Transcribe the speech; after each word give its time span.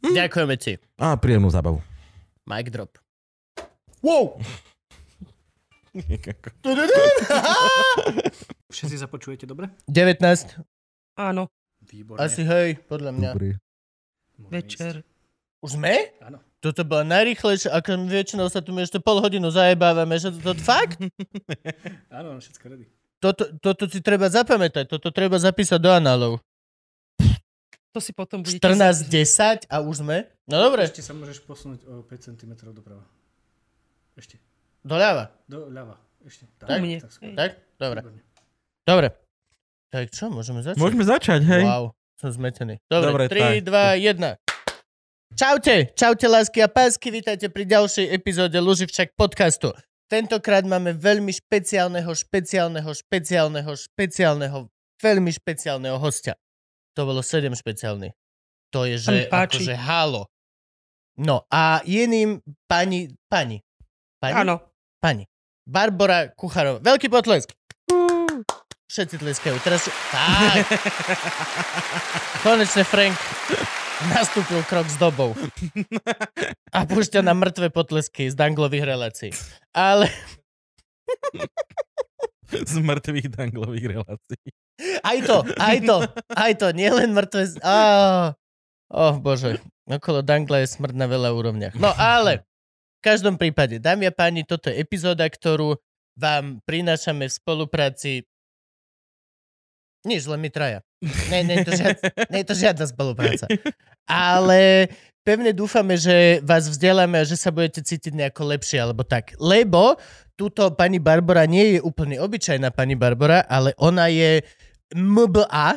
Hm. 0.00 0.14
Ďakujeme 0.16 0.54
ti. 0.56 0.80
A 0.96 1.16
príjemnú 1.16 1.52
zábavu. 1.52 1.80
Mic 2.48 2.72
drop. 2.72 2.96
Wow! 4.00 4.40
Všetci 8.72 8.96
sa 8.96 9.10
počujete 9.10 9.44
dobre? 9.44 9.68
19. 9.90 10.62
Áno, 11.18 11.50
Výborne. 11.80 12.20
Asi 12.20 12.44
hej, 12.44 12.76
podľa 12.84 13.10
mňa. 13.16 13.30
Dobrý. 13.32 13.50
Večer. 14.52 15.00
Už 15.64 15.76
sme? 15.80 16.12
Áno. 16.20 16.40
Toto 16.60 16.84
bola 16.84 17.04
najrýchlejšia, 17.08 17.72
ako 17.72 18.04
väčšinou 18.04 18.52
sa 18.52 18.60
tu 18.60 18.76
ešte 18.76 19.00
pol 19.00 19.24
hodinu 19.24 19.48
zajebávame, 19.48 20.20
že 20.20 20.28
to, 20.28 20.52
to 20.52 20.60
fakt? 20.60 21.00
Áno, 22.20 22.36
všetko 22.36 22.64
ready. 22.68 22.84
Toto, 23.20 23.48
toto 23.60 23.84
si 23.88 24.00
treba 24.04 24.28
zapamätať, 24.28 24.88
toto 24.88 25.08
treba 25.12 25.40
zapísať 25.40 25.80
do 25.80 25.92
análov. 25.92 26.40
To 27.90 27.98
si 27.98 28.14
potom 28.14 28.46
budete... 28.46 28.62
14.10 28.62 29.66
a 29.66 29.82
už 29.82 30.06
sme? 30.06 30.30
No 30.46 30.62
dobre, 30.62 30.86
Ešte 30.86 31.02
sa 31.02 31.10
môžeš 31.10 31.42
posunúť 31.42 31.82
o 31.90 32.06
5 32.06 32.26
cm 32.30 32.52
doprava. 32.70 33.02
Ešte. 34.14 34.38
doľava. 34.86 35.34
Do 35.50 35.66
ľava. 35.66 35.98
Ešte. 36.22 36.46
Tak? 36.62 36.78
mne. 36.78 37.02
Tak, 37.02 37.10
skôr. 37.10 37.34
Tak? 37.34 37.50
Dobre. 37.82 38.00
Dobre. 38.86 39.08
Tak 39.90 40.06
čo, 40.14 40.30
môžeme 40.30 40.62
začať? 40.62 40.78
Môžeme 40.78 41.02
začať, 41.02 41.40
hej? 41.42 41.66
Wow, 41.66 41.90
som 42.14 42.30
zmetený. 42.30 42.78
Dobre, 42.86 43.26
Dobre, 43.26 43.58
3, 43.58 43.66
tak. 43.66 43.98
2, 43.98 44.38
1. 44.38 45.34
Čaute, 45.34 45.76
čaute 45.98 46.26
lásky 46.30 46.58
a 46.62 46.68
pásky, 46.70 47.10
vítajte 47.10 47.50
pri 47.50 47.66
ďalšej 47.66 48.06
epizóde 48.06 48.58
Luživčak 48.58 49.14
podcastu. 49.18 49.74
Tentokrát 50.06 50.62
máme 50.66 50.94
veľmi 50.94 51.30
špeciálneho, 51.30 52.10
špeciálneho, 52.14 52.90
špeciálneho, 52.90 53.70
špeciálneho, 53.74 54.58
veľmi 54.98 55.30
špeciálneho 55.30 55.98
hostia. 56.02 56.38
To 56.98 57.06
bolo 57.06 57.22
7 57.22 57.52
špeciálnych. 57.54 58.14
To 58.70 58.86
je, 58.86 58.96
že 58.98 59.26
akože 59.30 59.74
halo. 59.74 60.30
No 61.18 61.44
a 61.50 61.82
iným 61.84 62.40
pani, 62.70 63.10
pani, 63.26 63.60
pani, 64.22 64.36
Áno. 64.46 64.62
pani. 65.02 65.26
Barbara 65.66 66.32
Kucharová. 66.32 66.80
Veľký 66.82 67.10
potlesk. 67.10 67.52
Všetci 68.90 69.22
tleskajú. 69.22 69.54
Teraz... 69.62 69.86
Tak. 69.86 70.66
Konečne 72.46 72.82
Frank 72.82 73.14
nastúpil 74.08 74.64
krok 74.66 74.88
s 74.88 74.96
dobou. 74.96 75.36
A 76.74 76.78
púšťa 76.88 77.20
na 77.22 77.36
mŕtve 77.36 77.70
potlesky 77.70 78.32
z 78.32 78.34
danglových 78.34 78.84
relácií. 78.88 79.30
Ale 79.76 80.10
Z 82.70 82.82
mŕtvych 82.82 83.30
danglových 83.30 83.86
relácií. 83.94 84.48
Aj 85.02 85.18
to, 85.26 85.38
aj 85.58 85.78
to, 85.84 85.96
aj 86.34 86.52
to, 86.56 86.66
nielen 86.72 87.12
mŕtve... 87.12 87.58
Á, 87.60 87.76
oh, 88.90 89.14
bože. 89.20 89.60
Okolo 89.90 90.22
dangla 90.22 90.62
je 90.62 90.70
smrť 90.70 90.94
na 90.94 91.06
veľa 91.10 91.34
úrovniach. 91.34 91.74
No 91.74 91.90
ale, 91.98 92.46
v 92.98 93.00
každom 93.02 93.34
prípade, 93.40 93.82
dámy 93.82 94.08
a 94.08 94.12
páni, 94.14 94.46
toto 94.46 94.70
je 94.70 94.78
epizóda, 94.78 95.26
ktorú 95.26 95.76
vám 96.14 96.60
prinášame 96.68 97.26
v 97.26 97.32
spolupráci 97.32 98.12
nič, 100.00 100.24
len 100.24 100.40
my 100.40 100.48
traja. 100.48 100.80
Nie, 101.28 101.44
nie, 101.44 101.60
je 101.60 101.66
to 101.68 101.72
žiad, 101.76 101.96
nie 102.32 102.40
je 102.40 102.48
to 102.48 102.56
žiadna 102.56 102.86
spolupráca. 102.88 103.44
Ale 104.08 104.88
pevne 105.20 105.52
dúfame, 105.52 106.00
že 106.00 106.40
vás 106.40 106.68
vzdeláme 106.68 107.20
a 107.20 107.28
že 107.28 107.36
sa 107.36 107.52
budete 107.52 107.84
cítiť 107.84 108.16
nejako 108.16 108.56
lepšie 108.56 108.80
alebo 108.80 109.04
tak. 109.04 109.36
Lebo 109.36 110.00
túto 110.40 110.72
pani 110.72 110.96
Barbara 110.96 111.44
nie 111.44 111.76
je 111.76 111.80
úplne 111.84 112.16
obyčajná 112.16 112.72
pani 112.72 112.96
Barbara, 112.96 113.44
ale 113.44 113.76
ona 113.76 114.08
je 114.08 114.40
MBA. 114.94 115.68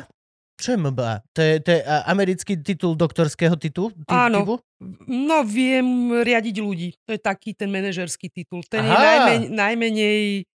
Čo 0.54 0.68
je 0.74 0.78
MBA? 0.78 1.12
To 1.34 1.40
je, 1.42 1.52
to 1.66 1.70
je 1.74 1.80
americký 2.06 2.54
titul 2.62 2.94
doktorského 2.94 3.58
titul? 3.58 3.90
Ty, 4.06 4.30
Áno. 4.30 4.46
Typu? 4.46 4.54
No, 5.10 5.42
viem 5.42 6.14
riadiť 6.22 6.56
ľudí. 6.62 6.94
To 7.06 7.10
je 7.14 7.20
taký 7.20 7.58
ten 7.58 7.70
manažerský 7.74 8.30
titul. 8.30 8.62
Ten 8.70 8.86
je 8.86 8.94
Aha. 8.94 9.02
najmen, 9.02 9.40
najmenej 9.50 10.46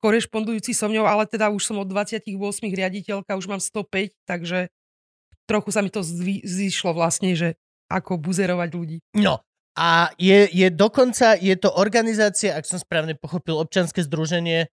korešpondujúci 0.00 0.72
so 0.72 0.88
mňou, 0.88 1.04
ale 1.04 1.28
teda 1.28 1.52
už 1.52 1.60
som 1.60 1.76
od 1.76 1.88
28 1.90 2.24
riaditeľka, 2.72 3.36
už 3.36 3.46
mám 3.50 3.60
105, 3.60 4.16
takže 4.24 4.72
trochu 5.44 5.68
sa 5.74 5.84
mi 5.84 5.92
to 5.92 6.00
zvy, 6.00 6.40
zišlo 6.40 6.96
vlastne, 6.96 7.36
že 7.36 7.60
ako 7.92 8.16
buzerovať 8.16 8.70
ľudí. 8.72 8.98
No. 9.12 9.44
A 9.74 10.14
je, 10.22 10.46
je 10.54 10.70
dokonca, 10.70 11.34
je 11.34 11.52
to 11.58 11.66
organizácia, 11.74 12.54
ak 12.54 12.62
som 12.62 12.78
správne 12.78 13.18
pochopil, 13.18 13.58
občanské 13.58 14.06
združenie 14.06 14.70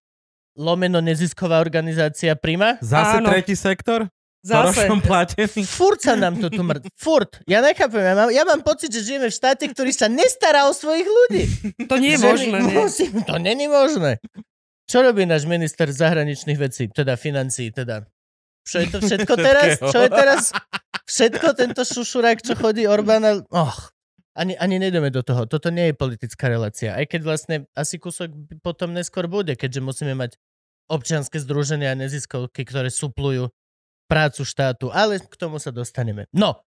lomeno 0.55 0.99
nezisková 0.99 1.59
organizácia 1.59 2.35
Prima. 2.35 2.75
Zase 2.83 3.23
Áno. 3.23 3.29
tretí 3.31 3.55
sektor? 3.55 4.07
Zase, 4.41 4.89
platený? 4.89 5.45
Furt 5.77 6.01
sa 6.01 6.17
nám 6.17 6.41
to 6.41 6.49
tu 6.49 6.65
mŕd. 6.65 6.89
Furt. 6.97 7.45
Ja 7.45 7.61
nechápem. 7.61 8.01
Ja 8.01 8.15
mám, 8.17 8.29
ja 8.33 8.41
mám 8.41 8.61
pocit, 8.65 8.89
že 8.89 9.05
žijeme 9.05 9.29
v 9.29 9.37
štáte, 9.37 9.69
ktorý 9.69 9.93
sa 9.93 10.09
nestará 10.09 10.65
o 10.65 10.73
svojich 10.73 11.05
ľudí. 11.05 11.43
to 11.91 11.95
nie 12.01 12.17
je 12.17 12.19
Že 12.19 12.25
možné. 12.25 12.57
Nie? 12.65 12.75
Musím, 12.81 13.11
to 13.21 13.37
není 13.37 13.69
možné. 13.69 14.17
Čo 14.89 15.05
robí 15.05 15.29
náš 15.29 15.45
minister 15.45 15.87
zahraničných 15.93 16.57
vecí, 16.57 16.89
teda 16.89 17.15
financií, 17.21 17.69
teda? 17.69 18.09
Čo 18.65 18.81
je 18.81 18.87
to 18.89 18.97
všetko 19.05 19.33
teraz? 19.37 19.77
Čo 19.77 19.99
je 20.03 20.09
teraz? 20.09 20.41
Všetko 21.05 21.47
tento 21.53 21.81
šušurák, 21.85 22.41
čo 22.41 22.57
chodí 22.57 22.89
Orbána? 22.89 23.45
Och, 23.53 23.93
ani, 24.31 24.55
ani 24.55 24.79
nejdeme 24.79 25.11
do 25.11 25.19
toho. 25.23 25.43
Toto 25.43 25.67
nie 25.67 25.91
je 25.91 25.95
politická 25.95 26.47
relácia. 26.47 26.95
Aj 26.95 27.03
keď 27.03 27.21
vlastne 27.23 27.55
asi 27.75 27.99
kúsok 27.99 28.31
potom 28.63 28.95
neskôr 28.95 29.27
bude, 29.27 29.55
keďže 29.59 29.81
musíme 29.83 30.13
mať 30.15 30.39
občianske 30.87 31.39
združenia 31.39 31.95
a 31.95 31.99
neziskovky, 31.99 32.63
ktoré 32.63 32.91
suplujú 32.91 33.51
prácu 34.07 34.41
štátu. 34.43 34.91
Ale 34.91 35.19
k 35.23 35.35
tomu 35.39 35.59
sa 35.59 35.71
dostaneme. 35.71 36.27
No, 36.35 36.63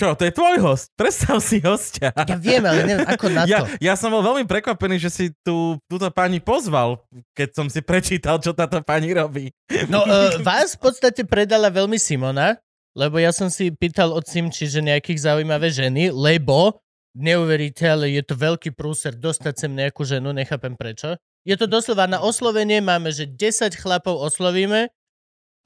Čo, 0.00 0.16
to 0.16 0.24
je 0.24 0.32
tvoj 0.32 0.56
host? 0.64 0.88
Predstav 0.96 1.44
si 1.44 1.60
hostia. 1.60 2.08
ja 2.16 2.36
viem, 2.40 2.64
ale 2.64 2.88
neviem, 2.88 3.04
ako 3.04 3.26
na 3.28 3.44
to. 3.44 3.52
Ja, 3.52 3.92
ja 3.92 3.94
som 4.00 4.08
bol 4.08 4.24
veľmi 4.24 4.48
prekvapený, 4.48 4.96
že 4.96 5.12
si 5.12 5.24
tú, 5.44 5.76
túto 5.84 6.08
pani 6.08 6.40
pozval, 6.40 7.04
keď 7.36 7.48
som 7.52 7.66
si 7.68 7.84
prečítal, 7.84 8.40
čo 8.40 8.56
táto 8.56 8.80
pani 8.80 9.12
robí. 9.12 9.52
No, 9.92 10.00
uh, 10.08 10.40
vás 10.48 10.72
v 10.72 10.88
podstate 10.88 11.28
predala 11.28 11.68
veľmi 11.68 12.00
Simona, 12.00 12.56
lebo 12.94 13.22
ja 13.22 13.30
som 13.30 13.46
si 13.52 13.70
pýtal 13.70 14.10
od 14.10 14.26
Simči, 14.26 14.66
že 14.66 14.82
nejakých 14.82 15.22
zaujímavé 15.22 15.70
ženy, 15.70 16.10
lebo 16.10 16.82
neuveríte, 17.14 17.86
ale 17.86 18.14
je 18.14 18.22
to 18.22 18.34
veľký 18.38 18.74
prúser 18.74 19.14
dostať 19.14 19.66
sem 19.66 19.72
nejakú 19.74 20.02
ženu, 20.06 20.30
nechápem 20.34 20.74
prečo. 20.74 21.18
Je 21.46 21.56
to 21.56 21.66
doslova 21.66 22.04
na 22.06 22.20
oslovenie, 22.20 22.82
máme, 22.84 23.10
že 23.10 23.26
10 23.26 23.74
chlapov 23.74 24.18
oslovíme 24.18 24.90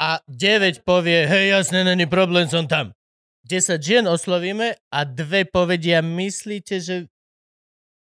a 0.01 0.09
9 0.31 0.87
povie, 0.87 1.27
hej, 1.27 1.55
jasne, 1.61 1.85
není 1.85 2.07
problém, 2.07 2.49
som 2.49 2.65
tam. 2.69 2.95
10 3.45 3.77
žien 3.85 4.05
oslovíme 4.09 4.73
a 4.89 5.01
dve 5.05 5.45
povedia, 5.45 6.01
myslíte, 6.01 6.81
že 6.81 6.97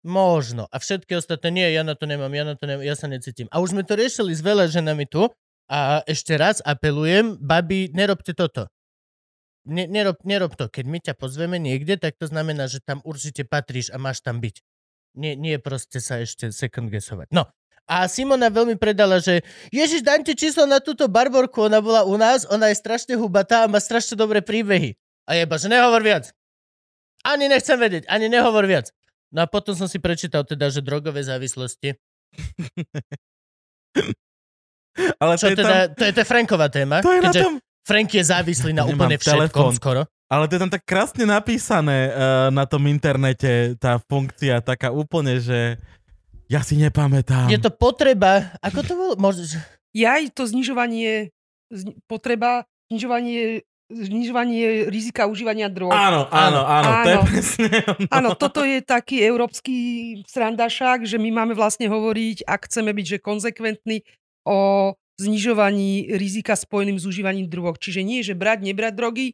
možno. 0.03 0.67
A 0.67 0.79
všetky 0.79 1.15
ostatné, 1.15 1.49
nie, 1.51 1.67
ja 1.71 1.83
na 1.83 1.95
to 1.95 2.07
nemám, 2.07 2.31
ja 2.35 2.43
na 2.43 2.55
to 2.59 2.67
nemám, 2.67 2.83
ja 2.83 2.95
sa 2.95 3.07
necítim. 3.07 3.47
A 3.51 3.63
už 3.63 3.71
sme 3.71 3.87
to 3.87 3.95
riešili 3.95 4.35
s 4.35 4.43
veľa 4.43 4.67
ženami 4.67 5.07
tu 5.07 5.31
a 5.71 6.03
ešte 6.03 6.35
raz 6.35 6.59
apelujem, 6.63 7.39
babi, 7.39 7.87
nerobte 7.95 8.35
toto. 8.35 8.67
Ne, 9.69 9.85
nerob, 9.85 10.17
nerob 10.25 10.57
to. 10.57 10.65
Keď 10.65 10.85
my 10.89 10.97
ťa 10.97 11.13
pozveme 11.13 11.61
niekde, 11.61 12.01
tak 12.01 12.17
to 12.17 12.25
znamená, 12.25 12.65
že 12.65 12.81
tam 12.81 13.05
určite 13.05 13.45
patríš 13.45 13.93
a 13.93 14.01
máš 14.01 14.25
tam 14.25 14.41
byť. 14.41 14.65
Nie, 15.13 15.37
nie 15.37 15.61
proste 15.61 16.01
sa 16.01 16.17
ešte 16.17 16.49
second 16.49 16.89
guessovať. 16.89 17.29
No. 17.29 17.45
A 17.89 18.05
Simona 18.05 18.53
veľmi 18.53 18.77
predala, 18.77 19.17
že 19.17 19.41
Ježiš, 19.73 20.05
ti 20.21 20.37
číslo 20.37 20.69
na 20.69 20.77
túto 20.77 21.09
Barborku, 21.09 21.65
ona 21.65 21.81
bola 21.81 22.05
u 22.05 22.17
nás, 22.21 22.45
ona 22.45 22.69
je 22.69 22.77
strašne 22.77 23.17
hubatá 23.17 23.65
a 23.65 23.71
má 23.71 23.81
strašne 23.81 24.13
dobré 24.13 24.45
príbehy. 24.45 24.93
A 25.25 25.33
jeba, 25.33 25.57
že 25.57 25.73
nehovor 25.73 26.05
viac. 26.05 26.29
Ani 27.25 27.49
nechcem 27.49 27.77
vedieť, 27.81 28.05
ani 28.05 28.29
nehovor 28.29 28.69
viac. 28.69 28.93
No 29.33 29.45
a 29.45 29.49
potom 29.49 29.73
som 29.73 29.89
si 29.89 29.97
prečítal 29.97 30.45
teda, 30.45 30.69
že 30.69 30.85
drogové 30.85 31.25
závislosti. 31.25 31.97
Ale 35.21 35.33
to 35.37 35.41
Čo 35.41 35.49
je, 35.53 35.57
teda, 35.57 35.75
tam, 35.89 35.95
to 35.97 36.03
je, 36.05 36.11
to 36.13 36.19
je 36.21 36.27
Franková 36.27 36.67
téma. 36.69 37.01
to 37.01 37.13
je 37.13 37.21
na 37.21 37.31
keďže 37.31 37.41
tom, 37.41 37.53
Frank 37.89 38.07
je 38.07 38.21
závislý 38.21 38.71
na 38.71 38.85
úplne 38.85 39.17
všetkom 39.17 39.49
telefón. 39.49 39.73
skoro. 39.73 40.01
ale 40.29 40.45
to 40.45 40.53
je 40.53 40.61
tam 40.61 40.69
tak 40.69 40.85
krásne 40.85 41.25
napísané 41.25 41.97
uh, 42.07 42.13
na 42.49 42.69
tom 42.69 42.85
internete, 42.85 43.73
tá 43.75 43.97
funkcia, 43.99 44.61
taká 44.61 44.93
úplne, 44.93 45.41
že 45.41 45.81
ja 46.45 46.61
si 46.61 46.77
nepamätám. 46.77 47.49
Je 47.49 47.57
to 47.57 47.69
potreba, 47.69 48.53
ako 48.61 48.79
to 48.81 48.93
bolo? 48.93 49.13
Môžeš, 49.17 49.57
Ja 49.89 50.21
aj 50.21 50.29
to 50.31 50.45
znižovanie, 50.45 51.33
zni- 51.67 51.97
potreba, 52.05 52.63
znižovanie 52.87 53.65
znižovanie 53.89 54.85
rizika 54.85 55.25
užívania 55.25 55.65
drog. 55.65 55.89
Áno, 55.89 56.29
áno, 56.29 56.61
áno, 56.61 56.89
to 57.01 57.09
je 57.09 57.17
Áno. 57.17 57.25
presne 57.25 57.67
ono. 57.89 58.05
Áno, 58.13 58.29
toto 58.37 58.61
je 58.61 58.85
taký 58.85 59.17
európsky 59.25 59.73
srandašák, 60.29 61.09
že 61.09 61.17
my 61.17 61.33
máme 61.33 61.57
vlastne 61.57 61.89
hovoriť, 61.89 62.45
ak 62.45 62.69
chceme 62.69 62.93
byť 62.93 63.05
že 63.07 63.17
konzekventní 63.17 64.05
o 64.45 64.93
znižovaní 65.19 66.15
rizika 66.15 66.55
spojeným 66.55 66.95
s 66.95 67.03
užívaním 67.03 67.51
drog. 67.51 67.75
Čiže 67.75 68.01
nie, 68.07 68.23
že 68.23 68.39
brať, 68.39 68.63
nebrať 68.63 68.93
drogy, 68.95 69.27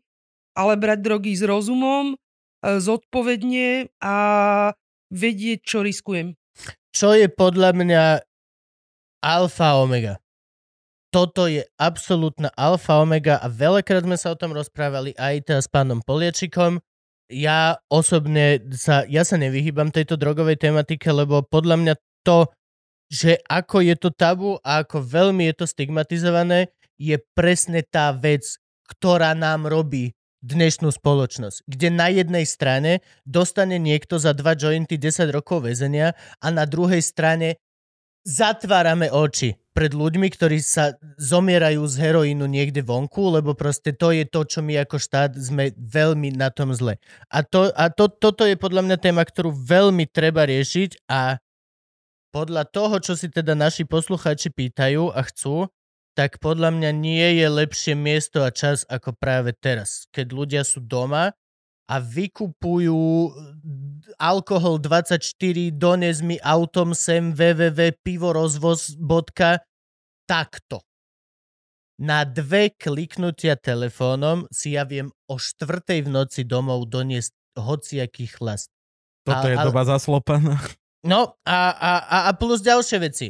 ale 0.57 0.73
brať 0.75 0.99
drogy 1.05 1.37
s 1.37 1.45
rozumom, 1.45 2.15
e, 2.15 2.81
zodpovedne 2.81 3.93
a 4.01 4.15
vedieť, 5.13 5.59
čo 5.61 5.85
riskujem. 5.85 6.33
Čo 6.89 7.13
je 7.13 7.29
podľa 7.29 7.75
mňa 7.75 8.03
alfa 9.21 9.77
omega? 9.77 10.17
Toto 11.13 11.47
je 11.47 11.63
absolútna 11.79 12.51
alfa 12.59 12.99
omega 12.99 13.39
a 13.39 13.47
veľakrát 13.47 14.03
sme 14.03 14.19
sa 14.19 14.35
o 14.35 14.39
tom 14.39 14.51
rozprávali 14.51 15.15
aj 15.15 15.47
teda 15.47 15.61
s 15.63 15.69
pánom 15.71 16.03
Poliečikom. 16.03 16.83
Ja 17.31 17.79
osobne 17.87 18.59
sa, 18.75 19.07
ja 19.07 19.23
sa 19.23 19.39
nevyhýbam 19.39 19.95
tejto 19.95 20.19
drogovej 20.19 20.59
tematike, 20.59 21.07
lebo 21.09 21.39
podľa 21.43 21.75
mňa 21.79 21.93
to, 22.27 22.51
že 23.11 23.37
ako 23.45 23.85
je 23.85 23.95
to 23.95 24.09
tabu 24.09 24.57
a 24.65 24.81
ako 24.81 25.01
veľmi 25.01 25.45
je 25.51 25.53
to 25.61 25.65
stigmatizované, 25.69 26.73
je 26.95 27.19
presne 27.35 27.83
tá 27.83 28.15
vec, 28.15 28.57
ktorá 28.87 29.35
nám 29.35 29.67
robí 29.67 30.15
dnešnú 30.45 30.93
spoločnosť. 30.93 31.65
Kde 31.65 31.89
na 31.89 32.07
jednej 32.13 32.45
strane 32.45 33.01
dostane 33.25 33.81
niekto 33.81 34.21
za 34.21 34.31
dva 34.37 34.53
jointy 34.53 35.01
10 35.01 35.33
rokov 35.33 35.65
väzenia 35.65 36.13
a 36.37 36.47
na 36.53 36.69
druhej 36.69 37.01
strane 37.01 37.57
zatvárame 38.25 39.09
oči 39.09 39.57
pred 39.75 39.91
ľuďmi, 39.91 40.31
ktorí 40.31 40.63
sa 40.63 40.95
zomierajú 41.19 41.83
z 41.83 41.95
heroínu 41.99 42.47
niekde 42.47 42.79
vonku, 42.79 43.27
lebo 43.27 43.51
proste 43.53 43.91
to 43.91 44.15
je 44.15 44.23
to, 44.23 44.47
čo 44.47 44.63
my 44.63 44.79
ako 44.81 44.97
štát 44.97 45.35
sme 45.35 45.75
veľmi 45.75 46.31
na 46.31 46.47
tom 46.47 46.71
zle. 46.71 46.95
A, 47.27 47.43
to, 47.43 47.69
a 47.75 47.91
to, 47.91 48.07
toto 48.07 48.47
je 48.47 48.55
podľa 48.55 48.87
mňa 48.87 48.97
téma, 49.03 49.21
ktorú 49.27 49.51
veľmi 49.51 50.07
treba 50.07 50.47
riešiť 50.47 51.05
a 51.11 51.37
podľa 52.35 52.67
toho, 52.67 52.99
čo 52.99 53.15
si 53.15 53.31
teda 53.31 53.55
naši 53.55 53.87
poslucháči 53.87 54.51
pýtajú 54.51 55.07
a 55.15 55.23
chcú, 55.23 55.71
tak 56.19 56.43
podľa 56.43 56.75
mňa 56.75 56.91
nie 56.91 57.39
je 57.39 57.47
lepšie 57.47 57.95
miesto 57.95 58.43
a 58.43 58.51
čas 58.51 58.83
ako 58.91 59.15
práve 59.15 59.55
teraz, 59.55 60.03
keď 60.11 60.27
ľudia 60.35 60.67
sú 60.67 60.83
doma 60.83 61.31
a 61.87 61.95
vykupujú 62.03 63.31
alkohol 64.19 64.83
24, 64.83 65.15
dones 65.71 66.19
mi 66.19 66.35
autom 66.43 66.91
sem 66.91 67.31
www.pivorozvoz.com 67.31 69.63
takto. 70.25 70.81
Na 72.01 72.25
dve 72.27 72.73
kliknutia 72.75 73.55
telefónom 73.55 74.49
si 74.51 74.75
ja 74.75 74.83
viem 74.83 75.07
o 75.31 75.39
štvrtej 75.39 76.03
v 76.03 76.09
noci 76.11 76.43
domov 76.43 76.91
doniesť 76.91 77.31
hociaký 77.55 78.27
chlast. 78.27 78.67
Toto 79.23 79.47
A- 79.47 79.51
je 79.53 79.55
ale- 79.55 79.71
doba 79.71 79.87
zaslopená. 79.87 80.59
No 81.05 81.37
a, 81.45 81.57
a, 81.71 81.91
a, 82.27 82.31
plus 82.33 82.65
ďalšie 82.65 82.97
veci. 82.97 83.27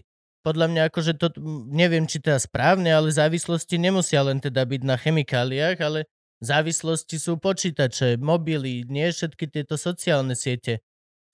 Podľa 0.48 0.72
mňa 0.72 0.81
akože 0.88 1.13
to, 1.19 1.27
neviem 1.68 2.07
či 2.07 2.24
teda 2.24 2.39
správne, 2.39 2.88
ale 2.94 3.12
závislosti 3.12 3.75
nemusia 3.75 4.24
len 4.24 4.39
teda 4.39 4.63
byť 4.63 4.81
na 4.88 4.95
chemikáliách, 4.95 5.77
ale 5.83 6.07
závislosti 6.39 7.18
sú 7.19 7.36
počítače, 7.42 8.22
mobily, 8.22 8.88
nie 8.88 9.10
všetky 9.12 9.50
tieto 9.51 9.75
sociálne 9.75 10.38
siete. 10.38 10.86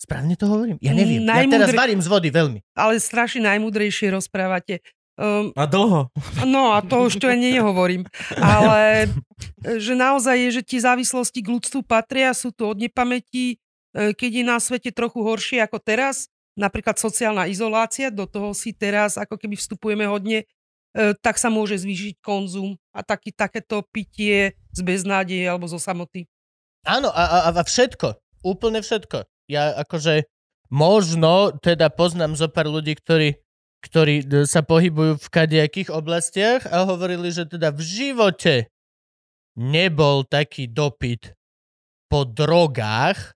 Správne 0.02 0.34
to 0.34 0.50
hovorím? 0.50 0.82
Ja 0.82 0.98
neviem. 0.98 1.22
Ja 1.30 1.46
teraz 1.46 1.78
varím 1.78 2.02
z 2.02 2.10
vody 2.10 2.34
veľmi. 2.34 2.66
Ale 2.74 2.98
strašne 2.98 3.46
najmudrejšie 3.46 4.10
rozprávate. 4.10 4.82
Um, 5.20 5.54
A 5.54 5.70
dlho. 5.70 6.10
No 6.50 6.74
a 6.74 6.82
to 6.82 7.06
už 7.06 7.22
to 7.22 7.30
ja 7.30 7.38
nehovorím. 7.38 8.10
Ale 8.34 9.12
že 9.62 9.94
naozaj 9.94 10.36
je, 10.40 10.50
že 10.58 10.62
tie 10.66 10.80
závislosti 10.82 11.46
k 11.46 11.52
ľudstvu 11.54 11.86
patria, 11.86 12.34
sú 12.34 12.50
tu 12.50 12.66
od 12.66 12.80
nepamäti, 12.80 13.62
e, 13.94 14.16
keď 14.16 14.32
je 14.42 14.44
na 14.48 14.58
svete 14.58 14.90
trochu 14.90 15.22
horšie 15.22 15.62
ako 15.62 15.78
teraz, 15.84 16.31
napríklad 16.56 17.00
sociálna 17.00 17.48
izolácia, 17.48 18.12
do 18.12 18.28
toho 18.28 18.52
si 18.52 18.76
teraz 18.76 19.16
ako 19.16 19.40
keby 19.40 19.56
vstupujeme 19.56 20.06
hodne, 20.08 20.44
e, 20.44 20.46
tak 21.20 21.40
sa 21.40 21.48
môže 21.48 21.80
zvýšiť 21.80 22.20
konzum 22.20 22.76
a 22.92 23.04
taký, 23.04 23.32
takéto 23.32 23.84
pitie 23.92 24.56
z 24.72 24.80
beznádeje 24.84 25.48
alebo 25.48 25.68
zo 25.68 25.80
samoty. 25.80 26.28
Áno, 26.88 27.14
a, 27.14 27.52
a, 27.52 27.54
a 27.54 27.62
všetko. 27.64 28.18
Úplne 28.42 28.82
všetko. 28.82 29.30
Ja 29.52 29.76
akože 29.78 30.26
možno 30.74 31.54
teda 31.62 31.92
poznám 31.92 32.34
zo 32.40 32.48
pár 32.50 32.72
ľudí, 32.72 32.98
ktorí, 32.98 33.38
ktorí 33.86 34.26
d- 34.26 34.48
sa 34.50 34.66
pohybujú 34.66 35.20
v 35.20 35.28
kadejakých 35.28 35.94
oblastiach 35.94 36.66
a 36.66 36.88
hovorili, 36.88 37.30
že 37.30 37.46
teda 37.46 37.70
v 37.70 37.82
živote 37.84 38.56
nebol 39.60 40.24
taký 40.24 40.66
dopyt 40.72 41.36
po 42.08 42.24
drogách, 42.24 43.36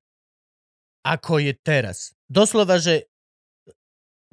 ako 1.05 1.43
je 1.43 1.53
teraz. 1.53 2.14
Doslova, 2.25 2.81
že 2.81 3.05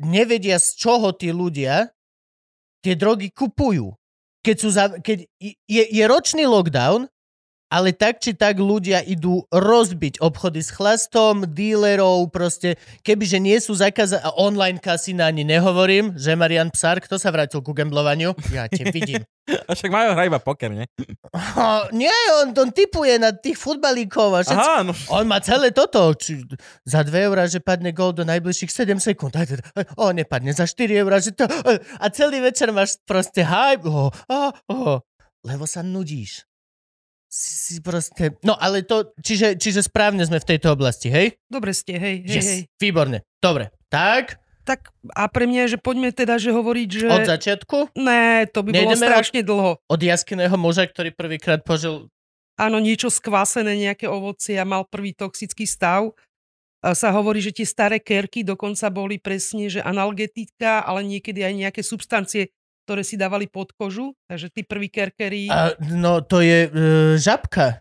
nevedia 0.00 0.56
z 0.56 0.80
čoho 0.80 1.12
tí 1.12 1.28
ľudia 1.30 1.92
tie 2.82 2.96
drogy 2.96 3.30
kupujú. 3.30 3.94
Keď, 4.42 4.56
sú 4.58 4.68
za, 4.74 4.90
keď 4.98 5.28
je, 5.38 5.84
je 5.86 6.04
ročný 6.10 6.50
lockdown, 6.50 7.06
ale 7.72 7.96
tak 7.96 8.20
či 8.20 8.36
tak 8.36 8.60
ľudia 8.60 9.00
idú 9.00 9.48
rozbiť 9.48 10.20
obchody 10.20 10.60
s 10.60 10.68
chlastom, 10.68 11.48
dílerov, 11.48 12.28
proste, 12.28 12.76
kebyže 13.00 13.40
nie 13.40 13.56
sú 13.56 13.72
zakázané, 13.72 14.20
a 14.20 14.36
online 14.36 14.76
kasína 14.76 15.32
ani 15.32 15.48
nehovorím, 15.48 16.12
že 16.20 16.36
Marian 16.36 16.68
Psar, 16.68 17.00
kto 17.00 17.16
sa 17.16 17.32
vrátil 17.32 17.64
ku 17.64 17.72
gamblovaniu? 17.72 18.36
Ja 18.52 18.68
te 18.68 18.84
vidím. 18.92 19.24
A 19.42 19.74
však 19.74 19.90
majú 19.90 20.14
hrať 20.14 20.26
iba 20.30 20.38
poker, 20.38 20.70
nie? 20.70 20.86
Oh, 21.34 21.82
nie, 21.90 22.14
on, 22.38 22.54
on 22.54 22.70
typuje 22.70 23.18
na 23.18 23.34
tých 23.34 23.58
futbalíkov 23.58 24.38
a 24.38 24.46
všetko. 24.46 24.70
Aha, 24.70 24.86
no. 24.86 24.94
On 25.10 25.26
má 25.26 25.42
celé 25.42 25.74
toto. 25.74 26.14
Či, 26.14 26.46
za 26.86 27.02
2 27.02 27.26
eurá, 27.26 27.50
že 27.50 27.58
padne 27.58 27.90
gol 27.90 28.14
do 28.14 28.22
najbližších 28.22 28.70
7 28.70 29.02
sekúnd. 29.02 29.34
Aj, 29.34 29.50
O, 29.98 30.14
nepadne. 30.14 30.54
Za 30.54 30.70
4 30.70 30.94
eurá, 30.94 31.18
že 31.18 31.34
to... 31.34 31.50
A 31.98 32.06
celý 32.14 32.38
večer 32.38 32.70
máš 32.70 33.02
proste 33.02 33.42
hype. 33.42 33.82
Oh, 33.82 34.14
oh, 34.30 34.54
oh. 34.70 35.02
Lebo 35.42 35.66
sa 35.66 35.82
nudíš. 35.82 36.46
Si, 37.32 37.80
proste... 37.80 38.36
No, 38.44 38.52
ale 38.54 38.84
to... 38.84 39.16
Čiže, 39.16 39.56
čiže 39.56 39.80
správne 39.80 40.20
sme 40.20 40.36
v 40.36 40.48
tejto 40.52 40.68
oblasti, 40.68 41.08
hej? 41.08 41.40
Dobre 41.48 41.72
ste, 41.72 41.96
hej, 41.96 42.16
hej, 42.28 42.36
Yes. 42.36 42.44
hej. 42.44 42.60
Výborne. 42.76 43.24
Dobre. 43.40 43.72
Tak, 43.88 44.36
Tak 44.68 44.92
a 45.16 45.26
pre 45.26 45.48
mňa 45.48 45.64
je, 45.66 45.70
že 45.74 45.78
poďme 45.80 46.12
teda, 46.12 46.36
že 46.36 46.52
hovoriť, 46.52 46.88
že... 46.92 47.06
od 47.08 47.24
začiatku, 47.26 47.96
Ne, 47.98 48.44
to 48.46 48.60
by 48.60 48.70
bolo 48.70 48.76
Nejdeme 48.84 49.00
od- 49.00 49.08
strašne 49.08 49.40
dlho. 49.42 49.72
od 49.80 50.00
jaskyného 50.00 50.54
muža, 50.54 50.84
ktorý 50.86 51.10
prvýkrát 51.10 51.64
požil... 51.64 52.12
áno, 52.60 52.78
niečo 52.78 53.08
skvasené, 53.08 53.74
nejaké 53.74 54.06
ovocie 54.06 54.54
a 54.54 54.68
mal 54.68 54.84
prvý 54.84 55.16
toxický 55.16 55.64
stav. 55.64 56.12
A 56.84 56.92
sa 56.92 57.10
hovorí, 57.10 57.40
že 57.40 57.54
tie 57.54 57.64
staré 57.64 57.96
kerky 57.96 58.44
dokonca 58.44 58.86
boli 58.92 59.16
presne, 59.16 59.70
že 59.72 59.80
analgetika, 59.80 60.84
ale 60.84 61.06
niekedy 61.06 61.42
aj 61.42 61.54
nejaké 61.56 61.80
substancie, 61.82 62.52
ktoré 62.92 63.08
si 63.08 63.16
dávali 63.16 63.48
pod 63.48 63.72
kožu. 63.72 64.12
Takže 64.28 64.52
tí 64.52 64.60
prví 64.68 64.92
kerkery, 64.92 65.48
A, 65.48 65.72
no, 65.96 66.20
to 66.20 66.44
je 66.44 66.68
uh, 66.68 67.16
žabka. 67.16 67.80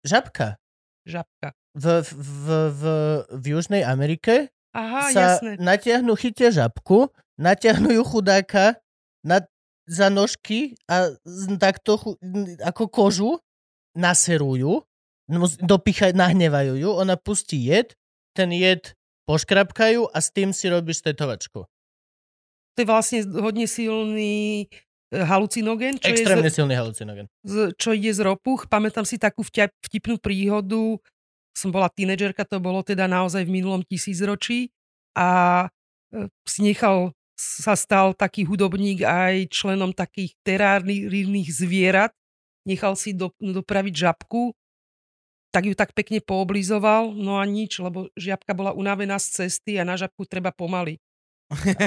Žabka. 0.00 0.56
žabka. 1.04 1.52
V, 1.76 2.00
v, 2.00 2.48
v, 2.72 2.82
v, 3.28 3.44
Južnej 3.52 3.84
Amerike 3.84 4.48
Aha, 4.72 5.12
sa 5.12 5.36
jasné. 5.36 5.60
natiahnu, 5.60 6.16
chytia 6.16 6.48
žabku, 6.48 7.12
natiahnu 7.36 7.92
ju 7.92 8.02
chudáka 8.04 8.80
na, 9.20 9.44
za 9.84 10.08
nožky 10.08 10.72
a 10.88 11.12
takto 11.60 12.00
ako 12.64 12.88
kožu 12.88 13.30
naserujú, 13.92 14.80
mus- 15.28 15.60
dopichajú, 15.60 16.16
nahnevajú 16.16 16.80
ju, 16.80 16.90
ona 16.96 17.20
pustí 17.20 17.68
jed, 17.68 17.92
ten 18.32 18.52
jed 18.56 18.96
poškrapkajú 19.28 20.08
a 20.08 20.16
s 20.16 20.32
tým 20.32 20.56
si 20.56 20.72
robíš 20.72 21.04
tetovačku. 21.04 21.68
To 22.76 22.78
je 22.80 22.88
vlastne 22.88 23.18
hodne 23.36 23.68
silný 23.68 24.66
e, 25.12 25.16
halucinogén, 25.20 26.00
čo, 26.00 26.08
je 26.08 26.24
Extrémne 26.24 26.48
z, 26.48 26.56
silný 26.56 26.74
halucinogen. 26.76 27.26
z, 27.44 27.76
čo 27.76 27.92
ide 27.92 28.12
z 28.12 28.24
ropuch. 28.24 28.64
Pamätám 28.68 29.04
si 29.04 29.20
takú 29.20 29.44
vťap, 29.44 29.70
vtipnú 29.88 30.16
príhodu. 30.16 30.96
Som 31.52 31.68
bola 31.68 31.92
tínedžerka, 31.92 32.48
to 32.48 32.56
bolo 32.64 32.80
teda 32.80 33.04
naozaj 33.04 33.44
v 33.44 33.60
minulom 33.60 33.84
tisícročí 33.84 34.72
a 35.12 35.68
e, 36.12 36.28
si 36.48 36.64
nechal 36.64 37.12
sa 37.36 37.74
stal 37.74 38.14
taký 38.14 38.46
hudobník 38.46 39.02
aj 39.02 39.50
členom 39.50 39.90
takých 39.90 40.38
terárnych 40.46 41.50
zvierat. 41.50 42.14
Nechal 42.62 42.94
si 42.94 43.10
do, 43.10 43.34
dopraviť 43.42 44.06
žabku, 44.06 44.54
tak 45.52 45.68
ju 45.68 45.74
tak 45.74 45.92
pekne 45.92 46.22
pooblizoval, 46.22 47.12
no 47.12 47.36
a 47.36 47.44
nič, 47.44 47.82
lebo 47.82 48.08
žiabka 48.16 48.54
bola 48.54 48.72
unavená 48.72 49.18
z 49.18 49.44
cesty 49.44 49.76
a 49.76 49.84
na 49.84 49.98
žabku 49.98 50.24
treba 50.24 50.54
pomaly. 50.54 51.02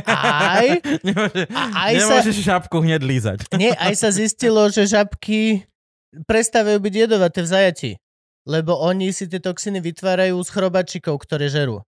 Aj? 0.05 0.67
Nemôže, 1.07 1.45
A 1.51 1.89
aj 1.89 1.93
sa- 1.95 1.99
nemôžeš 2.21 2.37
šapku 2.41 2.77
hneď 2.81 3.01
lízať. 3.01 3.37
Nie, 3.61 3.73
aj 3.75 3.93
sa 3.97 4.09
zistilo, 4.09 4.65
že 4.69 4.85
žabky 4.85 5.65
prestávajú 6.25 6.79
byť 6.79 6.93
jedovaté 6.95 7.43
v 7.43 7.49
zajati. 7.49 7.91
Lebo 8.45 8.77
oni 8.77 9.09
si 9.09 9.25
tie 9.25 9.41
toxiny 9.41 9.81
vytvárajú 9.81 10.37
z 10.37 10.49
chrobačikov, 10.53 11.17
ktoré 11.17 11.49
žerú. 11.49 11.81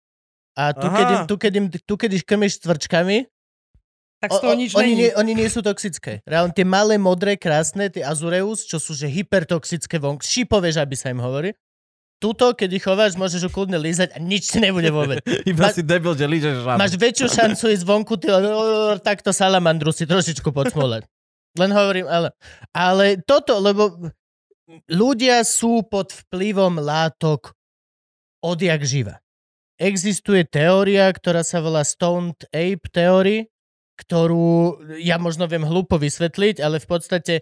A 0.56 0.72
tu, 0.72 0.88
Aha. 0.88 0.96
keď, 0.96 1.08
im, 1.12 1.22
tu, 1.28 1.36
keď, 1.36 1.54
im, 1.54 1.66
tu, 1.68 1.94
keď 2.00 2.12
ich 2.16 2.24
krmiš 2.24 2.64
tvrčkami, 2.64 3.28
Tak 4.24 4.32
z 4.32 4.38
toho 4.40 4.56
nič 4.56 4.72
oni, 4.72 4.88
není. 4.88 4.96
nie, 4.96 5.10
oni 5.12 5.32
nie 5.36 5.50
sú 5.52 5.60
toxické. 5.60 6.24
Reálne 6.24 6.56
tie 6.56 6.64
malé, 6.64 6.96
modré, 6.96 7.36
krásne, 7.36 7.92
tie 7.92 8.08
Azureus, 8.08 8.64
čo 8.64 8.80
sú 8.80 8.96
že 8.96 9.12
hypertoxické 9.12 10.00
vonk, 10.00 10.24
šipové 10.24 10.72
žaby 10.72 10.96
sa 10.96 11.12
im 11.12 11.20
hovorí. 11.20 11.52
Tuto, 12.16 12.56
keď 12.56 12.70
ich 12.80 12.86
chováš, 12.86 13.20
môžeš 13.20 13.48
ho 13.48 13.52
kľudne 13.52 13.76
lízať 13.76 14.16
a 14.16 14.18
nič 14.24 14.56
ti 14.56 14.64
nebude 14.64 14.88
vôbec. 14.88 15.20
Iba 15.52 15.68
Ma- 15.68 15.76
si 15.76 15.84
debil, 15.84 16.16
že 16.16 16.26
lížeš 16.26 16.64
žabu. 16.64 16.80
Máš 16.80 16.96
väčšiu 16.96 17.28
šancu 17.28 17.66
ísť 17.76 17.84
vonku, 17.84 18.14
ty 18.16 18.32
takto 19.04 19.36
salamandru 19.36 19.92
si 19.92 20.08
trošičku 20.08 20.50
podsmolať. 20.56 21.04
Len 21.60 21.72
hovorím, 21.72 22.08
ale, 22.08 22.36
ale 22.72 23.20
toto, 23.24 23.60
lebo 23.60 24.12
ľudia 24.92 25.44
sú 25.44 25.84
pod 25.88 26.12
vplyvom 26.12 26.80
látok 26.80 27.56
odjak 28.44 28.84
živa. 28.84 29.16
Existuje 29.76 30.48
teória, 30.48 31.12
ktorá 31.12 31.44
sa 31.44 31.60
volá 31.60 31.84
Stoned 31.84 32.48
Ape 32.56 32.88
Theory, 32.96 33.52
ktorú 34.00 34.80
ja 35.00 35.20
možno 35.20 35.48
viem 35.52 35.68
hlupo 35.68 36.00
vysvetliť, 36.00 36.64
ale 36.64 36.80
v 36.80 36.88
podstate 36.88 37.34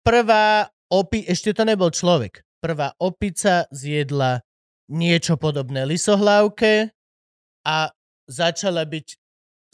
prvá 0.00 0.72
opi... 0.88 1.24
Ešte 1.28 1.52
to 1.52 1.68
nebol 1.68 1.92
človek. 1.92 2.45
Prvá 2.60 2.96
opica 2.98 3.68
zjedla 3.70 4.42
niečo 4.90 5.36
podobné 5.36 5.84
lisohlávke 5.84 6.90
a 7.66 7.90
začala 8.30 8.86
byť 8.86 9.06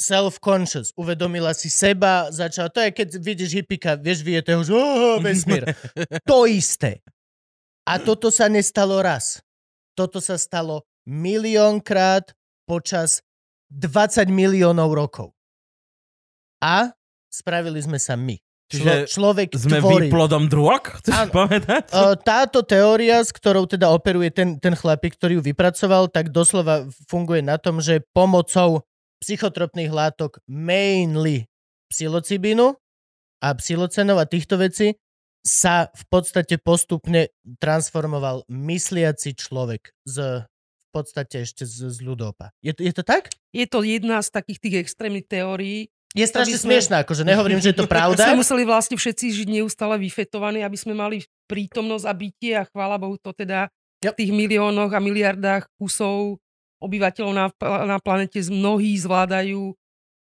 self-conscious. 0.01 0.91
Uvedomila 0.99 1.55
si 1.55 1.71
seba, 1.71 2.33
začala... 2.33 2.73
To 2.75 2.83
je, 2.83 2.91
keď 2.91 3.09
vidíš 3.23 3.51
hippika, 3.62 3.95
vieš, 3.95 4.27
vyjetého, 4.27 4.61
že 4.67 4.73
oh, 4.75 5.23
vesmír. 5.23 5.62
to 6.31 6.49
isté. 6.49 7.05
A 7.87 8.03
toto 8.03 8.35
sa 8.35 8.51
nestalo 8.51 8.99
raz. 8.99 9.39
Toto 9.95 10.19
sa 10.19 10.41
stalo 10.41 10.83
miliónkrát 11.07 12.35
počas 12.67 13.23
20 13.71 14.27
miliónov 14.33 14.91
rokov. 14.95 15.35
A 16.62 16.95
spravili 17.29 17.83
sme 17.83 17.99
sa 17.99 18.15
my. 18.15 18.39
Člo, 18.73 18.81
Čiže 18.81 18.95
človek 19.07 19.49
Sme 19.52 19.79
tvorí. 19.79 20.09
výplodom 20.09 20.49
drog? 20.49 20.97
Chceš 20.99 21.12
Áno. 21.12 21.33
povedať? 21.35 21.93
Uh, 21.93 22.17
táto 22.17 22.64
teória, 22.64 23.21
s 23.21 23.29
ktorou 23.29 23.69
teda 23.69 23.93
operuje 23.93 24.33
ten, 24.33 24.57
ten 24.57 24.73
chlapík, 24.73 25.12
ktorý 25.14 25.38
ju 25.38 25.43
vypracoval, 25.45 26.09
tak 26.09 26.33
doslova 26.33 26.88
funguje 27.05 27.45
na 27.45 27.61
tom, 27.61 27.79
že 27.79 28.00
pomocou 28.17 28.81
psychotropných 29.21 29.93
látok 29.93 30.41
mainly 30.49 31.45
psilocibínu 31.93 32.73
a 33.45 33.49
psilocenov 33.52 34.17
a 34.17 34.26
týchto 34.26 34.57
vecí 34.57 34.97
sa 35.43 35.91
v 35.93 36.05
podstate 36.09 36.57
postupne 36.57 37.29
transformoval 37.59 38.47
mysliaci 38.49 39.35
človek 39.35 39.93
z 40.02 40.47
v 40.93 41.00
podstate 41.00 41.49
ešte 41.49 41.64
z, 41.64 41.88
z 41.88 41.99
ľudopa. 42.05 42.52
Je, 42.61 42.76
to- 42.76 42.85
je 42.85 42.93
to 42.93 43.00
tak? 43.00 43.33
Je 43.49 43.64
to 43.64 43.81
jedna 43.81 44.21
z 44.21 44.29
takých 44.29 44.61
tých 44.61 44.76
extrémnych 44.85 45.25
teórií. 45.25 45.88
Je 46.12 46.28
strašne 46.28 46.61
sme- 46.61 46.76
smiešná, 46.76 47.09
akože 47.09 47.25
nehovorím, 47.25 47.61
že 47.61 47.73
je 47.73 47.78
to 47.81 47.88
pravda. 47.92 48.28
Sme 48.28 48.45
museli 48.45 48.69
vlastne 48.69 48.97
všetci 49.00 49.33
žiť 49.42 49.49
neustále 49.49 49.97
vyfetovaní, 49.97 50.61
aby 50.61 50.76
sme 50.76 50.92
mali 50.92 51.25
prítomnosť 51.49 52.04
a 52.04 52.12
bytie 52.12 52.52
a 52.57 52.69
chvála 52.69 53.00
Bohu 53.00 53.16
to 53.16 53.33
teda 53.33 53.73
v 54.02 54.12
tých 54.12 54.35
miliónoch 54.35 54.92
a 54.92 55.00
miliardách 55.00 55.71
kusov 55.78 56.42
obyvateľov 56.83 57.33
na, 57.33 57.47
na 57.87 57.97
planete 58.02 58.42
mnohí 58.50 58.99
zvládajú 58.99 59.71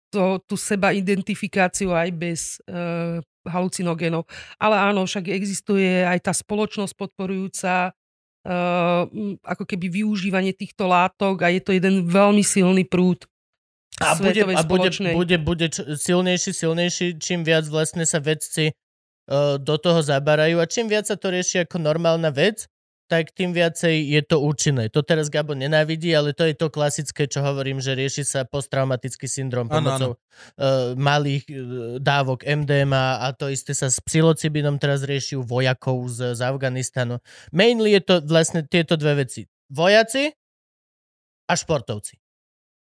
to, 0.09 0.41
tú 0.49 0.57
seba 0.57 0.89
identifikáciu 0.89 1.93
aj 1.93 2.09
bez 2.17 2.57
uh, 2.65 3.21
halucinogénov. 3.45 4.25
Ale 4.57 4.73
áno, 4.73 5.05
však 5.05 5.29
existuje 5.29 6.01
aj 6.01 6.25
tá 6.25 6.33
spoločnosť 6.33 6.97
podporujúca 6.97 7.93
uh, 7.93 9.05
ako 9.45 9.63
keby 9.69 10.01
využívanie 10.01 10.57
týchto 10.57 10.89
látok 10.89 11.45
a 11.45 11.53
je 11.53 11.61
to 11.61 11.77
jeden 11.77 12.09
veľmi 12.09 12.41
silný 12.41 12.89
prúd 12.89 13.28
A 13.99 14.15
bude, 14.15 14.41
a 14.43 14.61
bude, 14.63 14.89
bude, 15.13 15.37
bude 15.37 15.67
silnejší, 15.99 16.51
silnejší, 16.55 17.19
čím 17.19 17.43
viac 17.43 17.67
vlastne 17.67 18.07
sa 18.07 18.23
vedci 18.23 18.71
uh, 18.71 19.59
do 19.59 19.75
toho 19.75 19.99
zabarajú 19.99 20.63
a 20.63 20.65
čím 20.65 20.87
viac 20.87 21.11
sa 21.11 21.19
to 21.19 21.29
rieši 21.29 21.67
ako 21.67 21.83
normálna 21.83 22.31
vec, 22.31 22.63
tak 23.09 23.33
tým 23.33 23.51
viacej 23.57 24.05
je 24.05 24.21
to 24.21 24.37
účinné. 24.37 24.93
To 24.93 25.01
teraz 25.01 25.33
Gabo 25.33 25.57
nenávidí, 25.57 26.13
ale 26.13 26.31
to 26.31 26.45
je 26.45 26.53
to 26.53 26.69
klasické, 26.69 27.25
čo 27.25 27.41
hovorím, 27.41 27.81
že 27.81 27.97
rieši 27.97 28.21
sa 28.21 28.45
posttraumatický 28.45 29.25
syndrom 29.25 29.65
pomocou 29.65 30.13
uh, 30.15 30.93
malých 30.93 31.43
uh, 31.49 31.55
dávok 31.97 32.45
MDMA 32.45 33.25
a 33.25 33.33
to 33.33 33.49
isté 33.49 33.73
sa 33.73 33.89
s 33.89 33.97
psilocibinom 33.97 34.77
teraz 34.77 35.01
rieši 35.01 35.35
u 35.35 35.43
vojakov 35.43 36.05
z, 36.07 36.37
z 36.37 36.41
Afganistanu. 36.45 37.17
Mainly 37.49 37.97
je 37.97 38.01
to 38.05 38.15
vlastne 38.21 38.61
tieto 38.69 38.93
dve 38.93 39.25
veci. 39.25 39.49
Vojaci 39.73 40.29
a 41.49 41.53
športovci. 41.57 42.28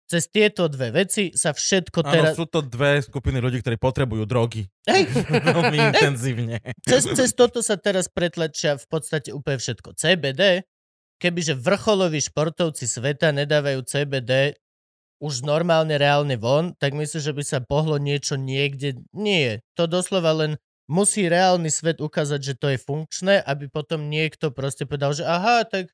Cez 0.06 0.30
tieto 0.30 0.70
dve 0.70 0.94
veci 0.94 1.34
sa 1.34 1.50
všetko 1.50 2.06
Áno, 2.06 2.14
teraz... 2.14 2.34
sú 2.38 2.46
to 2.46 2.62
dve 2.62 3.02
skupiny 3.02 3.42
ľudí, 3.42 3.66
ktorí 3.66 3.82
potrebujú 3.82 4.30
drogy. 4.30 4.70
Hej, 4.86 5.10
Veľmi 5.50 5.78
intenzívne. 5.82 6.62
cez, 6.86 7.10
cez 7.10 7.34
toto 7.34 7.66
sa 7.66 7.74
teraz 7.74 8.06
pretlačia 8.06 8.78
v 8.78 8.86
podstate 8.86 9.34
úplne 9.34 9.58
všetko. 9.58 9.98
CBD, 9.98 10.62
kebyže 11.18 11.58
vrcholoví 11.58 12.22
športovci 12.22 12.86
sveta 12.86 13.34
nedávajú 13.34 13.82
CBD 13.82 14.54
už 15.18 15.42
normálne, 15.42 15.98
reálne 15.98 16.38
von, 16.38 16.78
tak 16.78 16.94
myslím, 16.94 17.22
že 17.24 17.34
by 17.34 17.44
sa 17.44 17.60
pohlo 17.66 17.98
niečo 17.98 18.38
niekde. 18.38 19.02
Nie. 19.10 19.66
To 19.74 19.90
doslova 19.90 20.38
len 20.38 20.62
musí 20.86 21.26
reálny 21.26 21.74
svet 21.74 21.98
ukázať, 21.98 22.40
že 22.46 22.54
to 22.54 22.68
je 22.70 22.78
funkčné, 22.78 23.42
aby 23.42 23.66
potom 23.72 24.06
niekto 24.06 24.54
proste 24.54 24.86
povedal, 24.86 25.18
že 25.18 25.26
aha, 25.26 25.66
tak 25.66 25.90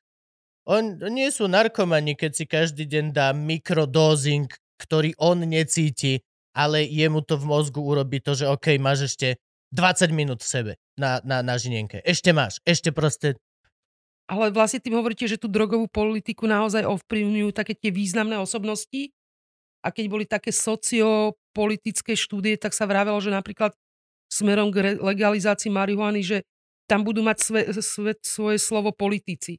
on, 0.68 0.98
nie 1.10 1.26
sú 1.34 1.50
narkomani, 1.50 2.14
keď 2.14 2.30
si 2.32 2.44
každý 2.46 2.86
deň 2.86 3.04
dá 3.10 3.34
mikrodózing, 3.34 4.46
ktorý 4.78 5.14
on 5.18 5.42
necíti, 5.42 6.22
ale 6.54 6.86
jemu 6.86 7.22
to 7.24 7.38
v 7.38 7.48
mozgu 7.48 7.80
urobí 7.82 8.22
to, 8.22 8.34
že 8.38 8.46
OK, 8.46 8.78
máš 8.78 9.14
ešte 9.14 9.42
20 9.72 10.12
minút 10.12 10.44
v 10.44 10.48
sebe 10.48 10.72
na, 11.00 11.18
na, 11.24 11.40
na 11.40 11.56
žinienke. 11.56 12.04
Ešte 12.04 12.30
máš. 12.30 12.60
Ešte 12.62 12.92
proste... 12.92 13.40
Ale 14.28 14.52
vlastne 14.52 14.78
tým 14.78 14.94
hovoríte, 15.00 15.26
že 15.26 15.40
tú 15.40 15.48
drogovú 15.48 15.88
politiku 15.88 16.46
naozaj 16.46 16.86
ovplyvňujú 16.86 17.50
také 17.56 17.74
tie 17.74 17.90
významné 17.90 18.38
osobnosti. 18.38 19.10
A 19.82 19.90
keď 19.90 20.04
boli 20.06 20.24
také 20.28 20.54
sociopolitické 20.54 22.14
štúdie, 22.14 22.54
tak 22.54 22.70
sa 22.70 22.86
vravelo, 22.86 23.18
že 23.18 23.34
napríklad 23.34 23.74
smerom 24.30 24.70
k 24.70 24.96
legalizácii 25.02 25.74
marihuany, 25.74 26.22
že 26.22 26.46
tam 26.86 27.02
budú 27.02 27.24
mať 27.24 27.36
sve, 27.40 27.60
sve, 27.82 28.12
svoje 28.22 28.58
slovo 28.62 28.94
politici, 28.94 29.58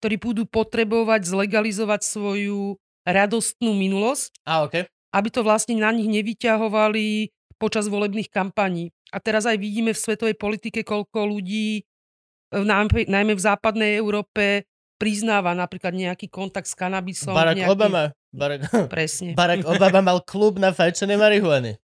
ktorí 0.00 0.16
budú 0.20 0.42
potrebovať 0.44 1.26
zlegalizovať 1.26 2.00
svoju 2.04 2.76
radostnú 3.06 3.72
minulosť, 3.72 4.34
A 4.42 4.66
OK. 4.66 4.74
aby 5.14 5.28
to 5.30 5.46
vlastne 5.46 5.78
na 5.78 5.94
nich 5.94 6.10
nevyťahovali 6.10 7.30
počas 7.56 7.88
volebných 7.88 8.28
kampaní. 8.28 8.92
A 9.14 9.22
teraz 9.22 9.46
aj 9.46 9.56
vidíme 9.56 9.94
v 9.94 10.02
svetovej 10.02 10.36
politike, 10.36 10.82
koľko 10.82 11.30
ľudí, 11.30 11.80
e, 11.80 12.62
najmä 13.06 13.32
v 13.32 13.42
západnej 13.42 13.96
Európe, 13.96 14.66
priznáva 14.96 15.52
napríklad 15.52 15.92
nejaký 15.92 16.26
kontakt 16.32 16.66
s 16.66 16.74
kanabisom. 16.74 17.36
Barack 17.36 17.62
nejaký... 17.62 17.72
Obama. 17.72 18.02
Barack, 18.32 18.68
Presne. 18.92 19.32
Barack 19.40 19.64
Obama 19.64 20.00
mal 20.02 20.18
klub 20.24 20.60
na 20.60 20.72
fajčené 20.72 21.16
marihuany. 21.16 21.76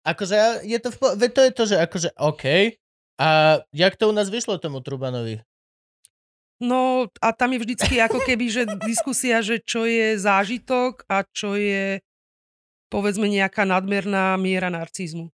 Akože 0.00 0.64
je 0.64 0.78
to, 0.80 0.88
v 0.96 1.28
to 1.28 1.40
je 1.44 1.52
to, 1.52 1.62
že 1.68 1.76
akože 1.76 2.08
OK. 2.16 2.76
A 3.20 3.60
jak 3.76 4.00
to 4.00 4.08
u 4.08 4.16
nás 4.16 4.32
vyšlo 4.32 4.56
tomu 4.56 4.80
Trubanovi? 4.80 5.44
No 6.60 7.08
a 7.24 7.28
tam 7.32 7.56
je 7.56 7.64
vždycky 7.64 7.96
ako 8.04 8.20
keby, 8.20 8.46
že 8.52 8.62
diskusia, 8.84 9.40
že 9.40 9.64
čo 9.64 9.88
je 9.88 10.20
zážitok 10.20 11.08
a 11.08 11.24
čo 11.24 11.56
je 11.56 12.04
povedzme 12.92 13.24
nejaká 13.32 13.64
nadmerná 13.64 14.36
miera 14.36 14.68
narcizmu. 14.68 15.32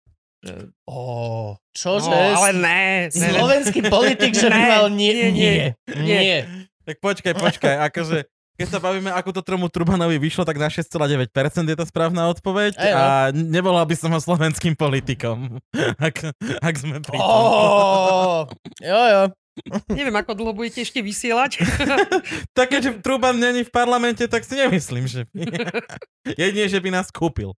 Ó, 0.90 1.54
čože? 1.70 2.10
No, 2.10 2.18
ale 2.18 2.50
ne, 2.58 2.82
ne, 3.14 3.28
ne. 3.30 3.38
Slovenský 3.38 3.86
politik, 3.86 4.34
že 4.34 4.50
by 4.50 4.58
Ne, 4.58 4.66
mal 4.66 4.86
nie, 4.90 5.12
nie, 5.14 5.30
nie, 5.30 5.54
nie. 6.02 6.18
nie. 6.18 6.38
Tak 6.82 6.98
počkaj, 6.98 7.38
počkaj, 7.38 7.74
akože 7.86 8.26
keď 8.58 8.68
sa 8.68 8.82
bavíme, 8.82 9.08
ako 9.14 9.38
to 9.38 9.40
tomu 9.42 9.70
Trubanovi 9.70 10.18
vyšlo, 10.18 10.44
tak 10.44 10.60
na 10.60 10.68
6,9% 10.68 11.30
je 11.66 11.76
to 11.78 11.86
správna 11.88 12.28
odpoveď 12.30 12.76
Aj, 12.76 12.90
no. 12.90 12.98
a 12.98 13.06
nebola 13.32 13.80
by 13.86 13.94
som 13.96 14.12
ho 14.12 14.20
slovenským 14.20 14.76
politikom, 14.76 15.62
ak, 16.10 16.34
ak 16.60 16.74
sme 16.74 17.00
pri 17.00 17.16
tom. 17.16 17.22
Ó, 17.22 18.44
jo, 18.82 19.02
jo. 19.08 19.22
Neviem, 19.98 20.16
ako 20.16 20.32
dlho 20.32 20.52
budete 20.56 20.84
ešte 20.84 21.04
vysielať. 21.04 21.60
Tak 22.56 22.68
keďže 22.68 23.00
Truban 23.00 23.36
není 23.36 23.64
v 23.64 23.72
parlamente, 23.72 24.24
tak 24.28 24.44
si 24.44 24.56
nemyslím, 24.56 25.08
že 25.08 25.24
by. 25.32 25.40
Jedine, 26.40 26.68
že 26.68 26.80
by 26.80 26.88
nás 26.92 27.08
kúpil. 27.08 27.56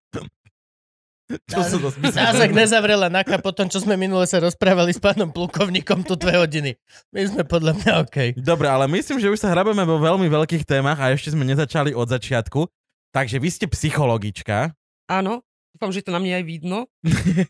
Čo 1.49 1.59
sú 1.65 1.77
to 1.81 1.89
Nás 2.13 2.37
ak 2.37 2.53
nezavrela 2.53 3.09
Naka 3.09 3.41
po 3.41 3.49
tom, 3.49 3.65
čo 3.65 3.81
sme 3.81 3.97
minule 3.97 4.29
sa 4.29 4.37
rozprávali 4.37 4.93
s 4.93 5.01
pánom 5.01 5.33
plukovníkom 5.33 6.05
tu 6.05 6.13
dve 6.13 6.37
hodiny. 6.37 6.77
My 7.09 7.25
sme 7.25 7.41
podľa 7.41 7.73
mňa 7.81 7.91
OK. 8.05 8.17
Dobre, 8.37 8.69
ale 8.69 8.85
myslím, 8.93 9.17
že 9.17 9.33
už 9.33 9.41
sa 9.41 9.49
hrabeme 9.49 9.81
vo 9.89 9.97
veľmi 9.97 10.29
veľkých 10.29 10.69
témach 10.69 11.01
a 11.01 11.09
ešte 11.11 11.33
sme 11.33 11.41
nezačali 11.41 11.97
od 11.97 12.05
začiatku. 12.05 12.69
Takže 13.09 13.41
vy 13.41 13.49
ste 13.49 13.65
psychologička. 13.65 14.77
Áno, 15.09 15.41
dúfam, 15.75 15.91
že 15.91 15.99
to 15.99 16.15
na 16.15 16.23
mne 16.23 16.39
aj 16.39 16.45
vidno. 16.47 16.87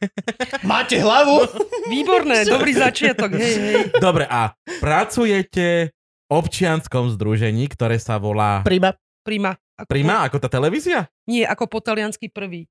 Máte 0.66 0.98
hlavu? 0.98 1.46
Výborné, 1.86 2.50
dobrý 2.50 2.74
začiatok, 2.74 3.38
hej, 3.38 3.56
hej. 3.62 3.76
Dobre, 4.02 4.26
a 4.26 4.58
pracujete 4.82 5.94
v 6.26 6.30
občianskom 6.34 7.14
združení, 7.14 7.70
ktoré 7.70 8.02
sa 8.02 8.18
volá 8.18 8.66
Prima. 8.66 8.98
Prima. 9.22 9.54
Ako 9.78 9.90
Prima, 9.90 10.26
ako 10.26 10.38
tá 10.42 10.50
televízia? 10.50 11.06
Nie, 11.30 11.46
ako 11.46 11.70
po 11.70 11.80
taliansky 11.86 12.34
prvý. 12.34 12.66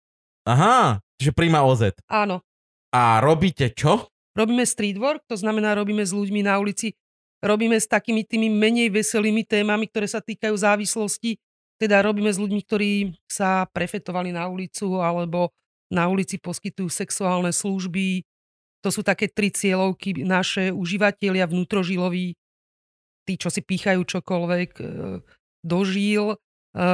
Aha, 0.44 0.98
Čiže 1.18 1.32
príjma 1.34 1.62
OZ. 1.62 1.94
Áno. 2.10 2.42
A 2.90 3.22
robíte 3.22 3.70
čo? 3.70 4.10
Robíme 4.34 4.66
street 4.66 4.98
work, 4.98 5.22
to 5.30 5.38
znamená, 5.38 5.78
robíme 5.78 6.02
s 6.02 6.10
ľuďmi 6.10 6.42
na 6.42 6.58
ulici, 6.58 6.98
robíme 7.38 7.78
s 7.78 7.86
takými 7.86 8.26
tými 8.26 8.50
menej 8.50 8.90
veselými 8.90 9.46
témami, 9.46 9.86
ktoré 9.86 10.10
sa 10.10 10.18
týkajú 10.18 10.54
závislosti, 10.58 11.38
teda 11.78 12.06
robíme 12.06 12.30
s 12.30 12.38
ľuďmi, 12.38 12.60
ktorí 12.64 12.92
sa 13.26 13.66
prefetovali 13.70 14.30
na 14.30 14.46
ulicu 14.46 15.02
alebo 15.02 15.50
na 15.90 16.06
ulici 16.08 16.38
poskytujú 16.38 16.88
sexuálne 16.88 17.50
služby. 17.50 18.24
To 18.82 18.88
sú 18.92 19.00
také 19.00 19.30
tri 19.30 19.48
cieľovky 19.48 20.24
naše 20.24 20.70
užívateľia 20.70 21.48
vnútrožiloví, 21.48 22.36
tí, 23.24 23.32
čo 23.40 23.48
si 23.48 23.64
pýchajú 23.64 24.04
čokoľvek 24.04 24.70
e, 24.76 24.84
do 25.64 25.78
žíl, 25.88 26.24
e, 26.34 26.36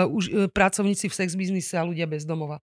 už, 0.06 0.24
e, 0.30 0.32
pracovníci 0.46 1.10
v 1.10 1.16
sex 1.18 1.34
biznise 1.34 1.74
a 1.74 1.86
ľudia 1.86 2.06
bez 2.06 2.22
domova. 2.22 2.62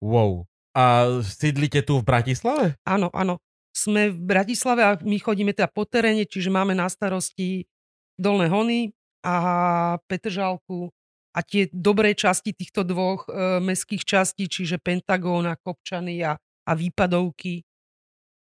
Wow. 0.00 0.48
A 0.72 1.20
sídlite 1.20 1.84
tu 1.84 2.00
v 2.00 2.06
Bratislave? 2.06 2.78
Áno, 2.88 3.12
áno. 3.12 3.42
Sme 3.74 4.10
v 4.10 4.20
Bratislave 4.20 4.80
a 4.82 4.96
my 4.96 5.20
chodíme 5.20 5.52
teda 5.52 5.68
po 5.68 5.84
teréne, 5.84 6.24
čiže 6.24 6.48
máme 6.48 6.72
na 6.72 6.88
starosti 6.88 7.68
Dolné 8.16 8.48
Hony 8.48 8.90
a 9.22 9.98
Petržálku 10.08 10.90
a 11.38 11.40
tie 11.46 11.70
dobré 11.70 12.18
časti 12.18 12.50
týchto 12.50 12.82
dvoch 12.82 13.30
e, 13.30 13.62
mestských 13.62 14.02
častí, 14.02 14.50
čiže 14.50 14.82
Pentagón 14.82 15.46
a 15.46 15.54
Kopčany 15.54 16.18
a, 16.26 16.34
a 16.66 16.72
Výpadovky. 16.74 17.62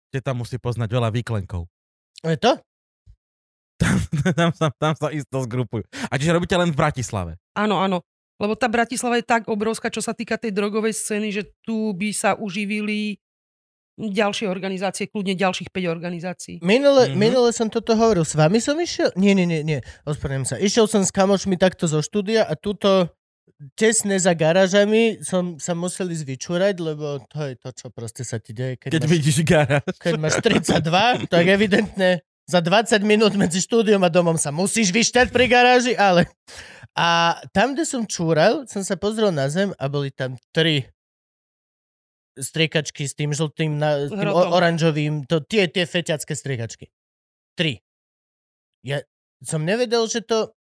Te 0.07 0.23
tam 0.23 0.39
musí 0.39 0.55
poznať 0.55 0.87
veľa 0.87 1.11
výklenkov. 1.11 1.67
Je 2.23 2.39
to? 2.39 2.55
Tam, 3.75 3.97
tam, 4.39 4.51
sa, 4.55 4.71
tam 4.71 4.93
sa 4.95 5.11
isto 5.11 5.35
zgrupujú. 5.43 5.83
A 6.07 6.15
čiže 6.15 6.31
robíte 6.31 6.55
len 6.55 6.71
v 6.71 6.79
Bratislave? 6.79 7.35
Áno, 7.59 7.83
áno. 7.83 7.99
Lebo 8.39 8.55
tá 8.55 8.71
Bratislava 8.71 9.19
je 9.19 9.27
tak 9.27 9.49
obrovská, 9.51 9.91
čo 9.91 9.99
sa 9.99 10.15
týka 10.15 10.39
tej 10.39 10.55
drogovej 10.55 10.95
scény, 10.95 11.33
že 11.33 11.43
tu 11.65 11.91
by 11.91 12.15
sa 12.15 12.39
uživili 12.39 13.19
ďalšie 13.97 14.45
organizácie, 14.45 15.09
kľudne 15.09 15.33
ďalších 15.33 15.73
5 15.73 15.89
organizácií. 15.89 16.55
Minule, 16.61 17.09
Mhm. 17.09 17.09
mm-hmm. 17.09 17.19
minule 17.19 17.49
som 17.51 17.67
toto 17.67 17.93
hovoril. 17.93 18.21
S 18.21 18.33
vami 18.33 18.61
som 18.61 18.77
išiel? 18.77 19.09
Nie, 19.17 19.33
nie, 19.33 19.43
nie, 19.43 19.61
nie. 19.61 19.79
Ospravedlňujem 20.05 20.45
sa. 20.45 20.55
Išiel 20.55 20.85
som 20.85 21.01
s 21.01 21.09
kamošmi 21.09 21.57
takto 21.57 21.85
zo 21.85 21.99
štúdia 21.99 22.45
a 22.45 22.53
tuto 22.53 23.09
tesne 23.73 24.21
za 24.21 24.37
garážami 24.37 25.17
som 25.25 25.57
sa 25.57 25.73
museli 25.73 26.13
zvyčúrať, 26.13 26.77
lebo 26.77 27.17
to 27.25 27.41
je 27.41 27.53
to, 27.57 27.69
čo 27.73 27.85
proste 27.89 28.21
sa 28.21 28.37
ti 28.37 28.53
deje. 28.53 28.77
Keď, 28.77 28.89
Keď 28.91 29.01
máš, 29.01 29.09
vidíš 29.09 29.37
garáž. 29.41 29.81
keď 29.97 30.13
máš 30.15 30.35
32, 30.45 31.25
tak 31.25 31.43
evidentne 31.43 32.21
za 32.45 32.61
20 32.61 33.01
minút 33.01 33.33
medzi 33.33 33.57
štúdiom 33.57 33.99
a 33.99 34.13
domom 34.13 34.37
sa 34.37 34.53
musíš 34.53 34.93
vyšťať 34.93 35.33
pri 35.33 35.45
garáži, 35.49 35.97
ale... 35.97 36.29
A 36.93 37.37
tam, 37.53 37.77
kde 37.77 37.85
som 37.85 38.09
čúral, 38.09 38.65
som 38.65 38.81
sa 38.81 38.97
pozrel 38.97 39.29
na 39.29 39.45
zem 39.49 39.69
a 39.73 39.85
boli 39.85 40.09
tam 40.09 40.33
tri 40.49 40.89
striekačky 42.37 43.09
s 43.09 43.13
tým 43.17 43.33
žltým, 43.33 43.75
na, 43.75 44.07
s 44.07 44.13
tým 44.13 44.29
Hrotom. 44.29 44.53
oranžovým, 44.53 45.13
to, 45.25 45.41
tie, 45.43 45.67
tie 45.67 45.83
feťacké 45.83 46.33
striekačky. 46.37 46.89
Tri. 47.57 47.81
Ja 48.85 49.01
som 49.43 49.65
nevedel, 49.65 50.05
že 50.07 50.21
to... 50.21 50.53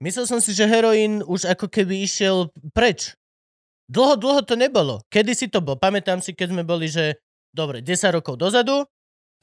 Myslel 0.00 0.24
som 0.24 0.40
si, 0.40 0.56
že 0.56 0.64
heroín 0.64 1.20
už 1.20 1.44
ako 1.44 1.68
keby 1.68 2.04
išiel 2.04 2.48
preč. 2.72 3.12
Dlho, 3.84 4.16
dlho 4.16 4.40
to 4.40 4.56
nebolo. 4.56 5.04
Kedy 5.12 5.32
si 5.36 5.46
to 5.52 5.60
bol? 5.60 5.76
Pamätám 5.76 6.24
si, 6.24 6.32
keď 6.32 6.56
sme 6.56 6.64
boli, 6.64 6.88
že 6.88 7.20
dobre, 7.52 7.84
10 7.84 8.16
rokov 8.16 8.40
dozadu, 8.40 8.88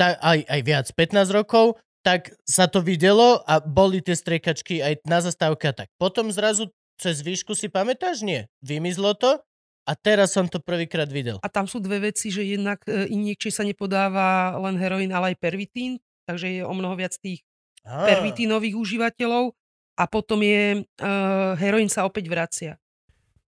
tak 0.02 0.18
aj, 0.18 0.40
aj 0.50 0.62
viac, 0.66 0.86
15 0.98 1.30
rokov, 1.30 1.78
tak 2.02 2.34
sa 2.50 2.66
to 2.66 2.82
videlo 2.82 3.46
a 3.46 3.62
boli 3.62 4.02
tie 4.02 4.18
striekačky 4.18 4.82
aj 4.82 5.06
na 5.06 5.22
zastávke 5.22 5.70
a 5.70 5.74
tak. 5.78 5.94
Potom 6.02 6.34
zrazu 6.34 6.74
cez 6.98 7.22
výšku 7.22 7.54
si 7.54 7.70
pamätáš? 7.70 8.26
Nie. 8.26 8.50
Vymizlo 8.66 9.14
to 9.14 9.42
a 9.82 9.92
teraz 9.98 10.38
som 10.38 10.46
to 10.46 10.62
prvýkrát 10.62 11.10
videl. 11.10 11.42
A 11.42 11.50
tam 11.50 11.66
sú 11.66 11.82
dve 11.82 12.14
veci, 12.14 12.30
že 12.30 12.46
jednak 12.46 12.86
e, 12.86 13.10
injekčie 13.10 13.50
sa 13.50 13.66
nepodáva 13.66 14.56
len 14.62 14.78
heroín, 14.78 15.10
ale 15.12 15.34
aj 15.34 15.42
pervitín, 15.42 15.98
takže 16.30 16.48
je 16.48 16.62
o 16.62 16.74
mnoho 16.74 16.94
viac 16.94 17.18
tých 17.18 17.42
Á. 17.82 18.06
pervitínových 18.06 18.78
užívateľov 18.78 19.58
a 19.98 20.04
potom 20.08 20.40
je, 20.42 20.82
uh, 20.82 21.54
heroín 21.60 21.92
sa 21.92 22.08
opäť 22.08 22.26
vracia. 22.32 22.72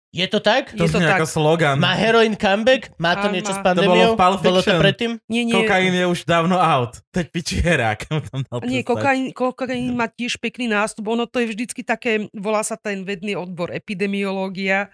Je 0.10 0.26
to 0.26 0.42
tak? 0.42 0.74
To 0.74 0.86
Je 0.86 0.90
to 0.90 0.98
tak. 0.98 1.22
slogan. 1.30 1.78
Má 1.78 1.94
heroin 1.94 2.34
comeback? 2.34 2.90
Má 2.98 3.14
to 3.14 3.30
Á, 3.30 3.34
niečo 3.34 3.54
s 3.54 3.62
má. 3.62 3.78
To 3.78 3.86
bolo 3.86 3.94
pandémiou? 3.94 4.14
v 4.14 4.18
Pulp 4.18 4.40
Bolo 4.42 4.62
to 4.66 4.74
predtým? 4.74 5.12
Nie, 5.30 5.46
nie, 5.46 5.54
Kokain 5.54 5.94
je 5.94 6.06
už 6.10 6.26
dávno 6.26 6.58
out. 6.58 6.98
Teď 7.14 7.26
pičierák. 7.30 8.00
Tam 8.34 8.42
dal 8.42 8.58
nie 8.66 8.82
kokain, 8.82 9.30
kokain 9.30 9.94
má 9.94 10.10
tiež 10.10 10.42
pekný 10.42 10.66
nástup. 10.66 11.06
Ono 11.14 11.30
to 11.30 11.38
je 11.46 11.54
vždycky 11.54 11.86
také, 11.86 12.26
volá 12.34 12.66
sa 12.66 12.74
ten 12.74 13.06
vedný 13.06 13.38
odbor 13.38 13.70
epidemiológia 13.70 14.90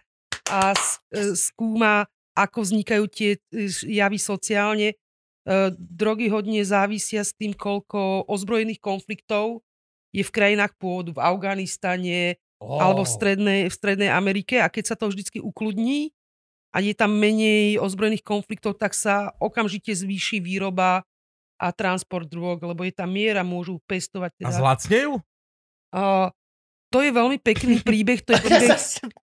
a 0.49 0.73
e, 0.73 1.34
skúma, 1.34 2.05
ako 2.36 2.65
vznikajú 2.65 3.05
tie 3.10 3.38
e, 3.38 3.69
javy 3.89 4.17
sociálne. 4.21 4.93
E, 4.93 4.95
Drogy 5.75 6.29
hodne 6.29 6.62
závisia 6.65 7.25
s 7.25 7.34
tým, 7.34 7.53
koľko 7.55 8.29
ozbrojených 8.29 8.81
konfliktov 8.81 9.65
je 10.15 10.23
v 10.23 10.31
krajinách 10.31 10.77
pôvodu, 10.79 11.12
v 11.12 11.23
Afganistane, 11.23 12.39
Oh. 12.55 12.79
alebo 12.79 13.03
v 13.03 13.12
strednej, 13.12 13.62
v 13.67 13.73
strednej 13.75 14.10
Amerike 14.15 14.63
a 14.63 14.71
keď 14.71 14.84
sa 14.88 14.95
to 14.95 15.12
vždycky 15.12 15.43
ukludní 15.43 16.15
a 16.71 16.79
je 16.79 16.95
tam 16.95 17.12
menej 17.12 17.79
ozbrojených 17.84 18.23
konfliktov, 18.23 18.79
tak 18.79 18.95
sa 18.95 19.36
okamžite 19.43 19.91
zvýši 19.91 20.39
výroba 20.39 21.03
a 21.60 21.67
transport 21.71 22.27
drog, 22.27 22.63
lebo 22.63 22.84
je 22.84 22.91
tam 22.95 23.12
miera, 23.12 23.43
môžu 23.43 23.79
pestovať. 23.88 24.31
A 24.39 24.51
Teda. 24.51 24.55
zlacnejú? 24.60 25.12
Uh, 25.95 26.27
to 26.93 27.02
je 27.02 27.12
veľmi 27.12 27.38
pekný 27.41 27.82
príbeh, 27.88 28.21
to 28.21 28.36
je 28.36 28.41
príbeh, 28.41 28.80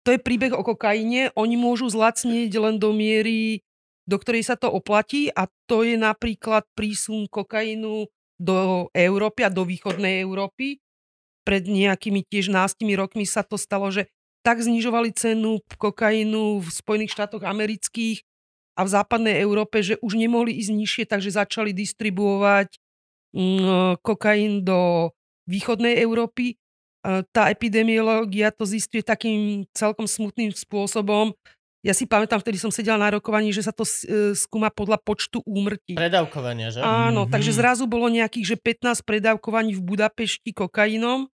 to 0.05 0.09
je 0.14 0.21
príbeh 0.21 0.53
o 0.55 0.62
kokaine. 0.62 1.31
Oni 1.35 1.57
môžu 1.59 1.90
zlacnieť 1.90 2.53
len 2.59 2.77
do 2.77 2.94
miery, 2.94 3.62
do 4.09 4.16
ktorej 4.16 4.49
sa 4.49 4.57
to 4.57 4.73
oplatí 4.73 5.29
a 5.29 5.47
to 5.68 5.85
je 5.85 6.01
napríklad 6.01 6.64
prísun 6.73 7.29
kokainu 7.29 8.09
do 8.40 8.88
Európy 8.94 9.44
a 9.44 9.53
do 9.53 9.66
východnej 9.68 10.25
Európy. 10.25 10.81
Pred 11.44 11.64
nejakými 11.68 12.25
tiež 12.25 12.49
nástimi 12.49 12.97
rokmi 12.97 13.25
sa 13.29 13.44
to 13.44 13.61
stalo, 13.61 13.88
že 13.92 14.09
tak 14.47 14.62
znižovali 14.62 15.12
cenu 15.12 15.61
kokainu 15.77 16.62
v 16.62 16.68
Spojených 16.73 17.12
štátoch 17.12 17.44
amerických 17.44 18.23
a 18.79 18.87
v 18.87 18.92
západnej 18.94 19.42
Európe, 19.42 19.83
že 19.83 19.99
už 19.99 20.14
nemohli 20.14 20.55
ísť 20.55 20.73
nižšie, 20.73 21.05
takže 21.11 21.35
začali 21.35 21.75
distribuovať 21.75 22.79
mm, 23.35 23.99
kokain 24.01 24.62
do 24.62 25.11
východnej 25.51 25.99
Európy. 25.99 26.55
E, 27.09 27.25
Tá 27.33 27.49
epidemiológia 27.49 28.53
to 28.53 28.68
zistuje 28.68 29.01
takým 29.01 29.64
celkom 29.73 30.05
smutným 30.05 30.53
spôsobom. 30.53 31.33
Ja 31.81 31.94
si 31.94 32.05
pamätám, 32.05 32.42
vtedy 32.42 32.59
som 32.61 32.68
sedela 32.68 32.99
na 32.99 33.09
rokovaní, 33.09 33.49
že 33.49 33.64
sa 33.64 33.73
to 33.73 33.87
e, 33.87 34.35
skúma 34.37 34.68
podľa 34.68 35.01
počtu 35.01 35.40
úmrtí. 35.47 35.97
Predávkovania, 35.97 36.68
že? 36.68 36.85
Áno, 36.85 37.25
Mhm. 37.25 37.31
takže 37.33 37.57
zrazu 37.57 37.88
bolo 37.88 38.12
nejakých, 38.12 38.44
že 38.44 38.57
15 38.61 39.01
predávkovaní 39.07 39.73
v 39.73 39.83
Budapešti 39.83 40.53
kokainom 40.53 41.31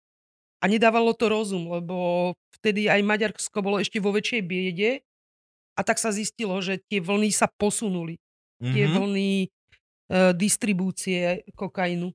a 0.61 0.65
nedávalo 0.67 1.15
to 1.17 1.27
rozum, 1.27 1.73
lebo 1.73 2.31
vtedy 2.59 2.85
aj 2.87 3.01
Maďarsko 3.01 3.57
bolo 3.59 3.79
ešte 3.81 3.97
vo 3.97 4.13
väčšej 4.13 4.41
biede 4.43 5.01
a 5.73 5.81
tak 5.81 5.97
sa 5.97 6.13
zistilo, 6.13 6.59
že 6.61 6.77
tie 6.85 7.01
vlny 7.01 7.33
sa 7.33 7.49
posunuli. 7.49 8.19
Tie 8.61 8.85
Mhm. 8.85 8.93
vlny 8.93 9.29
e, 10.11 10.35
distribúcie 10.35 11.41
kokainu. 11.55 12.11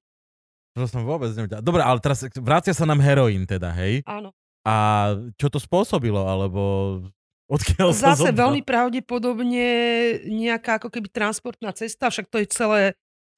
To 0.78 0.86
som 0.86 1.02
vôbec 1.02 1.34
nevedel. 1.34 1.58
Dobre, 1.58 1.82
ale 1.82 1.98
teraz 1.98 2.22
vracia 2.38 2.70
sa 2.70 2.86
nám 2.86 3.02
heroín 3.02 3.42
teda, 3.44 3.74
hej? 3.74 4.06
Áno. 4.06 4.30
A 4.62 4.74
čo 5.34 5.50
to 5.50 5.58
spôsobilo, 5.58 6.22
alebo 6.22 6.62
odkiaľ 7.50 7.90
sa 7.90 8.14
Zase 8.14 8.30
zobral? 8.30 8.38
veľmi 8.46 8.62
pravdepodobne 8.62 9.66
nejaká 10.28 10.78
ako 10.78 10.92
keby 10.92 11.08
transportná 11.10 11.72
cesta, 11.72 12.12
však 12.12 12.28
to 12.30 12.36
je 12.44 12.46
celé 12.52 12.80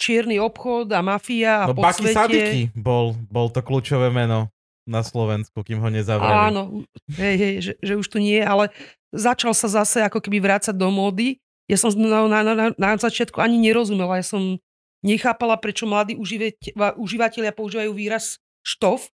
čierny 0.00 0.40
obchod 0.40 0.90
a 0.92 1.00
mafia 1.04 1.64
a 1.64 1.66
No 1.70 1.76
po 1.76 1.84
Baki 1.84 2.08
svete. 2.08 2.16
Sadiky 2.16 2.60
bol, 2.72 3.12
bol 3.28 3.52
to 3.52 3.60
kľúčové 3.60 4.08
meno 4.08 4.48
na 4.88 5.04
Slovensku, 5.04 5.60
kým 5.62 5.78
ho 5.78 5.88
nezavreli. 5.92 6.50
Áno, 6.50 6.82
hej, 7.14 7.36
hej, 7.36 7.54
že, 7.62 7.72
že 7.78 7.92
už 8.00 8.06
tu 8.08 8.18
nie, 8.18 8.40
ale 8.42 8.72
začal 9.14 9.52
sa 9.54 9.68
zase 9.70 10.02
ako 10.02 10.18
keby 10.18 10.40
vrácať 10.40 10.74
do 10.74 10.88
módy. 10.90 11.38
Ja 11.70 11.78
som 11.78 11.94
na, 11.94 12.26
na, 12.26 12.40
na, 12.42 12.66
na 12.74 12.88
začiatku 12.98 13.38
ani 13.38 13.60
nerozumela, 13.60 14.18
ja 14.18 14.26
som 14.26 14.58
nechápala, 15.02 15.56
prečo 15.60 15.88
mladí 15.88 16.16
užívateľ, 16.16 16.96
užívateľia 16.96 17.52
používajú 17.52 17.92
výraz 17.92 18.38
štof, 18.64 19.08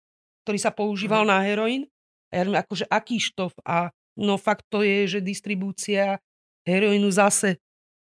ktorý 0.43 0.59
sa 0.59 0.71
používal 0.71 1.23
na 1.27 1.39
heroín. 1.43 1.87
A 2.31 2.39
ja 2.39 2.47
hovorím, 2.47 2.59
akože 2.59 2.85
aký 2.89 3.17
štof? 3.19 3.53
A 3.63 3.91
no 4.19 4.35
fakt 4.41 4.65
to 4.69 4.81
je, 4.83 5.07
že 5.07 5.19
distribúcia 5.25 6.19
heroínu 6.65 7.09
zase 7.11 7.59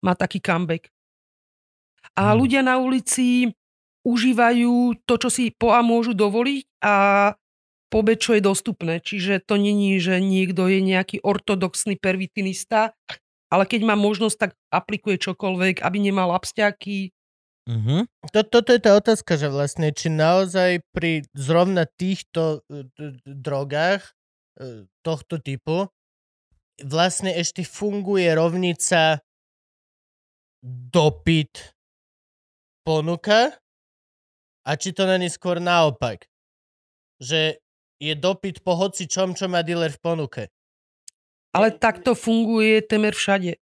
má 0.03 0.15
taký 0.15 0.39
comeback. 0.43 0.91
A 2.15 2.31
Hmm. 2.31 2.39
ľudia 2.39 2.61
na 2.63 2.77
ulici 2.79 3.51
užívajú 4.05 5.01
to, 5.09 5.13
čo 5.17 5.29
si 5.33 5.49
po 5.51 5.73
A 5.73 5.81
môžu 5.81 6.13
dovoliť 6.13 6.65
a 6.85 6.95
po 7.89 7.99
B, 8.05 8.17
čo 8.19 8.35
je 8.35 8.41
dostupné. 8.43 8.99
Čiže 9.01 9.41
to 9.45 9.57
není, 9.57 9.97
že 9.97 10.19
niekto 10.19 10.67
je 10.67 10.83
nejaký 10.83 11.23
ortodoxný 11.23 11.97
pervitinista, 11.97 12.93
ale 13.49 13.63
keď 13.65 13.81
má 13.87 13.95
možnosť, 13.95 14.37
tak 14.37 14.51
aplikuje 14.69 15.15
čokoľvek, 15.21 15.81
aby 15.81 15.97
nemal 16.01 16.35
absťaky. 16.35 17.14
Mhm. 17.65 18.05
To, 18.29 18.45
toto 18.45 18.69
je 18.77 18.81
tá 18.81 18.93
otázka, 18.93 19.41
že 19.41 19.49
vlastne, 19.49 19.89
či 19.89 20.13
naozaj 20.13 20.85
pri 20.93 21.25
zrovna 21.33 21.89
týchto 21.89 22.61
e, 22.69 22.85
d- 22.93 23.17
d- 23.17 23.33
drogách 23.41 24.05
e, 24.05 24.85
tohto 25.01 25.41
typu 25.41 25.89
vlastne 26.85 27.33
ešte 27.33 27.65
funguje 27.65 28.29
rovnica 28.37 29.17
dopyt 30.93 31.73
ponuka 32.85 33.57
a 34.65 34.71
či 34.77 34.93
to 34.93 35.09
není 35.09 35.29
skôr 35.33 35.57
naopak. 35.57 36.29
Že 37.17 37.57
je 37.97 38.13
dopyt 38.13 38.61
po 38.61 38.77
hoci 38.77 39.09
čom, 39.09 39.33
čo 39.33 39.49
má 39.49 39.65
dealer 39.65 39.89
v 39.89 40.01
ponuke. 40.03 40.43
Ale 41.55 41.71
takto 41.73 42.13
funguje 42.13 42.83
temer 42.85 43.15
všade. 43.15 43.57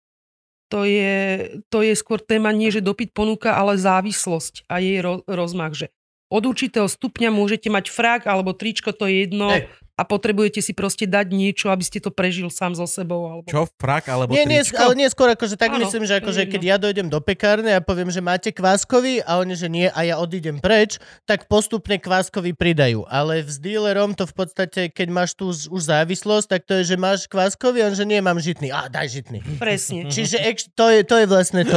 To 0.70 0.86
je, 0.86 1.50
to 1.66 1.82
je 1.82 1.98
skôr 1.98 2.22
téma 2.22 2.54
nie, 2.54 2.70
že 2.70 2.78
dopyt 2.78 3.10
ponúka, 3.10 3.58
ale 3.58 3.74
závislosť 3.74 4.70
a 4.70 4.78
jej 4.78 5.02
ro, 5.02 5.26
rozmach. 5.26 5.74
Že 5.74 5.90
od 6.30 6.42
určitého 6.46 6.86
stupňa 6.86 7.34
môžete 7.34 7.66
mať 7.74 7.90
frak 7.90 8.30
alebo 8.30 8.54
tričko, 8.54 8.94
to 8.94 9.10
je 9.10 9.26
jedno. 9.26 9.50
Hej. 9.50 9.66
A 10.00 10.08
potrebujete 10.08 10.64
si 10.64 10.72
proste 10.72 11.04
dať 11.04 11.28
niečo, 11.28 11.68
aby 11.68 11.84
ste 11.84 12.00
to 12.00 12.08
prežil 12.08 12.48
sám 12.48 12.72
so 12.72 12.88
sebou. 12.88 13.28
Alebo... 13.28 13.44
Čo, 13.44 13.68
frak 13.76 14.08
alebo 14.08 14.32
Nie, 14.32 14.48
nie, 14.48 14.64
ale 14.80 14.96
nie 14.96 15.04
skôr 15.12 15.28
akože 15.36 15.60
tak 15.60 15.76
Áno, 15.76 15.84
myslím, 15.84 16.08
že 16.08 16.24
akože 16.24 16.48
keď 16.48 16.62
ja 16.64 16.76
dojdem 16.80 17.12
do 17.12 17.20
pekárne 17.20 17.76
a 17.76 17.84
poviem, 17.84 18.08
že 18.08 18.24
máte 18.24 18.48
kváskový 18.48 19.20
a 19.20 19.36
oni, 19.36 19.52
že 19.52 19.68
nie 19.68 19.92
a 19.92 20.00
ja 20.08 20.16
odídem 20.16 20.56
preč, 20.56 20.96
tak 21.28 21.44
postupne 21.52 22.00
kváskový 22.00 22.56
pridajú. 22.56 23.04
Ale 23.12 23.44
s 23.44 23.60
dealerom 23.60 24.16
to 24.16 24.24
v 24.24 24.32
podstate, 24.32 24.88
keď 24.88 25.08
máš 25.12 25.36
tu 25.36 25.52
už 25.52 25.82
závislosť, 25.84 26.46
tak 26.48 26.60
to 26.64 26.80
je, 26.80 26.94
že 26.94 26.96
máš 26.96 27.28
kváskový 27.28 27.84
a 27.84 27.92
on, 27.92 27.94
že 27.94 28.08
nie, 28.08 28.24
mám 28.24 28.40
žitný. 28.40 28.72
A 28.72 28.88
daj 28.88 29.20
žitný. 29.20 29.44
Presne. 29.60 30.08
Čiže 30.08 30.40
ex- 30.40 30.72
to, 30.72 30.88
je, 30.88 31.04
to 31.04 31.20
je 31.20 31.26
vlastne 31.28 31.62
to. 31.68 31.76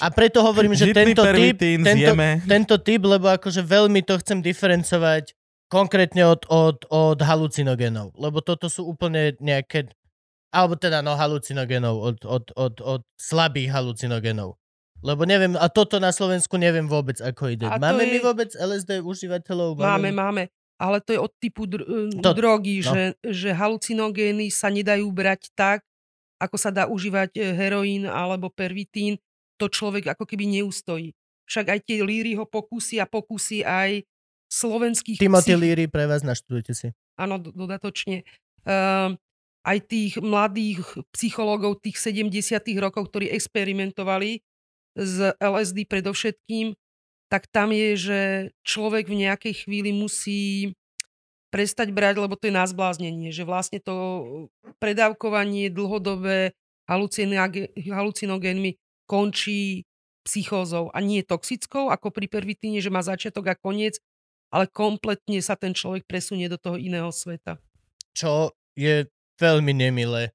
A 0.00 0.08
preto 0.08 0.40
hovorím, 0.40 0.72
že 0.72 0.88
Žitný 0.88 1.12
tento 1.12 1.22
typ, 1.28 1.56
tento, 1.60 1.92
zjeme. 1.92 2.40
tento 2.48 2.76
typ, 2.80 3.02
lebo 3.04 3.28
akože 3.28 3.60
veľmi 3.60 4.00
to 4.06 4.16
chcem 4.24 4.40
diferencovať 4.40 5.37
konkrétne 5.68 6.24
od, 6.24 6.48
od, 6.48 6.84
od 6.88 7.18
halucinogénov. 7.20 8.16
Lebo 8.16 8.40
toto 8.40 8.72
sú 8.72 8.88
úplne 8.88 9.36
nejaké, 9.38 9.92
alebo 10.50 10.74
teda 10.74 11.04
no 11.04 11.14
halucinogénov, 11.14 11.94
od, 12.00 12.18
od, 12.24 12.44
od, 12.56 12.74
od 12.80 13.02
slabých 13.20 13.72
halucinogénov. 13.72 14.56
Lebo 14.98 15.22
neviem, 15.22 15.54
a 15.54 15.70
toto 15.70 16.02
na 16.02 16.10
Slovensku 16.10 16.58
neviem 16.58 16.90
vôbec, 16.90 17.22
ako 17.22 17.54
ide. 17.54 17.68
Máme 17.70 18.02
je- 18.02 18.12
my 18.16 18.18
vôbec 18.18 18.50
LSD 18.50 18.98
užívateľov? 18.98 19.78
Máme, 19.78 20.10
máme. 20.10 20.50
Ale 20.78 20.98
to 21.02 21.14
je 21.14 21.20
od 21.22 21.32
typu 21.38 21.66
dr- 21.66 21.86
To- 21.86 22.22
to, 22.22 22.30
drogy, 22.34 22.82
no. 22.82 22.90
že, 22.94 23.02
že 23.22 23.50
halucinogény 23.54 24.50
sa 24.50 24.70
nedajú 24.70 25.06
brať 25.10 25.50
tak, 25.54 25.82
ako 26.38 26.54
sa 26.54 26.70
dá 26.70 26.86
užívať 26.86 27.34
e, 27.34 27.50
heroín 27.50 28.06
alebo 28.06 28.46
pervitín. 28.46 29.18
To 29.58 29.66
človek 29.66 30.14
ako 30.14 30.22
keby 30.22 30.46
neustojí. 30.46 31.14
Však 31.50 31.66
aj 31.66 31.80
tie 31.82 31.98
líry 32.06 32.38
ho 32.38 32.46
pokusí 32.46 33.02
a 33.02 33.10
pokusí 33.10 33.66
aj 33.66 34.06
slovenských 34.48 35.20
Timothy 35.20 35.54
psych- 35.54 35.60
Leary 35.60 35.86
pre 35.86 36.08
vás, 36.08 36.24
naštudujte 36.24 36.72
si. 36.72 36.88
áno, 37.20 37.36
do- 37.36 37.52
dodatočne. 37.52 38.24
Um, 38.64 39.16
aj 39.64 39.78
tých 39.84 40.12
mladých 40.18 40.80
psychológov 41.12 41.84
tých 41.84 42.00
70 42.00 42.56
rokov, 42.80 43.12
ktorí 43.12 43.28
experimentovali 43.28 44.40
s 44.96 45.36
LSD 45.36 45.84
predovšetkým, 45.84 46.72
tak 47.28 47.44
tam 47.52 47.76
je, 47.76 47.90
že 47.94 48.20
človek 48.64 49.12
v 49.12 49.28
nejakej 49.28 49.68
chvíli 49.68 49.92
musí 49.92 50.72
prestať 51.52 51.92
brať, 51.92 52.24
lebo 52.24 52.36
to 52.36 52.48
je 52.48 52.54
na 52.56 52.64
zbláznenie, 52.64 53.28
že 53.32 53.44
vlastne 53.44 53.80
to 53.80 53.94
predávkovanie 54.80 55.68
dlhodobé 55.68 56.56
halucinogénmi 56.88 58.80
končí 59.08 59.84
psychózou 60.24 60.92
a 60.92 61.00
nie 61.00 61.24
toxickou, 61.24 61.88
ako 61.88 62.12
pri 62.12 62.28
pervitíne, 62.28 62.80
že 62.84 62.92
má 62.92 63.00
začiatok 63.00 63.52
a 63.52 63.54
koniec, 63.56 63.96
ale 64.48 64.66
kompletne 64.68 65.40
sa 65.44 65.54
ten 65.54 65.76
človek 65.76 66.08
presunie 66.08 66.48
do 66.48 66.56
toho 66.56 66.80
iného 66.80 67.08
sveta. 67.12 67.60
Čo 68.16 68.56
je 68.74 69.06
veľmi 69.38 69.72
nemilé 69.72 70.32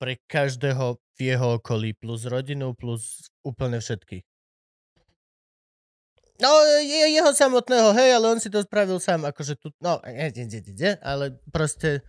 pre 0.00 0.16
každého 0.26 0.96
v 1.16 1.20
jeho 1.20 1.60
okolí, 1.60 1.92
plus 1.92 2.24
rodinu, 2.24 2.72
plus 2.72 3.28
úplne 3.44 3.76
všetkých. 3.76 4.24
No, 6.40 6.48
je, 6.80 7.20
jeho 7.20 7.36
samotného, 7.36 7.92
hej, 7.92 8.16
ale 8.16 8.32
on 8.32 8.40
si 8.40 8.48
to 8.48 8.64
spravil 8.64 8.96
sám, 8.96 9.28
akože 9.28 9.60
tu, 9.60 9.68
no, 9.84 10.00
e, 10.00 10.32
e, 10.32 10.48
e, 10.48 10.90
ale 11.04 11.36
proste 11.52 12.00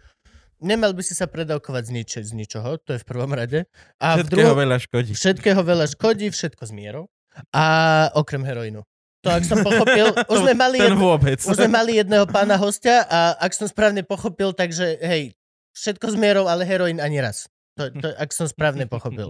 nemal 0.64 0.96
by 0.96 1.04
si 1.04 1.12
sa 1.12 1.28
predávkovať 1.28 1.84
z, 1.84 1.92
nič, 1.92 2.10
z 2.24 2.32
ničoho, 2.32 2.80
to 2.80 2.96
je 2.96 3.04
v 3.04 3.08
prvom 3.12 3.36
rade. 3.36 3.68
A 4.00 4.16
v 4.16 4.24
Všetkého 4.24 4.56
druhom, 4.56 4.56
veľa 4.56 4.78
škodí. 4.80 5.12
všetkého 5.12 5.62
veľa 5.68 5.86
škodí, 5.92 6.32
všetko 6.32 6.64
s 6.64 6.72
mierou. 6.72 7.12
A 7.52 8.08
okrem 8.16 8.44
heroínu. 8.48 8.88
To, 9.22 9.30
ak 9.30 9.46
som 9.46 9.62
pochopil, 9.62 10.10
už 10.34 10.38
sme 10.42 10.54
mali, 10.54 10.82
Ten 10.82 10.94
jed, 10.94 11.00
vôbec. 11.00 11.38
už 11.38 11.54
sme 11.54 11.70
mali 11.70 12.02
jedného 12.02 12.26
pána 12.26 12.58
hostia 12.58 13.06
a 13.06 13.38
ak 13.38 13.54
som 13.54 13.70
správne 13.70 14.02
pochopil, 14.02 14.50
takže 14.52 14.98
hej, 14.98 15.38
všetko 15.78 16.06
s 16.10 16.16
mierou, 16.18 16.50
ale 16.50 16.66
heroín 16.66 16.98
ani 16.98 17.22
raz. 17.22 17.46
To, 17.78 17.88
to, 17.88 18.12
ak 18.18 18.34
som 18.34 18.50
správne 18.50 18.90
pochopil. 18.90 19.30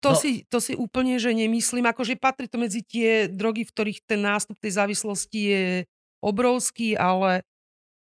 To, 0.00 0.10
No. 0.10 0.16
si, 0.16 0.48
to 0.48 0.64
si 0.64 0.72
úplne, 0.72 1.20
že 1.20 1.36
nemyslím, 1.36 1.84
akože 1.84 2.16
patrí 2.16 2.48
to 2.48 2.56
medzi 2.56 2.80
tie 2.80 3.28
drogy, 3.28 3.68
v 3.68 3.72
ktorých 3.76 4.00
ten 4.08 4.24
nástup 4.24 4.56
tej 4.56 4.80
závislosti 4.80 5.40
je 5.44 5.64
obrovský, 6.24 6.96
ale 6.96 7.44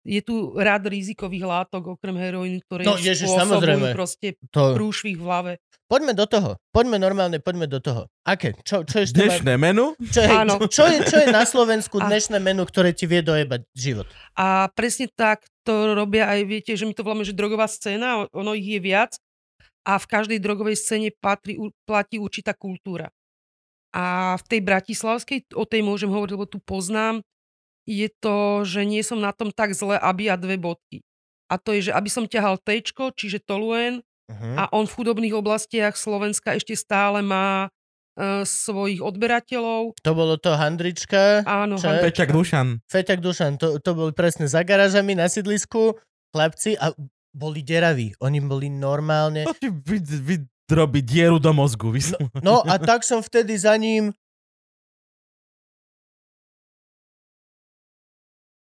je 0.07 0.21
tu 0.21 0.35
rád 0.55 0.87
rizikových 0.87 1.43
látok, 1.43 1.93
okrem 1.93 2.15
heroínu, 2.15 2.63
ktoré 2.63 2.81
No, 2.81 2.95
ježiš, 2.95 3.27
spôsobujú 3.27 3.43
samozrejme. 3.43 3.87
proste 3.91 4.27
To, 4.49 4.71
prúšvih 4.71 5.13
v 5.13 5.21
hlave. 5.21 5.51
poďme 5.85 6.13
do 6.13 6.23
toho. 6.23 6.49
Poďme 6.69 6.95
normálne, 6.95 7.37
poďme 7.37 7.67
do 7.67 7.77
toho. 7.77 8.07
Aké? 8.23 8.55
Čo, 8.61 8.81
čo 8.81 9.03
ešte 9.03 9.19
má, 9.19 9.27
Dnešné 9.29 9.53
menu? 9.57 9.91
čo, 10.01 10.19
Áno. 10.23 10.63
čo, 10.63 10.67
čo, 10.69 10.83
je, 10.85 10.97
čo 11.01 11.17
je 11.17 11.27
na 11.27 11.43
Slovensku 11.43 11.99
A- 11.99 12.07
dnešné 12.07 12.39
menu, 12.39 12.63
ktoré 12.63 12.91
ti 12.91 13.03
vie 13.03 13.19
dojebať 13.19 13.67
život? 13.71 14.07
A 14.33 14.67
presne 14.69 15.07
tak 15.09 15.43
to 15.61 15.93
robia 15.93 16.25
aj, 16.25 16.39
viete, 16.41 16.71
že 16.71 16.83
my 16.83 16.91
to 16.91 17.03
voláme, 17.03 17.21
že 17.21 17.31
drogová 17.31 17.67
scéna, 17.67 18.31
ono 18.31 18.51
ich 18.51 18.65
je 18.65 18.79
viac 18.79 19.11
a 19.83 19.95
v 19.95 20.05
každej 20.05 20.39
drogovej 20.39 20.75
scéne 20.75 21.11
patrí, 21.13 21.55
platí 21.83 22.15
určitá 22.15 22.51
kultúra. 22.51 23.11
A 23.89 24.35
v 24.35 24.43
tej 24.45 24.61
bratislavskej, 24.61 25.51
o 25.53 25.63
tej 25.63 25.79
môžem 25.81 26.07
hovoriť, 26.07 26.31
lebo 26.31 26.45
tu 26.45 26.59
poznám, 26.59 27.23
je 27.87 28.11
to, 28.19 28.67
že 28.67 28.83
nie 28.83 28.99
som 29.01 29.17
na 29.23 29.31
tom 29.31 29.49
tak 29.49 29.71
zle, 29.71 29.95
aby 29.95 30.27
a 30.27 30.35
dve 30.35 30.59
bodky. 30.59 31.01
A 31.47 31.55
to 31.55 31.71
je, 31.71 31.89
že 31.89 31.95
aby 31.95 32.11
som 32.11 32.27
ťahal 32.27 32.59
tečko, 32.59 33.15
čiže 33.15 33.39
toluen, 33.41 34.03
Uh-huh. 34.27 34.59
a 34.59 34.67
on 34.75 34.83
v 34.83 34.91
chudobných 34.91 35.31
oblastiach 35.31 35.95
Slovenska 35.95 36.51
ešte 36.59 36.75
stále 36.75 37.23
má 37.23 37.71
e, 38.19 38.43
svojich 38.43 38.99
odberateľov. 38.99 39.95
To 40.03 40.11
bolo 40.11 40.35
to 40.35 40.51
Handrička, 40.51 41.47
Áno, 41.47 41.79
Čo. 41.79 41.95
Peťak 42.03 42.35
Dušan. 42.35 42.83
Feťak 42.91 43.23
Dušan, 43.23 43.55
to, 43.55 43.79
to 43.79 43.95
boli 43.95 44.11
presne 44.11 44.43
za 44.51 44.67
garážami 44.67 45.15
na 45.15 45.31
sídlisku, 45.31 45.95
chlapci 46.35 46.75
a 46.75 46.91
boli 47.31 47.63
deraví. 47.63 48.19
Oni 48.19 48.43
boli 48.43 48.67
normálne... 48.67 49.47
To 49.47 49.55
ti 49.55 49.71
vy, 49.71 50.43
dieru 50.99 51.39
do 51.39 51.55
mozgu. 51.55 51.95
No. 52.43 52.43
No 52.43 52.55
a 52.67 52.75
tak 52.83 53.07
som 53.07 53.23
vtedy 53.23 53.55
za 53.55 53.79
ním... 53.79 54.11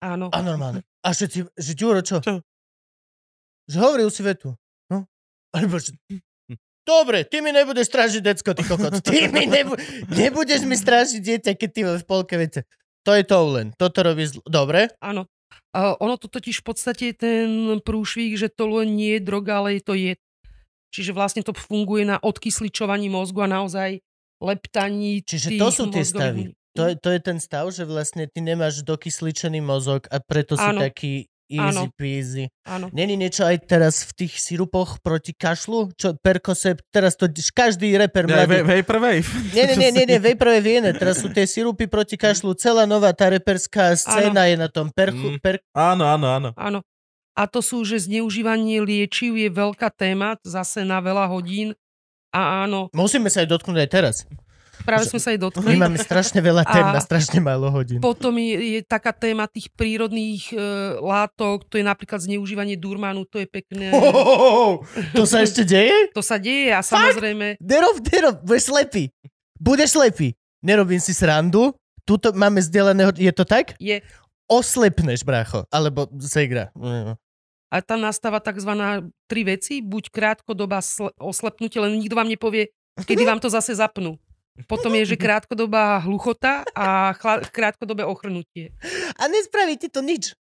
Áno. 0.03 0.27
A 0.35 0.39
normálne. 0.43 0.83
A 1.07 1.15
všetci, 1.15 1.55
že 1.55 1.73
Ďuro, 1.79 2.03
čo? 2.03 2.19
Čo? 2.19 2.43
Že 3.71 3.77
hovoril 3.79 4.11
si 4.11 4.27
vetu. 4.27 4.59
No. 4.91 5.07
Alebo, 5.55 5.79
že... 5.79 5.95
Dobre, 6.83 7.23
ty 7.23 7.39
mi 7.39 7.55
nebudeš 7.55 7.87
strážiť 7.87 8.23
decko, 8.27 8.59
ty 8.59 8.67
kokot. 8.67 8.99
Ty 9.07 9.31
mi 9.31 9.47
nebu... 9.47 9.79
nebudeš 10.11 10.67
mi 10.67 10.75
strážiť 10.75 11.23
dieťa, 11.23 11.51
keď 11.55 11.71
ty 11.71 11.81
v 11.87 12.03
polke 12.03 12.35
vete. 12.35 12.67
To 13.07 13.15
je 13.15 13.23
to 13.23 13.39
len. 13.55 13.71
Toto 13.79 14.03
robí 14.03 14.27
zl... 14.27 14.43
Dobre. 14.43 14.91
Áno. 14.99 15.31
A 15.71 15.95
ono 16.03 16.19
to 16.19 16.27
totiž 16.27 16.61
v 16.61 16.67
podstate 16.67 17.07
ten 17.15 17.79
prúšvih, 17.79 18.35
že 18.35 18.51
to 18.51 18.67
len 18.67 18.99
nie 18.99 19.17
je 19.17 19.23
droga, 19.23 19.63
ale 19.63 19.79
je 19.79 19.83
to 19.87 19.95
jed. 19.95 20.21
Čiže 20.93 21.15
vlastne 21.15 21.41
to 21.47 21.55
funguje 21.55 22.05
na 22.05 22.19
odkysličovaní 22.21 23.09
mozgu 23.09 23.47
a 23.47 23.49
naozaj 23.49 24.03
leptaní 24.43 25.23
Čiže 25.25 25.57
to 25.57 25.69
sú 25.71 25.85
tie 25.89 26.05
stavy. 26.05 26.53
To 26.73 26.89
je, 26.89 26.95
to 26.97 27.09
je 27.09 27.21
ten 27.21 27.37
stav, 27.37 27.69
že 27.69 27.85
vlastne 27.85 28.25
ty 28.25 28.41
nemáš 28.41 28.81
dokysličený 28.81 29.61
mozog 29.61 30.09
a 30.09 30.19
preto 30.19 30.57
si 30.57 30.65
Áno. 30.65 30.81
taký 30.81 31.13
easy 31.47 31.85
Áno. 31.85 31.93
peasy. 31.93 32.45
Áno. 32.65 32.89
Není 32.89 33.13
niečo 33.15 33.45
aj 33.45 33.69
teraz 33.69 34.09
v 34.09 34.25
tých 34.25 34.41
sirupoch 34.41 34.97
proti 34.99 35.37
kašlu? 35.37 35.93
Čo, 35.93 36.17
Percocet, 36.17 36.81
teraz 36.89 37.13
to 37.13 37.29
každý 37.53 37.93
reper 37.95 38.25
mladý... 38.25 38.65
va- 38.65 38.73
Vaporwave. 38.73 39.29
Nie, 39.53 39.69
nie, 39.69 39.77
nie, 39.77 39.91
nie, 39.93 40.05
nie, 40.09 40.19
Vaporwave 40.27 40.65
je 40.65 40.75
iné. 40.81 40.91
Teraz 40.93 41.21
sú 41.21 41.29
tie 41.29 41.45
sirupy 41.45 41.85
proti 41.85 42.17
kašlu. 42.17 42.57
Celá 42.57 42.89
nová 42.89 43.13
tá 43.13 43.29
reperská 43.29 43.93
scéna 43.93 44.49
je 44.49 44.57
na 44.57 44.73
tom. 44.73 44.89
Perchu, 44.89 45.37
Mm. 45.37 45.45
per, 45.45 45.61
Áno, 45.77 46.09
áno, 46.09 46.27
áno. 46.27 46.49
Áno. 46.57 46.81
A 47.33 47.45
to 47.45 47.61
sú, 47.61 47.81
že 47.83 48.01
zneužívanie 48.03 48.81
liečiv 48.81 49.37
je 49.37 49.49
veľká 49.49 49.89
téma, 49.89 50.41
zase 50.41 50.85
na 50.85 51.01
veľa 51.01 51.29
hodín. 51.29 51.77
A 52.33 52.65
áno, 52.65 52.89
musíme 52.93 53.29
sa 53.29 53.45
aj 53.45 53.49
dotknúť 53.51 53.77
aj 53.79 53.91
teraz. 53.93 54.17
Práve 54.83 55.05
sme 55.05 55.17
sa 55.17 55.31
aj 55.31 55.39
My 55.39 55.43
dotkli. 55.43 55.75
máme 55.75 55.97
strašne 55.97 56.39
veľa 56.39 56.63
tém 56.65 56.83
A- 56.83 56.93
na 56.93 57.01
strašne 57.01 57.39
málo 57.39 57.67
hodín. 57.69 57.99
Potom 57.99 58.35
je, 58.35 58.55
je 58.77 58.81
taká 58.81 59.11
téma 59.11 59.47
tých 59.47 59.71
prírodných 59.71 60.51
e, 60.51 60.57
látok, 60.99 61.65
to 61.65 61.77
je 61.77 61.83
napríklad 61.83 62.19
zneužívanie 62.19 62.75
durmanu, 62.75 63.23
to 63.25 63.37
je 63.37 63.47
pekné. 63.47 63.91
Ho, 63.91 64.01
ho, 64.03 64.23
ho, 64.23 64.37
ho. 64.37 64.67
To 65.13 65.23
sa 65.23 65.41
ešte 65.41 65.63
deje? 65.63 66.11
To 66.11 66.21
sa 66.21 66.37
deje 66.37 66.69
a 66.69 66.81
samozrejme, 66.81 67.57
Nerob, 67.59 67.97
nerob, 68.05 68.37
budeš 68.43 68.69
slepý. 68.69 69.09
Budeš 69.57 69.95
slepý. 69.95 70.35
Nerobím 70.59 70.99
si 70.99 71.11
srandu. 71.11 71.71
Tuto 72.03 72.31
máme 72.31 72.59
zdieľaného, 72.59 73.15
je 73.15 73.31
to 73.31 73.43
tak? 73.43 73.79
je, 73.79 74.03
Oslepneš, 74.47 75.23
brácho. 75.23 75.65
Alebo 75.69 76.05
segra. 76.21 76.69
Mm. 76.75 77.15
a 77.73 77.77
tam 77.81 78.05
nastáva 78.05 78.37
takzvaná 78.37 79.01
tri 79.25 79.49
veci, 79.49 79.81
buď 79.81 80.13
krátkodoba 80.13 80.85
sle- 80.85 81.15
oslepnutie, 81.17 81.81
len 81.81 81.97
nikto 81.97 82.13
vám 82.13 82.29
nepovie, 82.29 82.69
kedy 83.01 83.25
vám 83.25 83.41
to 83.41 83.49
zase 83.49 83.73
zapnú. 83.73 84.21
Potom 84.69 84.93
je, 84.93 85.17
že 85.17 85.17
krátkodobá 85.17 86.05
hluchota 86.05 86.61
a 86.77 87.17
chla- 87.17 87.41
krátkodobé 87.49 88.05
ochrnutie. 88.05 88.77
A 89.17 89.25
nespraví 89.29 89.81
ti 89.81 89.89
to 89.89 90.05
nič. 90.05 90.37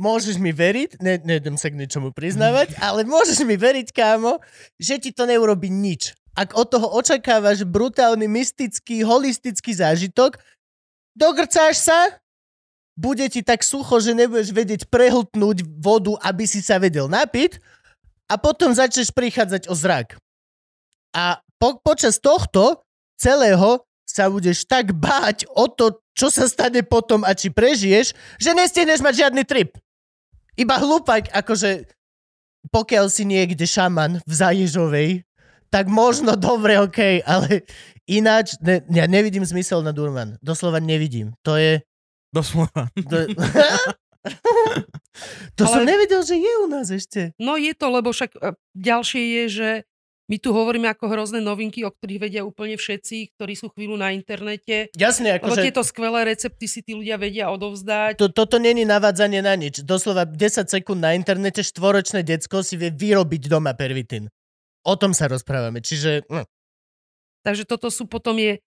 Môžeš 0.00 0.40
mi 0.40 0.48
veriť, 0.48 0.96
ne, 1.04 1.20
nejdem 1.20 1.60
sa 1.60 1.68
k 1.68 1.76
ničomu 1.76 2.16
priznávať, 2.16 2.72
ale 2.86 3.04
môžeš 3.04 3.44
mi 3.44 3.60
veriť, 3.60 3.92
kámo, 3.92 4.40
že 4.80 4.96
ti 4.96 5.12
to 5.12 5.28
neurobi 5.28 5.68
nič. 5.68 6.16
Ak 6.32 6.56
od 6.56 6.72
toho 6.72 6.88
očakávaš 6.88 7.68
brutálny, 7.68 8.24
mystický, 8.24 9.04
holistický 9.04 9.76
zážitok, 9.76 10.40
dogrcáš 11.12 11.84
sa, 11.84 12.16
bude 12.96 13.28
ti 13.28 13.44
tak 13.44 13.60
sucho, 13.60 14.00
že 14.00 14.16
nebudeš 14.16 14.56
vedieť 14.56 14.88
prehltnúť 14.88 15.68
vodu, 15.80 16.16
aby 16.24 16.48
si 16.48 16.64
sa 16.64 16.80
vedel 16.80 17.08
napiť 17.12 17.60
a 18.30 18.40
potom 18.40 18.72
začneš 18.72 19.12
prichádzať 19.12 19.68
o 19.68 19.74
zrak. 19.76 20.16
A 21.12 21.42
po, 21.60 21.76
počas 21.82 22.22
tohto 22.22 22.84
celého 23.20 23.84
sa 24.08 24.26
budeš 24.26 24.64
tak 24.64 24.96
báť 24.96 25.44
o 25.52 25.68
to, 25.68 26.00
čo 26.16 26.32
sa 26.32 26.48
stane 26.48 26.80
potom 26.82 27.22
a 27.22 27.36
či 27.36 27.52
prežiješ, 27.52 28.16
že 28.40 28.56
nestihneš 28.56 29.04
mať 29.04 29.28
žiadny 29.28 29.44
trip. 29.46 29.76
Iba 30.58 30.82
hlúpak, 30.82 31.30
akože 31.30 31.86
pokiaľ 32.74 33.06
si 33.08 33.24
niekde 33.24 33.64
šaman 33.64 34.20
v 34.24 34.32
Zaježovej, 34.32 35.10
tak 35.70 35.86
možno 35.86 36.34
dobre, 36.34 36.82
OK, 36.82 37.22
ale 37.22 37.62
ináč 38.10 38.58
ne, 38.58 38.82
ja 38.90 39.06
nevidím 39.06 39.46
zmysel 39.46 39.86
na 39.86 39.94
Durman. 39.94 40.34
Doslova 40.42 40.82
nevidím. 40.82 41.30
To 41.46 41.54
je... 41.54 41.78
Doslova. 42.34 42.90
To, 42.94 43.16
to 45.58 45.62
Ale- 45.64 45.72
som 45.72 45.82
nevedel, 45.86 46.22
že 46.26 46.36
je 46.36 46.52
u 46.62 46.66
nás 46.66 46.90
ešte. 46.90 47.32
No 47.38 47.54
je 47.54 47.72
to, 47.74 47.86
lebo 47.90 48.10
však 48.10 48.34
e, 48.34 48.38
ďalšie 48.74 49.22
je, 49.22 49.44
že 49.48 49.70
my 50.30 50.38
tu 50.38 50.54
hovoríme 50.54 50.86
ako 50.86 51.10
hrozné 51.10 51.42
novinky, 51.42 51.82
o 51.82 51.90
ktorých 51.90 52.22
vedia 52.22 52.42
úplne 52.46 52.78
všetci, 52.78 53.34
ktorí 53.34 53.58
sú 53.58 53.66
chvíľu 53.74 53.98
na 53.98 54.14
internete. 54.14 54.86
Jasne, 54.94 55.42
akože... 55.42 55.66
tieto 55.66 55.82
skvelé 55.82 56.30
recepty 56.30 56.70
si 56.70 56.86
tí 56.86 56.94
ľudia 56.94 57.18
vedia 57.18 57.50
odovzdať. 57.50 58.14
To, 58.14 58.30
toto 58.30 58.62
není 58.62 58.86
navádzanie 58.86 59.42
na 59.42 59.58
nič. 59.58 59.82
Doslova 59.82 60.22
10 60.30 60.70
sekúnd 60.70 61.02
na 61.02 61.18
internete 61.18 61.66
štvoročné 61.66 62.22
decko 62.22 62.62
si 62.62 62.78
vie 62.78 62.94
vyrobiť 62.94 63.50
doma 63.50 63.74
pervitín. 63.74 64.30
O 64.86 64.94
tom 64.94 65.10
sa 65.10 65.26
rozprávame. 65.26 65.82
Čiže... 65.82 66.22
hm. 66.30 66.46
Takže 67.42 67.66
toto 67.66 67.90
sú 67.90 68.06
potom 68.06 68.38
je... 68.38 68.62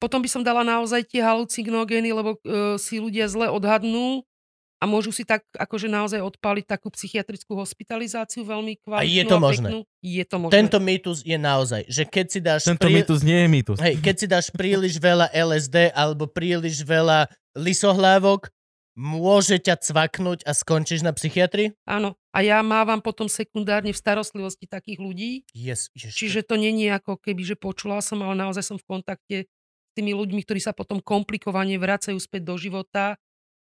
Potom 0.00 0.24
by 0.24 0.28
som 0.32 0.40
dala 0.40 0.64
naozaj 0.64 1.04
tie 1.04 1.20
halucinogény, 1.20 2.08
lebo 2.16 2.40
e, 2.40 2.76
si 2.80 2.98
ľudia 2.98 3.28
zle 3.28 3.52
odhadnú 3.52 4.24
a 4.84 4.86
môžu 4.86 5.16
si 5.16 5.24
tak 5.24 5.48
akože 5.56 5.88
naozaj 5.88 6.20
odpaliť 6.20 6.68
takú 6.68 6.92
psychiatrickú 6.92 7.56
hospitalizáciu 7.56 8.44
veľmi 8.44 8.84
kvalitnú. 8.84 9.16
je 9.16 9.24
to 9.24 9.36
možné? 9.40 9.68
Peknú. 9.72 9.80
Je 10.04 10.24
to 10.28 10.36
možné. 10.36 10.52
Tento 10.60 10.78
mýtus 10.84 11.18
je 11.24 11.38
naozaj, 11.40 11.88
že 11.88 12.04
keď 12.04 12.26
si 12.28 12.38
dáš... 12.44 12.68
Tento 12.68 12.92
mýtus 12.92 13.24
nie 13.24 13.40
je 13.40 13.48
mýtus. 13.48 13.78
Hej, 13.80 13.96
keď 14.04 14.14
si 14.20 14.26
dáš 14.28 14.46
príliš 14.52 15.00
veľa 15.00 15.32
LSD 15.32 15.96
alebo 15.96 16.28
príliš 16.28 16.84
veľa 16.84 17.32
lisohlávok, 17.56 18.52
môže 18.92 19.56
ťa 19.56 19.80
cvaknúť 19.80 20.44
a 20.44 20.52
skončíš 20.52 21.00
na 21.00 21.16
psychiatrii? 21.16 21.72
Áno. 21.88 22.14
A 22.30 22.44
ja 22.44 22.60
mávam 22.60 23.00
potom 23.00 23.26
sekundárne 23.26 23.90
v 23.90 23.98
starostlivosti 23.98 24.68
takých 24.68 25.00
ľudí, 25.00 25.30
Yes, 25.56 25.88
ježiš. 25.96 26.14
čiže 26.14 26.40
to 26.44 26.60
není 26.60 26.92
ako 26.92 27.16
keby, 27.18 27.42
že 27.42 27.56
počula 27.56 28.04
som, 28.04 28.20
ale 28.20 28.36
naozaj 28.36 28.62
som 28.62 28.76
v 28.78 28.86
kontakte 28.86 29.36
s 29.48 29.90
tými 29.96 30.12
ľuďmi, 30.14 30.42
ktorí 30.44 30.60
sa 30.60 30.74
potom 30.74 30.98
komplikovane 31.02 31.78
vracajú 31.78 32.18
späť 32.20 32.42
do 32.50 32.54
života. 32.58 33.16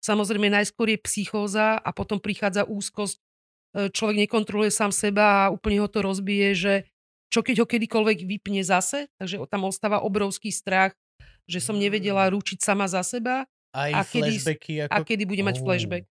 Samozrejme, 0.02 0.50
najskôr 0.50 0.90
je 0.90 1.00
psychóza 1.00 1.78
a 1.78 1.90
potom 1.90 2.18
prichádza 2.18 2.66
úzkosť. 2.66 3.16
E, 3.16 3.22
Človek 3.88 4.18
nekontroluje 4.20 4.70
sám 4.70 4.90
seba 4.90 5.26
a 5.40 5.52
úplne 5.52 5.78
ho 5.78 5.88
to 5.88 6.02
rozbije, 6.02 6.48
že 6.54 6.74
čo 7.30 7.40
keď 7.40 7.64
ho 7.64 7.68
kedykoľvek 7.68 8.26
vypne 8.28 8.60
zase, 8.60 9.08
takže 9.16 9.40
tam 9.46 9.64
ostáva 9.64 10.02
obrovský 10.02 10.50
strach, 10.50 10.92
že 11.46 11.60
som 11.60 11.76
nevedela 11.76 12.28
ručiť 12.28 12.60
sama 12.60 12.86
za 12.86 13.00
seba 13.02 13.46
Aj 13.72 13.88
a 13.90 14.02
kedy- 14.02 14.36
flashbacky 14.36 14.74
ako... 14.82 14.92
a 14.92 14.98
kedy 15.02 15.24
bude 15.24 15.44
mať 15.44 15.58
Oh. 15.58 15.64
flashback. 15.64 16.04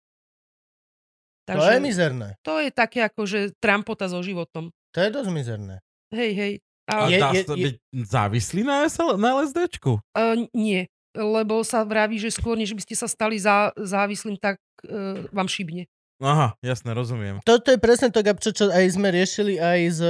To 1.47 1.65
je 1.65 1.81
mizerné. 1.81 2.37
to 2.39 2.61
je 2.61 2.69
také 2.69 3.01
ako, 3.01 3.25
že 3.25 3.39
trampota 3.57 4.05
so 4.05 4.21
životom. 4.21 4.69
To 4.91 4.99
je 4.99 5.09
dosť 5.09 5.29
mizerné. 5.29 5.75
Hej, 6.09 6.31
hej. 6.31 6.53
A 6.85 6.93
A, 6.95 7.05
Je- 7.07 7.17
dá 7.17 7.29
je- 7.31 7.43
sa 7.43 7.53
je- 7.53 7.63
byť 7.63 7.75
závislý 8.03 8.61
na, 8.63 8.85
SL, 8.85 9.17
na 9.17 9.33
LSDčku? 9.35 9.97
uh, 9.97 10.37
nie, 10.51 10.85
lebo 11.11 11.61
sa 11.61 11.81
vraví, 11.81 12.17
že 12.17 12.29
skôr, 12.29 12.53
než 12.53 12.73
by 12.73 12.81
ste 12.83 12.95
sa 12.95 13.07
stali 13.09 13.37
zá, 13.37 13.73
závislým, 13.73 14.37
tak 14.37 14.59
uh, 14.85 15.25
vám 15.29 15.49
šibne. 15.49 15.89
Aha, 16.19 16.53
jasne, 16.59 16.91
rozumiem. 16.91 17.39
Toto 17.41 17.71
je 17.71 17.79
presne 17.79 18.11
to, 18.11 18.19
Gabčo, 18.19 18.51
čo 18.51 18.67
aj 18.67 18.85
sme 18.91 19.07
riešili 19.07 19.55
aj 19.55 19.79
s, 19.87 20.01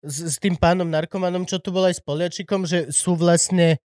s, 0.00 0.16
s 0.32 0.36
tým 0.40 0.56
pánom 0.56 0.88
narkomanom, 0.88 1.44
čo 1.44 1.60
tu 1.60 1.68
bol 1.70 1.84
aj 1.84 2.00
s 2.00 2.02
Poliačikom, 2.02 2.64
že 2.64 2.88
sú 2.88 3.14
vlastne 3.14 3.76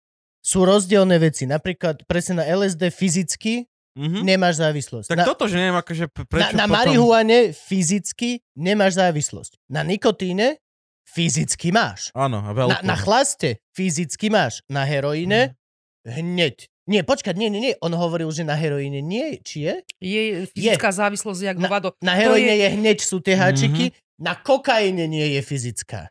sú 0.41 0.63
rozdielne 0.63 1.19
veci. 1.19 1.45
Napríklad 1.45 2.07
presne 2.07 2.41
na 2.41 2.45
LSD 2.47 2.89
fyzicky 2.89 3.67
Mhm. 3.91 4.23
nemáš 4.23 4.63
závislosť. 4.63 5.11
Tak 5.11 5.19
na, 5.19 5.27
toto, 5.27 5.51
že 5.51 5.59
neviem, 5.59 5.75
akože 5.75 6.07
p- 6.07 6.23
na, 6.23 6.31
prečo 6.31 6.55
na 6.55 6.63
potom... 6.63 6.75
marihuane 6.79 7.51
fyzicky 7.51 8.39
nemáš 8.55 8.95
závislosť. 8.95 9.59
Na 9.67 9.83
nikotíne 9.83 10.63
fyzicky 11.03 11.75
máš. 11.75 12.07
Áno, 12.15 12.39
a 12.39 12.55
veľkú. 12.55 12.87
Na, 12.87 12.95
na 12.95 12.95
chlaste 12.95 13.59
fyzicky 13.75 14.31
máš. 14.31 14.63
Na 14.71 14.87
heroíne 14.87 15.59
hneď. 16.03 16.67
Nie, 16.83 17.01
počkať, 17.01 17.35
nie, 17.35 17.47
nie, 17.47 17.61
nie. 17.61 17.73
On 17.79 17.91
hovoril, 17.91 18.27
že 18.29 18.41
na 18.41 18.53
heroíne 18.53 18.99
nie. 18.99 19.37
Či 19.39 19.57
je? 19.61 19.73
Je 19.99 20.21
fyzická 20.49 20.89
závislosť, 20.89 21.41
jak 21.43 21.57
hovado. 21.57 21.93
Na 21.99 22.13
heroíne 22.13 22.51
je- 22.51 22.59
je 22.59 22.69
hneď 22.73 22.97
sú 22.99 23.17
tie 23.17 23.33
háčiky. 23.33 23.93
Na 24.17 24.33
kokaine 24.33 25.05
nie 25.05 25.27
je 25.29 25.41
fyzická. 25.41 26.09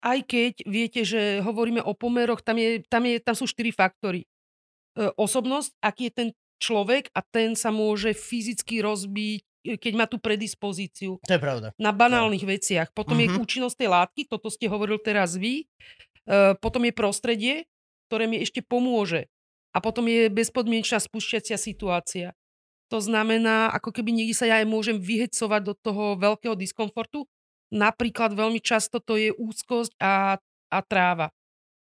Aj 0.00 0.20
keď 0.20 0.64
viete, 0.64 1.00
že 1.00 1.40
hovoríme 1.40 1.80
o 1.80 1.92
pomeroch, 1.92 2.40
tam, 2.40 2.56
je, 2.56 2.84
tam, 2.84 3.02
je, 3.02 3.18
tam 3.18 3.32
sú 3.32 3.44
štyri 3.44 3.70
faktory. 3.70 4.22
E, 4.22 4.26
osobnosť, 5.14 5.72
aký 5.80 6.02
je 6.04 6.14
ten 6.14 6.28
človek 6.56 7.08
a 7.10 7.20
ten 7.20 7.52
sa 7.52 7.68
môže 7.68 8.12
fyzicky 8.12 8.78
rozbiť, 8.80 9.40
e, 9.64 9.74
keď 9.74 9.92
má 9.94 10.04
tú 10.04 10.16
predispozíciu. 10.16 11.18
To 11.18 11.32
je 11.32 11.40
pravda. 11.40 11.72
na 11.76 11.90
banálnych 11.90 12.44
veciach. 12.44 12.92
Potom 12.92 13.16
Mhm. 13.16 13.22
je 13.22 13.38
účinnosť 13.38 13.76
tej 13.76 13.88
látky, 13.88 14.20
toto 14.24 14.46
ste 14.46 14.66
hovoril 14.66 14.98
teraz 14.98 15.34
vy. 15.34 15.64
E, 16.22 16.44
potom 16.56 16.80
je 16.80 16.92
prostredie, 16.92 17.54
ktoré 18.06 18.24
mi 18.26 18.40
ešte 18.40 18.60
pomôže. 18.60 19.26
A 19.74 19.82
potom 19.82 20.06
je 20.06 20.30
bezpodmienečná 20.30 21.02
spúšťacia 21.02 21.58
situácia. 21.58 22.32
To 22.92 23.02
znamená, 23.02 23.72
ako 23.72 23.90
keby 23.90 24.12
niekde 24.12 24.36
sa 24.36 24.46
ja 24.46 24.62
aj 24.62 24.68
môžem 24.68 25.00
vyhecovať 25.00 25.60
do 25.66 25.74
toho 25.74 26.14
veľkého 26.14 26.54
diskomfortu. 26.54 27.26
Napríklad 27.74 28.30
veľmi 28.30 28.62
často 28.62 29.02
to 29.02 29.18
je 29.18 29.34
úzkosť 29.34 29.98
a, 29.98 30.38
a 30.70 30.78
tráva. 30.84 31.34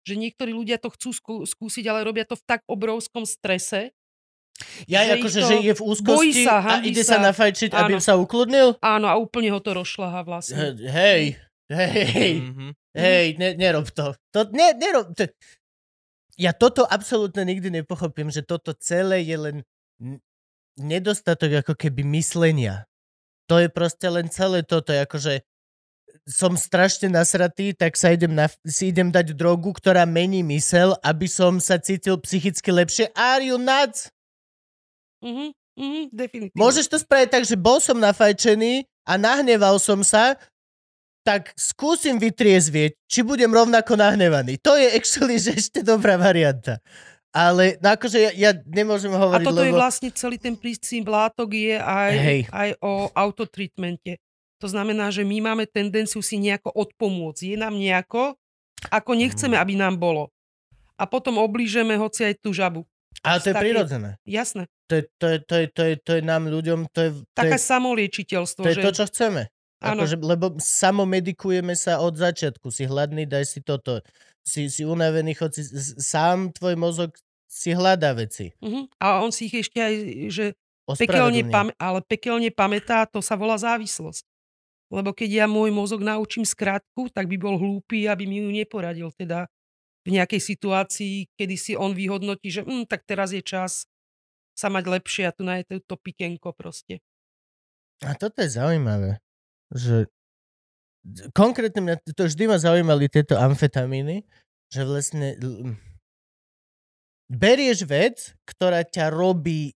Že 0.03 0.27
niektorí 0.27 0.51
ľudia 0.51 0.75
to 0.75 0.91
chcú 0.91 1.09
skú, 1.13 1.33
skúsiť, 1.45 1.85
ale 1.87 2.03
robia 2.03 2.27
to 2.27 2.35
v 2.35 2.43
tak 2.43 2.65
obrovskom 2.67 3.23
strese. 3.23 3.95
Ja 4.91 5.07
Že 5.07 5.23
akože, 5.23 5.39
že 5.39 5.55
je 5.63 5.71
v 5.71 5.81
úzkosti 5.81 6.43
sa, 6.43 6.59
a 6.59 6.83
ide 6.83 6.99
sa 6.99 7.15
sa. 7.15 7.31
nafajčiť, 7.31 7.71
aby 7.71 7.95
Áno. 7.95 8.03
sa 8.03 8.19
ukludnil? 8.19 8.75
Áno, 8.83 9.07
a 9.07 9.15
úplne 9.15 9.55
ho 9.55 9.63
to 9.63 9.71
rozšľaha 9.71 10.19
vlastne. 10.27 10.75
He- 10.75 11.39
Hej, 11.69 12.03
hej, 12.11 12.33
Mhm. 12.43 12.67
hej, 12.97 13.27
ne, 13.37 13.53
nerob 13.53 13.87
to. 13.93 14.17
to 14.33 14.49
ne, 14.51 14.73
nerob 14.73 15.13
to. 15.13 15.29
Ja 16.39 16.55
toto 16.55 16.87
absolútne 16.87 17.43
nikdy 17.43 17.83
nepochopím, 17.83 18.31
že 18.31 18.47
toto 18.47 18.71
celé 18.71 19.27
je 19.27 19.35
len 19.35 19.57
nedostatok 20.79 21.67
ako 21.67 21.75
keby 21.75 22.07
myslenia. 22.15 22.87
To 23.51 23.59
je 23.59 23.67
proste 23.67 24.07
len 24.07 24.31
celé 24.31 24.63
toto, 24.63 24.95
akože 24.95 25.43
som 26.23 26.55
strašne 26.55 27.11
nasratý, 27.11 27.75
tak 27.75 27.97
sa 27.99 28.13
idem, 28.13 28.31
na, 28.31 28.47
si 28.63 28.93
idem 28.93 29.11
dať 29.11 29.33
drogu, 29.33 29.73
ktorá 29.73 30.05
mení 30.07 30.45
mysel, 30.45 30.95
aby 31.01 31.25
som 31.25 31.57
sa 31.59 31.81
cítil 31.81 32.21
psychicky 32.21 32.69
lepšie. 32.71 33.11
Are 33.17 33.41
you 33.41 33.57
nuts? 33.59 34.13
Mhm, 35.19 35.51
mhm, 35.75 36.01
definitívne. 36.13 36.55
Môžeš 36.57 36.87
to 36.87 36.97
spraviť 37.01 37.29
tak, 37.33 37.43
že 37.43 37.59
bol 37.59 37.83
som 37.83 37.99
nafajčený 37.99 38.87
a 39.03 39.17
nahneval 39.19 39.81
som 39.81 40.05
sa, 40.05 40.39
tak 41.21 41.51
skúsim 41.53 42.17
vytriezvieť, 42.17 42.95
či 43.05 43.19
budem 43.21 43.51
rovnako 43.51 43.93
nahnevaný. 43.95 44.57
To 44.63 44.73
je 44.75 44.87
actually 44.91 45.37
že 45.37 45.55
ešte 45.55 45.79
dobrá 45.83 46.15
varianta. 46.15 46.79
Ale 47.29 47.77
no 47.77 47.93
akože 47.93 48.17
ja, 48.17 48.31
ja 48.33 48.51
nemôžem 48.65 49.13
A 49.13 49.21
hovoriť, 49.21 49.45
toto 49.45 49.61
je 49.61 49.69
lebo... 49.69 49.77
vlastne 49.77 50.09
celý 50.09 50.41
ten 50.41 50.57
princíp 50.57 51.05
látok 51.05 51.53
je 51.53 51.77
aj, 51.77 52.13
Hej. 52.17 52.41
aj 52.49 52.69
o 52.81 53.13
autotreatmente. 53.13 54.17
To 54.57 54.67
znamená, 54.67 55.13
že 55.13 55.21
my 55.21 55.37
máme 55.39 55.69
tendenciu 55.69 56.19
si 56.25 56.41
nejako 56.41 56.73
odpomôcť. 56.73 57.53
Je 57.53 57.57
nám 57.61 57.77
nejako, 57.77 58.33
ako 58.89 59.11
nechceme, 59.13 59.55
Mhm. 59.55 59.61
aby 59.61 59.73
nám 59.77 59.95
bolo. 60.01 60.33
A 60.99 61.05
potom 61.07 61.37
oblížeme 61.39 61.95
hoci 61.95 62.27
aj 62.27 62.41
tú 62.41 62.51
žabu. 62.51 62.83
Ale 63.23 63.39
to 63.39 63.51
je 63.51 63.55
prirodzené. 63.55 64.09
Jasné. 64.25 64.67
To 64.89 64.93
je, 64.97 65.03
to, 65.15 65.25
je, 65.29 65.37
to, 65.45 65.53
je, 65.55 65.65
to, 65.69 65.81
je, 65.85 65.93
to 66.01 66.11
je 66.17 66.21
nám 66.25 66.49
ľuďom, 66.49 66.89
to 66.89 66.99
je, 66.99 67.09
to 67.13 67.19
je, 67.21 67.35
Také 67.37 67.57
samoliečiteľstvo. 67.61 68.61
to, 68.65 68.69
je 68.73 68.77
že... 68.79 68.83
to, 68.83 68.91
čo 68.91 69.05
chceme. 69.05 69.41
Akože, 69.79 70.19
lebo 70.19 70.59
samomedikujeme 70.59 71.71
sa 71.71 72.03
od 72.03 72.19
začiatku. 72.19 72.67
Si 72.67 72.83
hladný, 72.83 73.23
daj 73.23 73.47
si 73.47 73.59
toto. 73.63 74.03
Si, 74.43 74.67
si 74.67 74.83
unavený, 74.83 75.35
chod 75.39 75.55
si... 75.55 75.63
Sám 75.99 76.51
tvoj 76.51 76.75
mozog 76.75 77.15
si 77.47 77.71
hľadá 77.71 78.11
veci. 78.13 78.51
Mhm. 78.59 78.91
A 78.99 79.23
on 79.23 79.31
si 79.31 79.47
ich 79.47 79.55
ešte 79.55 79.79
aj, 79.79 79.93
že 80.29 80.45
pekelne, 80.99 81.47
pam, 81.47 81.71
ale 81.79 82.03
pekelne 82.03 82.51
pamätá, 82.51 83.07
to 83.07 83.23
sa 83.23 83.39
volá 83.39 83.55
závislosť. 83.55 84.27
Lebo 84.89 85.13
keď 85.13 85.45
ja 85.45 85.45
môj 85.45 85.69
mozog 85.69 86.01
naučím 86.01 86.43
skratku, 86.43 87.13
tak 87.13 87.29
by 87.29 87.37
bol 87.37 87.55
hlúpy, 87.61 88.09
aby 88.09 88.25
mi 88.25 88.41
ju 88.41 88.49
neporadil. 88.49 89.13
Teda 89.13 89.45
v 90.03 90.17
nejakej 90.17 90.41
situácii, 90.41 91.29
kedy 91.37 91.55
si 91.55 91.73
on 91.77 91.93
vyhodnotí, 91.93 92.49
že 92.49 92.65
hm, 92.65 92.89
tak 92.89 93.05
teraz 93.05 93.29
je 93.31 93.45
čas 93.45 93.85
sa 94.57 94.67
mať 94.67 94.91
lepšie 94.91 95.23
a 95.23 95.31
tu 95.31 95.47
na 95.47 95.61
je 95.61 95.79
to 95.79 95.95
pikenko 95.95 96.51
proste. 96.51 96.99
A 98.03 98.15
toto 98.15 98.43
je 98.43 98.51
zaujímavé, 98.51 99.23
že 99.73 100.09
konkrétne 101.33 101.81
mňa, 101.81 101.95
to 102.11 102.27
vždy 102.27 102.43
ma 102.49 102.57
zaujímali 102.59 103.07
tieto 103.07 103.37
amfetamíny, 103.39 104.25
že 104.69 104.81
vlastne 104.85 105.37
berieš 107.29 107.85
vec, 107.85 108.33
ktorá 108.45 108.85
ťa 108.85 109.13
robí 109.13 109.73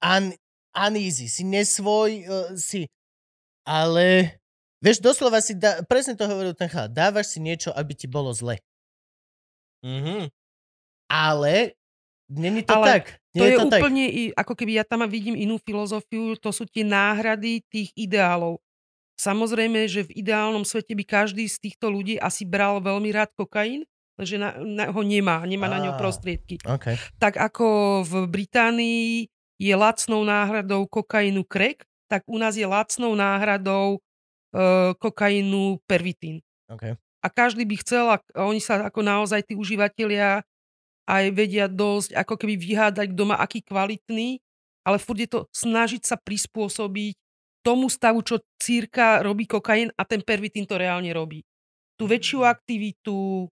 un, 0.00 0.32
uneasy, 0.72 1.28
si 1.28 1.44
nesvoj, 1.44 2.10
uh, 2.28 2.50
si, 2.56 2.88
ale 3.64 4.36
vieš, 4.80 5.00
doslova 5.00 5.40
si, 5.40 5.56
dá, 5.56 5.80
presne 5.84 6.16
to 6.16 6.28
hovoril 6.28 6.52
ten 6.56 6.68
chlap, 6.68 6.92
dávaš 6.92 7.36
si 7.36 7.38
niečo, 7.40 7.72
aby 7.72 7.92
ti 7.96 8.08
bolo 8.08 8.32
zle. 8.32 8.60
Mhm. 9.84 10.32
Ale 11.06 11.78
není 12.26 12.66
to 12.66 12.74
Ale 12.74 12.86
tak. 12.98 13.04
Nie 13.36 13.40
To 13.40 13.44
je, 13.44 13.52
je 13.52 13.58
to 13.62 13.66
tak. 13.70 13.80
úplne, 13.80 14.04
i, 14.10 14.22
ako 14.34 14.52
keby 14.58 14.72
ja 14.80 14.84
tam 14.84 15.06
vidím 15.06 15.38
inú 15.38 15.60
filozofiu, 15.62 16.34
to 16.40 16.50
sú 16.50 16.66
tie 16.66 16.82
náhrady 16.82 17.62
tých 17.70 17.94
ideálov. 17.94 18.58
Samozrejme, 19.16 19.88
že 19.88 20.04
v 20.04 20.20
ideálnom 20.20 20.62
svete 20.68 20.92
by 20.92 21.04
každý 21.08 21.48
z 21.48 21.56
týchto 21.56 21.88
ľudí 21.88 22.20
asi 22.20 22.44
bral 22.44 22.84
veľmi 22.84 23.08
rád 23.16 23.32
kokain, 23.32 23.88
že 24.20 24.40
na, 24.40 24.56
na, 24.60 24.92
ho 24.92 25.02
nemá, 25.04 25.44
nemá 25.44 25.68
na 25.68 25.80
ňo 25.80 25.92
prostriedky. 25.96 26.60
Okay. 26.64 26.96
Tak 27.20 27.36
ako 27.36 28.00
v 28.04 28.12
Británii 28.28 29.28
je 29.56 29.74
lacnou 29.76 30.24
náhradou 30.24 30.84
kokainu 30.88 31.44
crack, 31.44 31.84
tak 32.08 32.24
u 32.28 32.36
nás 32.36 32.56
je 32.56 32.64
lacnou 32.64 33.16
náhradou 33.16 33.96
e, 33.96 33.98
kokainu 35.00 35.80
pervitín. 35.88 36.44
Okay. 36.68 36.96
A 37.24 37.26
každý 37.28 37.64
by 37.64 37.76
chcel, 37.80 38.04
a 38.12 38.20
a 38.36 38.46
oni 38.46 38.60
sa 38.60 38.84
ako 38.84 39.00
naozaj 39.00 39.42
tí 39.48 39.56
užívateľia 39.56 40.44
aj 41.06 41.24
vedia 41.32 41.66
dosť 41.66 42.14
ako 42.14 42.34
keby 42.36 42.54
vyhádať, 42.58 43.14
kto 43.14 43.22
má 43.26 43.36
aký 43.38 43.62
kvalitný, 43.62 44.42
ale 44.86 44.98
furt 45.02 45.18
je 45.18 45.30
to 45.30 45.40
snažiť 45.50 46.02
sa 46.06 46.16
prispôsobiť 46.18 47.16
tomu 47.66 47.90
stavu, 47.90 48.22
čo 48.22 48.38
círka 48.62 49.18
robí 49.26 49.50
kokain 49.50 49.90
a 49.98 50.06
ten 50.06 50.22
pervitín 50.22 50.62
to 50.70 50.78
reálne 50.78 51.10
robí. 51.10 51.42
Tú 51.98 52.06
väčšiu 52.06 52.46
aktivitu, 52.46 53.50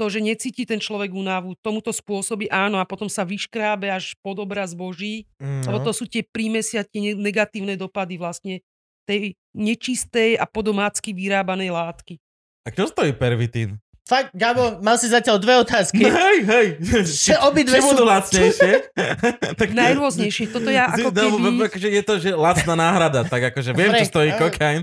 to, 0.00 0.04
že 0.08 0.24
necíti 0.24 0.64
ten 0.64 0.80
človek 0.80 1.12
únavu, 1.12 1.52
tomuto 1.60 1.92
spôsobí 1.92 2.48
áno 2.48 2.80
a 2.80 2.88
potom 2.88 3.06
sa 3.06 3.22
vyškrábe 3.22 3.92
až 3.92 4.16
pod 4.24 4.40
obraz 4.40 4.72
Boží, 4.72 5.28
Mm, 5.36 5.68
lebo 5.68 5.84
to 5.84 5.92
sú 5.92 6.08
tie 6.08 6.24
prímesia, 6.24 6.88
tie 6.88 7.12
ne- 7.12 7.20
negatívne 7.20 7.76
dopady 7.76 8.16
vlastne 8.16 8.64
tej 9.04 9.36
nečistej 9.52 10.40
a 10.40 10.48
podomácky 10.48 11.12
vyrábanej 11.12 11.68
látky. 11.68 12.16
A 12.64 12.72
čo 12.72 12.88
stojí 12.88 13.12
pervitín? 13.12 13.83
Fakt, 14.04 14.36
Gabo, 14.36 14.84
mal 14.84 15.00
si 15.00 15.08
zatiaľ 15.08 15.40
dve 15.40 15.56
otázky. 15.56 16.04
Hej, 16.20 16.38
hej. 16.44 16.66
Že 17.08 17.40
obidve 17.40 17.80
sú- 17.80 17.88
budú 17.88 18.04
lacnejšie? 18.04 18.92
tak, 19.60 19.68
Najrôznejšie. 19.72 20.52
Toto 20.52 20.68
ja 20.68 20.92
ako 20.92 21.08
No, 21.08 21.40
keby... 21.40 21.72
akože 21.72 21.88
je 21.88 22.02
to, 22.02 22.14
že 22.18 22.30
lacná 22.30 22.74
náhrada, 22.74 23.24
tak 23.24 23.48
akože 23.48 23.72
viem, 23.72 23.96
čo 23.96 24.04
Dobre, 24.04 24.12
stojí 24.12 24.30
kokain. 24.36 24.80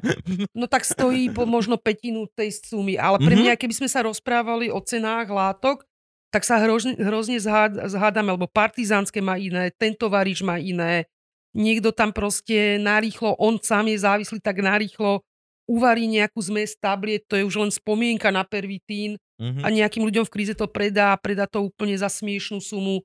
No 0.51 0.65
tak 0.65 0.81
stojí 0.83 1.29
po 1.29 1.45
možno 1.45 1.77
petinu 1.77 2.25
tej 2.27 2.49
sumy. 2.55 2.97
Ale 2.97 3.17
pre 3.19 3.37
Mhm. 3.37 3.41
mňa, 3.45 3.53
keby 3.55 3.73
sme 3.75 3.85
sa 3.85 4.01
rozprávali 4.01 4.67
o 4.67 4.81
cenách 4.81 5.29
látok, 5.29 5.85
tak 6.29 6.41
sa 6.41 6.57
hrozne, 6.57 6.97
hrozne 6.97 7.37
zhád, 7.37 7.77
zhádame, 7.87 8.33
lebo 8.33 8.49
partizánske 8.49 9.21
má 9.21 9.37
iné, 9.37 9.69
ten 9.69 9.93
tovariš 9.93 10.41
má 10.41 10.57
iné. 10.57 11.05
Niekto 11.51 11.91
tam 11.91 12.09
proste 12.09 12.79
narýchlo, 12.79 13.37
on 13.37 13.59
sám 13.59 13.85
je 13.85 13.99
závislý, 13.99 14.39
tak 14.39 14.63
narýchlo 14.63 15.21
uvarí 15.69 16.07
nejakú 16.09 16.39
zmes 16.41 16.77
tabliet, 16.77 17.25
to 17.29 17.37
je 17.37 17.43
už 17.45 17.55
len 17.57 17.71
spomienka 17.71 18.29
na 18.33 18.43
pervitín 18.43 19.17
Mhm. 19.41 19.65
a 19.65 19.67
nejakým 19.73 20.05
ľuďom 20.05 20.25
v 20.29 20.33
kríze 20.37 20.53
to 20.53 20.69
predá 20.69 21.17
a 21.17 21.21
predá 21.21 21.49
to 21.49 21.65
úplne 21.65 21.97
za 21.97 22.13
smiešnú 22.13 22.61
sumu. 22.61 23.01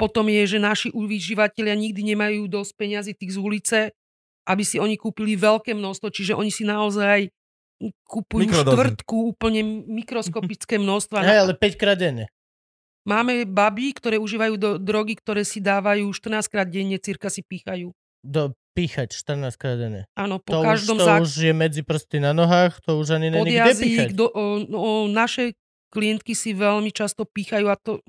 Potom 0.00 0.26
je, 0.32 0.56
že 0.56 0.58
naši 0.58 0.88
užívateľia 0.90 1.76
nikdy 1.76 2.16
nemajú 2.16 2.48
dosť 2.48 2.72
peňazí 2.74 3.12
tých 3.12 3.36
z 3.36 3.38
ulice, 3.38 3.78
aby 4.48 4.64
si 4.64 4.80
oni 4.80 4.96
kúpili 4.96 5.36
veľké 5.36 5.76
množstvo, 5.76 6.08
čiže 6.08 6.32
oni 6.32 6.48
si 6.48 6.64
naozaj 6.64 7.28
kúpujú 8.08 8.48
štvrtku, 8.48 9.36
úplne 9.36 9.84
mikroskopické 9.84 10.80
množstva. 10.80 11.20
Hej, 11.20 11.38
ale 11.46 11.52
5 11.52 11.76
krát 11.76 12.00
denne. 12.00 12.32
Máme 13.04 13.44
baby, 13.44 13.92
ktoré 13.92 14.16
užívajú 14.16 14.54
do 14.56 14.70
drogy, 14.80 15.20
ktoré 15.20 15.44
si 15.44 15.60
dávajú 15.60 16.08
14 16.16 16.48
krát 16.48 16.64
denne, 16.64 16.96
cirka 16.96 17.28
si 17.28 17.44
pýchajú. 17.44 17.92
Do 18.24 18.56
píchať 18.74 19.14
14 19.14 19.54
krát 19.54 19.76
denne. 19.76 20.10
Áno, 20.12 20.36
po 20.36 20.50
To, 20.50 20.60
už, 20.60 20.66
každom 20.68 20.98
to 20.98 21.06
zák- 21.06 21.22
už 21.22 21.32
je 21.40 21.52
medzi 21.52 21.80
prsty 21.80 22.18
na 22.18 22.30
nohách, 22.30 22.82
to 22.82 22.98
už 22.98 23.10
ani 23.12 23.30
není 23.30 23.46
kde 23.48 23.72
píchať. 23.72 24.08
do, 24.12 24.26
o, 24.26 24.42
no, 24.60 24.80
naše 25.06 25.54
klientky 25.88 26.34
si 26.34 26.50
veľmi 26.50 26.90
často 26.90 27.22
pýchajú 27.22 27.66
a 27.66 27.76
to 27.76 28.02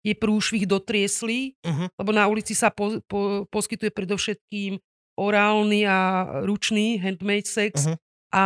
je 0.00 0.12
prúšvih 0.12 0.64
do 0.64 0.78
trieslí, 0.78 1.54
Mhm. 1.60 1.94
lebo 1.94 2.10
na 2.10 2.26
ulici 2.26 2.50
sa 2.52 2.68
po, 2.68 2.98
po, 3.04 3.46
poskytuje 3.46 3.88
predovšetkým 3.88 4.82
orálny 5.14 5.82
a 5.84 5.98
ručný 6.42 6.98
handmade 6.98 7.46
sex 7.46 7.86
Mhm. 7.86 7.94
a 8.28 8.44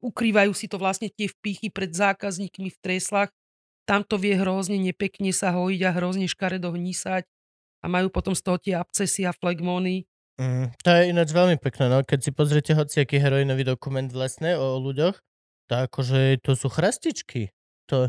ukrývajú 0.00 0.52
si 0.52 0.66
to 0.66 0.76
vlastne 0.76 1.08
tie 1.10 1.28
vpichy 1.28 1.68
pred 1.68 1.92
zákazníkmi 1.92 2.68
v 2.68 2.78
treslách. 2.78 3.28
Tam 3.84 4.00
to 4.02 4.16
vie 4.16 4.32
hrozne 4.34 4.76
nepekne 4.76 5.28
sa 5.30 5.48
hojiť 5.50 5.80
a 5.82 5.90
hrozne 5.90 6.24
škaredo 6.24 6.68
hnísať 6.70 7.24
a 7.78 7.86
majú 7.86 8.08
potom 8.08 8.32
z 8.32 8.42
toho 8.42 8.58
tie 8.58 8.74
abcesy 8.74 9.22
a 9.22 9.32
flegmóny. 9.32 10.07
Mm, 10.38 10.70
to 10.70 10.88
je 10.94 11.02
ináč 11.10 11.34
veľmi 11.34 11.58
pekné, 11.58 11.90
no. 11.90 12.06
Keď 12.06 12.18
si 12.22 12.30
pozriete 12.30 12.72
hociaký 12.78 13.18
heroinový 13.18 13.66
dokument 13.66 14.06
vlastne 14.06 14.54
o, 14.54 14.78
o 14.78 14.82
ľuďoch, 14.82 15.18
to 15.66 15.74
akože 15.74 16.38
to 16.46 16.54
sú 16.54 16.70
chrastičky. 16.70 17.50
To, 17.90 18.06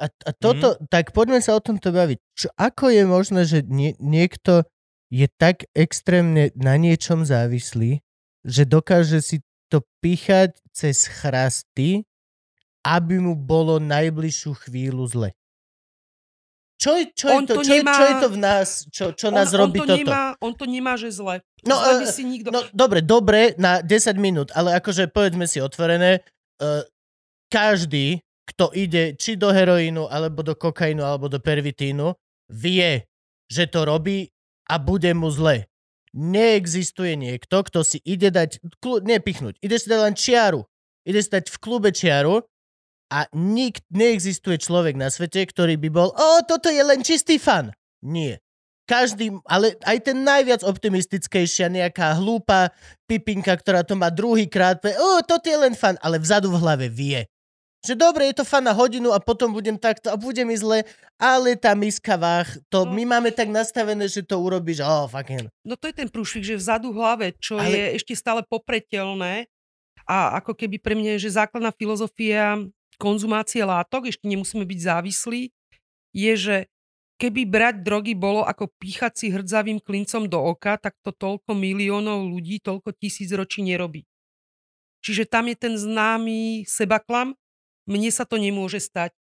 a, 0.00 0.06
a 0.08 0.30
toto, 0.32 0.80
mm. 0.80 0.88
tak 0.88 1.12
poďme 1.12 1.44
sa 1.44 1.52
o 1.52 1.60
tomto 1.60 1.92
baviť. 1.92 2.18
Čo, 2.32 2.48
ako 2.56 2.84
je 2.88 3.04
možné, 3.04 3.40
že 3.44 3.58
nie, 3.68 3.92
niekto 4.00 4.64
je 5.12 5.28
tak 5.36 5.68
extrémne 5.76 6.50
na 6.56 6.80
niečom 6.80 7.28
závislý, 7.28 8.00
že 8.42 8.62
dokáže 8.64 9.20
si 9.20 9.44
to 9.68 9.84
píchať 10.00 10.56
cez 10.72 11.06
chrasty, 11.06 12.08
aby 12.86 13.18
mu 13.18 13.34
bolo 13.34 13.82
najbližšiu 13.82 14.52
chvíľu 14.66 15.04
zle. 15.10 15.30
Čo 16.76 16.92
čo 17.16 17.26
je, 17.32 17.36
to, 17.48 17.54
to 17.56 17.62
čo, 17.64 17.72
je, 17.72 17.80
čo 17.80 18.04
je 18.04 18.12
nemá- 18.12 18.20
to 18.20 18.28
v 18.28 18.38
nás, 18.38 18.68
čo, 18.92 19.04
čo 19.16 19.28
nás 19.32 19.48
on, 19.56 19.64
robí 19.64 19.80
on 19.80 19.88
to 19.88 19.96
toto? 19.96 20.00
Nemá, 20.04 20.24
on 20.44 20.52
to 20.52 20.64
nemá, 20.68 20.92
že 21.00 21.08
zle. 21.08 21.40
No, 21.64 21.80
zle 21.80 22.04
by 22.04 22.06
eh, 22.06 22.12
si 22.12 22.22
nikto... 22.28 22.48
No 22.52 22.60
dobre, 22.76 23.00
dobre, 23.00 23.56
na 23.56 23.80
10 23.80 24.20
minút, 24.20 24.52
ale 24.52 24.76
akože 24.76 25.08
povedzme 25.08 25.48
si 25.48 25.56
otvorené, 25.64 26.20
uh, 26.60 26.84
každý, 27.48 28.20
kto 28.44 28.76
ide 28.76 29.16
či 29.16 29.40
do 29.40 29.48
heroínu, 29.48 30.04
alebo 30.12 30.44
do 30.44 30.52
kokainu, 30.52 31.00
alebo 31.00 31.32
do 31.32 31.40
pervitínu, 31.40 32.12
vie, 32.52 33.08
že 33.48 33.64
to 33.72 33.88
robí 33.88 34.28
a 34.68 34.76
bude 34.76 35.10
mu 35.16 35.32
zle. 35.32 35.64
Neexistuje 36.12 37.16
niekto, 37.16 37.64
kto 37.64 37.88
si 37.88 38.04
ide 38.04 38.28
dať, 38.28 38.60
klu, 38.84 39.00
nepichnúť, 39.00 39.64
ide 39.64 39.76
si 39.80 39.88
dať 39.88 40.00
len 40.00 40.14
čiaru. 40.14 40.60
Ide 41.06 41.20
si 41.22 41.30
dať 41.30 41.48
v 41.48 41.56
klube 41.62 41.94
čiaru 41.94 42.42
a 43.06 43.30
nik, 43.32 43.78
neexistuje 43.88 44.58
človek 44.58 44.94
na 44.94 45.06
svete, 45.08 45.46
ktorý 45.46 45.78
by 45.78 45.88
bol, 45.88 46.10
o, 46.10 46.30
toto 46.42 46.66
je 46.66 46.82
len 46.82 47.00
čistý 47.00 47.38
fan. 47.38 47.70
Nie. 48.02 48.42
Každý, 48.86 49.34
ale 49.46 49.74
aj 49.82 49.98
ten 50.06 50.22
najviac 50.22 50.62
optimistickejšia 50.62 51.66
nejaká 51.66 52.14
hlúpa 52.18 52.70
pipinka, 53.06 53.50
ktorá 53.58 53.82
to 53.82 53.98
má 53.98 54.10
druhý 54.10 54.46
krát, 54.46 54.78
pe- 54.78 54.94
o, 54.94 55.22
toto 55.22 55.46
je 55.46 55.58
len 55.58 55.74
fan, 55.74 55.98
ale 55.98 56.18
vzadu 56.18 56.54
v 56.54 56.60
hlave 56.62 56.86
vie. 56.86 57.26
Že 57.82 57.94
dobre, 57.94 58.26
je 58.30 58.42
to 58.42 58.46
fan 58.46 58.66
na 58.66 58.74
hodinu 58.74 59.14
a 59.14 59.22
potom 59.22 59.54
budem 59.54 59.78
takto 59.78 60.10
a 60.10 60.18
bude 60.18 60.42
mi 60.42 60.54
zle, 60.54 60.82
ale 61.18 61.54
tá 61.54 61.74
miska 61.74 62.18
váh, 62.18 62.46
to 62.66 62.82
No. 62.82 62.90
my 62.90 63.06
máme 63.06 63.30
tak 63.30 63.46
nastavené, 63.46 64.06
že 64.06 64.26
to 64.26 64.38
urobíš, 64.38 64.82
oh, 64.82 65.06
fucking. 65.06 65.46
No 65.62 65.78
to 65.78 65.90
je 65.90 65.94
ten 65.94 66.10
prúšvik, 66.10 66.42
že 66.42 66.58
vzadu 66.58 66.90
v 66.90 66.98
hlave, 66.98 67.26
čo 67.38 67.58
Ale- 67.58 67.70
je 67.70 67.84
ešte 68.02 68.14
stále 68.14 68.42
popretelné 68.42 69.46
a 70.06 70.38
ako 70.38 70.54
keby 70.54 70.78
pre 70.78 70.94
mňa 70.94 71.18
je, 71.18 71.26
že 71.26 71.38
základná 71.38 71.70
filozofia 71.74 72.58
konzumácie 72.96 73.62
látok, 73.62 74.08
ešte 74.10 74.26
nemusíme 74.26 74.64
byť 74.64 74.78
závislí, 74.80 75.52
je, 76.16 76.32
že 76.36 76.56
keby 77.16 77.48
brať 77.48 77.74
drogy 77.84 78.12
bolo 78.12 78.44
ako 78.44 78.72
píchať 78.76 79.12
si 79.16 79.26
hrdzavým 79.32 79.80
klincom 79.80 80.28
do 80.28 80.40
oka, 80.40 80.76
tak 80.76 80.96
to 81.00 81.12
toľko 81.12 81.56
miliónov 81.56 82.28
ľudí, 82.28 82.60
toľko 82.60 82.92
tisíc 82.96 83.32
ročí 83.32 83.64
nerobí. 83.64 84.04
Čiže 85.04 85.28
tam 85.28 85.48
je 85.48 85.56
ten 85.56 85.74
známy 85.76 86.66
sebaklam, 86.66 87.36
mne 87.86 88.10
sa 88.10 88.26
to 88.26 88.36
nemôže 88.36 88.82
stať. 88.82 89.14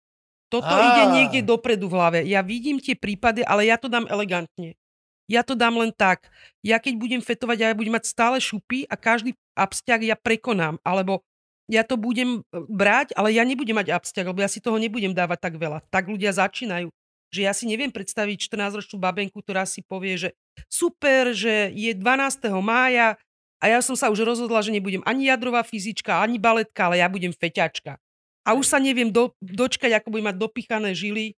Toto 0.48 0.70
Á. 0.70 0.80
ide 0.80 1.04
niekde 1.18 1.40
dopredu 1.44 1.90
v 1.90 1.96
hlave. 1.98 2.18
Ja 2.24 2.40
vidím 2.40 2.80
tie 2.80 2.96
prípady, 2.96 3.42
ale 3.44 3.68
ja 3.68 3.76
to 3.76 3.90
dám 3.90 4.06
elegantne. 4.06 4.78
Ja 5.24 5.40
to 5.40 5.56
dám 5.56 5.80
len 5.80 5.90
tak. 5.90 6.28
Ja 6.60 6.76
keď 6.76 7.00
budem 7.00 7.20
fetovať, 7.24 7.56
ja 7.58 7.76
budem 7.76 7.96
mať 7.96 8.06
stále 8.06 8.36
šupy 8.38 8.84
a 8.86 8.94
každý 8.94 9.32
absťak 9.56 10.04
ja 10.04 10.16
prekonám. 10.20 10.76
Alebo 10.84 11.24
ja 11.70 11.82
to 11.84 11.96
budem 11.96 12.40
e, 12.40 12.60
brať, 12.68 13.16
ale 13.16 13.32
ja 13.32 13.44
nebudem 13.44 13.76
mať 13.76 13.92
absťak, 13.92 14.28
lebo 14.28 14.44
ja 14.44 14.50
si 14.50 14.60
toho 14.60 14.76
nebudem 14.76 15.16
dávať 15.16 15.38
tak 15.40 15.54
veľa. 15.56 15.80
Tak 15.88 16.08
ľudia 16.08 16.32
začínajú. 16.36 16.92
Že 17.34 17.40
ja 17.40 17.52
si 17.56 17.64
neviem 17.66 17.90
predstaviť 17.90 18.46
14-ročnú 18.46 19.00
babenku, 19.00 19.42
ktorá 19.42 19.66
si 19.66 19.82
povie, 19.82 20.14
že 20.14 20.28
super, 20.70 21.34
že 21.34 21.72
je 21.74 21.90
12. 21.96 22.46
mája 22.62 23.18
a 23.58 23.64
ja 23.72 23.80
som 23.80 23.96
sa 23.96 24.12
už 24.12 24.22
rozhodla, 24.22 24.60
že 24.60 24.70
nebudem 24.70 25.00
ani 25.08 25.32
jadrová 25.32 25.64
fyzička, 25.64 26.20
ani 26.20 26.36
baletka, 26.36 26.92
ale 26.92 27.00
ja 27.00 27.08
budem 27.08 27.32
feťačka. 27.32 27.96
a 28.44 28.52
už 28.52 28.68
sa 28.68 28.76
neviem 28.76 29.08
do, 29.08 29.32
dočkať, 29.40 29.96
ako 29.96 30.12
bude 30.12 30.28
mať 30.28 30.36
dopichané 30.36 30.92
žily. 30.92 31.32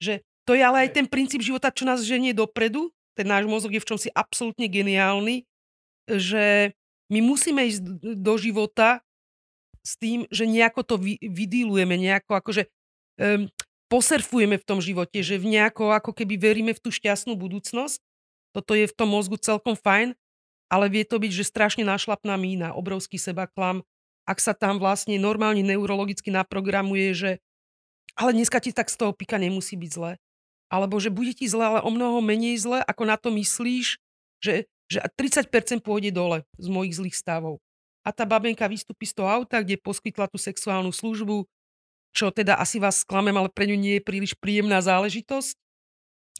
Že 0.00 0.24
to 0.48 0.56
je 0.56 0.62
ale 0.64 0.88
aj 0.88 0.96
ten 0.96 1.04
princíp 1.04 1.44
života, 1.44 1.68
čo 1.68 1.84
nás 1.84 2.00
ženie 2.00 2.32
dopredu. 2.32 2.88
Ten 3.12 3.28
náš 3.28 3.44
mozog 3.44 3.76
je 3.76 3.82
v 3.84 3.88
čomsi 3.92 4.08
absolútne 4.16 4.64
geniálny, 4.64 5.44
že 6.08 6.72
my 7.12 7.20
musíme 7.20 7.60
ísť 7.68 7.84
do 8.16 8.34
života 8.40 9.04
s 9.80 9.96
tým, 9.96 10.28
že 10.28 10.44
nejako 10.44 10.80
to 10.84 10.94
vy, 11.00 11.16
vydýlujeme, 11.20 11.96
nejako 11.96 12.36
akože 12.36 12.68
um, 13.20 13.48
posurfujeme 13.90 14.60
v 14.60 14.66
tom 14.68 14.78
živote, 14.78 15.24
že 15.24 15.40
v 15.40 15.58
nejako 15.58 15.90
ako 15.96 16.14
keby 16.14 16.36
veríme 16.36 16.72
v 16.76 16.82
tú 16.82 16.92
šťastnú 16.92 17.34
budúcnosť. 17.34 17.98
Toto 18.54 18.72
je 18.74 18.86
v 18.86 18.96
tom 18.96 19.10
mozgu 19.10 19.38
celkom 19.38 19.74
fajn, 19.74 20.14
ale 20.70 20.86
vie 20.86 21.02
to 21.02 21.18
byť, 21.18 21.32
že 21.34 21.50
strašne 21.50 21.82
našlapná 21.82 22.38
mína, 22.38 22.74
obrovský 22.74 23.18
seba 23.18 23.50
klam, 23.50 23.82
ak 24.30 24.38
sa 24.38 24.54
tam 24.54 24.78
vlastne 24.78 25.18
normálne 25.18 25.66
neurologicky 25.66 26.30
naprogramuje, 26.30 27.10
že 27.14 27.30
ale 28.14 28.34
dneska 28.36 28.62
ti 28.62 28.70
tak 28.70 28.90
z 28.90 28.98
toho 29.00 29.12
pika 29.14 29.38
nemusí 29.38 29.74
byť 29.74 29.90
zle. 29.90 30.12
Alebo 30.70 31.02
že 31.02 31.10
bude 31.10 31.34
ti 31.34 31.50
zle, 31.50 31.66
ale 31.66 31.80
o 31.82 31.90
mnoho 31.90 32.22
menej 32.22 32.62
zle, 32.62 32.78
ako 32.86 33.02
na 33.02 33.18
to 33.18 33.34
myslíš, 33.34 33.98
že, 34.38 34.70
že 34.86 34.98
30% 35.18 35.82
pôjde 35.82 36.14
dole 36.14 36.46
z 36.58 36.66
mojich 36.70 36.94
zlých 36.94 37.16
stavov. 37.18 37.58
A 38.00 38.10
tá 38.10 38.24
babenka 38.24 38.64
vystúpi 38.64 39.04
z 39.04 39.20
toho 39.20 39.28
auta, 39.28 39.60
kde 39.60 39.76
poskytla 39.76 40.26
tú 40.28 40.40
sexuálnu 40.40 40.88
službu, 40.88 41.44
čo 42.16 42.32
teda 42.32 42.56
asi 42.56 42.80
vás 42.80 43.04
sklamem, 43.04 43.36
ale 43.36 43.52
pre 43.52 43.68
ňu 43.68 43.76
nie 43.76 44.00
je 44.00 44.02
príliš 44.02 44.32
príjemná 44.34 44.80
záležitosť. 44.80 45.54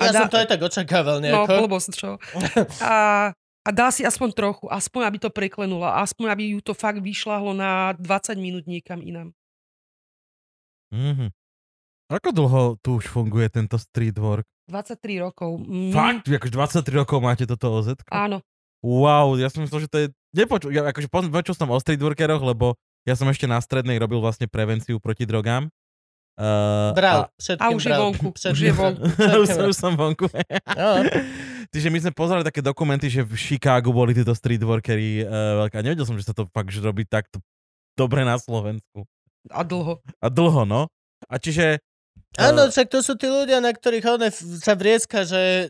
A 0.01 0.09
ja 0.09 0.13
dá... 0.17 0.21
som 0.25 0.33
to 0.33 0.41
aj 0.41 0.49
tak 0.49 0.61
očakával 0.65 1.21
nejako. 1.21 1.53
No, 1.53 1.61
blbosť, 1.69 1.91
čo. 1.93 2.11
A, 2.81 3.31
a 3.37 3.69
dá 3.69 3.93
si 3.93 4.03
aspoň 4.09 4.29
trochu, 4.33 4.65
aspoň 4.73 5.01
aby 5.05 5.19
to 5.21 5.29
preklenula, 5.29 6.01
aspoň 6.01 6.33
aby 6.33 6.43
ju 6.57 6.61
to 6.65 6.73
fakt 6.73 7.05
vyšlahlo 7.05 7.53
na 7.53 7.93
20 8.01 8.41
minút 8.41 8.65
niekam 8.65 9.05
inám. 9.05 9.37
Mm-hmm. 10.91 11.31
Ako 12.11 12.35
dlho 12.35 12.63
tu 12.83 12.99
už 12.99 13.07
funguje 13.07 13.47
tento 13.53 13.79
street 13.79 14.19
work? 14.19 14.49
23 14.67 15.23
rokov. 15.23 15.63
Mm. 15.63 15.95
Fakt? 15.95 16.27
Akože 16.27 16.83
23 16.83 17.01
rokov 17.03 17.19
máte 17.23 17.45
toto 17.47 17.71
OZ? 17.71 17.95
Áno. 18.11 18.43
Wow, 18.83 19.39
ja 19.39 19.47
som 19.47 19.63
myslel, 19.63 19.87
že 19.87 19.91
to 19.91 19.99
je... 20.03 20.07
Nepočul, 20.31 20.71
ja 20.71 20.87
akože 20.87 21.11
počul 21.11 21.55
som 21.59 21.71
o 21.71 21.79
streetworkeroch, 21.79 22.43
lebo 22.43 22.79
ja 23.03 23.19
som 23.19 23.27
ešte 23.27 23.51
na 23.51 23.59
strednej 23.59 23.99
robil 23.99 24.23
vlastne 24.23 24.47
prevenciu 24.47 25.03
proti 25.03 25.27
drogám 25.27 25.67
Uh, 26.41 26.97
bral, 26.97 27.29
a, 27.29 27.53
a 27.61 27.67
už 27.69 27.85
je 27.85 27.93
vonku. 27.93 28.29
Už 28.57 28.61
je 28.65 28.73
vonku. 28.73 29.05
už, 29.45 29.49
som, 29.53 29.65
už 29.69 29.77
som 29.77 29.93
vonku. 29.93 30.25
no. 30.73 30.91
Čiže 31.77 31.93
my 31.93 31.99
sme 32.01 32.13
pozerali 32.17 32.49
také 32.49 32.65
dokumenty, 32.65 33.13
že 33.13 33.21
v 33.21 33.37
Chicagu 33.37 33.93
boli 33.93 34.17
títo 34.17 34.33
streetworkery 34.33 35.23
uh, 35.23 35.61
veľká. 35.67 35.85
Nevedel 35.85 36.09
som, 36.09 36.17
že 36.17 36.25
sa 36.25 36.35
to 36.35 36.49
fakt 36.49 36.73
že 36.73 36.81
robí 36.81 37.05
takto 37.05 37.45
dobre 37.93 38.25
na 38.25 38.41
Slovensku. 38.41 39.05
A 39.53 39.61
dlho. 39.61 40.01
A 40.17 40.27
dlho, 40.33 40.65
no. 40.65 40.89
A 41.29 41.37
čiže... 41.37 41.77
Áno, 42.41 42.67
uh, 42.67 42.71
však 42.73 42.89
to 42.89 43.05
sú 43.05 43.21
tí 43.21 43.29
ľudia, 43.29 43.61
na 43.61 43.77
ktorých 43.77 44.07
on 44.09 44.25
sa 44.33 44.73
vrieska, 44.73 45.29
že 45.29 45.69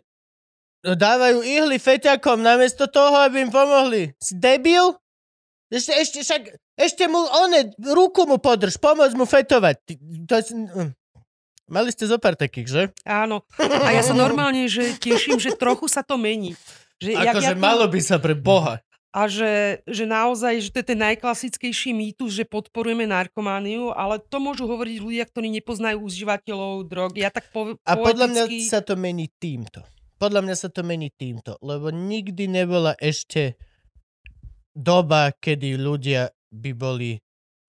dávajú 0.84 1.44
ihly 1.44 1.76
feťakom 1.76 2.40
namiesto 2.40 2.88
toho, 2.88 3.24
aby 3.28 3.44
im 3.44 3.52
pomohli. 3.52 4.16
Si 4.16 4.36
debil? 4.36 4.96
Ešte, 5.70 5.92
ešte, 5.94 6.18
však, 6.26 6.42
ešte 6.74 7.04
mu, 7.06 7.22
one, 7.22 7.70
ruku 7.78 8.26
mu 8.26 8.42
podrž, 8.42 8.74
pomôcť 8.82 9.14
mu 9.14 9.22
fetovať. 9.22 9.76
To 10.26 10.32
je, 10.34 10.44
hm. 10.50 10.90
Mali 11.70 11.94
ste 11.94 12.10
zo 12.10 12.18
pár 12.18 12.34
takých, 12.34 12.66
že? 12.66 12.82
Áno. 13.06 13.46
A 13.62 13.94
ja 13.94 14.02
sa 14.02 14.10
normálne, 14.10 14.66
že 14.66 14.98
teším, 14.98 15.38
že 15.38 15.54
trochu 15.54 15.86
sa 15.86 16.02
to 16.02 16.18
mení. 16.18 16.58
Že, 16.98 17.14
akože 17.14 17.54
ja 17.54 17.56
malo 17.56 17.86
by 17.86 18.00
sa 18.02 18.18
pre 18.18 18.34
Boha. 18.34 18.82
A 19.10 19.26
že, 19.30 19.82
že 19.86 20.06
naozaj, 20.06 20.58
že 20.58 20.70
to 20.70 20.82
je 20.82 20.86
ten 20.94 21.00
najklasickejší 21.02 21.90
mýtus, 21.94 22.34
že 22.34 22.46
podporujeme 22.46 23.06
narkomániu, 23.10 23.90
ale 23.94 24.22
to 24.22 24.38
môžu 24.38 24.66
hovoriť 24.70 24.96
ľudia, 25.02 25.24
ktorí 25.26 25.50
nepoznajú 25.62 25.98
užívateľov 26.02 26.86
drog. 26.86 27.10
Ja 27.14 27.30
tak 27.30 27.50
po, 27.50 27.74
A 27.82 27.92
podľa 27.98 28.26
mňa 28.30 28.42
sa 28.66 28.82
to 28.82 28.94
mení 28.94 29.30
týmto. 29.38 29.82
Podľa 30.20 30.44
mňa 30.44 30.56
sa 30.56 30.68
to 30.68 30.84
mení 30.84 31.08
týmto, 31.16 31.56
lebo 31.64 31.88
nikdy 31.88 32.44
nebola 32.44 32.92
ešte 33.00 33.56
doba, 34.76 35.32
kedy 35.32 35.80
ľudia 35.80 36.28
by 36.52 36.70
boli 36.76 37.16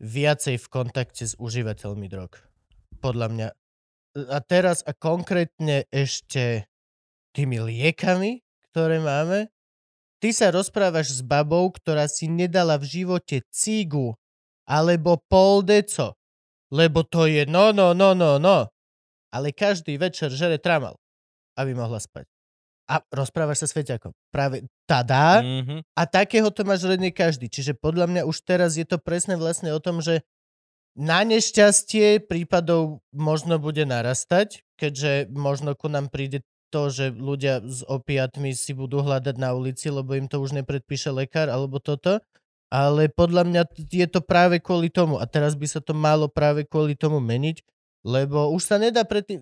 viacej 0.03 0.59
v 0.59 0.67
kontakte 0.67 1.23
s 1.23 1.39
užívateľmi 1.39 2.11
drog. 2.11 2.35
Podľa 2.99 3.27
mňa. 3.31 3.47
A 4.35 4.39
teraz 4.43 4.83
a 4.83 4.91
konkrétne 4.91 5.87
ešte 5.95 6.67
tými 7.31 7.63
liekami, 7.63 8.43
ktoré 8.75 8.99
máme, 8.99 9.47
ty 10.19 10.35
sa 10.35 10.51
rozprávaš 10.51 11.07
s 11.07 11.21
babou, 11.23 11.71
ktorá 11.71 12.11
si 12.11 12.27
nedala 12.27 12.75
v 12.75 12.99
živote 12.99 13.47
cigu 13.47 14.19
alebo 14.67 15.23
pol 15.31 15.63
deco, 15.63 16.19
lebo 16.67 17.07
to 17.07 17.31
je 17.31 17.47
no, 17.47 17.71
no, 17.71 17.95
no, 17.95 18.11
no, 18.11 18.35
no. 18.35 18.67
Ale 19.31 19.55
každý 19.55 19.95
večer 19.95 20.27
žere 20.35 20.59
tramal, 20.59 20.99
aby 21.55 21.71
mohla 21.71 22.03
spať 22.03 22.30
a 22.89 23.01
rozprávaš 23.13 23.65
sa 23.65 23.67
s 23.69 23.75
Feťakom. 23.75 24.11
Práve 24.33 24.67
tada 24.85 25.41
mm-hmm. 25.41 25.79
a 25.95 26.03
takého 26.05 26.49
to 26.51 26.67
máš 26.67 26.83
rodne 26.83 27.13
každý. 27.13 27.47
Čiže 27.47 27.77
podľa 27.77 28.09
mňa 28.09 28.21
už 28.27 28.37
teraz 28.43 28.75
je 28.75 28.83
to 28.83 28.99
presne 28.99 29.37
vlastne 29.37 29.71
o 29.71 29.79
tom, 29.79 30.03
že 30.03 30.25
na 30.97 31.23
nešťastie 31.23 32.27
prípadov 32.27 32.99
možno 33.15 33.55
bude 33.63 33.87
narastať, 33.87 34.67
keďže 34.75 35.31
možno 35.31 35.71
ku 35.71 35.87
nám 35.87 36.11
príde 36.11 36.43
to, 36.71 36.91
že 36.91 37.11
ľudia 37.15 37.63
s 37.63 37.83
opiatmi 37.83 38.55
si 38.55 38.71
budú 38.71 39.03
hľadať 39.03 39.35
na 39.39 39.51
ulici, 39.51 39.91
lebo 39.91 40.15
im 40.15 40.27
to 40.27 40.39
už 40.39 40.55
nepredpíše 40.55 41.11
lekár 41.11 41.51
alebo 41.51 41.79
toto. 41.79 42.19
Ale 42.71 43.11
podľa 43.11 43.43
mňa 43.43 43.61
je 43.75 44.07
to 44.07 44.23
práve 44.23 44.63
kvôli 44.63 44.87
tomu. 44.87 45.19
A 45.19 45.27
teraz 45.27 45.59
by 45.59 45.67
sa 45.67 45.83
to 45.83 45.91
malo 45.91 46.31
práve 46.31 46.63
kvôli 46.63 46.95
tomu 46.95 47.19
meniť, 47.19 47.59
lebo 48.01 48.49
už 48.53 48.61
sa 48.65 48.77
nedá 48.81 49.05
predtým... 49.05 49.41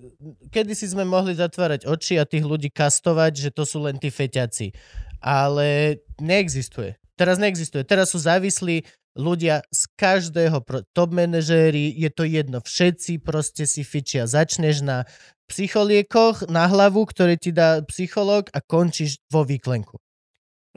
Kedy 0.51 0.73
si 0.75 0.91
sme 0.91 1.07
mohli 1.07 1.35
zatvárať 1.35 1.87
oči 1.87 2.19
a 2.19 2.27
tých 2.27 2.43
ľudí 2.43 2.67
kastovať, 2.71 3.47
že 3.47 3.49
to 3.55 3.63
sú 3.63 3.83
len 3.87 3.95
tí 3.95 4.11
feťaci. 4.11 4.75
Ale 5.23 5.99
neexistuje. 6.19 6.99
Teraz 7.15 7.39
neexistuje. 7.39 7.83
Teraz 7.83 8.15
sú 8.15 8.19
závislí 8.19 8.83
ľudia 9.19 9.63
z 9.67 9.81
každého, 9.99 10.63
top 10.95 11.11
manažéri, 11.11 11.91
je 11.91 12.07
to 12.07 12.23
jedno, 12.23 12.63
všetci 12.63 13.19
proste 13.19 13.67
si 13.67 13.83
fičia. 13.83 14.29
Začneš 14.29 14.85
na 14.85 15.03
psycholiekoch 15.51 16.47
na 16.47 16.69
hlavu, 16.69 17.03
ktoré 17.09 17.35
ti 17.35 17.51
dá 17.51 17.83
psychológ 17.89 18.47
a 18.55 18.63
končíš 18.63 19.19
vo 19.27 19.43
výklenku. 19.43 19.97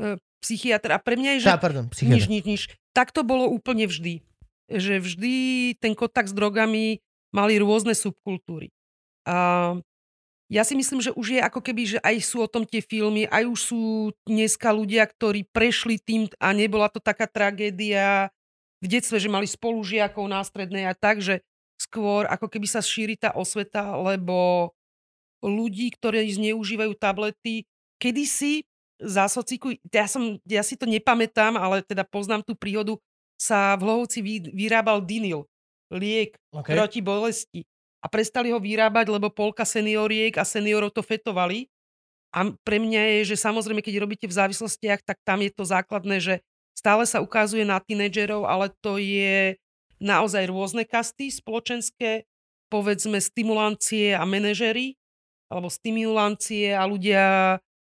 E, 0.01 0.17
psychiatr. 0.41 0.97
A 0.97 0.99
pre 0.99 1.15
mňa 1.15 1.39
je, 1.39 1.41
že... 1.45 1.49
Tá, 1.53 1.61
pardon, 1.61 1.87
nič, 1.93 2.27
nič, 2.27 2.45
nič. 2.45 2.63
Tak 2.97 3.13
to 3.13 3.23
bolo 3.23 3.47
úplne 3.47 3.87
vždy. 3.87 4.25
Že 4.73 5.05
vždy 5.05 5.35
ten 5.79 5.93
kontakt 5.93 6.33
s 6.33 6.35
drogami 6.35 7.05
mali 7.33 7.59
rôzne 7.59 7.97
subkultúry. 7.97 8.71
A 9.25 9.77
ja 10.53 10.63
si 10.69 10.77
myslím, 10.77 11.01
že 11.01 11.17
už 11.17 11.27
je 11.33 11.41
ako 11.41 11.65
keby, 11.65 11.97
že 11.97 11.99
aj 12.05 12.17
sú 12.29 12.45
o 12.45 12.51
tom 12.51 12.69
tie 12.69 12.85
filmy, 12.85 13.25
aj 13.25 13.49
už 13.49 13.61
sú 13.73 13.83
dneska 14.29 14.69
ľudia, 14.69 15.09
ktorí 15.09 15.49
prešli 15.49 15.97
tým 15.97 16.29
a 16.37 16.53
nebola 16.53 16.93
to 16.93 17.01
taká 17.01 17.25
tragédia 17.25 18.29
v 18.85 18.87
detstve, 18.87 19.17
že 19.17 19.33
mali 19.33 19.49
spolužiakov 19.49 20.29
na 20.29 20.45
strednej 20.45 20.85
a 20.85 20.93
tak, 20.93 21.25
že 21.25 21.41
skôr 21.81 22.29
ako 22.29 22.53
keby 22.53 22.69
sa 22.69 22.85
šíri 22.85 23.17
tá 23.17 23.33
osveta, 23.33 23.97
lebo 23.97 24.71
ľudí, 25.41 25.89
ktorí 25.97 26.29
zneužívajú 26.37 26.93
tablety, 27.01 27.65
kedysi 27.97 28.69
za 29.01 29.27
sociku, 29.33 29.75
ja, 29.91 30.07
som, 30.07 30.39
ja 30.47 30.63
si 30.63 30.77
to 30.79 30.87
nepamätám, 30.87 31.57
ale 31.59 31.83
teda 31.83 32.07
poznám 32.07 32.45
tú 32.45 32.55
príhodu, 32.55 33.01
sa 33.41 33.75
v 33.75 33.89
Hlohovci 33.89 34.23
vyrábal 34.55 35.03
dinyl 35.03 35.49
liek 35.93 36.37
okay. 36.53 36.73
proti 36.73 37.01
bolesti. 37.05 37.61
A 38.03 38.11
prestali 38.11 38.51
ho 38.51 38.59
vyrábať, 38.59 39.15
lebo 39.15 39.31
polka 39.31 39.63
senioriek 39.63 40.35
a 40.35 40.43
seniorov 40.43 40.91
to 40.91 41.07
fetovali. 41.07 41.71
A 42.35 42.51
pre 42.65 42.83
mňa 42.83 43.23
je, 43.23 43.37
že 43.37 43.45
samozrejme, 43.45 43.85
keď 43.85 44.03
robíte 44.03 44.27
v 44.27 44.35
závislostiach, 44.35 45.05
tak 45.05 45.21
tam 45.23 45.45
je 45.45 45.53
to 45.53 45.63
základné, 45.63 46.17
že 46.19 46.35
stále 46.75 47.05
sa 47.07 47.23
ukazuje 47.23 47.63
na 47.63 47.79
tínedžerov, 47.79 48.49
ale 48.49 48.73
to 48.83 48.99
je 48.99 49.61
naozaj 50.03 50.51
rôzne 50.51 50.83
kasty 50.83 51.31
spoločenské, 51.31 52.27
povedzme 52.73 53.21
stimulancie 53.23 54.17
a 54.17 54.25
manažery, 54.27 54.99
alebo 55.53 55.69
stimulancie 55.69 56.73
a 56.73 56.83
ľudia, 56.89 57.25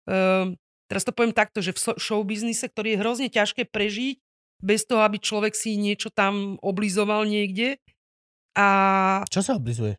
um, 0.05 0.59
teraz 0.91 1.07
to 1.07 1.15
poviem 1.15 1.33
takto, 1.33 1.63
že 1.63 1.73
v 1.73 1.97
show 1.97 2.21
biznise, 2.27 2.67
ktorý 2.67 2.99
je 2.99 3.01
hrozne 3.01 3.29
ťažké 3.31 3.71
prežiť, 3.71 4.19
bez 4.63 4.87
toho, 4.87 5.03
aby 5.03 5.19
človek 5.19 5.57
si 5.57 5.75
niečo 5.79 6.13
tam 6.13 6.61
oblizoval 6.61 7.27
niekde. 7.27 7.81
A... 8.55 9.25
Čo 9.29 9.43
sa 9.43 9.53
oblizuje? 9.59 9.99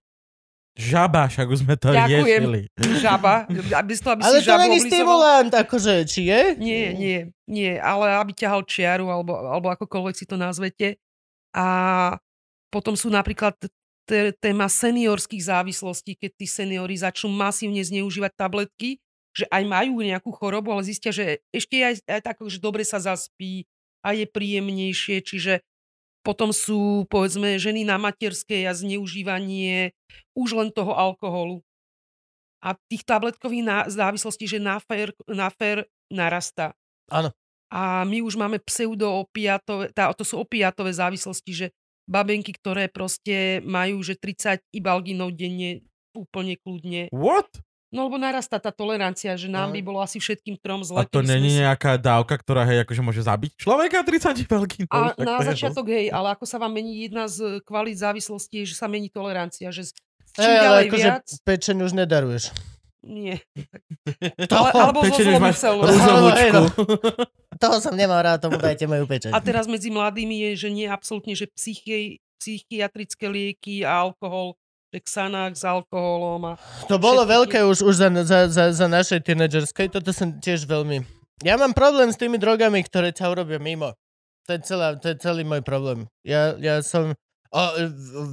Žaba, 0.76 1.32
však 1.32 1.48
už 1.48 1.60
sme 1.64 1.76
to 1.80 1.96
Ďakujem. 1.96 2.42
riešili. 2.44 2.62
Žaba. 3.00 3.48
Bez 3.88 4.04
toho, 4.04 4.20
aby 4.20 4.28
ale 4.28 4.44
si 4.44 4.44
to 4.44 4.60
není 4.60 4.80
stimulant, 4.84 5.54
akože, 5.56 6.04
či 6.04 6.28
je? 6.28 6.42
Nie, 6.60 6.92
nie, 6.92 7.20
nie, 7.48 7.80
ale 7.80 8.20
aby 8.20 8.36
ťahal 8.36 8.68
čiaru, 8.68 9.08
alebo, 9.08 9.40
alebo 9.40 9.72
akokoľvek 9.72 10.16
si 10.20 10.28
to 10.28 10.36
nazvete. 10.36 11.00
A 11.56 12.20
potom 12.68 13.00
sú 13.00 13.08
napríklad 13.08 13.56
téma 14.44 14.68
seniorských 14.68 15.48
závislostí, 15.48 16.20
keď 16.20 16.32
tí 16.44 16.46
seniori 16.46 17.00
začnú 17.00 17.32
masívne 17.32 17.80
zneužívať 17.80 18.36
tabletky, 18.36 19.00
že 19.32 19.48
aj 19.48 19.64
majú 19.64 20.04
nejakú 20.04 20.32
chorobu, 20.36 20.76
ale 20.76 20.84
zistia, 20.84 21.16
že 21.16 21.40
ešte 21.56 21.80
aj, 21.80 22.04
aj 22.04 22.22
tak, 22.24 22.36
že 22.52 22.60
dobre 22.60 22.84
sa 22.84 23.00
zaspí, 23.00 23.64
a 24.06 24.14
je 24.14 24.30
príjemnejšie, 24.30 25.26
čiže 25.26 25.66
potom 26.22 26.54
sú, 26.54 27.10
povedzme, 27.10 27.58
ženy 27.58 27.86
na 27.86 27.98
materskej 27.98 28.70
a 28.70 28.78
zneužívanie 28.78 29.94
už 30.38 30.58
len 30.58 30.70
toho 30.70 30.94
alkoholu. 30.94 31.66
A 32.62 32.74
tých 32.90 33.06
tabletkových 33.06 33.90
závislostí, 33.94 34.50
že 34.50 34.58
na 34.62 34.82
fér, 34.82 35.14
na 35.30 35.50
fér 35.54 35.86
narastá. 36.10 36.74
Áno. 37.10 37.30
A 37.70 38.06
my 38.06 38.26
už 38.26 38.38
máme 38.38 38.58
pseudoopiatové, 38.62 39.94
tá, 39.94 40.10
to 40.14 40.26
sú 40.26 40.42
opiatové 40.42 40.94
závislosti, 40.94 41.52
že 41.54 41.68
babenky, 42.10 42.54
ktoré 42.58 42.90
proste 42.90 43.62
majú, 43.66 44.02
že 44.02 44.18
30 44.18 44.62
ibalginov 44.74 45.34
denne 45.34 45.86
úplne 46.14 46.58
kľudne. 46.58 47.10
What? 47.14 47.50
No 47.94 48.10
lebo 48.10 48.18
narastá 48.18 48.58
tá 48.58 48.74
tolerancia, 48.74 49.38
že 49.38 49.46
nám 49.46 49.72
by 49.72 49.82
bolo 49.86 50.02
asi 50.02 50.18
všetkým 50.18 50.58
trom 50.58 50.82
zle. 50.82 51.00
A 51.00 51.06
to 51.06 51.22
není 51.22 51.62
nejaká 51.62 51.96
dávka, 52.02 52.36
ktorá 52.36 52.66
hej, 52.66 52.84
akože 52.84 53.02
môže 53.06 53.22
zabiť 53.22 53.62
človeka 53.62 54.02
30 54.02 54.46
veľký. 54.46 54.80
A 54.90 55.14
na 55.16 55.40
začiatok 55.46 55.94
hej, 55.94 56.10
ale 56.10 56.34
ako 56.34 56.44
sa 56.50 56.58
vám 56.58 56.74
mení 56.74 57.06
jedna 57.06 57.30
z 57.30 57.62
kvalít 57.64 58.02
závislosti, 58.02 58.66
je, 58.66 58.74
že 58.74 58.76
sa 58.76 58.90
mení 58.90 59.08
tolerancia, 59.14 59.70
že 59.70 59.94
čím 60.36 60.50
ale 60.50 60.66
ďalej 60.66 60.84
akože 60.90 61.08
viac... 61.08 61.26
pečeň 61.46 61.78
už 61.86 61.92
nedaruješ. 61.94 62.44
Nie. 63.06 63.38
To, 64.50 64.56
Ale, 64.58 64.70
alebo 64.74 65.00
Pečeň 65.06 65.38
už 65.38 65.42
máš 65.42 65.58
rúžovúčku. 65.62 66.42
Hej, 66.42 66.52
no. 66.54 66.64
toho 67.62 67.78
som 67.78 67.94
nemal 67.94 68.22
rád, 68.22 68.42
tomu 68.42 68.58
dajte 68.58 68.90
moju 68.90 69.06
pečeň. 69.06 69.32
A 69.34 69.40
teraz 69.42 69.70
medzi 69.70 69.94
mladými 69.94 70.50
je, 70.50 70.68
že 70.68 70.70
nie 70.74 70.90
absolútne, 70.90 71.38
že 71.38 71.50
psychi, 71.54 72.22
psychiatrické 72.42 73.30
lieky 73.30 73.86
a 73.86 74.10
alkohol, 74.10 74.58
Xanax 75.04 75.62
s 75.62 75.66
alkoholom 75.66 76.54
a 76.54 76.54
To 76.88 76.96
bolo 77.02 77.26
všetky 77.26 77.34
veľké 77.36 77.60
už, 77.68 77.78
už 77.84 77.96
za, 77.96 78.10
za, 78.24 78.40
za, 78.48 78.64
za 78.72 78.88
našej 78.88 79.26
tínedžerskej, 79.26 79.92
toto 79.92 80.14
som 80.16 80.36
tiež 80.40 80.70
veľmi... 80.70 81.04
Ja 81.44 81.60
mám 81.60 81.76
problém 81.76 82.14
s 82.14 82.20
tými 82.20 82.40
drogami, 82.40 82.80
ktoré 82.86 83.12
ťa 83.12 83.28
urobia 83.28 83.60
mimo. 83.60 83.92
To 84.48 84.56
je, 84.56 84.60
celá, 84.64 84.96
to 84.96 85.12
je 85.12 85.18
celý 85.20 85.44
môj 85.44 85.66
problém. 85.66 86.06
Ja, 86.22 86.54
ja 86.56 86.80
som... 86.86 87.18
O, 87.56 87.64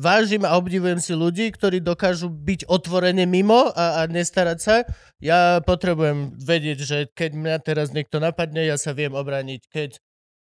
vážim 0.02 0.42
a 0.42 0.58
obdivujem 0.58 0.98
si 0.98 1.14
ľudí, 1.14 1.54
ktorí 1.54 1.78
dokážu 1.78 2.26
byť 2.26 2.66
otvorene 2.66 3.22
mimo 3.22 3.70
a, 3.70 4.02
a 4.02 4.10
nestarať 4.10 4.58
sa. 4.58 4.74
Ja 5.22 5.62
potrebujem 5.62 6.34
vedieť, 6.42 6.78
že 6.82 6.98
keď 7.14 7.30
mňa 7.38 7.56
teraz 7.62 7.94
niekto 7.94 8.18
napadne, 8.18 8.66
ja 8.66 8.74
sa 8.74 8.90
viem 8.90 9.14
obrániť. 9.14 9.60
Keď 9.70 9.90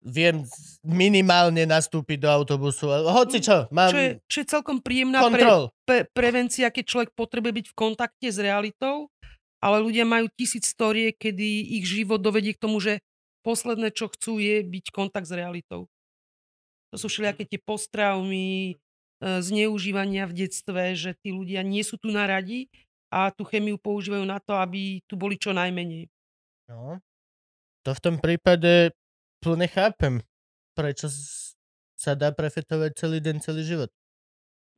viem 0.06 0.46
minimálne 0.86 1.66
nastúpiť 1.66 2.22
do 2.22 2.28
autobusu. 2.30 2.86
Hoci 3.10 3.42
čo, 3.42 3.66
mám 3.74 3.90
čo 3.90 3.98
je, 3.98 4.10
čo 4.30 4.36
je 4.42 4.46
celkom 4.46 4.78
príjemná 4.78 5.18
pre, 5.26 5.42
kontrol. 5.42 5.62
pre, 5.82 6.06
prevencia, 6.14 6.70
keď 6.70 6.84
človek 6.86 7.10
potrebuje 7.18 7.52
byť 7.62 7.66
v 7.74 7.74
kontakte 7.74 8.28
s 8.30 8.38
realitou, 8.38 9.10
ale 9.58 9.82
ľudia 9.82 10.06
majú 10.06 10.30
tisíc 10.38 10.70
storie, 10.70 11.10
kedy 11.10 11.74
ich 11.82 11.84
život 11.90 12.22
dovedie 12.22 12.54
k 12.54 12.62
tomu, 12.62 12.78
že 12.78 13.02
posledné, 13.42 13.90
čo 13.90 14.06
chcú, 14.06 14.38
je 14.38 14.62
byť 14.62 14.94
kontakt 14.94 15.26
s 15.26 15.34
realitou. 15.34 15.90
To 16.94 16.96
sú 17.02 17.10
všelijaké 17.10 17.42
tie 17.50 17.58
postraumy, 17.58 18.72
e, 18.72 18.74
zneužívania 19.18 20.30
v 20.30 20.46
detstve, 20.46 20.94
že 20.94 21.18
tí 21.18 21.34
ľudia 21.34 21.66
nie 21.66 21.82
sú 21.82 21.98
tu 21.98 22.14
na 22.14 22.30
radi 22.30 22.70
a 23.10 23.34
tú 23.34 23.42
chemiu 23.42 23.74
používajú 23.78 24.22
na 24.22 24.38
to, 24.38 24.54
aby 24.54 25.02
tu 25.10 25.18
boli 25.18 25.34
čo 25.34 25.50
najmenej. 25.50 26.06
No. 26.70 27.02
To 27.86 27.90
v 27.94 28.02
tom 28.02 28.16
prípade 28.18 28.94
plne 29.46 29.70
chápem, 29.70 30.14
prečo 30.74 31.06
sa 31.94 32.18
dá 32.18 32.34
prefetovať 32.34 32.98
celý 32.98 33.22
deň, 33.22 33.36
celý 33.38 33.62
život. 33.62 33.90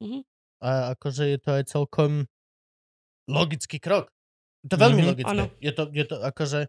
Mhm. 0.04 0.20
A 0.60 0.92
akože 0.92 1.24
je 1.32 1.38
to 1.40 1.50
aj 1.56 1.64
celkom 1.70 2.28
logický 3.30 3.80
krok. 3.80 4.12
Je 4.66 4.68
to 4.68 4.76
veľmi 4.76 5.00
Mhm, 5.00 5.08
logické. 5.08 5.32
áno. 5.32 5.44
Je 5.62 5.72
to, 5.72 5.82
je 5.88 6.04
to 6.04 6.16
akože... 6.20 6.60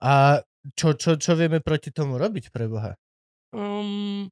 A 0.00 0.42
čo, 0.76 0.94
čo, 0.94 1.16
čo 1.16 1.32
vieme 1.34 1.58
proti 1.60 1.90
tomu 1.90 2.16
robiť 2.18 2.50
pre 2.54 2.66
Boha? 2.70 2.94
Um, 3.54 4.28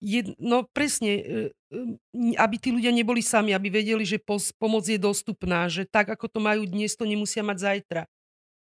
jed, 0.00 0.34
no 0.38 0.64
presne, 0.70 1.12
e, 1.18 1.22
e, 1.74 2.34
aby 2.38 2.56
tí 2.58 2.70
ľudia 2.72 2.90
neboli 2.94 3.20
sami, 3.20 3.52
aby 3.52 3.68
vedeli, 3.70 4.06
že 4.06 4.18
pos, 4.22 4.54
pomoc 4.56 4.86
je 4.86 4.96
dostupná, 4.98 5.68
že 5.68 5.84
tak, 5.86 6.08
ako 6.10 6.26
to 6.30 6.40
majú 6.40 6.64
dnes, 6.66 6.94
to 6.96 7.04
nemusia 7.04 7.42
mať 7.44 7.58
zajtra. 7.60 8.02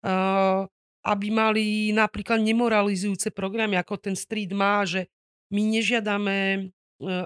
Uh, 0.03 0.67
aby 1.03 1.35
mali 1.35 1.91
napríklad 1.91 2.39
nemoralizujúce 2.39 3.35
programy, 3.35 3.75
ako 3.79 3.99
ten 3.99 4.15
Street 4.15 4.55
má, 4.55 4.87
že 4.87 5.11
my 5.51 5.63
nežiadame 5.67 6.39
e, 6.39 6.61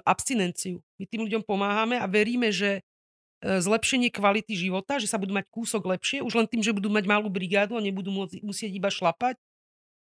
abstinenciu. 0.02 0.80
My 0.96 1.04
tým 1.04 1.28
ľuďom 1.28 1.44
pomáhame 1.44 2.00
a 2.00 2.08
veríme, 2.08 2.48
že 2.48 2.80
e, 2.80 3.60
zlepšenie 3.60 4.08
kvality 4.08 4.56
života, 4.56 4.96
že 4.96 5.06
sa 5.06 5.20
budú 5.20 5.36
mať 5.36 5.46
kúsok 5.52 5.84
lepšie, 5.84 6.24
už 6.24 6.34
len 6.40 6.48
tým, 6.48 6.64
že 6.64 6.72
budú 6.72 6.88
mať 6.88 7.04
malú 7.04 7.28
brigádu 7.28 7.76
a 7.76 7.84
nebudú 7.84 8.08
môcť, 8.08 8.40
musieť 8.40 8.72
iba 8.72 8.88
šlapať, 8.88 9.36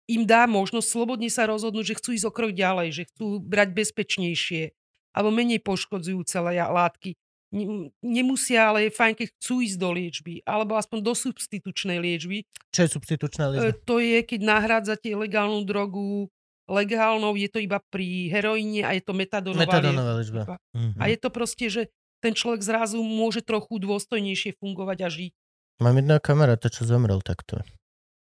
im 0.06 0.24
dá 0.24 0.46
možnosť 0.46 0.88
slobodne 0.88 1.30
sa 1.34 1.50
rozhodnúť, 1.50 1.94
že 1.94 1.98
chcú 1.98 2.10
ísť 2.14 2.26
o 2.30 2.32
krok 2.34 2.54
ďalej, 2.54 2.88
že 2.94 3.04
chcú 3.10 3.42
brať 3.42 3.74
bezpečnejšie 3.74 4.72
alebo 5.16 5.32
menej 5.32 5.64
poškodzujúce 5.64 6.38
látky. 6.44 7.18
Ne- 7.56 7.88
Nemusia, 8.04 8.68
ale 8.68 8.88
je 8.88 8.92
fajn, 8.92 9.14
keď 9.16 9.28
chcú 9.34 9.64
ísť 9.64 9.78
do 9.80 9.90
liečby, 9.90 10.34
alebo 10.44 10.76
aspoň 10.76 11.00
do 11.00 11.14
substitučnej 11.16 12.04
liečby. 12.04 12.44
Čo 12.70 12.84
je 12.84 12.90
substitučná 12.92 13.48
E, 13.48 13.50
liečba? 13.56 13.72
To 13.88 13.96
je, 13.98 14.20
keď 14.22 14.40
nahrádzate 14.44 15.08
legálnu 15.16 15.64
drogu 15.64 16.28
legálnou, 16.66 17.38
je 17.38 17.46
to 17.48 17.62
iba 17.62 17.78
pri 17.80 18.28
heroíne 18.28 18.82
a 18.84 18.92
je 18.92 19.02
to 19.02 19.14
metadonová 19.14 19.64
Metadónová 19.70 20.14
liečba. 20.18 20.42
liečba. 20.44 20.56
Mhm. 20.74 20.98
A 21.00 21.04
je 21.08 21.18
to 21.18 21.30
proste, 21.30 21.66
že 21.70 21.82
ten 22.20 22.34
človek 22.34 22.60
zrazu 22.60 23.00
môže 23.00 23.46
trochu 23.46 23.78
dôstojnejšie 23.78 24.58
fungovať 24.58 24.98
a 25.06 25.08
žiť. 25.08 25.34
Mám 25.78 26.02
jedného 26.02 26.18
kamaráta, 26.20 26.68
čo 26.68 26.82
zomrel 26.84 27.22
takto. 27.22 27.62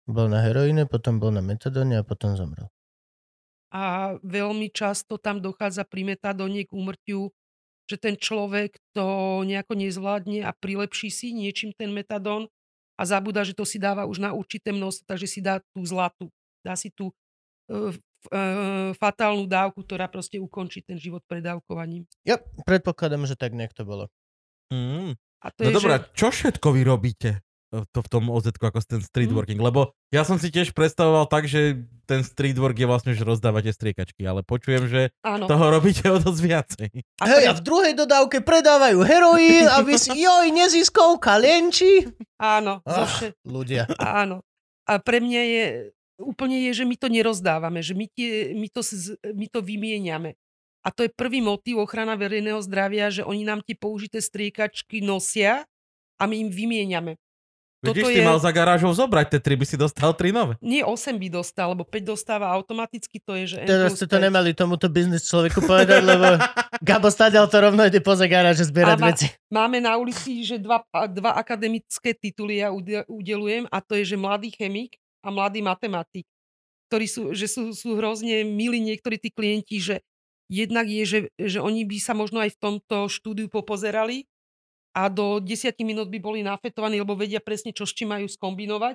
Bol 0.05 0.29
na 0.29 0.45
heroíne, 0.45 0.85
potom 0.85 1.17
bol 1.17 1.33
na 1.33 1.41
metadóne 1.41 1.97
a 1.97 2.05
potom 2.05 2.37
zomrel. 2.37 2.69
A 3.73 4.15
veľmi 4.21 4.69
často 4.71 5.17
tam 5.17 5.41
dochádza 5.41 5.83
pri 5.83 6.15
metadóne 6.15 6.63
k 6.63 6.71
úmrtiu, 6.71 7.33
že 7.85 7.97
ten 8.01 8.17
človek 8.17 8.81
to 8.97 9.41
nejako 9.45 9.77
nezvládne 9.77 10.45
a 10.45 10.51
prilepší 10.57 11.13
si 11.13 11.37
niečím 11.37 11.77
ten 11.77 11.93
metadón 11.93 12.49
a 12.97 13.03
zabúda, 13.05 13.43
že 13.45 13.53
to 13.53 13.67
si 13.67 13.77
dáva 13.77 14.07
už 14.09 14.23
na 14.23 14.31
určité 14.33 14.71
množstvo, 14.71 15.05
takže 15.05 15.27
si 15.29 15.41
dá 15.43 15.61
tú 15.75 15.83
zlatú. 15.85 16.31
Dá 16.65 16.79
si 16.79 16.89
tú 16.95 17.13
e, 17.69 17.93
e, 18.33 18.41
fatálnu 18.97 19.45
dávku, 19.45 19.85
ktorá 19.85 20.09
proste 20.09 20.41
ukončí 20.41 20.81
ten 20.81 20.97
život 20.97 21.21
predávkovaním. 21.29 22.09
Ja 22.25 22.41
predpokladám, 22.65 23.29
že 23.29 23.37
tak 23.37 23.53
nejak 23.53 23.75
to 23.77 23.85
bolo. 23.85 24.09
Mm. 24.73 25.19
A 25.45 25.47
to 25.53 25.69
No 25.69 25.71
je, 25.71 25.77
dobrá, 25.77 25.97
že, 26.01 26.09
čo 26.17 26.29
všetko 26.33 26.67
vy 26.73 26.83
robíte 26.89 27.31
to 27.91 27.99
v 27.99 28.09
tom 28.09 28.25
oz 28.29 28.47
ako 28.47 28.79
ten 28.81 29.01
street 29.01 29.29
Mhm. 29.29 29.37
working? 29.37 29.59
Lebo 29.59 29.91
ja 30.09 30.23
som 30.23 30.37
si 30.37 30.49
tiež 30.49 30.71
predstavoval 30.71 31.27
tak, 31.27 31.45
že 31.45 31.81
ten 32.05 32.21
street 32.21 32.55
work 32.55 32.77
je 32.77 32.85
vlastne, 32.85 33.11
že 33.11 33.21
rozdávate 33.21 33.69
striekačky, 33.69 34.23
ale 34.23 34.41
počujem, 34.41 34.87
že 34.87 35.03
áno. 35.21 35.49
toho 35.49 35.73
robíte 35.73 36.07
o 36.07 36.17
dosť 36.17 36.41
viacej. 36.41 36.89
A 37.19 37.25
Hej, 37.27 37.45
a 37.49 37.53
v 37.57 37.63
druhej 37.63 37.95
dodávke 37.95 38.39
predávajú 38.39 39.01
heroín, 39.01 39.67
aby 39.67 39.97
si, 39.97 40.13
joj, 40.23 40.47
neziskovka, 40.49 41.35
lenči. 41.35 42.07
áno, 42.37 42.79
Ach, 42.85 43.09
vše, 43.11 43.35
ľudia. 43.43 43.91
Áno. 43.99 44.45
A 44.85 45.01
pre 45.01 45.19
mňa 45.19 45.43
je, 45.43 45.65
úplne 46.21 46.61
je, 46.69 46.77
že 46.77 46.85
my 46.85 46.95
to 46.95 47.09
nerozdávame, 47.09 47.81
že 47.81 47.97
my, 47.97 48.07
tie, 48.07 48.53
my, 48.53 48.69
to, 48.69 48.85
my 49.33 49.47
to 49.49 49.59
vymieňame. 49.59 50.37
A 50.85 50.93
to 50.93 51.01
je 51.01 51.11
prvý 51.11 51.41
motív 51.41 51.81
ochrana 51.81 52.13
verejného 52.13 52.61
zdravia, 52.61 53.09
že 53.09 53.25
oni 53.25 53.43
nám 53.43 53.65
tie 53.65 53.73
použité 53.73 54.21
striekačky 54.21 55.01
nosia 55.01 55.65
a 56.21 56.29
my 56.29 56.45
im 56.45 56.51
vymieňame. 56.53 57.17
Vidíš, 57.85 58.01
Toto 58.01 58.09
ty 58.09 58.19
je- 58.19 58.25
mal 58.25 58.39
za 58.41 58.49
garážou 58.49 58.91
zobrať, 58.91 59.37
tie 59.37 59.41
tri 59.45 59.55
by 59.55 59.65
si 59.69 59.77
dostal 59.77 60.17
tri 60.17 60.33
nové. 60.33 60.57
Nie 60.65 60.83
8 60.83 61.21
by 61.21 61.29
dostal, 61.29 61.77
lebo 61.77 61.85
5 61.85 62.01
dostáva 62.01 62.49
automaticky, 62.51 63.21
to 63.21 63.37
je, 63.37 63.45
že... 63.53 63.57
Teraz 63.69 64.01
ste 64.01 64.09
to 64.09 64.17
5. 64.17 64.27
nemali 64.27 64.57
tomuto 64.57 64.89
biznis 64.89 65.29
človeku 65.29 65.61
povedať, 65.61 66.01
lebo 66.01 66.41
Gabo 66.89 67.13
stadial 67.13 67.45
to 67.47 67.61
rovno 67.61 67.85
ide 67.85 68.01
poza 68.01 68.25
garáže 68.25 68.65
zbierať 68.65 68.99
Áno. 68.99 69.07
veci. 69.13 69.27
Máme 69.53 69.85
na 69.85 70.01
ulici, 70.01 70.41
že 70.43 70.57
dva, 70.57 70.81
dva 71.13 71.37
akademické 71.37 72.17
tituly 72.17 72.65
ja 72.65 72.73
ude- 72.73 73.05
udelujem 73.07 73.69
a 73.69 73.79
to 73.85 73.95
je, 74.01 74.15
že 74.15 74.17
mladý 74.17 74.49
chemik 74.51 74.97
a 75.21 75.29
mladý 75.29 75.61
matematik, 75.61 76.25
ktorí 76.89 77.07
sú, 77.07 77.23
že 77.37 77.47
sú, 77.47 77.77
sú 77.77 78.01
hrozne 78.01 78.45
milí 78.49 78.81
niektorí 78.81 79.21
tí 79.21 79.29
klienti, 79.29 79.77
že 79.81 80.01
jednak 80.49 80.85
je, 80.85 81.03
že, 81.05 81.19
že 81.41 81.59
oni 81.61 81.89
by 81.89 81.97
sa 81.97 82.13
možno 82.13 82.41
aj 82.41 82.53
v 82.53 82.61
tomto 82.61 83.09
štúdiu 83.09 83.49
popozerali 83.49 84.29
a 84.95 85.11
do 85.11 85.43
10 85.43 85.75
minút 85.83 86.07
by 86.07 86.19
boli 86.23 86.41
nafetovaní, 86.47 87.03
lebo 87.03 87.19
vedia 87.19 87.43
presne, 87.43 87.75
čo 87.75 87.83
s 87.83 87.91
čím 87.91 88.15
majú 88.15 88.31
skombinovať. 88.31 88.95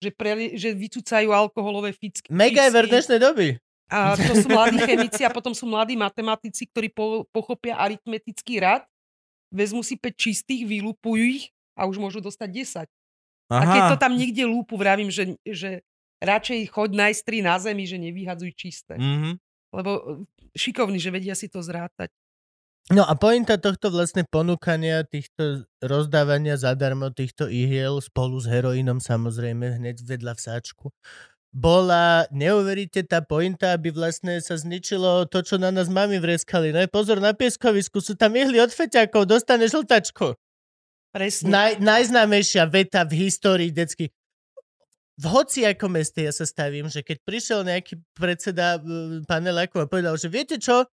Že, 0.00 0.10
pre, 0.16 0.32
že 0.56 0.72
vycúcajú 0.72 1.28
alkoholové 1.28 1.92
ficky. 1.92 2.24
MacGyver 2.32 2.88
dnešnej 2.88 3.20
doby. 3.20 3.60
A 3.92 4.16
to 4.16 4.32
sú 4.32 4.48
mladí 4.48 4.80
chemici 4.80 5.20
a 5.28 5.34
potom 5.34 5.52
sú 5.52 5.68
mladí 5.68 5.92
matematici, 5.92 6.64
ktorí 6.64 6.88
po, 6.88 7.28
pochopia 7.28 7.76
aritmetický 7.76 8.64
rad, 8.64 8.88
vezmu 9.52 9.84
si 9.84 10.00
5 10.00 10.14
čistých, 10.16 10.64
vylupujú 10.64 11.20
ich 11.20 11.52
a 11.76 11.84
už 11.84 12.00
môžu 12.00 12.24
dostať 12.24 12.48
10. 12.48 12.88
A 13.50 13.64
keď 13.66 13.82
to 13.92 13.96
tam 13.98 14.14
niekde 14.14 14.46
lúpu, 14.46 14.78
vravím, 14.78 15.10
že, 15.10 15.34
že 15.42 15.82
radšej 16.22 16.70
choď 16.70 16.90
nájsť 16.94 17.20
tri 17.26 17.38
na 17.42 17.58
zemi, 17.58 17.84
že 17.84 17.98
nevyhadzuj 17.98 18.52
čisté. 18.54 18.94
Mhm. 18.94 19.42
Lebo 19.74 19.90
e, 19.90 20.02
šikovní, 20.54 21.02
že 21.02 21.10
vedia 21.10 21.34
si 21.34 21.50
to 21.50 21.58
zrátať. 21.58 22.14
No 22.88 23.06
a 23.06 23.14
pointa 23.14 23.60
tohto 23.60 23.92
vlastne 23.92 24.26
ponúkania, 24.26 25.06
týchto 25.06 25.68
rozdávania 25.78 26.58
zadarmo 26.58 27.12
týchto 27.14 27.46
ihiel 27.46 28.02
spolu 28.02 28.40
s 28.40 28.50
heroínom 28.50 28.98
samozrejme 28.98 29.78
hneď 29.78 30.02
vedľa 30.02 30.32
v 30.34 30.40
sáčku, 30.40 30.86
bola, 31.50 32.30
neuveríte, 32.30 33.02
tá 33.02 33.18
pointa, 33.26 33.74
aby 33.74 33.90
vlastne 33.90 34.38
sa 34.38 34.54
zničilo 34.54 35.26
to, 35.26 35.42
čo 35.42 35.58
na 35.58 35.74
nás 35.74 35.90
mami 35.90 36.22
vreskali. 36.22 36.70
No 36.70 36.78
pozor, 36.86 37.18
na 37.18 37.34
pieskovisku 37.34 37.98
sú 37.98 38.14
tam 38.14 38.38
ihly 38.38 38.62
od 38.62 38.70
feťakov, 38.70 39.26
dostane 39.26 39.66
žltačku. 39.66 40.38
Presne. 41.10 41.50
Naj, 41.50 41.82
najznámejšia 41.82 42.70
veta 42.70 43.02
v 43.02 43.26
histórii 43.26 43.74
detsky. 43.74 44.14
V 45.20 45.24
hociakom 45.26 45.98
meste 45.98 46.22
ja 46.22 46.30
sa 46.30 46.46
stavím, 46.46 46.86
že 46.86 47.02
keď 47.02 47.18
prišiel 47.26 47.60
nejaký 47.66 47.98
predseda 48.14 48.78
e, 48.78 49.20
paneláku 49.26 49.82
a 49.82 49.90
povedal, 49.90 50.14
že 50.16 50.30
viete 50.30 50.56
čo, 50.56 50.86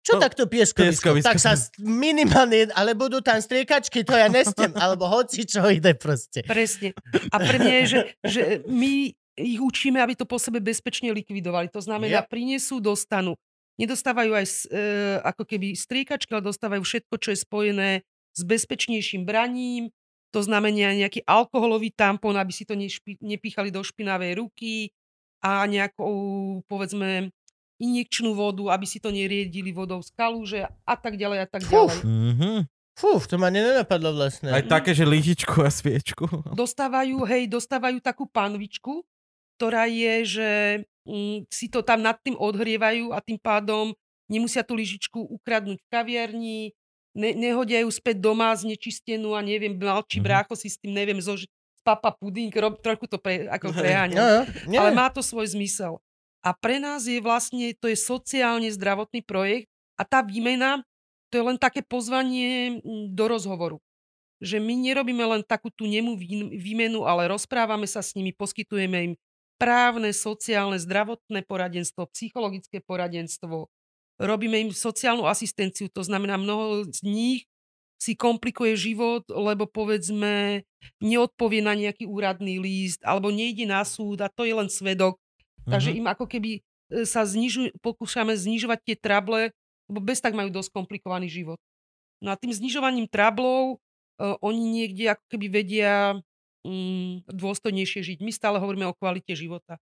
čo 0.00 0.16
No, 0.16 0.20
takto 0.20 0.48
pieskovisko? 0.48 1.12
pieskovisko. 1.12 1.28
Tak 1.28 1.38
sa 1.38 1.52
minimálne, 1.78 2.72
ale 2.72 2.96
budú 2.96 3.20
tam 3.20 3.36
striekačky, 3.36 4.00
to 4.00 4.16
ja 4.16 4.26
nestem, 4.26 4.72
alebo 4.80 5.04
hoci 5.06 5.44
čo 5.44 5.64
ide 5.68 5.92
proste. 5.92 6.40
Presne. 6.42 6.96
A 7.28 7.36
pre 7.36 7.56
mňa 7.60 7.74
je, 7.80 7.84
že, 7.84 8.00
že 8.24 8.42
my 8.64 9.12
ich 9.36 9.60
učíme, 9.60 9.96
aby 9.96 10.16
to 10.16 10.24
po 10.24 10.36
sebe 10.36 10.60
bezpečne 10.60 11.12
likvidovali. 11.12 11.68
To 11.72 11.80
znamená, 11.80 12.24
Yep. 12.24 12.28
prinesú, 12.28 12.76
dostanú. 12.80 13.36
Nedostávajú 13.76 14.32
aj 14.36 14.46
e, 14.46 14.56
ako 15.24 15.42
keby 15.48 15.72
striekačky, 15.72 16.28
ale 16.32 16.44
dostávajú 16.44 16.84
všetko, 16.84 17.14
čo 17.16 17.28
je 17.32 17.38
spojené 17.40 17.90
s 18.36 18.40
bezpečnejším 18.44 19.24
braním. 19.24 19.88
To 20.30 20.44
znamená 20.44 20.92
nejaký 20.92 21.24
alkoholový 21.24 21.88
tampon, 21.90 22.36
aby 22.36 22.52
si 22.52 22.68
to 22.68 22.76
nešpi, 22.76 23.16
nepíchali 23.24 23.72
do 23.72 23.80
špinavej 23.80 24.36
ruky 24.36 24.92
a 25.40 25.64
nejakou, 25.64 26.12
povedzme, 26.68 27.32
injekčnú 27.80 28.36
vodu, 28.36 28.68
aby 28.70 28.84
si 28.84 29.00
to 29.00 29.08
neriedili 29.08 29.72
vodou 29.72 30.04
z 30.04 30.12
kalúže 30.12 30.60
a 30.84 30.94
tak 30.94 31.16
ďalej 31.16 31.38
a 31.42 31.46
tak 31.48 31.64
Fú. 31.64 31.88
ďalej. 31.88 31.98
Mhm. 32.04 32.52
Fú, 32.92 33.16
to 33.16 33.40
ma 33.40 33.48
nenapadlo 33.48 34.12
vlastne. 34.12 34.52
Aj 34.52 34.60
také, 34.60 34.92
že 34.92 35.08
lyžičku 35.08 35.64
a 35.64 35.72
sviečku. 35.72 36.28
dostávajú, 36.52 37.24
hej, 37.24 37.48
dostávajú 37.48 37.96
takú 37.98 38.28
panvičku, 38.28 39.00
ktorá 39.56 39.88
je, 39.88 40.14
že 40.28 40.50
mm, 41.08 41.48
si 41.48 41.72
to 41.72 41.80
tam 41.80 42.04
nad 42.04 42.20
tým 42.20 42.36
odhrievajú 42.36 43.16
a 43.16 43.24
tým 43.24 43.40
pádom 43.40 43.96
nemusia 44.28 44.60
tú 44.60 44.76
lyžičku 44.76 45.16
ukradnúť 45.16 45.80
v 45.80 45.88
kaviarni, 45.88 46.60
ne, 47.16 47.30
nehodia 47.32 47.80
ju 47.82 47.90
späť 47.90 48.20
doma 48.20 48.52
znečistenú 48.52 49.32
a 49.32 49.40
neviem, 49.40 49.74
malčí 49.74 50.20
Mhm. 50.20 50.24
brácho 50.26 50.52
si 50.52 50.68
s 50.68 50.76
tým, 50.76 50.92
neviem, 50.92 51.18
zož, 51.18 51.48
spapa 51.80 52.12
puding, 52.12 52.52
rob, 52.52 52.76
trochu 52.84 53.08
to 53.08 53.16
pre, 53.16 53.48
ako 53.48 53.72
Hej. 53.72 53.80
preháňam. 53.80 54.20
No, 54.20 54.26
no, 54.28 54.40
nie. 54.68 54.76
Ale 54.76 54.92
má 54.92 55.08
to 55.08 55.24
svoj 55.24 55.48
zmysel. 55.48 55.96
A 56.40 56.56
pre 56.56 56.80
nás 56.80 57.04
je 57.04 57.20
vlastne, 57.20 57.76
to 57.76 57.88
je 57.92 57.98
sociálne 57.98 58.68
zdravotný 58.72 59.20
projekt 59.20 59.68
a 60.00 60.08
tá 60.08 60.24
výmena, 60.24 60.80
to 61.28 61.40
je 61.40 61.44
len 61.44 61.58
také 61.60 61.84
pozvanie 61.84 62.80
mm, 62.80 63.12
do 63.12 63.24
rozhovoru. 63.28 63.78
Že 64.40 64.60
my 64.64 64.74
nerobíme 64.92 65.24
len 65.24 65.42
takú 65.44 65.68
tú 65.68 65.84
nemú 65.84 66.16
vý- 66.16 66.56
výmenu, 66.56 67.04
ale 67.04 67.28
rozprávame 67.28 67.84
sa 67.84 68.00
s 68.00 68.16
nimi, 68.16 68.32
poskytujeme 68.32 69.12
im 69.12 69.14
právne, 69.60 70.16
sociálne, 70.16 70.80
zdravotné 70.80 71.44
poradenstvo, 71.44 72.08
psychologické 72.16 72.80
poradenstvo, 72.80 73.68
robíme 74.20 74.56
im 74.68 74.70
sociálnu 74.72 75.28
asistenciu, 75.28 75.88
to 75.92 76.00
znamená 76.04 76.40
mnoho 76.40 76.88
z 76.88 77.00
nich 77.04 77.40
si 78.00 78.16
komplikuje 78.16 78.76
život, 78.80 79.28
lebo 79.28 79.68
povedzme 79.68 80.64
neodpovie 81.04 81.60
na 81.60 81.76
nejaký 81.76 82.08
úradný 82.08 82.56
líst 82.56 83.04
alebo 83.04 83.28
nejde 83.28 83.68
na 83.68 83.84
súd 83.84 84.24
a 84.24 84.32
to 84.32 84.48
je 84.48 84.56
len 84.56 84.72
svedok. 84.72 85.20
Takže 85.70 85.90
Mhm. 85.94 85.98
im 86.02 86.06
ako 86.10 86.26
keby 86.26 86.50
e, 86.58 86.60
sa 87.06 87.22
znižuj, 87.22 87.78
pokúšame 87.80 88.34
znižovať 88.34 88.78
tie 88.82 88.96
trable, 88.98 89.54
lebo 89.86 89.98
bez 90.02 90.18
tak 90.18 90.34
majú 90.34 90.50
dosť 90.50 90.74
komplikovaný 90.74 91.30
život. 91.30 91.58
No 92.20 92.30
a 92.30 92.36
tým 92.36 92.52
znižovaním 92.52 93.08
trablov 93.08 93.80
uh, 94.20 94.36
oni 94.44 94.60
niekde 94.60 95.16
ako 95.16 95.24
keby 95.32 95.46
vedia 95.48 96.20
mm, 96.68 97.24
dôstojnejšie 97.32 98.04
žiť. 98.04 98.18
My 98.20 98.28
stále 98.28 98.60
hovoríme 98.60 98.84
o 98.84 98.92
kvalite 98.92 99.32
života. 99.32 99.80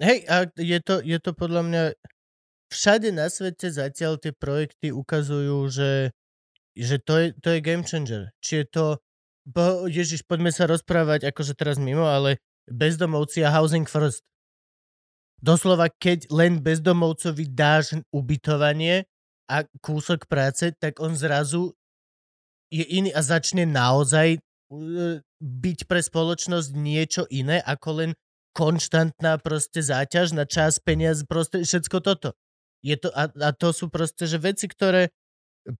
Hej, 0.00 0.24
a 0.24 0.48
je 0.56 0.78
to, 0.80 1.04
je 1.04 1.18
to 1.20 1.36
podľa 1.36 1.62
mňa... 1.68 1.82
Všade 2.72 3.12
na 3.12 3.28
svete 3.28 3.68
zatiaľ 3.68 4.16
tie 4.16 4.32
projekty 4.32 4.94
ukazujú, 4.94 5.68
že, 5.68 6.14
že 6.72 6.96
to, 7.02 7.14
je, 7.18 7.26
to 7.36 7.48
je 7.52 7.58
game 7.60 7.84
changer. 7.84 8.32
Či 8.40 8.64
je 8.64 8.66
to... 8.70 8.84
Bo, 9.44 9.84
Ježiš, 9.84 10.24
poďme 10.24 10.54
sa 10.54 10.64
rozprávať, 10.64 11.28
akože 11.28 11.58
teraz 11.58 11.76
mimo, 11.76 12.06
ale 12.08 12.40
bezdomovci 12.70 13.44
a 13.44 13.50
housing 13.52 13.84
first. 13.84 14.24
Doslova, 15.40 15.88
keď 15.88 16.28
len 16.28 16.60
bezdomovcovi 16.60 17.48
dáš 17.48 17.96
ubytovanie 18.12 19.08
a 19.48 19.64
kúsok 19.80 20.28
práce, 20.28 20.68
tak 20.76 21.00
on 21.00 21.16
zrazu 21.16 21.72
je 22.68 22.84
iný 22.84 23.10
a 23.16 23.24
začne 23.24 23.64
naozaj 23.64 24.36
e, 24.36 24.38
byť 25.40 25.78
pre 25.88 26.00
spoločnosť 26.04 26.70
niečo 26.76 27.24
iné 27.32 27.58
ako 27.64 27.88
len 28.04 28.10
konštantná 28.52 29.40
proste 29.40 29.80
záťaž 29.80 30.36
na 30.36 30.44
čas, 30.44 30.76
peniaz, 30.78 31.24
proste 31.24 31.64
všetko 31.64 31.98
toto. 32.04 32.36
Je 32.84 33.00
to, 33.00 33.08
a, 33.16 33.32
a 33.32 33.50
to 33.56 33.72
sú 33.72 33.88
proste, 33.88 34.28
že 34.28 34.36
veci, 34.36 34.68
ktoré 34.68 35.08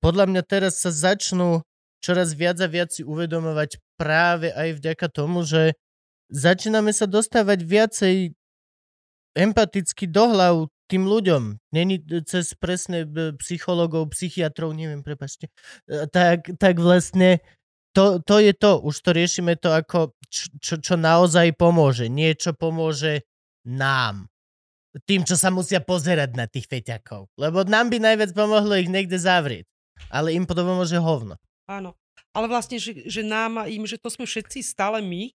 podľa 0.00 0.28
mňa 0.28 0.42
teraz 0.44 0.80
sa 0.80 0.88
začnú 0.88 1.64
čoraz 2.00 2.32
viac 2.32 2.56
a 2.64 2.68
viac 2.68 2.90
si 2.92 3.04
uvedomovať 3.04 3.76
práve 4.00 4.52
aj 4.56 4.80
vďaka 4.80 5.06
tomu, 5.12 5.44
že 5.44 5.76
začíname 6.32 6.96
sa 6.96 7.04
dostávať 7.04 7.60
viacej 7.64 8.16
empaticky 9.36 10.10
do 10.10 10.24
hlav 10.30 10.54
tým 10.90 11.06
ľuďom. 11.06 11.62
Není 11.70 12.02
cez 12.26 12.58
presne 12.58 13.06
b- 13.06 13.38
psychologov, 13.38 14.10
psychiatrov, 14.10 14.74
neviem, 14.74 15.06
prepačte. 15.06 15.46
E, 15.86 16.10
Tak, 16.10 16.58
tak 16.58 16.82
vlastne 16.82 17.38
to, 17.94 18.18
to 18.22 18.42
je 18.42 18.52
to. 18.54 18.82
Už 18.82 18.98
to 19.02 19.10
riešime 19.14 19.54
to 19.58 19.70
ako 19.70 20.14
čo, 20.58 20.78
čo, 20.82 20.94
naozaj 20.94 21.54
pomôže. 21.54 22.10
Niečo 22.10 22.54
pomôže 22.54 23.26
nám. 23.66 24.26
Tým, 25.06 25.22
čo 25.22 25.38
sa 25.38 25.54
musia 25.54 25.78
pozerať 25.78 26.34
na 26.34 26.50
tých 26.50 26.66
feťakov. 26.66 27.30
Lebo 27.38 27.62
nám 27.62 27.94
by 27.94 28.02
najviac 28.02 28.34
pomohlo 28.34 28.74
ich 28.74 28.90
niekde 28.90 29.18
zavrieť. 29.18 29.66
Ale 30.10 30.34
im 30.34 30.42
to 30.46 30.58
pomôže 30.58 30.98
hovno. 30.98 31.38
Áno. 31.70 31.94
Ale 32.30 32.46
vlastne, 32.46 32.78
že, 32.78 33.06
že 33.10 33.22
nám 33.26 33.62
a 33.62 33.64
im, 33.66 33.86
že 33.86 33.98
to 33.98 34.06
sme 34.06 34.22
všetci 34.26 34.62
stále 34.62 35.02
my, 35.02 35.34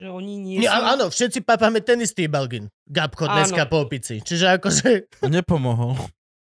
že 0.00 0.08
oni 0.08 0.34
nie 0.34 0.56
Nie, 0.58 0.72
sú... 0.72 0.80
áno, 0.80 1.04
všetci 1.06 1.44
papáme 1.44 1.84
ten 1.84 2.00
istý 2.00 2.24
balgin. 2.24 2.72
Gabko 2.88 3.28
dneska 3.28 3.68
Áno. 3.68 3.70
po 3.70 3.84
opici. 3.84 4.18
Čiže 4.18 4.56
akože... 4.56 4.88
Nepomohol. 5.28 6.00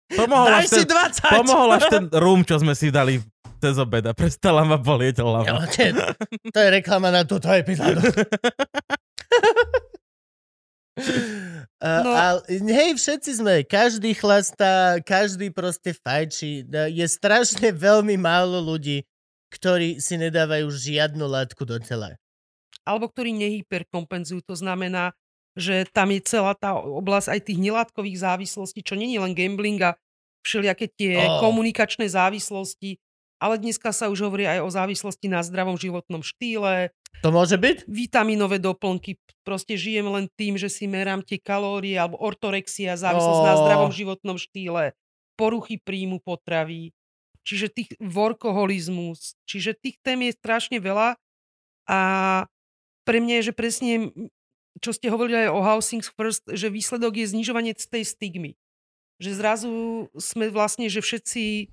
Pomohol 0.09 0.49
Daj 0.49 0.59
až, 0.59 0.67
si 0.67 0.81
ten, 0.83 0.97
20! 1.21 1.37
pomohol 1.41 1.69
až 1.73 1.85
ten 1.89 2.03
rum, 2.11 2.41
čo 2.41 2.57
sme 2.57 2.73
si 2.73 2.89
dali 2.89 3.21
cez 3.57 3.77
obeda. 3.77 4.13
Prestala 4.13 4.61
ma 4.61 4.77
bolieť 4.77 5.21
Jo, 5.21 5.29
hlava. 5.29 5.65
nie, 5.65 5.89
to 6.49 6.57
je 6.57 6.69
reklama 6.71 7.09
na 7.09 7.21
túto 7.21 7.49
epizódu. 7.49 8.01
Uh, 10.95 12.01
No. 12.01 12.11
ale, 12.15 12.39
hej, 12.47 12.95
všetci 12.95 13.43
sme, 13.43 13.55
každý 13.67 14.15
chlastá, 14.15 14.95
každý 15.03 15.51
proste 15.51 15.91
fajčí. 15.91 16.63
No, 16.65 16.87
Je 16.87 17.03
strašne 17.03 17.75
veľmi 17.75 18.15
málo 18.15 18.63
ľudí, 18.63 19.03
ktorí 19.51 19.99
si 19.99 20.15
nedávajú 20.15 20.71
žiadnu 20.71 21.27
látku 21.27 21.67
do 21.67 21.75
tela. 21.83 22.15
Alebo 22.85 23.09
ktorí 23.09 23.33
nehyperkompenzujú. 23.33 24.45
To 24.45 24.55
znamená, 24.55 25.17
že 25.57 25.87
tam 25.89 26.11
je 26.13 26.21
celá 26.21 26.53
tá 26.53 26.75
oblasť 26.77 27.31
aj 27.31 27.41
tých 27.49 27.59
nelátkových 27.59 28.21
závislostí, 28.21 28.85
čo 28.85 28.95
není 28.95 29.17
len 29.17 29.33
gambling 29.33 29.81
a 29.81 29.97
všelijaké 30.45 30.91
tie 30.93 31.25
Ó. 31.25 31.41
komunikačné 31.41 32.05
závislosti, 32.05 33.01
ale 33.41 33.57
dneska 33.57 33.89
sa 33.89 34.07
už 34.13 34.29
hovorí 34.29 34.45
aj 34.45 34.61
o 34.61 34.69
závislosti 34.69 35.27
na 35.27 35.41
zdravom 35.41 35.75
životnom 35.75 36.21
štýle, 36.21 36.93
To 37.23 37.31
môže 37.31 37.57
byť? 37.57 37.89
vitaminové 37.89 38.61
doplnky, 38.61 39.17
proste 39.41 39.73
žijem 39.79 40.05
len 40.11 40.29
tým, 40.35 40.59
že 40.59 40.69
si 40.69 40.85
merám 40.85 41.23
tie 41.25 41.39
kalórie, 41.41 41.95
alebo 41.97 42.19
ortorexia, 42.19 42.99
závislosť 42.99 43.41
na 43.41 43.53
Ó. 43.55 43.59
zdravom 43.65 43.91
životnom 43.95 44.37
štýle, 44.37 44.93
poruchy 45.39 45.79
príjmu 45.81 46.19
potravy, 46.21 46.91
čiže 47.47 47.71
tých 47.71 47.89
workoholizmus, 47.99 49.39
čiže 49.47 49.73
tých 49.79 49.97
tém 50.03 50.29
je 50.29 50.33
strašne 50.35 50.77
veľa 50.83 51.15
a 51.89 51.99
pre 53.05 53.21
mňa 53.21 53.39
je, 53.39 53.43
že 53.47 53.53
presne, 53.53 53.91
čo 54.81 54.91
ste 54.91 55.13
hovorili 55.13 55.47
aj 55.47 55.49
o 55.53 55.61
Housing 55.61 56.03
First, 56.03 56.49
že 56.51 56.73
výsledok 56.73 57.21
je 57.21 57.31
znižovanie 57.31 57.77
tej 57.77 58.03
stigmy. 58.03 58.57
Že 59.21 59.31
zrazu 59.39 59.73
sme 60.19 60.51
vlastne, 60.51 60.91
že 60.91 60.99
všetci 60.99 61.71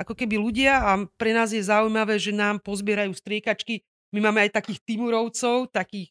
ako 0.00 0.16
keby 0.16 0.40
ľudia 0.40 0.80
a 0.80 1.04
pre 1.20 1.36
nás 1.36 1.52
je 1.52 1.60
zaujímavé, 1.60 2.16
že 2.16 2.32
nám 2.32 2.56
pozbierajú 2.64 3.12
striekačky. 3.12 3.84
My 4.16 4.24
máme 4.24 4.48
aj 4.48 4.56
takých 4.56 4.80
timurovcov, 4.88 5.68
takých, 5.68 6.08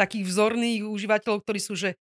takých 0.00 0.24
vzorných 0.24 0.88
užívateľov, 0.88 1.44
ktorí 1.44 1.60
sú, 1.60 1.76
že 1.76 2.00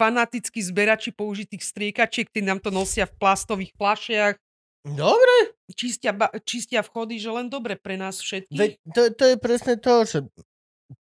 fanatickí 0.00 0.64
zberači 0.64 1.12
použitých 1.12 1.60
striekačiek, 1.60 2.24
ktorí 2.24 2.48
nám 2.48 2.64
to 2.64 2.72
nosia 2.72 3.04
v 3.04 3.20
plastových 3.20 3.76
flašiach, 3.76 4.40
Dobre. 4.80 5.52
čistia, 5.76 6.16
ba- 6.16 6.32
čistia 6.40 6.80
vchody, 6.80 7.20
že 7.20 7.28
len 7.28 7.52
dobre 7.52 7.76
pre 7.76 8.00
nás 8.00 8.16
všetkých. 8.16 8.56
Veď 8.56 8.70
to, 8.96 9.02
to 9.12 9.24
je 9.28 9.36
presne 9.36 9.76
to, 9.76 10.08
že 10.08 10.18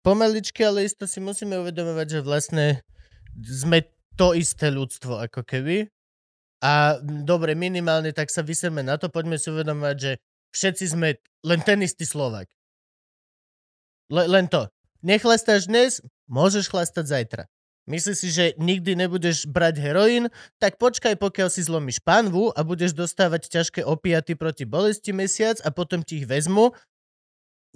pomaličky, 0.02 0.66
ale 0.66 0.86
isto 0.86 1.06
si 1.06 1.22
musíme 1.22 1.58
uvedomovať, 1.62 2.06
že 2.06 2.20
vlastne 2.22 2.66
sme 3.40 3.86
to 4.16 4.32
isté 4.32 4.72
ľudstvo, 4.72 5.20
ako 5.28 5.44
keby. 5.44 5.86
A 6.64 6.98
dobre, 7.04 7.52
minimálne 7.52 8.10
tak 8.16 8.32
sa 8.32 8.40
vyseme 8.40 8.80
na 8.80 8.96
to, 8.96 9.12
poďme 9.12 9.36
si 9.36 9.52
uvedomovať, 9.52 9.96
že 10.00 10.12
všetci 10.56 10.84
sme 10.96 11.20
len 11.44 11.60
ten 11.62 11.78
istý 11.84 12.08
Slovak. 12.08 12.48
Le, 14.08 14.24
len 14.24 14.48
to. 14.48 14.66
Nechlastáš 15.04 15.68
dnes, 15.68 16.00
môžeš 16.26 16.72
chlastať 16.72 17.04
zajtra. 17.06 17.44
Myslíš 17.86 18.16
si, 18.18 18.28
že 18.34 18.46
nikdy 18.58 18.98
nebudeš 18.98 19.46
brať 19.46 19.78
heroín, 19.78 20.26
tak 20.58 20.74
počkaj, 20.74 21.14
pokiaľ 21.22 21.48
si 21.54 21.62
zlomíš 21.62 22.02
panvu 22.02 22.50
a 22.50 22.66
budeš 22.66 22.98
dostávať 22.98 23.46
ťažké 23.46 23.86
opiaty 23.86 24.34
proti 24.34 24.66
bolesti 24.66 25.14
mesiac 25.14 25.62
a 25.62 25.70
potom 25.70 26.02
ti 26.02 26.18
ich 26.18 26.26
vezmu. 26.26 26.74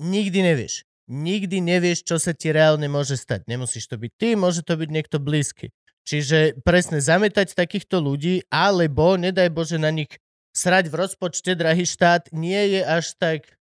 Nikdy 0.02 0.42
nevieš. 0.42 0.89
Nikdy 1.10 1.58
nevieš, 1.58 2.06
čo 2.06 2.22
sa 2.22 2.30
ti 2.30 2.54
reálne 2.54 2.86
môže 2.86 3.18
stať. 3.18 3.50
Nemusíš 3.50 3.90
to 3.90 3.98
byť 3.98 4.12
ty, 4.14 4.38
môže 4.38 4.62
to 4.62 4.78
byť 4.78 4.88
niekto 4.94 5.18
blízky. 5.18 5.74
Čiže 6.06 6.62
presne 6.62 7.02
zametať 7.02 7.58
takýchto 7.58 7.98
ľudí, 7.98 8.46
alebo 8.46 9.18
nedaj 9.18 9.50
Bože 9.50 9.76
na 9.76 9.90
nich 9.90 10.10
srať 10.54 10.86
v 10.86 10.98
rozpočte, 11.02 11.58
drahý 11.58 11.82
štát, 11.82 12.30
nie 12.30 12.78
je 12.78 12.82
až 12.86 13.18
tak 13.18 13.58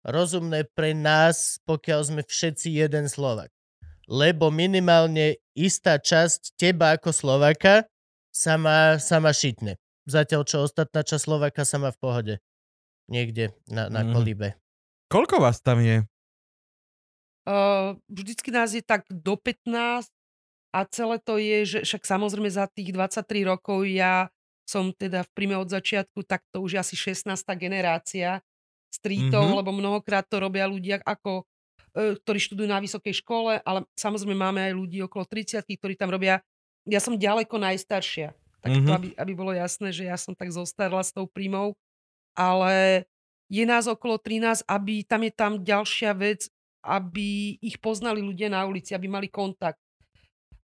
rozumné 0.00 0.64
pre 0.72 0.96
nás, 0.96 1.60
pokiaľ 1.68 2.00
sme 2.08 2.22
všetci 2.24 2.72
jeden 2.72 3.12
Slovak 3.12 3.52
lebo 4.06 4.54
minimálne 4.54 5.42
istá 5.52 5.98
časť 5.98 6.54
teba 6.54 6.94
ako 6.94 7.10
Slovaka 7.10 7.90
sa 8.30 8.54
má, 8.54 8.96
sa 9.02 9.18
má 9.18 9.34
šitne. 9.34 9.76
Zatiaľ, 10.06 10.46
čo 10.46 10.62
ostatná 10.62 11.02
časť 11.02 11.22
Slovaka 11.26 11.66
sa 11.66 11.82
má 11.82 11.90
v 11.90 11.98
pohode. 11.98 12.34
Niekde 13.10 13.54
na, 13.66 13.90
na 13.90 14.06
mm. 14.06 14.10
kolíbe. 14.14 14.48
Koľko 15.10 15.42
vás 15.42 15.58
tam 15.58 15.82
je? 15.82 16.06
Uh, 17.46 17.94
vždycky 18.10 18.50
nás 18.50 18.74
je 18.74 18.82
tak 18.82 19.06
do 19.06 19.38
15 19.38 20.10
a 20.74 20.78
celé 20.90 21.16
to 21.22 21.38
je, 21.38 21.58
že 21.62 21.78
však 21.86 22.02
samozrejme 22.02 22.50
za 22.50 22.66
tých 22.66 22.90
23 22.90 23.46
rokov 23.46 23.86
ja 23.86 24.26
som 24.66 24.90
teda 24.90 25.22
v 25.22 25.30
príjme 25.30 25.56
od 25.62 25.70
začiatku, 25.70 26.26
tak 26.26 26.42
to 26.50 26.58
už 26.66 26.74
je 26.74 26.78
asi 26.82 26.94
16. 26.98 27.38
generácia 27.54 28.42
streetov, 28.90 29.46
mm-hmm. 29.46 29.58
lebo 29.62 29.70
mnohokrát 29.70 30.26
to 30.26 30.42
robia 30.42 30.66
ľudia 30.66 30.98
ako 31.06 31.46
E, 31.96 32.12
ktorí 32.20 32.36
študujú 32.36 32.68
na 32.68 32.76
vysokej 32.76 33.24
škole, 33.24 33.56
ale 33.64 33.88
samozrejme 33.96 34.36
máme 34.36 34.60
aj 34.68 34.72
ľudí 34.76 35.00
okolo 35.00 35.24
30 35.24 35.64
ktorí 35.64 35.96
tam 35.96 36.12
robia. 36.12 36.44
Ja 36.84 37.00
som 37.00 37.16
ďaleko 37.16 37.56
najstaršia. 37.56 38.36
Tak 38.60 38.68
mm-hmm. 38.68 38.84
to, 38.84 38.90
aby, 38.92 39.08
aby 39.16 39.32
bolo 39.32 39.56
jasné, 39.56 39.96
že 39.96 40.04
ja 40.04 40.20
som 40.20 40.36
tak 40.36 40.52
zostarla 40.52 41.00
s 41.00 41.16
tou 41.16 41.24
príjmou. 41.24 41.72
Ale 42.36 43.08
je 43.48 43.64
nás 43.64 43.88
okolo 43.88 44.20
13, 44.20 44.68
aby 44.68 45.08
tam 45.08 45.24
je 45.24 45.32
tam 45.32 45.52
ďalšia 45.56 46.12
vec, 46.12 46.52
aby 46.86 47.58
ich 47.58 47.82
poznali 47.82 48.22
ľudia 48.22 48.46
na 48.46 48.62
ulici, 48.62 48.94
aby 48.94 49.10
mali 49.10 49.26
kontakt. 49.26 49.82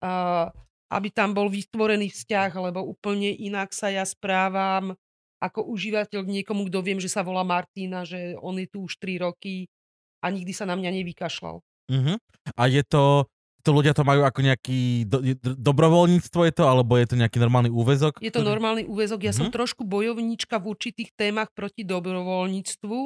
Uh, 0.04 0.52
aby 0.90 1.14
tam 1.14 1.38
bol 1.38 1.48
vytvorený 1.48 2.10
vzťah, 2.10 2.52
lebo 2.70 2.82
úplne 2.82 3.30
inak 3.30 3.72
sa 3.72 3.94
ja 3.94 4.02
správam 4.04 4.98
ako 5.40 5.64
užívateľ 5.72 6.26
k 6.26 6.34
niekomu, 6.42 6.68
kto 6.68 6.84
viem, 6.84 7.00
že 7.00 7.08
sa 7.08 7.24
volá 7.24 7.48
Martina, 7.48 8.04
že 8.04 8.36
on 8.44 8.60
je 8.60 8.68
tu 8.68 8.84
už 8.84 9.00
3 9.00 9.24
roky 9.24 9.72
a 10.20 10.28
nikdy 10.28 10.52
sa 10.52 10.68
na 10.68 10.76
mňa 10.76 10.92
nevykašľal. 11.00 11.64
Uh-huh. 11.64 12.18
A 12.60 12.64
je 12.68 12.84
to, 12.84 13.24
to 13.64 13.70
ľudia 13.72 13.96
to 13.96 14.04
majú 14.04 14.28
ako 14.28 14.44
nejaký 14.44 15.08
do, 15.08 15.24
dobrovoľníctvo 15.40 16.42
je 16.44 16.54
to, 16.54 16.64
alebo 16.68 17.00
je 17.00 17.08
to 17.08 17.16
nejaký 17.16 17.40
normálny 17.40 17.72
úvezok? 17.72 18.20
Je 18.20 18.34
to 18.36 18.44
normálny 18.44 18.84
úvezok. 18.84 19.24
Ja 19.24 19.32
uh-huh. 19.32 19.48
som 19.48 19.48
mhm. 19.48 19.56
trošku 19.56 19.88
bojovníčka 19.88 20.60
v 20.60 20.76
určitých 20.76 21.16
témach 21.16 21.56
proti 21.56 21.88
dobrovoľníctvu, 21.88 23.00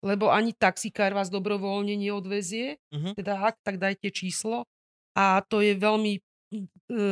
lebo 0.00 0.32
ani 0.32 0.56
taxikár 0.56 1.12
vás 1.12 1.28
dobrovoľne 1.28 1.96
neodvezie. 1.96 2.80
Uh-huh. 2.92 3.12
Teda 3.16 3.40
ak, 3.40 3.60
tak 3.60 3.76
dajte 3.76 4.08
číslo. 4.12 4.64
A 5.12 5.44
to 5.44 5.60
je 5.60 5.76
veľmi 5.76 6.16
e, 6.16 6.20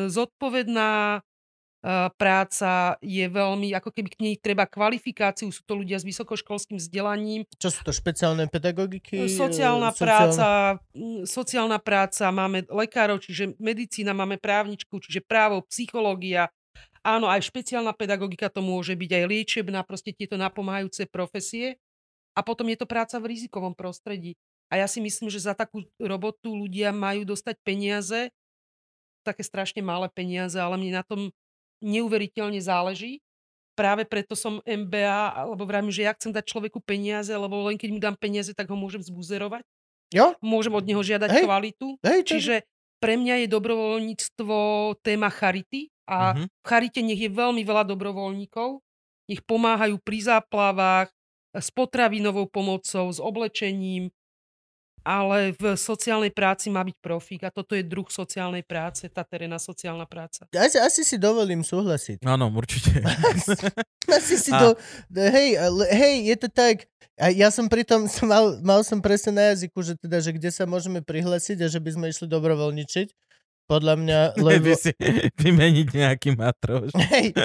zodpovedná 0.09 1.21
práca 2.19 2.99
je 2.99 3.23
veľmi, 3.31 3.71
ako 3.71 3.95
keby 3.95 4.09
k 4.11 4.19
nej 4.19 4.35
treba 4.35 4.67
kvalifikáciu, 4.67 5.47
sú 5.55 5.63
to 5.63 5.79
ľudia 5.79 6.03
s 6.03 6.05
vysokoškolským 6.05 6.75
vzdelaním. 6.75 7.47
Čo 7.55 7.71
sú 7.71 7.81
to 7.87 7.95
špeciálne 7.95 8.51
pedagogiky? 8.51 9.31
Sociálna, 9.31 9.95
sociálna... 9.95 10.03
práca, 10.03 10.47
sociálna 11.23 11.79
práca, 11.79 12.35
máme 12.35 12.67
lekárov, 12.67 13.23
čiže 13.23 13.55
medicína, 13.63 14.11
máme 14.11 14.43
právničku, 14.43 14.99
čiže 14.99 15.23
právo, 15.23 15.63
psychológia, 15.71 16.51
áno, 17.07 17.31
aj 17.31 17.47
špeciálna 17.47 17.95
pedagogika 17.95 18.51
to 18.51 18.59
môže 18.59 18.99
byť, 18.99 19.11
aj 19.15 19.25
liečebná, 19.31 19.87
proste 19.87 20.11
tieto 20.11 20.35
napomáhajúce 20.35 21.07
profesie. 21.07 21.79
A 22.39 22.41
potom 22.47 22.71
je 22.71 22.79
to 22.79 22.87
práca 22.87 23.19
v 23.19 23.35
rizikovom 23.35 23.75
prostredí. 23.75 24.39
A 24.71 24.79
ja 24.79 24.87
si 24.87 25.03
myslím, 25.03 25.27
že 25.27 25.43
za 25.43 25.59
takú 25.59 25.83
robotu 25.99 26.55
ľudia 26.55 26.95
majú 26.95 27.27
dostať 27.27 27.59
peniaze, 27.67 28.31
také 29.27 29.43
strašne 29.43 29.83
malé 29.83 30.07
peniaze, 30.15 30.55
ale 30.55 30.79
mne 30.79 31.03
na 31.03 31.05
tom 31.05 31.35
neuveriteľne 31.83 32.63
záleží. 32.63 33.19
Práve 33.75 34.07
preto 34.07 34.39
som 34.39 34.63
MBA, 34.63 35.35
alebo 35.35 35.67
vravím, 35.67 35.91
že 35.91 36.07
ja 36.07 36.15
chcem 36.15 36.31
dať 36.31 36.47
človeku 36.47 36.79
peniaze, 36.83 37.31
lebo 37.31 37.67
len 37.67 37.75
keď 37.75 37.91
mu 37.91 37.99
dám 37.99 38.15
peniaze, 38.15 38.55
tak 38.55 38.71
ho 38.71 38.77
môžem 38.79 39.03
zbuzerovať. 39.03 39.67
Jo? 40.15 40.35
Môžem 40.39 40.75
od 40.75 40.87
neho 40.87 41.03
žiadať 41.03 41.31
Hej. 41.31 41.45
kvalitu. 41.47 41.89
Hej, 42.03 42.21
Čiže 42.27 42.55
pre 42.99 43.15
mňa 43.15 43.47
je 43.47 43.55
dobrovoľníctvo 43.55 44.59
téma 45.07 45.31
charity 45.31 45.95
a 46.09 46.35
uh-huh. 46.35 46.47
v 46.51 46.67
charite 46.67 47.01
nech 47.05 47.21
je 47.21 47.31
veľmi 47.31 47.63
veľa 47.63 47.87
dobrovoľníkov, 47.87 48.83
nech 49.31 49.43
pomáhajú 49.47 50.01
pri 50.03 50.19
záplavách, 50.27 51.09
s 51.59 51.69
potravinovou 51.75 52.47
pomocou, 52.47 53.11
s 53.11 53.19
oblečením, 53.19 54.11
ale 55.09 55.57
v 55.57 55.73
sociálnej 55.73 56.29
práci 56.29 56.69
má 56.69 56.85
byť 56.85 56.97
profík 57.01 57.41
a 57.47 57.55
toto 57.55 57.73
je 57.73 57.81
druh 57.81 58.05
sociálnej 58.13 58.61
práce, 58.61 59.09
tá 59.09 59.25
terénna 59.25 59.57
sociálna 59.57 60.05
práca. 60.05 60.45
Asi, 60.53 60.77
asi 60.77 61.01
si 61.01 61.17
dovolím 61.17 61.65
súhlasiť. 61.65 62.21
Áno, 62.29 62.53
určite. 62.53 63.01
asi 64.19 64.37
si 64.37 64.53
a... 64.53 64.59
do... 64.61 64.69
Hej, 65.17 65.57
hej, 65.97 66.15
je 66.29 66.37
to 66.37 66.49
tak. 66.53 66.85
A 67.17 67.33
ja 67.33 67.49
som 67.51 67.67
pritom, 67.73 68.07
mal, 68.29 68.61
mal 68.61 68.81
som 68.85 69.01
presne 69.01 69.33
na 69.35 69.45
jazyku, 69.57 69.81
že 69.81 69.97
teda, 69.99 70.21
že 70.21 70.37
kde 70.37 70.51
sa 70.53 70.69
môžeme 70.69 71.01
prihlásiť 71.01 71.65
a 71.65 71.73
že 71.73 71.81
by 71.81 71.91
sme 71.97 72.05
išli 72.13 72.29
dobrovoľničiť. 72.29 73.09
Podľa 73.69 73.95
mňa, 74.01 74.19
lebo... 74.49 74.73
si 74.73 74.97
vymeniť 75.45 75.89
nejaký 75.93 76.35
matroš. 76.35 76.97
Hej, 77.13 77.37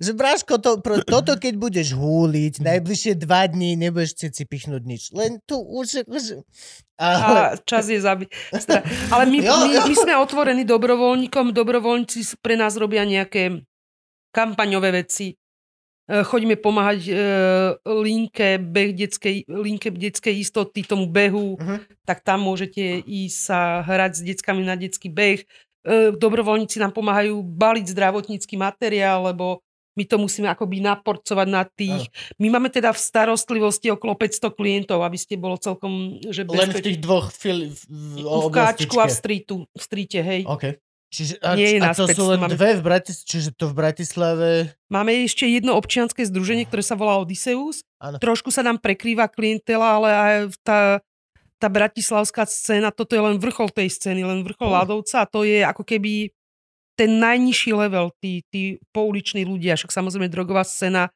že 0.00 0.10
Bráško, 0.16 0.58
to, 0.58 0.80
pro, 0.80 1.02
toto 1.02 1.36
keď 1.36 1.54
budeš 1.60 1.92
húliť, 1.94 2.62
najbližšie 2.62 3.14
dva 3.20 3.46
dní 3.46 3.78
nebudeš 3.78 4.32
si 4.32 4.44
pichnúť 4.48 4.82
nič. 4.82 5.02
Len 5.14 5.38
tu 5.44 5.60
už... 5.60 6.08
už 6.08 6.42
ale... 6.96 7.54
A 7.54 7.60
čas 7.60 7.86
je 7.92 8.00
zabiť. 8.00 8.28
Ale 9.12 9.28
my, 9.28 9.38
my, 9.44 9.68
my 9.84 9.94
sme 9.94 10.14
otvorení 10.16 10.64
dobrovoľníkom, 10.64 11.52
dobrovoľníci 11.52 12.40
pre 12.40 12.56
nás 12.56 12.74
robia 12.80 13.04
nejaké 13.04 13.62
kampaňové 14.32 15.04
veci. 15.04 15.36
E, 16.06 16.22
chodíme 16.22 16.54
pomáhať 16.54 17.00
e, 17.06 17.12
linke, 17.86 18.62
beh 18.62 18.94
detskej, 18.94 19.44
linke 19.50 19.90
detskej 19.90 20.38
istoty, 20.38 20.86
tomu 20.86 21.10
behu, 21.10 21.58
uh-huh. 21.58 21.82
tak 22.06 22.22
tam 22.22 22.46
môžete 22.46 23.02
ísť 23.02 23.38
sa 23.38 23.82
hrať 23.82 24.12
s 24.18 24.20
deckami 24.22 24.62
na 24.62 24.78
detský 24.78 25.10
beh 25.10 25.42
E, 25.86 26.10
dobrovoľníci 26.18 26.82
nám 26.82 26.90
pomáhajú 26.90 27.38
baliť 27.46 27.94
zdravotnícky 27.94 28.58
materiál, 28.58 29.30
lebo 29.30 29.62
my 29.96 30.04
to 30.04 30.18
musíme 30.18 30.50
akoby 30.50 30.82
naporcovať 30.82 31.48
na 31.48 31.62
tých. 31.64 32.10
Ano. 32.10 32.36
My 32.42 32.46
máme 32.58 32.68
teda 32.68 32.92
v 32.92 33.00
starostlivosti 33.00 33.88
okolo 33.94 34.18
500 34.18 34.52
klientov, 34.52 35.00
aby 35.06 35.16
ste 35.16 35.38
bolo 35.38 35.56
celkom... 35.56 36.20
Že 36.26 36.52
bezpeč... 36.52 36.60
Len 36.60 36.72
v 36.74 36.84
tých 36.84 36.98
dvoch 37.00 37.30
fil... 37.32 37.70
v, 37.70 37.80
v 38.20 38.46
Káčku 38.52 38.98
a 38.98 39.06
v, 39.08 39.14
streetu, 39.14 39.56
v 39.64 39.80
streete, 39.80 40.20
hej. 40.20 40.42
Okay. 40.44 40.76
Čiže, 41.06 41.38
a, 41.38 41.54
Nie 41.54 41.78
je 41.78 41.80
a 41.80 41.94
to 41.94 42.10
sú 42.10 42.34
len 42.34 42.42
máme... 42.42 42.52
dve 42.52 42.76
v 42.76 42.82
Bratislave, 42.82 43.28
čiže 43.30 43.48
to 43.54 43.70
v 43.70 43.74
Bratislave... 43.78 44.48
Máme 44.90 45.14
ešte 45.22 45.46
jedno 45.46 45.78
občianske 45.78 46.26
združenie, 46.26 46.66
ktoré 46.66 46.82
sa 46.82 46.98
volá 46.98 47.22
Odysseus. 47.22 47.86
Ano. 48.02 48.18
Trošku 48.18 48.50
sa 48.50 48.66
nám 48.66 48.82
prekrýva 48.82 49.30
klientela, 49.30 50.02
ale 50.02 50.08
aj 50.10 50.34
tá 50.66 50.78
tá 51.56 51.72
bratislavská 51.72 52.44
scéna, 52.44 52.92
toto 52.92 53.16
je 53.16 53.22
len 53.24 53.40
vrchol 53.40 53.72
tej 53.72 53.88
scény, 53.88 54.28
len 54.28 54.44
vrchol 54.44 54.76
ľadovca 54.76 55.24
a 55.24 55.28
to 55.28 55.40
je 55.48 55.64
ako 55.64 55.82
keby 55.88 56.28
ten 56.96 57.20
najnižší 57.20 57.76
level, 57.76 58.12
tí, 58.20 58.44
tí 58.48 58.80
pouliční 58.92 59.44
ľudia, 59.44 59.76
však 59.76 59.92
samozrejme 59.92 60.32
drogová 60.32 60.64
scéna 60.64 61.12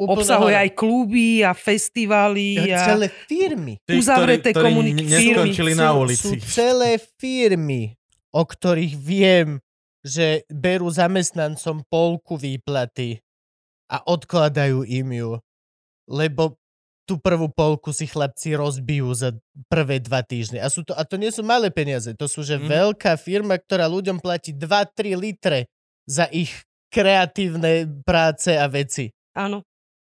Úplne 0.00 0.12
obsahuje 0.18 0.56
aj 0.56 0.70
kluby 0.72 1.44
a 1.44 1.52
festivaly. 1.52 2.58
A 2.58 2.96
celé 2.96 3.08
firmy. 3.28 3.76
Tí, 3.84 4.00
uzavreté 4.00 4.50
komunity 4.50 5.04
firmy. 5.04 5.76
na 5.76 5.92
ulici. 5.94 6.24
Sú 6.26 6.34
celé 6.42 6.96
firmy, 7.20 7.92
o 8.32 8.42
ktorých 8.42 8.94
viem, 8.96 9.60
že 10.02 10.42
berú 10.50 10.90
zamestnancom 10.90 11.86
polku 11.86 12.34
výplaty 12.34 13.22
a 13.86 14.02
odkladajú 14.02 14.82
im 14.88 15.08
ju. 15.12 15.32
Lebo 16.10 16.58
tú 17.06 17.18
prvú 17.18 17.50
polku 17.50 17.92
si 17.92 18.08
chlapci 18.08 18.56
rozbijú 18.56 19.10
za 19.14 19.36
prvé 19.68 20.00
dva 20.00 20.24
týždne. 20.24 20.62
A, 20.62 20.70
sú 20.72 20.86
to, 20.86 20.96
a 20.96 21.02
to 21.04 21.18
nie 21.18 21.30
sú 21.30 21.44
malé 21.44 21.68
peniaze, 21.68 22.14
to 22.14 22.26
sú 22.26 22.46
že 22.46 22.58
mm. 22.58 22.66
veľká 22.66 23.18
firma, 23.18 23.58
ktorá 23.58 23.90
ľuďom 23.90 24.22
platí 24.22 24.54
2-3 24.54 25.18
litre 25.18 25.68
za 26.06 26.26
ich 26.30 26.50
kreatívne 26.88 28.02
práce 28.06 28.54
a 28.54 28.66
veci. 28.70 29.10
Áno. 29.34 29.64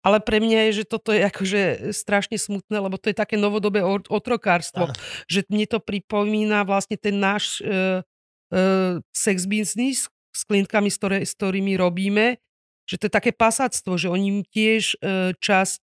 Ale 0.06 0.22
pre 0.22 0.38
mňa 0.38 0.70
je, 0.70 0.72
že 0.82 0.84
toto 0.86 1.10
je 1.10 1.26
akože 1.26 1.90
strašne 1.90 2.38
smutné, 2.38 2.78
lebo 2.78 2.94
to 2.94 3.10
je 3.10 3.16
také 3.18 3.34
novodobé 3.34 3.82
otrokárstvo. 4.06 4.86
Ano. 4.86 4.94
Že 5.26 5.50
mne 5.50 5.66
to 5.66 5.82
pripomína 5.82 6.62
vlastne 6.62 6.94
ten 6.94 7.18
náš 7.18 7.58
uh, 7.66 8.06
uh, 8.54 9.02
sex 9.10 9.50
business 9.50 10.06
s 10.30 10.46
klientkami, 10.46 10.94
s, 10.94 10.96
ktoré, 11.02 11.18
s 11.26 11.34
ktorými 11.34 11.74
robíme, 11.74 12.38
že 12.86 13.02
to 13.02 13.10
je 13.10 13.18
také 13.18 13.34
pasáctvo, 13.34 13.98
že 13.98 14.06
oni 14.06 14.46
tiež 14.46 14.94
uh, 15.02 15.34
časť 15.42 15.82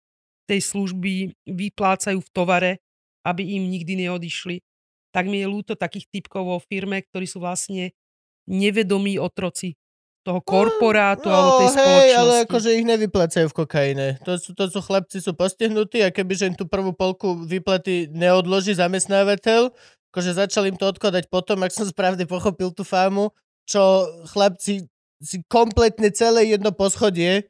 tej 0.50 0.60
služby 0.66 1.38
vyplácajú 1.46 2.18
v 2.18 2.32
tovare, 2.34 2.72
aby 3.22 3.54
im 3.54 3.70
nikdy 3.70 4.08
neodišli. 4.08 4.66
Tak 5.14 5.30
mi 5.30 5.46
je 5.46 5.46
ľúto 5.46 5.78
takých 5.78 6.10
typkov 6.10 6.42
vo 6.42 6.58
firme, 6.58 7.06
ktorí 7.06 7.30
sú 7.30 7.38
vlastne 7.38 7.94
nevedomí 8.50 9.14
otroci 9.14 9.78
toho 10.26 10.40
korporátu 10.44 11.30
no, 11.30 11.34
alebo 11.34 11.52
tej 11.62 11.68
hej, 11.68 11.76
spoločnosti. 11.78 12.18
ale 12.20 12.32
akože 12.44 12.68
ich 12.76 12.86
nevyplácajú 12.86 13.46
v 13.48 13.58
kokaine. 13.64 14.06
To 14.26 14.36
sú, 14.36 14.50
to 14.52 14.64
sú 14.68 14.78
chlapci, 14.84 15.24
sú 15.24 15.32
postihnutí 15.32 16.04
a 16.04 16.12
kebyže 16.12 16.52
im 16.52 16.56
tú 16.58 16.68
prvú 16.68 16.92
polku 16.92 17.38
výplaty 17.46 18.12
neodloží 18.12 18.76
zamestnávateľ, 18.76 19.72
akože 20.12 20.30
začal 20.36 20.68
im 20.68 20.76
to 20.76 20.84
odkladať 20.90 21.32
potom, 21.32 21.64
ak 21.64 21.72
som 21.72 21.88
správne 21.88 22.28
pochopil 22.28 22.74
tú 22.74 22.84
fámu, 22.84 23.32
čo 23.64 24.04
chlapci 24.32 24.84
si 25.18 25.36
kompletne 25.50 26.14
celé 26.14 26.54
jedno 26.54 26.70
poschodie 26.70 27.46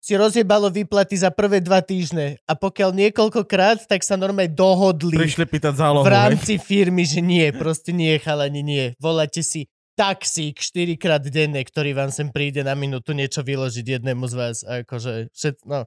si 0.00 0.16
rozjebalo 0.16 0.72
výplaty 0.72 1.12
za 1.12 1.28
prvé 1.28 1.60
dva 1.60 1.84
týždne. 1.84 2.40
A 2.48 2.56
pokiaľ 2.56 2.96
niekoľkokrát, 2.96 3.84
tak 3.84 4.00
sa 4.00 4.16
normálne 4.16 4.48
dohodli 4.48 5.12
Prišli 5.12 5.44
pýtať 5.44 5.76
zálohu. 5.76 6.02
v 6.02 6.08
hej? 6.08 6.16
rámci 6.16 6.52
firmy, 6.56 7.04
že 7.04 7.20
nie, 7.20 7.52
proste 7.52 7.92
nie, 7.92 8.16
chalani, 8.16 8.64
nie. 8.64 8.84
Voláte 8.96 9.44
si 9.44 9.68
taxík 10.00 10.56
4 10.56 10.96
krát 10.96 11.20
denne, 11.20 11.60
ktorý 11.60 11.92
vám 11.92 12.08
sem 12.08 12.32
príde 12.32 12.64
na 12.64 12.72
minútu 12.72 13.12
niečo 13.12 13.44
vyložiť 13.44 14.00
jednému 14.00 14.24
z 14.24 14.34
vás. 14.34 14.56
Akože, 14.64 15.28
všet, 15.36 15.60
no. 15.68 15.84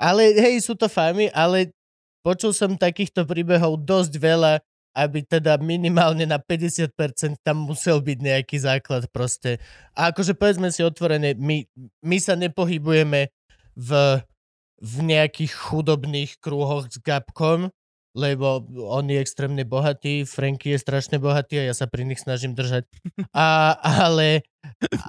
Ale 0.00 0.32
hej, 0.32 0.64
sú 0.64 0.72
to 0.72 0.88
famy, 0.88 1.28
ale 1.36 1.76
počul 2.24 2.56
som 2.56 2.80
takýchto 2.80 3.28
príbehov 3.28 3.84
dosť 3.84 4.16
veľa, 4.16 4.64
aby 4.96 5.20
teda 5.28 5.60
minimálne 5.60 6.24
na 6.24 6.40
50% 6.40 6.88
tam 7.44 7.68
musel 7.68 8.00
byť 8.00 8.18
nejaký 8.24 8.56
základ 8.64 9.04
proste. 9.12 9.60
A 9.92 10.08
akože 10.08 10.32
povedzme 10.32 10.72
si 10.72 10.80
otvorené, 10.80 11.36
my, 11.36 11.68
my 12.00 12.16
sa 12.16 12.40
nepohybujeme 12.40 13.28
v, 13.76 13.90
v 14.80 14.94
nejakých 15.04 15.52
chudobných 15.52 16.40
krúhoch 16.40 16.88
s 16.88 16.96
Gabkom, 16.96 17.68
lebo 18.16 18.66
on 18.90 19.06
je 19.06 19.22
extrémne 19.22 19.62
bohatý, 19.62 20.26
Franky 20.26 20.74
je 20.74 20.82
strašne 20.82 21.22
bohatý 21.22 21.62
a 21.62 21.70
ja 21.70 21.74
sa 21.74 21.86
pri 21.86 22.02
nich 22.02 22.18
snažím 22.18 22.58
držať. 22.58 22.90
A, 23.30 23.78
ale 23.78 24.42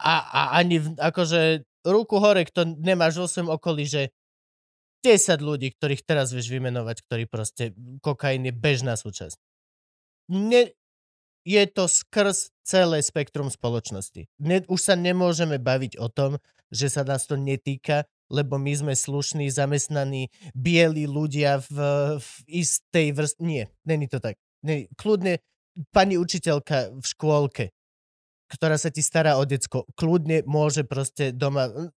a, 0.02 0.14
a 0.22 0.42
ani 0.62 0.78
v, 0.78 0.94
akože 1.02 1.66
ruku 1.86 2.22
hore, 2.22 2.46
kto 2.46 2.78
nemáš 2.78 3.18
vo 3.18 3.28
svojom 3.28 3.50
okolí, 3.58 3.90
že 3.90 4.14
10 5.02 5.42
ľudí, 5.42 5.74
ktorých 5.74 6.06
teraz 6.06 6.30
vieš 6.30 6.54
vymenovať, 6.54 6.98
ktorí 7.10 7.26
proste 7.26 7.74
kokain 8.06 8.46
je 8.46 8.54
bežná 8.54 8.94
súčasť. 8.94 9.38
Ne, 10.30 10.78
je 11.42 11.64
to 11.66 11.90
skrz 11.90 12.54
celé 12.62 13.02
spektrum 13.02 13.50
spoločnosti. 13.50 14.30
Ne, 14.38 14.62
už 14.70 14.80
sa 14.80 14.94
nemôžeme 14.94 15.58
baviť 15.58 15.98
o 15.98 16.06
tom, 16.06 16.38
že 16.70 16.94
sa 16.94 17.02
nás 17.02 17.26
to 17.26 17.34
netýka, 17.34 18.06
lebo 18.32 18.56
my 18.56 18.72
sme 18.72 18.94
slušní, 18.96 19.52
zamestnaní, 19.52 20.32
bieli 20.56 21.04
ľudia 21.04 21.60
v, 21.68 21.78
v 22.18 22.30
istej 22.64 23.12
vrstve. 23.12 23.44
Nie, 23.44 23.64
není 23.84 24.08
to 24.08 24.24
tak. 24.24 24.40
Nie, 24.64 24.88
kľudne 24.96 25.44
pani 25.92 26.16
učiteľka 26.16 26.96
v 26.96 27.06
škôlke, 27.06 27.66
ktorá 28.52 28.80
sa 28.80 28.88
ti 28.88 29.04
stará 29.04 29.36
o 29.36 29.44
decko, 29.44 29.84
kľudne 30.00 30.48
môže 30.48 30.88
proste 30.88 31.36
doma 31.36 31.68
mm, 31.68 31.90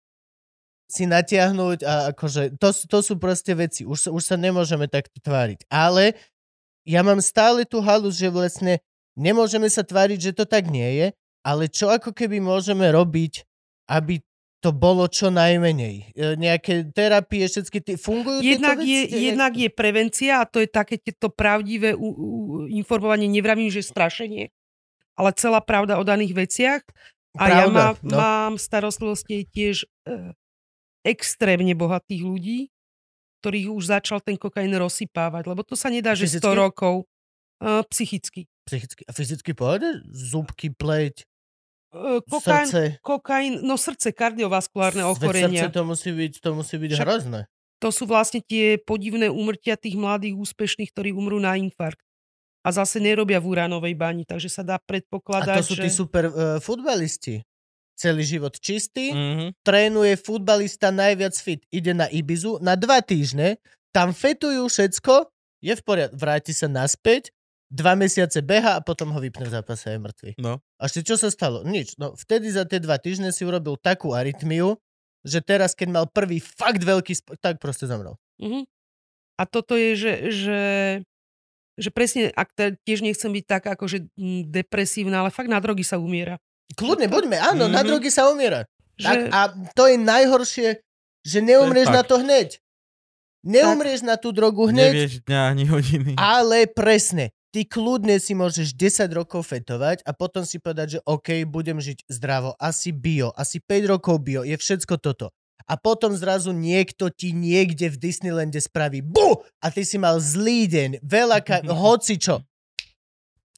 si 0.93 1.09
natiahnuť 1.09 1.79
a 1.89 2.13
akože, 2.13 2.61
to, 2.61 2.69
to 2.69 2.99
sú 3.01 3.17
proste 3.17 3.57
veci. 3.57 3.89
Už, 3.89 4.13
už 4.13 4.23
sa 4.23 4.37
nemôžeme 4.37 4.85
takto 4.93 5.17
tváriť. 5.25 5.65
Ale 5.73 6.13
ja 6.85 7.01
mám 7.01 7.25
stále 7.25 7.65
tú 7.65 7.81
halu, 7.81 8.13
že 8.13 8.29
vlastne 8.29 8.85
nemôžeme 9.17 9.73
sa 9.73 9.81
tváriť, 9.81 10.19
že 10.21 10.33
to 10.37 10.45
tak 10.45 10.69
nie 10.69 11.01
je, 11.01 11.07
ale 11.41 11.73
čo 11.73 11.89
ako 11.89 12.13
keby 12.13 12.45
môžeme 12.45 12.85
robiť, 12.93 13.49
aby 13.89 14.21
to 14.63 14.71
bolo 14.71 15.11
čo 15.11 15.35
najmenej. 15.35 16.15
E, 16.15 16.39
Nejaké 16.39 16.95
terapie, 16.95 17.43
všetky 17.51 17.83
tie, 17.83 17.97
fungujú 17.99 18.39
Jednak 18.47 18.79
tieto 18.79 18.87
je, 18.87 19.01
veci? 19.11 19.19
jednak 19.27 19.53
je 19.59 19.69
prevencia 19.69 20.33
a 20.39 20.47
to 20.47 20.63
je 20.63 20.71
také 20.71 21.03
to 21.03 21.27
pravdivé 21.29 21.99
u, 21.99 22.09
u, 22.15 22.27
informovanie, 22.71 23.27
nevravím, 23.27 23.75
že 23.75 23.83
strašenie, 23.83 24.55
ale 25.19 25.35
celá 25.35 25.59
pravda 25.59 25.99
o 25.99 26.07
daných 26.07 26.39
veciach. 26.39 26.83
A 27.35 27.49
ja 27.49 27.65
má, 27.67 27.97
no. 28.05 28.15
mám 28.15 28.55
starostlivosti 28.61 29.49
tiež 29.51 29.89
e, 30.05 30.37
extrémne 31.03 31.73
bohatých 31.75 32.23
ľudí, 32.23 32.61
ktorých 33.43 33.69
už 33.73 33.83
začal 33.99 34.23
ten 34.23 34.39
kokain 34.39 34.71
rozsypávať, 34.71 35.51
lebo 35.51 35.67
to 35.67 35.75
sa 35.75 35.91
nedá, 35.91 36.15
že 36.15 36.29
100 36.29 36.39
Fyzicky? 36.39 36.55
rokov 36.55 36.95
e, 37.59 37.83
psychicky. 37.91 38.43
Psychicky, 38.63 39.03
a 39.09 39.13
fyzicky 39.17 39.51
pohode? 39.59 40.07
Zúbky, 40.13 40.71
pleť, 40.71 41.27
kokain, 42.25 42.67
srdce. 42.67 42.83
kokain, 43.05 43.53
no 43.61 43.77
srdce, 43.77 44.11
kardiovaskulárne 44.11 45.05
ochorenia. 45.05 45.69
Srdce 45.69 45.77
to 45.77 45.83
musí 45.85 46.11
byť, 46.11 46.33
to 46.41 46.51
musí 46.57 46.77
byť 46.81 46.91
Však- 46.97 47.05
hrozné. 47.05 47.41
To 47.83 47.91
sú 47.91 48.07
vlastne 48.07 48.39
tie 48.41 48.79
podivné 48.79 49.27
úmrtia 49.27 49.75
tých 49.75 49.99
mladých 49.99 50.39
úspešných, 50.39 50.95
ktorí 50.95 51.11
umrú 51.11 51.43
na 51.43 51.59
infarkt. 51.59 51.99
A 52.63 52.71
zase 52.71 53.03
nerobia 53.03 53.43
v 53.43 53.59
uránovej 53.59 53.99
bani, 53.99 54.23
takže 54.23 54.47
sa 54.47 54.63
dá 54.63 54.79
A 54.79 54.83
predpokladať, 54.83 55.67
to 55.67 55.67
sú 55.67 55.75
že... 55.75 55.83
tí 55.83 55.91
super 55.91 56.31
uh, 56.31 56.63
futbalisti. 56.63 57.43
Celý 57.99 58.23
život 58.23 58.55
čistý, 58.57 59.11
Mhm. 59.13 59.59
trénuje 59.67 60.15
futbalista 60.17 60.95
najviac 60.95 61.35
fit, 61.37 61.61
ide 61.75 61.91
na 61.93 62.07
Ibizu 62.07 62.63
na 62.63 62.79
dva 62.79 63.03
týždne, 63.03 63.59
tam 63.91 64.15
fetujú 64.15 64.65
všetko, 64.71 65.27
je 65.61 65.75
v 65.75 65.83
poriadku, 65.83 66.15
vráti 66.17 66.55
sa 66.55 66.71
naspäť, 66.71 67.35
dva 67.73 67.97
mesiace 67.97 68.39
beha 68.39 68.77
a 68.77 68.85
potom 68.85 69.09
ho 69.09 69.19
vypne 69.19 69.49
v 69.49 69.55
zápase 69.55 69.89
a 69.89 69.97
je 69.97 70.01
mŕtvy. 70.01 70.31
No. 70.37 70.61
A 70.77 70.83
ešte 70.85 71.01
čo 71.03 71.17
sa 71.17 71.33
stalo? 71.33 71.65
Nič. 71.65 71.97
No 71.97 72.13
vtedy 72.13 72.53
za 72.53 72.69
tie 72.69 72.77
dva 72.77 73.01
týždne 73.01 73.33
si 73.33 73.43
urobil 73.43 73.81
takú 73.81 74.13
arytmiu, 74.13 74.77
že 75.25 75.41
teraz, 75.41 75.73
keď 75.73 75.89
mal 75.89 76.05
prvý 76.05 76.37
fakt 76.37 76.85
veľký, 76.85 77.17
sp- 77.17 77.41
tak 77.41 77.57
proste 77.57 77.89
zomrel. 77.89 78.21
Mhm. 78.37 78.69
A 79.33 79.49
toto 79.49 79.73
je, 79.75 79.97
že, 79.97 80.13
že, 80.29 80.63
že 81.75 81.89
presne, 81.89 82.29
ak 82.31 82.53
tiež 82.85 83.01
nechcem 83.01 83.33
byť 83.33 83.45
tak 83.49 83.65
akože 83.71 84.05
mm, 84.13 84.53
depresívna, 84.53 85.25
ale 85.25 85.33
fakt 85.33 85.49
na 85.49 85.57
drogy 85.57 85.83
sa 85.83 85.97
umiera. 85.97 86.37
Kľudne, 86.73 87.09
buďme, 87.09 87.41
áno, 87.41 87.67
na 87.67 87.81
Mhm. 87.81 87.89
drogy 87.89 88.13
sa 88.13 88.29
umiera. 88.29 88.69
Že, 89.01 89.09
Tak, 89.09 89.19
a 89.33 89.41
to 89.73 89.83
je 89.89 89.97
najhoršie, 89.97 90.69
že 91.25 91.39
neumrieš 91.41 91.89
To 91.89 91.95
na 91.95 92.03
to 92.05 92.17
hneď. 92.21 92.61
Neumrieš 93.43 94.05
na 94.05 94.15
tú 94.15 94.31
drogu 94.31 94.71
hneď, 94.71 94.93
Nevieš 94.93 95.15
dňa 95.27 95.41
ani 95.49 95.65
hodiny. 95.67 96.13
ale 96.15 96.69
presne. 96.69 97.33
Ty 97.53 97.69
kľudne 97.69 98.17
si 98.17 98.33
môžeš 98.33 98.73
10 98.73 99.13
rokov 99.13 99.45
fetovať 99.53 100.01
a 100.09 100.17
potom 100.17 100.41
si 100.41 100.57
povedať, 100.57 100.97
že 100.97 101.05
OK, 101.05 101.45
budem 101.45 101.77
žiť 101.77 102.09
zdravo, 102.09 102.57
asi 102.57 102.97
bio, 102.97 103.29
asi 103.37 103.61
5 103.61 103.93
rokov 103.93 104.25
bio, 104.25 104.41
je 104.41 104.57
všetko 104.57 104.97
toto. 104.97 105.29
A 105.69 105.77
potom 105.77 106.17
zrazu 106.17 106.51
niekto 106.51 107.13
ti 107.13 107.37
niekde 107.37 107.93
v 107.93 108.01
Disneylande 108.01 108.59
spraví 108.59 109.05
bu! 109.05 109.45
A 109.63 109.69
ty 109.69 109.85
si 109.85 110.01
mal 110.01 110.17
zlý 110.19 110.65
deň, 110.67 110.91
veľa 111.05 111.39
ka- 111.45 111.63
hocičo. 111.85 112.41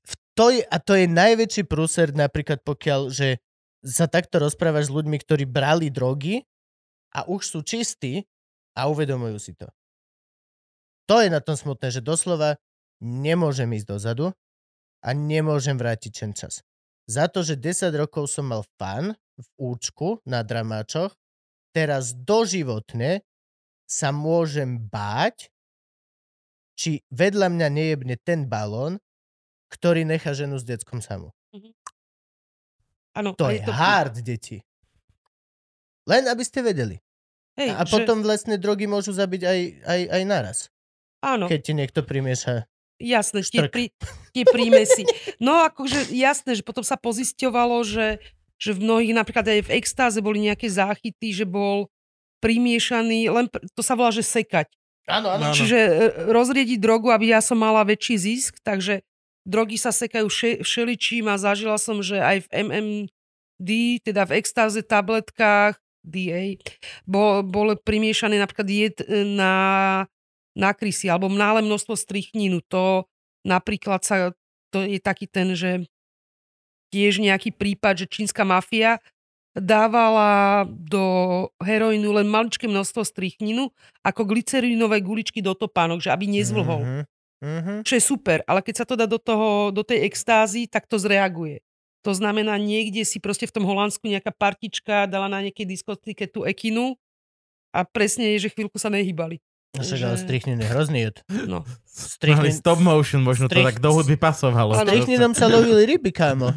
V 0.05 0.13
To 0.35 0.51
je, 0.51 0.67
a 0.67 0.77
to 0.83 0.99
je 0.99 1.07
najväčší 1.07 1.63
prúser 1.71 2.11
napríklad 2.11 2.67
pokiaľ, 2.67 3.15
že 3.15 3.39
sa 3.87 4.11
takto 4.11 4.43
rozprávaš 4.43 4.91
s 4.91 4.95
ľuďmi, 4.97 5.17
ktorí 5.23 5.47
brali 5.47 5.93
drogy 5.93 6.43
a 7.15 7.31
už 7.31 7.47
sú 7.47 7.61
čistí 7.63 8.27
a 8.75 8.91
uvedomujú 8.91 9.39
si 9.39 9.55
to. 9.55 9.71
To 11.07 11.21
je 11.21 11.29
na 11.29 11.39
tom 11.39 11.55
smutné, 11.55 11.93
že 11.93 12.01
doslova 12.01 12.57
nemôžem 13.03 13.71
ísť 13.75 13.87
dozadu 13.89 14.27
a 15.01 15.09
nemôžem 15.13 15.77
vrátiť 15.77 16.13
ten 16.13 16.33
čas. 16.33 16.61
Za 17.05 17.29
to, 17.29 17.45
že 17.45 17.61
10 17.61 17.93
rokov 17.95 18.33
som 18.33 18.49
mal 18.49 18.65
fan 18.81 19.13
v 19.37 19.47
účku 19.61 20.25
na 20.25 20.41
dramáčoch, 20.41 21.13
teraz 21.75 22.15
doživotne 22.17 23.21
sa 23.85 24.09
môžem 24.15 24.81
báť, 24.81 25.53
či 26.75 27.05
vedľa 27.13 27.53
mňa 27.53 27.69
nejebne 27.71 28.17
ten 28.19 28.49
balón, 28.49 28.99
ktorý 29.69 30.07
nechá 30.09 30.33
ženu 30.33 30.57
s 30.57 30.65
deckom 30.65 31.03
samú. 31.05 31.31
áno, 33.15 33.35
To 33.39 33.47
a 33.47 33.55
je 33.55 33.63
hard, 33.63 34.23
deti. 34.25 34.59
Len 36.09 36.27
aby 36.27 36.43
ste 36.43 36.61
vedeli. 36.65 36.99
Hej, 37.55 37.71
A 37.79 37.87
že- 37.87 37.93
potom 37.95 38.27
vlastne 38.27 38.59
drogy 38.59 38.91
môžu 38.91 39.15
zabiť 39.15 39.43
aj, 39.47 39.59
aj, 39.87 40.01
aj 40.11 40.23
naraz, 40.27 40.59
áno. 41.23 41.47
keď 41.47 41.61
ti 41.63 41.73
niekto 41.79 42.01
primieša. 42.03 42.67
Jasné, 43.05 43.45
tie, 43.45 43.69
prí, 43.69 43.93
tie 44.33 44.45
prímesy. 44.49 45.05
No 45.37 45.61
akože 45.61 46.09
jasné, 46.17 46.57
že 46.57 46.65
potom 46.65 46.81
sa 46.81 46.97
pozisťovalo, 46.97 47.85
že, 47.85 48.17
že 48.57 48.73
v 48.73 48.81
mnohých, 48.81 49.13
napríklad 49.13 49.45
aj 49.45 49.61
v 49.69 49.75
extáze 49.77 50.25
boli 50.25 50.41
nejaké 50.41 50.73
záchyty, 50.73 51.37
že 51.37 51.45
bol 51.45 51.93
primiešaný, 52.41 53.29
len 53.29 53.47
to 53.77 53.85
sa 53.85 53.93
volá, 53.93 54.09
že 54.09 54.25
sekať. 54.25 54.73
Áno, 55.05 55.37
áno. 55.37 55.53
Čiže 55.53 55.79
e, 55.79 55.93
rozriediť 56.33 56.81
drogu, 56.81 57.13
aby 57.13 57.37
ja 57.37 57.45
som 57.45 57.61
mala 57.61 57.85
väčší 57.85 58.17
zisk, 58.17 58.57
takže 58.65 59.05
drogy 59.45 59.77
sa 59.77 59.93
sekajú 59.93 60.33
vše, 60.33 60.51
všeličím 60.65 61.29
a 61.29 61.37
zažila 61.37 61.77
som, 61.77 62.01
že 62.01 62.17
aj 62.17 62.49
v 62.49 62.49
MMD, 62.65 63.71
teda 64.01 64.25
v 64.25 64.41
extáze 64.41 64.81
tabletkách, 64.81 65.77
DA, 66.05 66.61
bol, 67.09 67.41
bol 67.41 67.73
primiešaný 67.81 68.37
napríklad 68.37 68.69
jed 68.69 68.97
e, 69.05 69.25
na, 69.25 69.53
na 70.55 70.71
krysy, 70.73 71.11
alebo 71.11 71.29
nále 71.29 71.61
množstvo 71.61 71.99
strychninu. 71.99 72.63
To 72.71 73.11
napríklad 73.43 74.01
sa, 74.07 74.33
to 74.71 74.87
je 74.87 75.03
taký 75.03 75.27
ten, 75.27 75.53
že 75.53 75.85
tiež 76.95 77.19
nejaký 77.19 77.51
prípad, 77.51 78.07
že 78.07 78.11
čínska 78.11 78.47
mafia 78.47 79.03
dávala 79.55 80.67
do 80.67 81.47
heroínu 81.63 82.11
len 82.11 82.27
maličké 82.27 82.67
množstvo 82.67 83.07
strychninu 83.07 83.71
ako 84.03 84.27
glycerínové 84.27 84.99
guličky 84.99 85.39
do 85.39 85.55
topánok, 85.55 86.03
že 86.03 86.11
aby 86.11 86.27
nezvlhol. 86.27 86.83
Mhm, 86.83 87.03
mhm. 87.43 87.75
Čo 87.87 87.95
je 87.99 88.03
super, 88.03 88.43
ale 88.51 88.63
keď 88.63 88.83
sa 88.83 88.87
to 88.87 88.99
dá 88.99 89.07
do, 89.07 89.19
toho, 89.19 89.71
do 89.71 89.87
tej 89.87 90.07
extázy, 90.07 90.67
tak 90.67 90.91
to 90.91 90.99
zreaguje. 90.99 91.63
To 92.05 92.13
znamená, 92.13 92.61
niekde 92.61 93.01
si 93.07 93.17
proste 93.17 93.49
v 93.49 93.55
tom 93.55 93.65
Holandsku 93.65 94.05
nejaká 94.05 94.29
partička 94.35 95.09
dala 95.09 95.25
na 95.31 95.41
nejakej 95.41 95.65
diskotike 95.65 96.29
tú 96.29 96.45
ekinu 96.45 97.01
a 97.73 97.81
presne 97.87 98.37
je, 98.37 98.47
že 98.47 98.53
chvíľku 98.53 98.77
sa 98.77 98.93
nehýbali. 98.93 99.41
No 99.75 99.83
však 99.83 100.01
ale 100.07 100.17
že- 100.17 100.23
strychnin 100.23 100.59
je 100.63 100.69
hrozný 100.71 100.99
jed. 101.11 101.17
No. 101.51 101.67
Mali 101.67 101.83
Strychnin, 101.85 102.55
stop 102.55 102.79
motion, 102.79 103.23
možno 103.23 103.47
to 103.51 103.59
Strich- 103.59 103.67
tak 103.75 103.79
do 103.83 103.91
hudby 103.91 104.17
pasovalo. 104.19 104.75
strychninom 104.75 105.35
sa 105.35 105.47
lovili 105.51 105.95
ryby, 105.95 106.11
kámo. 106.15 106.51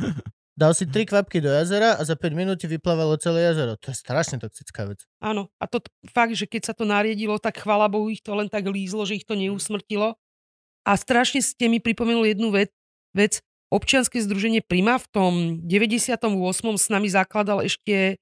Dal 0.58 0.74
si 0.74 0.90
tri 0.90 1.06
kvapky 1.06 1.38
do 1.38 1.54
jazera 1.54 1.94
a 1.94 2.02
za 2.02 2.18
5 2.18 2.34
minút 2.34 2.58
vyplávalo 2.58 3.14
celé 3.22 3.46
jazero. 3.46 3.78
To 3.78 3.94
je 3.94 3.98
strašne 3.98 4.42
toxická 4.42 4.90
vec. 4.90 5.06
Áno. 5.22 5.54
A 5.62 5.70
to 5.70 5.78
fakt, 6.10 6.34
že 6.34 6.50
keď 6.50 6.62
sa 6.66 6.74
to 6.74 6.82
nariedilo, 6.82 7.38
tak 7.38 7.62
chvala 7.62 7.86
Bohu 7.86 8.10
ich 8.10 8.26
to 8.26 8.34
len 8.34 8.50
tak 8.50 8.66
lízlo, 8.66 9.06
že 9.06 9.22
ich 9.22 9.26
to 9.30 9.38
neusmrtilo. 9.38 10.18
A 10.82 10.92
strašne 10.98 11.46
ste 11.46 11.70
mi 11.70 11.78
pripomenuli 11.78 12.34
jednu 12.34 12.50
vec. 12.50 12.74
vec. 13.14 13.46
Občianske 13.70 14.18
združenie 14.18 14.66
Prima 14.66 14.98
v 14.98 15.06
tom 15.14 15.34
98. 15.62 16.26
s 16.80 16.88
nami 16.90 17.06
zakladal 17.12 17.62
ešte, 17.62 18.18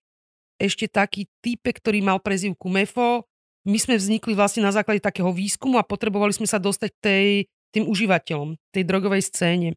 ešte 0.60 0.92
taký 0.92 1.32
týpek, 1.40 1.80
ktorý 1.80 2.04
mal 2.04 2.20
prezivku 2.20 2.68
MEFO. 2.68 3.24
My 3.66 3.82
sme 3.82 3.98
vznikli 3.98 4.38
vlastne 4.38 4.62
na 4.62 4.70
základe 4.70 5.02
takého 5.02 5.34
výskumu 5.34 5.82
a 5.82 5.88
potrebovali 5.88 6.32
sme 6.38 6.46
sa 6.46 6.62
dostať 6.62 6.92
tej, 7.02 7.50
tým 7.74 7.90
užívateľom, 7.90 8.54
tej 8.70 8.84
drogovej 8.86 9.26
scéne. 9.26 9.74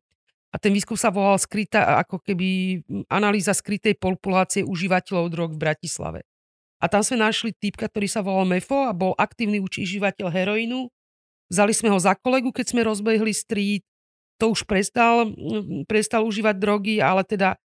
A 0.53 0.57
ten 0.57 0.73
výskum 0.73 0.97
sa 0.97 1.13
volal 1.13 1.37
skrytá, 1.41 2.01
ako 2.01 2.21
keby 2.25 2.81
analýza 3.09 3.53
skrytej 3.53 3.97
populácie 3.97 4.65
užívateľov 4.65 5.33
drog 5.33 5.51
v 5.57 5.61
Bratislave. 5.61 6.21
A 6.79 6.87
tam 6.87 7.03
sme 7.03 7.21
našli 7.21 7.53
týpka, 7.53 7.89
ktorý 7.91 8.07
sa 8.07 8.23
volal 8.23 8.49
Mefo 8.49 8.87
a 8.87 8.95
bol 8.95 9.13
aktívny 9.19 9.61
užívateľ 9.61 10.31
heroínu. 10.31 10.89
Vzali 11.49 11.73
sme 11.73 11.89
ho 11.93 11.99
za 11.99 12.13
kolegu, 12.15 12.53
keď 12.53 12.77
sme 12.77 12.87
rozbehli 12.87 13.33
street. 13.33 13.85
To 14.39 14.55
už 14.55 14.69
prestal, 14.69 15.33
prestal 15.91 16.23
užívať 16.23 16.55
drogy, 16.61 17.03
ale 17.03 17.27
teda 17.27 17.59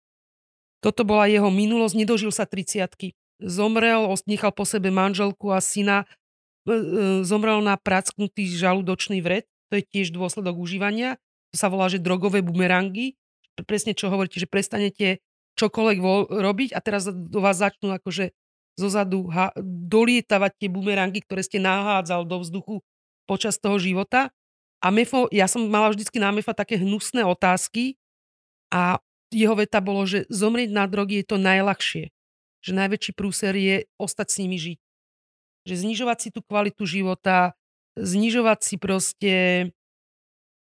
toto 0.81 1.05
bola 1.05 1.29
jeho 1.29 1.47
minulosť. 1.47 1.95
Nedožil 1.95 2.33
sa 2.33 2.49
30 2.49 3.15
Zomrel, 3.43 4.07
nechal 4.23 4.55
po 4.55 4.63
sebe 4.63 4.87
manželku 4.87 5.51
a 5.51 5.59
syna. 5.59 6.07
E, 6.63 6.71
e, 6.71 6.77
Zomrel 7.27 7.59
na 7.59 7.75
pracknutý 7.75 8.47
žalúdočný 8.47 9.19
vred. 9.19 9.43
To 9.67 9.77
je 9.77 9.83
tiež 9.83 10.15
dôsledok 10.15 10.55
užívania. 10.55 11.19
To 11.51 11.55
sa 11.59 11.67
volá, 11.67 11.91
že 11.91 11.99
drogové 11.99 12.39
bumerangy. 12.39 13.19
Presne 13.67 13.93
čo 13.93 14.09
hovoríte, 14.09 14.39
že 14.39 14.49
prestanete 14.49 15.21
čokoľvek 15.59 15.97
vo- 16.01 16.25
robiť 16.25 16.73
a 16.73 16.79
teraz 16.81 17.05
do 17.05 17.39
vás 17.43 17.61
začnú 17.61 17.93
akože 17.93 18.33
zozadu 18.73 19.29
ha- 19.29 19.53
dolietavať 19.61 20.51
tie 20.57 20.69
bumerangy, 20.71 21.21
ktoré 21.21 21.45
ste 21.45 21.61
nahádzal 21.61 22.25
do 22.25 22.41
vzduchu 22.41 22.81
počas 23.29 23.61
toho 23.61 23.77
života. 23.77 24.33
A 24.81 24.89
Mefo, 24.89 25.29
ja 25.29 25.45
som 25.45 25.63
mala 25.69 25.93
vždycky 25.93 26.17
na 26.17 26.33
Mefa 26.33 26.51
také 26.57 26.81
hnusné 26.81 27.23
otázky 27.23 27.95
a 28.73 28.97
jeho 29.29 29.53
veta 29.57 29.79
bolo, 29.79 30.03
že 30.05 30.25
zomrieť 30.27 30.69
na 30.73 30.85
drogy 30.89 31.21
je 31.21 31.25
to 31.29 31.37
najľahšie. 31.37 32.09
Že 32.63 32.71
najväčší 32.79 33.11
prúser 33.13 33.53
je 33.59 33.85
ostať 33.99 34.27
s 34.31 34.39
nimi 34.39 34.57
žiť. 34.57 34.79
Že 35.67 35.75
znižovať 35.83 36.17
si 36.19 36.29
tú 36.31 36.39
kvalitu 36.39 36.87
života, 36.87 37.55
znižovať 37.99 38.59
si 38.63 38.75
proste 38.79 39.33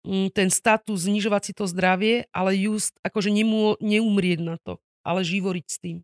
mm, 0.05 0.34
ten 0.34 0.51
status, 0.51 1.07
znižovať 1.07 1.42
si 1.47 1.53
to 1.55 1.64
zdravie, 1.70 2.26
ale 2.34 2.59
just 2.59 2.95
akože 3.07 3.30
nemô, 3.30 3.78
neumrieť 3.80 4.40
na 4.42 4.57
to, 4.61 4.82
ale 5.07 5.22
živoriť 5.24 5.66
s 5.66 5.76
tým. 5.80 5.97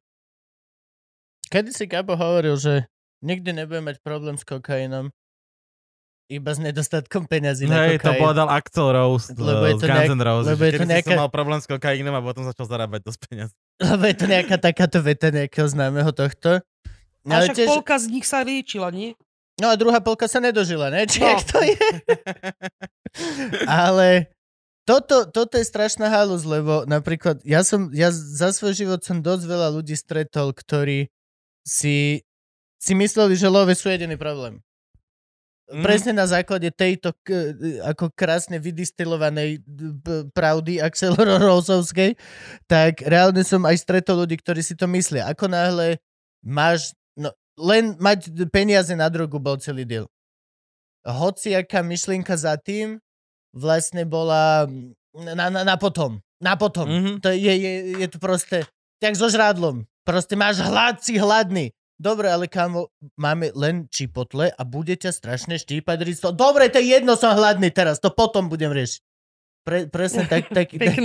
Kedy 1.50 1.74
si 1.74 1.84
Gabo 1.90 2.14
hovoril, 2.14 2.54
že 2.54 2.86
nikdy 3.26 3.50
nebude 3.50 3.82
mať 3.82 3.98
problém 4.06 4.38
s 4.38 4.46
kokainom, 4.46 5.10
iba 6.30 6.46
s 6.48 6.58
nedostatkom 6.58 7.26
peňazí 7.26 7.66
na 7.66 7.84
Hej, 7.84 7.98
to 7.98 8.14
povedal 8.14 8.46
Axel 8.46 8.86
Rose 8.88 9.34
Lebo 9.34 9.66
je 9.66 9.74
z 9.74 9.76
to 9.76 9.84
Guns 9.84 9.98
nejak- 9.98 10.14
N' 10.14 10.22
Roses. 10.22 10.46
lebo 10.46 10.62
je 10.62 10.72
to 10.72 10.84
nejaká- 10.86 11.10
som 11.10 11.18
mal 11.18 11.28
problém 11.28 11.58
s 11.58 11.66
kokainom 11.66 12.14
a 12.14 12.22
potom 12.22 12.42
začal 12.42 12.66
zarábať 12.66 13.00
dosť 13.02 13.20
peniaz. 13.26 13.50
Lebo 13.82 14.02
je 14.04 14.14
to 14.14 14.26
nejaká 14.26 14.56
takáto 14.56 14.98
veta 15.00 15.28
nejakého 15.28 15.66
známeho 15.66 16.08
tohto. 16.10 16.62
No, 17.20 17.34
ale 17.34 17.50
však 17.50 17.56
tiež, 17.56 17.68
polka 17.68 17.94
z 17.96 18.06
nich 18.08 18.24
sa 18.24 18.40
liečila, 18.40 18.88
nie? 18.88 19.12
no 19.56 19.68
a 19.68 19.76
druhá 19.76 19.98
polka 19.98 20.24
sa 20.24 20.38
nedožila, 20.38 20.88
ne? 20.88 21.04
Či 21.04 21.20
No. 21.20 21.36
to 21.42 21.58
je? 21.60 21.76
ale 23.66 24.30
toto, 24.84 25.26
toto 25.26 25.54
je 25.54 25.62
strašná 25.62 26.08
halus, 26.08 26.42
lebo 26.42 26.82
napríklad 26.84 27.42
ja 27.42 27.60
som, 27.60 27.92
ja 27.92 28.08
za 28.08 28.50
svoj 28.50 28.72
život 28.72 29.00
som 29.00 29.20
dosť 29.20 29.44
veľa 29.44 29.68
ľudí 29.70 29.92
stretol, 29.92 30.50
ktorí 30.50 31.12
si, 31.60 32.24
si 32.76 32.92
mysleli, 32.94 33.34
že 33.34 33.46
love 33.46 33.70
sú 33.72 33.86
jediný 33.86 34.16
problém. 34.16 34.58
Mhm. 35.70 35.84
Presne 35.86 36.12
na 36.18 36.26
základe 36.26 36.66
tejto 36.74 37.14
k, 37.22 37.54
ako 37.86 38.10
krásne 38.18 38.58
vydistilovanej 38.58 39.62
pravdy 40.34 40.82
Axel 40.82 41.14
Rosovskej, 41.14 42.18
tak 42.66 43.06
reálne 43.06 43.46
som 43.46 43.62
aj 43.62 43.78
stretol 43.78 44.26
ľudí, 44.26 44.34
ktorí 44.42 44.66
si 44.66 44.74
to 44.74 44.90
myslia. 44.90 45.30
Ako 45.30 45.46
náhle 45.46 46.02
máš, 46.42 46.90
no 47.14 47.30
len 47.54 47.94
mať 48.02 48.34
peniaze 48.50 48.90
na 48.98 49.06
drogu 49.06 49.38
bol 49.38 49.62
celý 49.62 49.86
deal. 49.86 50.10
Hociaká 51.06 51.86
myšlienka 51.86 52.34
za 52.34 52.58
tým 52.58 52.98
vlastne 53.54 54.02
bola 54.02 54.66
mm, 54.66 55.38
na, 55.38 55.46
na, 55.54 55.62
na 55.62 55.76
potom. 55.78 56.18
Na 56.42 56.58
potom. 56.58 56.90
Mhm. 56.90 57.12
To 57.22 57.30
je, 57.30 57.54
je, 57.54 57.72
je 57.94 58.06
to 58.10 58.18
proste, 58.18 58.66
tak 58.98 59.14
so 59.14 59.30
žrádlom. 59.30 59.86
Proste 60.02 60.34
máš 60.34 60.58
hlad, 60.58 60.98
si 60.98 61.14
hladný. 61.14 61.70
Dobre, 62.00 62.32
ale 62.32 62.48
kámo, 62.48 62.88
máme 63.20 63.52
len 63.52 63.84
čipotle 63.92 64.48
a 64.48 64.62
bude 64.64 64.96
ťa 64.96 65.12
strašne 65.12 65.60
štípať 65.60 66.00
risto. 66.00 66.32
Dobre, 66.32 66.72
to 66.72 66.80
je 66.80 66.96
jedno, 66.96 67.12
som 67.12 67.36
hladný 67.36 67.68
teraz, 67.68 68.00
to 68.00 68.08
potom 68.08 68.48
budem 68.48 68.72
riešiť. 68.72 69.04
Pre, 69.68 69.78
presne 69.92 70.24
tak, 70.24 70.48
tak, 70.48 70.72
tak, 70.80 70.96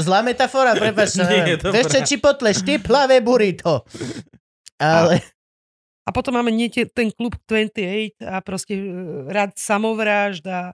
zlá 0.00 0.24
metafora, 0.24 0.72
prepáč. 0.80 1.20
Vieš 1.60 1.86
čo, 1.92 2.00
čipotle, 2.00 2.56
štiplavé 2.56 3.20
burrito. 3.20 3.84
Ale, 4.80 5.20
A 6.02 6.10
potom 6.10 6.34
máme 6.34 6.48
nie 6.48 6.72
tie- 6.72 6.88
ten 6.88 7.12
klub 7.12 7.36
28 7.44 8.24
a 8.24 8.40
proste 8.40 8.74
e, 8.74 8.84
rad 9.28 9.52
samovrážd 9.54 10.48
a, 10.48 10.72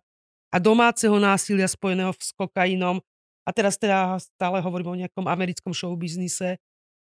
a 0.48 0.56
domáceho 0.62 1.18
násilia 1.18 1.66
spojeného 1.66 2.14
s 2.14 2.30
kokainom. 2.32 3.02
A 3.42 3.50
teraz 3.50 3.74
teda 3.74 4.16
stále 4.22 4.62
hovorím 4.62 4.88
o 4.94 5.00
nejakom 5.02 5.26
americkom 5.26 5.74
showbiznise, 5.74 6.62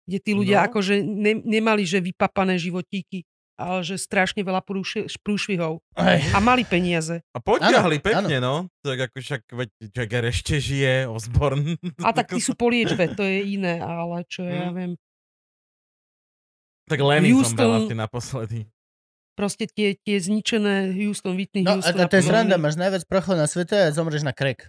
kde 0.09 0.17
tí 0.19 0.31
ľudia 0.33 0.65
No. 0.65 0.65
akože 0.65 0.99
ne, 0.99 1.37
nemali 1.37 1.85
že 1.85 2.01
vypapané 2.01 2.57
životíky, 2.57 3.23
ale 3.53 3.85
že 3.85 3.95
strašne 3.95 4.41
veľa 4.41 4.65
prúši- 4.65 5.05
prúšvihov. 5.21 5.83
aj, 5.93 6.33
A 6.33 6.39
mali 6.39 6.63
peniaze. 6.63 7.21
A 7.29 7.37
potiahli 7.37 7.99
Áno, 7.99 8.03
pekne, 8.03 8.37
no. 8.39 8.53
Tak 8.81 9.11
ako 9.11 9.15
však, 9.19 9.41
Jagger 9.91 10.23
ešte 10.25 10.57
žije, 10.57 11.05
Osborne. 11.05 11.77
A 12.01 12.09
tak 12.09 12.33
tí 12.33 12.39
sú 12.39 12.55
po 12.55 12.67
liečbe, 12.67 13.05
to 13.13 13.21
je 13.21 13.53
iné, 13.53 13.77
ale 13.77 14.25
čo 14.25 14.41
ja 14.41 14.67
Mm. 14.67 14.73
viem. 14.73 14.91
Tak 16.89 16.99
Lenny 16.99 17.29
Houston- 17.29 17.53
zomrel 17.53 17.85
asi 17.85 17.93
naposledy. 17.93 18.59
Proste 19.37 19.69
tie, 19.69 19.95
tie 19.95 20.17
zničené 20.17 20.91
Houston, 20.97 21.37
Whitney 21.37 21.63
no 21.63 21.71
a 21.71 21.73
Houston. 21.77 21.95
to, 21.95 22.09
to 22.09 22.15
je 22.17 22.23
sranda, 22.25 22.57
máš 22.57 22.75
najviac 22.75 23.05
prochov 23.05 23.37
na 23.37 23.45
svete 23.45 23.77
a 23.77 23.93
zomreš 23.93 24.19
na 24.19 24.33
krek. 24.33 24.67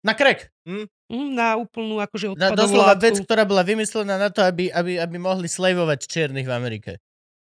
Na 0.00 0.14
krek! 0.14 0.48
Mm, 0.64 0.88
Na 1.10 1.58
úplnú 1.58 1.98
akože 1.98 2.38
Na 2.38 2.54
odpadovú 2.54 2.70
doslova 2.70 2.94
látku. 2.94 3.02
vec, 3.02 3.16
ktorá 3.26 3.42
bola 3.42 3.66
vymyslená 3.66 4.14
na 4.14 4.30
to, 4.30 4.46
aby, 4.46 4.70
aby, 4.70 5.02
aby 5.02 5.16
mohli 5.18 5.50
slejvovať 5.50 6.06
čiernych 6.06 6.46
v 6.46 6.54
Amerike. 6.54 6.90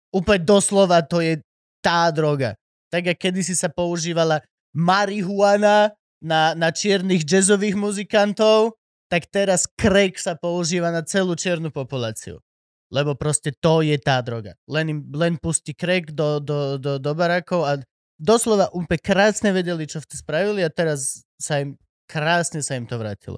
Úplne 0.09 0.41
doslova 0.41 1.05
to 1.05 1.21
je 1.21 1.37
tá 1.85 2.09
droga. 2.09 2.57
Tak, 2.89 3.13
jak 3.13 3.19
kedysi 3.21 3.53
sa 3.53 3.69
používala 3.69 4.41
marihuana 4.73 5.93
na, 6.17 6.57
na 6.57 6.73
čiernych 6.73 7.21
jazzových 7.21 7.77
muzikantov, 7.77 8.73
tak 9.05 9.29
teraz 9.29 9.69
crack 9.77 10.17
sa 10.17 10.33
používa 10.33 10.89
na 10.89 11.05
celú 11.05 11.37
čiernu 11.37 11.69
populáciu. 11.69 12.41
Lebo 12.89 13.13
proste 13.13 13.53
to 13.53 13.85
je 13.85 13.93
tá 14.01 14.17
droga. 14.25 14.57
Len, 14.65 14.97
im, 14.97 14.99
len 15.13 15.37
pustí 15.37 15.77
crack 15.77 16.09
do, 16.09 16.41
do, 16.41 16.81
do, 16.81 16.97
do 16.97 17.11
barákov 17.13 17.61
a 17.69 17.77
doslova 18.17 18.73
úplne 18.73 18.97
krásne 18.97 19.53
vedeli, 19.53 19.85
čo 19.85 20.01
vtedy 20.01 20.17
spravili 20.17 20.61
a 20.65 20.73
teraz 20.73 21.21
sa 21.37 21.61
im 21.61 21.77
krásne 22.09 22.65
sa 22.65 22.73
im 22.73 22.89
to 22.89 22.97
vrátilo. 22.97 23.37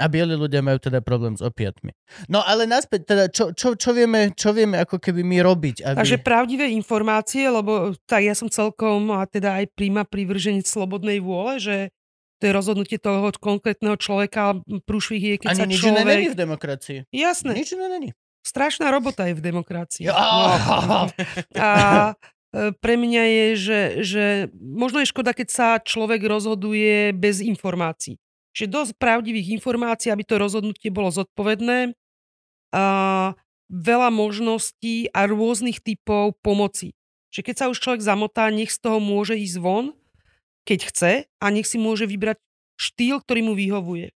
A 0.00 0.08
bieli 0.08 0.32
ľudia 0.32 0.64
majú 0.64 0.80
teda 0.80 1.04
problém 1.04 1.36
s 1.36 1.44
opiatmi. 1.44 1.92
No 2.32 2.40
ale 2.40 2.64
naspäť, 2.64 3.04
teda, 3.04 3.24
čo, 3.28 3.52
čo, 3.52 3.76
čo, 3.76 3.92
vieme, 3.92 4.32
čo 4.32 4.56
vieme 4.56 4.80
ako 4.80 4.96
keby 4.96 5.20
my 5.20 5.44
robiť? 5.44 5.76
Aby... 5.84 5.96
Takže 6.00 6.18
pravdivé 6.24 6.72
informácie, 6.72 7.44
lebo 7.46 7.92
tak 8.08 8.24
ja 8.24 8.32
som 8.32 8.48
celkom 8.48 9.12
a 9.12 9.28
teda 9.28 9.60
aj 9.60 9.76
príma 9.76 10.08
privrženec 10.08 10.64
slobodnej 10.64 11.20
vôle, 11.20 11.60
že 11.60 11.76
to 12.40 12.48
je 12.48 12.52
rozhodnutie 12.56 12.96
toho 12.96 13.28
konkrétneho 13.36 14.00
človeka, 14.00 14.56
prúšvih 14.88 15.20
je, 15.20 15.34
keď 15.44 15.48
Ani 15.52 15.60
sa 15.60 15.68
nič 15.68 15.80
iné 15.84 16.02
není 16.02 16.24
človek... 16.24 16.32
v 16.32 16.36
demokracii. 16.40 16.98
Jasné, 17.12 17.52
Nič 17.52 17.76
není. 17.76 18.16
strašná 18.40 18.88
robota 18.88 19.28
je 19.28 19.36
v 19.36 19.42
demokracii. 19.44 20.08
Ja. 20.08 20.16
No. 20.88 21.12
A 21.60 21.70
e, 22.56 22.72
pre 22.80 22.96
mňa 22.96 23.22
je, 23.28 23.46
že, 23.60 23.80
že 24.00 24.24
možno 24.56 25.04
je 25.04 25.12
škoda, 25.12 25.36
keď 25.36 25.48
sa 25.52 25.68
človek 25.76 26.24
rozhoduje 26.24 27.12
bez 27.12 27.44
informácií. 27.44 28.16
Že 28.50 28.64
dosť 28.66 28.92
pravdivých 28.98 29.60
informácií, 29.60 30.10
aby 30.10 30.26
to 30.26 30.40
rozhodnutie 30.40 30.90
bolo 30.90 31.10
zodpovedné. 31.14 31.94
A 32.74 32.84
veľa 33.70 34.10
možností 34.10 35.06
a 35.14 35.30
rôznych 35.30 35.78
typov 35.78 36.34
pomoci. 36.42 36.94
Že 37.30 37.40
keď 37.46 37.54
sa 37.54 37.66
už 37.70 37.78
človek 37.78 38.02
zamotá, 38.02 38.50
nech 38.50 38.74
z 38.74 38.82
toho 38.82 38.98
môže 38.98 39.38
ísť 39.38 39.58
von, 39.62 39.94
keď 40.66 40.78
chce 40.90 41.12
a 41.26 41.46
nech 41.54 41.66
si 41.66 41.78
môže 41.78 42.04
vybrať 42.10 42.42
štýl, 42.74 43.22
ktorý 43.22 43.40
mu 43.46 43.54
vyhovuje. 43.54 44.10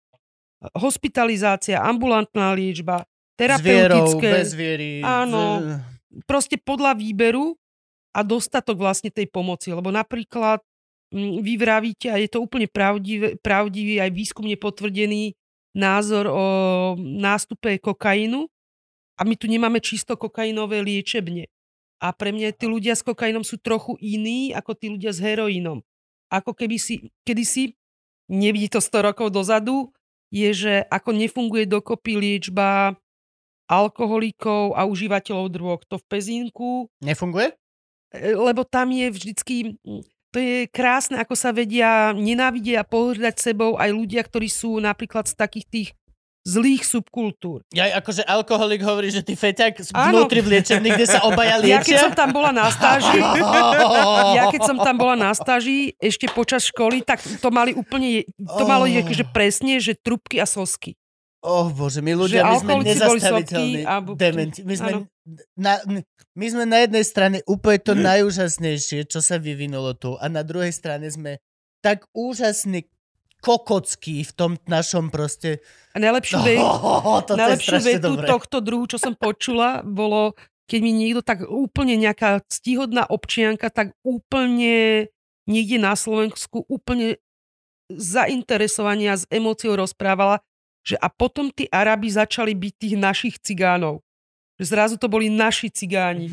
hospitalizácia, 0.78 1.82
ambulantná 1.82 2.54
liečba, 2.54 3.02
terapeutické, 3.34 4.30
bez 4.30 4.54
viery. 4.54 5.02
Áno. 5.02 5.58
z- 5.58 5.82
proste 6.30 6.62
podľa 6.62 6.94
výberu 6.94 7.58
a 8.14 8.22
dostatok 8.22 8.78
vlastne 8.78 9.10
tej 9.10 9.26
pomoci. 9.26 9.74
Lebo 9.74 9.90
napríklad 9.90 10.62
vy 11.16 11.54
vravíte, 11.60 12.08
a 12.08 12.18
je 12.18 12.32
to 12.32 12.40
úplne 12.40 12.72
pravdivý, 12.72 13.36
pravdivý 13.44 14.00
aj 14.00 14.12
výskumne 14.16 14.56
potvrdený 14.56 15.36
názor 15.76 16.28
o 16.28 16.46
nástupe 17.00 17.80
kokainu 17.80 18.48
a 19.20 19.22
my 19.24 19.36
tu 19.36 19.48
nemáme 19.48 19.80
čisto 19.84 20.16
kokainové 20.16 20.84
liečebne. 20.84 21.48
A 22.02 22.10
pre 22.16 22.34
mňa 22.34 22.58
tí 22.58 22.66
ľudia 22.66 22.98
s 22.98 23.06
kokainom 23.06 23.46
sú 23.46 23.62
trochu 23.62 23.94
iní 24.02 24.56
ako 24.58 24.74
tí 24.74 24.90
ľudia 24.90 25.14
s 25.14 25.22
heroínom. 25.22 25.86
Ako 26.34 26.58
keby 26.58 26.82
si, 26.82 27.14
kedysi, 27.28 27.78
nevidí 28.32 28.72
to 28.72 28.82
100 28.82 29.14
rokov 29.14 29.30
dozadu, 29.30 29.94
je, 30.32 30.50
že 30.56 30.74
ako 30.88 31.12
nefunguje 31.12 31.68
dokopy 31.68 32.16
liečba 32.18 32.96
alkoholikov 33.68 34.74
a 34.74 34.88
užívateľov 34.88 35.48
drog. 35.52 35.80
To 35.92 36.00
v 36.00 36.06
Pezínku, 36.08 36.72
Nefunguje? 37.04 37.52
e, 38.16 38.36
lebo 38.36 38.64
tam 38.64 38.92
je 38.96 39.08
vždycky, 39.12 39.56
mm, 39.84 40.04
to 40.32 40.40
je 40.40 40.66
krásne, 40.66 41.20
ako 41.20 41.36
sa 41.36 41.52
vedia 41.52 42.16
nenávidieť 42.16 42.80
a 42.80 42.88
pohrdať 42.88 43.36
sebou 43.38 43.76
aj 43.76 43.92
ľudia, 43.92 44.24
ktorí 44.24 44.48
sú 44.48 44.80
napríklad 44.80 45.28
z 45.28 45.36
takých 45.36 45.66
tých 45.68 45.90
zlých 46.42 46.82
subkultúr. 46.82 47.62
Ja 47.70 47.86
akože 48.02 48.26
alkoholik 48.26 48.82
hovorí, 48.82 49.14
že 49.14 49.22
ty 49.22 49.38
feťak 49.38 49.78
vnútri 49.94 50.42
v 50.42 50.58
liečebni, 50.58 50.90
kde 50.90 51.06
sa 51.06 51.22
obaja 51.22 51.62
Ja 51.62 51.86
keď 51.86 51.96
som 52.02 52.10
liečia. 52.10 52.18
tam 52.18 52.30
bola 52.34 52.50
na 52.50 52.66
stáži, 52.74 53.22
ja 54.42 54.50
keď 54.50 54.62
som 54.66 54.78
tam 54.82 54.98
bola 54.98 55.14
na 55.14 55.32
stáži 55.38 55.94
ešte 56.02 56.26
počas 56.34 56.66
školy, 56.66 57.06
tak 57.06 57.22
to 57.22 57.50
mali 57.54 57.78
úplne, 57.78 58.26
to 58.42 58.64
malo 58.66 58.90
Oh. 58.90 58.98
akože 59.06 59.30
presne, 59.30 59.78
že 59.78 59.94
trubky 59.94 60.42
a 60.42 60.50
sosky. 60.50 60.98
Oh 61.42 61.74
bože, 61.74 62.06
my 62.06 62.14
ľudia, 62.14 62.46
my 62.46 62.56
sme 62.56 62.74
nezastaviteľní. 62.86 63.82
dementi. 64.14 64.62
My 64.62 64.78
sme, 64.78 64.92
na, 65.58 65.82
my 66.38 66.46
sme 66.46 66.70
na 66.70 66.86
jednej 66.86 67.02
strane 67.02 67.38
úplne 67.50 67.82
to 67.82 67.94
najúžasnejšie, 67.98 69.10
čo 69.10 69.26
sa 69.26 69.42
vyvinulo 69.42 69.98
tu 69.98 70.14
a 70.22 70.30
na 70.30 70.46
druhej 70.46 70.70
strane 70.70 71.10
sme 71.10 71.42
tak 71.82 72.06
úžasní 72.14 72.86
kokockí 73.42 74.22
v 74.22 74.32
tom 74.38 74.52
našom 74.70 75.10
proste... 75.10 75.66
A 75.92 76.00
najlepšiu, 76.00 76.38
ve- 76.46 76.62
Oh, 76.62 77.18
toto 77.26 77.34
je 77.34 77.42
najlepšiu 77.42 77.78
vetu 77.82 78.12
tohto 78.22 78.62
druhu, 78.62 78.86
čo 78.86 79.02
som 79.02 79.18
počula, 79.18 79.82
bolo, 79.82 80.38
keď 80.70 80.80
mi 80.80 80.94
niekto 80.94 81.26
tak 81.26 81.42
úplne 81.50 81.98
nejaká 81.98 82.46
ctihodná 82.46 83.10
občianka 83.10 83.74
tak 83.74 83.98
úplne 84.06 85.10
niekde 85.50 85.82
na 85.82 85.98
Slovensku 85.98 86.70
úplne 86.70 87.18
zainteresovania 87.90 89.18
s 89.18 89.26
emóciou 89.28 89.76
rozprávala, 89.76 90.40
že 90.82 90.98
a 90.98 91.08
potom 91.10 91.54
tí 91.54 91.70
Arabi 91.70 92.10
začali 92.10 92.58
byť 92.58 92.74
tých 92.78 92.96
našich 92.98 93.36
cigánov. 93.38 94.02
Že 94.62 94.66
zrazu 94.78 94.96
to 94.98 95.10
boli 95.10 95.26
naši 95.26 95.74
cigáni. 95.74 96.30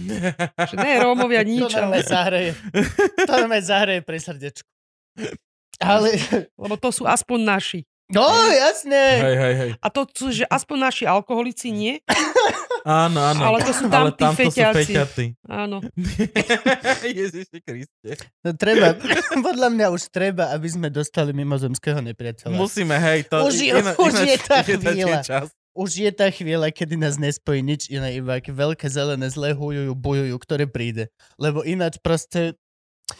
Že 0.52 0.74
ne 0.76 0.92
Rómovia 1.00 1.40
To 1.46 1.48
nič, 1.48 1.72
normálne 1.72 2.04
ale, 2.04 2.12
zahreje. 2.12 2.52
To 3.24 3.32
normálne 3.32 3.64
zahreje 3.64 4.00
pre 4.04 4.18
srdečku. 4.20 4.68
Ale... 5.80 6.08
lebo 6.58 6.76
to 6.76 6.92
sú 6.92 7.08
aspoň 7.08 7.40
naši. 7.40 7.80
No, 8.08 8.24
jasne. 8.48 9.20
Hej, 9.20 9.36
hej, 9.36 9.54
hej. 9.54 9.70
A 9.84 9.86
to 9.92 10.08
sú, 10.08 10.32
že 10.32 10.44
aspoň 10.48 10.76
naši 10.80 11.04
alkoholici 11.04 11.68
nie. 11.68 12.00
Áno, 12.88 13.20
áno. 13.20 13.40
Ale 13.44 13.58
to 13.60 13.72
sú 13.74 13.84
tam 13.86 14.00
Ale 14.00 14.10
tí 14.10 14.22
tamto 14.22 14.40
sú 14.40 14.48
feťáci. 14.48 14.80
feťaci. 14.88 15.24
Áno. 15.44 15.76
Ježiši 17.20 17.58
Kriste. 17.60 18.10
No 18.40 18.50
treba, 18.54 18.96
podľa 19.44 19.68
mňa 19.68 19.86
už 19.90 20.08
treba, 20.08 20.50
aby 20.50 20.64
sme 20.66 20.88
dostali 20.88 21.30
mimozemského 21.32 22.00
nepriateľa. 22.00 22.54
Musíme, 22.54 22.96
hej. 22.96 23.28
To, 23.28 23.44
Už 23.44 23.54
je- 23.60 23.76
už 23.76 24.14
je 24.24 24.36
tá 24.40 24.64
chvíľa. 24.64 25.20
čas. 25.20 25.52
Už 25.70 26.00
je 26.00 26.10
tá 26.10 26.26
chvíľa, 26.26 26.72
kedy 26.72 26.96
nás 26.96 27.14
nespojí 27.14 27.60
nič 27.60 27.86
iné, 27.86 28.16
iba 28.16 28.34
aké 28.34 28.50
veľké 28.50 28.88
zelené 28.88 29.28
zlé 29.28 29.52
hujujú, 29.52 29.94
bujujú, 29.94 30.34
ktoré 30.36 30.64
príde. 30.64 31.06
Lebo 31.36 31.62
ináč 31.62 32.00
proste... 32.00 32.58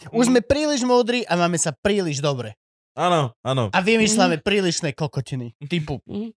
Už 0.09 0.27
sme 0.27 0.41
príliš 0.41 0.81
múdri 0.81 1.23
a 1.23 1.33
máme 1.35 1.55
sa 1.55 1.71
príliš 1.71 2.19
dobre. 2.19 2.57
Áno, 2.93 3.31
áno. 3.39 3.71
A 3.71 3.79
vymýšľame 3.79 4.41
prílišné 4.41 4.91
kokotiny. 4.91 5.55
Typu 5.63 6.03
Mhm. 6.03 6.35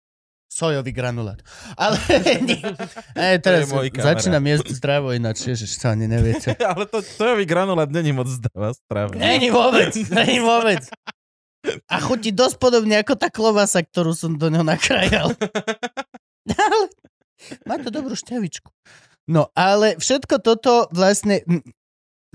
Sojový 0.49 0.91
granulát. 0.91 1.39
Ale 1.77 1.95
nie. 2.49 2.59
E, 3.13 3.37
teraz 3.37 3.69
To 3.69 3.85
je 3.85 3.93
začínam 3.93 4.41
jesť 4.41 4.67
zdravo 4.73 5.13
ináč, 5.13 5.45
ježiš, 5.45 5.77
sa 5.77 5.93
ani 5.93 6.09
neviete. 6.09 6.57
Ale 6.73 6.89
to 6.89 7.05
sojový 7.05 7.45
granulát 7.45 7.87
není 7.93 8.11
moc 8.11 8.27
zdáva 8.27 8.73
strava. 8.73 9.13
Není 9.13 9.53
vôbec, 9.53 9.93
není 10.09 10.41
vôbec. 10.41 10.89
A 11.85 11.95
chutí 12.01 12.33
dosť 12.33 12.57
podobne 12.57 12.97
ako 12.97 13.13
tá 13.13 13.29
klobasa, 13.29 13.85
ktorú 13.85 14.17
som 14.17 14.33
do 14.35 14.49
ňoho 14.49 14.65
nakrajal. 14.65 15.37
Ale 16.65 16.85
má 17.63 17.77
to 17.77 17.93
dobrú 17.93 18.17
šťavičku. 18.17 18.67
No, 19.29 19.53
ale 19.53 19.93
všetko 20.01 20.41
toto 20.41 20.89
vlastne... 20.89 21.45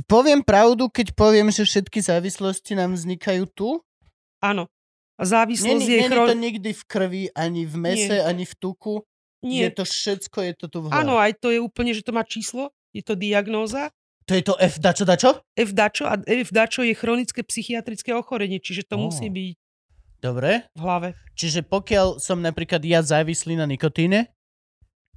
Poviem 0.07 0.47
pravdu, 0.47 0.87
keď 0.87 1.15
poviem, 1.15 1.51
že 1.51 1.67
všetky 1.67 1.99
závislosti 2.03 2.79
nám 2.79 2.95
vznikajú 2.95 3.47
tu. 3.51 3.83
Áno. 4.39 4.71
Závislosť 5.15 5.79
Není, 5.79 5.91
je 5.95 6.01
není 6.03 6.11
chron... 6.11 6.27
to 6.27 6.35
nikdy 6.35 6.71
v 6.75 6.83
krvi, 6.85 7.23
ani 7.35 7.63
v 7.67 7.75
mese, 7.79 8.17
Nie. 8.19 8.27
ani 8.27 8.45
v 8.45 8.55
tuku. 8.59 8.95
Je 9.45 9.69
Nie. 9.69 9.71
to 9.71 9.85
všetko, 9.85 10.39
je 10.43 10.53
to 10.57 10.67
tu 10.73 10.79
v 10.83 10.85
hlave. 10.91 11.05
Áno, 11.05 11.15
aj 11.21 11.37
to 11.39 11.53
je 11.55 11.61
úplne, 11.61 11.93
že 11.95 12.03
to 12.03 12.11
má 12.17 12.25
číslo, 12.27 12.73
je 12.91 13.05
to 13.05 13.15
diagnóza. 13.15 13.93
To 14.25 14.33
je 14.33 14.43
to 14.43 14.57
F 14.57 14.81
dačo 14.81 15.05
dačo? 15.05 15.45
F 15.53 15.71
dačo 15.77 16.09
a 16.09 16.17
F 16.25 16.49
dačo 16.49 16.81
je 16.81 16.97
chronické 16.97 17.45
psychiatrické 17.45 18.17
ochorenie, 18.17 18.57
čiže 18.57 18.89
to 18.89 18.97
Ó. 18.97 19.07
musí 19.07 19.29
byť 19.29 19.55
Dobre. 20.25 20.65
v 20.73 20.81
hlave. 20.81 21.09
Čiže 21.37 21.61
pokiaľ 21.69 22.17
som 22.19 22.41
napríklad 22.41 22.81
ja 22.83 23.05
závislý 23.05 23.61
na 23.61 23.69
nikotíne, 23.69 24.33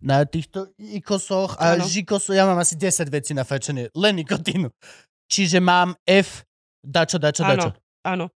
na 0.04 0.22
týchto 0.28 0.76
ikosoch 0.78 1.56
a 1.58 1.80
Áno. 1.80 1.88
žikosoch, 1.88 2.36
ja 2.36 2.44
mám 2.46 2.60
asi 2.60 2.76
10 2.78 3.08
vecí 3.10 3.32
na 3.34 3.48
fajčenie, 3.48 3.96
len 3.96 4.14
nikotínu. 4.22 4.70
Čiže 5.32 5.58
mám 5.64 5.96
F, 6.06 6.44
dačo, 6.84 7.18
dačo, 7.18 7.48
dačo. 7.48 7.72
Áno, 8.04 8.28
áno. 8.28 8.37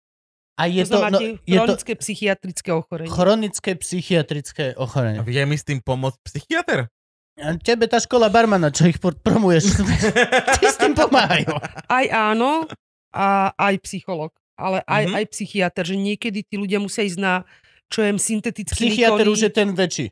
A 0.61 0.68
je 0.68 0.84
to 0.84 0.92
to, 0.92 1.08
no, 1.08 1.18
je 1.18 1.56
to 1.56 1.56
chronické 1.56 1.92
psychiatrické 1.96 2.70
ochorenie. 2.70 3.08
chronické 3.08 3.70
psychiatrické 3.74 4.64
A 4.70 4.78
ochorenie. 4.78 5.20
vie 5.22 5.40
mi 5.42 5.56
s 5.56 5.64
tým 5.64 5.80
pomôcť 5.80 6.18
psychiatr? 6.22 6.92
A 7.34 7.56
tebe 7.56 7.88
tá 7.88 7.96
škola 7.96 8.28
barmana, 8.28 8.68
čo 8.68 8.84
ich 8.84 9.00
promuješ, 9.00 9.80
ty 10.61 10.66
s 10.66 10.76
tým 10.76 10.92
pomáhajú. 10.92 11.48
Aj 11.88 12.06
áno, 12.12 12.68
a 13.08 13.56
aj 13.56 13.80
psycholog, 13.82 14.28
ale 14.54 14.84
aj, 14.84 15.04
Mhm. 15.04 15.14
aj 15.16 15.24
psychiatr, 15.30 15.82
že 15.82 15.96
niekedy 15.96 16.44
tí 16.44 16.54
ľudia 16.54 16.76
musia 16.76 17.00
ísť 17.00 17.16
na, 17.16 17.48
čo 17.88 18.04
je 18.04 18.12
syntetický 18.14 18.92
Psychiatr 18.92 19.24
nikotí. 19.24 19.32
už 19.32 19.40
je 19.40 19.52
ten 19.52 19.68
väčší. 19.72 20.06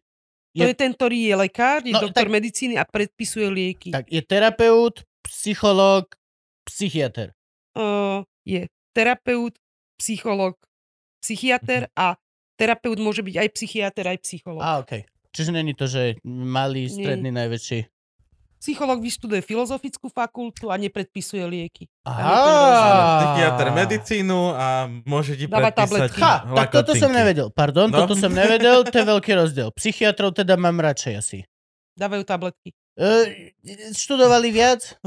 To 0.57 0.65
je- 0.65 0.73
je 0.73 0.75
ten, 0.75 0.91
ktorý 0.91 1.19
je 1.23 1.35
lekár, 1.37 1.79
je 1.85 1.93
No, 1.93 2.01
doktor 2.01 2.25
tak- 2.25 2.33
medicíny 2.33 2.75
a 2.75 2.83
predpisuje 2.83 3.47
lieky. 3.47 3.93
Tak 3.93 4.09
je 4.09 4.23
terapeut, 4.25 5.05
psychológ, 5.29 6.17
psychiatr. 6.65 7.31
Uh, 7.73 8.25
je 8.43 8.67
terapeut, 8.91 9.53
psycholog, 9.99 10.55
psychiatr 11.19 11.91
a 11.93 12.15
terapeut 12.55 12.99
môže 12.99 13.21
byť 13.21 13.35
aj 13.35 13.49
psychiatr, 13.53 14.05
aj 14.07 14.19
psycholog. 14.23 14.63
A 14.63 14.81
okej. 14.81 15.03
Čiže 15.29 15.51
není 15.53 15.75
to, 15.75 15.85
že 15.85 16.17
malý, 16.25 16.89
stredný, 16.89 17.29
najväčší. 17.31 17.85
Psycholog 18.59 18.99
vyštuduje 18.99 19.39
filozofickú 19.39 20.11
fakultu 20.11 20.67
a 20.67 20.75
nepredpisuje 20.75 21.47
lieky. 21.47 21.87
Aha. 22.03 22.27
Psychiatr 23.23 23.71
medicínu 23.71 24.51
a 24.51 24.67
môže 25.07 25.39
ti 25.39 25.47
Dáva 25.47 25.71
predpísať 25.71 25.79
tabletky. 25.79 26.19
Ha, 26.19 26.35
tak 26.59 26.69
toto 26.75 26.91
som 26.99 27.15
nevedel. 27.15 27.55
Pardon, 27.55 27.87
No. 27.87 28.03
toto 28.03 28.19
som 28.19 28.35
nevedel, 28.35 28.83
to 28.83 28.99
je 28.99 29.07
veľký 29.07 29.33
rozdiel. 29.39 29.71
Psychiatrov 29.71 30.35
teda 30.35 30.59
mám 30.59 30.75
radšej 30.75 31.13
asi. 31.15 31.39
Dávajú 31.95 32.27
tabletky. 32.27 32.75
E, 32.99 33.55
študovali 33.95 34.51
viac, 34.51 34.99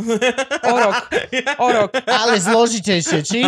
O 0.63 0.71
rok. 0.71 1.11
O 1.63 1.67
rok. 1.67 1.91
ale 2.07 2.39
zložitejšie, 2.39 3.19
či? 3.19 3.43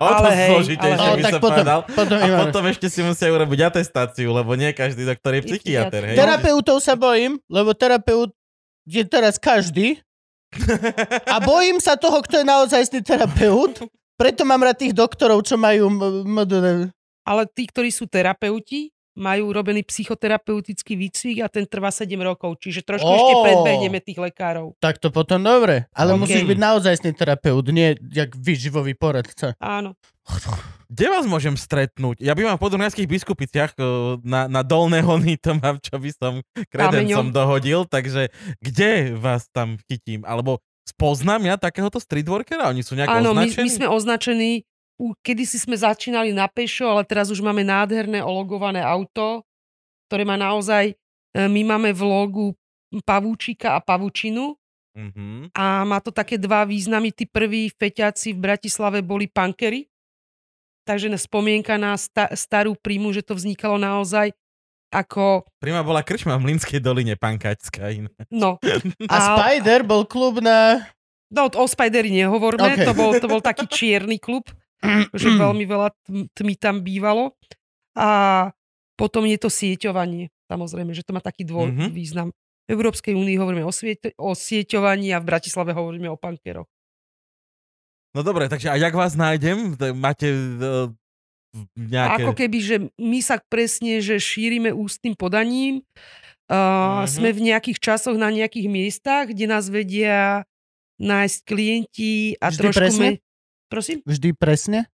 O 0.00 0.06
to 0.06 0.24
Ale 0.24 0.30
hej, 0.34 0.50
zložitejšie 0.52 0.98
ale 1.00 1.14
O, 1.14 1.16
by 1.16 1.22
som 1.22 1.40
potom, 1.40 1.50
povedal. 1.52 1.78
potom 1.88 2.16
A 2.16 2.24
máme. 2.26 2.40
potom 2.48 2.62
ešte 2.68 2.86
si 2.92 3.00
musia 3.00 3.28
urobiť 3.32 3.60
atestáciu, 3.68 4.28
lebo 4.32 4.52
nie 4.56 4.70
každý 4.76 5.08
doktor 5.08 5.36
je 5.38 5.42
psychiatr, 5.46 6.00
hej? 6.12 6.16
Terapeutov 6.16 6.80
sa 6.84 6.96
bojím, 6.96 7.40
lebo 7.48 7.72
terapeut 7.72 8.32
je 8.84 9.02
teraz 9.06 9.38
každý 9.40 10.00
a 11.30 11.36
bojím 11.40 11.78
sa 11.78 11.94
toho, 11.94 12.18
kto 12.20 12.42
je 12.42 12.46
naozaj 12.46 12.82
terapeut. 13.00 13.86
Preto 14.18 14.44
mám 14.44 14.60
rád 14.60 14.76
tých 14.76 14.92
doktorov, 14.92 15.46
čo 15.48 15.56
majú... 15.56 15.88
m- 15.88 16.26
m- 16.28 16.90
Ale 17.24 17.42
tí, 17.48 17.64
ktorí 17.64 17.88
sú 17.88 18.04
terapeuti, 18.04 18.92
majú 19.18 19.50
robený 19.50 19.82
psychoterapeutický 19.86 20.94
výcvik 20.94 21.42
a 21.42 21.48
ten 21.50 21.66
trvá 21.66 21.90
7 21.90 22.10
rokov. 22.22 22.58
Čiže 22.62 22.86
trošku 22.86 23.06
Ó. 23.06 23.14
ešte 23.16 23.34
predbehneme 23.42 23.98
tých 23.98 24.18
lekárov. 24.18 24.78
Tak 24.78 25.02
to 25.02 25.10
potom 25.10 25.42
dobre. 25.42 25.90
Ale 25.94 26.14
OK. 26.14 26.26
musíš 26.26 26.46
byť 26.46 26.58
naozajstný 26.58 27.10
terapeut, 27.14 27.66
nie 27.74 27.98
jak 28.14 28.32
výživový 28.38 28.94
poradca. 28.94 29.58
Áno. 29.58 29.98
Kde 30.90 31.06
vás 31.10 31.26
môžem 31.26 31.54
stretnúť? 31.54 32.22
Ja 32.22 32.34
bývam 32.34 32.54
v 32.58 32.62
podunajských 32.66 33.06
biskupiciach, 33.06 33.72
eh, 33.78 33.84
na, 34.22 34.46
na 34.46 34.62
dolné 34.62 35.02
hony 35.02 35.38
to 35.38 35.54
mám, 35.58 35.78
čo 35.82 35.98
by 35.98 36.10
som 36.10 36.32
kredencom 36.70 37.30
dohodil, 37.30 37.86
takže 37.86 38.30
kde 38.58 39.14
vás 39.18 39.46
tam 39.50 39.78
chytím? 39.86 40.22
Alebo 40.26 40.62
spoznám 40.86 41.46
ja 41.46 41.54
takéhoto 41.54 42.02
streetworkera? 42.02 42.70
Oni 42.74 42.82
sú 42.82 42.98
nejak 42.98 43.22
Áno, 43.22 43.30
my, 43.30 43.46
označení? 43.46 43.66
my 43.66 43.70
sme 43.70 43.86
označení 43.86 44.50
u, 45.00 45.16
kedysi 45.16 45.56
sme 45.56 45.72
začínali 45.72 46.28
na 46.30 46.44
pešo, 46.44 46.84
ale 46.84 47.02
teraz 47.02 47.32
už 47.32 47.40
máme 47.40 47.64
nádherné 47.64 48.20
ologované 48.20 48.84
auto, 48.84 49.40
ktoré 50.06 50.22
má 50.22 50.36
naozaj, 50.36 50.92
e, 50.92 50.94
my 51.40 51.64
máme 51.64 51.90
v 51.90 52.02
logu 52.02 52.46
pavúčika 53.00 53.74
a 53.74 53.80
pavúčinu 53.80 54.60
Mhm. 54.90 55.54
a 55.54 55.86
má 55.86 56.02
to 56.02 56.10
také 56.10 56.34
dva 56.34 56.66
významy. 56.66 57.08
Tí 57.10 57.24
prví 57.24 57.70
feťáci 57.70 58.34
v 58.34 58.42
Bratislave 58.42 59.00
boli 59.00 59.24
punkery, 59.24 59.86
takže 60.82 61.06
spomienka 61.16 61.78
na 61.78 61.94
sta- 61.94 62.34
starú 62.34 62.74
príjmu, 62.74 63.14
že 63.14 63.22
to 63.22 63.32
vznikalo 63.32 63.78
naozaj 63.78 64.34
ako, 64.90 65.46
Prima 65.62 65.86
bola 65.86 66.02
krčma 66.02 66.34
v 66.34 66.50
Mlinskej 66.50 66.82
doline, 66.82 67.14
pankačská 67.14 67.94
iná. 67.94 68.10
no. 68.34 68.58
A 69.06 69.16
Spider 69.30 69.86
bol 69.86 70.02
klub 70.02 70.42
na... 70.42 70.82
No, 71.30 71.46
o 71.46 71.64
Spidery 71.64 72.10
nehovorme, 72.10 72.74
Okay. 72.74 72.82
to, 72.82 72.92
bol, 72.92 73.14
to 73.14 73.30
bol 73.30 73.38
taký 73.38 73.70
čierny 73.70 74.18
klub, 74.18 74.50
že 75.16 75.28
veľmi 75.30 75.64
veľa 75.64 75.88
tm- 76.04 76.28
tmy 76.32 76.54
tam 76.56 76.80
bývalo. 76.80 77.36
A 77.92 78.08
potom 78.94 79.24
je 79.24 79.36
to 79.36 79.48
sieťovanie, 79.48 80.28
samozrejme, 80.46 80.92
že 80.92 81.02
to 81.02 81.12
má 81.12 81.20
taký 81.20 81.42
dvoj 81.42 81.72
Mhm. 81.72 81.86
význam. 81.90 82.28
V 82.68 82.72
Európskej 82.72 83.12
únii 83.12 83.34
hovoríme 83.34 83.64
o, 83.64 83.72
sviet- 83.72 84.14
o 84.14 84.30
sieťovaní 84.30 85.10
a 85.10 85.18
v 85.18 85.26
Bratislave 85.26 85.72
hovoríme 85.72 86.06
o 86.06 86.14
pankeroch. 86.14 86.68
No 88.10 88.22
dobre, 88.22 88.46
takže 88.46 88.68
a 88.68 88.76
jak 88.76 88.90
vás 88.90 89.14
nájdem? 89.14 89.74
Máte 89.94 90.26
uh, 90.26 90.90
nejaké... 91.74 92.22
Ako 92.22 92.34
keby, 92.34 92.58
že 92.58 92.76
my 92.94 93.18
sa 93.22 93.38
presne, 93.40 93.98
že 93.98 94.18
šírime 94.18 94.70
ústnym 94.70 95.14
podaním, 95.14 95.82
uh, 96.46 97.02
Mhm. 97.02 97.06
sme 97.06 97.28
v 97.30 97.40
nejakých 97.48 97.78
časoch 97.80 98.14
na 98.14 98.28
nejakých 98.28 98.66
miestach, 98.66 99.30
kde 99.30 99.46
nás 99.46 99.66
vedia 99.66 100.42
nájsť 100.98 101.38
klienti 101.42 102.34
a 102.36 102.50
Vždy 102.50 102.60
trošku... 102.60 102.78
presne? 102.78 103.08
Me... 103.16 103.22
Prosím? 103.70 104.02
Vždy 104.02 104.34
presne? 104.34 104.90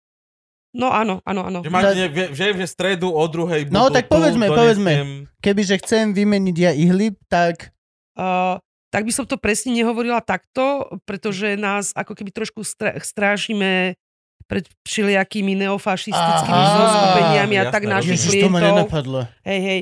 No 0.73 0.89
áno, 0.89 1.21
áno, 1.21 1.45
áno. 1.45 1.61
Že 1.61 1.69
máte, 1.69 1.93
ne, 1.93 2.09
že, 2.09 2.23
že 2.33 2.45
v 2.49 2.65
stredu 2.65 3.13
o 3.13 3.23
druhej 3.29 3.69
No, 3.69 3.87
budú 3.87 3.93
tak 3.93 4.09
tu, 4.09 4.17
povedzme, 4.17 4.45
donesiem- 4.45 4.57
povedzme. 4.57 4.91
Kebyže 5.37 5.75
chcem 5.79 6.03
vymeniť 6.11 6.57
ja 6.57 6.71
ihly, 6.73 7.13
tak 7.27 7.69
Uh, 8.13 8.61
tak 8.93 9.05
by 9.05 9.11
som 9.11 9.25
to 9.25 9.41
presne 9.41 9.73
nehovorila 9.73 10.21
takto, 10.21 10.85
pretože 11.01 11.57
nás 11.57 11.89
ako 11.93 12.13
keby 12.13 12.29
trošku 12.29 12.61
stra- 12.61 12.93
strážime 13.01 13.97
pred 14.45 14.69
všelijakými 14.85 15.57
neofašistickými 15.57 16.61
zoskupeniami 16.77 17.55
a 17.57 17.63
Jasné, 17.65 17.73
tak 17.73 17.83
našich 17.89 18.21
Ježiš, 18.21 18.33
to 18.37 18.53
ma 18.53 18.61
klientov. 18.61 18.69
nenapadlo. 18.85 19.19
Hej, 19.41 19.59
hej. 19.65 19.79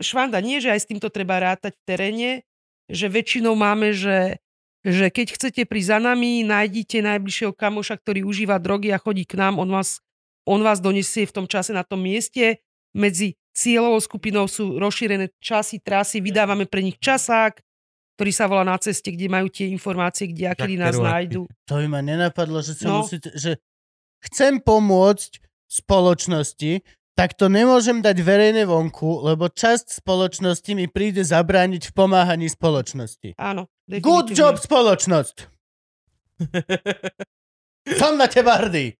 Švanda, 0.00 0.40
nie, 0.40 0.56
že 0.56 0.72
aj 0.72 0.80
s 0.80 0.88
týmto 0.88 1.12
treba 1.12 1.36
rátať 1.36 1.76
v 1.76 1.84
teréne, 1.84 2.30
že 2.88 3.12
väčšinou 3.12 3.52
máme, 3.52 3.92
že, 3.92 4.40
že 4.82 5.14
keď 5.14 5.26
chcete 5.38 5.62
prísť 5.66 5.88
za 5.94 5.98
nami, 6.02 6.42
nájdite 6.42 6.98
najbližšieho 7.00 7.54
kamoša, 7.54 8.02
ktorý 8.02 8.26
užíva 8.26 8.58
drogy 8.58 8.90
a 8.90 8.98
chodí 8.98 9.22
k 9.22 9.38
nám, 9.38 9.62
on 9.62 9.70
vás, 9.70 10.02
on 10.42 10.58
vás 10.62 10.82
donesie 10.82 11.22
v 11.22 11.34
tom 11.34 11.46
čase 11.46 11.70
na 11.70 11.86
tom 11.86 12.02
mieste. 12.02 12.58
Medzi 12.92 13.38
cieľovou 13.54 14.02
skupinou 14.02 14.50
sú 14.50 14.76
rozšírené 14.76 15.30
časy, 15.38 15.78
trasy, 15.80 16.18
vydávame 16.18 16.66
pre 16.66 16.82
nich 16.82 16.98
časák, 16.98 17.62
ktorý 18.18 18.32
sa 18.34 18.50
volá 18.50 18.66
na 18.66 18.76
ceste, 18.76 19.08
kde 19.14 19.30
majú 19.30 19.48
tie 19.48 19.70
informácie, 19.70 20.28
kde 20.28 20.50
a 20.50 20.54
kedy 20.58 20.74
nás 20.76 20.98
nájdu. 20.98 21.46
To 21.70 21.74
by 21.78 21.86
ma 21.88 22.00
nenapadlo, 22.02 22.60
že 22.60 22.76
sa 22.76 22.90
No. 22.90 23.06
musíte, 23.06 23.32
že 23.38 23.56
chcem 24.28 24.60
pomôcť 24.60 25.40
spoločnosti, 25.66 26.84
tak 27.12 27.34
to 27.34 27.46
nemôžem 27.46 28.00
dať 28.00 28.16
verejne 28.18 28.64
vonku, 28.64 29.22
lebo 29.22 29.46
časť 29.46 30.00
spoločnosti 30.00 30.72
mi 30.72 30.88
príde 30.88 31.20
zabrániť 31.20 31.88
v 31.88 31.92
pomáhaní 31.92 32.48
spoločnosti. 32.48 33.36
Áno. 33.36 33.68
Good 33.84 34.32
definitívne. 34.32 34.36
job, 34.36 34.54
spoločnosť! 34.56 35.36
Som 38.00 38.16
na 38.16 38.26
teba 38.26 38.56
hrdý! 38.56 38.94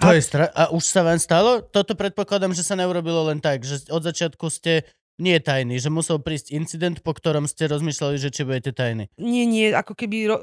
To 0.00 0.08
A- 0.08 0.16
je 0.16 0.22
stra- 0.22 0.48
a 0.50 0.70
už 0.70 0.80
sa 0.80 1.02
vám 1.02 1.18
stalo? 1.18 1.60
Toto 1.60 1.92
predpokladám, 1.92 2.52
že 2.52 2.64
sa 2.64 2.72
neurobilo 2.72 3.28
len 3.28 3.36
tak, 3.36 3.64
že 3.64 3.84
od 3.88 4.00
začiatku 4.00 4.48
ste 4.48 4.88
nie 5.20 5.36
tajní, 5.36 5.76
že 5.76 5.92
musel 5.92 6.16
prísť 6.16 6.48
incident, 6.50 7.04
po 7.04 7.12
ktorom 7.12 7.44
ste 7.44 7.68
rozmýšľali, 7.68 8.16
že 8.16 8.32
či 8.32 8.42
budete 8.42 8.72
tajní. 8.72 9.12
Nie, 9.16 9.44
nie, 9.44 9.68
ako 9.68 9.92
keby 9.92 10.16
e, 10.24 10.36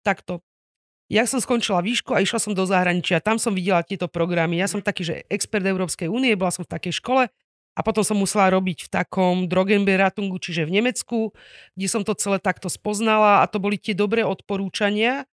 takto. 0.00 0.40
Ja 1.10 1.26
som 1.26 1.42
skončila 1.42 1.82
výšku 1.82 2.14
a 2.14 2.22
išla 2.22 2.38
som 2.38 2.54
do 2.54 2.62
zahraničia. 2.62 3.18
Tam 3.18 3.34
som 3.34 3.50
videla 3.50 3.82
tieto 3.82 4.06
programy. 4.06 4.62
Ja 4.62 4.70
som 4.70 4.78
taký, 4.78 5.02
že 5.02 5.14
expert 5.26 5.66
Európskej 5.66 6.06
únie, 6.06 6.38
bola 6.38 6.54
som 6.54 6.62
v 6.62 6.70
takej 6.70 7.02
škole 7.02 7.26
a 7.74 7.80
potom 7.82 8.06
som 8.06 8.14
musela 8.14 8.46
robiť 8.54 8.86
v 8.86 8.88
takom 8.94 9.50
Drogenberatungu, 9.50 10.38
čiže 10.38 10.70
v 10.70 10.78
Nemecku, 10.78 11.34
kde 11.74 11.86
som 11.90 12.06
to 12.06 12.14
celé 12.14 12.38
takto 12.38 12.70
spoznala 12.70 13.42
a 13.42 13.50
to 13.50 13.58
boli 13.58 13.74
tie 13.74 13.90
dobré 13.90 14.22
odporúčania. 14.22 15.26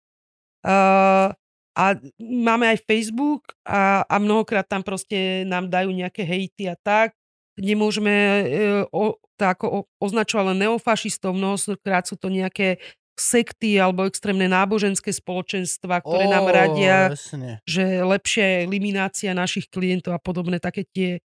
Uh, 0.66 1.30
a 1.78 1.94
máme 2.18 2.74
aj 2.74 2.82
Facebook 2.90 3.54
a, 3.62 4.02
a 4.10 4.18
mnohokrát 4.18 4.66
tam 4.66 4.82
proste 4.82 5.46
nám 5.46 5.70
dajú 5.70 5.94
nejaké 5.94 6.26
hejty 6.26 6.74
a 6.74 6.74
tak. 6.74 7.14
Nemôžeme 7.54 8.10
e, 8.10 8.46
o, 8.90 9.14
to 9.38 9.44
ako 9.46 9.66
o, 9.70 9.80
označovať 10.02 10.58
len 10.58 10.66
neofašistov, 10.66 11.38
mnohokrát 11.38 12.10
sú 12.10 12.18
to 12.18 12.34
nejaké 12.34 12.82
sekty 13.18 13.82
alebo 13.82 14.06
extrémne 14.06 14.46
náboženské 14.46 15.10
spoločenstva, 15.10 16.06
ktoré 16.06 16.30
nám 16.30 16.46
Ó, 16.48 16.54
radia, 16.54 16.98
Jasne. 17.18 17.60
že 17.66 18.06
lepšia 18.06 18.46
je 18.46 18.58
eliminácia 18.70 19.32
našich 19.34 19.68
klientov 19.68 20.14
a 20.14 20.22
podobné 20.22 20.62
také 20.62 20.86
tie 20.86 21.20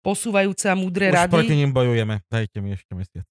posúvajúce 0.00 0.66
a 0.72 0.74
múdre 0.74 1.12
Už 1.12 1.16
rady. 1.20 1.32
proti 1.36 1.54
ním 1.60 1.76
bojujeme. 1.76 2.24
Dajte 2.32 2.58
mi 2.64 2.72
ešte 2.72 2.96
mesiac. 2.96 3.26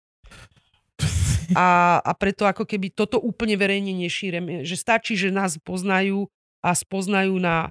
A, 1.54 2.02
a 2.02 2.12
preto 2.18 2.46
ako 2.50 2.66
keby 2.66 2.90
toto 2.90 3.22
úplne 3.22 3.54
verejne 3.54 3.94
nešírem. 3.94 4.66
Že 4.66 4.76
stačí, 4.78 5.14
že 5.14 5.30
nás 5.30 5.62
poznajú 5.62 6.26
a 6.66 6.74
spoznajú 6.74 7.38
na, 7.38 7.70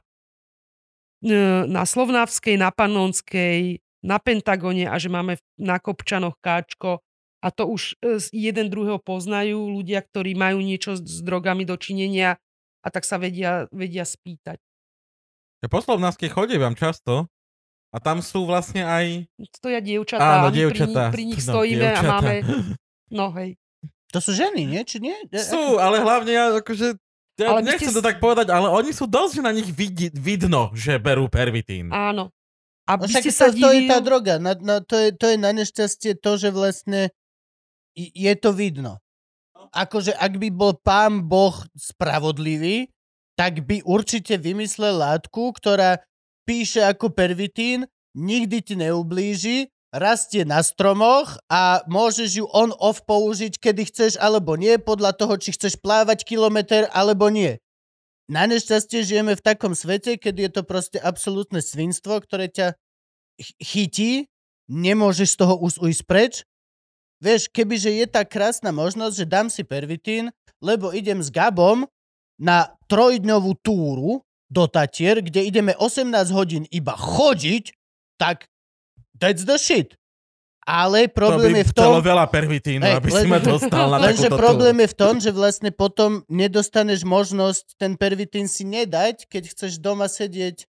na 1.66 1.82
Slovnavskej, 1.82 2.54
na 2.54 2.70
Panonskej, 2.70 3.82
na 4.04 4.22
Pentagone 4.22 4.86
a 4.86 4.94
že 5.00 5.10
máme 5.10 5.40
na 5.58 5.82
Kopčanoch 5.82 6.38
káčko 6.38 7.02
a 7.44 7.52
to 7.52 7.68
už 7.68 8.00
e, 8.00 8.16
jeden 8.32 8.72
druhého 8.72 8.96
poznajú 8.96 9.68
ľudia, 9.68 10.00
ktorí 10.00 10.32
majú 10.32 10.64
niečo 10.64 10.96
s 10.96 11.20
drogami 11.20 11.68
dočinenia 11.68 12.40
a 12.80 12.88
tak 12.88 13.04
sa 13.04 13.20
vedia, 13.20 13.68
vedia 13.68 14.08
spýtať. 14.08 14.56
Ja 15.60 15.68
po 15.68 15.84
Slovnavskej 15.84 16.32
chodievam 16.32 16.72
často 16.72 17.28
a 17.92 17.96
tam 18.00 18.24
sú 18.24 18.48
vlastne 18.48 18.84
aj... 18.84 19.28
Stoja 19.52 19.84
dievčatá, 19.84 20.40
Áno, 20.40 20.48
dievčatá. 20.48 21.12
pri, 21.12 21.28
nich, 21.28 21.36
pri 21.36 21.38
nich 21.38 21.42
No, 21.44 21.52
stojíme 21.52 21.84
a 21.84 21.88
dievčatá. 21.92 22.08
máme... 22.08 22.34
No 23.12 23.30
hej. 23.36 23.60
To 24.10 24.18
sú 24.18 24.32
ženy, 24.32 24.64
nie? 24.64 24.80
Či 24.82 25.04
nie? 25.04 25.14
Sú, 25.36 25.76
ale 25.76 26.00
hlavne 26.00 26.32
ja 26.32 26.44
akože... 26.58 26.96
Ja 27.34 27.50
Ale 27.50 27.66
nechcem 27.66 27.90
ste 27.90 27.98
to 27.98 28.02
tak 28.02 28.22
povedať, 28.22 28.46
ale 28.48 28.70
oni 28.70 28.94
sú 28.94 29.04
dosť, 29.04 29.38
že 29.38 29.42
na 29.42 29.50
nich 29.50 29.66
vidí, 29.68 30.06
vidno, 30.14 30.70
že 30.72 31.02
berú 31.02 31.26
pervitín. 31.26 31.90
Áno. 31.90 32.30
A 32.86 32.94
No 32.94 33.06
by 33.06 33.10
ste 33.10 33.30
to, 33.30 33.34
sa 33.34 33.46
to 33.50 33.70
je 33.74 33.90
tá 33.90 33.98
divili... 33.98 34.06
droga. 34.06 34.34
Na, 34.38 34.52
na, 34.54 34.76
to, 34.78 34.94
je, 34.94 35.08
to 35.14 35.26
je 35.30 35.36
na 35.36 35.50
nešťastie 35.50 36.14
to, 36.18 36.30
že 36.38 36.54
vlastne 36.54 37.10
je 37.96 38.32
to 38.36 38.50
vidno. 38.52 38.98
Akože 39.74 40.14
ak 40.14 40.38
by 40.38 40.48
bol 40.54 40.76
pán 40.78 41.26
Boh 41.26 41.54
spravodlivý, 41.74 42.90
tak 43.34 43.66
by 43.66 43.82
určite 43.82 44.38
vymyslel 44.38 44.94
látku, 44.94 45.50
ktorá 45.58 45.98
píše 46.46 46.84
ako 46.86 47.10
pervitín, 47.10 47.86
nikdy 48.14 48.62
ti 48.62 48.74
neublíži, 48.78 49.74
rastie 49.94 50.42
na 50.42 50.62
stromoch 50.62 51.38
a 51.46 51.82
môžeš 51.86 52.42
ju 52.42 52.46
on-off 52.50 53.02
použiť, 53.06 53.58
kedy 53.58 53.90
chceš 53.90 54.12
alebo 54.18 54.58
nie, 54.58 54.78
podľa 54.78 55.14
toho, 55.14 55.34
či 55.38 55.54
chceš 55.54 55.78
plávať 55.78 56.26
kilometr 56.26 56.90
alebo 56.90 57.30
nie. 57.30 57.58
Na 58.26 58.48
nešťastie 58.48 59.04
žijeme 59.04 59.36
v 59.36 59.44
takom 59.44 59.76
svete, 59.76 60.16
kedy 60.16 60.48
je 60.48 60.52
to 60.60 60.62
proste 60.64 60.98
absolútne 60.98 61.60
svinstvo, 61.60 62.18
ktoré 62.24 62.48
ťa 62.48 62.72
ch- 63.36 63.54
chytí, 63.60 64.12
nemôžeš 64.66 65.36
z 65.36 65.38
toho 65.44 65.54
už 65.60 65.78
ujsť 65.78 66.02
preč. 66.08 66.34
Vieš, 67.22 67.50
kebyže 67.50 67.90
je 67.94 68.06
tá 68.10 68.22
krásna 68.26 68.74
možnosť, 68.74 69.14
že 69.14 69.26
dám 69.26 69.48
si 69.48 69.62
pervitín, 69.62 70.34
lebo 70.62 70.90
idem 70.90 71.20
s 71.22 71.30
Gabom 71.30 71.86
na 72.40 72.74
trojdňovú 72.90 73.58
túru 73.62 74.24
do 74.50 74.64
Tatier, 74.66 75.22
kde 75.22 75.46
ideme 75.46 75.72
18 75.78 76.10
hodín 76.34 76.64
iba 76.70 76.94
chodiť, 76.94 77.74
tak 78.18 78.46
that's 79.18 79.46
the 79.46 79.58
shit. 79.58 79.94
Ale 80.64 81.12
problém 81.12 81.52
to 81.52 81.60
je 81.60 81.66
v 81.68 81.74
tom... 81.76 81.84
chcelo 81.84 82.00
veľa 82.00 82.24
pervitínu, 82.32 82.82
Hej, 82.88 82.96
aby 82.96 83.08
len- 83.12 83.20
si 83.20 83.26
ma 83.28 83.40
dostal 83.40 83.86
na 83.92 84.00
Lenže 84.08 84.32
problém 84.32 84.72
túru. 84.72 84.84
je 84.84 84.88
v 84.88 84.96
tom, 84.96 85.14
že 85.20 85.30
vlastne 85.36 85.68
potom 85.68 86.24
nedostaneš 86.32 87.04
možnosť 87.04 87.76
ten 87.76 88.00
pervitín 88.00 88.48
si 88.48 88.64
nedať, 88.64 89.28
keď 89.28 89.52
chceš 89.52 89.76
doma 89.76 90.08
sedieť 90.08 90.64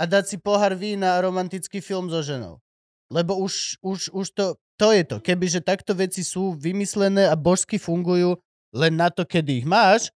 a 0.00 0.08
dať 0.08 0.24
si 0.32 0.36
pohár 0.40 0.72
vína 0.72 1.20
a 1.20 1.22
romantický 1.22 1.84
film 1.84 2.08
so 2.08 2.24
ženou. 2.24 2.64
Lebo 3.12 3.36
už, 3.36 3.76
už, 3.84 4.16
už 4.16 4.26
to, 4.32 4.56
to 4.78 4.94
je 4.94 5.02
to. 5.02 5.16
Kebyže 5.18 5.60
takto 5.66 5.92
veci 5.92 6.22
sú 6.22 6.54
vymyslené 6.54 7.26
a 7.26 7.34
božsky 7.34 7.76
fungujú 7.76 8.38
len 8.70 8.94
na 8.94 9.10
to, 9.10 9.26
kedy 9.26 9.64
ich 9.64 9.68
máš, 9.68 10.14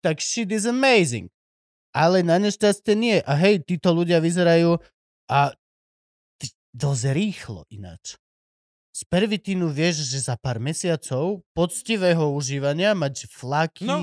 tak 0.00 0.22
shit 0.22 0.48
is 0.54 0.64
amazing. 0.64 1.26
Ale 1.90 2.22
na 2.22 2.38
nešťastie 2.38 2.94
nie. 2.94 3.18
A 3.22 3.32
hej, 3.34 3.62
títo 3.66 3.90
ľudia 3.90 4.22
vyzerajú 4.22 4.78
a 5.30 5.54
ty, 6.38 6.46
dosť 6.74 7.04
rýchlo 7.10 7.66
ináč. 7.70 8.14
Z 8.94 9.02
pervitínu 9.10 9.74
vieš, 9.74 10.06
že 10.06 10.22
za 10.22 10.38
pár 10.38 10.62
mesiacov 10.62 11.42
poctivého 11.50 12.30
užívania 12.30 12.94
mať 12.94 13.26
flaky, 13.26 13.90
No, 13.90 13.98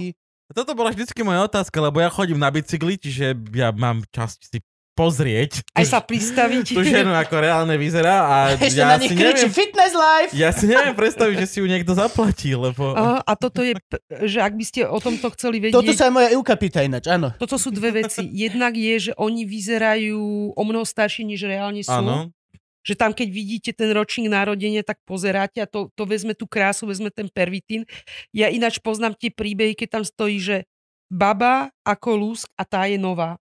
Toto 0.52 0.76
bola 0.76 0.92
vždycky 0.92 1.24
moja 1.24 1.48
otázka, 1.48 1.80
lebo 1.80 2.04
ja 2.04 2.12
chodím 2.12 2.36
na 2.36 2.52
bicykli, 2.52 3.00
čiže 3.00 3.40
ja 3.56 3.72
mám 3.72 4.04
čas 4.12 4.36
si 4.36 4.60
pozrieť 4.92 5.64
Aj 5.72 5.88
sa 5.88 6.00
pristaviť. 6.04 6.76
tú 6.76 6.84
ženu, 6.84 7.16
ako 7.16 7.36
reálne 7.40 7.76
vyzerá 7.80 8.16
a 8.28 8.36
Ešte 8.60 8.84
ja 8.84 8.94
na 8.94 8.98
nich 9.00 9.16
kričí 9.16 9.48
neviem, 9.48 9.56
fitness 9.56 9.94
life! 9.96 10.32
ja 10.36 10.50
si 10.52 10.66
neviem 10.68 10.96
predstaviť, 10.96 11.36
že 11.42 11.48
si 11.48 11.58
ju 11.64 11.68
niekto 11.68 11.96
zaplatí, 11.96 12.52
lebo... 12.54 12.92
A, 12.94 13.24
a 13.24 13.34
toto 13.40 13.64
je, 13.64 13.80
že 14.28 14.44
ak 14.44 14.54
by 14.54 14.66
ste 14.68 14.84
o 14.84 15.00
tomto 15.00 15.32
chceli 15.34 15.64
vedieť... 15.64 15.80
Toto 15.80 15.96
sa 15.96 16.12
aj 16.12 16.14
moja 16.14 16.30
Euka 16.36 16.56
pýta 16.60 16.84
ináč, 16.84 17.08
áno. 17.08 17.32
Toto 17.40 17.56
sú 17.56 17.72
dve 17.72 18.04
veci. 18.04 18.28
Jednak 18.30 18.76
je, 18.76 19.12
že 19.12 19.14
oni 19.16 19.48
vyzerajú 19.48 20.54
o 20.54 20.64
mnoho 20.68 20.84
starší, 20.84 21.24
než 21.24 21.48
reálne 21.48 21.82
sú. 21.82 21.92
Áno. 21.92 22.30
Že 22.82 22.94
tam, 22.98 23.12
keď 23.14 23.28
vidíte 23.30 23.72
ten 23.78 23.94
ročník 23.94 24.28
narodenia, 24.28 24.82
tak 24.82 24.98
pozeráte 25.06 25.62
a 25.62 25.70
to, 25.70 25.94
to 25.94 26.04
vezme 26.10 26.34
tú 26.34 26.50
krásu, 26.50 26.90
vezme 26.90 27.14
ten 27.14 27.30
pervitín. 27.30 27.86
Ja 28.34 28.50
ináč 28.50 28.82
poznám 28.82 29.14
tie 29.14 29.30
príbehy, 29.30 29.78
keď 29.78 30.02
tam 30.02 30.04
stojí, 30.04 30.42
že 30.42 30.58
baba 31.12 31.70
ako 31.84 32.10
lúsk 32.16 32.48
a 32.56 32.64
tá 32.64 32.88
je 32.88 32.98
nová. 32.98 33.41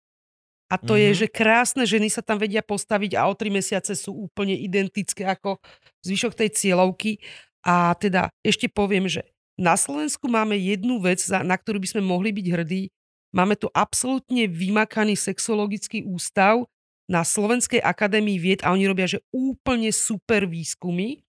A 0.71 0.79
to 0.79 0.95
Mhm. 0.95 1.01
je, 1.03 1.11
že 1.15 1.27
krásne 1.27 1.83
ženy 1.83 2.07
sa 2.07 2.23
tam 2.23 2.39
vedia 2.39 2.63
postaviť 2.63 3.19
a 3.19 3.27
o 3.27 3.35
tri 3.35 3.51
mesiace 3.51 3.99
sú 3.99 4.15
úplne 4.15 4.55
identické 4.55 5.27
ako 5.27 5.59
zvyšok 6.07 6.33
tej 6.39 6.51
cieľovky. 6.55 7.19
A 7.61 7.93
teda 7.99 8.31
ešte 8.41 8.71
poviem, 8.71 9.11
že 9.11 9.27
na 9.59 9.75
Slovensku 9.77 10.31
máme 10.31 10.55
jednu 10.57 11.03
vec, 11.03 11.21
na 11.29 11.59
ktorú 11.59 11.83
by 11.83 11.89
sme 11.91 12.03
mohli 12.07 12.31
byť 12.33 12.47
hrdí. 12.49 12.83
Máme 13.31 13.59
tu 13.59 13.69
absolútne 13.75 14.47
vymakaný 14.47 15.15
sexologický 15.15 16.07
ústav 16.07 16.65
na 17.05 17.27
Slovenskej 17.27 17.83
akadémii 17.83 18.39
vied 18.39 18.61
a 18.63 18.71
oni 18.71 18.87
robia, 18.87 19.11
že 19.11 19.19
úplne 19.35 19.91
super 19.91 20.47
výskumy. 20.47 21.21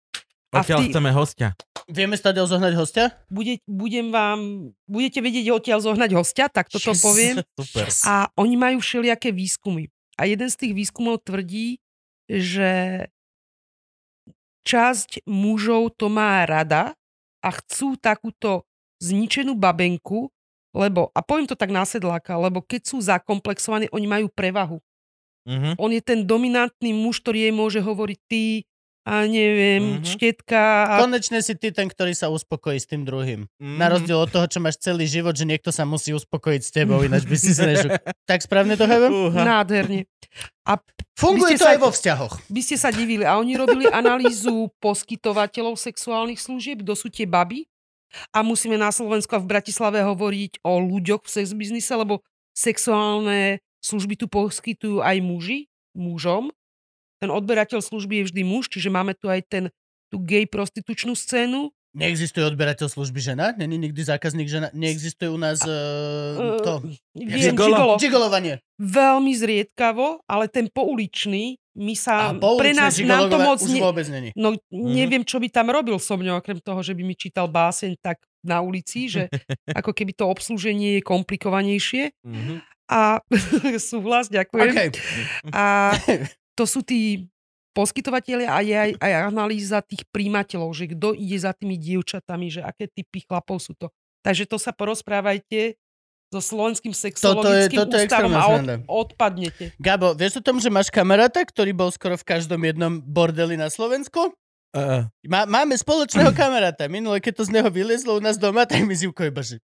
Odtiaľ 0.53 0.85
tý- 0.85 0.91
chceme 0.93 1.11
hostia. 1.11 1.57
Vieme 1.89 2.17
stade 2.19 2.37
zohnať 2.41 2.73
hostia? 2.77 3.05
bude, 3.31 3.57
budem 3.65 4.11
vám, 4.13 4.69
budete 4.85 5.23
vedieť 5.23 5.49
odtiaľ 5.55 5.79
zohnať 5.81 6.11
hostia, 6.13 6.45
tak 6.51 6.69
toto 6.69 6.93
Yes. 6.93 7.01
poviem. 7.01 7.35
Super. 7.59 7.87
A 8.05 8.29
oni 8.37 8.55
majú 8.59 8.77
všelijaké 8.83 9.33
výskumy. 9.33 9.89
A 10.19 10.29
jeden 10.29 10.49
z 10.51 10.55
tých 10.59 10.73
výskumov 10.77 11.25
tvrdí, 11.25 11.81
že 12.29 13.09
časť 14.61 15.25
mužov 15.25 15.97
to 15.97 16.05
má 16.11 16.45
rada 16.45 16.93
a 17.41 17.49
chcú 17.49 17.97
takúto 17.97 18.69
zničenú 19.01 19.57
babenku, 19.57 20.29
lebo, 20.77 21.09
a 21.17 21.19
poviem 21.25 21.49
to 21.49 21.57
tak 21.57 21.73
násedláka, 21.73 22.37
lebo 22.37 22.61
keď 22.61 22.81
sú 22.85 23.01
zakomplexovaní, 23.01 23.89
oni 23.89 24.07
majú 24.07 24.27
prevahu. 24.29 24.77
Mhm. 25.49 25.81
On 25.81 25.89
je 25.89 26.01
ten 26.05 26.21
dominantný 26.21 26.93
muž, 26.93 27.17
ktorý 27.25 27.49
jej 27.49 27.53
môže 27.53 27.81
hovoriť 27.81 28.19
ty 28.29 28.41
a 29.03 29.23
neviem, 29.23 29.97
Mhm. 29.97 30.05
štetka 30.05 30.61
a 30.87 30.93
Konečne 30.99 31.39
si 31.39 31.53
ty 31.53 31.69
ten, 31.69 31.85
ktorý 31.85 32.11
sa 32.11 32.27
uspokojí 32.27 32.75
s 32.75 32.85
tým 32.85 33.01
druhým. 33.01 33.49
Mhm. 33.55 33.75
Na 33.75 33.89
rozdiel 33.89 34.15
od 34.15 34.29
toho, 34.29 34.45
čo 34.45 34.57
máš 34.57 34.77
celý 34.77 35.03
život, 35.03 35.33
že 35.33 35.43
niekto 35.43 35.69
sa 35.69 35.83
musí 35.83 36.11
uspokojiť 36.11 36.61
s 36.61 36.69
tebou, 36.69 37.01
ináč 37.03 37.23
by 37.23 37.35
si 37.35 37.51
nežuk. 37.51 37.97
Tak 38.23 38.41
správne 38.41 38.73
to? 38.73 38.85
Fúha. 38.85 39.41
nádherne. 39.41 40.05
A 40.63 40.77
Funguje 41.13 41.53
to 41.53 41.63
sa- 41.63 41.73
aj 41.73 41.79
vo 41.79 41.89
vzťahoch. 41.89 42.33
by 42.45 42.61
ste 42.61 42.75
sa 42.75 42.89
divili. 42.89 43.21
A 43.21 43.35
oni 43.35 43.53
robili 43.53 43.85
analýzu 43.85 44.69
poskytovateľov 44.77 45.75
sexuálnych 45.75 46.37
služieb, 46.37 46.81
kto 46.81 46.93
sú 46.93 47.09
tie 47.09 47.25
baby. 47.25 47.65
A 48.29 48.41
musíme 48.41 48.75
na 48.75 48.89
Slovensku 48.89 49.31
a 49.31 49.39
v 49.39 49.47
Bratislave 49.47 49.99
hovoriť 49.99 50.61
o 50.61 50.77
ľuďoch 50.77 51.23
v 51.23 51.31
sex 51.31 51.51
biznise, 51.51 51.89
lebo 51.91 52.19
sexuálne 52.53 53.59
služby 53.79 54.15
tu 54.15 54.27
poskytujú 54.27 54.99
aj 54.99 55.17
muži, 55.19 55.59
mužom. 55.91 56.51
Ten 57.21 57.29
odberateľ 57.29 57.85
služby 57.85 58.25
je 58.25 58.33
vždy 58.33 58.41
muž, 58.41 58.65
čiže 58.65 58.89
máme 58.89 59.13
tu 59.13 59.29
aj 59.29 59.45
ten, 59.45 59.63
tú 60.09 60.17
gay 60.17 60.49
prostitučnú 60.49 61.13
scénu. 61.13 61.69
Neexistuje 61.91 62.47
odberateľ 62.47 62.87
služby 62.87 63.19
žena? 63.19 63.51
Není 63.51 63.77
nikdy 63.77 64.01
zákazník 64.07 64.47
žena? 64.47 64.71
Neexistuje 64.71 65.27
u 65.27 65.35
nás 65.35 65.59
uh, 65.67 66.57
to 66.63 66.87
Viem, 67.13 67.51
Gigolo. 67.51 67.75
gigolo. 67.75 67.93
gigolovanie. 67.99 68.53
Veľmi 68.79 69.35
zriedkavo, 69.35 70.23
ale 70.23 70.47
ten 70.47 70.71
pouličný, 70.71 71.59
my 71.75 71.93
sa, 71.95 72.31
pre 72.39 72.71
nás, 72.71 72.95
nám 73.03 73.27
to 73.27 73.37
moc 73.37 73.59
už 73.59 73.75
ne, 73.75 73.83
vôbec 73.83 74.07
není. 74.07 74.31
No 74.39 74.55
neviem, 74.71 75.27
čo 75.27 75.43
by 75.43 75.51
tam 75.51 75.67
robil 75.67 75.99
so 75.99 76.15
mňou, 76.15 76.39
okrem 76.39 76.63
toho, 76.63 76.79
že 76.79 76.95
by 76.95 77.03
mi 77.03 77.15
čítal 77.15 77.51
báseň 77.51 77.99
tak 77.99 78.23
na 78.39 78.63
ulici, 78.63 79.11
že 79.11 79.27
ako 79.79 79.91
keby 79.91 80.15
to 80.15 80.31
obslúženie 80.31 80.99
je 80.99 81.01
komplikovanejšie. 81.03 82.15
Mhm. 82.23 82.65
A 82.91 83.23
súhlas, 83.91 84.27
ďakujem. 84.27 84.71
Okay. 84.75 84.89
A 85.55 85.95
to 86.61 86.69
sú 86.69 86.85
tí 86.85 87.25
poskytovateľia 87.73 88.53
a 88.53 88.61
je 88.61 88.75
aj, 88.77 88.91
aj 89.01 89.11
analýza 89.33 89.81
tých 89.81 90.05
príjimateľov, 90.13 90.69
že 90.77 90.93
kto 90.93 91.17
ide 91.17 91.41
za 91.41 91.57
tými 91.57 91.81
dievčatami, 91.81 92.53
že 92.53 92.61
aké 92.61 92.85
typy 92.85 93.25
chlapov 93.25 93.57
sú 93.57 93.73
to. 93.73 93.89
Takže 94.21 94.45
to 94.45 94.61
sa 94.61 94.69
porozprávajte 94.69 95.81
so 96.29 96.39
slovenským 96.39 96.93
sexologickým 96.93 97.75
toto 97.81 97.97
je 97.97 98.05
ústavom 98.05 98.37
a 98.37 98.45
od, 98.45 98.63
odpadnete. 98.85 99.73
Gabo, 99.81 100.13
vieš 100.13 100.39
o 100.39 100.45
tom, 100.45 100.61
že 100.61 100.69
máš 100.69 100.93
kamaráta, 100.93 101.41
ktorý 101.41 101.73
bol 101.73 101.89
skoro 101.89 102.13
v 102.15 102.23
každom 102.23 102.61
jednom 102.61 103.01
bordeli 103.01 103.57
na 103.57 103.73
Slovensku? 103.73 104.31
Uh, 104.71 105.03
Má, 105.27 105.43
máme 105.43 105.75
spoločného 105.75 106.31
kamaráta. 106.31 106.87
Minule, 106.87 107.19
keď 107.19 107.43
to 107.43 107.43
z 107.43 107.59
neho 107.59 107.67
vyliezlo 107.67 108.15
u 108.15 108.21
nás 108.23 108.39
doma, 108.39 108.63
tak 108.63 108.87
mi 108.87 108.95
Zivko 108.95 109.27
iba, 109.27 109.43
že 109.43 109.59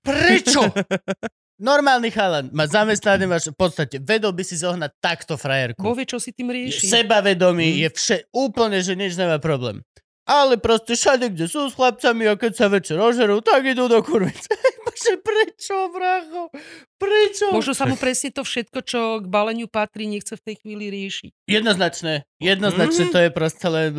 Prečo? 0.00 0.64
Normálny 1.54 2.10
chalan, 2.10 2.50
má 2.50 2.66
zamestnané, 2.66 3.24
máš 3.24 3.46
v 3.46 3.56
podstate, 3.56 3.96
vedol 3.98 4.30
by 4.30 4.42
si 4.42 4.58
zohnať 4.58 4.90
takto 4.98 5.38
frajerku. 5.38 5.78
Boh 5.78 5.94
vie, 5.94 6.02
čo 6.02 6.18
si 6.18 6.34
tým 6.34 6.50
rieši. 6.50 6.90
sebavedomý, 6.90 7.78
je 7.78 7.88
vše, 7.90 8.16
úplne, 8.30 8.78
že 8.78 8.92
nič 8.92 9.14
nemá 9.14 9.38
problém. 9.38 9.78
Ale 10.24 10.56
proste 10.56 10.96
všade, 10.96 11.30
kde 11.30 11.46
sú 11.46 11.68
s 11.68 11.76
chlapcami 11.76 12.24
a 12.26 12.34
keď 12.34 12.52
sa 12.56 12.66
večer 12.66 12.96
ožerú, 12.96 13.38
tak 13.38 13.60
idú 13.62 13.86
do 13.86 14.00
kurvice. 14.00 14.48
Bože, 14.84 15.20
prečo, 15.20 15.92
bracho? 15.92 16.48
Prečo? 16.96 17.52
Možno 17.52 17.70
sa 17.70 17.84
mu 17.84 17.94
presne 17.94 18.32
to 18.32 18.40
všetko, 18.40 18.78
čo 18.82 19.00
k 19.20 19.28
baleniu 19.28 19.68
patrí, 19.68 20.08
nechce 20.08 20.32
v 20.32 20.42
tej 20.42 20.56
chvíli 20.58 20.88
riešiť. 20.88 21.44
Jednoznačné. 21.44 22.24
Jednoznačné, 22.40 23.04
Mhm. 23.04 23.12
to 23.12 23.18
je 23.20 23.30
proste 23.30 23.66
len... 23.68 23.92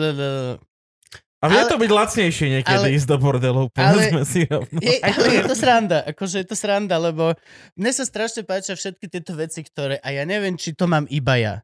a 1.45 1.49
vie 1.53 1.61
Ale- 1.61 1.69
to 1.69 1.77
byť 1.77 1.91
lacnejšie 1.93 2.47
niekedy 2.59 2.89
ale- 2.89 2.95
ísť 2.97 3.07
do 3.07 3.17
bordelu, 3.21 3.69
povedzme 3.69 4.25
si 4.25 4.49
rovno. 4.49 4.81
Je, 4.81 4.97
ale 4.97 5.27
je 5.37 5.43
to 5.45 5.55
sranda, 5.55 6.01
akože 6.09 6.41
je 6.41 6.47
to 6.49 6.57
sranda, 6.57 6.97
lebo 6.97 7.37
mne 7.77 7.91
sa 7.93 8.01
strašne 8.01 8.41
páčia 8.41 8.73
všetky 8.73 9.05
tieto 9.05 9.37
veci, 9.37 9.61
ktoré, 9.61 10.01
a 10.01 10.09
ja 10.09 10.25
neviem, 10.25 10.57
či 10.57 10.73
to 10.73 10.89
mám 10.89 11.05
iba 11.13 11.37
ja. 11.37 11.55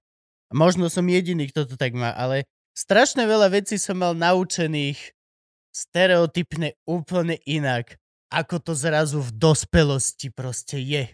Možno 0.53 0.85
som 0.93 1.07
jediný, 1.09 1.49
kto 1.49 1.65
to 1.65 1.75
tak 1.75 1.97
má, 1.97 2.13
ale 2.13 2.45
strašne 2.77 3.25
veľa 3.25 3.49
vecí 3.49 3.81
som 3.81 3.97
mal 3.97 4.13
naučených 4.13 5.17
stereotypne 5.73 6.77
úplne 6.83 7.39
inak, 7.47 7.97
ako 8.29 8.59
to 8.59 8.73
zrazu 8.75 9.23
v 9.23 9.31
dospelosti 9.35 10.29
proste 10.31 10.77
je. 10.79 11.07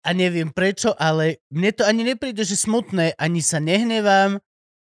A 0.00 0.16
neviem 0.16 0.50
prečo, 0.50 0.96
ale 0.96 1.44
mne 1.52 1.70
to 1.76 1.82
ani 1.84 2.02
nepríde, 2.02 2.42
že 2.42 2.56
smutné, 2.56 3.14
ani 3.20 3.44
sa 3.44 3.60
nehnevám, 3.60 4.40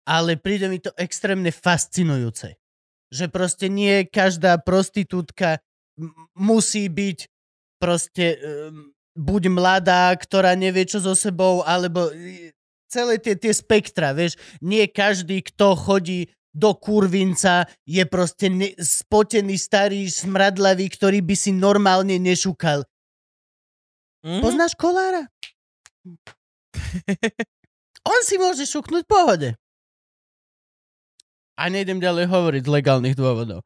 ale 0.07 0.39
príde 0.39 0.71
mi 0.71 0.79
to 0.79 0.91
extrémne 0.99 1.51
fascinujúce. 1.51 2.55
Že 3.17 3.27
proste 3.33 3.67
nie 3.73 4.05
každá 4.05 4.61
prostitútka 4.61 5.65
musí 6.37 6.93
byť 6.93 7.19
proste 7.81 8.37
um, 8.37 8.93
buď 9.17 9.43
mladá, 9.49 10.13
ktorá 10.13 10.53
nevie 10.53 10.85
čo 10.85 11.01
so 11.01 11.17
sebou, 11.17 11.65
alebo 11.65 12.13
e, 12.13 12.53
celé 12.93 13.17
tie, 13.17 13.33
tie 13.33 13.53
spektra, 13.57 14.13
vieš. 14.13 14.37
Nie 14.61 14.93
každý, 14.93 15.41
kto 15.41 15.73
chodí 15.73 16.29
do 16.57 16.73
kurvinca, 16.77 17.69
je 17.85 18.05
proste 18.09 18.49
ne- 18.49 18.77
spotený 18.77 19.57
starý 19.61 20.09
smradlavý, 20.09 20.89
ktorý 20.89 21.21
by 21.21 21.37
si 21.37 21.53
normálne 21.53 22.17
nešúkal. 22.21 22.85
Mhm. 24.25 24.41
Poznáš 24.45 24.73
kolára? 24.77 25.29
On 28.07 28.21
si 28.23 28.39
môže 28.39 28.65
šuknúť 28.65 29.03
v 29.05 29.11
pohode. 29.11 29.49
A 31.57 31.73
nejdem 31.73 31.99
ďalej 31.99 32.29
hovoriť 32.29 32.63
z 32.69 32.73
legálnych 32.73 33.17
dôvodov. 33.17 33.65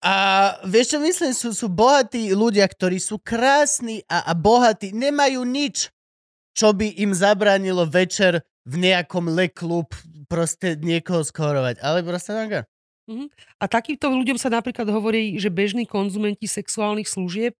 A 0.00 0.56
vieš 0.64 0.96
čo 0.96 0.98
myslím, 1.04 1.36
sú, 1.36 1.52
sú 1.52 1.68
bohatí 1.68 2.32
ľudia, 2.32 2.64
ktorí 2.64 2.96
sú 2.96 3.20
krásni 3.20 4.00
a, 4.08 4.24
a 4.24 4.32
bohatí, 4.32 4.96
nemajú 4.96 5.44
nič, 5.44 5.92
čo 6.56 6.72
by 6.72 6.96
im 7.04 7.12
zabránilo 7.12 7.84
večer 7.84 8.40
v 8.64 8.74
nejakom 8.80 9.28
le 9.28 9.52
klub 9.52 9.92
proste 10.24 10.80
niekoho 10.80 11.20
skorovať. 11.20 11.84
Ale 11.84 12.00
proste 12.00 12.32
tak. 12.32 12.64
A 13.58 13.64
takýmto 13.66 14.08
ľuďom 14.08 14.38
sa 14.38 14.48
napríklad 14.48 14.88
hovorí, 14.88 15.36
že 15.36 15.52
bežní 15.52 15.84
konzumenti 15.84 16.46
sexuálnych 16.48 17.10
služieb 17.10 17.52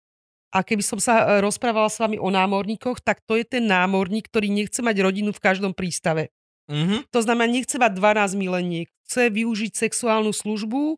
a 0.54 0.62
keby 0.62 0.82
som 0.82 0.98
sa 1.02 1.26
e, 1.26 1.42
rozprávala 1.42 1.90
s 1.90 1.98
vami 1.98 2.18
o 2.22 2.30
námorníkoch, 2.30 3.02
tak 3.02 3.22
to 3.26 3.34
je 3.34 3.46
ten 3.46 3.66
námorník, 3.66 4.30
ktorý 4.30 4.50
nechce 4.50 4.78
mať 4.78 4.96
rodinu 5.02 5.34
v 5.34 5.42
každom 5.42 5.74
prístave. 5.74 6.30
Mhm. 6.70 7.10
To 7.10 7.18
znamená, 7.18 7.50
nechce 7.50 7.74
mať 7.74 7.92
12 7.98 8.38
mileniek. 8.38 8.86
Chce 9.10 9.26
využiť 9.26 9.74
sexuálnu 9.74 10.30
službu, 10.30 10.94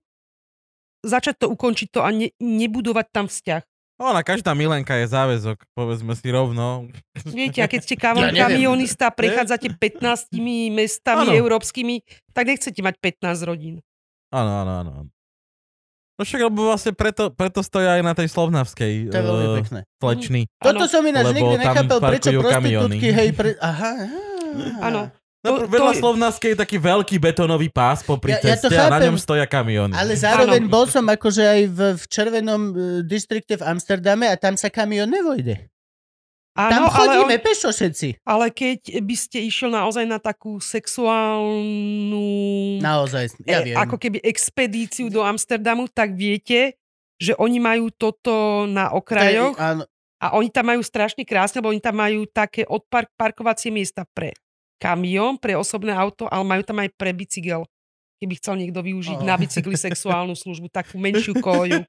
začať 1.01 1.41
to, 1.41 1.47
ukončiť 1.49 1.89
to 1.89 2.01
a 2.05 2.13
ne, 2.13 2.29
nebudovať 2.37 3.07
tam 3.09 3.27
vzťah. 3.27 3.65
Ona, 4.03 4.21
každá 4.27 4.51
milenka 4.53 4.99
je 4.99 5.07
záväzok, 5.07 5.63
povedzme 5.79 6.13
si 6.19 6.27
rovno. 6.29 6.91
Viete, 7.23 7.63
a 7.63 7.71
keď 7.71 7.81
ste 7.87 7.95
Ja 7.95 8.13
neviem. 8.19 8.35
kamionista 8.35 9.15
prechádzate 9.15 9.79
15 9.79 10.33
mestami 10.75 11.31
Áno. 11.31 11.39
európskymi, 11.39 12.03
tak 12.35 12.51
nechcete 12.51 12.83
mať 12.83 12.99
15 12.99 13.47
rodín. 13.47 13.79
Áno, 14.35 14.53
áno, 14.65 14.73
áno. 14.83 14.91
No 16.19 16.23
však, 16.29 16.41
lebo 16.45 16.69
vlastne 16.69 16.93
preto, 16.93 17.31
preto 17.33 17.65
stoja 17.65 17.97
aj 17.97 18.03
na 18.05 18.13
tej 18.13 18.29
Slovnavskej 18.29 19.09
To 19.09 19.17
je 19.17 19.25
veľmi 19.25 19.49
eh, 19.49 19.57
pekné. 19.65 19.81
slečny. 19.97 20.41
Toto 20.61 20.85
som 20.91 21.03
ináč 21.07 21.33
nikdy 21.33 21.57
nechápal, 21.57 21.99
prečo 22.03 22.31
prostitútky, 22.37 22.53
kamiony. 22.53 22.97
hej, 23.01 23.29
pre... 23.33 23.49
Aha, 23.63 23.93
aha. 24.03 24.21
Áno. 24.83 25.01
No, 25.43 25.59
To- 25.59 25.67
vedľa 25.67 25.93
to- 25.99 25.99
je 26.41 26.55
taký 26.55 26.79
veľký 26.79 27.19
betónový 27.19 27.67
pás 27.67 28.07
popri 28.07 28.31
Ja- 28.31 28.39
ja 28.39 28.55
to 28.55 28.71
ceste 28.71 28.79
a 28.79 28.87
na 28.87 29.03
chápem. 29.03 29.11
ňom 29.11 29.19
stoja 29.19 29.43
kamióny. 29.43 29.91
Ale 29.91 30.15
zároveň 30.15 30.71
bol 30.71 30.87
som 30.87 31.03
akože 31.03 31.43
aj 31.43 31.61
v, 31.67 31.79
v 31.99 32.05
červenom 32.07 32.61
e, 32.63 32.75
distrikte 33.03 33.59
v 33.59 33.67
Amsterdame 33.67 34.31
a 34.31 34.39
tam 34.39 34.55
sa 34.55 34.71
kamión 34.71 35.11
nevojde. 35.11 35.67
Tam 36.55 36.85
Áno, 36.85 36.87
ale, 36.87 36.95
chodíme 36.95 37.37
on, 37.41 37.43
pešo 37.43 37.73
všetci. 37.73 38.23
ale 38.23 38.53
keď 38.53 39.03
by 39.03 39.15
ste 39.17 39.41
išiel 39.43 39.73
naozaj 39.73 40.05
na 40.05 40.21
takú 40.21 40.61
sexuálnu 40.61 42.29
Naozaj, 42.79 43.25
ja 43.43 43.65
e, 43.65 43.73
viem. 43.73 43.77
ako 43.79 43.97
keby 43.99 44.21
expedíciu 44.21 45.09
do 45.09 45.25
Amsterdamu, 45.25 45.89
tak 45.89 46.15
viete, 46.15 46.77
že 47.17 47.35
oni 47.35 47.59
majú 47.59 47.91
toto 47.91 48.69
na 48.69 48.87
To 48.87 48.95
je- 48.95 48.99
okrajoch 49.01 49.57
áno, 49.57 49.83
a 50.23 50.27
oni 50.37 50.53
tam 50.53 50.71
majú 50.71 50.83
strašne 50.85 51.25
krásne, 51.25 51.59
lebo 51.59 51.71
oni 51.71 51.83
tam 51.83 51.99
majú 51.99 52.29
také 52.29 52.63
odpark, 52.63 53.11
parkovacie 53.17 53.75
miesta 53.75 54.07
pre 54.07 54.37
kamión, 54.83 55.39
pre 55.39 55.55
osobné 55.55 55.95
auto, 55.95 56.27
ale 56.27 56.43
majú 56.43 56.63
tam 56.67 56.83
aj 56.83 56.91
pre 56.99 57.15
bicykel. 57.15 57.63
Keby 58.19 58.35
chcel 58.39 58.55
niekto 58.59 58.83
využiť 58.83 59.19
Oh. 59.19 59.27
na 59.27 59.35
bicykli 59.35 59.75
sexuálnu 59.75 60.35
službu, 60.35 60.71
takú 60.71 60.95
menšiu 60.99 61.39
koju. 61.39 61.83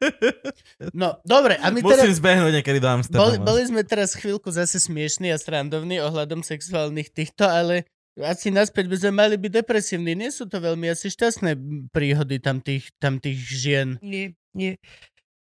no, 1.02 1.18
dobre, 1.22 1.58
a 1.62 1.70
my 1.70 1.82
Musím 1.82 2.10
teraz... 2.10 2.18
zbehnúť 2.18 2.54
niekedy 2.58 2.78
do 2.82 2.90
Boli, 2.90 2.96
Amsterdamu. 3.02 3.46
boli 3.46 3.62
sme 3.70 3.82
teraz 3.86 4.18
chvíľku 4.18 4.50
zase 4.50 4.82
smiešní 4.82 5.30
a 5.30 5.38
srandovní 5.38 6.02
ohľadom 6.02 6.42
sexuálnych 6.42 7.14
týchto, 7.14 7.46
ale 7.46 7.86
asi 8.18 8.50
naspäť 8.54 8.90
by 8.90 8.98
sme 8.98 9.12
mali 9.14 9.36
byť 9.38 9.52
depresívni. 9.62 10.14
Nie 10.18 10.30
sú 10.34 10.46
to 10.50 10.58
veľmi 10.58 10.90
asi 10.90 11.10
šťastné 11.10 11.54
príhody 11.94 12.42
tam 12.42 12.62
tých, 12.62 12.90
tam 12.98 13.18
tých 13.22 13.38
žien. 13.38 13.98
Nie, 14.02 14.34
nie. 14.54 14.78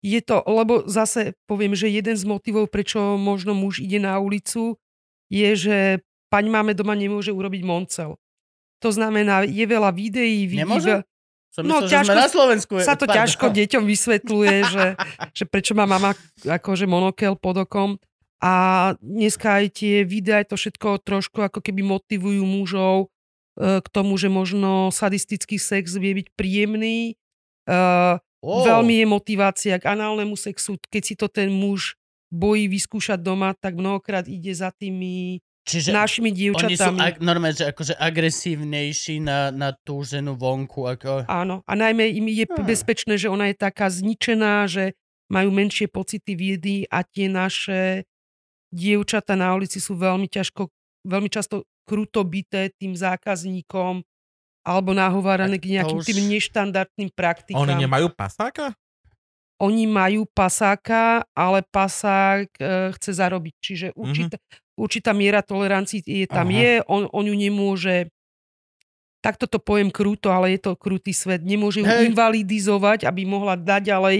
Je 0.07 0.23
to, 0.23 0.39
lebo 0.47 0.87
zase 0.87 1.35
poviem, 1.51 1.75
že 1.75 1.91
jeden 1.91 2.15
z 2.15 2.23
motivov, 2.23 2.71
prečo 2.71 3.19
možno 3.19 3.59
muž 3.59 3.83
ide 3.83 3.99
na 3.99 4.23
ulicu, 4.23 4.79
je, 5.27 5.51
že 5.59 5.79
paň 6.29 6.45
máme 6.51 6.73
doma 6.75 6.95
nemôže 6.95 7.31
urobiť 7.31 7.63
moncel. 7.63 8.19
To 8.85 8.91
znamená, 8.93 9.43
je 9.49 9.65
veľa 9.65 9.91
videí, 9.91 10.45
vidí 10.45 10.61
Som 11.57 11.65
No, 11.65 11.81
myslel, 11.81 11.89
že 11.89 11.93
ťažko 11.97 12.13
sme 12.13 12.21
na 12.21 12.29
Slovensku. 12.29 12.73
sa 12.85 12.95
to 13.01 13.09
Pardon. 13.09 13.17
ťažko 13.17 13.47
deťom 13.49 13.85
vysvetľuje, 13.89 14.55
že, 14.75 14.87
že 15.33 15.45
prečo 15.49 15.73
má 15.73 15.89
mama 15.89 16.13
akože 16.45 16.85
monokel 16.85 17.33
pod 17.41 17.65
okom. 17.65 17.97
A 18.45 18.53
dneska 19.01 19.65
aj 19.65 19.81
tie 19.81 20.05
videá, 20.05 20.45
to 20.45 20.61
všetko 20.61 21.01
trošku 21.01 21.41
ako 21.41 21.65
keby 21.65 21.81
motivujú 21.81 22.45
mužov 22.45 23.09
e, 23.57 23.81
k 23.81 23.87
tomu, 23.89 24.21
že 24.21 24.29
možno 24.29 24.93
sadistický 24.93 25.57
sex 25.57 25.97
vie 25.97 26.13
byť 26.21 26.29
príjemný. 26.37 27.17
E, 27.65 27.75
Ó, 28.47 28.63
Veľmi 28.63 29.01
je 29.01 29.07
motivácia 29.09 29.75
k 29.81 29.89
análnemu 29.97 30.37
sexu. 30.37 30.77
Keď 30.93 31.03
si 31.03 31.15
to 31.17 31.27
ten 31.27 31.49
muž 31.49 31.97
bojí 32.29 32.69
vyskúšať 32.69 33.19
doma, 33.19 33.57
tak 33.57 33.81
mnohokrát 33.81 34.29
ide 34.29 34.53
za 34.53 34.69
tými 34.71 35.41
Čiže 35.67 35.91
našimi 35.91 36.31
oni 36.31 36.39
sú 36.39 36.43
dievčatami. 36.55 36.99
ag- 37.01 37.19
normálne, 37.21 37.53
že 37.53 37.67
akože 37.67 37.99
agresívnejší 37.99 39.19
na, 39.19 39.51
na 39.51 39.75
tú 39.75 39.99
ženu 40.01 40.33
vonku. 40.33 40.87
Ako... 40.87 41.27
Áno. 41.27 41.61
A 41.63 41.73
najmä 41.75 42.07
im 42.09 42.27
je 42.29 42.47
Ah. 42.47 42.63
bezpečné, 42.63 43.15
že 43.17 43.27
ona 43.27 43.51
je 43.51 43.57
taká 43.57 43.87
zničená, 43.89 44.65
že 44.65 44.95
majú 45.27 45.51
menšie 45.51 45.87
pocity 45.87 46.33
viedy 46.33 46.87
a 46.87 47.03
tie 47.03 47.27
naše 47.27 48.07
dievčata 48.69 49.35
na 49.35 49.51
ulici 49.53 49.77
sú 49.77 49.95
veľmi 49.95 50.27
ťažko, 50.27 50.71
veľmi 51.03 51.27
často 51.27 51.55
kruto 51.83 52.23
bité 52.23 52.71
tým 52.73 52.95
zákazníkom 52.95 54.03
alebo 54.63 54.91
nahovárané 54.93 55.57
k 55.57 55.71
nejakým 55.73 55.99
už- 55.99 56.07
tým 56.09 56.27
neštandardným 56.29 57.11
praktikám. 57.11 57.59
Oni 57.61 57.75
nemajú 57.77 58.11
pasáka? 58.11 58.75
oni 59.57 59.89
majú 59.89 60.29
pasáka, 60.29 61.25
ale 61.33 61.65
pasák 61.65 62.45
e, 62.53 62.63
chce 62.93 63.11
zarobiť. 63.11 63.55
Čiže 63.57 63.87
Mhm. 63.89 63.97
určitá, 63.97 64.37
určitá 64.77 65.17
miera 65.17 65.41
tolerancií 65.41 66.05
je 66.05 66.29
tam 66.29 66.49
Aha. 66.49 66.57
je, 66.57 66.73
on, 66.87 67.09
on 67.11 67.25
ju 67.25 67.35
nemôže 67.35 68.13
takto 69.19 69.51
to 69.51 69.59
poviem 69.59 69.91
krúto, 69.91 70.31
ale 70.31 70.55
je 70.55 70.61
to 70.63 70.73
krutý 70.79 71.11
svet. 71.11 71.43
Nemôže 71.43 71.83
ju 71.83 71.89
Hej. 71.89 72.15
invalidizovať, 72.15 73.09
aby 73.09 73.27
mohla 73.27 73.59
dať 73.59 73.91
ďalej 73.91 74.19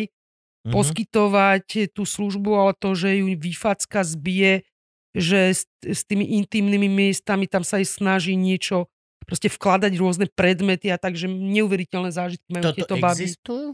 Mhm. 0.67 0.75
poskytovať 0.75 1.67
tú 1.95 2.03
službu, 2.03 2.51
ale 2.59 2.73
to, 2.75 2.91
že 2.99 3.23
ju 3.23 3.31
vyfacka 3.39 4.03
zbije, 4.03 4.67
že 5.15 5.55
s, 5.55 5.63
s 5.79 6.03
tými 6.03 6.27
intimnými 6.43 6.91
miestami 6.91 7.47
tam 7.47 7.63
sa 7.63 7.79
aj 7.79 7.87
snaží 7.87 8.35
niečo 8.35 8.91
proste 9.31 9.47
vkladať 9.47 9.95
rôzne 9.95 10.27
predmety 10.27 10.91
a 10.91 10.99
takže 10.99 11.31
neuveriteľné 11.31 12.11
zážitky 12.11 12.51
majú 12.51 12.75
Toto 12.75 12.79
tieto 12.83 12.95
baby. 12.99 13.15
existujú? 13.15 13.67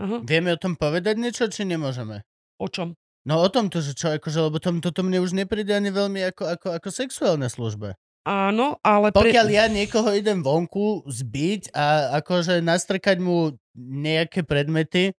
Aha. 0.00 0.24
Vieme 0.24 0.56
o 0.56 0.58
tom 0.58 0.72
povedať 0.72 1.20
niečo, 1.20 1.52
či 1.52 1.68
nemôžeme? 1.68 2.24
O 2.56 2.66
čom? 2.72 2.96
No 3.28 3.44
o 3.44 3.48
tom 3.52 3.68
to, 3.68 3.84
že 3.84 3.92
čo, 3.92 4.16
akože, 4.16 4.40
lebo 4.40 4.56
tom, 4.56 4.80
toto 4.80 5.04
mne 5.04 5.20
už 5.20 5.36
nepríde 5.36 5.76
ani 5.76 5.92
veľmi 5.92 6.32
ako, 6.32 6.48
ako, 6.48 6.68
ako 6.80 6.88
sexuálna 6.88 7.52
služba. 7.52 7.92
Áno, 8.24 8.80
ale... 8.80 9.12
Pre... 9.12 9.20
Pokiaľ 9.20 9.46
ja 9.52 9.68
niekoho 9.68 10.16
idem 10.16 10.40
vonku 10.40 11.04
zbiť 11.04 11.76
a 11.76 12.16
akože 12.24 12.64
nastrkať 12.64 13.20
mu 13.20 13.52
nejaké 13.76 14.48
predmety, 14.48 15.12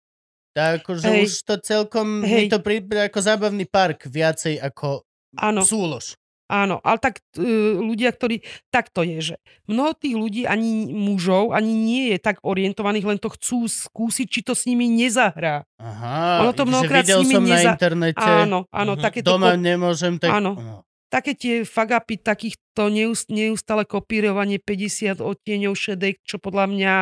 tak 0.56 0.82
akože 0.84 1.04
Hej. 1.04 1.20
už 1.28 1.32
to 1.44 1.54
celkom, 1.60 2.24
mi 2.24 2.48
Hej. 2.48 2.56
to 2.56 2.64
príde 2.64 2.96
ako 2.96 3.20
zábavný 3.20 3.68
park 3.68 4.08
viacej 4.08 4.56
ako 4.56 5.04
Áno. 5.36 5.60
súlož. 5.60 6.16
Áno, 6.48 6.80
ale 6.80 6.96
tak 6.96 7.20
e, 7.34 7.44
ľudia, 7.78 8.08
ktorí... 8.08 8.40
Tak 8.66 8.88
to 8.88 9.00
je, 9.00 9.20
že 9.22 9.34
mnoho 9.64 9.92
tých 9.92 10.12
ľudí, 10.12 10.42
ani 10.42 10.88
mužov, 10.88 11.52
ani 11.52 11.68
nie 11.68 12.04
je 12.10 12.18
tak 12.18 12.40
orientovaných, 12.40 13.04
len 13.06 13.18
to 13.18 13.28
chcú 13.30 13.64
skúsiť, 13.64 14.26
či 14.26 14.40
to 14.40 14.52
s 14.52 14.64
nimi 14.64 14.88
nezahrá. 14.88 15.68
Aha, 15.76 16.40
Ono 16.40 16.50
to 16.50 16.64
mnohokrát 16.64 17.04
videl 17.04 17.20
s 17.20 17.22
nimi 17.22 17.34
som 17.34 17.44
na 17.44 17.52
neza- 17.54 17.74
internete, 17.74 18.24
Áno, 18.24 18.64
áno, 18.66 18.92
Mhm. 18.92 19.00
takéto... 19.00 19.28
doma 19.30 19.52
ko- 19.52 19.60
nemôžem, 19.60 20.16
tak... 20.16 20.32
Áno. 20.32 20.56
No. 20.56 20.76
také 21.08 21.32
tie 21.32 21.64
fagapy, 21.64 22.16
takýchto 22.16 22.88
neust, 22.88 23.28
neustále 23.28 23.84
kopírovanie 23.84 24.56
50 24.58 25.20
odtieňov 25.20 25.72
šedek, 25.72 26.20
čo 26.20 26.36
podľa 26.36 26.64
mňa, 26.66 26.94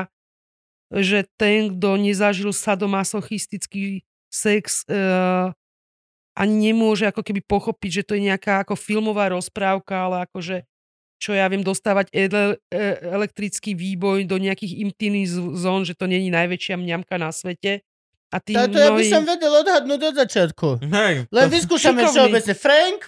že 0.92 1.26
ten, 1.34 1.74
kto 1.74 1.94
nezažil 1.96 2.50
sadomasochistický 2.50 4.02
sex, 4.28 4.86
e, 4.86 4.94
ani 6.36 6.70
nemôže 6.70 7.08
ako 7.08 7.24
keby 7.24 7.40
pochopiť, 7.42 7.90
že 7.90 8.06
to 8.06 8.12
je 8.14 8.28
nejaká 8.28 8.60
ako 8.62 8.76
filmová 8.76 9.32
rozprávka, 9.32 10.06
ale 10.06 10.28
akože 10.28 10.68
čo 11.16 11.32
ja 11.32 11.48
viem, 11.48 11.64
dostávať 11.64 12.12
ele, 12.12 12.60
e, 12.68 12.76
elektrický 13.00 13.72
výboj 13.72 14.28
do 14.28 14.36
nejakých 14.36 14.84
intimných 14.84 15.56
zón, 15.56 15.88
že 15.88 15.96
to 15.96 16.04
není 16.04 16.28
najväčšia 16.28 16.76
mňamka 16.76 17.16
na 17.16 17.32
svete. 17.32 17.80
A 18.28 18.36
tí 18.36 18.52
Táto 18.52 18.76
ja 18.76 18.92
by 18.92 19.00
mnohí... 19.00 19.08
som 19.08 19.24
vedel 19.24 19.48
odhadnúť 19.48 20.00
od 20.12 20.14
začiatku. 20.20 20.68
Hej, 20.84 21.14
Len 21.32 21.46
to- 21.48 21.54
vyskúšame 21.56 22.04
šikovný. 22.04 22.12
všeobecne. 22.12 22.54
Frank? 22.60 23.00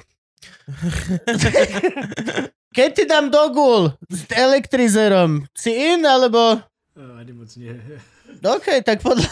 Keď 2.73 2.89
ti 2.97 3.05
dám 3.05 3.29
do 3.29 3.45
gul 3.53 3.83
s 4.09 4.25
elektrizerom, 4.33 5.45
si 5.53 5.75
in, 5.77 6.01
alebo... 6.09 6.65
Ani 6.97 7.33
moc 7.37 7.51
nie. 7.61 7.77
OK, 8.39 8.85
tak 8.85 9.01
podľa... 9.01 9.29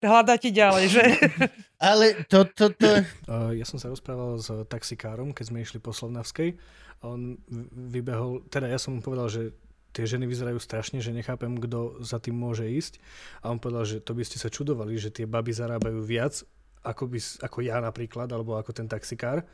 Hľadáte 0.00 0.48
ďalej, 0.48 0.84
že? 0.88 1.04
Ale 1.80 2.24
to, 2.28 2.48
to, 2.48 2.72
to... 2.72 3.04
Uh, 3.28 3.52
ja 3.52 3.64
som 3.68 3.76
sa 3.76 3.92
rozprával 3.92 4.40
s 4.40 4.48
taxikárom, 4.68 5.32
keď 5.32 5.44
sme 5.52 5.64
išli 5.64 5.80
po 5.80 5.92
Slovnavskej. 5.92 6.56
A 7.00 7.16
on 7.16 7.40
vybehol, 7.72 8.44
teda 8.52 8.68
ja 8.68 8.76
som 8.76 8.96
mu 8.96 9.00
povedal, 9.00 9.28
že 9.32 9.56
tie 9.96 10.04
ženy 10.04 10.28
vyzerajú 10.28 10.60
strašne, 10.60 11.00
že 11.00 11.12
nechápem, 11.12 11.56
kto 11.56 12.00
za 12.04 12.20
tým 12.20 12.36
môže 12.36 12.68
ísť. 12.68 13.00
A 13.44 13.52
on 13.52 13.60
povedal, 13.60 13.84
že 13.88 13.96
to 14.00 14.12
by 14.12 14.24
ste 14.24 14.36
sa 14.36 14.52
čudovali, 14.52 14.96
že 15.00 15.12
tie 15.12 15.24
baby 15.24 15.52
zarábajú 15.52 16.00
viac, 16.04 16.44
ako, 16.84 17.08
by, 17.08 17.18
ako 17.44 17.58
ja 17.64 17.76
napríklad, 17.80 18.28
alebo 18.32 18.56
ako 18.56 18.72
ten 18.76 18.88
taxikár. 18.88 19.44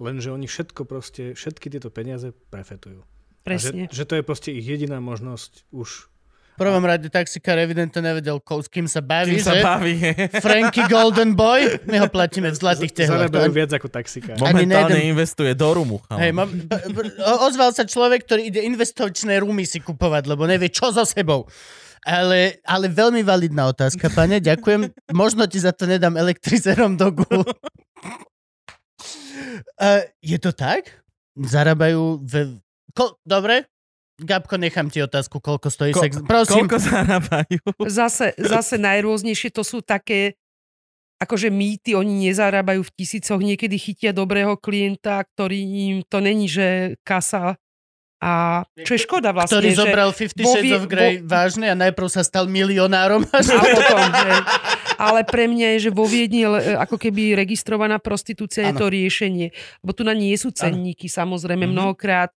Lenže 0.00 0.32
oni 0.32 0.48
všetko 0.48 0.88
proste, 0.88 1.36
všetky 1.36 1.68
tieto 1.68 1.92
peniaze 1.92 2.32
prefetujú. 2.52 3.04
A 3.04 3.44
Presne. 3.44 3.90
že, 3.90 4.04
že 4.04 4.08
to 4.08 4.14
je 4.16 4.24
proste 4.24 4.50
ich 4.54 4.64
jediná 4.64 5.02
možnosť 5.02 5.68
už 5.74 6.11
V 6.52 6.60
prvom 6.60 6.84
rade 6.84 7.08
taxikár 7.08 7.56
evidentne 7.56 7.98
nevedel, 7.98 8.36
ko- 8.38 8.60
s 8.60 8.68
kým 8.68 8.84
sa 8.84 9.00
baví, 9.00 9.40
Tým 9.40 9.42
sa 9.42 9.56
že? 9.56 9.64
baví. 9.64 9.94
Frankie 10.44 10.84
Golden 10.84 11.32
Boy, 11.32 11.80
my 11.88 11.96
ho 11.98 12.08
platíme 12.08 12.52
v 12.52 12.56
zlatých 12.56 12.92
tehlách. 12.92 13.32
zarábajú 13.32 13.48
To- 13.48 13.56
viac 13.56 13.70
ako 13.72 13.88
taxikár. 13.88 14.36
Momentálne 14.36 14.68
nejeden- 14.92 15.10
investuje 15.10 15.52
do 15.52 15.68
rumu. 15.72 15.96
Hej, 16.12 16.30
mám, 16.30 16.52
ozval 17.40 17.72
sa 17.72 17.82
človek, 17.82 18.28
ktorý 18.28 18.52
ide 18.52 18.60
investočné 18.62 19.40
rumy 19.40 19.64
si 19.64 19.80
kupovať, 19.80 20.28
lebo 20.28 20.44
nevie, 20.44 20.68
čo 20.68 20.92
so 20.92 21.02
sebou. 21.02 21.48
Ale, 22.02 22.58
ale 22.66 22.90
veľmi 22.90 23.22
validná 23.22 23.70
otázka, 23.70 24.10
pane, 24.10 24.42
ďakujem. 24.42 24.90
Možno 25.14 25.46
ti 25.46 25.56
za 25.56 25.70
to 25.70 25.86
nedám 25.86 26.14
elektrizerom 26.14 26.94
do 26.94 27.10
gulu. 27.10 27.48
Uh, 29.76 30.00
je 30.22 30.38
to 30.38 30.52
tak? 30.52 31.02
Zarábajú... 31.34 32.22
Ve... 32.22 32.60
Ko... 32.92 33.18
Dobre, 33.20 33.66
Gabko, 34.22 34.54
nechám 34.56 34.86
ti 34.86 34.98
otázku, 34.98 35.38
koľko 35.38 35.68
stojí 35.68 35.90
Ko- 35.90 36.00
sex. 36.00 36.18
Prosím. 36.20 36.64
Koľko 36.64 36.78
zarábajú? 36.78 37.60
Zase, 37.84 38.32
zase 38.36 38.76
najrôznejšie 38.76 39.50
to 39.50 39.60
sú 39.60 39.80
také 39.80 40.34
akože 41.18 41.48
mýty, 41.48 41.92
oni 41.92 42.26
nezarábajú 42.26 42.82
v 42.82 42.92
tisícoch, 42.92 43.38
niekedy 43.38 43.76
chytia 43.76 44.10
dobrého 44.10 44.56
klienta, 44.56 45.22
ktorý 45.24 45.54
im 45.54 45.96
to 46.02 46.18
není, 46.18 46.46
že 46.46 46.98
kasa 47.00 47.54
a 48.18 48.62
čo 48.76 48.94
je 48.94 49.02
škoda 49.02 49.30
vlastne, 49.30 49.58
ktorý 49.58 49.68
že 49.68 49.78
zobral 49.78 50.10
Fifty 50.10 50.42
vo 50.42 50.50
Shades 50.52 50.62
vie- 50.64 50.76
of 50.76 50.86
Grey 50.86 51.14
vo- 51.16 51.26
vážne 51.28 51.66
a 51.66 51.76
najprv 51.76 52.06
sa 52.08 52.22
stal 52.22 52.46
milionárom. 52.46 53.22
a 53.24 53.38
potom. 53.72 53.98
A 53.98 54.34
ale 55.00 55.22
pre 55.22 55.46
mňa 55.46 55.74
je, 55.74 55.78
že 55.80 55.90
vo 55.90 56.06
Viedni 56.06 56.46
ako 56.72 56.94
keby 56.96 57.34
registrovaná 57.36 57.98
prostitúcia 57.98 58.62
je 58.62 58.70
Áno. 58.70 58.78
to 58.78 58.86
riešenie. 58.88 59.50
Lebo 59.76 59.90
tu 59.90 60.02
na 60.02 60.12
nie 60.12 60.34
sú 60.34 60.50
cenníky, 60.50 61.06
samozrejme, 61.06 61.66
Mhm. 61.66 61.72
mnohokrát 61.72 62.30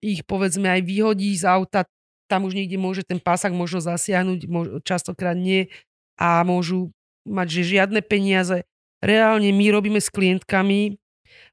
ich 0.00 0.24
povedzme 0.24 0.68
aj 0.68 0.80
vyhodí 0.82 1.36
z 1.36 1.44
auta, 1.44 1.84
tam 2.26 2.46
už 2.46 2.54
niekde 2.54 2.78
môže 2.78 3.02
ten 3.02 3.18
pásák 3.18 3.52
možno 3.52 3.80
zasiahnuť, 3.80 4.40
mož- 4.46 4.72
častokrát 4.82 5.34
nie 5.34 5.68
a 6.16 6.40
môžu 6.42 6.90
mať 7.26 7.48
že 7.60 7.76
žiadne 7.76 8.00
peniaze. 8.00 8.64
Reálne 9.00 9.50
my 9.50 9.66
robíme 9.70 10.00
s 10.00 10.08
klientkami, 10.08 10.96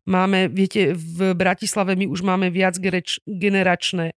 máme, 0.05 0.47
viete, 0.47 0.91
v 0.95 1.31
Bratislave 1.33 1.95
my 1.95 2.07
už 2.07 2.21
máme 2.21 2.47
viac 2.47 2.75
generačné 3.23 4.11
e, 4.11 4.15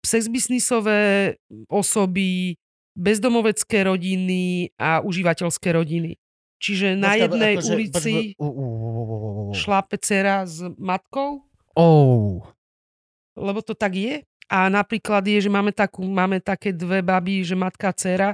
sexbiznisové 0.00 1.34
osoby, 1.68 2.56
bezdomovecké 2.94 3.84
rodiny 3.84 4.70
a 4.78 5.02
užívateľské 5.02 5.72
rodiny. 5.72 6.16
Čiže 6.62 6.96
na 6.96 7.12
Počkaj, 7.12 7.20
jednej 7.20 7.52
akože- 7.58 7.72
ulici 7.74 7.92
počkaj, 7.92 8.40
u- 8.40 8.44
u- 8.44 8.54
u- 8.54 8.64
u- 8.64 8.94
u- 8.94 9.04
u- 9.04 9.50
u- 9.50 9.54
šlápe 9.54 9.96
dcera 9.98 10.44
s 10.44 10.60
matkou, 10.78 11.44
Oh. 11.74 12.46
Lebo 13.34 13.60
to 13.60 13.74
tak 13.74 13.94
je. 13.98 14.14
A 14.48 14.68
napríklad 14.68 15.24
je, 15.24 15.48
že 15.48 15.50
máme, 15.50 15.72
takú, 15.72 16.04
máme 16.04 16.38
také 16.38 16.70
dve 16.70 17.00
baby, 17.00 17.42
že 17.42 17.56
matka 17.56 17.90
a 17.90 17.96
dcera 17.96 18.30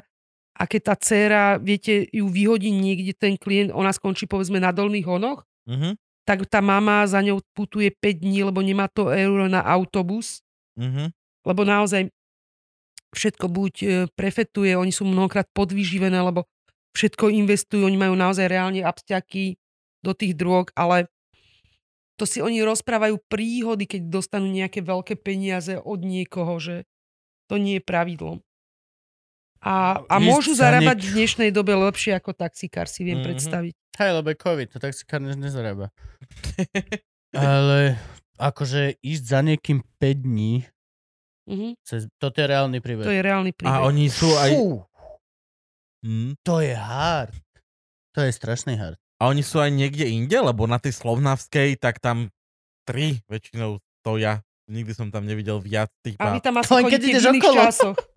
a 0.60 0.62
keď 0.68 0.81
tá 0.93 0.94
dcera, 0.98 1.43
viete, 1.56 2.05
ju 2.12 2.28
vyhodí 2.28 2.68
niekde 2.68 3.16
ten 3.16 3.39
klient, 3.40 3.72
ona 3.72 3.94
skončí 3.94 4.28
povedzme 4.28 4.60
na 4.60 4.74
dolných 4.74 5.06
honoch, 5.06 5.47
Mhm, 5.70 5.94
tak 6.27 6.47
tá 6.51 6.59
mama 6.59 7.06
za 7.06 7.22
ňou 7.22 7.39
putuje 7.55 7.94
5 7.94 8.27
dní, 8.27 8.43
lebo 8.43 8.59
nemá 8.59 8.90
to 8.90 9.14
euro 9.14 9.47
na 9.47 9.62
autobus, 9.62 10.43
mhm. 10.74 11.14
lebo 11.47 11.62
naozaj 11.62 12.10
všetko 13.14 13.47
buď 13.51 13.74
e, 13.82 13.86
prefetuje, 14.14 14.74
oni 14.78 14.94
sú 14.94 15.06
mnohokrát 15.06 15.47
podvyživené, 15.51 16.18
lebo 16.22 16.47
všetko 16.94 17.31
investujú, 17.31 17.86
oni 17.86 17.98
majú 17.98 18.14
naozaj 18.14 18.47
reálne 18.47 18.82
absťaky 18.86 19.59
do 20.02 20.14
tých 20.14 20.39
drog, 20.39 20.70
ale 20.78 21.10
to 22.20 22.28
si 22.28 22.44
oni 22.44 22.60
rozprávajú 22.60 23.16
príhody, 23.26 23.88
keď 23.88 24.12
dostanú 24.12 24.52
nejaké 24.52 24.84
veľké 24.84 25.16
peniaze 25.16 25.80
od 25.80 26.05
niekoho, 26.05 26.60
že 26.60 26.84
to 27.48 27.56
nie 27.56 27.80
je 27.80 27.82
pravidlom. 27.82 28.44
A, 29.60 30.01
a 30.09 30.16
môžu 30.16 30.52
za 30.52 30.68
zarábať 30.68 31.01
v 31.01 31.10
dnešnej 31.16 31.51
dobe 31.52 31.72
lepšie 31.72 32.12
ako 32.12 32.32
taxikár, 32.32 32.88
si 32.88 33.05
viem 33.05 33.20
Mhm. 33.20 33.26
predstaviť. 33.28 33.74
Hej, 33.97 34.10
lebo 34.14 34.28
je 34.28 34.38
COVID, 34.38 34.68
to 34.68 34.78
tak 34.78 34.92
si 34.92 35.05
kár 35.05 35.20
nezarába. 35.20 35.92
Ale 37.36 38.01
akože 38.36 38.97
ísť 39.01 39.24
za 39.24 39.40
niekým 39.40 39.80
5 39.97 40.16
dní, 40.18 40.64
Mhm. 41.44 41.76
cez, 41.82 42.09
toto 42.16 42.36
je 42.36 42.47
reálny 42.47 42.78
príbeh. 42.78 43.05
To 43.05 43.12
je 43.12 43.20
reálny 43.20 43.52
A 43.52 43.56
príbeh. 43.56 43.80
oni 43.82 44.06
sú 44.06 44.28
aj... 44.36 44.51
Fú, 44.55 44.84
Hm. 46.01 46.32
to 46.40 46.64
je 46.64 46.72
hard. 46.72 47.36
To 48.10 48.24
je 48.24 48.32
strašný 48.32 48.72
hard. 48.74 48.97
A 49.20 49.28
oni 49.28 49.44
sú 49.44 49.60
aj 49.60 49.68
niekde 49.68 50.09
inde, 50.09 50.32
lebo 50.32 50.64
na 50.64 50.80
tej 50.80 50.97
Slovnavskej, 50.97 51.76
tak 51.76 52.01
tam 52.01 52.32
tri 52.88 53.20
väčšinou 53.28 53.78
stoja. 54.01 54.40
Nikdy 54.70 54.92
som 54.97 55.09
tam 55.12 55.28
nevidel 55.28 55.60
viac 55.60 55.92
tých 56.01 56.16
A 56.16 56.32
vy 56.32 56.40
tam 56.40 56.56
asi 56.56 56.72
Len 56.72 56.84
keď 56.88 57.01
ideš 57.05 57.24
v 57.26 57.30
iných 57.36 57.44
okolo. 57.44 57.60
časoch. 57.60 57.98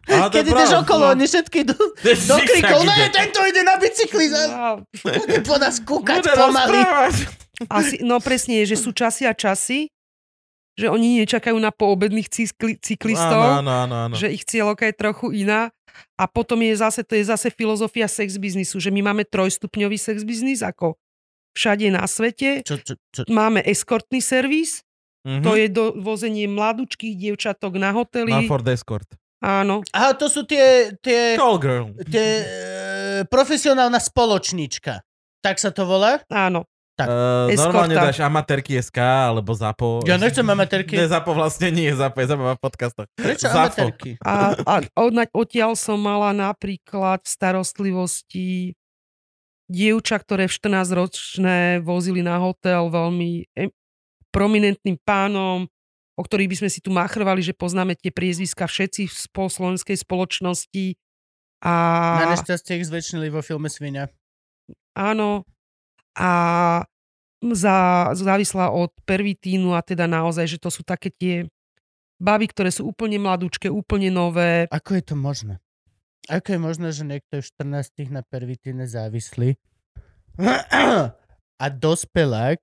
To 0.00 0.32
Keď 0.32 0.44
je 0.48 0.52
ideš 0.56 0.72
okolo, 0.80 1.04
no. 1.06 1.12
oni 1.12 1.24
všetky 1.28 1.56
idú 1.60 1.76
do 2.32 2.36
si 2.40 2.44
krikov. 2.48 2.80
Ne, 2.88 2.96
ide. 3.04 3.12
tento 3.12 3.40
ide 3.44 3.62
na 3.62 3.76
bicykli. 3.76 4.32
Za... 4.32 4.40
Bude 5.20 5.38
po 5.44 5.56
nás 5.60 5.76
kúkať 5.84 6.24
Bude 6.24 6.34
pomaly. 6.40 6.80
Asi, 7.68 8.00
no 8.00 8.16
presne, 8.16 8.64
je, 8.64 8.72
že 8.74 8.76
sú 8.80 8.96
časy 8.96 9.28
a 9.28 9.36
časy, 9.36 9.92
že 10.80 10.88
oni 10.88 11.20
nečakajú 11.20 11.54
na 11.54 11.68
poobedných 11.68 12.26
cykli, 12.26 12.80
cyklistov, 12.80 13.60
Áno, 13.60 13.60
áno, 13.60 13.72
áno, 13.84 13.94
áno. 14.08 14.14
že 14.16 14.32
ich 14.32 14.42
cieľovka 14.42 14.88
je 14.88 14.94
trochu 14.96 15.26
iná. 15.36 15.68
A 16.16 16.24
potom 16.24 16.56
je 16.58 16.72
zase, 16.72 17.02
to 17.02 17.12
je 17.12 17.26
zase 17.26 17.50
filozofia 17.50 18.08
sex 18.08 18.38
biznisu, 18.38 18.78
že 18.78 18.88
my 18.88 19.04
máme 19.04 19.26
trojstupňový 19.26 19.98
sex 19.98 20.22
biznis, 20.22 20.62
ako 20.62 20.96
všade 21.52 21.90
na 21.90 22.06
svete. 22.06 22.62
Čo, 22.62 22.78
čo, 22.78 22.94
čo? 23.10 23.20
Máme 23.26 23.60
eskortný 23.60 24.18
servis, 24.18 24.80
Mhm. 25.20 25.42
to 25.44 25.52
je 25.52 25.66
dovozenie 25.68 26.48
mladúčkých 26.48 27.12
dievčatok 27.12 27.76
na 27.76 27.90
Na 27.90 27.92
hotely. 27.92 28.48
Ford 28.48 28.64
Escort. 28.64 29.04
Áno, 29.40 29.84
Aha, 29.90 30.12
to 30.14 30.28
sú 30.28 30.44
tie, 30.44 30.96
tie, 30.96 31.36
Call 31.36 31.56
girl. 31.58 31.92
tie 32.06 32.28
e, 32.40 32.44
profesionálna 33.26 33.96
spoločníčka. 33.98 35.00
Tak 35.40 35.56
sa 35.56 35.72
to 35.72 35.84
volá? 35.84 36.20
áno. 36.28 36.64
Uh, 37.06 37.48
Escorta. 37.48 37.62
normálne 37.64 37.94
dáš 37.94 38.18
amatérky 38.20 38.72
SK 38.76 38.98
alebo 38.98 39.52
ZAPO. 39.52 40.04
Ja 40.04 40.16
nechcem 40.16 40.44
amatérky. 40.44 40.96
Nie, 40.98 41.06
ZAPO 41.06 41.30
vlastne 41.32 41.68
nie 41.70 41.88
je 41.88 41.96
ZAPO, 41.96 42.16
je 42.18 42.26
ZAPO 42.28 42.42
v 42.42 42.60
podcastoch. 42.60 43.08
Prečo 43.14 43.46
amatérky? 43.46 44.10
A, 44.20 44.58
a 44.64 44.74
odna- 44.96 45.30
odtiaľ 45.30 45.76
som 45.76 45.96
mala 45.96 46.32
napríklad 46.32 47.22
v 47.22 47.28
starostlivosti 47.30 48.48
dievča, 49.70 50.18
ktoré 50.18 50.50
v 50.50 50.54
14-ročné 50.56 51.58
vozili 51.80 52.20
na 52.20 52.42
hotel 52.42 52.90
veľmi 52.90 53.46
prominentným 54.30 54.98
pánom, 55.02 55.70
o 56.14 56.22
ktorých 56.22 56.50
by 56.50 56.56
sme 56.66 56.70
si 56.70 56.82
tu 56.82 56.90
machrvali, 56.90 57.40
že 57.40 57.54
poznáme 57.54 57.94
tie 57.94 58.10
priezviska 58.10 58.66
všetci 58.66 59.06
v 59.06 59.14
spo- 59.14 59.50
slovenskej 59.50 59.94
spoločnosti. 59.96 60.98
A 61.60 61.72
Na 62.24 62.34
nešťastie 62.34 62.80
ich 62.80 62.88
zväčšnili 62.88 63.28
vo 63.28 63.44
filme 63.44 63.68
Svinia. 63.68 64.08
áno, 64.96 65.44
a 66.20 66.30
za, 67.42 67.76
závislá 68.12 68.68
od 68.68 68.92
pervitínu 69.02 69.72
a 69.72 69.80
teda 69.80 70.04
naozaj, 70.04 70.44
že 70.46 70.58
to 70.58 70.68
sú 70.68 70.82
také 70.82 71.08
tie 71.08 71.48
baby, 72.14 72.44
ktoré 72.46 72.68
sú 72.68 72.84
úplne 72.84 73.16
mladúčke, 73.16 73.66
úplne 73.66 74.08
nové, 74.08 74.68
Ako 74.68 74.92
je 74.92 75.02
to 75.02 75.16
možné? 75.16 75.56
Ako 76.28 76.46
je 76.46 76.60
možné, 76.60 76.88
že 76.90 77.02
niekto 77.02 77.32
je 77.34 77.42
v 77.42 77.48
14 77.50 78.12
na 78.12 78.20
pervitíne 78.22 78.84
závislý 78.84 79.56
a 81.56 81.66
dospelák 81.66 82.60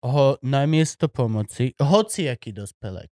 ho 0.00 0.38
namiesto 0.40 1.06
pomoci, 1.06 1.74
hociaký 1.76 2.50
dospelák, 2.52 3.10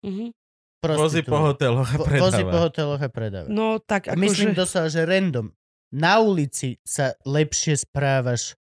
Mhm. 0.00 0.30
Vozí 0.78 1.20
po 1.20 1.34
prostituje. 1.34 1.42
hoteloch 1.42 1.88
a 1.88 1.96
Vo- 1.96 2.06
Vozí 2.06 2.14
po 2.38 2.48
predáva. 2.48 2.62
hoteloch 2.62 3.00
a 3.00 3.10
predáva. 3.10 3.48
No 3.48 3.66
tak 3.80 4.06
A 4.06 4.14
akože... 4.14 4.22
Myslím 4.22 4.50
doslova, 4.54 4.86
že 4.86 5.02
random. 5.02 5.50
Na 5.88 6.20
ulici 6.20 6.76
sa 6.84 7.16
lepšie 7.24 7.80
správaš 7.80 8.54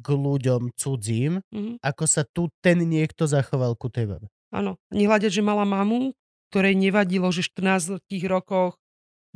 k 0.00 0.16
ľuďom 0.16 0.72
cudzím, 0.80 1.44
Mhm, 1.52 1.84
ako 1.84 2.04
sa 2.08 2.24
tu 2.24 2.48
ten 2.64 2.80
niekto 2.80 3.28
zachoval 3.28 3.76
ku 3.76 3.92
tej 3.92 4.08
babe. 4.08 4.26
áno. 4.50 4.80
Nehľadať, 4.90 5.30
že 5.30 5.42
mala 5.44 5.68
mamu, 5.68 6.16
ktorej 6.50 6.74
nevadilo, 6.74 7.28
že 7.30 7.44
v 7.44 7.50
14 7.52 8.24
rokoch 8.26 8.80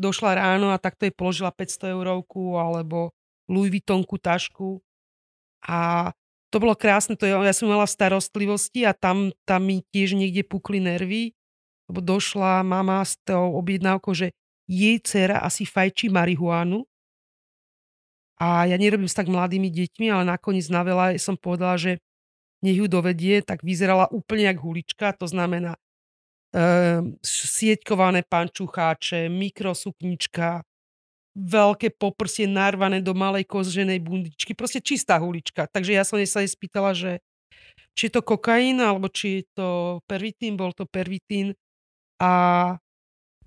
došla 0.01 0.35
ráno 0.41 0.75
a 0.75 0.81
takto 0.81 1.07
jej 1.07 1.15
položila 1.15 1.55
500 1.55 1.93
eurovku 1.95 2.59
alebo 2.59 3.15
Louis 3.47 3.71
Vuittonku 3.71 4.19
tašku. 4.19 4.83
A 5.69 6.11
to 6.51 6.57
bolo 6.63 6.75
krásne, 6.75 7.15
to 7.19 7.27
ja 7.27 7.55
som 7.55 7.71
mala 7.71 7.87
starostlivosti 7.87 8.87
a 8.87 8.95
tam, 8.95 9.31
tam 9.47 9.67
mi 9.67 9.83
tiež 9.95 10.15
niekde 10.15 10.43
pukli 10.47 10.79
nervy, 10.79 11.35
lebo 11.91 12.01
došla 12.01 12.63
mama 12.63 13.03
s 13.03 13.19
tou 13.27 13.55
objednávkou, 13.59 14.13
že 14.15 14.33
jej 14.67 14.97
dcera 15.03 15.43
asi 15.45 15.67
fajčí 15.69 16.09
marihuánu. 16.09 16.87
A 18.45 18.69
ja 18.69 18.77
nerobím 18.77 19.09
s 19.09 19.17
tak 19.17 19.33
mladými 19.33 19.73
deťmi, 19.73 20.13
ale 20.13 20.29
nakoniec 20.29 20.69
na 20.69 20.85
veľa 20.85 21.17
som 21.17 21.33
povedala, 21.41 21.81
že 21.81 21.97
nech 22.61 22.77
ju 22.77 22.85
dovedie, 22.85 23.41
tak 23.41 23.65
vyzerala 23.65 24.05
úplne 24.13 24.53
jak 24.53 24.61
hulička, 24.61 25.17
to 25.17 25.25
znamená 25.25 25.81
um, 26.53 27.17
sieťkované 27.25 28.29
pančucháče, 28.29 29.33
mikrosuknička, 29.33 30.61
veľké 31.35 31.97
poprsie 31.97 32.45
narvané 32.45 33.01
do 33.01 33.17
malej 33.17 33.49
koženej 33.49 34.05
bundičky, 34.05 34.53
proste 34.53 34.85
čistá 34.85 35.17
hulička. 35.17 35.65
Takže 35.65 35.97
ja 35.97 36.05
som 36.05 36.21
sa 36.29 36.45
jej 36.45 36.51
spýtala, 36.53 36.93
že 36.93 37.25
či 37.97 38.07
je 38.07 38.13
to 38.13 38.23
kokain, 38.23 38.77
alebo 38.79 39.09
či 39.09 39.41
je 39.41 39.45
to 39.57 39.69
pervitín, 40.05 40.55
bol 40.55 40.71
to 40.77 40.85
pervitín. 40.85 41.57
A 42.21 42.31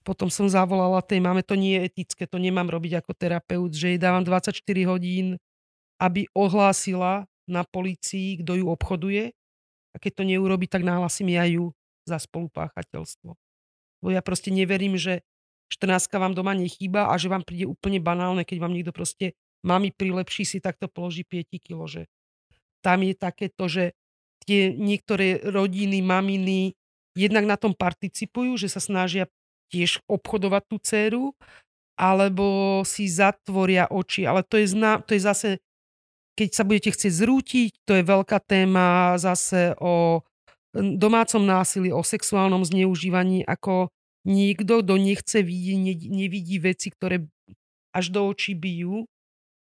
potom 0.07 0.31
som 0.31 0.47
zavolala 0.47 1.03
tej 1.03 1.19
mame, 1.19 1.43
to 1.43 1.59
nie 1.59 1.75
je 1.75 1.91
etické, 1.91 2.23
to 2.23 2.39
nemám 2.39 2.71
robiť 2.71 3.03
ako 3.03 3.11
terapeut, 3.11 3.75
že 3.75 3.91
jej 3.91 3.99
dávam 3.99 4.23
24 4.23 4.55
hodín, 4.87 5.35
aby 5.99 6.31
ohlásila 6.31 7.27
na 7.43 7.67
policii, 7.67 8.39
kto 8.39 8.63
ju 8.63 8.65
obchoduje. 8.71 9.35
A 9.91 9.95
keď 9.99 10.23
to 10.23 10.23
neurobi, 10.23 10.71
tak 10.71 10.87
nahlasím 10.87 11.35
ja 11.35 11.43
ju 11.43 11.75
za 12.07 12.15
spolupáchateľstvo. 12.23 13.35
Bo 13.99 14.07
ja 14.07 14.23
proste 14.23 14.47
neverím, 14.47 14.95
že 14.95 15.27
14 15.67 16.07
vám 16.15 16.31
doma 16.31 16.55
nechýba 16.55 17.11
a 17.11 17.19
že 17.19 17.27
vám 17.27 17.43
príde 17.43 17.67
úplne 17.67 17.99
banálne, 17.99 18.47
keď 18.47 18.63
vám 18.63 18.71
niekto 18.71 18.95
proste 18.95 19.35
mami 19.67 19.91
prilepší 19.91 20.47
si, 20.47 20.63
tak 20.63 20.79
to 20.79 20.87
položí 20.87 21.27
5 21.27 21.59
kilo, 21.59 21.83
že 21.83 22.07
tam 22.79 23.03
je 23.03 23.11
takéto, 23.11 23.67
že 23.67 23.91
tie 24.47 24.71
niektoré 24.71 25.43
rodiny, 25.43 25.99
maminy 25.99 26.79
jednak 27.17 27.43
na 27.43 27.57
tom 27.59 27.75
participujú, 27.75 28.55
že 28.55 28.71
sa 28.71 28.79
snažia 28.79 29.27
tiež 29.71 30.03
obchodovať 30.07 30.63
tú 30.67 30.75
dceru, 30.79 31.25
alebo 31.97 32.81
si 32.85 33.09
zatvoria 33.09 33.89
oči. 33.89 34.23
Ale 34.29 34.45
to 34.45 34.61
je, 34.61 34.69
zna, 34.69 35.01
to 35.01 35.17
je 35.17 35.21
zase, 35.21 35.49
keď 36.37 36.49
sa 36.53 36.63
budete 36.63 36.93
chcieť 36.93 37.13
zrútiť, 37.13 37.71
to 37.83 37.91
je 37.97 38.03
veľká 38.05 38.37
téma 38.45 39.17
zase 39.17 39.73
o 39.81 40.21
domácom 40.77 41.41
násilí, 41.41 41.89
o 41.89 42.05
sexuálnom 42.05 42.61
zneužívaní, 42.61 43.41
ako 43.49 43.89
niekto, 44.29 44.85
kto 44.85 44.93
nechce 45.01 45.39
vidieť, 45.41 45.77
ne, 45.81 45.93
nevidí 45.97 46.61
veci, 46.61 46.93
ktoré 46.93 47.25
až 47.95 48.13
do 48.13 48.29
očí 48.29 48.53
bijú. 48.53 49.09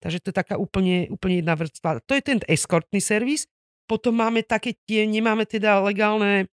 Takže 0.03 0.19
to 0.19 0.29
je 0.29 0.35
taká 0.35 0.55
úplne, 0.59 1.07
úplne 1.09 1.41
jedna 1.41 1.55
vrstva. 1.55 2.03
To 2.05 2.13
je 2.13 2.21
ten 2.21 2.39
eskortný 2.45 2.99
servis. 2.99 3.47
Potom 3.87 4.19
máme 4.19 4.43
také 4.43 4.75
tie, 4.83 5.07
nemáme 5.07 5.47
teda 5.47 5.79
legálne 5.79 6.51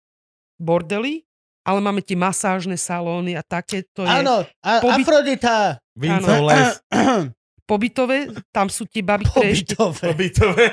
bordely, 0.60 1.24
ale 1.62 1.78
máme 1.78 2.02
tie 2.02 2.18
masážne 2.18 2.74
salóny 2.74 3.34
a 3.34 3.43
také. 3.43 3.86
To 3.94 4.02
je 4.02 4.10
Áno, 4.10 4.43
a, 4.62 4.70
pobyt- 4.82 5.06
Afrodita. 5.06 5.78
Vincov 5.94 6.40
les. 6.51 6.82
pobytové, 7.62 8.28
tam 8.52 8.68
sú 8.68 8.84
tie 8.84 9.01
baby, 9.01 9.24
ktoré 9.24 9.48
ešte... 9.55 9.72
Pobytové. 9.78 10.05
Pobytové. 10.12 10.64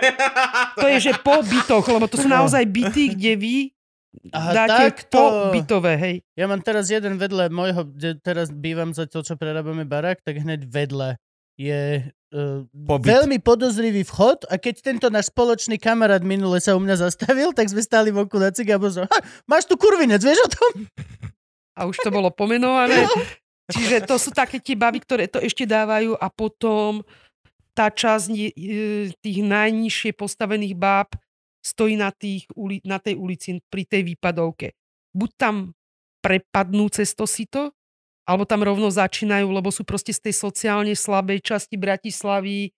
To 0.76 0.86
je, 0.90 0.98
že 1.00 1.14
po 1.22 1.40
bytoch, 1.40 1.86
lebo 1.88 2.06
to 2.12 2.20
sú 2.20 2.28
naozaj 2.28 2.66
byty, 2.68 3.16
kde 3.16 3.32
vy 3.40 3.56
Aha, 4.34 4.52
dáte 4.52 4.84
takto. 4.92 5.16
po 5.16 5.26
bytové, 5.54 5.94
hej. 5.96 6.16
Ja 6.34 6.50
mám 6.50 6.60
teraz 6.60 6.90
jeden 6.90 7.16
vedľa 7.16 7.54
môjho, 7.54 7.88
kde 7.88 8.18
teraz 8.20 8.50
bývam 8.50 8.92
zatiaľ, 8.92 9.22
čo 9.22 9.38
prerábame 9.38 9.86
barák, 9.86 10.20
tak 10.26 10.42
hneď 10.42 10.66
vedľa 10.66 11.16
je 11.60 12.08
uh, 12.08 12.64
Pobyt. 12.88 13.12
veľmi 13.12 13.44
podozrivý 13.44 14.08
vchod 14.08 14.48
a 14.48 14.56
keď 14.56 14.76
tento 14.80 15.08
náš 15.12 15.28
spoločný 15.28 15.76
kamarát 15.76 16.24
minule 16.24 16.64
sa 16.64 16.72
u 16.72 16.80
mňa 16.80 17.12
zastavil, 17.12 17.52
tak 17.52 17.68
sme 17.68 17.84
stáli 17.84 18.16
voku 18.16 18.40
na 18.40 18.56
ciga 18.56 18.80
a 18.80 18.82
bol 18.82 18.88
som, 18.88 19.04
"Ha, 19.04 19.20
máš 19.44 19.68
tu 19.68 19.76
kurvinec, 19.76 20.24
vieš 20.24 20.40
o 20.48 20.50
tom? 20.50 20.72
A 21.76 21.84
už 21.84 22.00
to 22.00 22.10
bolo 22.12 22.32
pomenované. 22.32 23.04
Čiže 23.70 24.08
to 24.08 24.16
sú 24.18 24.32
také 24.34 24.58
tie 24.58 24.74
baby, 24.74 25.04
ktoré 25.04 25.30
to 25.30 25.38
ešte 25.44 25.68
dávajú 25.68 26.18
a 26.18 26.28
potom 26.32 27.06
tá 27.78 27.88
časť 27.94 28.28
e, 28.34 28.50
tých 29.14 29.40
najnižšie 29.46 30.12
postavených 30.18 30.76
báb 30.76 31.14
stojí 31.64 31.96
na, 31.96 32.10
tých, 32.10 32.50
na 32.84 32.98
tej 32.98 33.16
ulici 33.16 33.62
pri 33.70 33.86
tej 33.86 34.02
výpadovke. 34.10 34.74
Buď 35.14 35.30
tam 35.38 35.56
prepadnú 36.20 36.90
cez 36.92 37.14
to 37.16 37.24
sito, 37.30 37.72
alebo 38.30 38.46
tam 38.46 38.62
rovno 38.62 38.94
začínajú, 38.94 39.50
lebo 39.50 39.74
sú 39.74 39.82
proste 39.82 40.14
z 40.14 40.30
tej 40.30 40.38
sociálne 40.38 40.94
slabej 40.94 41.42
časti 41.42 41.82
Bratislavy, 41.82 42.70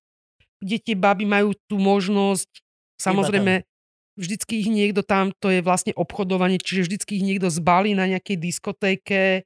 kde 0.63 0.77
tie 0.79 0.95
baby 0.95 1.27
majú 1.27 1.51
tú 1.67 1.75
možnosť, 1.75 2.47
samozrejme, 2.95 3.67
vždycky 4.15 4.63
ich 4.63 4.69
niekto 4.71 5.03
tam, 5.03 5.35
to 5.43 5.51
je 5.51 5.59
vlastne 5.59 5.91
obchodovanie, 5.91 6.55
čiže 6.55 6.87
vždycky 6.87 7.19
ich 7.19 7.25
niekto 7.27 7.51
zbalí 7.51 7.91
na 7.91 8.07
nejakej 8.07 8.37
diskotéke, 8.39 9.43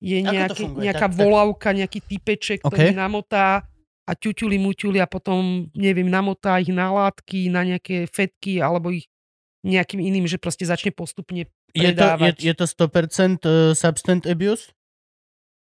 je 0.00 0.18
nejaký, 0.20 0.64
nejaká 0.68 1.08
Tak- 1.08 1.16
tak- 1.16 1.20
volávka, 1.20 1.68
nejaký 1.76 2.00
typeček, 2.00 2.58
ktorý 2.64 2.92
OK. 2.92 2.96
namotá 2.96 3.68
a 4.04 4.12
ťuťuli 4.12 4.60
muťuli 4.60 5.00
a 5.00 5.08
potom, 5.08 5.68
neviem, 5.72 6.08
namotá 6.08 6.60
ich 6.60 6.68
na 6.68 6.92
látky, 6.92 7.48
na 7.48 7.64
nejaké 7.64 8.04
fetky 8.08 8.60
alebo 8.60 8.92
ich 8.92 9.08
nejakým 9.64 9.96
iným, 10.04 10.28
že 10.28 10.36
proste 10.36 10.68
začne 10.68 10.92
postupne 10.92 11.48
Je 11.48 11.48
to, 11.48 11.80
je, 11.80 11.84
predávať. 11.96 12.36
je 12.36 12.52
to 12.52 12.64
100% 12.68 13.48
uh, 13.48 13.72
substance 13.72 14.28
abuse? 14.28 14.68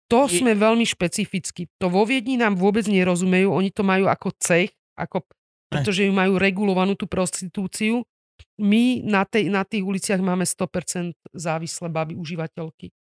To 0.07 0.25
Je- 0.25 0.39
sme 0.39 0.55
veľmi 0.55 0.83
špecificky. 0.83 1.67
To 1.77 1.91
vo 1.91 2.07
Viedni 2.07 2.39
nám 2.39 2.55
vôbec 2.55 2.87
nerozumejú, 2.87 3.51
oni 3.51 3.69
to 3.71 3.83
majú 3.83 4.07
ako 4.07 4.31
cech, 4.39 4.71
ako, 4.95 5.27
pretože 5.67 6.07
ju 6.07 6.13
majú 6.15 6.39
regulovanú 6.39 6.95
tú 6.95 7.05
prostitúciu. 7.05 8.07
My 8.55 9.01
na, 9.03 9.25
tej, 9.25 9.49
na 9.49 9.65
tých 9.65 9.83
uliciach 9.83 10.21
máme 10.21 10.45
100% 10.45 11.11
závislé 11.33 11.87
baby 11.89 12.13
užívateľky. 12.15 12.93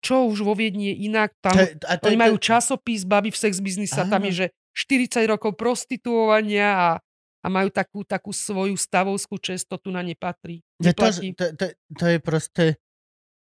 Čo 0.00 0.26
už 0.26 0.40
vo 0.40 0.56
Viedni 0.56 0.90
je 0.90 1.06
inak, 1.06 1.36
tam 1.38 1.54
je- 1.54 1.76
a 1.84 2.00
to 2.00 2.08
oni 2.08 2.16
majú 2.16 2.40
to- 2.40 2.48
časopis 2.48 3.04
baby 3.04 3.28
v 3.28 3.36
sex 3.38 3.60
business 3.60 3.92
a 3.94 4.08
tam 4.08 4.24
je, 4.26 4.32
že 4.32 4.46
40 4.72 5.28
rokov 5.28 5.54
prostituovania 5.54 6.68
a, 6.72 6.90
a 7.40 7.46
majú 7.46 7.68
takú, 7.68 8.00
takú 8.02 8.32
svoju 8.32 8.74
stavovskú 8.74 9.36
često, 9.36 9.76
tu 9.76 9.92
na 9.92 10.00
nepatrí. 10.00 10.64
To, 10.80 10.90
to, 11.36 11.44
to, 11.54 11.66
to 11.94 12.04
je 12.06 12.18
proste... 12.18 12.64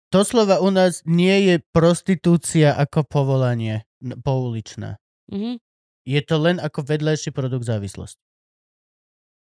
Doslova 0.07 0.63
u 0.63 0.71
nás 0.71 1.03
nie 1.03 1.51
je 1.51 1.55
prostitúcia 1.75 2.71
ako 2.71 3.03
povolanie 3.03 3.84
pouličná. 4.23 4.99
Mhm. 5.27 5.59
Je 6.07 6.21
to 6.23 6.39
len 6.39 6.55
ako 6.63 6.88
vedľajší 6.88 7.35
produkt 7.35 7.67
závislosti. 7.67 8.23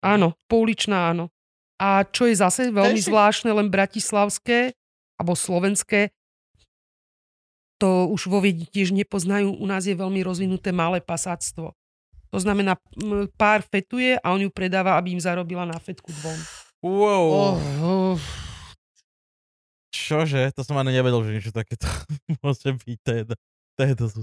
Áno, 0.02 0.34
pouličná 0.50 1.14
áno. 1.14 1.30
A 1.78 2.02
čo 2.10 2.26
je 2.26 2.34
zase 2.34 2.74
veľmi 2.74 2.98
ešte- 2.98 3.14
zvláštne, 3.14 3.54
len 3.54 3.70
bratislavské 3.70 4.74
alebo 5.22 5.38
slovenské, 5.38 6.10
to 7.80 8.10
už 8.12 8.28
vo 8.28 8.44
Viedni 8.44 8.68
tiež 8.68 8.92
nepoznajú. 8.92 9.56
U 9.56 9.66
nás 9.70 9.88
je 9.88 9.96
veľmi 9.96 10.20
rozvinuté 10.26 10.76
malé 10.76 11.00
pasáctvo. 11.00 11.72
To 12.30 12.38
znamená, 12.38 12.76
pár 13.40 13.64
fetuje 13.64 14.20
a 14.20 14.36
on 14.36 14.44
ju 14.44 14.52
predáva, 14.52 15.00
aby 15.00 15.16
im 15.16 15.22
zarobila 15.24 15.64
na 15.64 15.80
fetku 15.80 16.12
dvom. 16.12 16.40
Wow. 16.84 17.26
Oh, 17.30 17.56
oh. 17.80 18.16
Čože? 20.10 20.50
To 20.58 20.66
som 20.66 20.74
ani 20.82 20.90
nevedel, 20.98 21.22
že 21.22 21.38
niečo 21.38 21.54
takéto 21.54 21.86
môže 22.42 22.74
byť. 22.74 23.00
To 23.06 23.12
je, 23.14 23.22
to 23.78 23.82
je 23.86 23.94
dosť. 23.94 24.18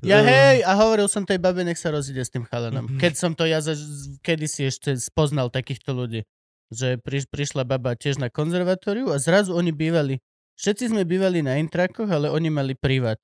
Ja 0.00 0.24
hej, 0.24 0.64
a 0.64 0.72
hovoril 0.80 1.12
som 1.12 1.28
tej 1.28 1.36
babe, 1.36 1.60
nech 1.60 1.76
sa 1.76 1.92
rozíde 1.92 2.24
s 2.24 2.32
tým 2.32 2.48
chalanom. 2.48 2.88
Mhm. 2.88 2.96
Keď 2.96 3.12
som 3.12 3.36
to 3.36 3.44
ja 3.44 3.60
za, 3.60 3.76
kedysi 4.24 4.72
ešte 4.72 4.96
spoznal 4.96 5.52
takýchto 5.52 5.92
ľudí. 5.92 6.24
Že 6.72 6.98
priš, 6.98 7.30
prišla 7.30 7.62
baba 7.62 7.94
tiež 7.94 8.18
na 8.18 8.32
konzervatóriu 8.32 9.12
a 9.12 9.20
zrazu 9.20 9.52
oni 9.52 9.70
bývali. 9.70 10.24
Všetci 10.56 10.90
sme 10.90 11.04
bývali 11.04 11.44
na 11.44 11.60
intrakoch, 11.60 12.08
ale 12.08 12.32
oni 12.32 12.48
mali 12.48 12.72
privát. 12.72 13.20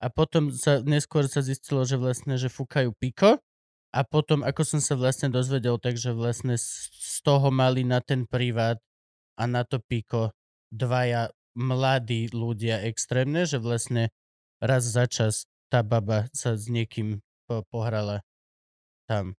A 0.00 0.08
potom 0.08 0.48
sa, 0.48 0.80
neskôr 0.80 1.28
sa 1.28 1.44
zistilo, 1.44 1.84
že 1.84 2.00
vlastne, 2.00 2.40
že 2.40 2.48
fúkajú 2.48 2.96
piko. 2.96 3.36
A 3.92 4.00
potom, 4.02 4.40
ako 4.40 4.64
som 4.64 4.80
sa 4.80 4.96
vlastne 4.96 5.28
dozvedel, 5.28 5.76
takže 5.76 6.16
vlastne 6.16 6.56
z, 6.56 6.88
z 6.88 7.16
toho 7.20 7.52
mali 7.52 7.84
na 7.84 8.00
ten 8.00 8.24
privát 8.24 8.80
a 9.36 9.44
na 9.44 9.62
to 9.62 9.78
piko 9.82 10.32
dvaja 10.72 11.28
mladí 11.60 12.32
ľudia 12.32 12.80
extrémne, 12.88 13.44
že 13.44 13.60
vlastne 13.60 14.08
raz 14.64 14.88
za 14.88 15.04
čas 15.04 15.44
tá 15.68 15.84
baba 15.84 16.32
sa 16.32 16.56
s 16.56 16.66
niekým 16.72 17.20
po, 17.44 17.62
pohrala 17.68 18.24
tam. 19.04 19.36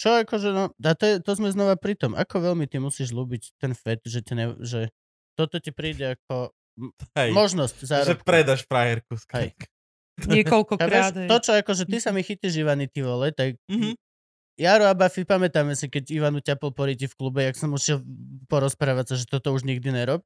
Čo 0.00 0.20
akože, 0.24 0.48
no, 0.52 0.72
a 0.72 0.92
to, 0.96 1.04
je, 1.06 1.14
to 1.22 1.32
sme 1.36 1.48
znova 1.52 1.76
pri 1.76 1.94
tom, 1.96 2.12
ako 2.16 2.52
veľmi 2.52 2.64
ty 2.68 2.80
musíš 2.80 3.12
ľúbiť 3.14 3.56
ten 3.60 3.72
fet, 3.72 4.00
že, 4.04 4.20
te 4.24 4.34
ne, 4.34 4.56
že 4.60 4.90
toto 5.36 5.60
ti 5.60 5.72
príde 5.72 6.16
ako 6.18 6.52
Hej, 7.16 7.30
možnosť 7.36 7.76
že 7.80 7.86
zárobku. 7.88 8.24
predaš 8.24 8.64
frajerku. 8.64 9.14
Niekoľkokrát. 10.28 11.12
To, 11.28 11.36
čo 11.40 11.52
akože 11.56 11.88
ty 11.88 12.00
sa 12.00 12.12
mi 12.12 12.20
chytíš, 12.20 12.60
Ivany, 12.60 12.88
ty 12.88 13.00
vole, 13.04 13.32
tak 13.32 13.56
Mhm. 13.68 13.96
Jaro 14.60 14.84
a 14.84 14.92
Buffy, 14.92 15.24
pamätáme 15.24 15.72
si, 15.72 15.88
keď 15.88 16.12
Ivanu 16.12 16.44
ťapol 16.44 16.76
po 16.76 16.84
riti 16.84 17.08
v 17.08 17.16
klube, 17.16 17.40
jak 17.40 17.56
som 17.56 17.72
ušiel 17.72 18.04
porozprávať 18.52 19.04
sa, 19.08 19.14
že 19.16 19.24
toto 19.24 19.48
už 19.56 19.64
nikdy 19.64 19.88
nerob. 19.88 20.20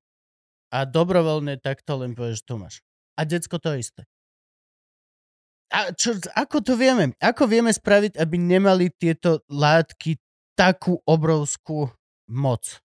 A 0.75 0.83
dobrovoľne 0.83 1.63
takto 1.63 2.01
len 2.03 2.17
povieš, 2.17 2.43
tu 2.43 2.59
máš. 2.59 2.83
A 3.17 3.25
decko 3.25 3.57
to 3.63 3.73
isté. 3.79 4.05
A 5.71 5.91
čo, 5.95 6.15
ako 6.35 6.63
to 6.63 6.79
vieme? 6.79 7.15
Ako 7.19 7.51
vieme 7.51 7.75
spraviť, 7.75 8.19
aby 8.19 8.37
nemali 8.39 8.87
tieto 8.95 9.43
látky 9.51 10.19
takú 10.55 11.03
obrovskú 11.03 11.91
moc 12.31 12.79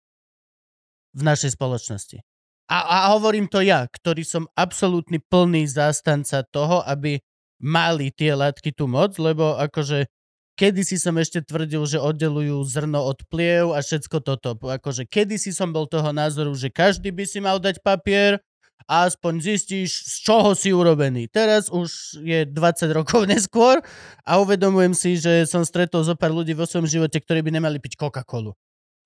v 1.13 1.21
našej 1.21 1.61
spoločnosti? 1.61 2.25
A, 2.71 2.79
a 2.87 2.97
hovorím 3.19 3.51
to 3.51 3.61
ja, 3.61 3.85
ktorý 3.85 4.23
som 4.23 4.47
absolútny 4.55 5.19
plný 5.19 5.67
zástanca 5.67 6.47
toho, 6.47 6.87
aby 6.87 7.19
mali 7.61 8.15
tie 8.15 8.33
látky 8.33 8.73
tú 8.73 8.87
moc, 8.89 9.19
lebo 9.21 9.59
akože 9.59 10.09
kedysi 10.59 10.97
som 10.97 11.17
ešte 11.19 11.45
tvrdil, 11.45 11.83
že 11.87 11.99
oddelujú 12.01 12.63
zrno 12.67 13.05
od 13.05 13.23
pliev 13.29 13.75
a 13.75 13.83
všetko 13.83 14.23
toto. 14.23 14.57
Akože 14.57 15.07
kedysi 15.07 15.55
som 15.55 15.71
bol 15.71 15.87
toho 15.87 16.11
názoru, 16.11 16.55
že 16.55 16.73
každý 16.73 17.11
by 17.15 17.25
si 17.27 17.39
mal 17.39 17.59
dať 17.59 17.83
papier 17.85 18.41
a 18.91 19.07
aspoň 19.07 19.39
zistíš, 19.39 20.03
z 20.03 20.15
čoho 20.27 20.51
si 20.57 20.75
urobený. 20.75 21.31
Teraz 21.31 21.71
už 21.71 22.21
je 22.25 22.43
20 22.49 22.97
rokov 22.97 23.27
neskôr 23.33 23.79
a 24.27 24.33
uvedomujem 24.41 24.95
si, 24.97 25.21
že 25.21 25.47
som 25.47 25.63
stretol 25.63 26.03
zo 26.03 26.17
pár 26.17 26.35
ľudí 26.35 26.57
vo 26.57 26.65
svojom 26.65 26.89
živote, 26.89 27.21
ktorí 27.21 27.45
by 27.45 27.61
nemali 27.61 27.79
piť 27.79 28.01
Coca-Colu. 28.01 28.57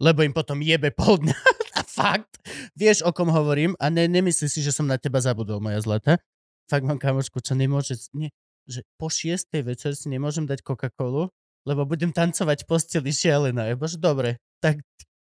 Lebo 0.03 0.27
im 0.27 0.35
potom 0.35 0.59
jebe 0.59 0.91
pol 0.91 1.23
dňa. 1.23 1.37
a 1.79 1.81
fakt, 1.87 2.39
vieš, 2.79 3.03
o 3.03 3.11
kom 3.11 3.31
hovorím 3.31 3.75
a 3.83 3.91
ne, 3.91 4.07
nemyslí 4.07 4.47
si, 4.47 4.63
že 4.63 4.75
som 4.75 4.87
na 4.87 4.99
teba 4.99 5.19
zabudol, 5.19 5.59
moja 5.59 5.83
zlata. 5.83 6.23
Fakt 6.65 6.87
mám 6.87 6.97
kamošku, 6.97 7.45
čo 7.45 7.53
nemôže, 7.53 7.99
nie, 8.17 8.33
že 8.65 8.85
po 8.97 9.13
šiestej 9.13 9.63
večer 9.65 9.93
si 9.97 10.09
nemôžem 10.09 10.49
dať 10.49 10.65
Coca-Colu, 10.65 11.29
lebo 11.65 11.83
budem 11.89 12.13
tancovať 12.13 12.69
posteli 12.69 13.13
šialená. 13.13 13.73
Ja 13.73 13.77
bože, 13.77 13.97
dobre, 13.97 14.41
tak 14.61 14.81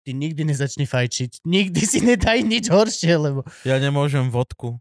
ty 0.06 0.10
nikdy 0.15 0.47
nezačni 0.47 0.86
fajčiť. 0.86 1.43
Nikdy 1.44 1.81
si 1.82 1.98
nedaj 2.01 2.43
nič 2.47 2.70
horšie, 2.70 3.15
lebo... 3.19 3.43
Ja 3.66 3.77
nemôžem 3.82 4.31
vodku. 4.31 4.78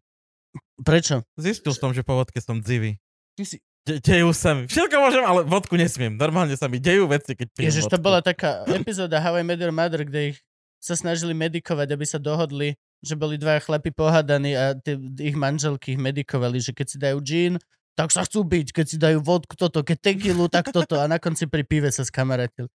Prečo? 0.82 1.26
Zistil 1.38 1.74
som, 1.74 1.92
že 1.94 2.06
po 2.06 2.18
vodke 2.18 2.38
som 2.42 2.62
dzivý. 2.62 3.02
Ty 3.38 3.44
si... 3.46 3.58
De- 3.88 4.04
dejú 4.04 4.36
sa 4.36 4.52
mi. 4.52 4.68
Všetko 4.68 5.00
môžem, 5.00 5.24
ale 5.24 5.48
vodku 5.48 5.80
nesmiem. 5.80 6.20
Normálne 6.20 6.60
sa 6.60 6.68
mi 6.68 6.76
dejú 6.76 7.08
veci, 7.08 7.40
keď 7.40 7.48
pijem 7.56 7.68
Ježiš, 7.72 7.88
vodku. 7.88 7.96
to 7.96 8.04
bola 8.04 8.20
taká 8.20 8.68
epizóda 8.68 9.24
How 9.24 9.40
I 9.40 9.48
Met 9.48 9.64
Your 9.64 9.72
Mother, 9.72 10.04
kde 10.04 10.36
ich 10.36 10.38
sa 10.84 10.94
snažili 10.94 11.32
medikovať, 11.32 11.96
aby 11.96 12.06
sa 12.06 12.20
dohodli, 12.20 12.76
že 13.00 13.16
boli 13.16 13.40
dva 13.40 13.58
chlapi 13.64 13.90
pohadaní 13.96 14.54
a 14.54 14.76
tie, 14.78 15.00
ich 15.00 15.40
manželky 15.40 15.96
ich 15.96 16.02
medikovali, 16.02 16.60
že 16.60 16.76
keď 16.76 16.86
si 16.88 16.98
dajú 17.00 17.18
gin, 17.24 17.54
tak 17.98 18.14
sa 18.14 18.22
chcú 18.22 18.46
byť, 18.46 18.68
keď 18.78 18.86
si 18.86 18.98
dajú 19.02 19.26
vodku 19.26 19.58
toto, 19.58 19.82
keď 19.82 20.14
tequilu, 20.14 20.46
tak 20.46 20.70
toto 20.70 21.02
a 21.02 21.10
na 21.10 21.18
konci 21.18 21.50
pri 21.50 21.66
pive 21.66 21.90
sa 21.90 22.06
skamaratili. 22.06 22.70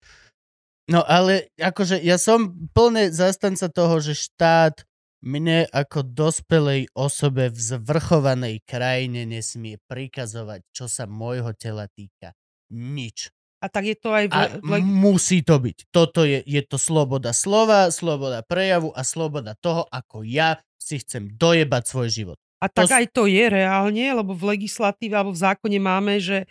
No 0.89 1.05
ale 1.05 1.53
akože 1.61 2.01
ja 2.01 2.17
som 2.17 2.57
plne 2.73 3.13
zastanca 3.13 3.69
toho, 3.69 4.01
že 4.01 4.17
štát 4.17 4.83
mne 5.21 5.69
ako 5.69 6.01
dospelej 6.03 6.89
osobe 6.97 7.53
v 7.53 7.59
zvrchovanej 7.61 8.65
krajine 8.65 9.29
nesmie 9.29 9.77
prikazovať, 9.85 10.65
čo 10.73 10.89
sa 10.89 11.05
môjho 11.05 11.53
tela 11.53 11.85
týka. 11.93 12.33
Nič. 12.73 13.29
A 13.61 13.69
tak 13.69 13.93
je 13.93 13.97
to 14.01 14.09
aj 14.17 14.33
v, 14.33 14.35
A 14.73 14.81
musí 14.81 15.45
to 15.45 15.61
byť. 15.61 15.93
Toto 15.93 16.25
je, 16.25 16.41
je 16.41 16.63
to 16.65 16.81
sloboda 16.81 17.37
slova, 17.37 17.93
sloboda 17.93 18.41
prejavu 18.41 18.89
a 18.97 19.05
sloboda 19.05 19.53
toho, 19.61 19.85
ako 19.93 20.25
ja 20.25 20.57
si 20.81 20.97
chcem 20.97 21.29
dojebať 21.37 21.83
svoj 21.85 22.09
život. 22.09 22.39
A 22.61 22.69
tak 22.69 22.85
To 22.85 22.93
aj 22.93 23.07
to 23.11 23.25
je 23.25 23.41
reálne, 23.43 24.05
lebo 24.13 24.33
v 24.33 24.53
legislatíve 24.53 25.13
alebo 25.13 25.33
v 25.33 25.41
zákone 25.41 25.79
máme, 25.79 26.21
že 26.21 26.45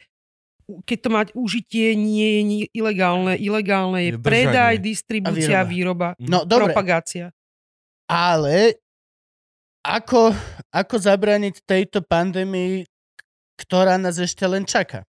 keď 0.84 0.98
to 1.00 1.10
mať 1.10 1.28
užitie 1.34 1.94
nie 1.94 2.30
je 2.30 2.42
ni- 2.44 2.70
ilegálne. 2.72 3.34
Ilegálne 3.34 4.00
je 4.04 4.12
Je 4.14 4.22
predaj, 4.22 4.74
distribúcia, 4.80 5.62
A 5.62 5.66
výroba, 5.66 6.14
No 6.18 6.42
dobre, 6.44 6.70
propagácia. 6.70 7.30
ale 8.06 8.78
ako, 9.80 10.34
ako 10.70 10.96
zabrániť 11.00 11.62
tejto 11.64 12.02
pandémii, 12.02 12.86
ktorá 13.56 13.96
nás 13.96 14.18
ešte 14.18 14.44
len 14.44 14.66
čaká? 14.66 15.06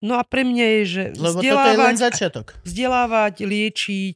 No 0.00 0.16
a 0.16 0.24
pre 0.24 0.42
mňa 0.42 0.66
je, 0.66 0.82
že 0.86 1.02
Lebo 1.12 1.38
toto 1.38 1.44
je 1.44 1.52
len 1.52 1.60
vzdelávať, 1.60 1.94
začiatok. 2.00 2.46
vzdelávať, 2.64 3.34
liečiť, 3.42 4.14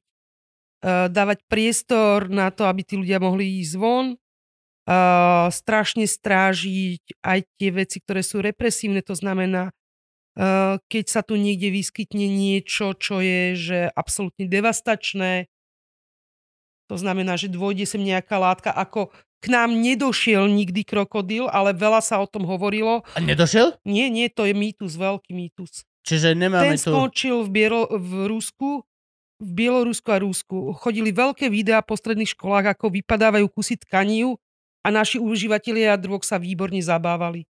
uh, 0.81 1.07
dávať 1.07 1.39
priestor 1.45 2.27
na 2.27 2.49
to, 2.49 2.65
aby 2.65 2.81
tí 2.81 2.97
ľudia 2.97 3.21
mohli 3.21 3.61
ísť 3.61 3.75
von, 3.77 4.17
uh, 4.89 5.49
strašne 5.51 6.05
strážiť 6.09 7.21
aj 7.25 7.39
tie 7.57 7.71
veci, 7.73 7.99
ktoré 8.01 8.21
sú 8.25 8.41
represívne, 8.45 9.01
to 9.01 9.17
znamená, 9.17 9.73
uh, 10.37 10.81
keď 10.89 11.05
sa 11.09 11.21
tu 11.25 11.37
niekde 11.37 11.73
vyskytne 11.73 12.29
niečo, 12.29 12.97
čo 12.97 13.21
je 13.21 13.57
že 13.57 13.79
absolútne 13.93 14.49
devastačné, 14.49 15.49
to 16.85 17.01
znamená, 17.01 17.41
že 17.41 17.49
dôjde 17.49 17.89
sem 17.89 18.05
nejaká 18.05 18.37
látka, 18.37 18.69
ako 18.69 19.09
k 19.41 19.53
nám 19.53 19.77
nedošiel 19.77 20.49
nikdy 20.49 20.89
krokodil, 20.89 21.49
ale 21.53 21.77
veľa 21.77 22.01
sa 22.01 22.17
o 22.21 22.29
tom 22.29 22.49
hovorilo. 22.49 23.05
A 23.13 23.21
nedošiel? 23.21 23.77
Nie, 23.85 24.09
nie, 24.09 24.33
to 24.33 24.49
je 24.49 24.57
mýtus, 24.57 24.97
veľký 24.97 25.37
mýtus. 25.37 25.85
Čiže 26.05 26.37
nemáme 26.37 26.77
Ten 26.77 26.81
tu... 26.81 26.93
skončil 26.93 27.45
v, 27.45 27.49
Bielo, 27.53 27.89
v 27.89 28.29
Rusku, 28.29 28.85
v 29.41 29.51
Bielorusku 29.53 30.09
a 30.13 30.21
Rusku. 30.21 30.77
Chodili 30.77 31.13
veľké 31.13 31.49
videá 31.49 31.81
po 31.81 31.97
stredných 31.97 32.33
školách, 32.37 32.77
ako 32.77 32.93
vypadávajú 32.93 33.49
kusy 33.53 33.81
tkanív 33.81 34.41
a 34.85 34.89
naši 34.93 35.17
užívateľia 35.17 35.97
drog 35.97 36.21
sa 36.23 36.37
výborne 36.37 36.79
zabávali. 36.79 37.49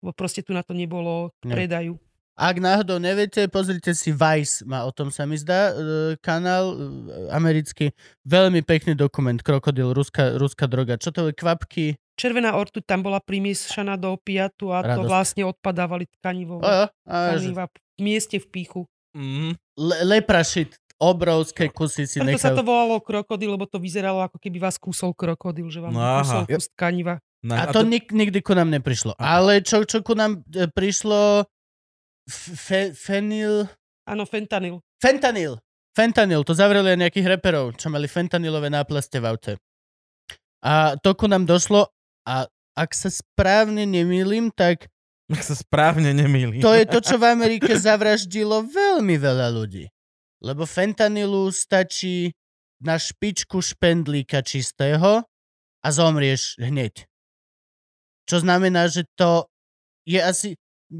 Lebo 0.00 0.16
proste 0.16 0.40
tu 0.40 0.56
na 0.56 0.64
to 0.64 0.72
nebolo 0.72 1.28
Ne. 1.44 1.52
predajú. 1.52 2.00
Ak 2.38 2.62
náhodou 2.62 3.02
neviete, 3.02 3.50
pozrite 3.50 3.90
si 3.98 4.14
Vice, 4.14 4.62
má 4.62 4.86
o 4.86 4.94
tom 4.94 5.10
sa 5.10 5.26
mi 5.26 5.34
zdá, 5.34 5.74
e, 5.74 6.14
kanál 6.22 6.70
e, 6.70 6.76
americký. 7.34 7.90
Veľmi 8.22 8.62
pekný 8.62 8.94
dokument, 8.94 9.34
krokodil, 9.42 9.90
ruská, 9.90 10.38
ruská 10.38 10.70
droga. 10.70 10.94
Čo 10.94 11.10
to 11.10 11.20
je, 11.26 11.34
kvapky? 11.34 11.98
Červená 12.14 12.54
ortuť 12.54 12.86
tam 12.86 13.02
bola 13.02 13.18
primiešaná 13.18 13.98
do 13.98 14.14
opiatu 14.14 14.70
a 14.70 14.86
to 14.86 15.02
Radosť. 15.02 15.10
vlastne 15.10 15.42
odpadávali 15.50 16.06
tkanivo. 16.18 16.62
Tkaniva 17.02 17.66
v 17.66 17.74
mieste 17.98 18.38
v 18.38 18.46
píchu. 18.46 18.80
Mm. 19.18 19.58
le, 19.74 19.96
leprašit, 20.06 20.78
obrovské 20.98 21.68
kusy 21.68 22.04
si 22.04 22.18
Preto 22.18 22.36
sa 22.36 22.50
nechajú. 22.50 22.56
to 22.56 22.64
volalo 22.64 22.98
krokodil, 22.98 23.54
lebo 23.54 23.64
to 23.64 23.78
vyzeralo 23.78 24.20
ako 24.20 24.36
keby 24.36 24.58
vás 24.58 24.76
kúsol 24.76 25.10
krokodil, 25.10 25.66
že 25.66 25.78
vám 25.78 25.90
No 25.90 26.02
kúsol 26.18 26.42
aha. 26.42 26.48
kus 26.48 26.66
tkaniva. 26.68 27.14
No, 27.38 27.54
A 27.54 27.70
to 27.70 27.82
nik- 27.82 28.10
nikdy 28.10 28.38
ku 28.38 28.50
nám 28.50 28.66
neprišlo. 28.68 29.14
Ale 29.14 29.62
čo, 29.62 29.82
čo 29.82 30.00
ku 30.00 30.12
nám 30.12 30.42
e, 30.48 30.66
prišlo... 30.66 31.46
Fe, 32.26 32.92
fenil... 32.92 33.70
Áno, 34.04 34.24
fentanyl. 34.24 34.82
Fentanyl. 34.96 35.56
Fentanyl, 35.90 36.42
to 36.42 36.52
zavreli 36.52 36.92
aj 36.92 37.00
nejakých 37.00 37.26
reperov, 37.32 37.74
čo 37.74 37.88
mali 37.88 38.04
fentanylové 38.04 38.68
náplaste 38.68 39.16
v 39.16 39.26
aute. 39.26 39.52
A 40.60 40.94
to 40.96 41.12
ku 41.12 41.24
nám 41.24 41.42
došlo 41.42 41.86
a 42.22 42.46
ak 42.74 42.90
sa 42.92 43.08
správne 43.08 43.82
nemýlim, 43.82 44.50
tak 44.50 44.86
Ak 45.26 45.40
sa 45.40 45.52
správne 45.52 46.10
nemýli. 46.10 46.58
to 46.58 46.70
je 46.70 46.84
to, 46.84 46.98
čo 47.00 47.16
v 47.16 47.26
Amerike 47.34 47.70
zavraždilo 47.72 48.62
veľmi 48.64 49.14
veľa 49.14 49.48
ľudí. 49.50 49.86
Lebo 50.38 50.66
fentanylu 50.66 51.50
stačí 51.50 52.30
na 52.78 52.94
špičku 52.94 53.58
špendlíka 53.58 54.42
čistého 54.46 55.26
a 55.82 55.88
zomrieš 55.90 56.58
hneď. 56.62 57.06
Čo 58.28 58.46
znamená, 58.46 58.86
že 58.86 59.08
to 59.18 59.50
je 60.06 60.20
asi 60.20 60.54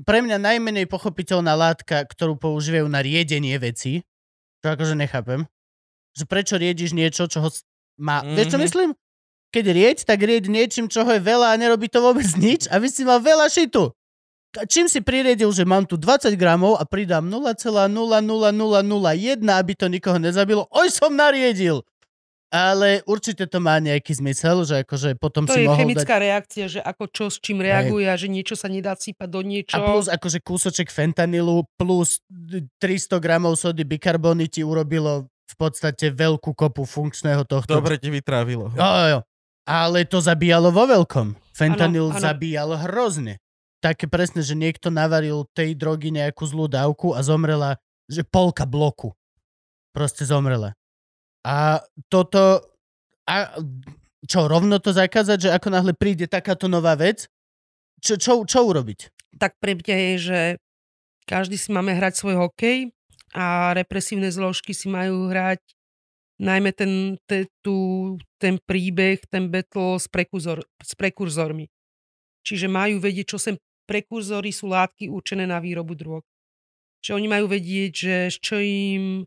pre 0.04 0.20
mňa 0.20 0.36
najmenej 0.36 0.84
pochopiteľná 0.90 1.56
látka, 1.56 2.04
ktorú 2.04 2.36
používajú 2.36 2.86
na 2.90 3.00
riedenie 3.00 3.56
veci. 3.56 4.04
Čo 4.60 4.74
akože 4.74 4.94
nechápem. 4.98 5.46
Že 6.18 6.24
prečo 6.26 6.54
riediš 6.58 6.92
niečo, 6.92 7.30
čo 7.30 7.44
ho 7.44 7.48
má... 8.02 8.20
Mm-hmm. 8.20 8.36
Vieš, 8.36 8.48
čo 8.50 8.58
myslím? 8.58 8.90
Keď 9.48 9.64
rieď, 9.72 9.98
tak 10.04 10.20
rieď 10.20 10.44
niečím, 10.52 10.92
čoho 10.92 11.08
je 11.08 11.24
veľa 11.24 11.56
a 11.56 11.60
nerobí 11.60 11.88
to 11.88 12.04
vôbec 12.04 12.26
nič 12.36 12.68
a 12.68 12.76
vy 12.76 12.88
si 12.92 13.06
mal 13.06 13.22
veľa 13.22 13.48
šitu. 13.48 13.88
Čím 14.48 14.88
si 14.88 15.04
pririedil, 15.04 15.52
že 15.52 15.68
mám 15.68 15.84
tu 15.84 16.00
20 16.00 16.32
gramov 16.40 16.80
a 16.80 16.88
pridám 16.88 17.28
0,00001, 17.28 17.92
aby 19.44 19.72
to 19.76 19.86
nikoho 19.92 20.16
nezabilo, 20.16 20.64
oj 20.72 20.88
som 20.88 21.12
nariedil. 21.12 21.84
Ale 22.48 23.04
určite 23.04 23.44
to 23.44 23.60
má 23.60 23.76
nejaký 23.76 24.16
zmysel, 24.16 24.64
že 24.64 24.80
akože 24.80 25.20
potom 25.20 25.44
To 25.44 25.52
si 25.52 25.60
je 25.62 25.68
mohol 25.68 25.84
chemická 25.84 26.16
dať... 26.16 26.24
reakcia, 26.24 26.64
že 26.64 26.80
ako 26.80 27.04
čo 27.12 27.24
s 27.28 27.36
čím 27.44 27.60
reaguje 27.60 28.08
a 28.08 28.16
že 28.16 28.24
niečo 28.32 28.56
sa 28.56 28.72
nedá 28.72 28.96
sypať 28.96 29.28
do 29.28 29.44
niečo. 29.44 29.76
A 29.76 29.84
plus 29.84 30.08
akože 30.08 30.40
kúsoček 30.40 30.88
fentanylu 30.88 31.68
plus 31.76 32.24
300 32.80 33.20
gramov 33.20 33.60
sody 33.60 33.84
bikarbony 33.84 34.48
ti 34.48 34.64
urobilo 34.64 35.28
v 35.28 35.54
podstate 35.60 36.08
veľkú 36.08 36.56
kopu 36.56 36.88
funkčného 36.88 37.44
tohto. 37.44 37.68
Dobre 37.68 38.00
ti 38.00 38.08
vytrávilo. 38.08 38.72
Jo, 38.72 38.80
jo, 38.80 39.06
jo. 39.12 39.20
Ale 39.68 40.08
to 40.08 40.24
zabíjalo 40.24 40.72
vo 40.72 40.88
veľkom. 40.88 41.36
Fentanyl 41.52 42.08
Áno, 42.08 42.16
áno. 42.16 42.24
zabíjal 42.24 42.68
hrozne. 42.88 43.36
Také 43.78 44.10
presne, 44.10 44.42
že 44.42 44.58
niekto 44.58 44.90
navaril 44.90 45.46
tej 45.54 45.78
drogy 45.78 46.10
nejakú 46.10 46.42
zlú 46.46 46.66
dávku 46.66 47.14
a 47.14 47.22
zomrela, 47.22 47.78
že 48.10 48.26
polka 48.26 48.66
bloku. 48.66 49.14
Proste 49.94 50.26
zomrela. 50.26 50.74
A 51.46 51.82
toto... 52.10 52.62
A 53.28 53.54
čo, 54.24 54.50
rovno 54.50 54.82
to 54.82 54.90
zakázať, 54.90 55.38
že 55.46 55.54
ako 55.54 55.68
náhle 55.70 55.92
príde 55.94 56.26
takáto 56.26 56.66
nová 56.66 56.98
vec? 56.98 57.30
Čo, 58.02 58.18
čo, 58.18 58.32
čo 58.42 58.66
urobiť? 58.66 59.18
tak 59.38 59.60
pre 59.62 59.78
mňa 59.78 59.96
je, 59.96 60.14
že 60.18 60.40
každý 61.28 61.60
si 61.60 61.70
máme 61.70 61.94
hrať 61.94 62.18
svoj 62.18 62.48
hokej 62.48 62.90
a 63.36 63.76
represívne 63.76 64.32
zložky 64.32 64.74
si 64.74 64.90
majú 64.90 65.28
hrať 65.28 65.60
najmä 66.42 66.74
ten, 66.74 66.92
te, 67.28 67.46
tu, 67.60 68.16
ten 68.40 68.56
príbeh, 68.56 69.20
ten 69.28 69.52
battle 69.52 70.00
s, 70.00 70.08
prekurzor, 70.08 70.64
s 70.80 70.92
prekurzormi. 70.98 71.68
Čiže 72.46 72.70
majú 72.70 73.02
vedieť, 73.02 73.36
čo 73.36 73.38
sem 73.38 73.54
prekurzory 73.88 74.52
sú 74.52 74.68
látky 74.68 75.08
určené 75.08 75.48
na 75.48 75.56
výrobu 75.56 75.96
drog. 75.96 76.20
Že 77.00 77.16
oni 77.16 77.26
majú 77.32 77.48
vedieť, 77.48 77.92
že 77.96 78.14
čo 78.36 78.60
im, 78.60 79.24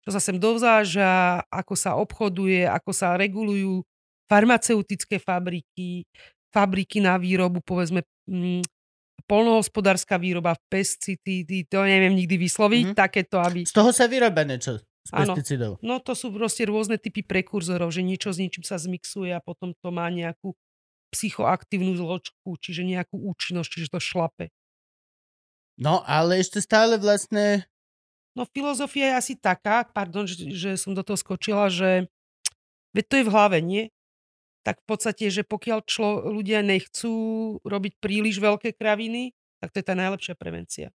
čo 0.00 0.10
sa 0.10 0.18
sem 0.18 0.40
dovzáža, 0.40 1.44
ako 1.52 1.74
sa 1.76 2.00
obchoduje, 2.00 2.64
ako 2.64 2.90
sa 2.96 3.20
regulujú 3.20 3.84
farmaceutické 4.24 5.20
fabriky, 5.20 6.08
fabriky 6.48 7.02
na 7.04 7.20
výrobu, 7.20 7.60
povedzme, 7.60 8.00
mm, 8.24 8.62
polnohospodárska 9.26 10.18
výroba, 10.18 10.56
pesticídy, 10.66 11.66
to 11.66 11.82
neviem 11.86 12.14
nikdy 12.16 12.34
vysloviť, 12.40 12.82
Mhm. 12.82 12.88
mm-hmm. 12.94 13.02
takéto, 13.04 13.36
aby... 13.38 13.62
Z 13.66 13.74
toho 13.74 13.90
sa 13.94 14.10
vyrába 14.10 14.42
niečo 14.42 14.80
z 15.06 15.10
Áno. 15.14 15.34
pesticidov. 15.34 15.72
No 15.82 15.98
to 16.02 16.12
sú 16.14 16.30
proste 16.30 16.66
rôzne 16.66 16.98
typy 16.98 17.22
prekurzorov, 17.22 17.90
že 17.90 18.02
niečo 18.02 18.30
s 18.30 18.38
niečím 18.38 18.62
sa 18.66 18.76
zmixuje 18.76 19.30
a 19.32 19.40
potom 19.40 19.72
to 19.78 19.88
má 19.90 20.06
nejakú 20.10 20.54
psychoaktívnu 21.10 21.98
zložku, 21.98 22.56
čiže 22.56 22.86
nejakú 22.86 23.18
účinnosť, 23.18 23.68
čiže 23.68 23.92
to 23.92 24.00
šlape. 24.00 24.54
No, 25.80 26.04
ale 26.06 26.38
ešte 26.38 26.60
stále 26.60 27.00
vlastne... 27.00 27.66
No 28.36 28.46
filozofia 28.46 29.10
je 29.10 29.18
asi 29.18 29.34
taká, 29.34 29.82
pardon, 29.90 30.22
že, 30.22 30.54
že 30.54 30.70
som 30.78 30.94
do 30.94 31.02
toho 31.02 31.18
skočila, 31.18 31.66
že 31.66 32.06
veď 32.94 33.04
to 33.10 33.14
je 33.18 33.26
v 33.26 33.32
hlave, 33.32 33.58
nie? 33.58 33.90
Tak 34.62 34.84
v 34.84 34.86
podstate, 34.86 35.24
že 35.32 35.42
pokiaľ 35.42 35.78
člo, 35.88 36.30
ľudia 36.30 36.60
nechcú 36.60 37.12
robiť 37.64 37.96
príliš 37.98 38.38
veľké 38.38 38.76
kraviny, 38.76 39.32
tak 39.58 39.72
to 39.72 39.80
je 39.80 39.86
tá 39.88 39.94
najlepšia 39.96 40.34
prevencia. 40.36 40.88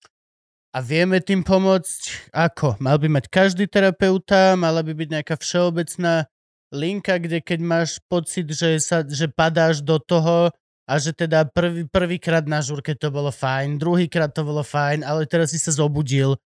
A 0.75 0.83
vieme 0.83 1.23
tým 1.23 1.41
pomôcť 1.41 2.31
ako? 2.35 2.77
Mal 2.83 2.99
by 2.99 3.07
mať 3.07 3.25
každý 3.31 3.65
terapeuta, 3.65 4.59
mala 4.59 4.83
by 4.83 4.91
byť 4.91 5.07
nejaká 5.07 5.35
všeobecná 5.39 6.27
linka, 6.76 7.15
kde 7.18 7.39
keď 7.39 7.60
máš 7.64 7.97
pocit, 8.11 8.45
že, 8.52 8.77
sa, 8.84 9.02
že 9.02 9.31
padáš 9.31 9.80
do 9.80 9.97
toho 9.97 10.52
a 10.85 10.93
že 11.02 11.15
teda 11.15 11.49
prvý, 11.49 11.89
prvýkrát 11.89 12.45
na 12.45 12.61
žurke 12.61 12.93
to 12.93 13.10
bolo 13.10 13.34
fajn, 13.34 13.81
druhýkrát 13.81 14.30
to 14.30 14.45
bolo 14.45 14.61
fajn, 14.61 15.02
ale 15.02 15.26
teraz 15.26 15.49
si 15.56 15.57
sa 15.57 15.73
zobudil 15.73 16.38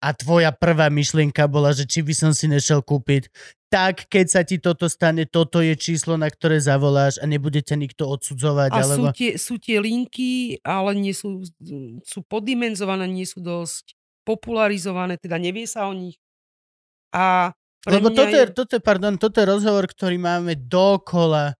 a 0.00 0.16
tvoja 0.16 0.48
prvá 0.54 0.88
myšlienka 0.88 1.44
bola, 1.44 1.76
že 1.76 1.84
či 1.84 2.00
by 2.00 2.14
som 2.16 2.32
si 2.32 2.48
nešiel 2.48 2.80
kúpiť, 2.80 3.28
tak 3.68 4.08
keď 4.08 4.26
sa 4.26 4.40
ti 4.42 4.56
toto 4.56 4.88
stane, 4.88 5.28
toto 5.28 5.60
je 5.60 5.76
číslo, 5.76 6.16
na 6.16 6.26
ktoré 6.32 6.58
zavoláš 6.58 7.20
a 7.20 7.28
nebude 7.28 7.60
ťa 7.60 7.76
nikto 7.76 8.08
odsudzovať. 8.08 8.70
A 8.72 8.82
alebo... 8.82 9.12
sú, 9.12 9.14
tie, 9.14 9.30
sú 9.36 9.54
tie 9.60 9.78
linky, 9.78 10.58
ale 10.64 10.96
nie 10.96 11.12
sú, 11.12 11.44
sú 12.02 12.18
poddimenzované, 12.26 13.06
nie 13.06 13.28
sú 13.28 13.44
dosť 13.44 13.94
popularizované, 14.24 15.20
teda 15.20 15.36
nevie 15.36 15.68
sa 15.68 15.86
o 15.86 15.94
nich. 15.94 16.16
A 17.12 17.52
Pre 17.80 17.96
Lebo 17.96 18.12
mňa 18.12 18.16
toto 18.16 18.36
je, 18.36 18.46
toto, 18.52 18.72
je, 18.76 18.82
pardon, 18.84 19.14
toto 19.16 19.36
je 19.40 19.46
rozhovor, 19.48 19.88
ktorý 19.88 20.20
máme 20.20 20.52
dokola 20.56 21.56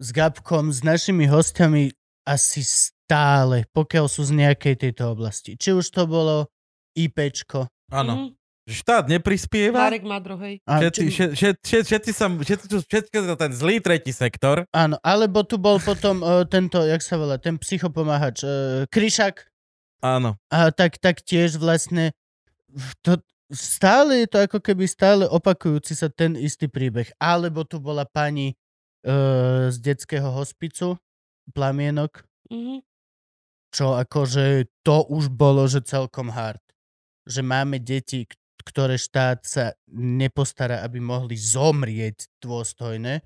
s 0.00 0.08
Gabkom, 0.14 0.72
s 0.72 0.80
našimi 0.80 1.28
hostiami 1.28 1.92
asi 2.24 2.64
stále, 2.64 3.68
pokiaľ 3.76 4.06
sú 4.08 4.24
z 4.24 4.32
nejakej 4.36 4.88
tejto 4.88 5.12
oblasti. 5.12 5.60
Či 5.60 5.76
už 5.76 5.84
to 5.92 6.08
bolo 6.08 6.48
IPčko. 6.96 7.68
Áno. 7.92 8.12
Mhm. 8.14 8.28
Štát 8.68 9.08
neprispieva. 9.08 9.88
Marek 9.88 10.04
Madro, 10.04 10.36
hej. 10.44 10.60
A, 10.68 10.76
Všetci, 10.76 11.08
všetci, 11.08 11.56
všetci, 11.64 12.12
všetci, 12.44 12.66
všetci 12.84 13.16
ten 13.40 13.52
zlý 13.56 13.80
tretí 13.80 14.12
sektor. 14.12 14.68
áno, 14.76 15.00
alebo 15.00 15.40
tu 15.40 15.56
bol 15.56 15.80
potom 15.80 16.20
uh, 16.20 16.44
tento, 16.44 16.84
jak 16.84 17.00
sa 17.00 17.16
volá, 17.16 17.40
ten 17.40 17.56
psychopomáhač, 17.56 18.44
uh, 18.44 18.84
Kryšak. 18.92 19.48
Áno. 20.04 20.36
A 20.52 20.68
tak, 20.68 21.00
tak 21.00 21.24
tiež 21.24 21.56
vlastne 21.56 22.12
to, 23.00 23.24
stále 23.52 24.24
je 24.24 24.28
to 24.28 24.38
ako 24.44 24.58
keby 24.60 24.84
stále 24.84 25.24
opakujúci 25.24 25.96
sa 25.96 26.08
ten 26.12 26.36
istý 26.36 26.68
príbeh. 26.68 27.08
Alebo 27.16 27.64
tu 27.64 27.80
bola 27.80 28.04
pani 28.04 28.52
uh, 29.04 29.68
z 29.72 29.76
detského 29.80 30.28
hospicu, 30.32 30.96
Plamienok, 31.52 32.24
Mhm. 32.52 32.80
čo 33.72 33.96
akože 33.96 34.68
to 34.84 35.04
už 35.08 35.28
bolo, 35.32 35.68
že 35.68 35.84
celkom 35.84 36.32
hard. 36.32 36.60
Že 37.28 37.40
máme 37.44 37.76
deti, 37.80 38.24
ktoré 38.64 38.96
štát 39.00 39.44
sa 39.44 39.72
nepostará, 39.92 40.84
aby 40.84 41.00
mohli 41.00 41.36
zomrieť 41.36 42.28
dôstojne. 42.40 43.24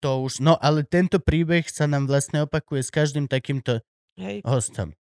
To 0.00 0.24
už, 0.24 0.40
no 0.40 0.56
ale 0.60 0.84
tento 0.84 1.20
príbeh 1.20 1.64
sa 1.68 1.84
nám 1.84 2.08
vlastne 2.08 2.44
opakuje 2.44 2.86
s 2.86 2.92
každým 2.92 3.26
takýmto 3.28 3.80
Hej. 4.16 4.40
hostom. 4.48 4.96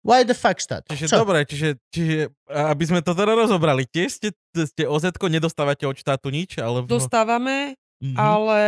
Why 0.00 0.24
the 0.24 0.32
fuck 0.32 0.56
štát? 0.56 0.88
Čiže 0.88 1.06
Čo? 1.06 1.16
dobre, 1.20 1.44
čiže, 1.44 1.76
čiže 1.88 2.32
aby 2.48 2.84
sme 2.84 3.00
to 3.00 3.12
teda 3.12 3.36
rozobrali, 3.36 3.84
tiež 3.84 4.08
ste, 4.10 4.28
ste 4.56 4.88
oz 4.88 5.04
nedostávate 5.04 5.84
od 5.84 5.92
štátu 5.94 6.32
nič? 6.32 6.56
Alebo... 6.56 6.88
Dostávame, 6.88 7.76
Mhm. 8.00 8.16
ale 8.16 8.60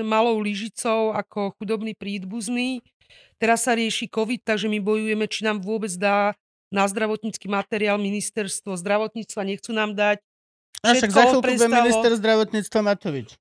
malou 0.00 0.40
lyžicou 0.40 1.12
ako 1.12 1.52
chudobný 1.60 1.92
príbuzný. 1.92 2.80
Teraz 3.36 3.68
sa 3.68 3.76
rieši 3.76 4.08
COVID, 4.08 4.40
takže 4.42 4.66
my 4.66 4.80
bojujeme, 4.80 5.28
či 5.28 5.44
nám 5.44 5.60
vôbec 5.60 5.92
dá 5.92 6.32
na 6.72 6.88
zdravotnícky 6.88 7.46
materiál 7.46 8.00
ministerstvo 8.00 8.74
zdravotníctva, 8.74 9.44
nechcú 9.44 9.70
nám 9.70 9.92
dať. 9.92 10.24
A 10.80 10.96
však 10.96 11.10
za 11.10 11.22
chvíľku 11.28 11.44
bude 11.44 11.68
minister 11.68 12.10
zdravotníctva 12.16 12.80
Matovič. 12.82 13.36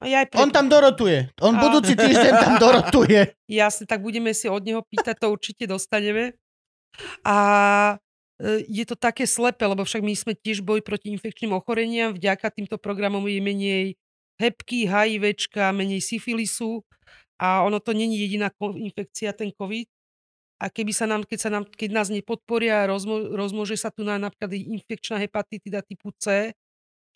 Ja 0.00 0.24
aj 0.24 0.32
On 0.36 0.48
preto- 0.48 0.56
tam 0.56 0.66
dorotuje. 0.68 1.18
On 1.40 1.52
A- 1.52 1.60
budúci 1.60 1.92
týždeň 1.92 2.32
tam 2.36 2.52
dorotuje. 2.56 3.32
Jasne, 3.48 3.84
tak 3.84 4.00
budeme 4.00 4.32
si 4.32 4.44
od 4.44 4.60
neho 4.60 4.80
pýtať, 4.80 5.16
to 5.16 5.28
určite 5.28 5.64
dostaneme. 5.64 6.36
A 7.24 7.36
e, 8.40 8.64
je 8.68 8.84
to 8.86 8.96
také 8.96 9.24
slepe, 9.28 9.62
lebo 9.64 9.84
však 9.84 10.02
my 10.02 10.14
sme 10.16 10.32
tiež 10.36 10.64
boj 10.64 10.80
proti 10.84 11.12
infekčným 11.14 11.54
ochoreniam, 11.54 12.14
vďaka 12.14 12.50
týmto 12.52 12.76
programom 12.76 13.24
je 13.28 13.40
menej 13.40 13.84
hebky, 14.40 14.88
HIVčka, 14.88 15.70
menej 15.76 16.00
syfilisu 16.00 16.80
a 17.40 17.64
ono 17.64 17.80
to 17.80 17.92
není 17.92 18.20
jediná 18.20 18.48
infekcia, 18.60 19.36
ten 19.36 19.52
COVID. 19.52 19.88
A 20.60 20.68
keby 20.68 20.92
sa 20.92 21.08
nám, 21.08 21.24
keď, 21.24 21.38
sa 21.40 21.50
nám, 21.52 21.64
keď 21.64 21.88
nás 21.88 22.08
nepodporia, 22.12 22.84
rozmo, 22.84 23.32
rozmôže 23.32 23.80
sa 23.80 23.88
tu 23.88 24.04
na 24.04 24.20
napríklad 24.20 24.52
infekčná 24.52 25.16
hepatitida 25.16 25.80
typu 25.80 26.12
C, 26.20 26.52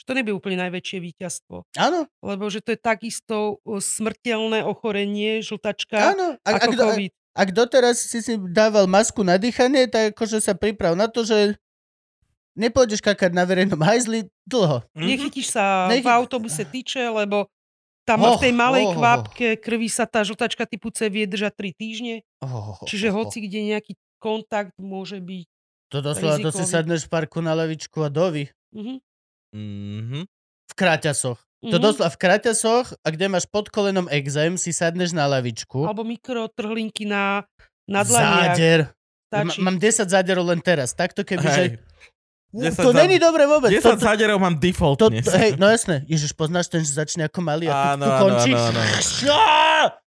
že 0.01 0.05
to 0.09 0.17
nebude 0.17 0.33
úplne 0.33 0.57
najväčšie 0.65 0.99
víťazstvo. 1.13 1.69
Áno, 1.77 2.09
Lebo 2.25 2.45
že 2.49 2.65
to 2.65 2.73
je 2.73 2.81
takisto 2.81 3.61
smrteľné 3.69 4.65
ochorenie, 4.65 5.45
žltačka, 5.45 6.17
áno. 6.17 6.41
Ak, 6.41 6.65
ako 6.65 6.73
ak, 6.73 6.73
do- 6.73 6.87
COVID. 6.89 7.13
Ak 7.35 7.51
doteraz 7.51 7.99
si 7.99 8.23
si 8.23 8.39
dával 8.51 8.87
masku 8.87 9.27
na 9.27 9.35
dýchanie, 9.35 9.91
tak 9.91 10.15
akože 10.15 10.39
sa 10.39 10.55
priprav 10.55 10.95
na 10.95 11.11
to, 11.11 11.27
že 11.27 11.59
nepôjdeš 12.55 13.03
kakať 13.03 13.35
na 13.35 13.43
verejnom 13.43 13.83
hajzli 13.83 14.31
dlho. 14.47 14.87
Mhm. 14.95 15.07
Nechytíš 15.11 15.51
sa 15.51 15.91
Nechy- 15.91 16.07
v 16.07 16.15
autobuse 16.15 16.63
tyče, 16.63 17.11
lebo 17.11 17.51
tam 18.07 18.23
Och, 18.23 18.39
v 18.39 18.49
tej 18.49 18.53
malej 18.55 18.85
oh, 18.85 18.93
oh, 18.93 18.95
oh. 18.95 18.99
kvapke 19.01 19.49
krvi 19.59 19.89
sa 19.89 20.05
tá 20.05 20.21
žltačka 20.23 20.69
typu 20.69 20.93
C 20.93 21.09
vie 21.09 21.25
držať 21.25 21.53
3 21.57 21.73
týždne, 21.75 22.15
Oh, 22.45 22.77
čiže 22.85 23.09
oh, 23.11 23.17
oh. 23.17 23.25
hoci 23.25 23.43
kde 23.43 23.75
nejaký 23.75 23.97
kontakt 24.21 24.77
môže 24.77 25.19
byť. 25.19 25.49
To 25.93 25.99
doslova, 26.05 26.37
to 26.41 26.53
si 26.53 26.65
sadneš 26.69 27.09
v 27.09 27.11
parku 27.13 27.41
na 27.41 27.57
lavičku 27.57 27.99
a 28.05 28.09
dovi. 28.13 28.49
Mhm. 28.77 28.95
Mhm. 29.55 30.21
V 30.65 30.75
To 31.67 31.73
Mhm. 31.73 31.83
doslova 31.83 32.09
v 32.09 32.19
kraťasoch 32.19 32.87
a 32.95 33.09
kde 33.09 33.27
máš 33.27 33.45
pod 33.45 33.69
kolenom 33.69 34.05
exém, 34.09 34.55
si 34.55 34.69
sadneš 34.69 35.11
na 35.11 35.25
lavičku. 35.27 35.83
Alebo 35.83 36.03
mikrotrhlinky 36.03 37.05
na, 37.05 37.49
na 37.85 38.01
dlaniach. 38.03 38.53
Záder. 38.53 38.81
Stačí. 39.27 39.59
mám 39.59 39.77
10 39.77 40.07
záderov 40.07 40.45
len 40.45 40.59
teraz. 40.59 40.93
Takto 40.93 41.23
keby, 41.23 41.43
že... 41.45 41.63
Hej. 41.65 41.71
10 42.71 42.79
To 42.79 42.91
za- 42.91 43.01
není 43.01 43.19
dobre 43.19 43.43
vôbec. 43.45 43.67
10 43.69 43.83
To, 43.83 43.91
to, 43.93 44.05
záderov 44.05 44.39
mám 44.39 44.55
to, 44.55 44.63
defaultne. 44.63 45.19
to, 45.19 45.33
hej, 45.33 45.57
no 45.57 45.67
jasné. 45.67 46.07
Ježiš, 46.07 46.31
poznáš 46.33 46.69
ten, 46.69 46.81
že 46.81 46.93
začne 46.93 47.27
ako 47.27 47.41
malý 47.41 47.67
a 47.67 47.95
tu, 47.95 48.07
končí? 48.07 48.53
áno, 48.53 48.71
áno. 48.71 48.81
Á! 49.27 49.99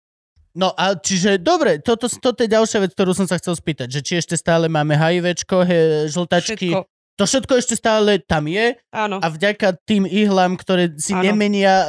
No 0.52 0.70
a 0.72 0.94
čiže, 0.94 1.36
dobre, 1.36 1.76
toto, 1.78 2.06
toto 2.06 2.38
je 2.38 2.48
ďalšia 2.48 2.80
vec, 2.80 2.90
ktorú 2.92 3.12
som 3.12 3.24
sa 3.24 3.36
chcel 3.36 3.52
spýtať, 3.52 3.90
že 3.90 4.00
či 4.00 4.12
ešte 4.16 4.32
stále 4.34 4.68
máme 4.68 4.94
HIVčko, 4.94 5.60
he, 5.62 5.78
žltačky, 6.06 6.70
Všetko. 6.70 6.86
To 7.16 7.24
všetko 7.24 7.52
ešte 7.56 7.74
stále 7.80 8.20
tam 8.20 8.44
je 8.44 8.76
Áno. 8.92 9.16
a 9.24 9.26
vďaka 9.32 9.80
tým 9.88 10.04
ihlám, 10.04 10.60
ktoré 10.60 10.92
si 11.00 11.16
Áno. 11.16 11.24
nemenia 11.24 11.88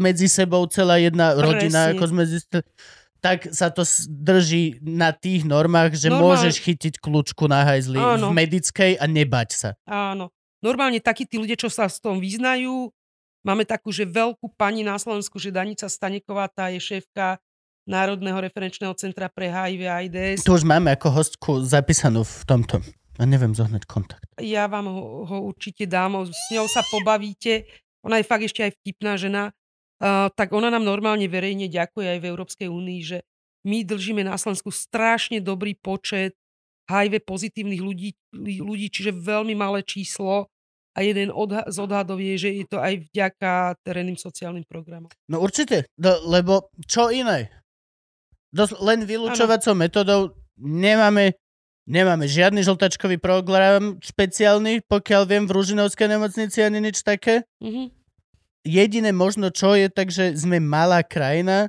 medzi 0.00 0.26
sebou 0.26 0.64
celá 0.72 0.96
jedna 0.96 1.36
rodina, 1.36 1.92
Presne. 1.92 2.00
ako 2.00 2.04
sme 2.08 2.22
zistili, 2.24 2.64
tak 3.20 3.48
sa 3.52 3.68
to 3.72 3.84
drží 4.08 4.80
na 4.84 5.12
tých 5.12 5.44
normách, 5.48 5.96
že 5.96 6.08
Normálne. 6.08 6.44
môžeš 6.44 6.60
chytiť 6.60 7.00
kľúčku 7.00 7.44
na 7.48 7.64
hajzli 7.64 7.96
v 7.96 8.20
Áno. 8.20 8.32
medickej 8.32 8.96
a 9.00 9.04
nebať 9.04 9.48
sa. 9.52 9.70
Áno. 9.88 10.32
Normálne 10.64 11.00
takí 11.00 11.28
tí 11.28 11.36
ľudia, 11.36 11.60
čo 11.60 11.68
sa 11.68 11.84
s 11.88 12.00
tom 12.00 12.16
vyznajú, 12.20 12.88
máme 13.44 13.68
takú, 13.68 13.92
že 13.92 14.08
veľkú 14.08 14.48
pani 14.56 14.80
na 14.80 14.96
Slovensku, 14.96 15.36
že 15.36 15.52
Danica 15.52 15.88
Staneková, 15.92 16.48
tá 16.48 16.72
je 16.72 16.80
šéfka 16.80 17.36
Národného 17.84 18.40
referenčného 18.40 18.96
centra 18.96 19.28
pre 19.28 19.52
HIV 19.52 19.80
a 19.84 20.00
AIDS. 20.00 20.40
Tu 20.40 20.48
už 20.48 20.64
máme 20.64 20.88
ako 20.96 21.20
hostku 21.20 21.52
zapísanú 21.60 22.24
v 22.24 22.42
tomto. 22.48 22.80
A 23.18 23.22
neviem 23.24 23.54
zohnať 23.54 23.86
kontakt. 23.86 24.26
Ja 24.42 24.66
vám 24.66 24.90
ho, 24.90 25.22
ho 25.22 25.36
určite 25.46 25.86
dám, 25.86 26.26
s 26.26 26.44
ňou 26.50 26.66
sa 26.66 26.82
pobavíte. 26.82 27.66
Ona 28.02 28.18
je 28.18 28.26
fakt 28.26 28.42
ešte 28.42 28.66
aj 28.66 28.74
vtipná 28.82 29.14
žena. 29.14 29.54
Uh, 30.02 30.26
tak 30.34 30.50
ona 30.50 30.68
nám 30.74 30.82
normálne 30.82 31.24
verejne 31.30 31.70
ďakuje 31.70 32.18
aj 32.18 32.18
v 32.18 32.28
Európskej 32.28 32.68
únii, 32.68 33.00
že 33.06 33.18
my 33.64 33.86
držíme 33.86 34.26
na 34.26 34.34
Slovensku 34.34 34.74
strašne 34.74 35.38
dobrý 35.40 35.78
počet 35.78 36.34
HIV 36.90 37.24
pozitívnych 37.24 37.80
ľudí, 37.80 38.10
ľudí 38.36 38.92
čiže 38.92 39.14
veľmi 39.14 39.56
malé 39.56 39.80
číslo 39.86 40.52
a 40.94 40.98
jeden 41.00 41.32
odha- 41.32 41.64
z 41.64 41.76
odhadov 41.80 42.20
je, 42.20 42.34
že 42.36 42.50
je 42.60 42.64
to 42.68 42.78
aj 42.78 43.08
vďaka 43.08 43.80
terénnym 43.82 44.20
sociálnym 44.20 44.68
programom. 44.68 45.08
No 45.26 45.40
určite, 45.40 45.88
do, 45.96 46.12
lebo 46.28 46.68
čo 46.84 47.08
iné? 47.08 47.50
Dos, 48.54 48.70
len 48.78 49.02
vylúčovacou 49.02 49.74
metodou 49.74 50.20
nemáme, 50.60 51.34
nemáme 51.84 52.24
žiadny 52.24 52.64
žltačkový 52.64 53.20
program 53.20 54.00
špeciálny, 54.00 54.84
pokiaľ 54.88 55.22
viem, 55.28 55.44
v 55.44 55.54
Ružinovskej 55.54 56.08
nemocnici 56.08 56.64
ani 56.64 56.80
nič 56.80 57.04
také. 57.04 57.44
Mhm. 57.60 57.92
Jediné 58.64 59.12
možno 59.12 59.52
čo 59.52 59.76
je, 59.76 59.92
takže 59.92 60.32
sme 60.40 60.56
malá 60.56 61.04
krajina 61.04 61.68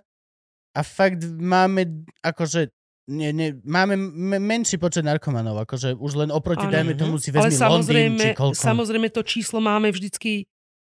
a 0.72 0.80
fakt 0.80 1.28
máme 1.28 2.08
akože 2.24 2.72
nie, 3.06 3.30
nie, 3.36 3.54
máme 3.62 3.94
menší 4.42 4.82
počet 4.82 5.06
narkomanov, 5.06 5.62
akože 5.62 5.94
už 5.94 6.26
len 6.26 6.30
oproti, 6.34 6.66
Áno. 6.66 6.74
dajme 6.74 6.94
tomu 6.98 7.22
si 7.22 7.30
Ale 7.30 7.54
vezmi 7.54 7.62
Londýn, 7.62 7.62
či 7.62 7.62
samozrejme, 7.62 8.26
koľko. 8.34 8.58
samozrejme 8.58 9.08
to 9.14 9.22
číslo 9.22 9.62
máme 9.62 9.94
vždycky 9.94 10.50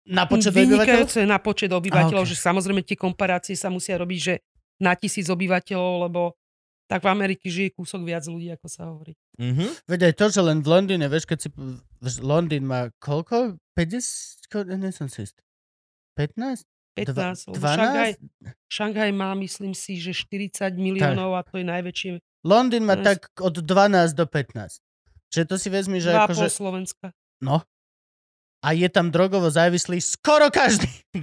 na 0.06 0.22
počet 0.22 0.54
obyvateľov? 0.54 0.86
vynikajúce 0.86 1.18
na 1.26 1.38
počet 1.42 1.70
obyvateľov, 1.74 2.22
A, 2.22 2.26
ok. 2.26 2.30
že 2.30 2.36
samozrejme 2.38 2.86
tie 2.86 2.94
komparácie 2.94 3.58
sa 3.58 3.74
musia 3.74 3.98
robiť, 3.98 4.20
že 4.22 4.34
na 4.78 4.94
tisíc 4.94 5.26
obyvateľov, 5.26 6.06
lebo 6.06 6.38
tak 6.86 7.02
v 7.02 7.08
Amerike 7.08 7.46
žije 7.46 7.74
kúsok 7.74 8.02
viac 8.02 8.22
ľudí, 8.24 8.48
ako 8.48 8.66
sa 8.66 8.86
hovorí. 8.86 9.14
Mhm. 9.36 9.66
Veď 9.84 10.00
aj 10.06 10.14
to, 10.14 10.26
že 10.30 10.40
len 10.40 10.58
v 10.60 10.68
Londýne, 10.68 11.06
vieš, 11.06 11.26
keď 11.26 11.38
si... 11.42 11.48
Londýn 12.18 12.64
má 12.64 12.88
koľko? 12.96 13.58
50? 13.74 14.46
Ko- 14.48 14.64
Nie 14.64 14.90
som 14.90 15.06
si 15.06 15.26
istý. 15.26 15.42
15? 16.14 16.64
15. 16.96 17.52
lebo 17.52 17.60
12? 17.60 17.76
Šanghaj, 17.76 18.10
Šanghaj 18.72 19.10
má, 19.12 19.36
myslím 19.36 19.76
si, 19.76 20.00
že 20.00 20.16
40 20.16 20.72
miliónov 20.76 21.36
a 21.36 21.44
to 21.44 21.60
je 21.60 21.66
najväčšie. 21.66 22.10
Londýn 22.40 22.82
má 22.82 22.96
Yes. 22.96 23.04
tak 23.04 23.18
od 23.36 23.52
12 23.52 24.14
do 24.14 24.24
15. 24.24 24.80
Čiže 25.28 25.44
to 25.44 25.56
si 25.58 25.68
vezmi, 25.68 26.00
že 26.00 26.08
2,5 26.10 26.24
akože... 26.24 26.46
Slovenska. 26.48 27.06
No. 27.42 27.60
A 28.64 28.72
je 28.72 28.88
tam 28.88 29.10
drogovo 29.10 29.50
závislý 29.50 30.00
skoro 30.00 30.48
každý. 30.48 30.88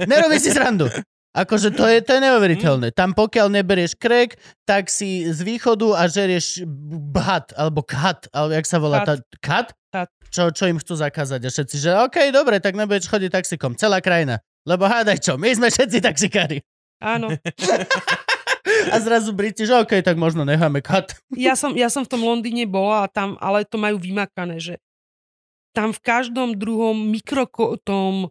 Nerobí 0.00 0.40
si 0.40 0.48
srandu. 0.48 0.88
Akože 1.32 1.72
to 1.72 1.88
je, 1.88 2.04
to 2.04 2.12
je 2.12 2.20
neuveriteľné. 2.28 2.92
Tam 2.92 3.16
pokiaľ 3.16 3.48
neberieš 3.48 3.96
krek, 3.96 4.36
tak 4.68 4.92
si 4.92 5.24
z 5.24 5.40
východu 5.40 5.96
a 5.96 6.04
žerieš 6.04 6.68
bhat, 7.08 7.56
alebo 7.56 7.80
kat, 7.80 8.28
alebo 8.36 8.52
jak 8.52 8.66
sa 8.68 8.76
volá 8.76 9.00
tá... 9.00 9.16
Kat? 9.40 9.72
Kat. 9.88 10.12
Čo, 10.28 10.52
čo 10.52 10.68
im 10.68 10.76
chcú 10.76 10.92
zakázať. 10.92 11.40
A 11.44 11.48
všetci, 11.48 11.76
že 11.80 11.90
OK, 12.04 12.28
dobre, 12.32 12.60
tak 12.60 12.76
nebudeš 12.76 13.08
chodiť 13.08 13.32
taxikom. 13.32 13.72
Celá 13.76 14.04
krajina. 14.04 14.44
Lebo 14.68 14.84
hádaj 14.84 15.24
čo, 15.24 15.40
my 15.40 15.48
sme 15.56 15.72
všetci 15.72 15.98
taxikári. 16.04 16.60
Áno. 17.00 17.32
A 18.92 18.96
zrazu 19.00 19.32
Briti, 19.32 19.64
že 19.64 19.74
OK, 19.74 20.04
tak 20.04 20.20
možno 20.20 20.44
necháme 20.44 20.84
kat. 20.84 21.16
Ja 21.32 21.56
som, 21.56 21.72
ja 21.74 21.88
som 21.88 22.04
v 22.04 22.12
tom 22.12 22.22
Londýne 22.22 22.68
bola, 22.68 23.04
a 23.04 23.10
tam, 23.10 23.40
ale 23.40 23.64
to 23.64 23.80
majú 23.80 23.96
vymakané, 23.98 24.60
že 24.60 24.78
tam 25.72 25.96
v 25.96 26.00
každom 26.04 26.54
druhom 26.60 26.94
mikro 26.94 27.48
tom 27.82 28.28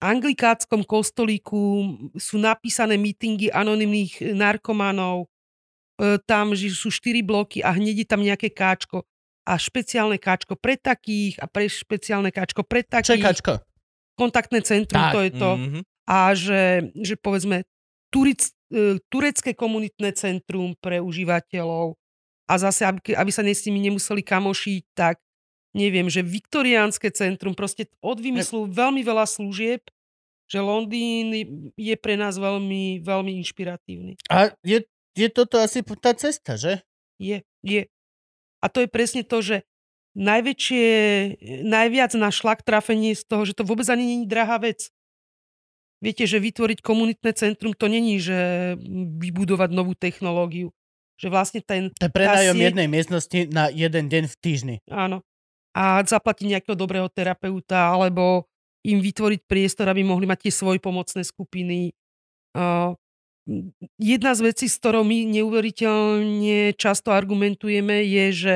anglikáckom 0.00 0.82
kostolíku 0.88 1.94
sú 2.16 2.40
napísané 2.40 2.96
mítingy 2.96 3.52
anonimných 3.52 4.32
narkomanov, 4.32 5.28
e, 6.00 6.16
tam 6.24 6.56
že 6.56 6.72
sú 6.72 6.88
štyri 6.88 7.20
bloky 7.20 7.60
a 7.60 7.76
hneď 7.76 8.04
je 8.04 8.06
tam 8.08 8.24
nejaké 8.24 8.48
káčko 8.48 9.04
a 9.44 9.60
špeciálne 9.60 10.16
káčko 10.16 10.56
pre 10.56 10.80
takých 10.80 11.36
a 11.40 11.46
pre 11.46 11.68
špeciálne 11.68 12.32
káčko 12.32 12.64
pre 12.64 12.80
takých. 12.80 13.06
Čo 13.06 13.16
je 13.20 13.28
kačko? 13.28 13.52
Kontaktné 14.16 14.60
centrum, 14.64 15.00
Tak. 15.00 15.12
to 15.12 15.20
je 15.20 15.30
to. 15.36 15.50
Mhm. 15.56 15.80
A 16.10 16.18
že, 16.34 16.90
že 16.98 17.14
povedzme 17.14 17.62
turic, 18.10 18.50
e, 18.72 18.98
turecké 19.12 19.52
komunitné 19.54 20.16
centrum 20.16 20.74
pre 20.80 20.98
užívateľov 20.98 21.94
a 22.50 22.52
zase, 22.58 22.82
aby, 22.82 23.14
aby 23.14 23.30
sa 23.30 23.46
s 23.46 23.62
nimi 23.68 23.78
nemuseli 23.86 24.26
kamošiť, 24.26 24.82
tak 24.96 25.22
neviem, 25.72 26.10
že 26.10 26.20
viktoriánske 26.20 27.10
centrum, 27.14 27.54
proste 27.54 27.86
od 28.02 28.18
vymyslu 28.18 28.66
veľmi 28.66 29.00
veľa 29.00 29.26
služieb, 29.26 29.86
že 30.50 30.58
Londýn 30.58 31.30
je 31.78 31.94
pre 31.94 32.18
nás 32.18 32.34
veľmi, 32.34 32.98
veľmi 33.06 33.38
inšpiratívny. 33.38 34.18
A 34.26 34.50
je, 34.66 34.82
je 35.14 35.28
toto 35.30 35.62
asi 35.62 35.82
tá 36.02 36.10
cesta, 36.14 36.58
že? 36.58 36.82
Je, 37.22 37.46
je. 37.62 37.86
A 38.58 38.66
to 38.66 38.82
je 38.82 38.88
presne 38.90 39.22
to, 39.22 39.38
že 39.38 39.62
najväčšie, 40.18 40.86
najviac 41.62 42.12
na 42.18 42.34
šlak 42.34 42.66
trafenie 42.66 43.14
z 43.14 43.22
toho, 43.30 43.46
že 43.46 43.54
to 43.54 43.62
vôbec 43.62 43.86
ani 43.86 44.02
není 44.02 44.26
drahá 44.26 44.58
vec. 44.58 44.90
Viete, 46.00 46.24
že 46.24 46.40
vytvoriť 46.40 46.80
komunitné 46.80 47.30
centrum 47.36 47.76
to 47.76 47.86
není, 47.86 48.18
že 48.18 48.74
vybudovať 49.20 49.70
novú 49.70 49.92
technológiu. 49.94 50.72
Že 51.20 51.28
vlastne 51.28 51.60
ten, 51.60 51.92
To 52.00 52.08
je 52.08 52.16
prenájom 52.16 52.56
sieť- 52.56 52.66
jednej 52.72 52.88
miestnosti 52.88 53.40
na 53.52 53.68
jeden 53.68 54.08
deň 54.08 54.24
v 54.26 54.36
týždni. 54.40 54.76
áno, 54.88 55.20
a 55.76 56.02
zaplatiť 56.02 56.46
nejakého 56.56 56.76
dobrého 56.76 57.06
terapeuta, 57.10 57.94
alebo 57.94 58.46
im 58.82 58.98
vytvoriť 58.98 59.40
priestor, 59.44 59.86
aby 59.92 60.02
mohli 60.02 60.24
mať 60.24 60.48
tie 60.48 60.52
svoje 60.54 60.78
pomocné 60.80 61.22
skupiny. 61.22 61.92
Uh, 62.56 62.96
jedna 64.00 64.32
z 64.34 64.40
vecí, 64.50 64.66
s 64.66 64.80
ktorou 64.80 65.04
my 65.04 65.28
neuveriteľne 65.30 66.74
často 66.74 67.12
argumentujeme, 67.12 68.02
je, 68.02 68.26
že 68.32 68.54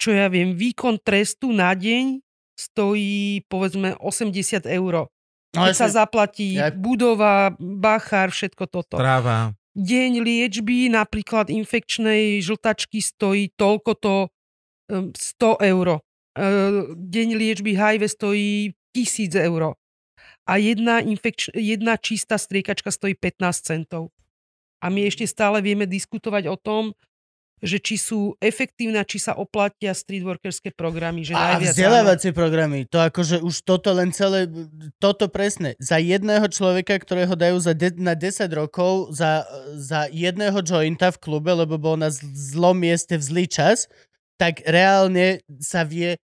čo 0.00 0.16
ja 0.16 0.32
viem, 0.32 0.56
výkon 0.56 1.00
trestu 1.00 1.52
na 1.52 1.76
deň 1.76 2.24
stojí 2.56 3.44
povedzme 3.48 3.96
80 4.00 4.64
eur. 4.68 5.08
No, 5.50 5.66
Keď 5.66 5.74
sa 5.76 5.88
zaplatí 5.90 6.56
Ja- 6.56 6.70
budova, 6.70 7.52
bachár, 7.58 8.30
všetko 8.30 8.64
toto. 8.70 8.96
Tráva. 9.00 9.56
Deň 9.74 10.22
liečby 10.22 10.90
napríklad 10.90 11.48
infekčnej 11.50 12.42
žltačky 12.42 12.98
stojí 13.02 13.54
toľkoto 13.54 14.28
um, 14.28 15.10
100 15.14 15.70
eur. 15.74 16.02
Deň 16.94 17.28
liečby 17.36 17.74
HIV 17.74 18.02
stojí 18.10 18.72
1000 18.94 19.34
eur. 19.34 19.74
A 20.46 20.56
jedna, 20.56 20.98
infekč- 21.02 21.50
jedna 21.54 21.96
čistá 21.96 22.38
striekačka 22.38 22.90
stojí 22.90 23.14
15 23.14 23.66
centov. 23.66 24.10
A 24.82 24.88
my 24.88 25.06
ešte 25.06 25.26
stále 25.28 25.60
vieme 25.62 25.84
diskutovať 25.86 26.48
o 26.48 26.56
tom, 26.56 26.96
že 27.60 27.76
či 27.76 28.00
sú 28.00 28.34
efektívne, 28.40 29.04
či 29.04 29.20
sa 29.20 29.36
oplatia 29.36 29.92
streetworkerské 29.92 30.72
programy. 30.72 31.28
Že 31.28 31.36
A 31.36 31.60
áno. 31.60 31.68
vzdelávacie 31.68 32.32
programy, 32.32 32.88
to 32.88 32.96
akože 32.96 33.44
už 33.44 33.68
toto 33.68 33.92
len 33.92 34.08
celé, 34.16 34.48
toto 34.96 35.28
presne, 35.28 35.76
za 35.76 36.00
jedného 36.00 36.48
človeka, 36.48 36.96
ktorého 36.96 37.36
dajú 37.36 37.60
za 37.60 37.76
de- 37.76 38.00
na 38.00 38.16
10 38.16 38.48
rokov, 38.56 39.12
za, 39.12 39.44
za 39.76 40.08
jedného 40.08 40.56
jointa 40.64 41.12
v 41.12 41.20
klube, 41.20 41.52
lebo 41.52 41.76
bol 41.76 42.00
na 42.00 42.08
zl- 42.08 42.32
zlom 42.32 42.80
mieste 42.80 43.20
v 43.20 43.22
zlý 43.22 43.44
čas, 43.44 43.92
tak 44.40 44.64
reálne 44.64 45.44
sa 45.60 45.84
vie 45.84 46.16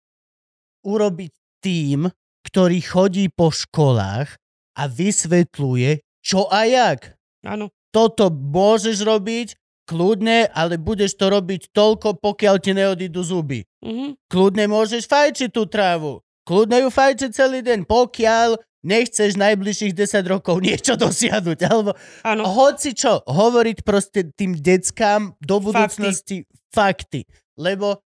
urobiť 0.80 1.32
tým, 1.60 2.08
ktorý 2.48 2.78
chodí 2.80 3.28
po 3.28 3.52
školách 3.52 4.32
a 4.80 4.82
vysvetľuje, 4.88 6.00
čo 6.24 6.48
a 6.48 6.64
jak. 6.64 7.12
Áno. 7.44 7.68
Toto 7.92 8.32
môžeš 8.32 9.04
robiť, 9.04 9.48
kľudne, 9.84 10.48
ale 10.50 10.80
budeš 10.80 11.14
to 11.14 11.28
robiť 11.28 11.70
toľko, 11.76 12.18
pokiaľ 12.18 12.56
ti 12.58 12.72
neodídu 12.72 13.20
zuby. 13.20 13.68
Mhm. 13.84 14.16
Kľudne 14.32 14.64
môžeš 14.66 15.04
fajčiť 15.06 15.50
tú 15.52 15.68
trávu. 15.68 16.24
Kľudne 16.46 16.86
ju 16.86 16.88
fajčiť 16.88 17.30
celý 17.34 17.60
deň, 17.60 17.84
pokiaľ 17.84 18.58
nechceš 18.86 19.34
najbližších 19.34 19.92
10 19.98 20.32
rokov 20.32 20.62
niečo 20.66 20.94
dosiahnuť. 20.94 21.58
Alebo 21.66 21.90
Áno. 22.22 22.42
hoci 22.46 22.94
čo, 22.94 23.20
hovoriť 23.26 23.82
proste 23.82 24.30
tým 24.30 24.54
deckám 24.54 25.34
do 25.42 25.58
budúcnosti 25.58 26.46
fakty. 26.70 27.26
Lebo 27.58 28.05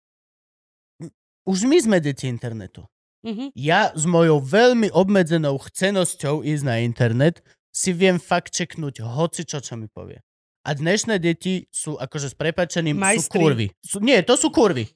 už 1.47 1.67
my 1.67 1.79
sme 1.79 1.99
deti 1.99 2.31
internetu. 2.31 2.87
Mhm. 3.23 3.55
Ja 3.55 3.95
s 3.95 4.03
mojou 4.03 4.43
veľmi 4.43 4.91
obmedzenou 4.91 5.59
chcenosťou 5.59 6.43
ísť 6.43 6.65
na 6.67 6.83
internet 6.83 7.39
si 7.71 7.95
viem 7.95 8.19
fakt 8.19 8.53
čeknúť 8.53 9.01
hoci 9.07 9.47
čo, 9.47 9.63
čo 9.63 9.79
mi 9.79 9.87
povie. 9.87 10.21
A 10.63 10.79
dnešné 10.79 11.19
deti 11.19 11.67
sú 11.75 11.99
akože 11.99 12.35
s 12.35 12.37
prepačením, 12.39 12.99
sú 12.99 13.03
Majstri. 13.03 13.39
kurvy. 13.43 13.67
Sú, 13.83 13.99
nie, 13.99 14.19
to 14.23 14.39
sú 14.39 14.55
kurvy. 14.55 14.87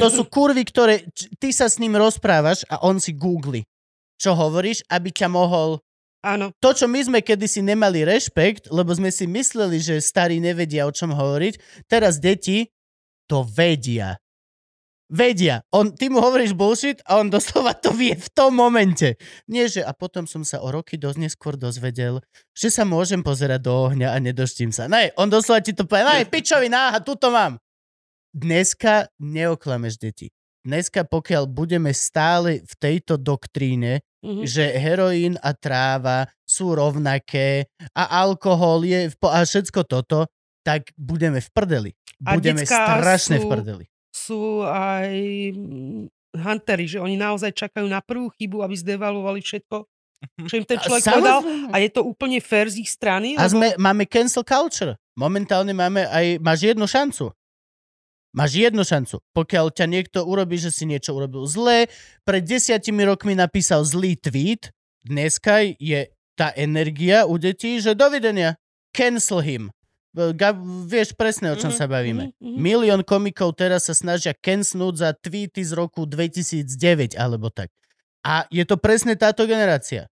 To 0.00 0.08
sú 0.12 0.28
kurvy, 0.28 0.64
ktoré 0.64 1.08
ty 1.40 1.52
sa 1.52 1.68
s 1.68 1.80
ním 1.80 1.96
rozprávaš 1.96 2.68
a 2.68 2.84
on 2.84 3.00
si 3.00 3.16
googli, 3.16 3.64
čo 4.20 4.36
hovoríš, 4.36 4.84
aby 4.92 5.08
ťa 5.08 5.28
mohol... 5.32 5.80
Áno. 6.20 6.52
To, 6.60 6.76
čo 6.76 6.84
my 6.84 7.00
sme 7.00 7.20
kedysi 7.24 7.64
nemali 7.64 8.04
rešpekt, 8.04 8.68
lebo 8.68 8.92
sme 8.92 9.08
si 9.08 9.24
mysleli, 9.24 9.80
že 9.80 10.04
starí 10.04 10.36
nevedia, 10.36 10.84
o 10.84 10.92
čom 10.92 11.16
hovoriť, 11.16 11.84
teraz 11.88 12.20
deti 12.20 12.68
to 13.24 13.40
vedia. 13.40 14.20
Vedia. 15.10 15.66
On, 15.74 15.90
ty 15.90 16.06
mu 16.06 16.22
hovoríš 16.22 16.54
bullshit 16.54 17.02
a 17.02 17.18
on 17.18 17.26
doslova 17.26 17.74
to 17.74 17.90
vie 17.90 18.14
v 18.14 18.28
tom 18.30 18.54
momente. 18.54 19.18
Nie, 19.50 19.66
že 19.66 19.82
a 19.82 19.90
potom 19.90 20.22
som 20.30 20.46
sa 20.46 20.62
o 20.62 20.70
roky 20.70 20.94
dosť 20.94 21.18
neskôr 21.18 21.58
dozvedel, 21.58 22.22
že 22.54 22.70
sa 22.70 22.86
môžem 22.86 23.18
pozerať 23.20 23.66
do 23.66 23.90
ohňa 23.90 24.14
a 24.14 24.22
nedoštím 24.22 24.70
sa. 24.70 24.86
Ne, 24.86 25.10
on 25.18 25.26
doslova 25.26 25.58
ti 25.60 25.74
to 25.74 25.82
povie, 25.82 26.06
ne, 26.06 26.30
pičovi, 26.30 26.70
náha, 26.70 27.02
tuto 27.02 27.34
mám. 27.34 27.58
Dneska 28.30 29.10
neoklameš 29.18 29.98
deti. 29.98 30.30
Dneska, 30.62 31.08
pokiaľ 31.08 31.50
budeme 31.50 31.90
stále 31.90 32.62
v 32.62 32.72
tejto 32.78 33.18
doktríne, 33.18 34.04
Mhm. 34.20 34.44
že 34.44 34.76
heroín 34.76 35.40
a 35.40 35.56
tráva 35.56 36.28
sú 36.44 36.76
rovnaké 36.76 37.66
a 37.96 38.20
alkohol 38.20 38.84
je 38.84 39.08
v 39.08 39.16
a 39.24 39.40
všetko 39.42 39.80
toto, 39.88 40.28
tak 40.60 40.92
budeme 40.94 41.40
v 41.40 41.48
prdeli. 41.50 41.90
Budeme 42.20 42.60
strašne 42.62 43.40
v 43.40 43.48
sú- 43.48 43.50
prdeli. 43.50 43.84
Sú 44.10 44.66
aj 44.66 45.10
mm, 45.54 46.10
huntery, 46.34 46.86
že 46.86 46.98
oni 46.98 47.18
naozaj 47.18 47.54
čakajú 47.54 47.86
na 47.86 48.02
prvú 48.02 48.30
chybu, 48.34 48.62
aby 48.62 48.74
zdevalovali 48.74 49.40
všetko, 49.42 49.86
čo 50.46 50.54
im 50.58 50.66
ten 50.66 50.78
človek 50.78 51.02
povedal. 51.06 51.40
samozrejme. 51.40 51.72
A 51.72 51.76
je 51.80 51.90
to 51.90 52.02
úplne 52.04 52.38
fair 52.42 52.66
z 52.68 52.82
ich 52.82 52.90
strany. 52.90 53.38
A 53.38 53.46
lebo- 53.46 53.54
sme, 53.56 53.66
máme 53.78 54.04
cancel 54.06 54.44
culture. 54.44 54.98
Momentálne 55.16 55.72
máme 55.74 56.06
aj, 56.06 56.38
máš 56.42 56.60
jednu 56.66 56.86
šancu. 56.86 57.32
Máš 58.30 58.62
jednu 58.62 58.86
šancu. 58.86 59.18
Pokiaľ 59.34 59.74
ťa 59.74 59.86
niekto 59.90 60.22
urobí, 60.22 60.54
že 60.54 60.70
si 60.70 60.86
niečo 60.86 61.18
urobil 61.18 61.50
zlé, 61.50 61.90
pred 62.22 62.46
desiatimi 62.46 63.02
rokmi 63.02 63.34
napísal 63.34 63.82
zlý 63.82 64.14
tweet, 64.14 64.70
dneska 65.02 65.66
je 65.66 66.06
tá 66.38 66.54
energia 66.54 67.26
u 67.26 67.36
detí, 67.42 67.82
že 67.82 67.98
dovidenia. 67.98 68.54
Cancel 68.94 69.42
him. 69.42 69.62
Ga, 70.10 70.50
vieš 70.84 71.14
presne, 71.14 71.54
o 71.54 71.56
čom 71.56 71.70
Mhm, 71.70 71.76
sa 71.76 71.86
bavíme. 71.86 72.34
mhm, 72.34 72.50
mhm. 72.50 72.58
Milión 72.58 73.00
komikov 73.02 73.54
teraz 73.54 73.86
sa 73.86 73.94
snažia 73.94 74.34
cancelnúť 74.34 74.94
za 74.96 75.10
tweety 75.14 75.62
z 75.62 75.72
roku 75.72 76.02
2009 76.02 77.14
alebo 77.14 77.46
tak. 77.48 77.70
A 78.20 78.44
je 78.48 78.66
to 78.66 78.74
presne 78.74 79.14
táto 79.14 79.46
generácia. 79.46 80.10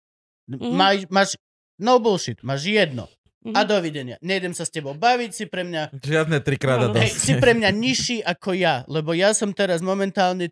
Mhm. 0.47 0.69
Máš, 0.71 0.99
máš 1.09 1.29
no 1.77 1.97
bullshit, 1.97 2.39
máš 2.41 2.65
jedno. 2.65 3.09
A 3.47 3.63
Mhm. 3.63 3.69
dovidenia. 3.69 4.17
Nejdem 4.21 4.51
sa 4.53 4.67
s 4.67 4.71
tebou 4.71 4.93
baviť, 4.93 5.31
si 5.31 5.45
pre 5.47 5.63
mňa, 5.63 5.95
Žiadne 5.97 6.43
trikrát 6.43 6.83
hej, 6.93 7.15
dosť. 7.15 7.15
si 7.15 7.33
pre 7.39 7.55
mňa 7.55 7.71
nižší 7.71 8.19
ako 8.21 8.53
ja, 8.53 8.83
lebo 8.91 9.15
ja 9.15 9.31
som 9.33 9.55
teraz 9.55 9.79
momentálne 9.81 10.51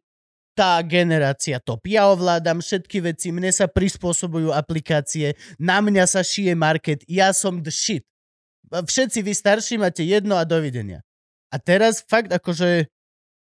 tá 0.54 0.78
generácia 0.80 1.58
top. 1.58 1.82
Ja 1.84 2.06
ovládam 2.06 2.62
všetky 2.62 3.02
veci, 3.02 3.34
mne 3.34 3.50
sa 3.50 3.66
prispôsobujú 3.66 4.54
aplikácie, 4.54 5.34
na 5.58 5.82
mňa 5.82 6.06
sa 6.06 6.22
šije 6.22 6.54
market, 6.54 7.02
ja 7.10 7.34
som 7.34 7.58
the 7.58 7.74
shit. 7.74 8.06
Všetci 8.70 9.20
vy 9.20 9.32
starší 9.32 9.74
máte 9.76 10.02
jedno 10.02 10.34
a 10.36 10.44
dovidenia. 10.44 11.04
A 11.52 11.60
teraz 11.60 12.02
fakt 12.04 12.32
akože 12.32 12.88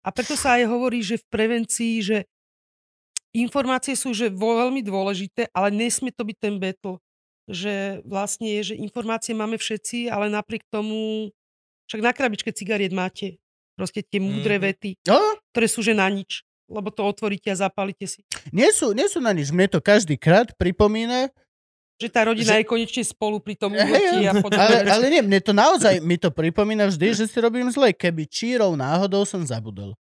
A 0.06 0.08
preto 0.14 0.38
sa 0.38 0.58
aj 0.60 0.70
hovorí, 0.70 1.02
že 1.02 1.18
v 1.18 1.26
prevencii, 1.26 1.94
že 1.98 2.18
informácie 3.34 3.98
sú 3.98 4.14
že 4.14 4.30
veľmi 4.30 4.80
dôležité, 4.80 5.50
ale 5.52 5.74
nesmie 5.74 6.14
to 6.14 6.22
byť 6.22 6.36
ten 6.38 6.54
battle. 6.56 7.02
Že 7.46 8.02
vlastne 8.06 8.50
je, 8.58 8.72
že 8.72 8.74
informácie 8.78 9.34
máme 9.34 9.54
všetci, 9.58 10.10
ale 10.10 10.30
napriek 10.30 10.66
tomu, 10.70 11.30
však 11.86 12.02
na 12.02 12.10
krabičke 12.14 12.50
cigariet 12.50 12.90
máte 12.90 13.38
proste 13.78 14.02
tie 14.02 14.18
múdre 14.18 14.56
Mhm. 14.58 14.62
vety, 14.62 14.90
no, 15.06 15.20
ktoré 15.52 15.66
sú 15.68 15.84
že 15.84 15.94
na 15.94 16.08
nič, 16.10 16.42
lebo 16.66 16.90
to 16.90 17.06
otvoríte 17.06 17.46
a 17.52 17.58
zapálite 17.58 18.08
si. 18.08 18.24
nie, 18.50 18.66
sú, 18.74 18.90
nie 18.96 19.06
sú 19.06 19.22
na 19.22 19.30
nič. 19.36 19.52
Mne 19.54 19.68
to 19.68 19.78
každý 19.84 20.16
krát 20.18 20.50
pripomína, 20.58 21.30
Že 21.96 22.08
tá 22.08 22.20
rodina 22.22 22.52
Že- 22.52 22.60
je 22.60 22.66
konečne 22.66 23.02
spolu 23.02 23.40
pri 23.40 23.54
tom 23.54 23.72
úletí 23.78 24.20
a 24.22 24.36
podobne. 24.36 24.60
ale, 24.60 24.84
ale 24.86 25.04
nie, 25.08 25.22
mne 25.22 25.40
to 25.40 25.50
naozaj, 25.50 25.96
mi 25.98 26.14
to 26.14 26.28
pripomína 26.28 26.86
vždy, 26.86 27.14
že 27.14 27.24
si 27.24 27.38
robím 27.38 27.68
zle, 27.68 27.90
keby 27.90 28.24
čírov 28.24 28.74
náhodou 28.74 29.24
som 29.24 29.40
zabudol. 29.40 29.96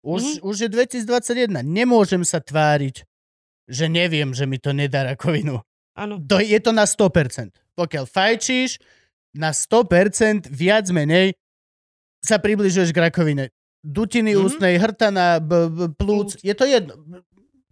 Už, 0.00 0.40
už 0.40 0.56
je 0.56 0.68
2021. 0.70 1.50
Nemôžem 1.60 2.22
sa 2.22 2.38
tváriť, 2.38 3.04
že 3.66 3.84
neviem, 3.86 4.30
že 4.30 4.46
mi 4.46 4.56
to 4.56 4.70
nedá 4.70 5.04
rakovinu. 5.04 5.60
Áno. 5.92 6.16
To, 6.22 6.38
je 6.38 6.56
to 6.56 6.70
na 6.70 6.86
100%. 6.86 7.50
Pokiaľ 7.74 8.04
fajčíš, 8.06 8.78
na 9.32 9.50
100% 9.50 10.48
viac 10.48 10.88
menej 10.88 11.34
sa 12.20 12.38
približuješ 12.38 12.90
k 12.90 13.02
rakovine. 13.02 13.44
Dutiny 13.80 14.32
Mhm. 14.32 14.40
ústnej, 14.40 14.74
hrtana, 14.76 15.38
b- 15.38 15.68
b- 15.68 15.88
plúc, 15.90 16.36
je 16.38 16.52
to 16.52 16.64
jedno. 16.64 17.00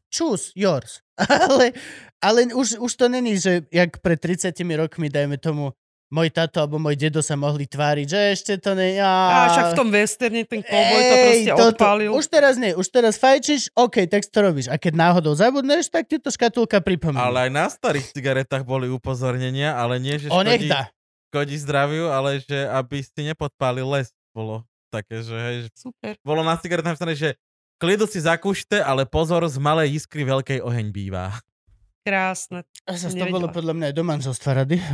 Choose 0.09 0.53
yours. 0.57 1.05
ale 1.51 1.73
ale 2.19 2.51
už, 2.51 2.83
už 2.83 2.93
to 2.99 3.07
není, 3.07 3.39
že 3.39 3.63
jak 3.71 4.03
pred 4.03 4.19
30 4.19 4.51
rokmi, 4.75 5.07
dajme 5.07 5.39
tomu, 5.39 5.71
môj 6.09 6.33
tato 6.33 6.65
alebo 6.65 6.81
môj 6.81 6.97
dedo 6.97 7.21
sa 7.21 7.37
mohli 7.37 7.69
tváriť, 7.69 8.07
že 8.09 8.21
ešte 8.33 8.53
to 8.59 8.73
ne... 8.73 8.97
A 8.99 9.53
však 9.53 9.65
v 9.71 9.79
tom 9.79 9.89
westerne 9.93 10.43
ten 10.49 10.65
kovboj 10.65 11.03
to 11.05 11.15
proste 11.21 11.51
toto- 11.53 11.69
odpálil. 11.77 12.11
Už 12.17 12.27
teraz 12.27 12.55
nie, 12.57 12.73
už 12.73 12.89
teraz 12.89 13.21
fajčíš, 13.21 13.71
OK, 13.77 14.09
tak 14.09 14.25
to 14.25 14.39
robíš. 14.41 14.67
A 14.73 14.81
keď 14.81 14.97
náhodou 14.97 15.37
zabudneš, 15.37 15.93
tak 15.93 16.09
ti 16.09 16.17
to 16.17 16.33
škatulka 16.33 16.81
pripomína. 16.81 17.29
Ale 17.29 17.49
aj 17.49 17.51
na 17.53 17.67
starých 17.69 18.09
cigaretách 18.17 18.65
boli 18.65 18.89
upozornenia, 18.89 19.77
ale 19.77 20.01
nie, 20.01 20.17
že 20.17 20.33
škodí, 20.33 20.73
škodí 21.29 21.57
zdraviu, 21.61 22.09
ale 22.09 22.41
že 22.41 22.67
aby 22.73 23.05
si 23.05 23.21
nepodpálil 23.29 23.85
les. 23.85 24.09
Bolo 24.33 24.65
také, 24.89 25.21
že 25.21 25.37
hej, 25.37 25.57
že 25.69 25.71
Super. 25.77 26.17
bolo 26.25 26.41
na 26.41 26.57
cigaretách 26.57 26.97
napísané, 26.97 27.15
že 27.15 27.31
klidu 27.79 28.05
si 28.11 28.19
zakúšte, 28.19 28.79
ale 28.83 29.07
pozor, 29.07 29.47
z 29.47 29.57
malej 29.63 30.03
iskry 30.03 30.27
veľkej 30.27 30.61
oheň 30.61 30.87
býva. 30.91 31.39
Krásne. 32.03 32.67
A 32.89 32.99
sa 32.99 33.09
to 33.13 33.25
bolo 33.29 33.49
podľa 33.49 33.75
mňa 33.75 33.87
aj 33.91 33.95
do 33.95 34.05
manželstva 34.05 34.51
rady. 34.65 34.77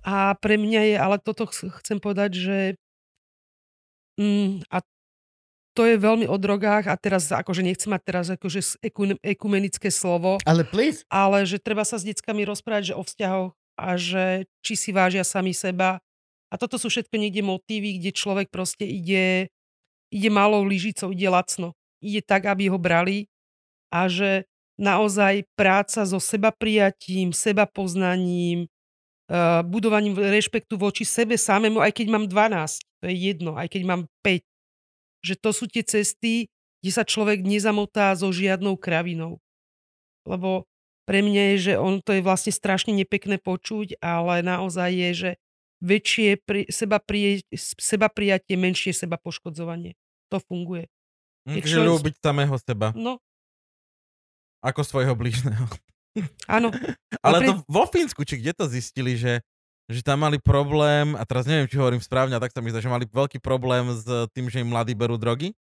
A 0.00 0.32
pre 0.40 0.56
mňa 0.56 0.80
je, 0.80 0.94
ale 0.96 1.16
toto 1.20 1.44
ch- 1.44 1.68
chcem 1.84 2.00
povedať, 2.00 2.32
že 2.32 2.58
mm, 4.16 4.64
a 4.72 4.80
to 5.76 5.82
je 5.84 6.00
veľmi 6.00 6.24
o 6.24 6.40
drogách 6.40 6.88
a 6.88 6.96
teraz 6.96 7.28
akože 7.28 7.60
nechcem 7.60 7.92
mať 7.92 8.02
teraz 8.08 8.26
akože 8.32 8.80
ekumenické 9.20 9.92
slovo, 9.92 10.40
Ale 10.48 10.64
please. 10.64 11.04
ale 11.12 11.44
že 11.44 11.60
treba 11.60 11.84
sa 11.84 12.00
s 12.00 12.04
deckami 12.08 12.48
rozprávať, 12.48 12.92
že 12.92 12.98
o 12.98 13.04
vzťahoch 13.04 13.52
a 13.76 13.88
že 14.00 14.24
či 14.64 14.74
si 14.74 14.90
vážia 14.90 15.20
sami 15.20 15.52
seba. 15.52 16.00
A 16.50 16.58
toto 16.58 16.80
sú 16.80 16.90
všetko 16.90 17.14
niekde 17.14 17.46
motívy, 17.46 18.00
kde 18.00 18.10
človek 18.10 18.48
proste 18.50 18.82
ide, 18.82 19.52
ide 20.10 20.28
malou 20.32 20.66
lyžicou, 20.66 21.14
ide 21.14 21.30
lacno. 21.30 21.76
Ide 22.00 22.24
tak, 22.24 22.48
aby 22.48 22.72
ho 22.72 22.80
brali 22.80 23.28
a 23.92 24.08
že 24.08 24.48
naozaj 24.80 25.44
práca 25.52 26.02
so 26.08 26.16
seba 26.16 26.48
prijatím, 26.48 27.36
seba 27.36 27.68
poznaním, 27.68 28.64
uh, 29.28 29.60
budovaním 29.60 30.16
rešpektu 30.16 30.80
voči 30.80 31.04
sebe 31.04 31.36
samému, 31.36 31.84
aj 31.84 31.92
keď 31.92 32.06
mám 32.08 32.24
12, 32.24 32.80
to 33.00 33.04
je 33.08 33.16
jedno, 33.16 33.52
aj 33.60 33.68
keď 33.68 33.82
mám 33.84 34.02
5. 34.24 34.40
Že 35.20 35.34
to 35.36 35.50
sú 35.52 35.64
tie 35.68 35.84
cesty, 35.84 36.48
kde 36.80 36.90
sa 36.96 37.04
človek 37.04 37.44
nezamotá 37.44 38.16
so 38.16 38.32
žiadnou 38.32 38.80
kravinou. 38.80 39.36
Lebo 40.24 40.64
pre 41.04 41.20
mňa 41.20 41.42
je, 41.54 41.56
že 41.58 41.74
on 41.76 42.00
to 42.00 42.16
je 42.16 42.24
vlastne 42.24 42.54
strašne 42.54 42.96
nepekné 42.96 43.36
počuť, 43.36 44.00
ale 44.00 44.40
naozaj 44.40 44.90
je, 44.94 45.10
že 45.12 45.30
väčšie 45.80 46.40
pri, 46.44 46.68
seba, 46.68 47.00
prie, 47.00 47.44
seba 47.56 48.08
prijatie, 48.08 48.56
menšie 48.56 48.92
seba 48.92 49.16
poškodzovanie. 49.16 49.96
To 50.32 50.40
funguje. 50.40 50.88
Takže 51.42 51.66
človek- 51.70 51.90
ľúbiť 51.90 52.14
samého 52.16 52.54
seba, 52.56 52.88
No, 52.92 53.16
ako 54.60 54.80
svojho 54.82 55.14
blížneho. 55.14 55.64
áno. 56.46 56.68
Ale 57.24 57.36
pri- 57.38 57.48
to 57.48 57.54
vo 57.66 57.84
Fínsku, 57.84 58.22
či 58.22 58.36
kde 58.36 58.52
to 58.52 58.64
zistili, 58.66 59.14
že, 59.14 59.40
že 59.86 60.00
tam 60.00 60.20
mali 60.20 60.36
problém, 60.36 61.14
a 61.14 61.22
teraz 61.22 61.44
neviem, 61.44 61.64
či 61.64 61.76
hovorím 61.76 61.98
správne, 61.98 62.34
a 62.34 62.40
tak 62.40 62.50
sa 62.50 62.60
mi 62.60 62.68
zdá, 62.68 62.78
že 62.78 62.88
mali 62.88 63.04
veľký 63.04 63.38
problém 63.38 63.88
s 63.90 64.04
tým, 64.30 64.46
že 64.46 64.60
im 64.60 64.68
mladí 64.68 64.92
berú 64.92 65.16
drogy, 65.16 65.56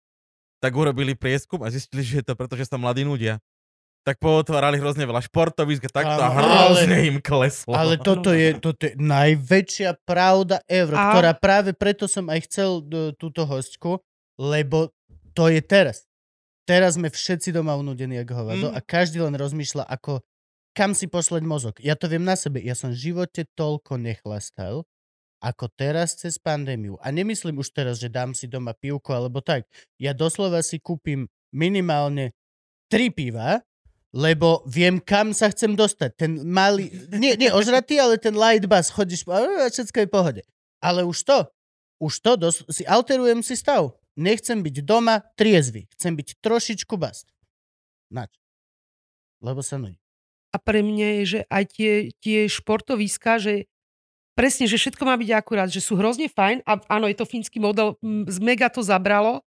tak 0.59 0.73
urobili 0.73 1.13
prieskum 1.13 1.59
a 1.59 1.69
zistili, 1.69 2.01
že 2.01 2.19
je 2.19 2.25
to 2.25 2.33
preto, 2.33 2.53
že 2.53 2.65
sa 2.65 2.75
mladí 2.75 3.01
nudia. 3.01 3.39
Tak 4.01 4.15
pootvárali 4.17 4.75
hrozne 4.75 5.03
veľa 5.03 5.19
športovísk 5.21 5.83
a 5.85 5.91
takto 5.93 6.17
a 6.17 6.29
hrozne 6.29 6.97
ale- 6.97 7.07
im 7.09 7.17
kleslo. 7.19 7.71
Ale 7.71 7.95
toto 8.01 8.31
je, 8.31 8.51
toto 8.53 8.81
je 8.81 8.95
najväčšia 8.95 9.95
pravda 10.01 10.59
ever, 10.65 10.91
A- 10.93 11.03
ktorá 11.09 11.31
práve 11.33 11.71
preto 11.71 12.03
som 12.05 12.27
aj 12.27 12.43
chcel 12.45 12.79
do, 12.81 13.11
túto 13.13 13.43
hostku, 13.43 13.99
lebo 14.35 14.91
to 15.39 15.47
je 15.47 15.63
teraz. 15.63 16.03
Teraz 16.67 16.99
sme 16.99 17.07
všetci 17.07 17.55
doma 17.55 17.79
unudení 17.79 18.19
ako 18.19 18.33
hovado 18.35 18.67
Mm. 18.69 18.75
a 18.75 18.79
každý 18.83 19.23
len 19.23 19.39
rozmýšľa, 19.39 19.87
ako 19.87 20.19
kam 20.75 20.91
si 20.91 21.07
posleť 21.07 21.43
mozog. 21.47 21.75
Ja 21.79 21.95
to 21.95 22.11
viem 22.11 22.27
na 22.27 22.35
sebe. 22.35 22.59
Ja 22.59 22.75
som 22.75 22.91
v 22.91 22.99
živote 23.09 23.47
toľko 23.57 23.95
nechlastal, 23.97 24.83
ako 25.39 25.65
teraz 25.73 26.19
cez 26.19 26.35
pandémiu. 26.37 26.99
A 27.01 27.09
nemyslím 27.09 27.57
už 27.63 27.71
teraz, 27.73 27.97
že 28.03 28.11
dám 28.11 28.35
si 28.35 28.45
doma 28.45 28.75
pivko 28.75 29.15
alebo 29.15 29.39
tak. 29.39 29.63
Ja 29.97 30.11
doslova 30.13 30.59
si 30.61 30.77
kúpim 30.77 31.25
minimálne 31.55 32.35
tri 32.91 33.09
piva, 33.09 33.63
lebo 34.13 34.61
viem, 34.69 35.01
kam 35.01 35.33
sa 35.33 35.49
chcem 35.49 35.73
dostať. 35.73 36.09
Ten 36.19 36.31
malý, 36.45 36.89
nie, 37.13 37.33
nie 37.39 37.49
ožratý, 37.49 37.97
ale 37.97 38.17
ten 38.21 38.33
light 38.37 38.65
bus, 38.69 38.89
chodíš, 38.93 39.25
a 39.29 39.69
všetko 39.69 40.05
je 40.05 40.07
v 40.09 40.13
pohode. 40.13 40.41
Ale 40.85 41.01
už 41.05 41.17
to, 41.25 41.37
už 42.01 42.13
to, 42.21 42.31
dos- 42.37 42.65
si 42.69 42.85
alterujem 42.85 43.41
si 43.41 43.57
stav. 43.57 43.98
Nechcem 44.19 44.59
byť 44.59 44.83
doma 44.83 45.23
triezvy. 45.39 45.87
Chcem 45.95 46.19
byť 46.19 46.43
trošičku 46.43 46.99
bast. 46.99 47.31
Nač. 48.11 48.35
Lebo 49.39 49.63
sa 49.63 49.79
nudí. 49.79 49.95
A 50.51 50.59
pre 50.59 50.83
mňa 50.83 51.07
je, 51.21 51.23
že 51.23 51.39
aj 51.47 51.63
tie, 51.71 51.93
tie 52.19 52.39
športoviska, 52.51 53.39
že 53.39 53.69
presne, 54.35 54.67
že 54.67 54.75
všetko 54.75 55.07
má 55.07 55.15
byť 55.15 55.29
akurát, 55.31 55.69
že 55.71 55.79
sú 55.79 55.95
hrozne 55.95 56.27
fajn 56.27 56.67
a 56.67 56.81
áno, 56.91 57.07
je 57.07 57.15
to 57.15 57.29
fínsky 57.29 57.61
model, 57.61 57.95
z 58.03 58.37
mega 58.43 58.67
to 58.67 58.83
zabralo, 58.83 59.45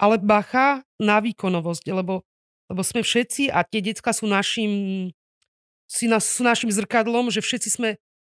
ale 0.00 0.16
bacha 0.16 0.80
na 0.96 1.20
výkonovosť, 1.20 1.84
lebo, 1.92 2.24
lebo 2.72 2.82
sme 2.86 3.04
všetci 3.04 3.52
a 3.52 3.66
tie 3.66 3.84
decka 3.84 4.14
sú 4.16 4.30
našim, 4.30 4.70
si 5.90 6.06
na, 6.06 6.22
sú 6.22 6.46
našim 6.46 6.70
zrkadlom, 6.72 7.28
že 7.28 7.42
všetci 7.42 7.68
sme 7.68 7.90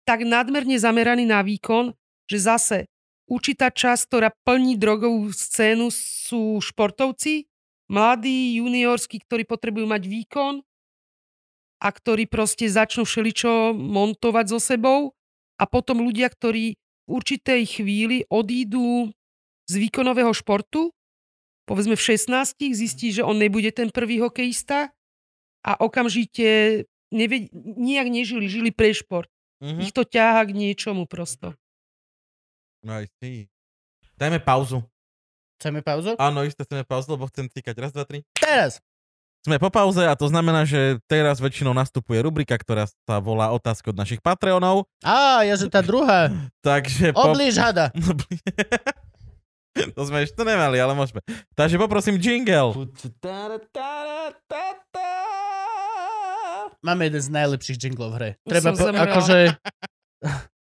tak 0.06 0.22
nadmerne 0.28 0.78
zameraní 0.78 1.26
na 1.26 1.42
výkon, 1.42 1.96
že 2.30 2.38
zase 2.44 2.78
určitá 3.26 3.74
časť, 3.74 4.02
ktorá 4.10 4.30
plní 4.46 4.78
drogovú 4.78 5.34
scénu, 5.34 5.90
sú 5.92 6.62
športovci, 6.62 7.50
mladí, 7.90 8.58
juniorskí, 8.62 9.22
ktorí 9.26 9.46
potrebujú 9.46 9.86
mať 9.86 10.04
výkon 10.10 10.62
a 11.82 11.88
ktorí 11.92 12.26
proste 12.26 12.66
začnú 12.66 13.06
všeličo 13.06 13.76
montovať 13.76 14.46
so 14.50 14.60
sebou 14.62 15.14
a 15.62 15.64
potom 15.70 16.02
ľudia, 16.02 16.32
ktorí 16.32 16.78
v 17.06 17.10
určitej 17.10 17.62
chvíli 17.70 18.26
odídu 18.34 19.14
z 19.70 19.74
výkonového 19.78 20.34
športu, 20.34 20.90
povedzme 21.70 21.94
v 21.94 22.02
16, 22.02 22.74
zistí, 22.74 23.14
že 23.14 23.22
on 23.22 23.38
nebude 23.38 23.70
ten 23.70 23.94
prvý 23.94 24.22
hokejista 24.22 24.90
a 25.66 25.72
okamžite 25.78 26.82
nevie, 27.14 27.50
nijak 27.54 28.08
nežili, 28.10 28.46
žili 28.50 28.70
pre 28.74 28.94
šport. 28.94 29.30
Mhm. 29.62 29.82
Ich 29.82 29.94
to 29.94 30.06
ťaha 30.06 30.46
k 30.50 30.52
niečomu 30.58 31.06
prosto. 31.06 31.54
I 32.86 33.10
see. 33.18 33.50
Dajme 34.16 34.38
pauzu. 34.40 34.86
Chceme 35.58 35.82
pauzu? 35.82 36.14
Áno, 36.22 36.46
isté 36.46 36.62
chceme 36.68 36.86
pauzu, 36.86 37.18
lebo 37.18 37.26
chcem 37.32 37.50
týkať. 37.50 37.76
Raz, 37.80 37.92
dva, 37.96 38.06
tri. 38.06 38.22
Teraz. 38.38 38.84
Sme 39.46 39.62
po 39.62 39.70
pauze 39.70 40.02
a 40.02 40.18
to 40.18 40.26
znamená, 40.26 40.66
že 40.66 40.98
teraz 41.06 41.38
väčšinou 41.38 41.74
nastupuje 41.74 42.18
rubrika, 42.22 42.58
ktorá 42.58 42.90
sa 42.90 43.22
volá 43.22 43.54
otázky 43.54 43.94
od 43.94 43.98
našich 43.98 44.18
Patreonov. 44.18 44.90
Á, 45.06 45.46
ja, 45.46 45.54
že 45.54 45.70
tá 45.70 45.86
druhá. 45.86 46.34
Takže... 46.66 47.14
po- 47.14 47.34
Oblíž 47.34 47.58
hada. 47.58 47.94
to 49.96 50.02
sme 50.08 50.26
ešte 50.26 50.42
nemali, 50.42 50.80
ale 50.82 50.94
môžeme. 50.98 51.22
Takže 51.54 51.78
poprosím 51.78 52.18
jingle. 52.18 52.90
Máme 56.86 57.02
jeden 57.10 57.22
z 57.22 57.30
najlepších 57.30 57.78
jinglov 57.82 58.14
v 58.14 58.16
hre. 58.18 58.30
Treba 58.46 58.74
som 58.74 58.94
po, 58.94 58.98
akože... 58.98 59.38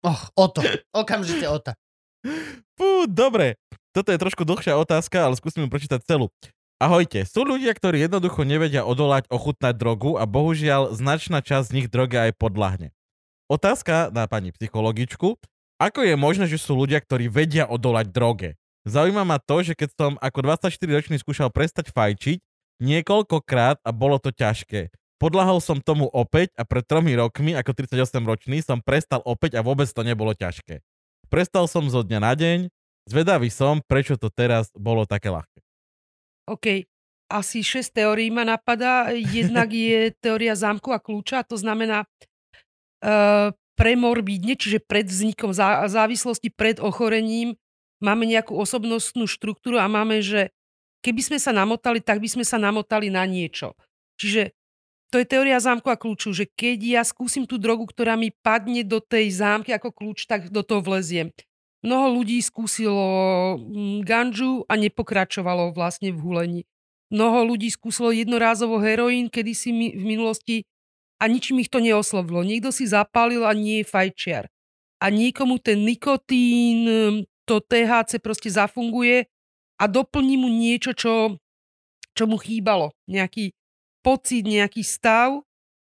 Och, 0.06 0.22
Oto. 0.38 0.62
Okamžite 0.94 1.50
Ota. 1.50 1.74
Fú, 2.76 3.06
dobre. 3.06 3.56
Toto 3.96 4.12
je 4.12 4.20
trošku 4.20 4.44
dlhšia 4.44 4.76
otázka, 4.76 5.24
ale 5.24 5.40
skúsim 5.40 5.64
ju 5.64 5.70
prečítať 5.72 6.04
celú. 6.04 6.28
Ahojte, 6.76 7.24
sú 7.24 7.48
ľudia, 7.48 7.72
ktorí 7.72 8.04
jednoducho 8.04 8.44
nevedia 8.44 8.84
odolať 8.84 9.32
ochutnať 9.32 9.80
drogu 9.80 10.20
a 10.20 10.28
bohužiaľ 10.28 10.92
značná 10.92 11.40
časť 11.40 11.72
z 11.72 11.76
nich 11.80 11.88
droga 11.88 12.28
aj 12.28 12.36
podľahne. 12.36 12.92
Otázka 13.48 14.12
na 14.12 14.28
pani 14.28 14.52
psychologičku. 14.52 15.40
Ako 15.80 16.04
je 16.04 16.20
možné, 16.20 16.52
že 16.52 16.60
sú 16.60 16.76
ľudia, 16.76 17.00
ktorí 17.00 17.32
vedia 17.32 17.64
odolať 17.64 18.12
droge? 18.12 18.50
Zaujíma 18.84 19.24
ma 19.24 19.40
to, 19.40 19.64
že 19.64 19.74
keď 19.74 19.90
som 19.96 20.12
ako 20.20 20.40
24-ročný 20.44 21.16
skúšal 21.24 21.48
prestať 21.48 21.96
fajčiť 21.96 22.44
niekoľkokrát 22.84 23.80
a 23.82 23.90
bolo 23.96 24.20
to 24.20 24.36
ťažké. 24.36 24.92
Podľahol 25.16 25.64
som 25.64 25.80
tomu 25.80 26.12
opäť 26.12 26.52
a 26.60 26.68
pred 26.68 26.84
tromi 26.84 27.16
rokmi, 27.16 27.56
ako 27.56 27.72
38-ročný, 27.72 28.60
som 28.60 28.84
prestal 28.84 29.24
opäť 29.24 29.56
a 29.56 29.64
vôbec 29.64 29.88
to 29.88 30.04
nebolo 30.04 30.36
ťažké. 30.36 30.84
Prestal 31.28 31.66
som 31.66 31.86
zo 31.90 32.06
dňa 32.06 32.20
na 32.22 32.34
deň, 32.34 32.60
zvedavý 33.10 33.50
som, 33.50 33.82
prečo 33.84 34.16
to 34.16 34.30
teraz 34.30 34.70
bolo 34.74 35.06
také 35.06 35.30
ľahké. 35.30 35.60
OK, 36.46 36.86
asi 37.30 37.66
6 37.66 37.90
teórií 37.90 38.30
ma 38.30 38.46
napadá. 38.46 39.10
Jednak 39.14 39.74
je 39.74 40.10
teória 40.24 40.54
zámku 40.54 40.94
a 40.94 41.02
kľúča, 41.02 41.46
to 41.46 41.58
znamená 41.58 42.06
uh, 42.06 43.50
premorbídne, 43.76 44.56
čiže 44.56 44.82
pred 44.82 45.10
vznikom 45.10 45.52
zá- 45.52 45.86
závislosti, 45.90 46.54
pred 46.54 46.78
ochorením 46.80 47.58
máme 48.00 48.30
nejakú 48.30 48.56
osobnostnú 48.56 49.26
štruktúru 49.26 49.82
a 49.82 49.90
máme, 49.90 50.22
že 50.22 50.54
keby 51.02 51.22
sme 51.22 51.38
sa 51.42 51.52
namotali, 51.52 52.00
tak 52.02 52.22
by 52.22 52.30
sme 52.30 52.46
sa 52.46 52.62
namotali 52.62 53.10
na 53.10 53.26
niečo. 53.26 53.74
Čiže 54.22 54.56
to 55.16 55.24
je 55.24 55.32
teória 55.32 55.56
zámku 55.64 55.88
a 55.88 55.96
kľúču, 55.96 56.36
že 56.36 56.44
keď 56.44 57.00
ja 57.00 57.02
skúsim 57.08 57.48
tú 57.48 57.56
drogu, 57.56 57.88
ktorá 57.88 58.20
mi 58.20 58.36
padne 58.36 58.84
do 58.84 59.00
tej 59.00 59.32
zámky 59.40 59.72
ako 59.72 59.96
kľúč, 59.96 60.28
tak 60.28 60.52
do 60.52 60.60
toho 60.60 60.84
vleziem. 60.84 61.32
Mnoho 61.80 62.20
ľudí 62.20 62.44
skúsilo 62.44 63.56
mm, 63.56 64.04
ganžu 64.04 64.68
a 64.68 64.76
nepokračovalo 64.76 65.72
vlastne 65.72 66.12
v 66.12 66.20
hulení. 66.20 66.62
Mnoho 67.08 67.48
ľudí 67.56 67.72
skúsilo 67.72 68.12
jednorázovo 68.12 68.76
heroín 68.84 69.32
kedysi 69.32 69.96
v 69.96 70.04
minulosti 70.04 70.68
a 71.16 71.32
ničím 71.32 71.64
ich 71.64 71.72
to 71.72 71.80
neoslovilo. 71.80 72.44
Niekto 72.44 72.76
si 72.76 72.84
zapálil 72.84 73.48
a 73.48 73.56
nie 73.56 73.80
je 73.80 73.88
fajčiar. 73.88 74.52
A 75.00 75.08
niekomu 75.08 75.64
ten 75.64 75.80
nikotín, 75.88 77.24
to 77.48 77.64
THC 77.64 78.20
proste 78.20 78.52
zafunguje 78.52 79.32
a 79.80 79.88
doplní 79.88 80.36
mu 80.36 80.52
niečo, 80.52 80.92
čo, 80.92 81.40
čo 82.12 82.24
mu 82.28 82.36
chýbalo. 82.36 82.92
Nejaký 83.08 83.56
pocit, 84.06 84.46
nejaký 84.46 84.86
stav 84.86 85.42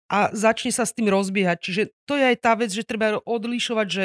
a 0.07 0.31
začne 0.31 0.71
sa 0.71 0.87
s 0.87 0.95
tým 0.95 1.11
rozbiehať. 1.11 1.59
Čiže 1.59 1.83
to 2.07 2.15
je 2.15 2.25
aj 2.31 2.37
tá 2.39 2.55
vec, 2.55 2.71
že 2.71 2.87
treba 2.87 3.19
odlišovať, 3.27 3.87
že 3.91 4.05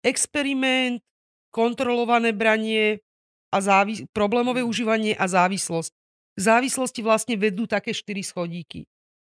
experiment, 0.00 1.04
kontrolované 1.52 2.32
branie 2.32 3.04
a 3.52 3.60
závis- 3.60 4.08
problémové 4.16 4.64
mm. 4.64 4.68
užívanie 4.68 5.12
a 5.12 5.28
závislosť. 5.28 5.92
Závislosti 6.38 7.00
vlastne 7.04 7.34
vedú 7.34 7.68
také 7.68 7.90
štyri 7.92 8.24
schodíky. 8.24 8.86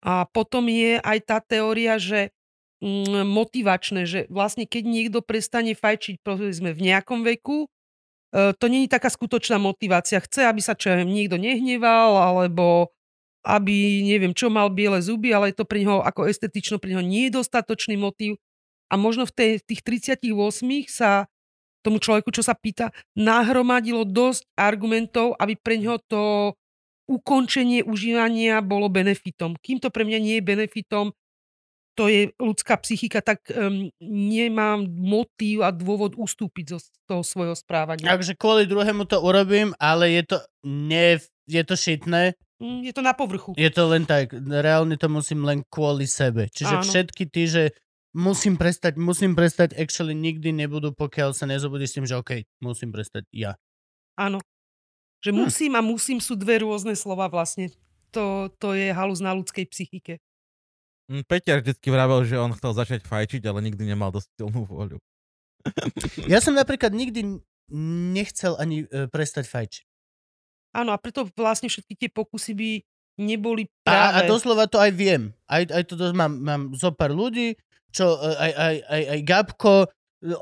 A 0.04 0.28
potom 0.28 0.68
je 0.68 1.00
aj 1.00 1.18
tá 1.24 1.38
teória, 1.40 1.96
že 1.96 2.32
mm, 2.84 3.24
motivačné, 3.24 4.04
že 4.04 4.20
vlastne 4.28 4.68
keď 4.68 4.82
niekto 4.84 5.18
prestane 5.24 5.72
fajčiť 5.72 6.20
povedzme 6.20 6.76
v 6.76 6.80
nejakom 6.92 7.24
veku, 7.24 7.64
e, 7.64 8.52
to 8.52 8.64
není 8.68 8.88
taká 8.88 9.08
skutočná 9.08 9.56
motivácia. 9.56 10.20
Chce, 10.20 10.44
aby 10.44 10.60
sa 10.60 10.76
čo 10.76 10.92
niekto 10.92 11.40
nehneval, 11.40 12.20
alebo 12.20 12.92
aby 13.44 14.04
neviem 14.04 14.36
čo 14.36 14.52
mal 14.52 14.68
biele 14.68 15.00
zuby, 15.00 15.32
ale 15.32 15.50
je 15.50 15.62
to 15.62 15.68
pre 15.68 15.80
neho 15.80 16.04
ako 16.04 16.28
estetično, 16.28 16.76
pre 16.76 16.92
neho 16.92 17.04
nie 17.04 17.28
je 17.28 17.40
dostatočný 17.40 17.96
motív 17.96 18.36
a 18.90 18.98
možno 18.98 19.24
v 19.24 19.32
tej, 19.32 19.50
tých 19.62 19.80
38 19.86 20.26
sa 20.90 21.30
tomu 21.80 22.02
človeku, 22.02 22.28
čo 22.34 22.44
sa 22.44 22.52
pýta, 22.52 22.92
nahromadilo 23.16 24.04
dosť 24.04 24.44
argumentov, 24.58 25.38
aby 25.40 25.56
pre 25.56 25.80
ňoho 25.80 25.98
to 26.04 26.22
ukončenie 27.08 27.80
užívania 27.86 28.60
bolo 28.60 28.92
benefitom. 28.92 29.56
Kým 29.58 29.80
to 29.80 29.88
pre 29.88 30.04
mňa 30.04 30.18
nie 30.20 30.34
je 30.38 30.44
benefitom, 30.44 31.16
to 31.98 32.06
je 32.06 32.30
ľudská 32.38 32.78
psychika, 32.80 33.18
tak 33.20 33.44
um, 33.50 33.90
nemám 34.04 34.86
motív 34.88 35.66
a 35.66 35.74
dôvod 35.74 36.14
ustúpiť 36.14 36.64
zo 36.72 36.78
toho 37.04 37.22
svojho 37.26 37.56
správania. 37.58 38.06
Takže 38.06 38.38
kvôli 38.38 38.64
druhému 38.64 39.04
to 39.10 39.18
urobím, 39.18 39.74
ale 39.76 40.20
je 40.20 40.22
to, 40.30 40.38
ne, 40.64 41.18
je 41.50 41.62
to 41.66 41.74
šitné. 41.74 42.38
Mm, 42.62 42.86
je 42.86 42.92
to 42.94 43.02
na 43.02 43.16
povrchu. 43.16 43.56
Je 43.58 43.70
to 43.72 43.90
len 43.90 44.06
tak, 44.06 44.30
reálne 44.36 44.94
to 44.94 45.08
musím 45.10 45.42
len 45.42 45.66
kvôli 45.66 46.06
sebe. 46.06 46.46
Čiže 46.52 46.74
Áno. 46.78 46.84
všetky 46.86 47.24
tí, 47.26 47.48
že 47.50 47.62
musím 48.14 48.54
prestať, 48.54 49.00
musím 49.00 49.34
prestať, 49.34 49.74
actually 49.74 50.14
nikdy 50.14 50.54
nebudú, 50.54 50.94
pokiaľ 50.94 51.34
sa 51.34 51.48
nezobudíš 51.48 51.90
s 51.90 51.96
tým, 51.98 52.06
že 52.06 52.18
OK, 52.20 52.46
musím 52.62 52.94
prestať 52.94 53.26
ja. 53.34 53.56
Áno. 54.14 54.38
Že 55.24 55.30
hm. 55.34 55.38
musím 55.40 55.72
a 55.74 55.82
musím 55.82 56.18
sú 56.22 56.36
dve 56.36 56.62
rôzne 56.62 56.94
slova 56.94 57.26
vlastne. 57.32 57.72
To, 58.14 58.50
to 58.58 58.74
je 58.74 58.90
halus 58.90 59.22
na 59.22 59.32
ľudskej 59.32 59.64
psychike. 59.70 60.20
Hm, 61.10 61.26
Peťar 61.26 61.64
vždycky 61.64 61.88
vravel, 61.90 62.22
že 62.22 62.38
on 62.38 62.54
chcel 62.54 62.70
začať 62.76 63.00
fajčiť, 63.02 63.42
ale 63.48 63.66
nikdy 63.66 63.82
nemal 63.82 64.14
dosť 64.14 64.30
silnú 64.38 64.62
voľu. 64.68 65.02
Ja 66.24 66.40
som 66.40 66.56
napríklad 66.56 66.92
nikdy 66.96 67.40
nechcel 68.14 68.56
ani 68.56 68.88
e, 68.88 69.06
prestať 69.12 69.46
fajčiť. 69.46 69.89
Áno, 70.70 70.94
a 70.94 70.98
preto 71.02 71.26
vlastne 71.34 71.66
všetky 71.66 71.94
tie 71.98 72.10
pokusy 72.10 72.52
by 72.54 72.70
neboli 73.20 73.68
práve... 73.82 74.14
A, 74.16 74.24
a 74.24 74.28
doslova 74.28 74.70
to 74.70 74.78
aj 74.78 74.92
viem. 74.94 75.34
Aj, 75.50 75.66
aj 75.66 75.82
to 75.90 75.94
mám, 76.14 76.40
mám 76.40 76.62
zo 76.72 76.94
pár 76.94 77.10
ľudí, 77.10 77.58
čo 77.90 78.16
e, 78.16 78.28
aj, 78.38 78.52
aj, 78.54 78.76
aj, 78.86 79.02
aj 79.10 79.20
Gabko 79.26 79.74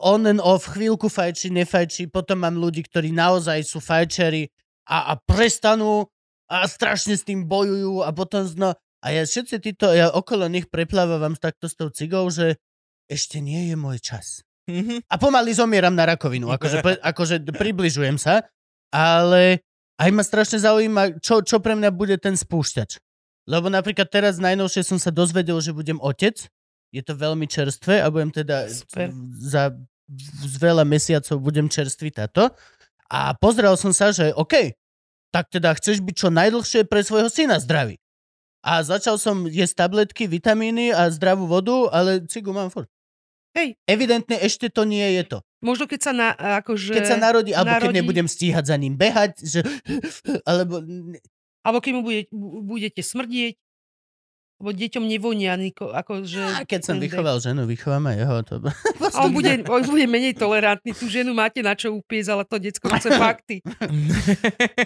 on 0.03 0.27
and 0.27 0.43
off, 0.43 0.75
chvíľku 0.75 1.07
fajči, 1.07 1.55
nefajči, 1.55 2.11
potom 2.11 2.43
mám 2.43 2.59
ľudí, 2.59 2.83
ktorí 2.83 3.15
naozaj 3.15 3.63
sú 3.63 3.79
fajčeri 3.79 4.51
a, 4.91 5.15
a 5.15 5.23
prestanú 5.23 6.11
a 6.51 6.67
strašne 6.67 7.15
s 7.15 7.23
tým 7.23 7.47
bojujú 7.47 8.03
a 8.03 8.11
potom 8.11 8.43
zno... 8.43 8.75
A 8.99 9.15
ja 9.15 9.23
všetci 9.23 9.63
títo, 9.63 9.95
ja 9.95 10.11
okolo 10.11 10.51
nich 10.51 10.67
preplávam 10.67 11.39
takto 11.39 11.71
s 11.71 11.79
tou 11.79 11.87
cigou, 11.95 12.27
že 12.35 12.59
ešte 13.07 13.39
nie 13.39 13.71
je 13.71 13.77
môj 13.79 14.03
čas. 14.03 14.43
Mm-hmm. 14.67 15.07
A 15.07 15.15
pomaly 15.17 15.55
zomieram 15.55 15.95
na 15.95 16.11
rakovinu, 16.11 16.51
akože, 16.51 16.83
akože 17.15 17.47
približujem 17.55 18.19
sa, 18.19 18.43
ale 18.91 19.63
aj 19.99 20.11
ma 20.15 20.23
strašne 20.23 20.63
zaujíma, 20.63 21.19
čo, 21.19 21.43
čo 21.43 21.59
pre 21.59 21.75
mňa 21.75 21.91
bude 21.91 22.17
ten 22.23 22.39
spúšťač. 22.39 23.03
Lebo 23.49 23.67
napríklad 23.67 24.07
teraz 24.07 24.39
najnovšie 24.39 24.87
som 24.87 24.99
sa 25.01 25.11
dozvedel, 25.11 25.59
že 25.59 25.75
budem 25.75 25.99
otec 25.99 26.49
je 26.89 27.03
to 27.05 27.13
veľmi 27.13 27.45
čerstvé 27.45 28.01
a 28.01 28.09
budem 28.09 28.33
teda 28.33 28.65
Super. 28.69 29.13
za 29.37 29.77
z 30.09 30.55
veľa 30.57 30.89
mesiacov 30.89 31.37
budem 31.37 31.69
čerstvý 31.69 32.09
táto. 32.09 32.49
A 33.13 33.37
pozrel 33.37 33.77
som 33.77 33.93
sa, 33.93 34.09
že 34.09 34.33
OK, 34.33 34.73
tak 35.29 35.53
teda 35.53 35.77
chceš 35.77 36.01
byť 36.01 36.15
čo 36.17 36.29
najdlhšie 36.33 36.89
pre 36.89 37.05
svojho 37.05 37.29
syna 37.29 37.61
zdravý. 37.61 38.01
A 38.65 38.81
začal 38.81 39.21
som 39.21 39.45
jesť 39.45 39.85
tabletky, 39.85 40.25
vitamíny 40.25 40.93
a 40.93 41.13
zdravú 41.13 41.45
vodu, 41.45 41.89
ale 41.93 42.25
cigu 42.25 42.53
mám 42.53 42.73
furt. 42.73 42.89
Hej. 43.53 43.77
Evidentne 43.85 44.41
ešte 44.41 44.69
to 44.73 44.89
nie 44.89 45.05
je 45.21 45.37
to. 45.37 45.39
Možno 45.59 45.91
keď 45.91 46.01
sa, 46.01 46.13
na, 46.15 46.29
akože 46.63 46.95
keď 46.95 47.07
sa 47.07 47.19
narodí, 47.19 47.51
alebo 47.51 47.75
narodí... 47.75 47.91
keď 47.91 47.97
nebudem 47.99 48.29
stíhať 48.31 48.65
za 48.71 48.77
ním 48.79 48.95
behať, 48.95 49.43
že, 49.43 49.61
alebo... 50.47 50.79
Alebo 51.67 51.79
keď 51.83 51.93
mu 51.99 52.03
bude, 52.07 52.21
budete 52.63 53.03
smrdieť. 53.03 53.59
Lebo 54.59 54.75
deťom 54.75 55.07
nevonia, 55.07 55.55
ako 55.71 56.27
že... 56.27 56.43
A 56.43 56.67
keď 56.67 56.83
som 56.83 56.99
vychoval 56.99 57.39
ženu, 57.39 57.63
vychovám 57.63 58.11
aj 58.11 58.17
jeho. 58.19 58.37
To... 58.43 58.55
A 59.15 59.19
on 59.23 59.31
bude, 59.31 59.55
on 59.71 59.83
bude 59.87 60.07
menej 60.11 60.35
tolerantný. 60.35 60.99
Tú 60.99 61.07
ženu 61.07 61.31
máte 61.31 61.63
na 61.63 61.79
čo 61.79 61.95
upiesť, 61.95 62.29
ale 62.35 62.43
to 62.43 62.59
decko 62.59 62.91
chce 62.91 63.11
fakty. 63.23 63.63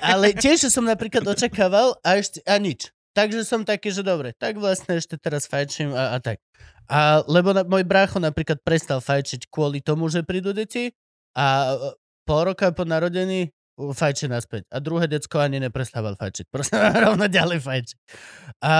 ale 0.04 0.36
tiež 0.36 0.68
som 0.68 0.84
napríklad 0.84 1.24
očakával 1.24 1.96
a, 2.04 2.20
ešte, 2.20 2.44
a 2.44 2.60
nič. 2.60 2.92
Takže 3.12 3.44
som 3.44 3.62
taký, 3.62 3.92
že 3.92 4.00
dobre, 4.00 4.32
tak 4.32 4.56
vlastne 4.56 4.96
ešte 4.96 5.20
teraz 5.20 5.44
fajčím 5.44 5.92
a, 5.92 6.16
a 6.16 6.18
tak. 6.18 6.40
A, 6.88 7.20
lebo 7.28 7.52
na, 7.52 7.60
môj 7.62 7.84
brácho 7.84 8.16
napríklad 8.16 8.60
prestal 8.64 9.04
fajčiť 9.04 9.52
kvôli 9.52 9.84
tomu, 9.84 10.08
že 10.08 10.24
prídu 10.24 10.56
deti 10.56 10.96
a 11.36 11.76
e, 11.76 11.92
pol 12.24 12.48
roka 12.48 12.72
po 12.72 12.88
narodení 12.88 13.52
fajči 13.76 14.32
naspäť. 14.32 14.64
A 14.72 14.80
druhé 14.80 15.08
decko 15.12 15.44
ani 15.44 15.60
neprestával 15.60 16.16
fajčiť. 16.16 16.48
Proste 16.54 16.76
rovno 16.76 17.28
ďalej 17.28 17.60
fajči. 17.60 17.94
A 18.64 18.72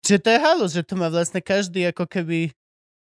Čiže 0.00 0.18
to 0.24 0.28
je 0.32 0.38
halus, 0.40 0.72
že 0.72 0.82
to 0.84 0.94
má 0.96 1.12
vlastne 1.12 1.44
každý 1.44 1.84
ako 1.92 2.08
keby... 2.08 2.50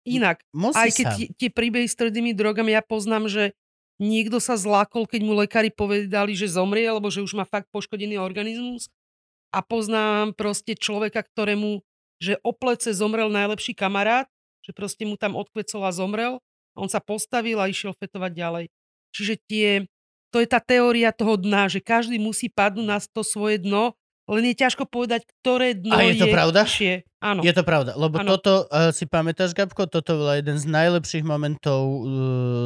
Inak, 0.06 0.38
Musí 0.54 0.78
aj 0.78 0.90
keď 0.94 1.06
tie, 1.18 1.26
tie 1.34 1.50
príbehy 1.50 1.90
s 1.90 1.98
tvrdými 1.98 2.30
drogami, 2.30 2.70
ja 2.70 2.82
poznám, 2.82 3.26
že 3.26 3.58
niekto 3.98 4.38
sa 4.38 4.54
zlákol, 4.54 5.02
keď 5.02 5.20
mu 5.26 5.34
lekári 5.34 5.74
povedali, 5.74 6.38
že 6.38 6.46
zomrie, 6.46 6.86
alebo 6.86 7.10
že 7.10 7.26
už 7.26 7.34
má 7.34 7.42
fakt 7.42 7.66
poškodený 7.74 8.14
organizmus. 8.14 8.86
A 9.55 9.62
poznám 9.62 10.35
proste 10.35 10.74
človeka, 10.74 11.23
ktorému, 11.23 11.82
že 12.18 12.40
o 12.43 12.52
plece 12.52 12.93
zomrel 12.97 13.28
najlepší 13.28 13.77
kamarát, 13.77 14.27
že 14.66 14.74
proste 14.74 15.06
mu 15.06 15.14
tam 15.14 15.39
odkvecol 15.39 15.82
a 15.86 15.93
zomrel. 15.94 16.43
A 16.74 16.77
on 16.85 16.90
sa 16.90 17.01
postavil 17.01 17.56
a 17.56 17.70
išiel 17.70 17.97
fetovať 17.97 18.32
ďalej. 18.36 18.64
Čiže 19.16 19.35
tie, 19.48 19.68
to 20.28 20.44
je 20.44 20.48
tá 20.51 20.60
teória 20.60 21.09
toho 21.14 21.40
dna, 21.40 21.73
že 21.73 21.81
každý 21.81 22.20
musí 22.20 22.52
padnúť 22.52 22.86
na 22.86 22.98
to 23.01 23.24
svoje 23.24 23.62
dno 23.62 23.97
len 24.26 24.42
je 24.50 24.54
ťažko 24.58 24.90
povedať, 24.90 25.22
ktoré 25.38 25.78
dno 25.78 25.94
A 25.94 26.02
je 26.02 26.18
to 26.18 26.26
je 26.26 26.34
pravda? 26.34 26.60
Šie. 26.66 27.06
Áno. 27.22 27.46
Je 27.46 27.50
to 27.54 27.62
pravda, 27.66 27.94
lebo 27.94 28.22
ano. 28.22 28.34
toto, 28.34 28.66
uh, 28.70 28.90
si 28.90 29.06
pamätáš, 29.06 29.54
Gabko, 29.54 29.86
toto 29.90 30.18
bol 30.18 30.34
jeden 30.34 30.58
z 30.58 30.66
najlepších 30.66 31.26
momentov 31.26 31.80
uh, 31.82 32.04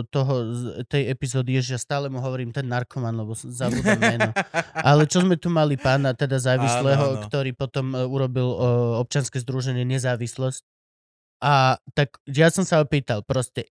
toho, 0.09 0.53
tej 0.89 1.09
epizódy, 1.13 1.61
že 1.61 1.77
ja 1.77 1.81
stále 1.81 2.09
mu 2.09 2.21
hovorím 2.21 2.53
ten 2.53 2.69
narkoman, 2.69 3.13
lebo 3.13 3.33
zabudám 3.37 4.01
meno. 4.01 4.33
Ale 4.89 5.09
čo 5.09 5.25
sme 5.25 5.41
tu 5.41 5.49
mali 5.49 5.81
pána, 5.81 6.13
teda 6.13 6.37
závislého, 6.41 7.17
ano, 7.17 7.21
ano. 7.21 7.25
ktorý 7.29 7.57
potom 7.57 7.93
uh, 7.93 8.05
urobil 8.05 8.49
uh, 8.53 8.61
občanské 9.01 9.41
združenie 9.41 9.85
Nezávislosť. 9.85 10.61
A 11.41 11.81
tak 11.97 12.21
ja 12.29 12.53
som 12.53 12.69
sa 12.69 12.85
opýtal 12.85 13.25
proste, 13.25 13.69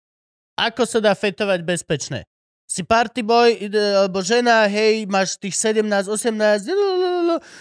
ako 0.59 0.83
sa 0.83 0.99
dá 0.99 1.13
fetovať 1.15 1.61
bezpečné? 1.63 2.27
Si 2.67 2.81
party 2.81 3.21
boy, 3.21 3.69
alebo 3.69 4.25
žena, 4.25 4.65
hej, 4.65 5.05
máš 5.05 5.37
tých 5.37 5.53
17, 5.61 6.09
18, 6.09 6.65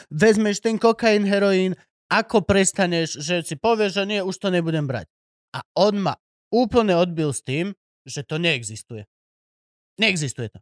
vezmeš 0.10 0.60
ten 0.60 0.76
kokain, 0.82 1.24
heroín, 1.24 1.78
ako 2.12 2.44
prestaneš, 2.44 3.22
že 3.22 3.46
si 3.46 3.56
povieš, 3.56 4.02
že 4.02 4.04
nie, 4.04 4.20
už 4.20 4.36
to 4.36 4.52
nebudem 4.52 4.84
brať. 4.84 5.08
A 5.56 5.64
on 5.80 6.00
ma 6.00 6.16
úplne 6.52 6.96
odbil 6.98 7.32
s 7.32 7.40
tým, 7.40 7.72
že 8.04 8.26
to 8.28 8.36
neexistuje. 8.36 9.08
Neexistuje 9.96 10.52
to. 10.52 10.60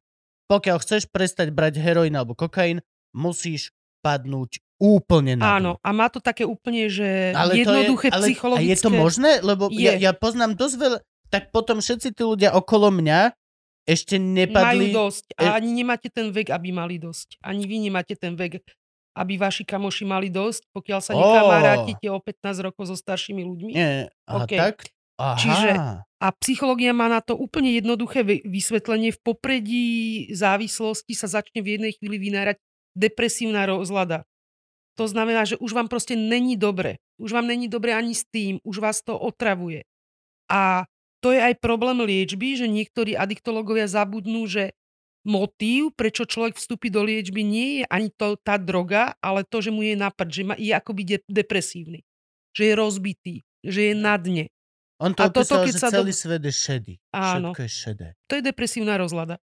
Pokiaľ 0.50 0.78
chceš 0.82 1.10
prestať 1.10 1.54
brať 1.54 1.82
heroín 1.82 2.14
alebo 2.14 2.38
kokain, 2.38 2.82
musíš 3.14 3.74
padnúť 4.02 4.62
úplne 4.80 5.36
na 5.36 5.60
Áno, 5.60 5.72
a 5.84 5.90
má 5.92 6.08
to 6.08 6.24
také 6.24 6.48
úplne, 6.48 6.88
že 6.88 7.36
ale 7.36 7.62
jednoduché 7.62 8.10
to 8.10 8.16
je, 8.16 8.18
ale, 8.18 8.26
psychologické... 8.32 8.66
A 8.66 8.72
je 8.72 8.78
to 8.80 8.90
možné? 8.90 9.32
Lebo 9.44 9.68
je. 9.70 9.84
Ja, 9.84 9.94
ja 9.98 10.12
poznám 10.16 10.56
dosť 10.56 10.76
veľa... 10.80 10.98
Tak 11.30 11.54
potom 11.54 11.78
všetci 11.78 12.18
tí 12.18 12.24
ľudia 12.26 12.58
okolo 12.58 12.90
mňa 12.90 13.38
ešte 13.86 14.18
Majú 14.18 14.34
nepadli... 14.34 14.90
dosť. 14.90 15.26
E- 15.38 15.46
A 15.46 15.58
ani 15.58 15.70
nemáte 15.74 16.08
ten 16.10 16.34
vek, 16.34 16.50
aby 16.50 16.70
mali 16.74 16.98
dosť. 16.98 17.38
Ani 17.42 17.70
vy 17.70 17.78
nemáte 17.90 18.14
ten 18.18 18.34
vek, 18.34 18.62
aby 19.20 19.36
vaši 19.36 19.68
kamoši 19.68 20.08
mali 20.08 20.32
dosť, 20.32 20.64
pokiaľ 20.72 21.00
sa 21.04 21.12
nekamarátite 21.20 22.08
o 22.08 22.18
15 22.18 22.64
rokov 22.64 22.88
so 22.88 22.96
staršími 22.96 23.44
ľuďmi. 23.44 23.72
Nie, 23.76 24.08
aha, 24.24 24.48
OK. 24.48 24.54
tak? 24.56 24.76
Aha. 25.20 25.36
Čiže- 25.36 25.74
A 26.20 26.28
psychológia 26.36 26.92
má 26.92 27.08
na 27.08 27.20
to 27.20 27.36
úplne 27.36 27.72
jednoduché 27.72 28.24
vy- 28.24 28.44
vysvetlenie. 28.44 29.12
V 29.12 29.20
popredí 29.20 29.88
závislosti 30.32 31.16
sa 31.16 31.28
začne 31.28 31.60
v 31.60 31.76
jednej 31.76 31.92
chvíli 31.96 32.20
vynárať 32.20 32.60
depresívna 32.92 33.64
rozlada. 33.64 34.24
To 34.96 35.08
znamená, 35.08 35.48
že 35.48 35.56
už 35.60 35.72
vám 35.72 35.88
proste 35.88 36.20
není 36.20 36.60
dobre. 36.60 37.00
Už 37.20 37.32
vám 37.32 37.48
není 37.48 37.68
dobre 37.72 37.96
ani 37.96 38.12
s 38.12 38.28
tým, 38.28 38.60
už 38.68 38.84
vás 38.84 39.00
to 39.00 39.16
otravuje. 39.16 39.88
A 40.52 40.84
to 41.24 41.32
je 41.32 41.40
aj 41.40 41.56
problém 41.60 42.00
liečby, 42.04 42.56
že 42.60 42.68
niektorí 42.68 43.16
adiktológovia 43.16 43.88
zabudnú, 43.88 44.48
že 44.48 44.76
motív, 45.24 45.92
prečo 45.94 46.24
človek 46.24 46.56
vstúpi 46.56 46.88
do 46.88 47.04
liečby, 47.04 47.44
nie 47.44 47.68
je 47.82 47.84
ani 47.88 48.10
to, 48.10 48.40
tá 48.40 48.56
droga, 48.56 49.16
ale 49.20 49.44
to, 49.44 49.60
že 49.60 49.70
mu 49.70 49.84
je 49.84 49.96
napad, 49.96 50.28
že 50.28 50.42
ma- 50.44 50.60
je 50.60 50.72
akoby 50.72 51.02
de- 51.06 51.28
depresívny. 51.28 52.04
Že 52.56 52.64
je 52.64 52.74
rozbitý, 52.74 53.36
že 53.62 53.92
je 53.92 53.94
na 53.94 54.16
dne. 54.16 54.48
On 55.00 55.16
to 55.16 55.24
A 55.24 55.32
toto, 55.32 55.56
opísal, 55.56 55.64
keď 55.64 55.74
že 55.74 55.80
sa 55.80 55.90
celý 55.92 56.12
do- 56.12 56.20
svet 56.20 56.42
je 56.44 56.54
šedý. 56.54 56.94
Áno. 57.12 57.52
Všetko 57.52 57.62
je 57.62 57.72
šedé. 57.72 58.08
To 58.28 58.34
je 58.36 58.44
depresívna 58.44 59.00
rozlada. 59.00 59.40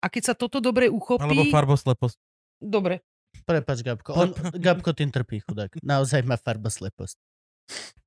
A 0.00 0.08
keď 0.08 0.32
sa 0.32 0.34
toto 0.36 0.60
dobre 0.60 0.88
uchopí... 0.88 1.24
Alebo 1.24 1.44
farbosleposť. 1.48 2.16
Dobre. 2.60 3.00
Prepač, 3.44 3.82
Gabko. 3.82 4.10
On, 4.14 4.28
Gabko 4.64 4.92
tým 4.92 5.08
trpí, 5.08 5.40
chudák. 5.44 5.76
Naozaj 5.80 6.24
má 6.24 6.36
farbosleposť. 6.36 7.16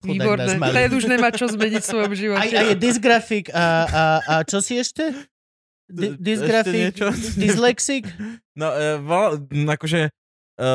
Chudák 0.06 0.38
Výborné. 0.38 0.54
Ten 0.74 0.92
už 0.94 1.06
nemá 1.10 1.34
čo 1.34 1.50
zmeniť 1.50 1.82
v 1.82 1.90
svojom 1.90 2.14
A, 2.14 2.18
živote. 2.18 2.54
a 2.54 2.62
je 2.64 2.76
dysgrafik 2.78 3.50
a, 3.50 3.66
a, 3.84 4.04
a 4.22 4.34
čo 4.46 4.62
si 4.62 4.78
ešte? 4.78 5.10
Ešte 5.88 6.20
Dysgrafik? 6.20 6.94
Dyslexik? 7.42 8.06
No, 8.54 8.68
e, 8.70 9.00
vol, 9.00 9.40
akože 9.72 10.08
e, 10.08 10.10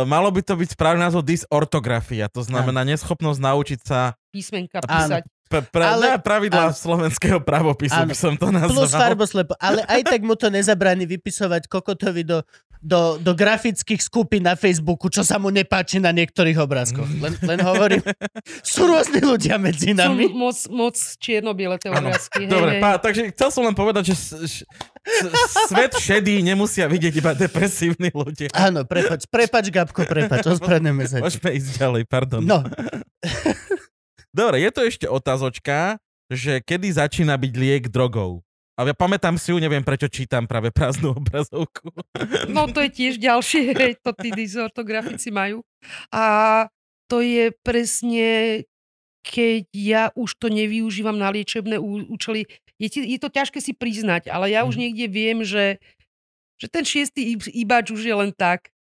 malo 0.09 0.33
by 0.33 0.41
to 0.41 0.57
byť 0.57 0.69
správny 0.73 1.01
názov 1.01 1.23
dysortografia, 1.23 2.27
to 2.27 2.41
znamená 2.41 2.81
neschopnosť 2.83 3.41
naučiť 3.41 3.81
sa 3.85 4.17
Písmenka 4.33 4.81
písať. 4.81 5.29
pre, 5.53 5.61
pre, 5.69 5.85
Ale- 5.85 6.17
ale, 6.17 6.25
pravidlá 6.25 6.73
áno. 6.73 6.77
slovenského 6.77 7.45
pravopisu 7.45 7.93
Áno. 7.93 8.09
by 8.09 8.17
som 8.17 8.33
to 8.35 8.49
nazval. 8.49 8.89
Plus 8.89 8.93
farboslepo. 8.97 9.53
Ale 9.61 9.85
aj 9.85 10.01
tak 10.09 10.25
mu 10.25 10.33
to 10.33 10.49
nezabráni 10.49 11.05
vypisovať 11.05 11.69
kokotovi 11.69 12.25
do, 12.25 12.41
do, 12.81 13.21
do 13.21 13.37
grafických 13.37 14.01
skupín 14.01 14.49
na 14.49 14.57
Facebooku, 14.57 15.13
čo 15.13 15.21
sa 15.21 15.37
mu 15.37 15.53
nepáči 15.53 16.01
na 16.01 16.09
niektorých 16.09 16.57
obrázkoch. 16.57 17.05
Len, 17.21 17.37
len 17.45 17.61
hovorím, 17.61 18.01
sú 18.65 18.89
rôzni 18.89 19.21
ľudia 19.21 19.61
medzi 19.61 19.93
Sú 19.93 20.01
nami. 20.01 20.33
moc, 20.33 20.57
moc 20.73 20.97
čierno-biele 20.97 21.77
tie 21.77 21.93
obrázky. 21.93 22.49
Dobre, 22.49 22.79
hej. 22.79 22.83
pá, 22.83 22.97
takže 22.97 23.29
chcel 23.37 23.49
som 23.53 23.63
len 23.69 23.77
povedať, 23.77 24.17
že 24.17 24.65
svet 25.69 25.99
šedý 25.99 26.43
nemusia 26.47 26.87
vidieť 26.87 27.15
iba 27.19 27.33
depresívni 27.35 28.15
ľudia. 28.15 28.51
Áno, 28.55 28.87
prepač, 28.87 29.27
prepač, 29.27 29.69
Gabko, 29.69 30.07
prepač, 30.07 30.47
ospravedlňujeme 30.47 31.05
sa. 31.11 31.19
Môžeme 31.19 31.51
ísť 31.59 31.71
ďalej, 31.83 32.03
pardon. 32.07 32.43
No, 32.43 32.63
Dobre, 34.33 34.65
je 34.65 34.71
to 34.73 34.81
ešte 34.89 35.05
otázočka, 35.05 36.01
že 36.33 36.65
kedy 36.65 36.89
začína 36.97 37.37
byť 37.37 37.53
liek 37.53 37.85
drogou. 37.93 38.41
A 38.81 38.89
ja 38.89 38.97
pamätám 38.97 39.37
si 39.37 39.53
ju, 39.53 39.61
neviem 39.61 39.85
prečo 39.85 40.09
čítam 40.09 40.49
práve 40.49 40.73
prázdnu 40.73 41.13
obrazovku. 41.21 41.93
No 42.49 42.65
to 42.73 42.81
je 42.81 42.91
tiež 42.91 43.21
ďalšie, 43.21 43.77
hej, 43.77 43.93
to 44.05 44.17
tí 44.17 44.33
dysortografici 44.33 45.29
majú. 45.29 45.61
A 46.09 46.67
to 47.13 47.21
je 47.21 47.53
presne, 47.61 48.65
keď 49.21 49.69
ja 49.77 50.05
už 50.17 50.41
to 50.41 50.49
nevyužívam 50.49 51.21
na 51.21 51.29
liečebné 51.29 51.77
účely. 52.09 52.49
Je, 52.83 52.89
ti- 52.89 53.07
je 53.07 53.17
to 53.17 53.31
ťažké 53.31 53.63
si 53.63 53.71
priznať, 53.71 54.27
ale 54.27 54.51
ja 54.51 54.67
už 54.67 54.75
Mhm. 54.75 54.81
niekde 54.81 55.07
viem, 55.07 55.39
že, 55.43 55.79
že 56.59 56.67
ten 56.67 56.83
šiestý 56.83 57.33
ib- 57.33 57.47
ibač 57.49 57.89
už 57.89 58.03
je 58.03 58.11
len 58.13 58.35
tak. 58.35 58.75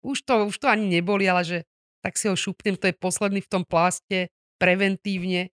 Už 0.00 0.24
to, 0.24 0.48
už 0.48 0.56
to 0.56 0.66
ani 0.66 0.88
neboli, 0.90 1.28
ale 1.28 1.44
že 1.44 1.58
tak 2.00 2.16
si 2.16 2.26
ho 2.26 2.34
šupnem, 2.34 2.74
to 2.74 2.88
je 2.88 2.96
posledný 2.96 3.38
v 3.38 3.50
tom 3.50 3.62
plaste, 3.62 4.32
preventívne. 4.56 5.52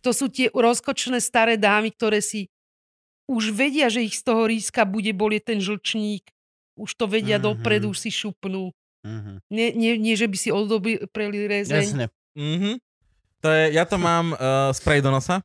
To 0.00 0.12
sú 0.12 0.28
tie 0.28 0.48
rozkočné 0.48 1.18
staré 1.18 1.56
dámy, 1.56 1.90
ktoré 1.90 2.20
si 2.20 2.48
už 3.26 3.50
vedia, 3.50 3.88
že 3.88 4.00
ich 4.00 4.14
z 4.14 4.22
toho 4.22 4.44
ríska 4.44 4.84
bude 4.84 5.10
bolieť 5.10 5.52
ten 5.52 5.58
žlčník, 5.58 6.24
už 6.74 6.90
to 6.94 7.04
vedia 7.04 7.36
Mhm. 7.36 7.44
dopredu, 7.44 7.90
už 7.90 7.98
si 7.98 8.10
šupnú. 8.10 8.70
mhm. 9.00 9.40
Nie, 9.48 9.72
nie, 9.72 9.96
nie 9.96 10.14
že 10.14 10.24
by 10.24 10.36
si 10.36 10.48
odobreli 10.50 11.48
rezeň. 11.48 11.82
jasne. 11.82 12.06
Mhm. 12.32 12.78
To 13.40 13.48
je, 13.48 13.72
ja 13.72 13.84
to 13.84 13.96
mám 13.96 14.32
uh, 14.32 14.68
spray 14.70 15.00
do 15.00 15.08
nosa. 15.08 15.40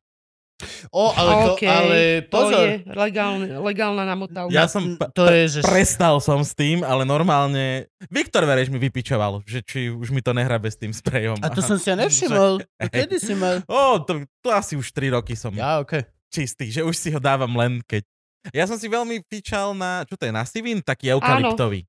O, 0.88 1.12
ale, 1.12 1.32
to, 1.36 1.54
ale 1.68 1.98
To 2.24 2.32
pozor. 2.32 2.64
je 2.64 2.72
legálne, 2.88 3.48
legálna 3.60 4.08
namotávka. 4.08 4.56
Ja 4.56 4.72
som 4.72 4.96
pa- 4.96 5.12
to 5.12 5.28
je, 5.28 5.60
že... 5.60 5.60
Prestal 5.60 6.16
som 6.24 6.40
s 6.40 6.56
tým, 6.56 6.80
ale 6.80 7.04
normálne... 7.04 7.92
Viktor 8.08 8.48
Vereš 8.48 8.72
mi 8.72 8.80
vypičoval, 8.80 9.44
že 9.44 9.60
či 9.60 9.92
už 9.92 10.16
mi 10.16 10.24
to 10.24 10.32
nehrabe 10.32 10.72
s 10.72 10.80
tým 10.80 10.96
sprejom. 10.96 11.44
A 11.44 11.52
to 11.52 11.60
som 11.60 11.76
si 11.76 11.92
ja 11.92 12.00
nevšimol. 12.00 12.64
To 12.64 12.88
Hej. 12.88 12.88
kedy 12.88 13.18
si 13.20 13.36
mal? 13.36 13.68
Ó, 13.68 14.00
to, 14.00 14.24
to 14.40 14.48
asi 14.48 14.80
už 14.80 14.96
3 14.96 15.12
roky 15.12 15.36
som 15.36 15.52
Ja, 15.52 15.84
okej. 15.84 16.08
čistý, 16.32 16.72
že 16.72 16.88
už 16.88 16.96
si 16.96 17.12
ho 17.12 17.20
dávam 17.20 17.52
len 17.52 17.84
keď... 17.84 18.08
Ja 18.56 18.64
som 18.64 18.80
si 18.80 18.88
veľmi 18.88 19.28
pičal 19.28 19.76
na, 19.76 20.08
čo 20.08 20.16
to 20.16 20.24
je, 20.24 20.32
na 20.32 20.48
Sivin? 20.48 20.80
Taký 20.80 21.12
eukalyptový. 21.20 21.84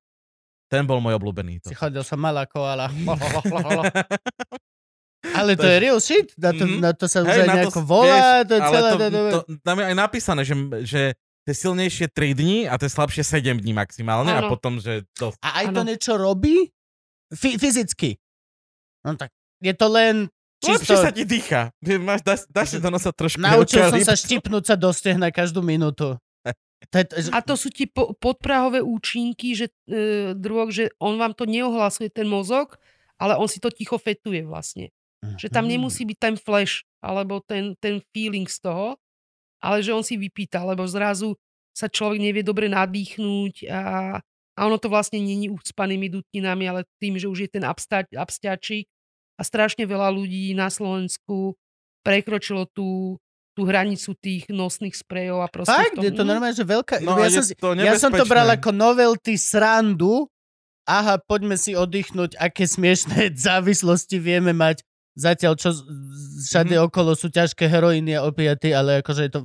Ten 0.67 0.83
bol 0.83 0.99
môj 0.99 1.15
obľúbený. 1.15 1.63
To. 1.63 1.71
Si 1.71 1.77
chodil 1.77 2.03
som 2.03 2.19
malá 2.19 2.43
koala. 2.43 2.91
Ale 5.27 5.53
to 5.53 5.65
je 5.65 5.77
real 5.77 5.97
shit? 5.97 6.29
Na 6.35 6.51
to, 6.51 6.63
Mhm. 6.63 6.77
na 6.79 6.91
to 6.93 7.05
sa 7.05 7.21
už 7.21 7.27
Hej, 7.27 7.41
aj 7.41 7.47
na 7.47 7.53
to 7.53 7.57
nejako 7.59 7.81
volá? 7.81 8.05
vieš, 8.07 8.23
To 8.47 8.53
je 8.53 8.61
ale 8.61 8.73
celé... 8.73 8.89
to, 8.89 8.97
to, 8.97 9.07
to, 9.07 9.21
to, 9.27 9.39
tam 9.59 9.75
je 9.75 9.85
aj 9.85 9.95
napísané, 9.95 10.41
že, 10.41 10.55
že 10.83 11.01
tie 11.43 11.53
silnejšie 11.55 12.05
3 12.11 12.33
dní 12.33 12.57
a 12.65 12.73
tie 12.75 12.85
slabšie 12.85 13.23
7 13.23 13.57
dní 13.57 13.73
maximálne 13.73 14.29
a 14.29 14.39
Áno. 14.43 14.49
potom, 14.49 14.77
že 14.77 15.07
to... 15.13 15.33
A 15.39 15.63
aj 15.63 15.71
to 15.71 15.81
Áno. 15.81 15.89
niečo 15.89 16.13
robí? 16.15 16.69
F- 17.29 17.57
fyzicky. 17.57 18.19
No 19.01 19.15
tak, 19.15 19.31
je 19.59 19.73
to 19.73 19.87
len 19.87 20.15
Lepšie 20.57 20.89
čisto... 20.89 20.95
sa 20.97 21.11
ti 21.11 21.23
dýcha. 21.23 21.69
Máš, 22.01 22.21
dáš, 22.23 22.39
dáš 22.47 22.67
si 22.73 22.77
do 22.77 22.89
nosa 22.89 23.13
trošku 23.13 23.37
Naučil 23.39 23.83
som 23.83 23.99
sa 24.01 24.15
štipnúť 24.15 24.63
sa 24.65 24.75
do 24.75 24.89
stehna 24.89 25.29
každú 25.29 25.61
minútu. 25.61 26.15
To 26.93 27.01
to, 27.03 27.17
A 27.33 27.41
to 27.41 27.57
sú 27.57 27.73
tie 27.73 27.89
po, 27.89 28.13
podprahové 28.13 28.79
účinky, 28.79 29.57
že 29.57 29.73
e, 29.85 30.37
drog, 30.37 30.69
že 30.69 30.93
on 31.01 31.17
vám 31.17 31.33
to 31.33 31.43
neohlasuje 31.43 32.05
ten 32.07 32.23
mozog, 32.23 32.77
ale 33.17 33.33
on 33.33 33.49
si 33.49 33.57
to 33.57 33.73
ticho 33.73 33.97
fetuje 33.97 34.45
vlastne. 34.45 34.93
Že 35.17 35.47
tam 35.49 35.65
Mhm. 35.65 35.71
nemusí 35.73 36.01
byť 36.03 36.17
ten 36.17 36.35
flash, 36.35 36.85
alebo 37.01 37.41
ten, 37.41 37.73
ten 37.77 38.01
feeling 38.11 38.45
z 38.45 38.61
toho, 38.61 38.97
ale 39.57 39.81
že 39.81 39.89
on 39.89 40.01
si 40.01 40.13
vypýta, 40.13 40.61
lebo 40.61 40.85
zrazu 40.85 41.33
sa 41.73 41.85
človek 41.85 42.17
nevie 42.17 42.41
dobre 42.41 42.65
nadýchnúť 42.67 43.69
a, 43.69 43.81
a 44.53 44.59
ono 44.61 44.77
to 44.77 44.89
vlastne 44.89 45.17
není 45.17 45.45
ucpanými 45.45 46.09
dutninami, 46.09 46.65
ale 46.65 46.81
tým, 46.97 47.17
že 47.17 47.25
už 47.25 47.45
je 47.45 47.49
ten 47.49 47.65
abstiačík 48.13 48.85
a 49.37 49.41
strašne 49.41 49.85
veľa 49.85 50.09
ľudí 50.09 50.53
na 50.53 50.69
Slovensku 50.69 51.53
prekročilo 52.01 52.65
tú, 52.71 53.17
tú 53.53 53.65
hranicu 53.65 54.13
tých 54.15 54.49
nosných 54.49 54.93
sprejov 54.95 55.41
a 55.41 55.49
proste... 55.49 55.73
Fakt? 55.75 55.97
tom, 55.97 56.05
Je 56.05 56.13
to 56.13 56.23
Mm. 56.23 56.29
normálne, 56.29 56.55
že 56.55 56.65
veľká... 56.65 57.01
No, 57.01 57.17
ja, 57.19 57.29
som, 57.29 57.43
to 57.43 57.67
ja 57.75 57.93
som 57.97 58.09
to 58.09 58.25
bral 58.25 58.47
ako 58.47 58.69
novelty 58.71 59.35
srandu. 59.35 60.29
Aha, 60.87 61.19
poďme 61.19 61.59
si 61.59 61.75
oddychnúť, 61.75 62.39
aké 62.39 62.63
smiešné 62.63 63.35
závislosti 63.49 64.17
vieme 64.17 64.55
mať. 64.55 64.86
Zatiaľ, 65.17 65.57
čo 65.57 65.73
všade 66.45 66.77
Mhm. 66.77 66.83
okolo 66.85 67.17
sú 67.17 67.27
ťažké 67.27 67.65
heroíny 67.65 68.13
a 68.13 68.21
opiaty, 68.21 68.69
ale 68.69 69.01
akože 69.01 69.21
je 69.25 69.31
to... 69.33 69.39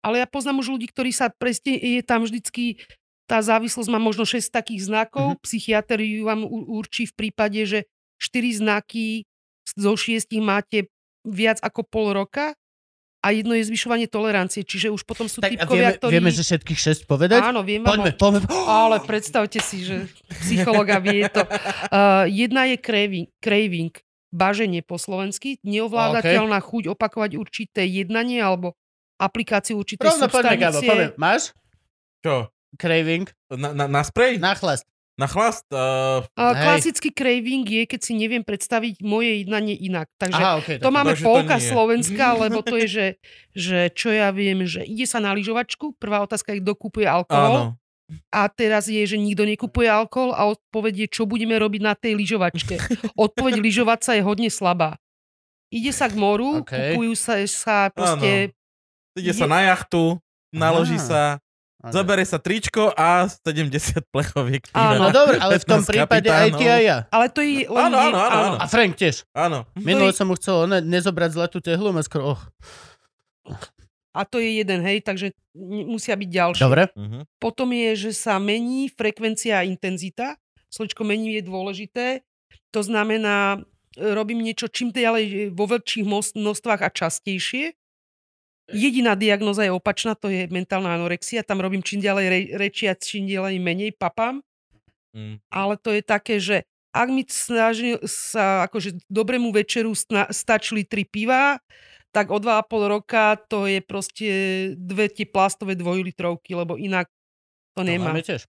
Ale 0.00 0.22
ja 0.22 0.26
poznám 0.26 0.62
už 0.62 0.70
ľudí, 0.70 0.86
ktorí 0.86 1.10
sa 1.10 1.26
presne, 1.28 1.74
je 1.74 1.98
tam 2.00 2.22
vždycky, 2.22 2.78
tá 3.26 3.42
závislosť 3.42 3.90
má 3.90 3.98
možno 3.98 4.22
6 4.22 4.48
takých 4.48 4.86
znakov. 4.86 5.34
Mhm. 5.34 5.42
Psychiatr 5.42 5.98
ju 5.98 6.22
vám 6.24 6.46
určí 6.46 7.10
v 7.10 7.14
prípade, 7.16 7.58
že 7.66 7.90
4 8.16 8.54
znaky 8.54 9.26
zo 9.74 9.92
6 9.92 10.38
máte 10.38 10.86
viac 11.26 11.58
ako 11.58 11.82
pol 11.82 12.14
roka 12.14 12.54
a 13.18 13.34
jedno 13.34 13.58
je 13.58 13.66
zvyšovanie 13.66 14.06
tolerancie. 14.06 14.62
Čiže 14.62 14.94
už 14.94 15.02
potom 15.02 15.26
sú 15.26 15.42
Tak 15.42 15.50
typkovia, 15.50 15.90
vieme, 15.90 15.98
ktorí... 15.98 16.10
vieme, 16.14 16.30
že 16.30 16.46
všetkých 16.46 16.78
šesť 16.78 17.02
povedať? 17.04 17.42
Áno, 17.42 17.66
viem 17.66 17.82
vám 17.82 17.98
Poďme, 17.98 18.10
ho- 18.14 18.18
poďme. 18.22 18.40
Ale 18.86 19.02
predstavte 19.02 19.58
si, 19.58 19.82
že 19.82 20.06
psychologa 20.38 21.02
vie 21.02 21.26
to. 21.26 21.42
Uh, 21.42 22.30
jedna 22.46 22.70
je 22.70 22.78
craving, 22.78 23.26
craving, 23.36 23.90
baženie 24.36 24.84
po 24.84 25.00
slovensky, 25.00 25.56
neovládateľná 25.64 26.60
chuť 26.60 26.92
opakovať 26.92 27.40
určité 27.40 27.88
jednanie 27.88 28.44
alebo 28.44 28.76
aplikáciu 29.16 29.80
určitej 29.80 30.04
Rovno 30.04 30.28
substancie. 30.28 30.84
poďme. 30.84 31.06
Máš? 31.16 31.56
Čo? 32.20 32.52
Craving? 32.76 33.32
Na, 33.48 33.72
na, 33.72 33.84
na 33.88 34.02
spray? 34.04 34.36
Na, 34.36 34.52
chlast. 34.52 34.84
na 35.16 35.24
chlast? 35.24 35.64
Uh, 35.72 36.20
Uh, 36.36 36.52
klasický 36.52 37.08
craving 37.08 37.64
je, 37.64 37.88
keď 37.88 38.00
si 38.04 38.12
neviem 38.12 38.44
predstaviť 38.44 39.00
moje 39.00 39.40
jednanie 39.40 39.72
inak. 39.72 40.12
Takže 40.20 40.36
Aha, 40.36 40.60
okay, 40.60 40.76
to 40.76 40.92
máme 40.92 41.16
takže 41.16 41.24
to 41.24 41.28
polka 41.32 41.56
nie. 41.56 41.64
Slovenska, 41.72 42.24
lebo 42.36 42.60
to 42.60 42.76
je, 42.84 42.86
že, 42.86 43.06
že 43.56 43.78
čo 43.96 44.12
ja 44.12 44.28
viem, 44.36 44.68
že 44.68 44.84
ide 44.84 45.08
sa 45.08 45.16
na 45.16 45.32
lyžovačku, 45.32 45.96
prvá 45.96 46.20
otázka 46.20 46.52
je, 46.52 46.60
kto 46.60 46.72
kúpuje 46.76 47.08
alkohol. 47.08 47.72
áno. 47.72 47.80
A 48.28 48.46
teraz 48.46 48.86
je, 48.86 49.02
že 49.02 49.16
nikto 49.16 49.42
nekupuje 49.42 49.86
alkohol 49.86 50.30
a 50.30 50.46
odpoveď 50.48 51.04
je, 51.04 51.08
čo 51.10 51.22
budeme 51.24 51.54
robiť 51.54 51.80
na 51.80 51.92
tej 51.92 52.14
lyžovačke. 52.14 52.78
Odpoveď 53.18 53.58
lyžovať 53.58 54.00
sa 54.00 54.12
je 54.14 54.22
hodne 54.22 54.46
slabá. 54.46 54.94
Ide 55.68 55.90
sa 55.90 56.06
k 56.06 56.14
moru, 56.14 56.62
OK. 56.62 56.70
kupujú 56.70 57.12
sa, 57.12 57.42
sa 57.44 57.90
proste... 57.90 58.54
Ide 59.12 59.30
Je- 59.30 59.34
sa 59.34 59.44
na 59.44 59.66
jachtu, 59.66 60.22
naloží 60.50 60.94
Aha. 60.94 61.02
sa, 61.02 61.20
áno. 61.82 61.90
Zobere 61.90 62.22
sa 62.22 62.38
tričko 62.38 62.94
a 62.94 63.26
70 63.26 63.74
plechoviek. 64.06 64.62
Áno, 64.70 65.06
No 65.06 65.10
dobre, 65.10 65.36
ale 65.36 65.58
v 65.58 65.66
tom 65.66 65.82
15 65.82 65.88
prípade 65.88 66.28
aj 66.28 66.48
ty 66.54 66.64
a 66.64 66.78
ja. 66.78 66.96
Ale 67.10 67.26
to 67.26 67.40
je 67.40 67.66
len... 67.66 67.82
Áno, 67.82 67.98
áno, 67.98 68.18
áno, 68.20 68.38
áno. 68.44 68.56
A 68.56 68.66
Frank 68.66 68.94
tiež. 68.94 69.26
Áno. 69.32 69.66
Minulo 69.74 70.06
je- 70.06 70.14
som 70.14 70.26
mu 70.26 70.34
chcel 70.34 70.66
ne, 70.66 70.78
nezobrať 70.80 71.34
zlatú 71.34 71.58
tehlu, 71.58 71.90
a 71.90 72.00
skoro, 72.00 72.38
oh. 72.38 72.40
A 74.16 74.24
to 74.24 74.40
je 74.40 74.64
jeden, 74.64 74.80
hej, 74.80 75.04
takže 75.04 75.36
musia 75.84 76.16
byť 76.16 76.30
ďalšie. 76.32 76.64
Dobre. 76.64 76.88
Mhm. 76.96 77.28
Potom 77.36 77.68
je, 77.76 78.08
že 78.08 78.12
sa 78.16 78.40
mení 78.40 78.88
frekvencia 78.88 79.60
a 79.60 79.66
intenzita. 79.68 80.40
Sločko 80.72 81.04
mení 81.04 81.36
je 81.36 81.42
dôležité. 81.44 82.24
To 82.72 82.80
znamená, 82.80 83.60
robím 83.96 84.44
niečo 84.44 84.68
čím 84.68 84.92
ďalej 84.92 85.24
e, 85.24 85.34
vo 85.52 85.64
väčších 85.68 86.04
množstvách 86.36 86.80
a 86.84 86.90
častejšie. 86.92 87.72
Jediná 88.66 89.14
diagnoza 89.14 89.62
je 89.62 89.70
opačná, 89.70 90.18
to 90.18 90.26
je 90.26 90.50
mentálna 90.50 90.98
anorexia. 90.98 91.46
Tam 91.46 91.62
robím 91.62 91.86
čím 91.86 92.02
ďalej 92.02 92.26
re- 92.26 92.50
reči 92.58 92.90
a 92.90 92.98
čím 92.98 93.30
ďalej 93.30 93.62
menej 93.62 93.94
papám. 93.94 94.42
Mm. 95.14 95.38
Ale 95.48 95.78
to 95.78 95.94
je 95.94 96.02
také, 96.02 96.42
že 96.42 96.66
ak 96.90 97.08
mi 97.12 97.22
snaží 97.28 97.94
sa 98.08 98.66
akože 98.66 99.06
dobrému 99.06 99.52
večeru 99.52 99.94
sna- 99.94 100.32
stačili 100.32 100.82
tri 100.82 101.04
piva, 101.04 101.60
tak 102.16 102.32
o 102.32 102.40
dva 102.40 102.56
a 102.56 102.64
pol 102.64 102.88
roka 102.88 103.36
to 103.44 103.68
je 103.68 103.84
proste 103.84 104.28
dve 104.74 105.12
tie 105.12 105.28
plastové 105.28 105.76
dvojlitrovky, 105.76 106.56
lebo 106.56 106.80
inak 106.80 107.12
to 107.76 107.84
To 107.84 107.84
nemá. 107.84 108.08
máme 108.08 108.24
tiež. 108.24 108.48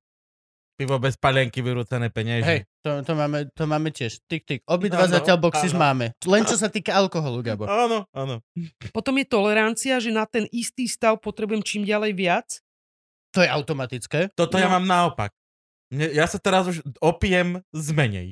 Pivo 0.77 0.95
bez 0.95 1.17
palenky, 1.17 1.59
vyrúcené 1.59 2.07
peniaze. 2.07 2.45
Hej, 2.45 2.59
to, 2.79 3.01
to, 3.01 3.11
máme, 3.11 3.49
to 3.51 3.65
máme 3.65 3.89
tiež. 3.89 4.21
Tik, 4.23 4.45
tik. 4.45 4.59
Obidva 4.63 5.09
zatiaľ 5.09 5.41
boxy 5.41 5.73
máme. 5.73 6.13
Len 6.21 6.45
čo 6.45 6.53
sa 6.53 6.69
týka 6.69 6.93
alkoholu, 6.93 7.41
Gabo. 7.41 7.65
Áno, 7.65 8.05
áno. 8.13 8.45
Potom 8.93 9.17
je 9.17 9.25
tolerancia, 9.25 9.97
že 9.97 10.13
na 10.13 10.23
ten 10.23 10.45
istý 10.47 10.85
stav 10.85 11.17
potrebujem 11.17 11.65
čím 11.65 11.81
ďalej 11.81 12.13
viac. 12.13 12.47
To 13.33 13.41
je 13.41 13.49
automatické. 13.49 14.29
Toto 14.31 14.55
ja 14.55 14.69
No. 14.69 14.77
mám 14.77 14.85
naopak. 14.85 15.33
Ja 15.89 16.29
sa 16.29 16.37
teraz 16.37 16.69
už 16.69 16.85
opijem 17.01 17.65
z 17.73 17.87
menej. 17.91 18.27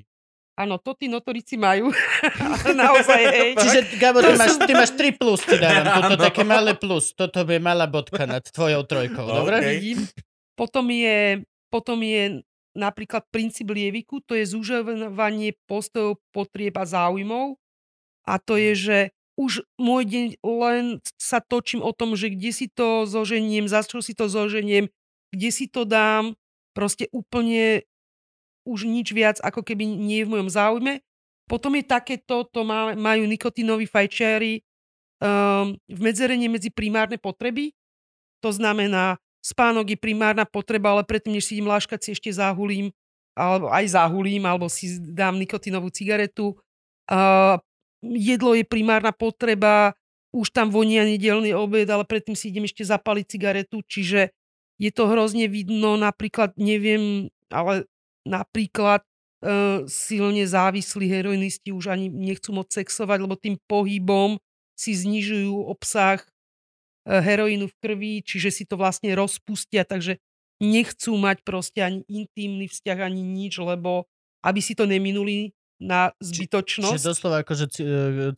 Áno, 0.56 0.80
to 0.80 0.96
tí 0.96 1.12
notorici 1.12 1.60
majú. 1.60 1.92
Naozaj, 2.80 3.22
hej. 3.36 3.52
Čiže, 3.60 3.80
Gabo, 4.00 4.24
ty 4.24 4.40
máš, 4.40 4.56
ty 4.64 4.72
máš 4.72 4.92
3 4.96 5.20
plus, 5.20 5.44
ti 5.44 5.60
dávam. 5.60 5.84
Toto 6.00 6.16
Áno. 6.16 6.24
také 6.32 6.44
malé 6.48 6.72
plus. 6.80 7.12
Toto 7.12 7.44
je 7.44 7.60
malá 7.60 7.92
bodka 7.92 8.24
nad 8.24 8.40
tvojou 8.40 8.88
trojkou, 8.88 9.28
dobre? 9.28 9.60
OK. 9.60 9.68
Vidím. 9.68 10.00
Potom 10.56 10.88
je, 10.88 11.44
potom 11.68 12.00
je 12.00 12.40
napríklad 12.72 13.28
princíp 13.28 13.68
lieviku, 13.68 14.24
to 14.24 14.40
je 14.40 14.48
zúžovanie 14.48 15.60
postojov, 15.68 16.24
potrieb 16.32 16.76
a 16.80 16.88
záujmov. 16.88 17.60
A 18.24 18.40
to 18.40 18.56
je, 18.56 18.72
že 18.76 18.98
už 19.36 19.68
môj 19.76 20.08
deň 20.08 20.26
len 20.40 21.04
sa 21.20 21.44
točím 21.44 21.84
o 21.84 21.92
tom, 21.92 22.16
že 22.16 22.32
kde 22.32 22.52
si 22.56 22.72
to 22.72 23.04
zoženiem, 23.04 23.68
za 23.68 23.84
čo 23.84 24.00
si 24.00 24.16
to 24.16 24.32
zoženiem, 24.32 24.88
kde 25.36 25.50
si 25.52 25.68
to 25.68 25.84
dám, 25.84 26.40
proste 26.72 27.12
úplne 27.12 27.84
už 28.66 28.90
nič 28.90 29.14
viac 29.14 29.38
ako 29.40 29.62
keby 29.62 29.86
nie 29.86 30.22
je 30.22 30.28
v 30.28 30.34
mojom 30.34 30.50
záujme. 30.50 31.00
Potom 31.46 31.78
je 31.78 31.86
takéto, 31.86 32.42
to 32.50 32.66
má, 32.66 32.98
majú 32.98 33.30
nikotínoví 33.30 33.86
fajčiari 33.86 34.66
um, 35.22 35.78
vmedzerenie 35.86 36.50
medzi 36.50 36.74
primárne 36.74 37.22
potreby, 37.22 37.70
to 38.42 38.50
znamená, 38.50 39.22
spánok 39.46 39.94
je 39.94 39.98
primárna 39.98 40.46
potreba, 40.46 40.94
ale 40.94 41.06
predtým, 41.06 41.38
než 41.38 41.50
si 41.50 41.62
idem 41.62 41.70
láškať, 41.70 42.00
si 42.02 42.10
ešte 42.18 42.34
zahulím, 42.34 42.90
alebo 43.38 43.70
aj 43.70 43.94
zahulím, 43.94 44.50
alebo 44.50 44.66
si 44.66 44.98
dám 44.98 45.38
nikotinovú 45.38 45.94
cigaretu. 45.94 46.58
Uh, 47.06 47.62
jedlo 48.02 48.58
je 48.58 48.66
primárna 48.66 49.14
potreba, 49.14 49.94
už 50.34 50.50
tam 50.52 50.74
vonia 50.74 51.06
nedelný 51.06 51.54
obed, 51.54 51.86
ale 51.88 52.04
predtým 52.04 52.34
si 52.34 52.50
idem 52.50 52.66
ešte 52.66 52.84
zapaliť 52.84 53.26
cigaretu, 53.30 53.86
čiže 53.86 54.34
je 54.76 54.92
to 54.92 55.08
hrozne 55.08 55.48
vidno, 55.48 55.96
napríklad, 55.96 56.58
neviem, 56.60 57.32
ale 57.48 57.88
napríklad 58.26 59.06
uh, 59.06 59.86
silne 59.86 60.44
závislí 60.44 61.06
heroinisti 61.08 61.70
už 61.72 61.94
ani 61.94 62.10
nechcú 62.10 62.52
moc 62.52 62.74
sexovať, 62.74 63.18
lebo 63.22 63.38
tým 63.38 63.56
pohybom 63.70 64.42
si 64.76 64.92
znižujú 64.92 65.72
obsah 65.72 66.20
e, 66.20 66.28
heroínu 67.08 67.72
v 67.72 67.76
krvi, 67.80 68.14
čiže 68.20 68.52
si 68.52 68.64
to 68.68 68.76
vlastne 68.76 69.08
rozpustia, 69.16 69.88
takže 69.88 70.20
nechcú 70.60 71.16
mať 71.16 71.48
proste 71.48 71.80
ani 71.80 72.04
intimný 72.12 72.68
vzťah, 72.68 73.00
ani 73.00 73.24
nič, 73.24 73.56
lebo 73.64 74.04
aby 74.44 74.60
si 74.60 74.76
to 74.76 74.84
neminuli 74.84 75.56
na 75.76 76.16
Čiže 76.20 76.48
zbytočnosť. 76.48 77.04
doslova 77.04 77.44
akože 77.44 77.66
e, 77.68 77.84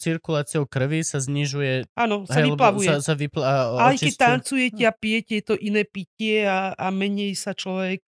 cirkuláciou 0.02 0.66
krvi 0.66 1.06
sa 1.06 1.22
znižuje... 1.22 1.86
Áno, 1.94 2.26
sa 2.26 2.42
hej, 2.42 2.54
vyplavuje. 2.54 2.90
Sa, 2.90 3.02
sa 3.02 3.14
vypl- 3.14 3.46
a, 3.46 3.94
Aj 3.94 3.98
keď 3.98 4.14
tancujete 4.18 4.82
a 4.86 4.94
pijete, 4.94 5.42
je 5.42 5.44
to 5.46 5.56
iné 5.58 5.86
pitie 5.86 6.50
a, 6.50 6.74
a 6.74 6.90
menej 6.90 7.38
sa 7.38 7.54
človek 7.54 8.02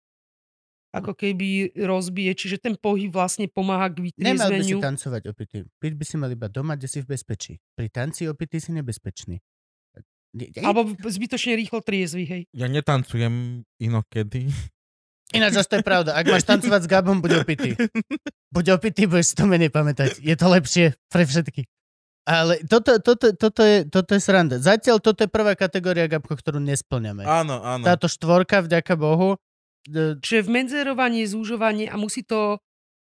ako 0.92 1.14
keby 1.14 1.48
rozbije. 1.76 2.34
Čiže 2.34 2.58
ten 2.60 2.74
pohyb 2.74 3.08
vlastne 3.08 3.46
pomáha 3.46 3.88
k 3.88 4.10
Nemal 4.16 4.50
by 4.50 4.60
si 4.60 4.74
vytriezveniu. 4.74 4.78
tancovať 4.80 5.22
opitý. 5.28 5.58
Piť 5.76 5.94
by 5.94 6.04
si 6.04 6.16
mal 6.16 6.30
iba 6.30 6.46
doma, 6.46 6.74
kde 6.74 6.88
si 6.88 7.00
v 7.00 7.10
bezpečí. 7.10 7.62
Pri 7.74 7.88
tanci 7.88 8.26
opitý 8.26 8.58
si 8.58 8.72
nebezpečný. 8.72 9.38
Je- 10.32 10.50
je- 10.52 10.62
Alebo 10.62 10.86
zbytočne 11.00 11.54
rýchlo 11.56 11.82
triezvy, 11.82 12.24
hej. 12.24 12.42
Ja 12.52 12.66
netancujem 12.66 13.66
inokedy. 13.78 14.50
Ináč, 15.30 15.58
až 15.58 15.68
to 15.68 15.78
je 15.78 15.86
pravda. 15.86 16.14
Ak 16.14 16.26
máš 16.26 16.42
tancovať 16.44 16.86
s 16.86 16.88
Gabom, 16.88 17.22
buď 17.22 17.32
opitý. 17.40 17.78
Buď 18.50 18.82
opitý, 18.82 19.06
budeš 19.06 19.34
si 19.34 19.36
to 19.36 19.46
menej 19.46 19.70
pamätať. 19.70 20.18
Je 20.18 20.34
to 20.34 20.46
lepšie 20.48 20.98
pre 21.06 21.22
všetky. 21.22 21.70
Ale 22.26 22.62
toto, 22.64 22.98
toto, 22.98 23.34
toto, 23.34 23.62
je, 23.62 23.86
toto 23.86 24.12
je 24.12 24.22
sranda. 24.22 24.58
Zatiaľ 24.58 24.98
toto 24.98 25.22
je 25.22 25.30
prvá 25.30 25.54
kategória, 25.54 26.06
Gabko, 26.06 26.34
ktorú 26.34 26.58
nesplňame. 26.60 27.26
Áno, 27.26 27.58
áno. 27.60 27.82
Táto 27.82 28.06
štvorka, 28.06 28.62
vďaka 28.62 28.94
Bohu, 28.94 29.38
Čiže 30.20 30.46
vmedzerovanie, 30.46 31.24
zúžovanie 31.30 31.88
a 31.88 31.96
musí 31.96 32.26
to 32.26 32.60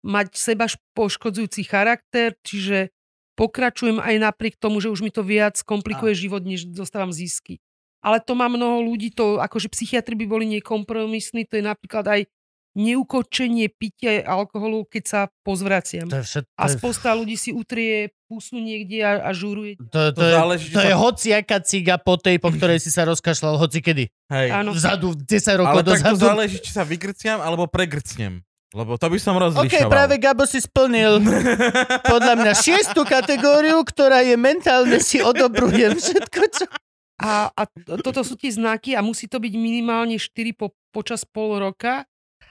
mať 0.05 0.27
seba 0.35 0.69
poškodzujúci 0.95 1.67
charakter, 1.67 2.35
čiže 2.45 2.93
pokračujem 3.35 3.99
aj 3.99 4.15
napriek 4.19 4.55
tomu, 4.59 4.79
že 4.79 4.91
už 4.91 5.03
mi 5.03 5.11
to 5.11 5.23
viac 5.23 5.59
komplikuje 5.63 6.15
život, 6.15 6.43
než 6.43 6.67
dostávam 6.71 7.11
zisky. 7.11 7.59
Ale 7.99 8.23
to 8.23 8.31
má 8.31 8.47
mnoho 8.47 8.79
ľudí, 8.79 9.11
to 9.11 9.43
akože 9.43 9.67
psychiatri 9.71 10.15
by 10.15 10.25
boli 10.27 10.45
nekompromisní, 10.59 11.47
to 11.51 11.59
je 11.59 11.63
napríklad 11.67 12.07
aj 12.07 12.21
neukočenie 12.73 13.69
pitia 13.69 14.21
alkoholu, 14.21 14.83
keď 14.83 15.03
sa 15.03 15.21
pozvraciam. 15.39 16.05
to 16.05 16.17
je 16.17 16.25
všetko. 16.25 16.51
A 16.53 16.65
sposta 16.67 17.09
ľudí 17.11 17.33
si 17.33 17.49
utrie 17.49 18.09
pusu 18.23 18.55
niekde 18.55 19.01
a, 19.01 19.25
a 19.25 19.31
žuruje. 19.31 19.77
To, 19.83 20.09
to, 20.09 20.15
To 20.15 20.23
je, 20.23 20.33
záleží, 20.33 20.67
to 20.69 20.79
je 20.79 20.93
sa- 20.93 20.99
hociaká 20.99 21.57
ciga 21.59 21.95
po 21.97 22.15
tej, 22.15 22.37
po 22.37 22.49
ktorej 22.49 22.77
si 22.77 22.89
sa 22.89 23.03
rozkašľal 23.03 23.57
hocikedy. 23.57 24.13
Hej. 24.27 24.47
Áno. 24.53 24.71
Vzadu, 24.71 25.13
10 25.13 25.25
rokov 25.57 25.71
Ale 25.71 25.81
tak 25.83 25.99
to 25.99 26.13
dozadu. 26.13 26.25
záleží, 26.27 26.57
či 26.59 26.71
sa 26.71 26.83
vygrciam 26.83 27.39
alebo 27.39 27.65
pregrcnem. 27.65 28.45
Lebo 28.69 28.95
to 28.95 29.09
by 29.09 29.17
som 29.17 29.33
OK, 29.33 29.49
rozlišoval. 29.49 29.89
práve 29.89 30.21
Gabo 30.21 30.45
si 30.45 30.61
splnil 30.61 31.25
podľa 32.05 32.33
mňa 32.37 32.53
šiestu 32.55 33.01
kategóriu, 33.01 33.81
ktorá 33.81 34.21
je 34.21 34.37
mentálne 34.37 35.01
si 35.01 35.17
odobrujem 35.19 35.97
všetko, 35.97 36.41
čo... 36.51 36.63
A, 37.17 37.49
a 37.49 37.61
to- 37.65 37.97
toto 37.99 38.21
sú 38.21 38.37
tie 38.37 38.47
znaky 38.47 38.93
a 38.93 39.01
musí 39.01 39.25
to 39.25 39.35
byť 39.35 39.51
minimálne 39.51 40.15
4 40.15 40.29
po, 40.53 40.69
počas 40.89 41.25
pol 41.25 41.57
roka, 41.57 42.05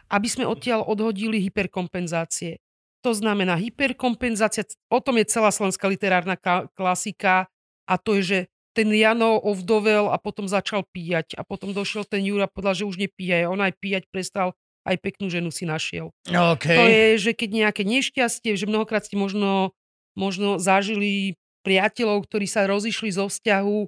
aby 0.09 0.29
sme 0.29 0.45
odtiaľ 0.49 0.85
odhodili 0.85 1.41
hyperkompenzácie. 1.45 2.61
To 3.07 3.15
znamená 3.15 3.55
hyperkompenzácia, 3.61 4.67
o 4.91 4.99
tom 4.99 5.21
je 5.23 5.31
celá 5.31 5.55
slovenská 5.55 5.87
literárna 5.87 6.35
ka- 6.35 6.67
klasika 6.75 7.47
a 7.87 7.95
to 7.95 8.19
je, 8.19 8.23
že 8.25 8.39
ten 8.75 8.91
Jano 8.95 9.39
ovdovel 9.43 10.11
a 10.11 10.17
potom 10.23 10.47
začal 10.47 10.87
píjať 10.87 11.35
a 11.35 11.43
potom 11.43 11.75
došiel 11.75 12.07
ten 12.07 12.23
Jura 12.23 12.47
a 12.47 12.53
povedal, 12.53 12.79
že 12.79 12.87
už 12.87 12.99
nepíja. 12.99 13.51
On 13.51 13.59
aj 13.59 13.75
píjať 13.79 14.07
prestal, 14.11 14.55
aj 14.87 14.97
peknú 15.03 15.27
ženu 15.27 15.51
si 15.51 15.67
našiel. 15.67 16.15
OK. 16.31 16.67
To 16.67 16.85
je, 16.87 17.07
že 17.19 17.33
keď 17.35 17.67
nejaké 17.67 17.83
nešťastie, 17.83 18.55
že 18.55 18.71
mnohokrát 18.71 19.03
ste 19.03 19.19
možno, 19.19 19.75
možno 20.15 20.63
zažili 20.63 21.35
priateľov, 21.67 22.25
ktorí 22.31 22.47
sa 22.47 22.71
rozišli 22.71 23.11
zo 23.11 23.27
vzťahu 23.27 23.79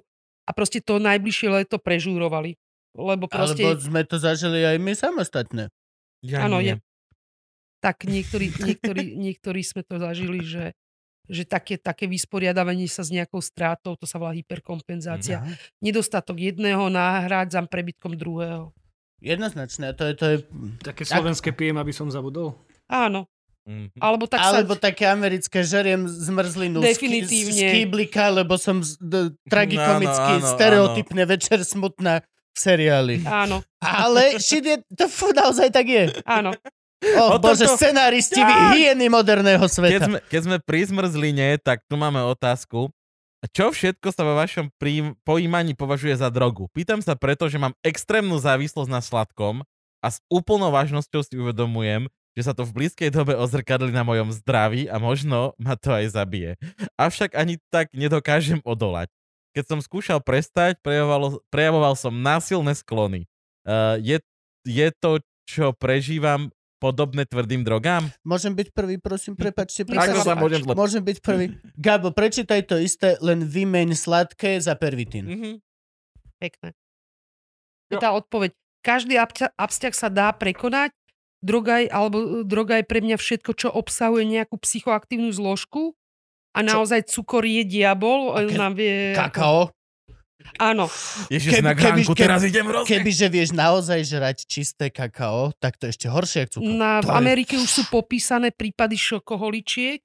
a 0.45 0.51
proste 0.51 0.83
to 0.83 0.99
najbližšie 0.99 1.47
leto 1.49 1.79
prežúrovali. 1.79 2.59
Lebo 2.91 3.31
proste, 3.31 3.63
Alebo 3.63 3.79
sme 3.79 4.03
to 4.03 4.19
zažili 4.19 4.67
aj 4.67 4.75
my 4.75 4.91
samostatne. 4.91 5.71
Ja 6.21 6.45
Áno, 6.45 6.61
nie. 6.61 6.77
je- 6.77 6.81
tak 7.81 8.05
niektorí, 8.05 8.53
niektorí, 8.69 9.17
niektorí 9.17 9.61
sme 9.65 9.81
to 9.81 9.97
zažili, 9.97 10.45
že, 10.45 10.77
že 11.25 11.43
také, 11.49 11.81
také 11.81 12.05
vysporiadavanie 12.05 12.85
sa 12.85 13.01
s 13.01 13.09
nejakou 13.09 13.41
strátou, 13.41 13.97
to 13.97 14.05
sa 14.05 14.21
volá 14.21 14.37
hyperkompenzácia. 14.37 15.41
Aha. 15.41 15.49
Nedostatok 15.81 16.37
jedného 16.37 16.93
nahrádzam 16.93 17.65
prebytkom 17.65 18.13
druhého. 18.13 18.69
Jednoznačné, 19.21 19.93
to 19.93 20.09
je, 20.09 20.13
to 20.17 20.25
je... 20.25 20.37
Také 20.81 21.05
slovenské 21.05 21.53
pijem, 21.53 21.77
aby 21.77 21.93
som 21.93 22.09
zabudol. 22.09 22.57
Áno. 22.89 23.29
Mhm. 23.69 23.93
Alebo 24.01 24.25
tak 24.25 24.41
Alebo 24.41 24.73
sa... 24.73 24.89
také 24.89 25.05
americké 25.05 25.61
žeriem 25.61 26.09
zmrzlinu 26.09 26.81
Definitívne. 26.81 27.53
z, 27.53 27.61
z 27.61 27.73
kýblika, 27.77 28.33
lebo 28.33 28.57
som 28.57 28.81
z, 28.81 28.97
d, 28.97 29.37
tragikomický, 29.45 30.33
Áno, 30.37 30.41
áno, 30.41 30.53
stereotypne 30.57 31.23
večer 31.29 31.61
smutná 31.61 32.25
v 32.51 32.57
seriáli. 32.57 33.15
Áno, 33.23 33.63
Ale 33.79 34.37
shit 34.37 34.61
je, 34.61 34.77
to 34.91 35.07
fú, 35.07 35.31
naozaj 35.31 35.69
tak 35.69 35.85
je. 35.85 36.03
áno. 36.23 36.51
Oh, 37.17 37.33
O 37.33 37.41
bože, 37.41 37.65
tomto- 37.65 37.81
scenáristi, 37.81 38.37
vy 38.37 38.53
Tak. 38.53 38.71
hyeny 38.71 39.09
moderného 39.09 39.65
Keď 39.65 39.73
sveta. 39.73 40.05
sme, 40.05 40.17
keď 40.21 40.41
sme 40.45 40.57
pri 40.61 40.81
zmrzline, 40.85 41.57
tak 41.57 41.81
tu 41.85 41.97
máme 41.97 42.21
otázku. 42.21 42.93
Čo 43.49 43.73
všetko 43.73 44.13
sa 44.13 44.21
vo 44.21 44.37
vašom 44.37 44.69
prí- 44.77 45.17
pojímaní 45.25 45.73
považuje 45.73 46.13
za 46.13 46.29
drogu? 46.29 46.69
Pýtam 46.69 47.01
sa 47.01 47.17
preto, 47.17 47.49
že 47.49 47.57
mám 47.57 47.73
extrémnu 47.81 48.37
závislosť 48.37 48.85
na 48.85 49.01
sladkom 49.01 49.65
a 49.97 50.07
s 50.07 50.21
úplnou 50.29 50.69
vážnosťou 50.69 51.25
si 51.25 51.33
uvedomujem, 51.33 52.05
že 52.37 52.45
sa 52.45 52.53
to 52.53 52.61
v 52.63 52.85
blízkej 52.85 53.09
dobe 53.09 53.33
ozrkadli 53.33 53.89
na 53.89 54.05
mojom 54.05 54.29
zdraví 54.29 54.85
a 54.85 55.01
možno 55.01 55.57
ma 55.57 55.73
to 55.73 55.89
aj 55.89 56.05
zabije. 56.13 56.53
Avšak 57.01 57.33
ani 57.33 57.57
tak 57.73 57.89
nedokážem 57.91 58.61
odolať. 58.61 59.09
Keď 59.51 59.63
som 59.67 59.79
skúšal 59.83 60.23
prestať, 60.23 60.79
prejavoval, 60.79 61.43
prejavoval 61.51 61.93
som 61.99 62.15
násilné 62.15 62.71
sklony. 62.75 63.27
Uh, 63.67 63.99
je, 63.99 64.17
je 64.63 64.87
to, 64.95 65.19
čo 65.43 65.75
prežívam, 65.75 66.49
podobné 66.81 67.29
tvrdým 67.29 67.61
drogám? 67.61 68.09
Môžem 68.25 68.57
byť 68.57 68.73
prvý, 68.73 68.97
prosím, 68.97 69.37
prepačte. 69.37 69.85
Nech 69.85 70.01
sa 70.01 70.17
Ako 70.17 70.25
sa 70.25 70.33
môžem 70.33 70.65
zle... 70.65 70.73
Môžem 70.73 71.03
byť 71.05 71.17
prvý. 71.21 71.45
Gabo, 71.77 72.09
prečítaj 72.09 72.65
to 72.65 72.81
isté, 72.81 73.21
len 73.21 73.45
vymeň 73.45 73.93
sladké 73.93 74.57
za 74.57 74.73
pervitín. 74.73 75.29
Mhm. 75.29 75.51
Pekné. 76.41 76.73
Je 77.93 78.01
tá 78.01 78.17
odpoveď. 78.17 78.57
Každý 78.81 79.13
abťa- 79.21 79.53
absťah 79.53 79.93
sa 79.93 80.09
dá 80.09 80.33
prekonať. 80.33 80.89
Droga 81.45 81.85
je, 81.85 81.89
alebo 81.89 82.41
droga 82.41 82.81
je 82.81 82.85
pre 82.85 82.97
mňa 82.97 83.17
všetko, 83.21 83.51
čo 83.53 83.69
obsahuje 83.69 84.25
nejakú 84.25 84.57
psychoaktívnu 84.57 85.29
zložku. 85.29 85.93
A 86.51 86.59
naozaj 86.61 87.07
cukor 87.07 87.43
je 87.43 87.63
diabol. 87.63 88.31
On 88.31 88.43
ke- 88.45 88.57
nám 88.57 88.73
vie... 88.75 89.15
Kakao. 89.15 89.71
Áno. 90.57 90.89
Ježiš, 91.29 91.53
Keby- 91.53 91.63
na 91.63 91.73
gránku, 91.73 92.11
keby- 92.11 92.21
teraz 92.27 92.41
idem 92.43 92.65
hrozne. 92.65 92.89
Kebyže 92.89 93.27
vieš 93.29 93.49
naozaj 93.53 93.99
žrať 94.03 94.37
čisté 94.43 94.89
kakao, 94.89 95.53
tak 95.55 95.77
to 95.77 95.87
je 95.87 95.95
ešte 95.95 96.07
horšie, 96.09 96.39
ako 96.43 96.51
cukor. 96.59 96.67
Na, 96.67 96.99
v 96.99 97.05
To 97.05 97.07
je- 97.07 97.17
Amerike 97.17 97.53
už 97.55 97.69
sú 97.69 97.83
popísané 97.87 98.49
prípady 98.51 98.97
šokoholičiek. 98.97 100.01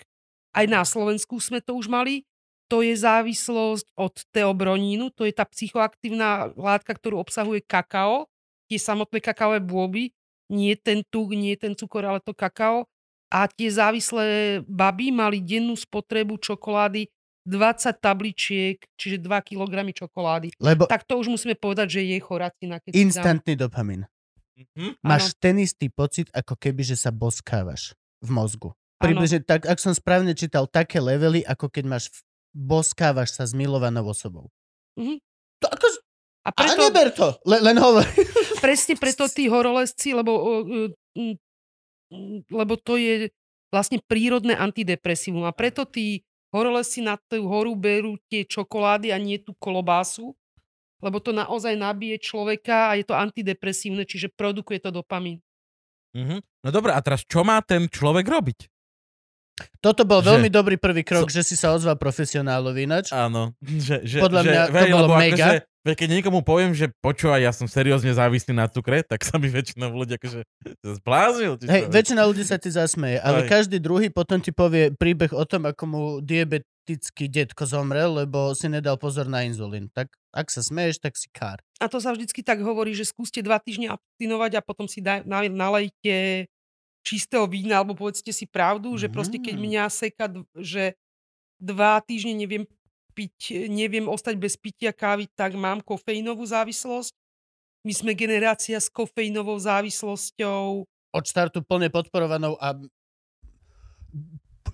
Aj 0.52 0.64
na 0.64 0.84
Slovensku 0.84 1.40
sme 1.40 1.58
to 1.58 1.74
už 1.74 1.88
mali. 1.88 2.22
To 2.68 2.82
je 2.82 2.94
závislosť 2.94 3.94
od 3.94 4.14
teobronínu. 4.30 5.10
To 5.14 5.24
je 5.24 5.32
tá 5.32 5.46
psychoaktívna 5.46 6.50
látka, 6.54 6.94
ktorú 6.94 7.18
obsahuje 7.18 7.62
kakao. 7.62 8.26
Tie 8.66 8.78
samotné 8.78 9.22
kakaové 9.22 9.62
bôby. 9.62 10.10
Nie 10.46 10.78
ten 10.78 11.02
tuk, 11.06 11.34
nie 11.34 11.54
ten 11.58 11.74
cukor, 11.74 12.06
ale 12.06 12.18
to 12.22 12.30
kakao. 12.30 12.86
A 13.26 13.50
tie 13.50 13.68
závislé 13.68 14.60
baby 14.64 15.10
mali 15.10 15.42
dennú 15.42 15.74
spotrebu 15.74 16.38
čokolády 16.38 17.10
20 17.46 17.94
tabličiek, 18.02 18.76
čiže 18.98 19.22
2 19.22 19.30
kg 19.46 19.70
čokolády. 19.94 20.50
Lebo 20.58 20.90
Tak 20.90 21.06
to 21.06 21.18
už 21.18 21.30
musíme 21.30 21.54
povedať, 21.54 21.98
že 21.98 22.00
je 22.02 22.18
choracina. 22.18 22.82
Keď 22.82 22.90
si 22.90 22.98
dám. 22.98 23.06
instantný 23.06 23.54
dopamin. 23.54 24.02
Mhm. 24.56 25.04
Máš 25.04 25.36
ten 25.36 25.60
istý 25.62 25.86
pocit, 25.92 26.26
ako 26.32 26.56
keby, 26.58 26.82
že 26.82 26.96
sa 26.96 27.12
boskávaš 27.12 27.92
v 28.24 28.30
mozgu. 28.32 28.70
Približne 28.96 29.44
tak, 29.44 29.68
ak 29.68 29.76
som 29.76 29.92
správne 29.92 30.32
čítal, 30.32 30.64
také 30.64 30.98
levely, 30.98 31.44
ako 31.44 31.68
keď 31.68 31.84
máš 31.84 32.04
boskávaš 32.56 33.36
sa 33.36 33.44
s 33.44 33.52
milovanou 33.52 34.08
osobou. 34.08 34.48
Mhm. 34.96 35.20
To 35.60 35.66
ako... 35.68 35.86
A 36.46 36.54
A 36.54 36.62
preto, 36.62 36.78
neber 36.78 37.10
to, 37.10 37.28
le, 37.42 37.58
len 37.58 37.74
hovor. 37.74 38.06
presne 38.62 38.94
preto 38.94 39.26
tí 39.36 39.50
horolezci, 39.50 40.14
lebo, 40.14 40.62
lebo 42.50 42.74
to 42.78 42.96
je 42.96 43.30
vlastne 43.70 43.98
prírodné 44.06 44.54
antidepresívum. 44.54 45.44
A 45.44 45.52
preto 45.52 45.84
tí 45.84 46.22
horolezci 46.54 47.02
na 47.02 47.18
tú 47.18 47.44
horu 47.50 47.74
berú 47.74 48.16
tie 48.30 48.46
čokolády 48.46 49.10
a 49.10 49.18
nie 49.18 49.36
tú 49.42 49.52
kolobásu, 49.58 50.32
lebo 51.02 51.20
to 51.20 51.34
naozaj 51.34 51.76
nabije 51.76 52.16
človeka 52.22 52.94
a 52.94 52.96
je 52.96 53.04
to 53.04 53.12
antidepresívne, 53.12 54.06
čiže 54.08 54.32
produkuje 54.32 54.80
to 54.80 54.90
dopamín. 54.94 55.42
Mhm. 56.16 56.40
No 56.64 56.68
dobre, 56.72 56.96
a 56.96 57.00
teraz 57.04 57.26
čo 57.28 57.44
má 57.44 57.60
ten 57.60 57.90
človek 57.92 58.24
robiť? 58.24 58.72
Toto 59.80 60.04
bol 60.04 60.20
Že- 60.20 60.36
veľmi 60.36 60.50
dobrý 60.52 60.76
prvý 60.76 61.00
krok, 61.00 61.32
že 61.32 61.40
si 61.40 61.56
sa 61.56 61.72
ozval 61.72 61.96
profesionálovi 61.96 62.84
ináč. 62.84 63.08
Áno. 63.12 63.56
Že, 63.64 64.04
že, 64.04 64.18
Podľa 64.20 64.42
že, 64.44 64.48
mňa 64.52 64.62
to 64.68 64.72
vej, 64.72 64.90
bolo 64.92 65.08
mega. 65.16 65.32
Akože, 65.32 65.56
veď 65.86 65.94
keď 66.02 66.08
niekomu 66.18 66.42
poviem, 66.42 66.74
že 66.74 66.90
počúvaj, 66.98 67.38
ja 67.38 67.54
som 67.54 67.70
seriózne 67.70 68.10
závislý 68.10 68.50
na 68.50 68.66
cukre, 68.66 69.06
tak 69.06 69.22
sa 69.22 69.38
mi 69.38 69.46
väčšinou 69.46 69.94
ľudia 69.94 70.18
akože 70.18 70.42
zbláznil. 70.98 71.54
Hej, 71.62 71.86
väčšina 71.86 72.26
ľudí 72.26 72.42
sa 72.42 72.58
ti 72.58 72.74
zasmeje, 72.74 73.22
ale 73.22 73.46
Hej. 73.46 73.48
každý 73.48 73.78
druhý 73.78 74.10
potom 74.10 74.42
ti 74.42 74.50
povie 74.50 74.90
príbeh 74.90 75.30
o 75.30 75.46
tom, 75.46 75.70
ako 75.70 75.82
mu 75.86 76.02
diabetický 76.18 77.30
detko 77.30 77.62
zomrel, 77.62 78.26
lebo 78.26 78.50
si 78.58 78.66
nedal 78.66 78.98
pozor 78.98 79.30
na 79.30 79.46
inzulín. 79.46 79.86
Tak 79.94 80.10
ak 80.34 80.50
sa 80.50 80.60
smeješ, 80.60 80.98
tak 80.98 81.14
si 81.14 81.30
kár. 81.30 81.62
A 81.78 81.86
to 81.86 82.02
sa 82.02 82.10
vždycky 82.10 82.42
tak 82.42 82.58
hovorí, 82.60 82.92
že 82.92 83.06
skúste 83.06 83.40
dva 83.40 83.62
týždne 83.62 83.94
abstinovať 83.94 84.58
a 84.58 84.66
potom 84.66 84.90
si 84.90 84.98
daj, 85.00 85.22
na, 85.24 85.46
nalejte 85.46 86.50
čistého 87.06 87.46
vína, 87.46 87.78
alebo 87.78 87.94
povedzte 87.94 88.34
si 88.34 88.50
pravdu, 88.50 88.98
že 88.98 89.06
proste 89.06 89.38
keď 89.38 89.54
Mm. 89.54 89.62
mňa 89.62 89.84
seka, 89.88 90.26
že 90.58 90.98
dva 91.62 92.02
týždne 92.04 92.36
neviem 92.36 92.66
piť, 93.16 93.64
neviem 93.72 94.04
ostať 94.04 94.36
bez 94.36 94.60
pitia 94.60 94.92
kávy, 94.92 95.24
tak 95.32 95.56
mám 95.56 95.80
kofeínovú 95.80 96.44
závislosť. 96.44 97.16
My 97.88 97.92
sme 97.96 98.12
generácia 98.12 98.76
s 98.76 98.92
kofeínovou 98.92 99.56
závislosťou. 99.56 100.84
Od 101.16 101.24
štartu 101.24 101.64
plne 101.64 101.88
podporovanou 101.88 102.60
a 102.60 102.76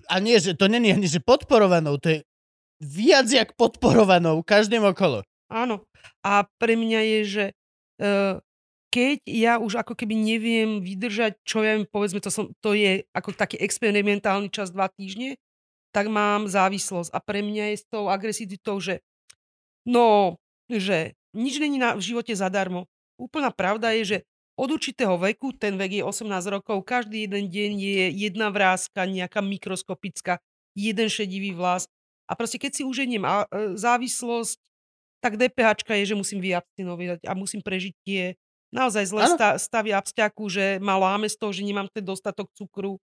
a 0.09 0.19
nie, 0.19 0.35
že 0.39 0.57
to 0.57 0.67
není 0.67 0.91
ani, 0.91 1.07
že 1.07 1.23
podporovanou, 1.23 1.95
to 1.95 2.11
je 2.11 2.19
viac 2.83 3.27
jak 3.31 3.55
podporovanou 3.55 4.43
každým 4.43 4.83
okolo. 4.83 5.23
Áno. 5.47 5.85
A 6.25 6.43
pre 6.59 6.75
mňa 6.75 6.99
je, 6.99 7.19
že 7.23 7.45
e, 7.47 7.53
keď 8.91 9.17
ja 9.25 9.53
už 9.61 9.79
ako 9.79 9.95
keby 9.95 10.17
neviem 10.17 10.83
vydržať, 10.83 11.39
čo 11.47 11.63
ja 11.63 11.79
viem, 11.79 11.87
povedzme, 11.87 12.19
to, 12.19 12.27
som, 12.33 12.51
to 12.59 12.75
je 12.75 13.07
ako 13.15 13.31
taký 13.31 13.55
experimentálny 13.61 14.51
čas 14.51 14.73
dva 14.73 14.91
týždne, 14.91 15.39
tak 15.93 16.09
mám 16.09 16.49
závislosť. 16.49 17.13
A 17.13 17.21
pre 17.21 17.45
mňa 17.45 17.71
je 17.71 17.77
s 17.79 17.85
tou 17.85 18.09
agresivitou, 18.09 18.81
že 18.81 18.99
no, 19.85 20.35
že 20.67 21.13
nič 21.37 21.61
není 21.61 21.77
na, 21.77 21.93
v 21.93 22.01
živote 22.01 22.33
zadarmo. 22.33 22.89
Úplná 23.21 23.53
pravda 23.53 23.93
je, 24.01 24.03
že 24.03 24.17
od 24.53 24.69
určitého 24.69 25.17
veku, 25.17 25.53
ten 25.53 25.77
vek 25.77 26.01
je 26.01 26.03
18 26.05 26.29
rokov, 26.49 26.85
každý 26.85 27.25
jeden 27.25 27.49
deň 27.49 27.71
je 27.73 28.05
jedna 28.25 28.53
vrázka, 28.53 29.09
nejaká 29.09 29.41
mikroskopická, 29.41 30.37
jeden 30.77 31.09
šedivý 31.09 31.57
vlas. 31.57 31.89
A 32.29 32.37
proste 32.37 32.61
keď 32.61 32.71
si 32.77 32.83
uženiem 32.85 33.25
a, 33.25 33.49
e, 33.49 33.73
závislosť, 33.77 34.57
tak 35.25 35.39
DPH 35.39 35.87
je, 35.87 36.13
že 36.13 36.19
musím 36.19 36.43
vyabstinovať 36.43 37.25
a 37.25 37.33
musím 37.33 37.63
prežiť 37.63 37.93
tie 38.03 38.21
naozaj 38.75 39.05
zlé 39.07 39.23
sta- 39.31 39.57
stavy 39.57 39.95
absťaku, 39.95 40.43
že 40.49 40.65
ma 40.83 40.99
láme 40.99 41.29
z 41.29 41.37
toho, 41.37 41.53
že 41.53 41.63
nemám 41.63 41.87
ten 41.89 42.03
dostatok 42.03 42.49
cukru 42.57 42.99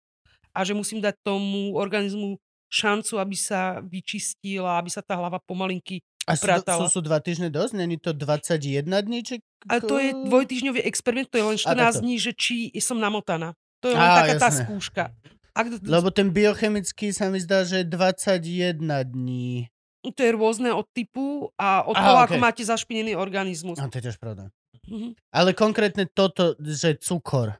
a 0.51 0.65
že 0.65 0.73
musím 0.73 0.99
dať 0.99 1.15
tomu 1.21 1.77
organizmu 1.77 2.41
šancu, 2.69 3.17
aby 3.17 3.35
sa 3.35 3.81
vyčistil 3.81 4.63
a 4.63 4.77
aby 4.77 4.89
sa 4.93 5.01
tá 5.01 5.17
hlava 5.17 5.41
pomalinky 5.41 5.99
A 6.29 6.37
sú, 6.37 6.45
sú, 6.45 6.85
sú 6.87 7.01
dva 7.01 7.17
týždne 7.17 7.49
dosť? 7.49 7.73
Není 7.73 7.97
to 7.97 8.13
21 8.13 8.85
dní? 8.85 9.19
Či... 9.25 9.35
Ale 9.65 9.81
to 9.81 9.97
je 9.97 10.13
dvojtyžňový 10.13 10.85
experiment, 10.85 11.25
to 11.27 11.41
je 11.41 11.45
len 11.49 11.57
14 11.57 11.73
takto. 11.73 11.99
dní, 12.05 12.15
že 12.21 12.31
či 12.37 12.69
som 12.77 13.01
namotaná. 13.01 13.57
To 13.81 13.89
je 13.89 13.95
len 13.97 14.05
Á, 14.05 14.15
taká 14.21 14.33
tá 14.37 14.47
jasné. 14.53 14.63
skúška. 14.69 15.03
Ak, 15.57 15.65
Lebo 15.81 16.13
ten 16.13 16.29
biochemický 16.29 17.09
sa 17.11 17.33
mi 17.33 17.41
zdá, 17.41 17.65
že 17.65 17.81
je 17.81 17.85
21 17.89 18.79
dní. 19.09 19.67
to 20.05 20.21
je 20.21 20.31
rôzne 20.31 20.69
od 20.71 20.85
typu 20.93 21.49
a 21.57 21.83
od 21.83 21.97
Aha, 21.97 22.05
toho, 22.05 22.17
okej. 22.21 22.25
ako 22.29 22.35
máte 22.37 22.63
zašpinený 22.63 23.17
organizmus. 23.17 23.75
No, 23.81 23.89
to 23.89 23.97
je 23.99 24.05
tiež 24.07 24.21
pravda. 24.21 24.53
Mhm. 24.85 25.17
Ale 25.33 25.51
konkrétne 25.57 26.05
toto, 26.07 26.53
že 26.61 26.95
cukor. 27.01 27.57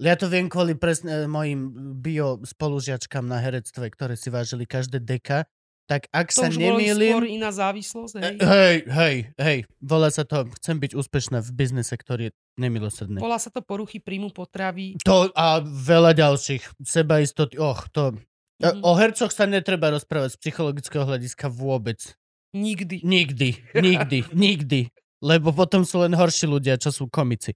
Ja 0.00 0.16
to 0.16 0.32
viem 0.32 0.48
kvôli 0.48 0.72
presne 0.72 1.28
mojim 1.28 1.68
bio 2.00 2.40
spolužiačkám 2.40 3.28
na 3.28 3.36
herectve, 3.36 3.92
ktoré 3.92 4.16
si 4.16 4.32
vážili 4.32 4.64
každé 4.64 5.04
deka. 5.04 5.44
Tak 5.84 6.06
ak 6.14 6.30
To 6.30 6.46
sa 6.46 6.48
boli 6.54 6.86
skôr 6.86 7.26
nemýlim... 7.26 7.42
iná 7.42 7.50
závislosť. 7.50 8.14
Hej. 8.22 8.36
E, 8.38 8.46
Hej, 8.46 8.76
hej, 8.86 9.16
hej. 9.36 9.58
Volá 9.82 10.06
sa 10.08 10.22
to, 10.22 10.46
chcem 10.56 10.78
byť 10.78 10.94
úspešná 10.94 11.42
v 11.42 11.50
biznise, 11.50 11.90
ktorý 11.98 12.30
je 12.30 12.32
nemilosrdný. 12.62 13.18
Volá 13.18 13.42
sa 13.42 13.50
to 13.50 13.58
poruchy 13.58 13.98
príjmu 13.98 14.30
potravy. 14.30 14.96
To 15.02 15.28
a 15.34 15.58
veľa 15.60 16.14
ďalších. 16.14 16.80
Sebaistoty, 16.80 17.58
och, 17.58 17.90
to... 17.90 18.14
Mhm. 18.62 18.86
O 18.86 18.92
hercoch 18.94 19.34
sa 19.34 19.50
netreba 19.50 19.90
rozprávať 19.90 20.36
z 20.36 20.40
psychologického 20.46 21.04
hľadiska 21.04 21.50
vôbec. 21.50 22.14
Nikdy. 22.54 23.02
Nikdy, 23.02 23.48
nikdy, 23.74 24.18
nikdy. 24.30 24.80
Lebo 25.20 25.52
potom 25.52 25.84
sú 25.84 26.00
len 26.00 26.16
horší 26.16 26.48
ľudia, 26.48 26.80
čo 26.80 26.88
sú 26.94 27.08
komici. 27.10 27.52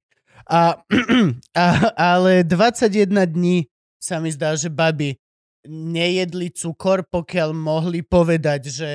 A, 0.49 0.77
a, 1.57 1.66
ale 1.97 2.45
21 2.45 3.09
dní 3.27 3.66
sa 3.97 4.21
mi 4.21 4.29
zdá, 4.29 4.53
že 4.57 4.69
baby 4.69 5.16
nejedli 5.65 6.53
cukor, 6.53 7.09
pokiaľ 7.09 7.57
mohli 7.57 8.05
povedať, 8.05 8.69
že 8.69 8.91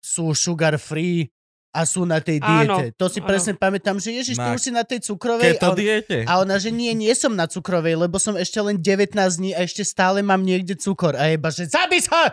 sú 0.00 0.32
sugar 0.32 0.80
free 0.80 1.28
a 1.76 1.84
sú 1.84 2.08
na 2.08 2.24
tej 2.24 2.40
Áno, 2.40 2.80
diete. 2.80 2.96
To 2.96 3.12
si 3.12 3.20
áno. 3.20 3.28
presne 3.28 3.52
pamätám, 3.52 4.00
že 4.00 4.16
ježiš, 4.16 4.40
ty 4.40 4.48
Na 4.48 4.56
už 4.56 4.60
si 4.64 4.72
na 4.72 4.80
tej 4.80 5.04
cukrovej. 5.04 5.60
Keto 5.60 5.68
a, 5.68 5.70
on- 5.72 5.76
diete. 5.76 6.16
a 6.24 6.32
ona, 6.40 6.56
že 6.56 6.72
nie, 6.72 6.96
nie 6.96 7.12
som 7.12 7.36
na 7.36 7.44
cukrovej, 7.44 8.00
lebo 8.00 8.16
som 8.16 8.32
ešte 8.32 8.56
len 8.64 8.80
19 8.80 9.12
dní 9.12 9.52
a 9.52 9.60
ešte 9.60 9.84
stále 9.84 10.24
mám 10.24 10.40
niekde 10.40 10.72
cukor. 10.80 11.12
A 11.12 11.28
jeba, 11.28 11.52
že 11.52 11.68
zabij 11.68 12.00
sa! 12.00 12.32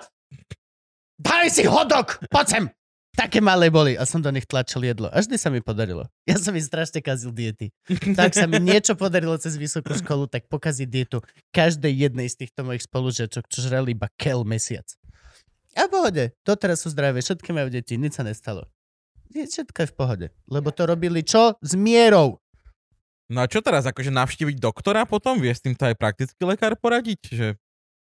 Daj 1.20 1.52
si 1.52 1.68
hodok! 1.68 2.24
Poď 2.32 2.48
sem! 2.48 2.66
Také 3.14 3.38
malé 3.46 3.70
boli 3.70 3.94
a 3.94 4.10
som 4.10 4.18
do 4.18 4.34
nich 4.34 4.50
tlačil 4.50 4.82
jedlo. 4.90 5.06
A 5.14 5.22
vždy 5.22 5.38
sa 5.38 5.54
mi 5.54 5.62
podarilo. 5.62 6.10
Ja 6.26 6.34
som 6.42 6.50
im 6.58 6.66
strašne 6.66 6.98
kazil 6.98 7.30
diety. 7.30 7.70
Tak 8.18 8.34
sa 8.34 8.50
mi 8.50 8.58
niečo 8.58 8.98
podarilo 8.98 9.38
cez 9.38 9.54
vysokú 9.54 9.94
školu, 9.94 10.26
tak 10.26 10.50
pokaziť 10.50 10.88
dietu 10.90 11.22
každej 11.54 11.94
jednej 11.94 12.26
z 12.26 12.42
týchto 12.42 12.66
mojich 12.66 12.90
spolužiačok, 12.90 13.46
čo 13.46 13.60
žrali 13.62 13.94
iba 13.94 14.10
kel 14.18 14.42
mesiac. 14.42 14.90
A 15.78 15.86
v 15.86 15.94
pohode. 15.94 16.24
Doteraz 16.42 16.86
sú 16.86 16.90
zdravé, 16.90 17.22
všetky 17.22 17.54
majú 17.54 17.70
deti, 17.70 18.02
nič 18.02 18.18
sa 18.18 18.26
nestalo. 18.26 18.66
Je 19.34 19.46
všetko 19.46 19.78
je 19.86 19.88
v 19.90 19.96
pohode. 19.98 20.28
Lebo 20.50 20.74
to 20.74 20.86
robili 20.86 21.22
čo? 21.22 21.58
S 21.62 21.74
mierou. 21.78 22.42
No 23.30 23.42
a 23.42 23.50
čo 23.50 23.62
teraz, 23.66 23.86
akože 23.90 24.14
navštíviť 24.14 24.58
doktora 24.62 25.10
potom? 25.10 25.42
Vie 25.42 25.50
s 25.50 25.62
týmto 25.62 25.90
aj 25.90 25.98
praktický 25.98 26.42
lekár 26.46 26.78
poradiť, 26.78 27.22
že 27.30 27.48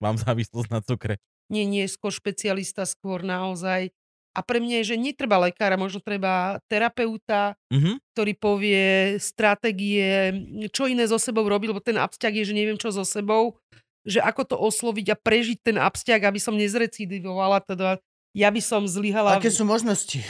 mám 0.00 0.16
závislosť 0.20 0.68
na 0.68 0.80
cukre? 0.84 1.16
Nie, 1.48 1.64
nie, 1.64 1.84
skôr 1.88 2.12
špecialista, 2.12 2.84
skôr 2.84 3.24
naozaj. 3.24 3.92
A 4.32 4.40
pre 4.40 4.64
mňa 4.64 4.80
je, 4.80 4.96
že 4.96 4.96
netreba 4.96 5.36
lekára, 5.36 5.76
možno 5.76 6.00
treba 6.00 6.56
terapeuta, 6.64 7.52
Mhm. 7.68 8.00
ktorý 8.16 8.32
povie 8.40 8.84
stratégie, 9.20 10.32
čo 10.72 10.88
iné 10.88 11.04
so 11.04 11.20
sebou 11.20 11.44
robiť, 11.44 11.68
lebo 11.68 11.84
ten 11.84 12.00
absťak 12.00 12.40
je, 12.40 12.48
že 12.48 12.56
neviem 12.56 12.80
čo 12.80 12.88
so 12.88 13.04
sebou, 13.04 13.60
že 14.02 14.18
ako 14.24 14.42
to 14.48 14.56
osloviť 14.56 15.06
a 15.12 15.16
prežiť 15.20 15.58
ten 15.60 15.76
absťak, 15.78 16.24
aby 16.26 16.40
som 16.40 16.56
nezrecidivovala, 16.56 17.60
teda 17.62 18.00
ja 18.32 18.48
by 18.48 18.60
som 18.64 18.88
zlyhala. 18.88 19.36
Aké 19.36 19.52
sú 19.52 19.68
možnosti? 19.68 20.24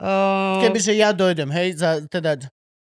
Uh, 0.00 0.64
Kebyže 0.64 0.96
ja 0.96 1.12
dojdem, 1.12 1.52
hej, 1.52 1.76
za, 1.76 2.00
teda, 2.08 2.40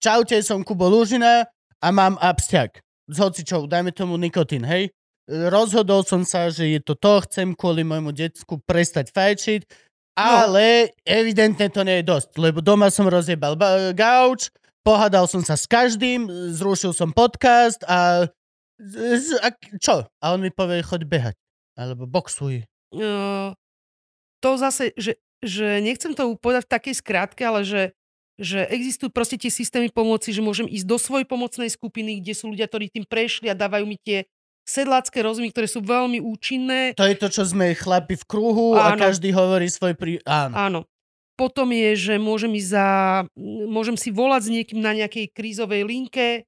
čaute, 0.01 0.41
som 0.41 0.65
Kubo 0.65 0.89
Lúžina 0.89 1.45
a 1.77 1.87
mám 1.93 2.17
absťak. 2.17 2.81
S 3.05 3.21
hocičou, 3.21 3.69
dajme 3.69 3.93
tomu 3.93 4.17
nikotín, 4.17 4.65
hej. 4.65 4.89
Rozhodol 5.25 6.05
som 6.05 6.21
sa, 6.21 6.53
že 6.53 6.69
je 6.69 6.79
to 6.85 6.93
to, 6.93 7.25
chcem 7.25 7.57
kvôli 7.57 7.81
môjmu 7.81 8.13
decku 8.13 8.61
prestať 8.61 9.09
fajčiť, 9.09 9.65
ale 10.13 10.93
evidentne 11.01 11.65
to 11.67 11.81
nie 11.81 11.99
je 11.99 12.05
dosť, 12.05 12.29
lebo 12.37 12.61
doma 12.61 12.93
som 12.93 13.09
rozjebal 13.09 13.57
ba- 13.57 13.91
gauč, 13.91 14.53
pohádal 14.85 15.25
som 15.25 15.41
sa 15.41 15.57
s 15.57 15.65
každým, 15.65 16.29
zrušil 16.53 16.93
som 16.93 17.09
podcast 17.09 17.81
a, 17.89 18.29
a 19.41 19.47
čo? 19.81 20.05
A 20.21 20.25
on 20.29 20.45
mi 20.45 20.53
povie, 20.53 20.85
choď 20.85 21.09
behať. 21.09 21.35
Alebo 21.75 22.05
boxuj. 22.05 22.63
uh, 22.95 23.51
to 24.39 24.49
zase, 24.61 24.93
že, 24.93 25.17
že 25.41 25.81
nechcem 25.81 26.13
to 26.13 26.37
povedať 26.37 26.69
v 26.69 26.73
takej 26.77 26.95
skrátke, 27.01 27.41
ale 27.41 27.65
že, 27.65 27.97
že 28.37 28.61
existujú 28.69 29.09
proste 29.09 29.41
tie 29.41 29.49
systémy 29.49 29.89
pomoci, 29.89 30.29
že 30.31 30.45
môžem 30.45 30.69
ísť 30.69 30.85
do 30.85 31.01
svojej 31.01 31.25
pomocnej 31.25 31.67
skupiny, 31.67 32.21
kde 32.21 32.37
sú 32.37 32.53
ľudia, 32.53 32.69
ktorí 32.69 32.93
tým 32.93 33.09
prešli 33.09 33.49
a 33.49 33.57
dávajú 33.57 33.89
mi 33.89 33.97
tie 33.99 34.29
sedlácké 34.65 35.21
rozumy, 35.21 35.53
ktoré 35.53 35.69
sú 35.69 35.79
veľmi 35.85 36.19
účinné. 36.19 36.97
To 36.97 37.05
je 37.05 37.15
to, 37.15 37.29
čo 37.29 37.45
sme 37.45 37.77
chlapi 37.77 38.17
v 38.17 38.25
kruhu 38.25 38.73
a 38.73 38.97
Áno. 38.97 38.99
každý 38.99 39.29
hovorí 39.31 39.69
svoj 39.69 39.93
prí... 39.93 40.17
Áno. 40.25 40.53
Áno. 40.57 40.79
Potom 41.37 41.69
je, 41.69 41.93
že 41.93 42.13
môžem 42.17 42.51
ísť 42.57 42.69
za, 42.73 42.87
môžem 43.67 43.99
si 43.99 44.09
volať 44.09 44.41
s 44.47 44.49
niekým 44.49 44.79
na 44.79 44.95
nejakej 44.95 45.35
krízovej 45.35 45.83
linke, 45.83 46.47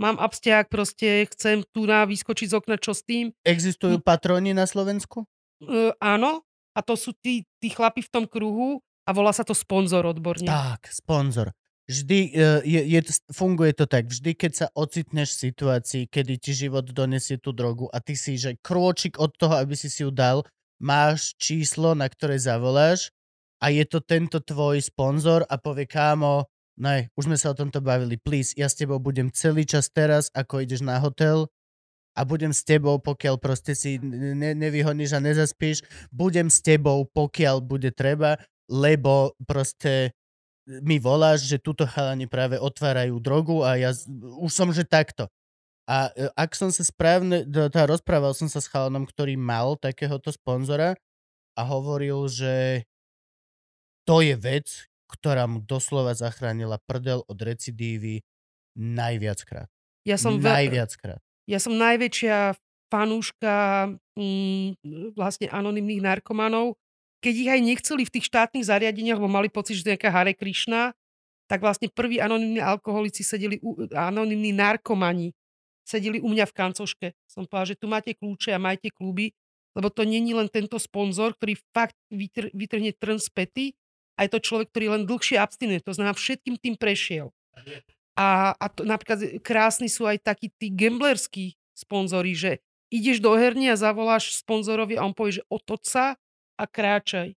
mám 0.00 0.16
absťák, 0.16 0.72
proste 0.72 1.28
chcem 1.30 1.62
tu 1.68 1.84
na 1.84 2.08
vyskočiť 2.08 2.48
z 2.48 2.54
okna, 2.56 2.76
čo 2.80 2.96
s 2.96 3.04
tým. 3.04 3.30
Existujú 3.44 4.00
patroni 4.00 4.56
na 4.56 4.64
Slovensku? 4.64 5.28
E, 5.60 5.92
áno, 6.00 6.48
a 6.72 6.80
to 6.80 6.96
sú 6.96 7.12
tí, 7.20 7.44
tí 7.60 7.68
chlapi 7.68 8.00
v 8.00 8.10
tom 8.10 8.24
kruhu 8.24 8.80
a 9.04 9.10
volá 9.12 9.36
sa 9.36 9.44
to 9.44 9.52
sponzor 9.52 10.08
odborne. 10.08 10.48
Tak, 10.48 10.88
sponzor. 10.88 11.52
Vždy 11.92 12.18
uh, 12.32 12.64
je, 12.64 12.80
je, 12.88 13.00
funguje 13.36 13.76
to 13.76 13.84
tak. 13.84 14.08
Vždy, 14.08 14.32
keď 14.32 14.52
sa 14.56 14.66
ocitneš 14.72 15.36
v 15.36 15.52
situácii, 15.52 16.02
kedy 16.08 16.40
ti 16.40 16.56
život 16.56 16.88
donesie 16.88 17.36
tú 17.36 17.52
drogu 17.52 17.92
a 17.92 18.00
ty 18.00 18.16
si, 18.16 18.40
že 18.40 18.56
krôčik 18.64 19.20
od 19.20 19.36
toho, 19.36 19.60
aby 19.60 19.76
si 19.76 19.92
si 19.92 20.00
ju 20.00 20.08
dal, 20.08 20.40
máš 20.80 21.36
číslo, 21.36 21.92
na 21.92 22.08
ktoré 22.08 22.40
zavoláš 22.40 23.12
a 23.60 23.68
je 23.68 23.84
to 23.84 24.00
tento 24.02 24.40
tvoj 24.40 24.80
sponzor 24.82 25.44
a 25.46 25.54
povie, 25.60 25.86
kámo, 25.86 26.48
ne, 26.80 27.12
už 27.14 27.30
sme 27.30 27.36
sa 27.36 27.52
o 27.52 27.58
tomto 27.58 27.78
bavili, 27.78 28.18
please, 28.18 28.56
ja 28.58 28.66
s 28.66 28.74
tebou 28.74 28.98
budem 28.98 29.30
celý 29.30 29.62
čas 29.62 29.86
teraz, 29.92 30.32
ako 30.34 30.64
ideš 30.64 30.82
na 30.82 30.98
hotel 30.98 31.46
a 32.18 32.26
budem 32.26 32.50
s 32.50 32.66
tebou, 32.66 32.98
pokiaľ 32.98 33.38
proste 33.38 33.76
si 33.78 34.02
ne, 34.02 34.52
nevyhodníš 34.58 35.14
a 35.14 35.20
nezaspíš, 35.22 35.86
budem 36.10 36.50
s 36.50 36.58
tebou, 36.58 37.06
pokiaľ 37.06 37.62
bude 37.62 37.94
treba, 37.94 38.40
lebo 38.66 39.38
proste 39.46 40.16
mi 40.66 41.02
voláš, 41.02 41.50
že 41.50 41.58
túto 41.58 41.82
chalani 41.88 42.30
práve 42.30 42.58
otvárajú 42.58 43.18
drogu 43.18 43.66
a 43.66 43.74
ja 43.78 43.90
už 44.38 44.50
som, 44.52 44.70
že 44.70 44.86
takto. 44.86 45.26
A 45.90 46.14
e, 46.14 46.30
ak 46.38 46.54
som 46.54 46.70
sa 46.70 46.86
správne, 46.86 47.42
tá 47.74 47.82
rozprával 47.90 48.32
som 48.38 48.46
sa 48.46 48.62
s 48.62 48.70
chalanom, 48.70 49.02
ktorý 49.02 49.34
mal 49.34 49.74
takéhoto 49.74 50.30
sponzora 50.30 50.94
a 51.58 51.62
hovoril, 51.66 52.30
že 52.30 52.86
to 54.06 54.22
je 54.22 54.38
vec, 54.38 54.86
ktorá 55.10 55.44
mu 55.50 55.60
doslova 55.62 56.14
zachránila 56.14 56.78
prdel 56.86 57.22
od 57.26 57.38
recidívy 57.38 58.22
najviackrát. 58.78 59.68
Ja 60.02 60.18
som, 60.18 60.40
Najviackrát. 60.42 61.22
ja 61.46 61.58
som 61.62 61.78
najväčšia 61.78 62.58
fanúška 62.90 63.86
mm, 64.18 64.82
vlastne 65.14 65.46
anonimných 65.46 66.02
narkomanov. 66.02 66.74
Keď 67.22 67.34
ich 67.38 67.50
aj 67.50 67.60
nechceli 67.62 68.02
v 68.02 68.12
tých 68.18 68.26
štátnych 68.26 68.66
zariadeniach, 68.66 69.16
lebo 69.22 69.30
mali 69.30 69.46
pocit, 69.46 69.78
že 69.78 69.86
to 69.86 69.88
je 69.88 69.94
nejaká 69.94 70.10
Hare 70.10 70.34
Krishna, 70.34 70.90
tak 71.46 71.62
vlastne 71.62 71.86
prví 71.86 72.18
anonimní 72.18 72.58
alkoholici 72.58 73.22
sedeli, 73.22 73.62
u, 73.62 73.86
anonimní 73.94 74.50
narkomani 74.50 75.30
sedeli 75.86 76.18
u 76.18 76.28
mňa 76.30 76.50
v 76.50 76.56
kancoške. 76.56 77.06
Som 77.30 77.46
povedala, 77.46 77.70
že 77.70 77.78
tu 77.78 77.86
máte 77.86 78.10
kľúče 78.18 78.50
a 78.50 78.58
majte 78.58 78.90
kluby, 78.90 79.30
lebo 79.78 79.88
to 79.88 80.02
není 80.02 80.34
len 80.34 80.50
tento 80.50 80.76
sponzor, 80.82 81.38
ktorý 81.38 81.54
fakt 81.70 81.96
vytr, 82.10 82.50
vytrhne 82.52 82.90
trn 82.98 83.22
z 83.22 83.28
pety, 83.30 83.66
a 84.16 84.28
je 84.28 84.38
to 84.38 84.44
človek, 84.44 84.68
ktorý 84.72 84.86
len 84.98 85.02
dlhšie 85.08 85.40
abstinuje. 85.40 85.80
To 85.88 85.96
znamená, 85.96 86.12
všetkým 86.12 86.60
tým 86.60 86.74
prešiel. 86.76 87.32
A, 88.12 88.52
a 88.52 88.66
to, 88.68 88.84
napríklad 88.84 89.40
krásni 89.40 89.88
sú 89.88 90.04
aj 90.04 90.20
takí 90.20 90.52
tí 90.60 90.68
gamblerskí 90.68 91.56
sponzori, 91.72 92.36
že 92.36 92.60
ideš 92.92 93.24
do 93.24 93.32
herny 93.32 93.72
a 93.72 93.80
zavoláš 93.80 94.36
sponzorovi 94.36 95.00
a 95.00 95.08
on 95.08 95.16
povie, 95.16 95.40
že 95.40 95.48
otoč 95.48 95.88
a 96.62 96.64
kráčaj. 96.70 97.34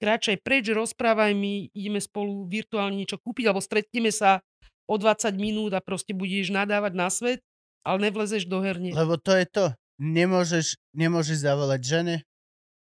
Kráčaj 0.00 0.40
preč, 0.40 0.72
rozprávaj 0.72 1.36
mi, 1.36 1.68
ideme 1.76 2.00
spolu 2.00 2.48
virtuálne 2.48 2.96
niečo 2.96 3.20
kúpiť, 3.20 3.52
alebo 3.52 3.60
stretneme 3.60 4.08
sa 4.08 4.40
o 4.88 4.96
20 4.96 5.36
minút 5.36 5.76
a 5.76 5.84
proste 5.84 6.16
budeš 6.16 6.48
nadávať 6.48 6.92
na 6.96 7.12
svet, 7.12 7.44
ale 7.84 8.08
nevlezeš 8.08 8.48
do 8.48 8.64
herne. 8.64 8.96
Lebo 8.96 9.20
to 9.20 9.36
je 9.36 9.44
to. 9.44 9.64
Nemôžeš, 10.00 10.80
nemôžeš 10.96 11.44
zavolať 11.44 11.80
žene, 11.84 12.16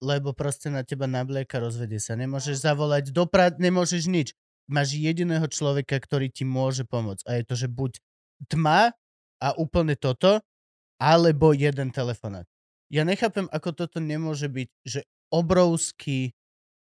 lebo 0.02 0.34
proste 0.34 0.66
na 0.74 0.83
teba 0.83 1.07
nablieka, 1.07 1.62
rozvedie 1.62 2.02
sa. 2.02 2.18
Nemôžeš 2.18 2.66
zavolať 2.66 3.15
do 3.15 3.31
nemôžeš 3.62 4.10
nič. 4.10 4.34
Máš 4.66 4.99
jediného 4.99 5.47
človeka, 5.47 5.94
ktorý 6.02 6.26
ti 6.34 6.42
môže 6.42 6.83
pomôcť. 6.83 7.23
A 7.31 7.39
je 7.39 7.44
to, 7.47 7.55
že 7.55 7.68
buď 7.70 8.02
tma 8.50 8.91
a 9.39 9.49
úplne 9.55 9.94
toto, 9.94 10.42
alebo 10.99 11.55
jeden 11.55 11.94
telefonát. 11.94 12.49
Ja 12.91 13.07
nechápem, 13.07 13.47
ako 13.55 13.70
toto 13.86 14.02
nemôže 14.02 14.50
byť, 14.50 14.68
že 14.83 15.00
obrovský 15.28 16.33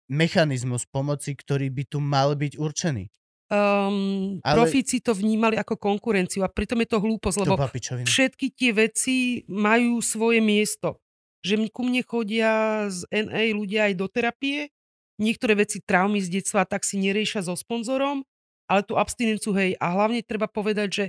mechanizmus 0.07 0.85
pomoci, 0.85 1.33
ktorý 1.33 1.71
by 1.71 1.83
tu 1.87 1.97
mal 2.03 2.35
byť 2.35 2.53
určený. 2.59 3.07
Um, 3.53 4.39
Ale- 4.41 4.65
Profíci 4.65 4.97
to 4.97 5.13
vnímali 5.13 5.59
ako 5.59 5.77
konkurenciu 5.77 6.41
a 6.41 6.49
pritom 6.49 6.81
je 6.81 6.89
to 6.89 6.97
hlúposť, 6.97 7.37
To 7.37 7.43
lebo 7.45 7.55
papičovina. 7.59 8.07
všetky 8.07 8.49
tie 8.49 8.71
veci 8.73 9.17
majú 9.45 10.01
svoje 10.01 10.41
miesto. 10.41 10.97
Že 11.43 11.69
ku 11.69 11.83
mne 11.85 12.01
chodia 12.07 12.87
z 12.89 13.03
NA 13.11 13.51
ľudia 13.53 13.91
aj 13.91 13.93
do 13.99 14.07
terapie, 14.07 14.71
niektoré 15.19 15.53
veci 15.59 15.83
traumy 15.83 16.23
z 16.23 16.39
detstva 16.39 16.65
tak 16.65 16.81
si 16.87 16.97
neriešia 16.97 17.43
so 17.45 17.53
sponzorom, 17.53 18.23
ale 18.65 18.81
tú 18.81 18.95
abstinenciu, 18.97 19.51
hej, 19.53 19.75
a 19.77 19.91
hlavne 19.91 20.23
treba 20.23 20.47
povedať, 20.49 20.89
že 20.89 21.05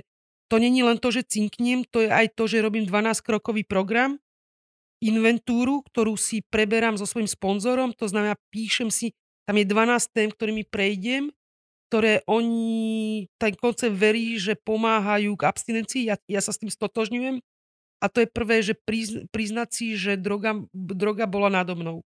to 0.51 0.61
není 0.61 0.85
len 0.85 1.01
to, 1.01 1.09
že 1.09 1.25
cinknem, 1.25 1.81
to 1.89 2.05
je 2.05 2.11
aj 2.11 2.35
to, 2.37 2.45
že 2.45 2.61
robím 2.61 2.85
12-krokový 2.85 3.65
program, 3.65 4.21
inventúru, 5.05 5.85
ktorú 5.85 6.17
si 6.17 6.41
preberám 6.41 6.97
so 6.97 7.05
svojím 7.05 7.29
sponzorom, 7.29 7.93
to 7.93 8.09
znamená, 8.09 8.33
píšem 8.49 8.89
si, 8.89 9.13
tam 9.45 9.61
je 9.61 9.65
12 9.67 10.15
tém, 10.15 10.29
ktorými 10.33 10.63
prejdem, 10.65 11.29
ktoré 11.89 12.25
oni, 12.25 13.29
ten 13.37 13.53
koncept 13.55 13.93
verí, 13.93 14.41
že 14.41 14.57
pomáhajú 14.57 15.37
k 15.37 15.45
abstinencii, 15.45 16.09
ja, 16.09 16.17
ja 16.25 16.41
sa 16.41 16.49
s 16.49 16.59
tým 16.59 16.73
stotožňujem. 16.73 17.39
A 18.03 18.05
to 18.11 18.25
je 18.25 18.27
prvé, 18.27 18.59
že 18.59 18.75
prizn, 18.75 19.29
priznať 19.31 19.69
si, 19.71 19.87
že 19.95 20.19
droga, 20.19 20.59
droga 20.73 21.29
bola 21.29 21.47
nado 21.47 21.77
mnou. 21.77 22.03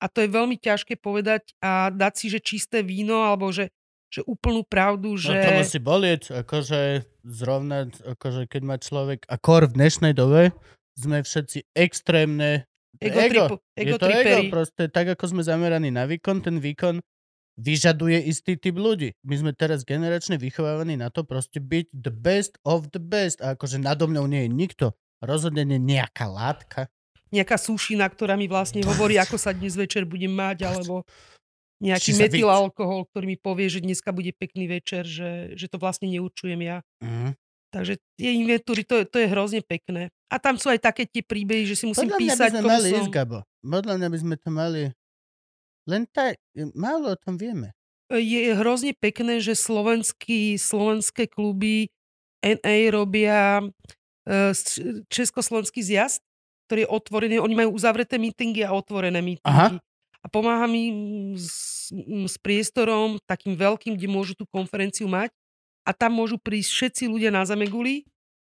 A 0.00 0.08
to 0.08 0.24
je 0.24 0.28
veľmi 0.30 0.56
ťažké 0.56 0.96
povedať 0.96 1.52
a 1.60 1.92
dať 1.92 2.12
si, 2.16 2.26
že 2.32 2.40
čisté 2.40 2.80
víno, 2.80 3.24
alebo 3.26 3.52
že, 3.52 3.72
že 4.08 4.24
úplnú 4.24 4.64
pravdu, 4.64 5.18
že... 5.18 5.34
No 5.34 5.44
to 5.44 5.60
musí 5.60 5.80
bolieť, 5.80 6.22
akože 6.32 7.04
zrovna, 7.26 7.88
akože 7.90 8.48
keď 8.48 8.62
má 8.64 8.76
človek, 8.80 9.28
a 9.28 9.36
kor 9.36 9.68
v 9.68 9.76
dnešnej 9.76 10.12
dobe, 10.16 10.56
sme 10.96 11.22
všetci 11.22 11.76
extrémne 11.76 12.64
Ego, 12.96 13.20
ego. 13.20 13.44
trip, 13.44 13.52
je 13.76 13.92
to 14.00 14.08
ego, 14.08 14.36
proste 14.48 14.88
tak 14.88 15.12
ako 15.12 15.36
sme 15.36 15.42
zameraní 15.44 15.92
na 15.92 16.08
výkon, 16.08 16.40
ten 16.40 16.56
výkon 16.56 17.04
vyžaduje 17.56 18.20
istý 18.28 18.60
typ 18.60 18.76
ľudí. 18.76 19.16
My 19.24 19.36
sme 19.40 19.52
teraz 19.56 19.84
generačne 19.84 20.36
vychovávaní 20.36 21.00
na 21.00 21.08
to 21.08 21.24
proste 21.24 21.60
byť 21.60 21.92
the 21.92 22.12
best 22.12 22.60
of 22.68 22.92
the 22.92 23.00
best. 23.00 23.40
A 23.40 23.56
akože 23.56 23.80
nado 23.80 24.04
mnou 24.08 24.28
nie 24.28 24.44
je 24.44 24.50
nikto. 24.52 24.86
Rozhodne 25.24 25.64
nie 25.64 25.80
nejaká 25.80 26.28
látka. 26.28 26.92
Nejaká 27.32 27.56
súšina, 27.56 28.06
ktorá 28.06 28.36
mi 28.36 28.46
vlastne 28.46 28.84
hovorí, 28.84 29.16
ako 29.16 29.40
sa 29.40 29.56
dnes 29.56 29.74
večer 29.74 30.04
budem 30.04 30.30
mať, 30.30 30.68
alebo 30.68 31.02
nejaký 31.80 32.16
metylalkohol, 32.16 33.08
ktorý 33.12 33.24
mi 33.24 33.38
povie, 33.40 33.68
že 33.72 33.84
dneska 33.84 34.12
bude 34.12 34.32
pekný 34.36 34.68
večer, 34.68 35.04
že, 35.04 35.56
že 35.56 35.66
to 35.68 35.80
vlastne 35.80 36.08
neurčujem 36.12 36.60
ja. 36.60 36.80
Mm. 37.00 37.36
Takže 37.74 37.98
tie 38.16 38.30
inventúry, 38.32 38.86
to, 38.86 39.02
je- 39.02 39.08
to 39.10 39.18
je 39.20 39.26
hrozne 39.28 39.60
pekné. 39.60 40.08
A 40.26 40.38
tam 40.42 40.58
sú 40.58 40.70
aj 40.70 40.82
také 40.82 41.06
tie 41.06 41.22
príbehy, 41.22 41.66
že 41.66 41.78
si 41.78 41.84
musím 41.86 42.10
Podľa 42.10 42.18
mňa 42.18 42.22
by 42.22 42.34
písať, 42.34 42.50
sme 42.50 42.62
mali 42.62 42.88
som... 42.90 42.98
ísť, 43.02 43.10
Gabo. 43.12 43.38
Podľa 43.62 43.94
mňa 43.98 44.08
by 44.10 44.18
sme 44.18 44.34
to 44.38 44.48
mali... 44.50 44.82
Len 45.86 46.02
tak, 46.10 46.34
málo 46.74 47.14
o 47.14 47.18
tom 47.18 47.38
vieme. 47.38 47.70
je 48.10 48.50
hrozne 48.58 48.90
pekné, 48.98 49.38
že 49.38 49.54
slovenský, 49.54 50.58
slovenské 50.58 51.30
kluby 51.30 51.94
NA 52.42 52.90
robia 52.90 53.62
e, 54.26 54.50
československý 55.06 55.82
zjazd, 55.82 56.22
ktorý 56.66 56.86
je 56.86 56.90
otvorený. 56.90 57.34
Oni 57.38 57.54
majú 57.54 57.78
uzavreté 57.78 58.18
mítingy 58.18 58.66
a 58.66 58.74
otvorené 58.74 59.22
mítingy. 59.22 59.78
A 60.22 60.26
pomáha 60.26 60.66
mi 60.66 60.90
s, 61.38 61.86
s 62.26 62.34
priestorom 62.42 63.22
takým 63.30 63.54
veľkým, 63.54 63.94
kde 63.94 64.10
môžu 64.10 64.34
tú 64.34 64.42
konferenciu 64.50 65.06
mať. 65.06 65.30
A 65.86 65.94
tam 65.94 66.18
môžu 66.18 66.42
prísť 66.42 66.70
všetci 66.74 67.04
ľudia 67.06 67.30
na 67.30 67.46
Zameguli 67.46 68.02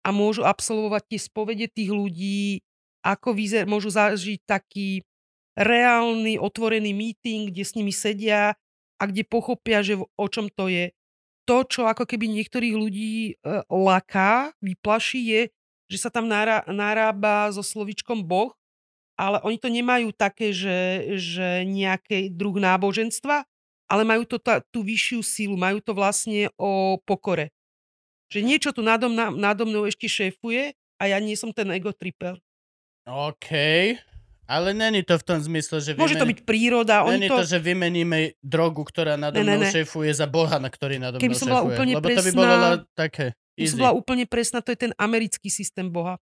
a 0.07 0.15
môžu 0.15 0.47
absolvovať 0.47 1.03
tie 1.11 1.21
spovede 1.21 1.67
tých 1.67 1.91
ľudí, 1.91 2.63
ako 3.03 3.35
vyzer, 3.35 3.67
môžu 3.67 3.91
zažiť 3.91 4.41
taký 4.47 5.03
reálny, 5.59 6.39
otvorený 6.39 6.95
meeting, 6.95 7.51
kde 7.51 7.63
s 7.67 7.75
nimi 7.75 7.91
sedia 7.91 8.55
a 8.99 9.03
kde 9.05 9.27
pochopia, 9.27 9.83
že 9.83 9.99
o 9.99 10.27
čom 10.31 10.47
to 10.49 10.71
je. 10.71 10.95
To, 11.45 11.67
čo 11.67 11.85
ako 11.85 12.09
keby 12.09 12.31
niektorých 12.31 12.73
ľudí 12.73 13.13
e, 13.29 13.33
laká, 13.69 14.57
vyplaší, 14.65 15.21
je, 15.29 15.43
že 15.93 15.99
sa 16.01 16.09
tam 16.09 16.25
nará, 16.25 16.65
narába 16.65 17.53
so 17.53 17.61
slovičkom 17.61 18.25
Boh, 18.25 18.57
ale 19.15 19.39
oni 19.45 19.61
to 19.61 19.69
nemajú 19.69 20.11
také, 20.17 20.51
že, 20.51 21.13
že 21.21 21.63
nejaký 21.69 22.33
druh 22.33 22.57
náboženstva, 22.57 23.45
ale 23.85 24.03
majú 24.03 24.25
to 24.25 24.37
tá, 24.39 24.61
tú 24.73 24.81
vyššiu 24.81 25.21
sílu, 25.21 25.55
majú 25.55 25.79
to 25.79 25.93
vlastne 25.93 26.49
o 26.57 26.97
pokore. 27.03 27.53
Že 28.33 28.41
niečo 28.43 28.71
tu 28.73 28.81
nado, 28.81 29.07
mna, 29.07 29.31
nado 29.31 29.69
mnou 29.69 29.85
ešte 29.85 30.09
šéfuje 30.09 30.73
a 30.99 31.03
ja 31.07 31.21
nie 31.21 31.37
som 31.37 31.53
ten 31.53 31.69
ego 31.71 31.93
tripper. 31.93 32.41
OK. 33.05 33.49
Ale 34.45 34.77
není 34.77 35.01
to 35.01 35.17
v 35.17 35.25
tom 35.25 35.41
zmysle, 35.41 35.81
že 35.81 35.97
Môže 35.97 36.21
to 36.21 36.29
byť 36.29 36.45
príroda, 36.45 37.01
Není 37.09 37.33
to... 37.33 37.41
to, 37.41 37.57
že 37.57 37.59
vymeníme 37.65 38.37
drogu, 38.45 38.85
ktorá 38.85 39.17
nado 39.17 39.41
Ne, 39.41 39.45
ne, 39.45 39.57
mnou 39.57 39.65
ne. 39.65 39.73
šéfuje 39.73 40.13
za 40.13 40.29
boha, 40.29 40.61
na 40.61 40.69
ktorý 40.69 41.01
nado 41.01 41.17
Keby 41.17 41.33
mnou 41.33 41.41
som 41.41 41.49
bola 41.49 41.63
šéfuje. 41.65 41.73
úplne 41.73 41.93
Lebo 41.97 42.05
to 42.05 42.09
by 42.09 42.17
presná- 42.21 42.37
bolo 42.37 42.69
také 42.93 43.27
Keby 43.33 43.57
easy. 43.65 43.73
som 43.73 43.81
bola 43.81 43.95
úplne 43.97 44.25
presná, 44.29 44.59
to 44.61 44.71
je 44.73 44.81
ten 44.85 44.93
americký 45.01 45.49
systém 45.49 45.89
Boha. 45.89 46.21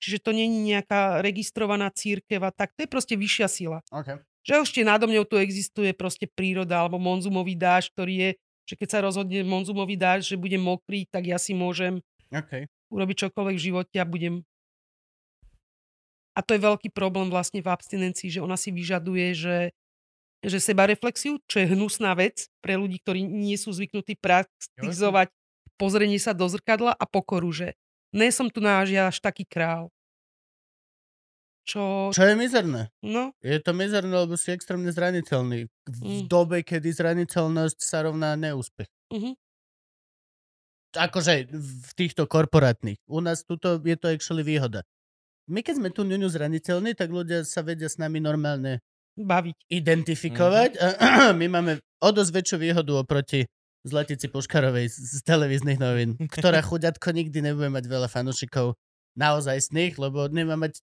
Čiže 0.00 0.18
to 0.18 0.30
není 0.32 0.72
nejaká 0.72 1.20
registrovaná 1.20 1.92
církev 1.92 2.40
a 2.40 2.50
tak, 2.50 2.72
to 2.72 2.82
je 2.82 2.88
proste 2.88 3.14
vyššia 3.14 3.46
sila. 3.46 3.78
Okay. 3.92 4.16
Že 4.42 4.66
ešte 4.66 4.80
nado 4.82 5.06
mňou 5.06 5.22
tu 5.26 5.38
existuje 5.38 5.94
proste 5.94 6.26
príroda 6.26 6.82
alebo 6.82 6.98
monzumový 6.98 7.54
dáž, 7.54 7.90
ktorý 7.94 8.14
je, 8.18 8.30
že 8.66 8.74
keď 8.74 8.88
sa 8.90 8.98
rozhodne 9.02 9.42
monzumový 9.46 9.94
dáž, 9.94 10.34
že 10.34 10.36
budem 10.38 10.62
mokrý, 10.62 11.06
tak 11.06 11.30
ja 11.30 11.38
si 11.38 11.54
môžem 11.54 12.02
Okay. 12.32 12.64
urobiť 12.88 13.28
čokoľvek 13.28 13.56
v 13.60 13.64
živote 13.68 13.96
a 14.00 14.08
budem... 14.08 14.40
A 16.32 16.40
to 16.40 16.56
je 16.56 16.64
veľký 16.64 16.88
problém 16.96 17.28
vlastne 17.28 17.60
v 17.60 17.68
abstinencii, 17.68 18.32
že 18.32 18.40
ona 18.40 18.56
si 18.56 18.72
vyžaduje, 18.72 19.36
že, 19.36 19.58
že 20.40 20.58
seba 20.64 20.88
reflexiu, 20.88 21.36
čo 21.44 21.60
je 21.60 21.76
hnusná 21.76 22.16
vec 22.16 22.48
pre 22.64 22.80
ľudí, 22.80 23.04
ktorí 23.04 23.20
nie 23.20 23.60
sú 23.60 23.68
zvyknutí 23.68 24.16
praktizovať 24.16 25.28
pozrenie 25.82 26.22
sa 26.22 26.30
do 26.30 26.46
zrkadla 26.46 26.94
a 26.94 27.04
pokoru, 27.10 27.50
že 27.50 27.74
ne 28.14 28.30
som 28.30 28.46
tu 28.46 28.62
náš 28.62 28.94
ja 28.94 29.10
až 29.10 29.18
taký 29.18 29.42
král. 29.42 29.90
Čo, 31.62 32.10
Čo 32.10 32.22
je 32.26 32.34
mizerné? 32.34 32.90
no, 33.00 33.30
Je 33.38 33.58
to 33.62 33.70
mizerné, 33.70 34.10
lebo 34.10 34.34
si 34.34 34.50
extrémne 34.50 34.90
zraniteľný. 34.90 35.70
V 35.86 36.00
Mm. 36.02 36.26
dobe, 36.26 36.62
kedy 36.62 36.90
zraniteľnosť 36.90 37.78
sa 37.78 38.02
rovná 38.02 38.34
neúspech. 38.34 38.90
mhm. 39.14 39.38
Akože 40.92 41.48
v 41.48 41.90
týchto 41.96 42.28
korporátnych. 42.28 43.00
U 43.08 43.24
nás 43.24 43.48
tuto 43.48 43.80
je 43.80 43.96
to 43.96 44.12
actually 44.12 44.44
výhoda. 44.44 44.84
My 45.48 45.64
keď 45.64 45.80
sme 45.80 45.88
tu 45.88 46.04
ňuňu 46.04 46.28
zraniteľní, 46.28 46.92
tak 46.92 47.08
ľudia 47.08 47.48
sa 47.48 47.64
vedia 47.64 47.88
s 47.88 47.96
nami 47.96 48.20
normálne 48.20 48.84
baviť. 49.16 49.56
identifikovať. 49.72 50.70
A 50.76 50.86
my 51.40 51.46
máme 51.48 51.72
o 51.80 52.08
dosť 52.12 52.30
väčšiu 52.30 52.56
výhodu 52.60 52.92
oproti 52.94 53.48
Zlatici 53.82 54.28
Puškarovej 54.28 54.86
z, 54.86 54.96
z 55.16 55.20
televíznych 55.24 55.80
novín, 55.80 56.14
ktorá 56.28 56.60
chuďatko 56.68 57.08
nikdy 57.10 57.40
nebude 57.40 57.72
mať 57.72 57.88
veľa 57.88 58.12
fanúšikov 58.12 58.76
naozaj 59.16 59.64
sných, 59.64 59.96
lebo 59.96 60.28
nemá 60.28 60.60
mať 60.60 60.76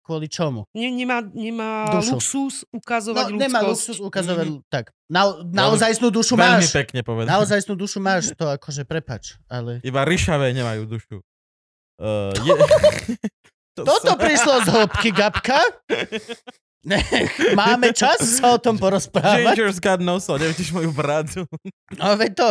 kvôli 0.00 0.26
čomu. 0.26 0.66
Ne, 0.72 0.88
nemá, 0.88 1.20
nemá 1.22 1.88
Dušu. 1.92 2.16
luxus 2.16 2.54
ukazovať 2.70 3.24
No, 3.26 3.30
ľudskosť. 3.30 3.44
nemá 3.46 3.60
luxus 3.62 3.98
ukazovať, 3.98 4.46
tak. 4.66 4.84
Na, 5.06 5.22
naozajstnú 5.40 6.08
dušu 6.08 6.34
Veľmi 6.34 6.64
máš. 6.64 6.72
pekne 6.72 7.00
povedané. 7.00 7.30
Naozajstnú 7.30 7.74
dušu 7.74 7.98
máš, 7.98 8.32
to 8.34 8.46
akože 8.46 8.82
prepač, 8.82 9.38
ale... 9.46 9.78
Iba 9.80 10.02
ryšavé 10.02 10.50
nemajú 10.50 10.86
dušu. 10.86 11.22
Uh, 12.00 12.32
je... 12.40 12.52
to 13.76 13.84
Toto 13.84 14.12
sa- 14.12 14.18
prišlo 14.18 14.54
z 14.64 14.68
hĺbky, 14.72 15.08
Gabka. 15.12 15.60
Nech, 16.80 17.04
máme 17.52 17.92
čas 17.92 18.40
sa 18.40 18.56
o 18.56 18.58
tom 18.58 18.80
porozprávať. 18.80 19.52
Ginger's 19.52 19.76
got 19.76 20.00
no 20.00 20.16
soul, 20.16 20.40
nevidíš 20.40 20.72
moju 20.72 20.88
bradu. 20.90 21.44
No 21.92 22.16
veď 22.16 22.32
to. 22.32 22.48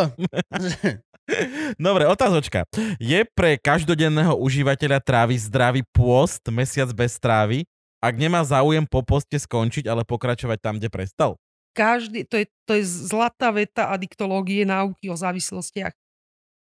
Dobre, 1.78 2.04
otázočka. 2.06 2.66
Je 2.98 3.22
pre 3.36 3.56
každodenného 3.60 4.36
užívateľa 4.36 5.00
trávy 5.00 5.36
zdravý 5.38 5.82
pôst, 5.94 6.42
mesiac 6.50 6.90
bez 6.92 7.16
trávy, 7.20 7.64
ak 8.00 8.14
nemá 8.16 8.40
záujem 8.42 8.84
po 8.88 9.04
poste 9.04 9.36
skončiť, 9.36 9.86
ale 9.86 10.02
pokračovať 10.08 10.58
tam, 10.60 10.80
kde 10.80 10.88
prestal? 10.88 11.36
každý, 11.72 12.26
to 12.26 12.36
je, 12.36 12.46
to 12.66 12.72
je 12.78 12.84
zlatá 12.84 13.50
veta 13.54 13.90
adiktológie 13.90 14.66
náuky 14.66 15.10
o 15.10 15.16
závislostiach. 15.16 15.94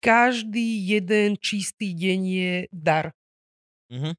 Každý 0.01 0.83
jeden 0.87 1.41
čistý 1.41 1.93
deň 1.97 2.21
je 2.27 2.55
dar. 2.73 3.13
Mhm. 3.93 4.17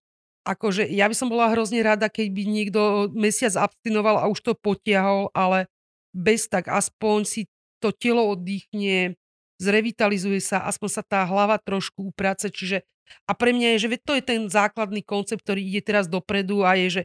Akože 0.48 0.88
ja 0.88 1.12
by 1.12 1.16
som 1.16 1.28
bola 1.28 1.52
hrozne 1.52 1.84
rada, 1.84 2.08
keď 2.08 2.28
by 2.32 2.44
niekto 2.48 2.82
mesiac 3.12 3.52
abstinoval 3.68 4.16
a 4.16 4.32
už 4.32 4.40
to 4.40 4.56
potiahol, 4.56 5.28
ale 5.36 5.68
bez 6.16 6.48
tak 6.48 6.72
aspoň 6.72 7.28
si 7.28 7.42
to 7.84 7.92
telo 7.92 8.32
oddychne, 8.32 9.20
zrevitalizuje 9.58 10.42
sa, 10.42 10.66
aspoň 10.66 10.90
sa 10.90 11.04
tá 11.04 11.26
hlava 11.26 11.58
trošku 11.58 12.14
uprace, 12.14 12.50
čiže 12.50 12.86
a 13.24 13.32
pre 13.34 13.56
mňa 13.56 13.76
je, 13.76 13.88
že 13.88 13.90
to 14.04 14.20
je 14.20 14.24
ten 14.24 14.52
základný 14.52 15.00
koncept, 15.00 15.44
ktorý 15.44 15.64
ide 15.64 15.80
teraz 15.80 16.12
dopredu 16.12 16.68
a 16.68 16.76
je, 16.76 17.02
že 17.02 17.04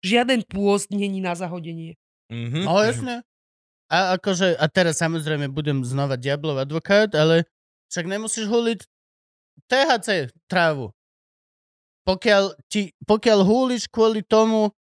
žiaden 0.00 0.42
pôst 0.48 0.88
není 0.90 1.20
na 1.20 1.36
zahodenie. 1.36 2.00
Mhm. 2.32 2.64
No 2.64 2.80
jasne. 2.80 3.14
A 3.92 4.16
akože, 4.16 4.56
a 4.56 4.66
teraz 4.72 4.96
samozrejme 5.04 5.52
budem 5.52 5.84
znova 5.84 6.16
diablov 6.16 6.56
advokát, 6.64 7.12
ale 7.12 7.44
však 7.92 8.08
nemusíš 8.08 8.48
huliť 8.48 8.80
THC 9.68 10.32
trávu. 10.48 10.96
Pokiaľ, 12.08 12.56
ti, 12.72 12.96
pokiaľ 13.04 13.38
húliš 13.44 13.92
kvôli 13.92 14.24
tomu, 14.24 14.72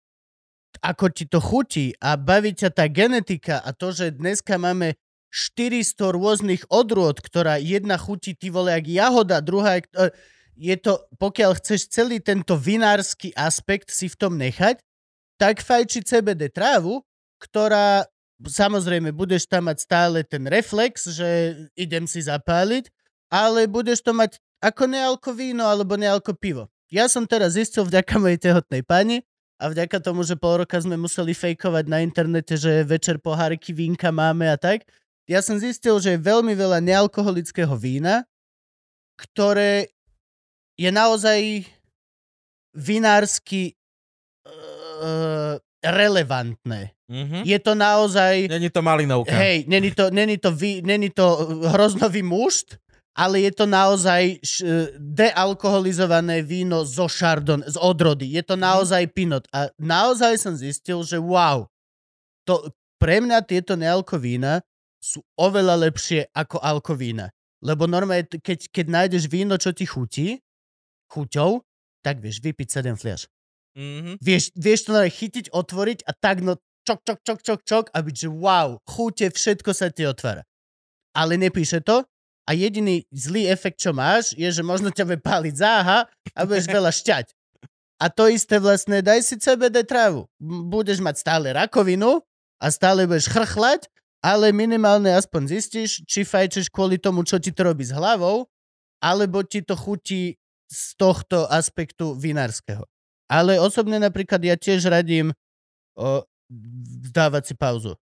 ako 0.80 1.12
ti 1.12 1.28
to 1.28 1.44
chutí 1.44 1.92
a 2.00 2.16
baví 2.16 2.56
ťa 2.56 2.72
tá 2.72 2.88
genetika 2.88 3.60
a 3.60 3.76
to, 3.76 3.92
že 3.92 4.16
dneska 4.16 4.56
máme 4.56 4.96
400 5.32 6.12
rôznych 6.12 6.64
odrôd, 6.68 7.24
ktorá 7.24 7.56
jedna 7.56 7.96
chutí 7.96 8.36
ty 8.36 8.52
vole 8.52 8.76
jak 8.76 8.86
jahoda, 8.86 9.40
druhá 9.40 9.80
e, 9.80 9.84
je 10.60 10.76
to, 10.76 11.00
pokiaľ 11.16 11.58
chceš 11.58 11.88
celý 11.88 12.20
tento 12.20 12.60
vinársky 12.60 13.32
aspekt 13.34 13.90
si 13.90 14.12
v 14.12 14.20
tom 14.20 14.36
nechať, 14.36 14.84
tak 15.40 15.64
fajči 15.64 16.04
CBD 16.06 16.52
trávu, 16.52 17.02
ktorá 17.42 18.06
samozrejme 18.44 19.10
budeš 19.16 19.48
tam 19.50 19.72
mať 19.72 19.78
stále 19.82 20.18
ten 20.22 20.46
reflex, 20.46 21.10
že 21.10 21.56
idem 21.74 22.06
si 22.06 22.22
zapáliť, 22.22 22.92
ale 23.32 23.66
budeš 23.66 24.06
to 24.06 24.12
mať 24.14 24.38
ako 24.62 24.86
nealko 24.86 25.34
víno 25.34 25.66
alebo 25.66 25.98
nealko 25.98 26.38
pivo. 26.38 26.70
Ja 26.92 27.08
som 27.08 27.26
teraz 27.26 27.56
zistil 27.56 27.88
vďaka 27.88 28.20
mojej 28.20 28.38
tehotnej 28.38 28.84
pani 28.84 29.24
a 29.58 29.72
vďaka 29.72 30.04
tomu, 30.04 30.22
že 30.28 30.38
pol 30.38 30.62
roka 30.62 30.78
sme 30.78 31.00
museli 31.00 31.32
fejkovať 31.32 31.86
na 31.88 32.04
internete, 32.04 32.60
že 32.60 32.84
večer 32.86 33.18
poháriky 33.18 33.72
vínka 33.72 34.12
máme 34.12 34.46
a 34.52 34.60
tak, 34.60 34.86
ja 35.32 35.40
som 35.40 35.56
zistil, 35.56 35.96
že 36.04 36.20
je 36.20 36.28
veľmi 36.28 36.52
veľa 36.52 36.84
nealkoholického 36.84 37.72
vína, 37.80 38.28
ktoré 39.16 39.88
je 40.76 40.92
naozaj 40.92 41.64
vinársky 42.76 43.80
uh, 44.44 45.56
relevantné. 45.80 46.92
Mhm. 47.12 47.44
Je 47.44 47.60
to 47.60 47.76
naozaj... 47.76 48.48
Není 48.48 48.72
to 48.72 48.84
malinovka. 48.84 49.36
Hej, 49.36 49.68
není 49.68 49.92
to, 49.92 50.12
není 50.12 50.36
to, 50.40 50.52
vy, 50.52 50.84
není 50.84 51.12
to 51.12 51.28
hroznový 51.72 52.24
mušt, 52.24 52.80
ale 53.12 53.44
je 53.44 53.52
to 53.52 53.68
naozaj 53.68 54.40
š, 54.40 54.64
dealkoholizované 54.96 56.40
víno 56.40 56.88
zo 56.88 57.12
Chardon, 57.12 57.60
z 57.68 57.76
odrody. 57.76 58.32
Je 58.32 58.44
to 58.44 58.56
naozaj 58.56 59.04
pinot. 59.12 59.44
A 59.52 59.68
naozaj 59.76 60.40
som 60.40 60.56
zistil, 60.56 61.04
že 61.04 61.20
wow, 61.20 61.68
to, 62.48 62.72
pre 62.96 63.20
mňa 63.20 63.44
tieto 63.44 63.76
nealkovína 63.76 64.64
sú 65.02 65.26
oveľa 65.36 65.90
lepšie 65.90 66.30
ako 66.32 66.62
alkovína. 66.62 67.34
Lebo 67.66 67.90
normálne, 67.90 68.26
keď, 68.26 68.70
keď 68.70 68.86
nájdeš 68.90 69.26
víno, 69.26 69.58
čo 69.58 69.74
ti 69.74 69.90
chutí, 69.90 70.38
chuťou, 71.10 71.62
tak 72.06 72.22
vieš 72.22 72.42
vypiť 72.42 72.68
7 72.70 72.98
fliaž. 72.98 73.26
Mhm. 73.78 74.22
Vieš, 74.22 74.54
vieš 74.54 74.86
to 74.86 74.94
normálne 74.94 75.14
chytiť, 75.14 75.46
otvoriť 75.52 76.00
a 76.06 76.12
tak 76.14 76.46
no 76.46 76.58
čok, 76.86 77.00
čok, 77.06 77.20
čok, 77.24 77.40
čok, 77.42 77.62
čok 77.66 77.86
a 77.94 77.98
byť, 78.02 78.16
že 78.16 78.30
wow, 78.30 78.78
chute, 78.86 79.28
všetko 79.30 79.72
sa 79.74 79.94
ti 79.94 80.06
otvára. 80.06 80.46
Ale 81.14 81.38
nepíše 81.38 81.84
to 81.84 82.04
a 82.48 82.52
jediný 82.58 83.06
zlý 83.14 83.48
efekt, 83.48 83.80
čo 83.80 83.94
máš, 83.94 84.34
je, 84.34 84.50
že 84.50 84.66
možno 84.66 84.90
ťa 84.90 85.06
bude 85.06 85.22
páliť 85.22 85.56
záha 85.56 86.10
a 86.36 86.40
budeš 86.44 86.68
veľa 86.68 86.92
šťať. 87.00 87.26
A 88.02 88.10
to 88.10 88.26
isté 88.34 88.58
vlastne, 88.58 89.06
daj 89.06 89.22
si 89.22 89.38
CBD 89.38 89.86
trávu. 89.86 90.26
Budeš 90.42 90.98
mať 91.06 91.22
stále 91.22 91.54
rakovinu 91.54 92.26
a 92.58 92.66
stále 92.74 93.06
budeš 93.06 93.30
chrchlať, 93.30 93.86
ale 94.22 94.54
minimálne 94.54 95.10
aspoň 95.18 95.58
zistíš, 95.58 96.06
či 96.06 96.22
fajčeš 96.22 96.70
kvôli 96.70 97.02
tomu, 97.02 97.26
čo 97.26 97.42
ti 97.42 97.50
to 97.50 97.66
robí 97.66 97.82
s 97.82 97.92
hlavou, 97.92 98.46
alebo 99.02 99.42
ti 99.42 99.66
to 99.66 99.74
chutí 99.74 100.38
z 100.70 100.82
tohto 100.96 101.50
aspektu 101.50 102.14
vinárskeho. 102.14 102.86
Ale 103.28 103.58
osobne 103.58 103.98
napríklad 103.98 104.40
ja 104.46 104.54
tiež 104.54 104.88
radím 104.88 105.34
o, 105.98 106.22
dávať 107.12 107.52
si 107.52 107.56
pauzu. 107.58 107.98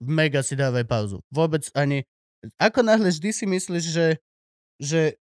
Mega 0.00 0.40
si 0.40 0.56
dávaj 0.56 0.88
pauzu. 0.88 1.20
Vôbec 1.28 1.68
ani... 1.76 2.08
Ako 2.56 2.80
náhle 2.80 3.12
vždy 3.12 3.30
si 3.36 3.44
myslíš, 3.44 3.84
že, 3.84 4.08
že 4.80 5.20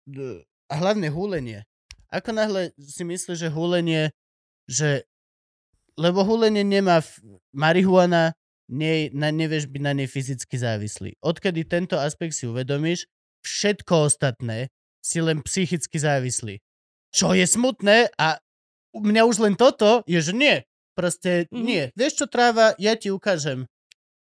a 0.73 0.75
hlavne 0.81 1.13
húlenie. 1.13 1.69
Ako 2.09 2.33
náhle 2.33 2.73
si 2.81 3.05
myslíš, 3.05 3.37
že 3.37 3.49
húlenie, 3.53 4.17
že 4.65 5.05
lebo 5.93 6.25
húlenie 6.25 6.65
nemá 6.65 7.05
f- 7.05 7.21
marihuana, 7.53 8.33
nie, 8.73 9.13
na, 9.13 9.29
nevieš 9.29 9.69
byť 9.69 9.83
na 9.85 9.93
nej 9.93 10.09
fyzicky 10.09 10.57
závislý. 10.57 11.21
Odkedy 11.21 11.69
tento 11.69 12.01
aspekt 12.01 12.33
si 12.33 12.49
uvedomíš, 12.49 13.05
všetko 13.45 14.09
ostatné 14.09 14.73
si 15.05 15.21
len 15.21 15.45
psychicky 15.45 16.01
závislý. 16.01 16.59
Čo 17.13 17.37
je 17.37 17.45
smutné 17.45 18.09
a 18.17 18.41
u 18.97 19.05
mňa 19.05 19.23
už 19.29 19.37
len 19.45 19.55
toto 19.55 20.01
je, 20.09 20.19
že 20.19 20.33
nie. 20.33 20.65
Proste 20.93 21.49
Mhm. 21.53 21.63
nie. 21.65 21.83
Vieš 21.93 22.25
čo, 22.25 22.27
tráva, 22.29 22.73
ja 22.77 22.97
ti 22.97 23.09
ukážem. 23.09 23.69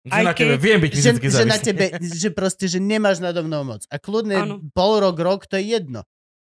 Že 0.08 0.11
Aj 0.16 0.24
na 0.24 0.32
tebe 0.32 0.56
keď- 0.56 0.64
viem 0.64 0.80
byť 0.80 0.92
Že, 0.95 1.11
že 1.19 1.43
na 1.43 1.59
tebe, 1.59 1.85
že 2.00 2.30
proste, 2.32 2.66
že 2.72 2.80
nemáš 2.80 3.19
nado 3.19 3.43
mnou 3.43 3.67
moc. 3.67 3.84
A 3.92 4.00
kľudne 4.00 4.35
Áno. 4.40 4.56
pol 4.72 5.03
rok, 5.03 5.19
rok, 5.19 5.43
to 5.51 5.59
je 5.59 5.76
jedno. 5.76 6.08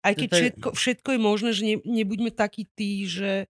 Aj 0.06 0.14
To 0.14 0.22
keď 0.22 0.30
je- 0.30 0.38
všetko, 0.38 0.68
všetko 0.74 1.10
je 1.12 1.20
možné, 1.20 1.50
že 1.52 1.64
ne, 1.66 1.76
nebuďme 1.82 2.30
takí 2.30 2.70
tí, 2.78 3.10
že 3.10 3.50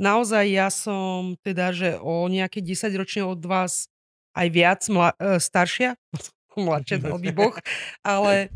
naozaj 0.00 0.44
ja 0.48 0.66
som 0.66 1.36
teda, 1.38 1.70
že 1.70 2.00
o 2.00 2.24
nejaké 2.26 2.58
10 2.58 2.88
ročne 2.96 3.22
od 3.22 3.38
vás 3.40 3.86
aj 4.32 4.48
viac 4.48 4.80
mla, 4.88 5.12
e, 5.12 5.36
staršia, 5.36 5.94
mladšia 6.56 6.96
dal 7.04 7.20
by 7.20 7.30
Boh, 7.30 7.52
ale 8.00 8.48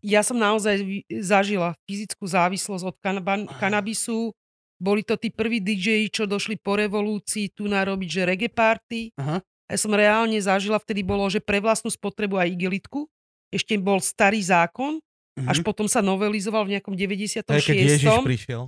ja 0.00 0.22
som 0.22 0.34
naozaj 0.34 0.80
zažila 1.20 1.76
fyzickú 1.84 2.24
závislosť 2.24 2.84
od 2.84 2.96
kanaba- 2.98 3.50
kanabisu. 3.58 4.32
Boli 4.78 5.02
to 5.02 5.18
tí 5.18 5.26
prví 5.28 5.58
DJ, 5.58 6.06
čo 6.06 6.22
došli 6.22 6.54
po 6.54 6.78
revolúcii 6.78 7.50
tu 7.50 7.66
narobiť, 7.66 8.08
že 8.08 8.22
reggae 8.24 8.46
party. 8.46 9.10
Aha. 9.18 9.42
Ja 9.66 9.74
som 9.76 9.90
reálne 9.90 10.38
zažila, 10.38 10.78
vtedy 10.78 11.02
bolo, 11.02 11.26
že 11.26 11.42
pre 11.42 11.58
vlastnú 11.58 11.90
spotrebu 11.90 12.38
aj 12.38 12.54
igelitku. 12.54 13.10
Ešte 13.50 13.74
bol 13.74 13.98
starý 13.98 14.38
zákon, 14.38 15.02
až 15.34 15.58
Mhm. 15.60 15.66
potom 15.66 15.90
sa 15.90 15.98
novelizoval 15.98 16.62
v 16.62 16.78
nejakom 16.78 16.94
96. 16.94 17.42
To 17.42 17.58
je, 17.58 17.62
keď 17.64 17.76
Ježiš 17.90 18.16
prišiel. 18.22 18.62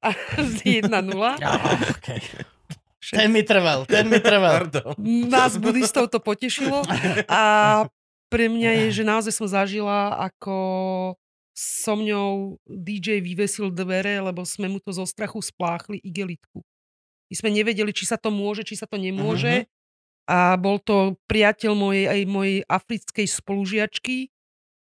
A 0.06 0.16
1-0. 0.40 0.88
okay. 1.92 2.20
Ten 3.10 3.32
mi 3.32 3.42
trval, 3.44 3.84
ten 3.84 4.08
mi 4.08 4.16
trval. 4.16 4.64
Pardon. 4.64 4.94
Nás 5.28 5.60
budistov 5.60 6.08
to 6.08 6.20
potešilo. 6.22 6.84
A 7.28 7.42
pre 8.30 8.46
mňa 8.46 8.86
je, 8.86 9.02
že 9.02 9.04
naozaj 9.04 9.32
som 9.34 9.48
zažila, 9.50 10.14
ako 10.30 10.56
so 11.56 11.92
mňou 11.98 12.56
DJ 12.64 13.20
vyvesil 13.20 13.68
dvere, 13.74 14.22
lebo 14.22 14.46
sme 14.46 14.70
mu 14.70 14.78
to 14.80 14.94
zo 14.94 15.04
strachu 15.04 15.42
spláchli 15.42 16.00
igelitku. 16.00 16.64
My 17.28 17.34
sme 17.34 17.50
nevedeli, 17.52 17.92
či 17.92 18.08
sa 18.08 18.16
to 18.16 18.32
môže, 18.32 18.64
či 18.64 18.78
sa 18.78 18.88
to 18.88 18.96
nemôže. 18.96 19.68
A 20.30 20.54
bol 20.54 20.78
to 20.78 21.18
priateľ 21.26 21.74
mojej 21.74 22.06
aj 22.06 22.20
mojej 22.30 22.58
africkej 22.70 23.26
spolužiačky 23.26 24.30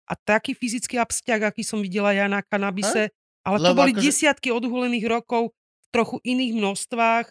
a 0.07 0.13
taký 0.19 0.51
fyzický 0.51 0.99
absťak, 0.99 1.47
aký 1.47 1.63
som 1.63 1.79
videla 1.79 2.11
ja 2.11 2.27
na 2.27 2.43
kanabise. 2.43 3.15
Ale 3.48 3.58
to 3.58 3.64
Lebo 3.66 3.80
boli 3.80 3.92
akože- 3.92 4.03
desiatky 4.03 4.51
odhulených 4.51 5.08
rokov 5.08 5.56
v 5.56 5.88
trochu 5.90 6.19
iných 6.22 6.53
množstvách, 6.53 7.26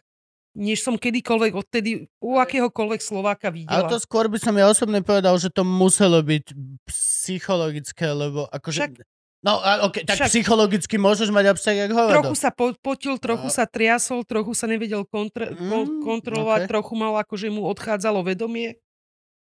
než 0.57 0.81
som 0.81 0.97
kedykoľvek 0.97 1.53
odtedy 1.53 1.91
u 2.19 2.31
akéhokoľvek 2.37 2.99
Slováka 2.99 3.49
Ale 3.49 3.57
videla. 3.59 3.87
to 3.87 4.01
skôr 4.01 4.25
by 4.25 4.41
som 4.41 4.57
ja 4.57 4.65
osobne 4.67 5.01
povedal, 5.01 5.37
že 5.37 5.49
to 5.49 5.61
muselo 5.63 6.25
byť 6.25 6.57
psychologické, 6.87 8.09
lebo 8.09 8.49
akože... 8.49 8.81
Však- 8.81 9.05
no, 9.43 9.61
a, 9.61 9.85
okay, 9.85 10.03
tak 10.03 10.17
však- 10.17 10.31
psychologicky 10.31 10.97
môžeš 10.97 11.29
mať 11.29 11.53
absťak 11.53 11.77
jak 11.79 11.93
hovado. 11.93 12.15
Trochu 12.17 12.37
sa 12.37 12.51
po, 12.51 12.73
potil, 12.75 13.19
trochu 13.19 13.47
No. 13.47 13.53
sa 13.53 13.65
triasol, 13.65 14.25
trochu 14.25 14.53
sa 14.53 14.65
nevedel 14.65 15.05
kontre, 15.05 15.53
kon, 15.53 15.85
Mm, 15.85 16.01
kontrolovať, 16.03 16.61
ok. 16.65 16.69
trochu 16.71 16.95
mal 16.95 17.13
akože 17.19 17.49
mu 17.51 17.67
odchádzalo 17.67 18.23
vedomie. 18.23 18.81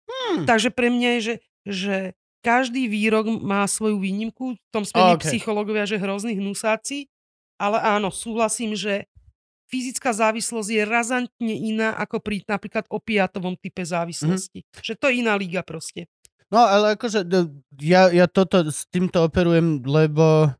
Hmm. 0.05 0.45
Takže 0.45 0.69
pre 0.69 0.87
mňa 0.89 1.09
je, 1.17 1.21
že, 1.23 1.35
že 1.65 1.97
každý 2.47 2.87
výrok 2.87 3.27
má 3.43 3.67
svoju 3.67 3.99
výnimku, 3.99 4.55
v 4.55 4.71
tom 4.71 4.87
sme 4.87 5.03
my 5.03 5.15
Ok. 5.19 5.27
psychológovia, 5.27 5.83
že 5.83 5.99
hrozní 5.99 6.39
hnusáci, 6.39 7.11
ale 7.59 7.83
áno, 7.83 8.15
súhlasím, 8.15 8.79
že 8.79 9.11
fyzická 9.67 10.15
závislosť 10.15 10.71
je 10.71 10.83
razantne 10.87 11.55
iná 11.59 11.99
ako 11.99 12.23
pri 12.23 12.47
napríklad 12.47 12.87
opiatovom 12.87 13.59
type 13.59 13.83
závislosti. 13.83 14.63
Mhm. 14.63 14.79
Že 14.79 14.95
to 14.95 15.05
je 15.11 15.15
iná 15.27 15.35
liga 15.35 15.67
proste. 15.67 16.07
No, 16.47 16.63
ale 16.63 16.95
akože 16.95 17.27
ja, 17.83 18.07
ja 18.15 18.31
toto 18.31 18.63
s 18.71 18.87
týmto 18.87 19.27
operujem, 19.27 19.83
lebo 19.83 20.55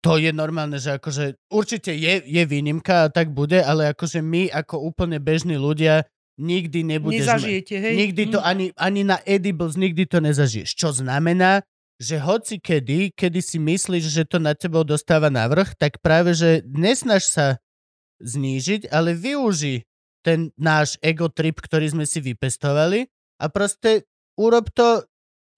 to 0.00 0.12
je 0.16 0.32
normálne, 0.32 0.80
že 0.80 0.96
akože 0.96 1.36
určite 1.52 1.92
je, 1.92 2.24
je 2.24 2.42
výnimka 2.48 3.06
a 3.06 3.12
tak 3.12 3.36
bude, 3.36 3.60
ale 3.60 3.92
akože 3.92 4.24
my 4.24 4.48
ako 4.48 4.80
úplne 4.80 5.20
bežní 5.20 5.60
ľudia 5.60 6.08
nikdy 6.42 6.82
nebudeš... 6.82 7.22
Nezažijete, 7.22 7.74
hej? 7.78 7.94
Nikdy 7.94 8.22
to 8.34 8.38
Mm. 8.42 8.46
ani, 8.50 8.66
ani 8.74 9.02
na 9.06 9.18
edibles 9.22 9.78
nikdy 9.78 10.10
to 10.10 10.18
nezažiješ. 10.18 10.74
Čo 10.74 10.90
znamená, 10.90 11.62
že 12.02 12.18
hoci 12.18 12.58
kedy, 12.58 13.14
kedy 13.14 13.38
si 13.38 13.62
myslíš, 13.62 14.04
že 14.10 14.26
to 14.26 14.42
na 14.42 14.58
tebou 14.58 14.82
dostáva 14.82 15.30
navrh, 15.30 15.70
tak 15.78 16.02
práve, 16.02 16.34
že 16.34 16.66
nesnaž 16.66 17.30
sa 17.30 17.46
znížiť, 18.18 18.90
ale 18.90 19.14
využi 19.14 19.86
ten 20.26 20.50
náš 20.58 20.98
ego 21.02 21.30
trip, 21.30 21.62
ktorý 21.62 21.94
sme 21.94 22.04
si 22.06 22.18
vypestovali 22.18 23.06
a 23.38 23.46
proste 23.50 24.06
urob 24.38 24.70
to 24.74 25.06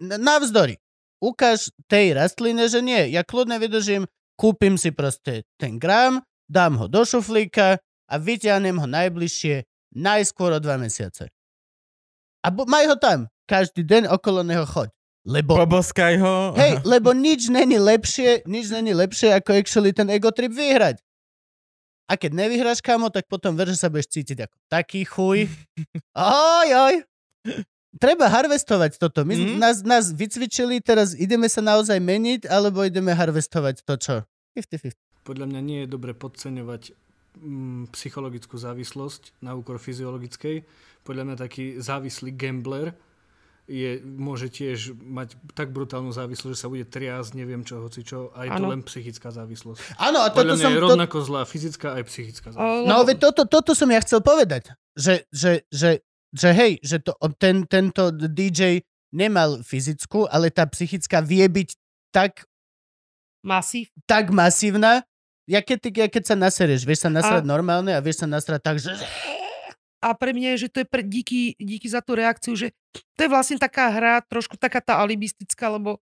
navzdory. 0.01 0.77
Ukáž 1.21 1.73
tej 1.89 2.13
rastline, 2.17 2.69
že 2.69 2.85
nie. 2.85 3.09
Ja 3.09 3.25
kľudne 3.25 3.57
vydržím, 3.57 4.05
kúpim 4.37 4.77
si 4.77 4.93
proste 4.93 5.49
ten 5.57 5.81
gram, 5.81 6.21
dám 6.49 6.77
ho 6.77 6.89
do 6.89 7.05
šuflíka 7.09 7.81
a 8.05 8.15
vyťahnem 8.21 8.77
ho 8.77 8.85
najbližšie 8.85 9.65
najskôr 9.95 10.53
o 10.53 10.61
dva 10.61 10.77
mesiace. 10.77 11.31
A 12.41 12.51
bu- 12.51 12.67
maj 12.67 12.85
ho 12.85 12.95
tam. 12.95 13.27
Každý 13.45 13.83
deň 13.83 14.03
okolo 14.11 14.43
neho 14.43 14.65
choď. 14.65 14.91
Lebo, 15.25 15.57
Poboskaj 15.57 16.21
ho. 16.21 16.53
hej, 16.53 16.85
lebo 16.85 17.13
nič 17.13 17.49
není 17.49 17.81
lepšie, 17.81 18.45
nič 18.45 18.69
není 18.69 18.93
lepšie, 18.93 19.33
ako 19.33 19.55
actually 19.55 19.89
ten 19.91 20.05
ego 20.07 20.29
trip 20.29 20.53
vyhrať. 20.53 21.01
A 22.05 22.21
keď 22.21 22.37
nevyhráš, 22.37 22.79
kamo, 22.79 23.09
tak 23.09 23.25
potom 23.25 23.55
ver, 23.55 23.65
že 23.67 23.79
sa 23.79 23.89
budeš 23.89 24.13
cítiť 24.13 24.45
ako 24.45 24.57
taký 24.69 25.09
chuj. 25.09 25.49
Oj, 26.13 26.69
oj. 26.69 26.95
Treba 27.95 28.27
harvestovať 28.27 28.99
toto. 28.99 29.23
My 29.23 29.33
Mhm. 29.33 29.47
mm. 29.47 29.57
nás, 29.57 29.77
nás 29.81 30.05
vycvičili, 30.11 30.83
teraz 30.83 31.15
ideme 31.15 31.49
sa 31.49 31.63
naozaj 31.63 31.97
meniť, 31.97 32.45
alebo 32.45 32.83
ideme 32.83 33.09
harvestovať 33.11 33.81
to, 33.81 33.95
čo? 33.97 34.15
50-50. 34.53 34.93
Podľa 35.25 35.47
mňa 35.47 35.61
nie 35.63 35.79
je 35.81 35.89
dobre 35.89 36.13
podceňovať 36.13 36.93
psychologickú 37.91 38.55
závislosť 38.55 39.43
na 39.43 39.59
úkor 39.59 39.83
fyziologickej. 39.83 40.63
Podľa 41.03 41.23
mňa 41.27 41.37
taký 41.37 41.79
závislý 41.83 42.33
gambler 42.33 42.95
je, 43.65 43.97
môže 44.05 44.53
tiež 44.53 44.93
mať 44.93 45.41
tak 45.57 45.73
brutálnu 45.73 46.13
závislosť, 46.13 46.53
že 46.53 46.61
sa 46.61 46.69
bude 46.69 46.85
triasť, 46.85 47.33
neviem 47.33 47.65
čo, 47.65 47.81
hoci 47.81 48.05
čo. 48.05 48.29
A 48.37 48.45
je 48.45 48.51
to 48.53 48.65
len 48.69 48.85
psychická 48.85 49.33
závislosť. 49.33 49.97
Áno, 49.97 50.21
a 50.21 50.29
Podľa 50.29 50.53
toto 50.53 50.57
mňa 50.61 50.65
som... 50.69 50.73
je 50.73 50.79
To, 50.79 50.87
rovnako 50.93 51.19
zlá 51.25 51.43
fyzická 51.49 51.89
aj 51.97 52.03
psychická 52.13 52.49
závislosť. 52.53 52.89
no, 52.89 52.97
veď 53.09 53.17
toto, 53.25 53.43
toto 53.49 53.73
som 53.73 53.89
ja 53.89 54.01
chcel 54.05 54.21
povedať. 54.21 54.77
Že, 54.95 55.15
že, 55.33 55.53
že, 55.73 55.91
že 56.31 56.49
hej, 56.53 56.73
že 56.85 57.01
to, 57.01 57.17
ten, 57.41 57.65
tento 57.65 58.13
DJ 58.13 58.85
nemal 59.17 59.65
fyzickú, 59.65 60.29
ale 60.29 60.53
tá 60.53 60.69
psychická 60.69 61.25
vie 61.25 61.49
byť 61.49 61.69
tak, 62.13 62.45
Masív. 63.41 63.89
tak 64.05 64.29
masívna, 64.29 65.09
ja 65.45 65.61
keď, 65.61 65.79
ty, 65.81 65.89
ja 65.93 66.09
keď 66.09 66.23
sa 66.33 66.37
nasereš, 66.37 66.89
vieš 66.89 67.05
sa 67.05 67.11
nasrať 67.13 67.45
A- 67.45 67.49
normálne 67.49 67.93
a 67.93 68.01
vieš 68.01 68.25
sa 68.25 68.29
nasrať 68.29 68.61
tak, 68.65 68.77
že... 68.81 68.93
a 70.01 70.13
pre 70.17 70.33
mňa 70.33 70.57
je, 70.57 70.69
že 70.69 70.73
to 70.73 70.79
je 70.85 70.87
pre, 70.89 71.03
díky, 71.05 71.57
díky 71.57 71.89
za 71.89 72.01
tú 72.01 72.17
reakciu, 72.17 72.57
že 72.57 72.73
to 73.17 73.21
je 73.25 73.33
vlastne 73.33 73.61
taká 73.61 73.93
hra, 73.93 74.25
trošku 74.25 74.57
taká 74.57 74.81
tá 74.81 74.97
alibistická, 75.01 75.69
lebo 75.73 76.01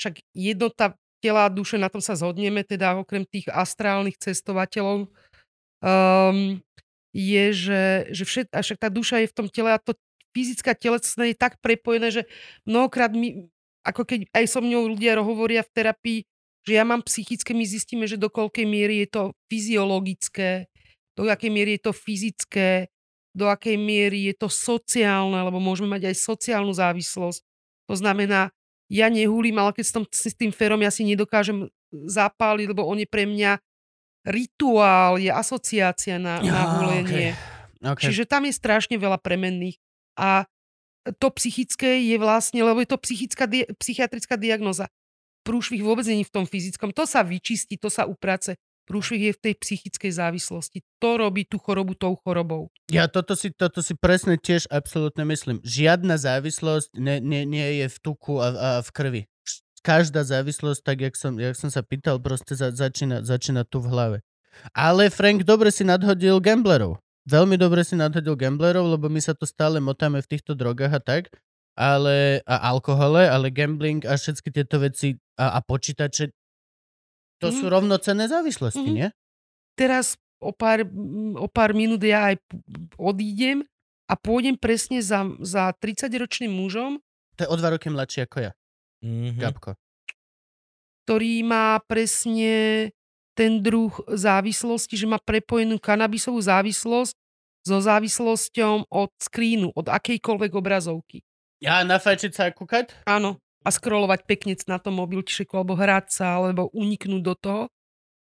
však 0.00 0.20
jednota 0.32 0.96
tela 1.18 1.50
a 1.50 1.52
duše, 1.52 1.76
na 1.76 1.90
tom 1.90 1.98
sa 1.98 2.14
zhodneme, 2.14 2.62
teda 2.62 2.94
okrem 2.96 3.26
tých 3.26 3.50
astrálnych 3.50 4.16
cestovateľov, 4.22 5.10
um, 5.82 6.38
je, 7.10 7.44
že, 7.50 7.82
že 8.14 8.22
všet, 8.22 8.46
a 8.54 8.62
však 8.62 8.78
tá 8.78 8.88
duša 8.92 9.26
je 9.26 9.30
v 9.32 9.36
tom 9.36 9.48
tele 9.50 9.74
a 9.74 9.82
to 9.82 9.96
fyzická 10.30 10.76
telesné 10.78 11.34
je 11.34 11.36
tak 11.36 11.58
prepojené, 11.58 12.14
že 12.14 12.22
mnohokrát 12.62 13.10
my, 13.10 13.50
ako 13.82 14.06
keď 14.06 14.30
aj 14.30 14.44
so 14.46 14.60
mňou 14.62 14.94
ľudia 14.94 15.18
hovoria 15.18 15.66
v 15.66 15.72
terapii, 15.74 16.18
že 16.68 16.76
ja 16.76 16.84
mám 16.84 17.00
psychické, 17.00 17.56
my 17.56 17.64
zistíme, 17.64 18.04
že 18.04 18.20
do 18.20 18.28
koľkej 18.28 18.68
miery 18.68 19.08
je 19.08 19.08
to 19.08 19.22
fyziologické, 19.48 20.68
do 21.16 21.24
akej 21.24 21.48
miery 21.48 21.80
je 21.80 21.88
to 21.88 21.92
fyzické, 21.96 22.92
do 23.32 23.48
akej 23.48 23.80
miery 23.80 24.28
je 24.28 24.34
to 24.36 24.52
sociálne, 24.52 25.40
lebo 25.40 25.56
môžeme 25.56 25.96
mať 25.96 26.12
aj 26.12 26.16
sociálnu 26.20 26.76
závislosť. 26.76 27.40
To 27.88 27.94
znamená, 27.96 28.52
ja 28.92 29.08
nehulím, 29.08 29.56
ale 29.56 29.72
keď 29.72 29.84
s, 29.88 29.92
tom, 29.96 30.04
s 30.04 30.36
tým 30.36 30.52
ferom 30.52 30.80
ja 30.84 30.92
si 30.92 31.08
nedokážem 31.08 31.72
zapáliť, 31.88 32.76
lebo 32.76 32.84
on 32.84 33.00
je 33.00 33.08
pre 33.08 33.24
mňa 33.24 33.56
rituál, 34.28 35.16
je 35.16 35.32
asociácia 35.32 36.20
na, 36.20 36.44
na 36.44 36.62
hulenie. 36.76 37.32
Okay. 37.32 37.96
Okay. 37.96 38.04
Čiže 38.10 38.28
tam 38.28 38.44
je 38.44 38.52
strašne 38.52 39.00
veľa 39.00 39.16
premenných. 39.22 39.80
A 40.18 40.44
to 41.16 41.30
psychické 41.38 42.04
je 42.04 42.16
vlastne, 42.20 42.60
lebo 42.60 42.82
je 42.82 42.90
to 42.90 42.98
psychická, 43.00 43.48
di- 43.48 43.68
psychiatrická 43.78 44.36
diagnoza. 44.36 44.90
Prúšvih 45.48 45.80
vôbec 45.80 46.04
není 46.04 46.28
v 46.28 46.34
tom 46.34 46.44
fyzickom. 46.44 46.92
To 46.92 47.08
sa 47.08 47.24
vyčistí, 47.24 47.80
to 47.80 47.88
sa 47.88 48.04
uprace. 48.04 48.60
Prúšvih 48.84 49.32
je 49.32 49.32
v 49.32 49.42
tej 49.48 49.54
psychickej 49.56 50.12
závislosti. 50.16 50.84
To 51.00 51.16
robí 51.16 51.48
tú 51.48 51.56
chorobu 51.56 51.96
tou 51.96 52.16
chorobou. 52.20 52.68
Ja 52.92 53.08
toto 53.08 53.32
si, 53.32 53.52
toto 53.52 53.80
si 53.80 53.96
presne 53.96 54.36
tiež 54.36 54.68
absolútne 54.68 55.24
myslím. 55.28 55.60
Žiadna 55.64 56.20
závislosť 56.20 56.96
nie, 56.96 57.20
nie, 57.20 57.42
nie 57.48 57.84
je 57.84 57.86
v 57.88 57.96
tuku 58.00 58.40
a, 58.40 58.48
a 58.52 58.68
v 58.84 58.90
krvi. 58.92 59.22
Každá 59.84 60.24
závislosť, 60.24 60.80
tak 60.84 61.04
jak 61.04 61.14
som, 61.16 61.36
jak 61.36 61.56
som 61.56 61.72
sa 61.72 61.84
pýtal, 61.84 62.20
proste 62.20 62.56
za, 62.56 62.72
začína, 62.72 63.24
začína 63.24 63.64
tu 63.64 63.80
v 63.80 63.88
hlave. 63.92 64.18
Ale 64.72 65.12
Frank 65.12 65.44
dobre 65.44 65.68
si 65.68 65.84
nadhodil 65.84 66.40
gamblerov. 66.40 67.00
Veľmi 67.28 67.60
dobre 67.60 67.84
si 67.84 67.92
nadhodil 67.92 68.40
gamblerov, 68.40 68.88
lebo 68.88 69.12
my 69.12 69.20
sa 69.20 69.36
to 69.36 69.44
stále 69.44 69.84
motáme 69.84 70.24
v 70.24 70.30
týchto 70.32 70.56
drogách 70.56 70.96
a 70.96 71.00
tak, 71.04 71.22
ale, 71.76 72.40
a 72.48 72.56
alkohole, 72.72 73.28
ale 73.28 73.52
gambling 73.52 74.00
a 74.08 74.16
všetky 74.16 74.48
tieto 74.48 74.80
veci 74.80 75.20
a, 75.38 75.56
a 75.56 75.62
počítače, 75.62 76.34
to 77.38 77.48
mm. 77.48 77.54
sú 77.54 77.64
rovnocenné 77.70 78.26
závislosti, 78.26 78.82
Mhm. 78.82 78.94
nie? 78.94 79.08
Teraz 79.78 80.18
o 80.42 80.50
pár, 80.50 80.82
mm, 80.82 81.38
o 81.38 81.46
pár 81.46 81.70
minút 81.72 82.02
ja 82.02 82.34
aj 82.34 82.42
odídem 82.98 83.62
a 84.10 84.18
pôjdem 84.18 84.58
presne 84.58 84.98
za, 84.98 85.22
za 85.38 85.70
30-ročným 85.78 86.50
mužom, 86.50 86.98
To 87.38 87.46
je 87.46 87.50
o 87.50 87.56
dva 87.56 87.70
roky 87.70 87.86
mladší 87.86 88.26
ako 88.26 88.38
ja, 88.42 88.52
Mhm. 89.06 89.38
Gabko. 89.38 89.78
ktorý 91.06 91.46
má 91.46 91.78
presne 91.86 92.90
ten 93.38 93.62
druh 93.62 93.94
závislosti, 94.10 94.98
že 94.98 95.06
má 95.06 95.22
prepojenú 95.22 95.78
kanabisovú 95.78 96.42
závislosť 96.42 97.14
so 97.62 97.78
závislosťou 97.78 98.90
od 98.90 99.10
skrínu, 99.22 99.70
od 99.72 99.86
akejkoľvek 99.86 100.52
obrazovky. 100.52 101.22
Ja 101.62 101.86
nafajčiť 101.86 102.32
sa 102.34 102.50
kúkať? 102.50 102.92
Áno. 103.06 103.38
A 103.66 103.68
scrollovať 103.74 104.24
peknec 104.24 104.60
na 104.70 104.78
tom 104.78 104.96
mobilčiku, 105.02 105.60
alebo 105.60 105.74
hrať 105.74 106.14
sa, 106.14 106.38
alebo 106.38 106.70
uniknúť 106.72 107.22
do 107.22 107.34
toho. 107.34 107.62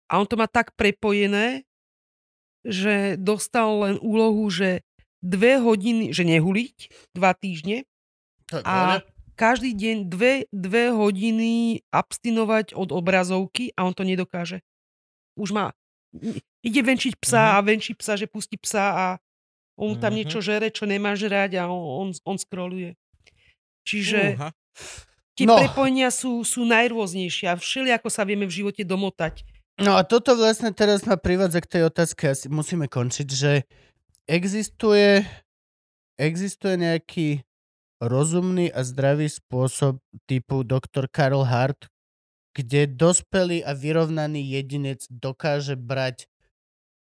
A 0.10 0.18
on 0.18 0.26
to 0.26 0.36
má 0.36 0.50
tak 0.50 0.74
prepojené, 0.74 1.64
že 2.66 3.16
dostal 3.16 3.70
len 3.88 3.96
úlohu, 4.02 4.50
že 4.50 4.82
dve 5.22 5.62
hodiny, 5.62 6.12
že 6.12 6.26
nehuliť, 6.28 6.78
dva 7.14 7.32
týždne, 7.38 7.86
je 8.50 8.62
A- 8.66 9.00
a... 9.00 9.06
každý 9.38 9.72
deň 9.78 10.10
dve, 10.10 10.50
dve 10.52 10.92
hodiny 10.92 11.86
abstinovať 11.94 12.74
od 12.74 12.90
obrazovky 12.92 13.72
a 13.78 13.86
on 13.86 13.94
to 13.94 14.04
nedokáže. 14.04 14.60
Už 15.40 15.54
má, 15.56 15.72
ide 16.66 16.82
venčiť 16.84 17.16
psa 17.22 17.56
a 17.56 17.64
venčí 17.64 17.94
psa, 17.96 18.18
že 18.20 18.28
pustí 18.28 18.58
psa 18.60 18.86
a 18.92 19.06
on 19.80 19.96
tam 19.96 20.12
Mhm. 20.12 20.18
niečo 20.20 20.40
žere, 20.44 20.68
čo 20.74 20.84
nemá 20.84 21.16
žrať 21.16 21.56
a 21.56 21.72
on, 21.72 22.10
on, 22.10 22.10
on 22.28 22.36
scrolluje. 22.36 22.98
Čiže 23.88 24.36
Uha. 24.36 24.50
Tie 25.40 25.48
No. 25.48 25.56
prepojenia 25.56 26.12
sú, 26.12 26.44
sú 26.44 26.68
najrôznejšie 26.68 27.48
a 27.48 27.56
všelijako 27.56 28.12
sa 28.12 28.28
vieme 28.28 28.44
v 28.44 28.56
živote 28.64 28.84
domotať. 28.84 29.48
No 29.80 29.96
a 29.96 30.04
toto 30.04 30.36
vlastne 30.36 30.76
teraz 30.76 31.08
ma 31.08 31.16
privádza 31.16 31.64
k 31.64 31.72
tej 31.80 31.82
otázke, 31.88 32.28
asi 32.28 32.52
musíme 32.52 32.92
končiť, 32.92 33.28
že 33.32 33.64
existuje, 34.28 35.24
existuje 36.20 36.76
nejaký 36.76 37.28
rozumný 38.04 38.72
a 38.72 38.84
zdravý 38.84 39.32
spôsob 39.32 40.04
typu 40.28 40.68
Dr. 40.68 41.08
Karl 41.08 41.48
Hart, 41.48 41.88
kde 42.52 42.92
dospelý 42.92 43.64
a 43.64 43.72
vyrovnaný 43.72 44.44
jedinec 44.60 45.08
dokáže 45.08 45.80
brať 45.80 46.28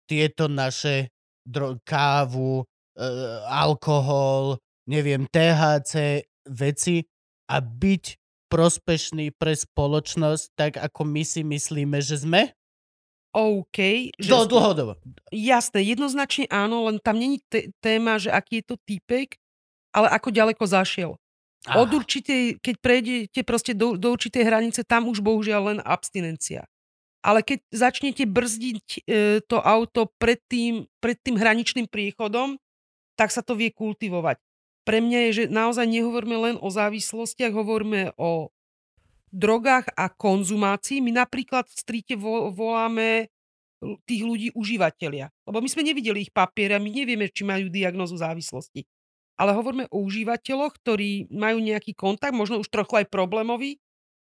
tieto 0.05 0.49
naše 0.49 1.09
dro- 1.49 1.77
kávu, 1.85 2.65
e, 2.97 3.05
alkohol, 3.49 4.61
neviem, 4.89 5.25
THC 5.29 6.25
veci 6.49 7.05
a 7.49 7.57
byť 7.65 8.05
prospešný 8.49 9.33
pre 9.37 9.53
spoločnosť, 9.57 10.45
tak 10.57 10.73
ako 10.81 11.05
my 11.05 11.23
si 11.25 11.45
myslíme, 11.45 12.01
že 12.01 12.25
sme? 12.25 12.53
OK. 13.37 14.09
Že 14.17 14.31
Dl- 14.33 14.49
dlhodobo. 14.49 14.93
Jasné, 15.29 15.85
jednoznačne 15.85 16.49
áno, 16.49 16.89
len 16.89 16.97
tam 17.01 17.21
není 17.21 17.45
t- 17.45 17.69
téma, 17.85 18.17
že 18.17 18.33
aký 18.33 18.65
je 18.65 18.73
to 18.73 18.77
týpek, 18.89 19.37
ale 19.93 20.09
ako 20.09 20.33
ďaleko 20.33 20.65
zašiel. 20.65 21.21
Ah. 21.69 21.85
Od 21.85 21.91
určitej, 21.93 22.57
keď 22.63 22.75
prejdete 22.81 23.41
proste 23.45 23.77
do, 23.77 24.01
do 24.01 24.15
určitej 24.17 24.47
hranice, 24.47 24.81
tam 24.87 25.11
už 25.13 25.21
bohužiaľ 25.21 25.77
len 25.77 25.79
abstinencia. 25.85 26.65
Ale 27.21 27.43
keď 27.43 27.67
začnete 27.75 28.25
brzdiť 28.25 28.87
e, 28.95 29.01
to 29.43 29.59
auto 29.59 30.07
pred 30.23 30.39
tým, 30.47 30.87
pred 31.03 31.19
tým 31.19 31.35
hraničným 31.35 31.91
priechodom, 31.91 32.57
tak 33.19 33.35
sa 33.35 33.43
to 33.43 33.59
vie 33.59 33.75
kultivovať. 33.75 34.39
Pre 34.89 35.05
mňa 35.05 35.19
je, 35.29 35.31
že 35.37 35.45
naozaj 35.53 35.85
nehovoríme 35.85 36.37
len 36.49 36.57
o 36.65 36.73
závislostiach, 36.73 37.53
hovoríme 37.53 38.17
o 38.17 38.49
drogách 39.29 39.93
a 39.93 40.09
konzumácii. 40.09 41.05
My 41.05 41.13
napríklad 41.13 41.69
v 41.69 41.77
strite 41.77 42.17
vo, 42.17 42.49
voláme 42.49 43.29
tých 44.09 44.23
ľudí 44.25 44.49
užívateľia. 44.57 45.29
Lebo 45.45 45.61
my 45.61 45.69
sme 45.69 45.85
nevideli 45.85 46.25
ich 46.25 46.33
papiere 46.33 46.81
a 46.81 46.83
my 46.83 46.89
nevieme, 46.89 47.29
či 47.29 47.45
majú 47.45 47.69
diagnozu 47.69 48.17
závislosti. 48.17 48.89
Ale 49.37 49.53
hovoríme 49.53 49.93
o 49.93 50.03
užívateľoch, 50.09 50.81
ktorí 50.81 51.29
majú 51.31 51.61
nejaký 51.61 51.93
kontakt, 51.93 52.33
možno 52.33 52.59
už 52.59 52.73
trochu 52.73 53.05
aj 53.05 53.13
problémový 53.13 53.77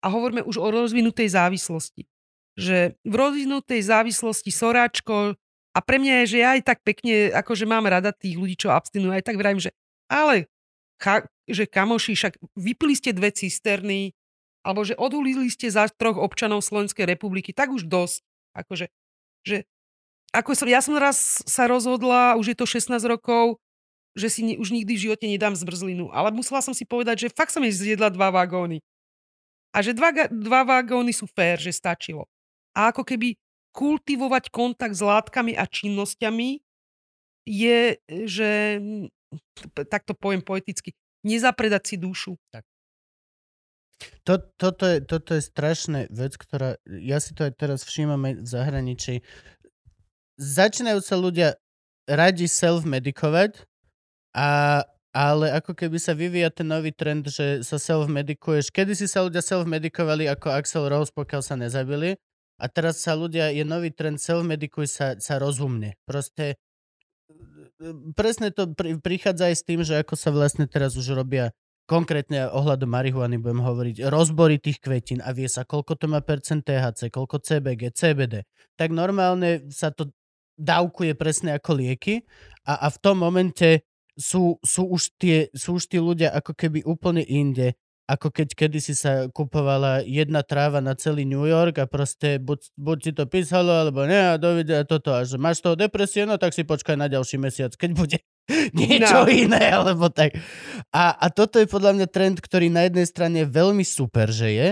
a 0.01 0.08
hovoríme 0.08 0.48
už 0.48 0.56
o 0.58 0.72
rozvinutej 0.72 1.35
závislosti. 1.35 2.08
Že 2.56 2.95
v 3.03 3.14
rozvinutej 3.14 3.84
závislosti 3.85 4.50
soráčko 4.56 5.35
a 5.75 5.80
pre 5.84 6.00
mňa 6.00 6.24
je, 6.24 6.25
že 6.32 6.38
ja 6.40 6.56
aj 6.56 6.61
tak 6.64 6.80
pekne, 6.82 7.35
akože 7.35 7.67
mám 7.67 7.85
rada 7.85 8.16
tých 8.16 8.40
ľudí, 8.40 8.56
čo 8.56 8.72
abstinujú, 8.72 9.11
aj 9.11 9.27
tak 9.27 9.35
vravím, 9.35 9.59
že 9.59 9.75
ale 10.11 10.50
cha, 11.01 11.25
že 11.45 11.69
kamoši, 11.69 12.14
však 12.17 12.34
vypili 12.58 12.93
ste 12.98 13.14
dve 13.14 13.30
cisterny, 13.30 14.14
alebo 14.66 14.82
že 14.82 14.98
odhulili 14.98 15.45
ste 15.53 15.69
za 15.69 15.85
troch 15.93 16.17
občanov 16.17 16.66
Slovenskej 16.66 17.06
republiky, 17.06 17.53
tak 17.53 17.69
už 17.69 17.85
dosť. 17.85 18.25
Akože, 18.58 18.90
že, 19.45 19.69
ako 20.34 20.58
som, 20.58 20.66
ja 20.66 20.82
som 20.82 20.98
raz 20.98 21.45
sa 21.45 21.69
rozhodla, 21.69 22.34
už 22.40 22.56
je 22.56 22.58
to 22.58 22.66
16 22.66 22.98
rokov, 23.06 23.61
že 24.17 24.32
si 24.32 24.42
ni, 24.42 24.53
už 24.58 24.72
nikdy 24.72 24.95
v 24.95 25.03
živote 25.11 25.25
nedám 25.27 25.53
zmrzlinu. 25.53 26.09
Ale 26.09 26.32
musela 26.34 26.64
som 26.64 26.74
si 26.74 26.88
povedať, 26.88 27.27
že 27.27 27.35
fakt 27.35 27.51
som 27.53 27.61
jej 27.61 27.75
zjedla 27.93 28.09
dva 28.09 28.32
vagóny. 28.32 28.82
A 29.75 29.84
že 29.84 29.92
dva, 29.92 30.09
dva 30.32 30.64
vagóny 30.64 31.11
sú 31.11 31.27
fér, 31.27 31.59
že 31.59 31.75
stačilo. 31.75 32.25
A 32.72 32.95
ako 32.95 33.03
keby 33.03 33.35
kultivovať 33.75 34.50
kontakt 34.50 34.95
s 34.95 35.03
látkami 35.03 35.51
a 35.59 35.67
činnosťami 35.67 36.64
je, 37.43 38.00
že 38.08 38.80
tak 39.90 40.06
to 40.06 40.14
poviem 40.14 40.42
poeticky, 40.44 40.94
nezapredať 41.26 41.84
si 41.84 41.95
dušu. 41.98 42.34
To, 44.28 44.38
toto, 44.60 44.84
je, 44.86 45.00
toto 45.02 45.38
je 45.38 45.42
strašná 45.42 46.12
vec, 46.12 46.36
ktorá, 46.36 46.76
ja 46.86 47.18
si 47.24 47.32
to 47.32 47.48
aj 47.48 47.54
teraz 47.56 47.88
všímam 47.88 48.20
aj 48.28 48.34
v 48.44 48.48
zahraničí. 48.48 49.14
Začínajú 50.36 51.00
sa 51.00 51.16
ľudia 51.16 51.50
radi 52.04 52.45
self-medikovať, 52.45 53.64
a, 54.36 54.84
ale 55.16 55.45
ako 55.56 55.72
keby 55.72 55.95
sa 55.95 56.12
vyvíja 56.12 56.52
ten 56.52 56.68
nový 56.68 56.92
trend, 56.92 57.32
že 57.32 57.64
sa 57.64 57.80
self-medikuješ. 57.80 58.68
Kedy 58.68 58.94
si 59.00 59.08
sa 59.08 59.24
ľudia 59.24 59.40
self-medikovali 59.40 60.28
ako 60.28 60.52
Axel 60.52 60.92
Rose, 60.92 61.16
pokiaľ 61.16 61.42
sa 61.42 61.56
nezabili. 61.56 62.20
A 62.60 62.72
teraz 62.72 63.00
sa 63.04 63.16
ľudia, 63.16 63.52
je 63.52 63.64
nový 63.64 63.95
trend, 63.95 64.20
self-medikuj 64.20 64.88
sa, 64.92 65.16
sa 65.20 65.40
rozumne. 65.40 65.95
Proste 66.04 66.60
presne 68.16 68.52
to 68.52 68.72
pri, 68.72 69.00
prichádza 69.00 69.52
aj 69.52 69.56
s 69.56 69.64
tým, 69.68 69.82
že 69.84 70.00
ako 70.00 70.16
sa 70.16 70.30
vlastne 70.32 70.66
teraz 70.66 70.95
už 70.95 71.16
robia 71.16 71.52
konkrétne 71.86 72.50
ohľadom 72.50 72.90
marihuany 72.90 73.38
budem 73.38 73.62
hovoriť, 73.62 74.10
rozbory 74.10 74.58
tých 74.58 74.82
kvetín 74.82 75.22
a 75.22 75.30
vie 75.30 75.45
sa, 75.45 75.70
koľko 75.70 75.94
to 75.94 76.10
má 76.10 76.18
percent 76.26 76.66
THC, 76.66 77.14
koľko 77.14 77.45
CBG, 77.45 77.94
CBD. 77.94 78.42
Tak 78.74 78.90
normálne 78.90 79.70
sa 79.70 79.94
to 79.94 80.10
dávkuje 80.58 81.14
presne 81.14 81.54
ako 81.54 81.78
lieky 81.78 82.26
a, 82.66 82.86
a 82.86 82.88
v 82.90 82.98
tom 82.98 83.22
momente 83.22 83.86
sú, 84.18 84.58
sú, 84.66 84.90
už 84.90 85.14
tie, 85.20 85.52
sú 85.54 85.78
už 85.78 85.92
tí 85.92 86.00
ľudia 86.02 86.34
ako 86.34 86.56
keby 86.58 86.82
úplne 86.88 87.22
inde, 87.22 87.76
ako 88.06 88.30
keď 88.30 88.53
kedysi 88.53 88.93
sa 88.93 89.25
kupovala 89.34 90.06
jedna 90.06 90.45
tráva 90.45 90.77
na 90.77 90.93
celý 90.93 91.25
New 91.25 91.45
York 91.45 91.82
a 91.82 91.90
proste 91.90 92.38
buď, 92.38 92.69
buď 92.77 92.98
ti 93.01 93.11
to 93.17 93.25
písalo, 93.25 93.74
alebo 93.74 94.06
ne 94.06 94.34
a 94.34 94.38
dovidia 94.38 94.85
toto. 94.85 95.09
A 95.09 95.25
že 95.25 95.42
máš 95.42 95.61
toho 95.66 95.74
depresie, 95.74 96.30
no 96.30 96.38
tak 96.38 96.53
si 96.53 96.61
počkaj 96.61 96.93
na 96.93 97.09
ďalší 97.09 97.42
mesiac, 97.42 97.74
keď 97.74 97.92
bude 97.98 98.17
niečo 98.77 99.25
No. 99.25 99.30
iné, 99.30 99.74
alebo 99.74 100.14
tak. 100.14 100.38
A, 100.93 101.17
a 101.17 101.27
toto 101.34 101.58
je 101.58 101.66
podľa 101.66 101.98
mňa 101.98 102.08
trend, 102.14 102.38
ktorý 102.38 102.69
na 102.69 102.85
jednej 102.85 103.09
strane 103.09 103.42
je 103.42 103.50
veľmi 103.50 103.82
super, 103.82 104.30
že 104.30 104.50
je, 104.53 104.67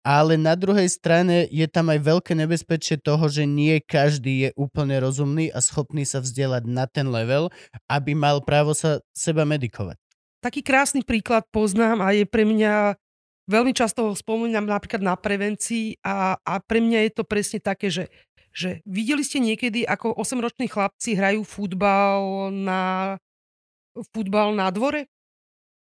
ale 0.00 0.40
na 0.40 0.56
druhej 0.56 0.88
strane 0.88 1.44
je 1.52 1.68
tam 1.68 1.92
aj 1.92 2.00
veľké 2.00 2.32
nebezpečie 2.32 2.96
toho, 2.96 3.28
že 3.28 3.44
nie 3.44 3.76
každý 3.84 4.48
je 4.48 4.50
úplne 4.56 4.96
rozumný 4.96 5.52
a 5.52 5.60
schopný 5.60 6.08
sa 6.08 6.24
vzdelať 6.24 6.64
na 6.64 6.88
ten 6.88 7.04
level, 7.12 7.52
aby 7.84 8.16
mal 8.16 8.40
právo 8.40 8.72
sa 8.72 9.04
seba 9.12 9.44
medikovať. 9.44 9.99
Taký 10.40 10.64
krásny 10.64 11.04
príklad 11.04 11.44
poznám 11.52 12.00
a 12.00 12.16
je 12.16 12.24
pre 12.24 12.48
mňa, 12.48 12.96
veľmi 13.46 13.72
často 13.76 14.08
ho 14.08 14.12
spomínam 14.16 14.64
napríklad 14.64 15.04
na 15.04 15.14
prevencii 15.14 16.00
a, 16.00 16.40
a 16.40 16.52
pre 16.64 16.80
mňa 16.80 17.08
je 17.08 17.12
to 17.12 17.24
presne 17.28 17.60
také, 17.60 17.92
že, 17.92 18.08
že 18.50 18.80
videli 18.88 19.20
ste 19.20 19.38
niekedy, 19.38 19.84
ako 19.84 20.16
8-roční 20.16 20.66
chlapci 20.66 21.14
hrajú 21.14 21.44
futbal 21.44 22.50
na, 22.50 23.16
futbal 24.10 24.56
na 24.56 24.72
dvore? 24.72 25.06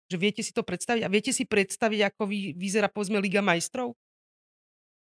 Že 0.05 0.17
viete 0.21 0.41
si 0.45 0.53
to 0.53 0.61
predstaviť? 0.61 1.01
A 1.01 1.09
viete 1.09 1.33
si 1.33 1.49
predstaviť, 1.49 2.13
ako 2.13 2.29
vy, 2.29 2.53
vyzerá 2.53 2.85
povedzme 2.85 3.17
Liga 3.17 3.41
majstrov? 3.41 3.97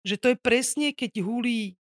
Že 0.06 0.16
to 0.22 0.28
je 0.30 0.38
presne, 0.38 0.88
keď 0.94 1.26
hulí 1.26 1.74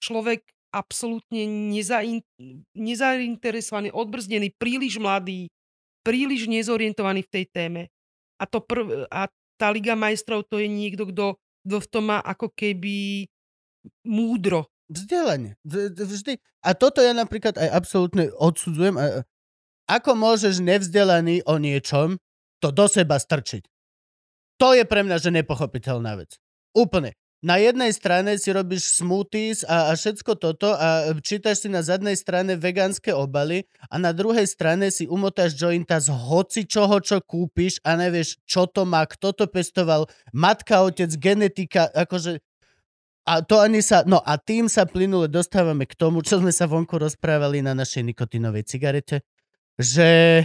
človek 0.00 0.40
absolútne 0.72 1.44
nezain, 1.44 2.24
nezainteresovaný, 2.72 3.92
odbrzdený, 3.92 4.56
príliš 4.56 4.96
mladý, 5.00 5.52
príliš 6.08 6.48
nezorientovaný 6.48 7.28
v 7.28 7.32
tej 7.36 7.44
téme. 7.52 7.82
A, 8.40 8.48
to 8.48 8.64
prv, 8.64 9.04
a 9.12 9.28
tá 9.60 9.68
Liga 9.68 9.92
majstrov 9.92 10.48
to 10.48 10.56
je 10.56 10.64
niekto, 10.64 11.04
kto, 11.12 11.36
v 11.68 11.86
tom 11.92 12.08
má 12.08 12.24
ako 12.24 12.48
keby 12.56 13.28
múdro. 14.08 14.72
Vzdelanie. 14.88 15.60
Vždy. 15.68 16.40
A 16.64 16.72
toto 16.72 17.04
ja 17.04 17.12
napríklad 17.12 17.60
aj 17.60 17.68
absolútne 17.76 18.32
odsudzujem. 18.32 18.96
Ako 19.84 20.16
môžeš 20.16 20.64
nevzdelaný 20.64 21.44
o 21.44 21.60
niečom 21.60 22.16
to 22.64 22.72
do 22.72 22.88
seba 22.88 23.20
strčiť? 23.20 23.68
To 24.56 24.72
je 24.72 24.88
pre 24.88 25.04
mňa, 25.04 25.20
že 25.20 25.28
nepochopiteľná 25.28 26.16
vec. 26.16 26.40
Úplne 26.72 27.12
na 27.38 27.54
jednej 27.62 27.94
strane 27.94 28.34
si 28.34 28.50
robíš 28.50 28.98
smoothies 28.98 29.62
a, 29.62 29.90
a 29.90 29.92
všetko 29.94 30.32
toto 30.42 30.74
a 30.74 31.14
čítaš 31.22 31.66
si 31.66 31.68
na 31.70 31.86
zadnej 31.86 32.18
strane 32.18 32.58
vegánske 32.58 33.14
obaly 33.14 33.62
a 33.86 33.94
na 34.02 34.10
druhej 34.10 34.46
strane 34.50 34.90
si 34.90 35.06
umotáš 35.06 35.54
jointa 35.54 36.02
z 36.02 36.10
hoci 36.10 36.66
čoho, 36.66 36.98
čo 36.98 37.22
kúpiš 37.22 37.78
a 37.86 37.94
nevieš, 37.94 38.42
čo 38.42 38.66
to 38.66 38.82
má, 38.82 39.06
kto 39.06 39.30
to 39.30 39.46
pestoval, 39.46 40.10
matka, 40.34 40.82
otec, 40.82 41.14
genetika, 41.14 41.86
akože 41.94 42.42
a 43.28 43.44
to 43.44 43.60
ani 43.60 43.84
sa, 43.84 44.08
no 44.08 44.24
a 44.24 44.40
tým 44.40 44.72
sa 44.72 44.88
plynule 44.88 45.28
dostávame 45.28 45.84
k 45.84 45.92
tomu, 45.92 46.24
čo 46.24 46.40
sme 46.40 46.48
sa 46.48 46.64
vonku 46.64 46.96
rozprávali 46.96 47.60
na 47.60 47.76
našej 47.76 48.00
nikotinovej 48.08 48.64
cigarete, 48.64 49.20
že 49.76 50.42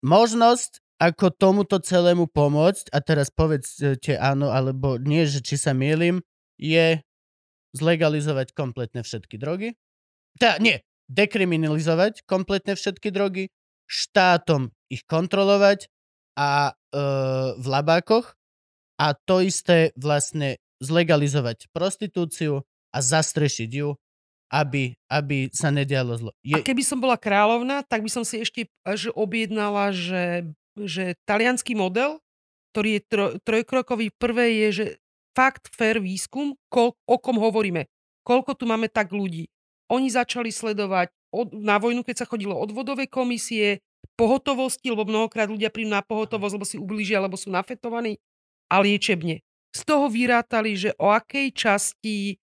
možnosť 0.00 0.85
ako 0.96 1.28
tomuto 1.32 1.76
celému 1.76 2.24
pomôcť, 2.28 2.88
a 2.92 2.98
teraz 3.04 3.28
povedzte 3.28 4.16
áno 4.16 4.48
alebo 4.48 4.96
nie, 4.96 5.28
že 5.28 5.44
či 5.44 5.60
sa 5.60 5.76
mielim, 5.76 6.24
je 6.56 7.04
zlegalizovať 7.76 8.56
kompletne 8.56 9.04
všetky 9.04 9.36
drogy. 9.36 9.76
Teda 10.40 10.56
nie, 10.56 10.80
dekriminalizovať 11.12 12.24
kompletne 12.24 12.74
všetky 12.74 13.12
drogy, 13.12 13.52
štátom 13.84 14.72
ich 14.88 15.04
kontrolovať 15.04 15.92
a 16.36 16.72
e, 16.72 17.00
v 17.60 17.66
labákoch 17.66 18.32
a 18.96 19.12
to 19.12 19.44
isté 19.44 19.92
vlastne 19.96 20.56
zlegalizovať 20.80 21.68
prostitúciu 21.72 22.64
a 22.92 22.98
zastrešiť 23.00 23.70
ju, 23.72 23.92
aby, 24.52 24.96
aby 25.12 25.52
sa 25.52 25.68
nedialo 25.72 26.16
zlo. 26.16 26.32
Je... 26.40 26.56
A 26.56 26.64
keby 26.64 26.84
som 26.84 27.00
bola 27.00 27.20
kráľovna, 27.20 27.84
tak 27.84 28.04
by 28.04 28.10
som 28.12 28.24
si 28.24 28.40
ešte 28.40 28.68
že 28.96 29.12
objednala, 29.12 29.92
že 29.92 30.48
že 30.76 31.16
talianský 31.24 31.72
model, 31.72 32.20
ktorý 32.72 33.00
je 33.00 33.02
tro, 33.08 33.26
trojkrokový, 33.40 34.12
prvé 34.20 34.66
je, 34.66 34.68
že 34.72 34.86
fakt 35.32 35.72
fair 35.72 36.00
výskum, 36.00 36.56
kol, 36.68 36.92
o 37.08 37.16
kom 37.16 37.40
hovoríme. 37.40 37.88
Koľko 38.24 38.52
tu 38.56 38.68
máme 38.68 38.92
tak 38.92 39.12
ľudí. 39.12 39.48
Oni 39.88 40.12
začali 40.12 40.52
sledovať 40.52 41.08
od, 41.32 41.56
na 41.56 41.80
vojnu, 41.80 42.02
keď 42.04 42.24
sa 42.24 42.26
chodilo 42.28 42.56
od 42.56 42.72
vodovej 42.74 43.06
komisie, 43.06 43.80
pohotovosti, 44.16 44.88
lebo 44.88 45.04
mnohokrát 45.04 45.46
ľudia 45.46 45.68
prídu 45.68 45.92
na 45.92 46.00
pohotovosť, 46.00 46.52
lebo 46.56 46.66
si 46.66 46.76
ublížia, 46.80 47.20
alebo 47.20 47.36
sú 47.36 47.52
nafetovaní, 47.52 48.16
a 48.72 48.80
liečebne. 48.82 49.44
Z 49.76 49.80
toho 49.84 50.08
vyrátali, 50.08 50.72
že 50.74 50.90
o 50.96 51.12
akej 51.12 51.52
časti 51.52 52.40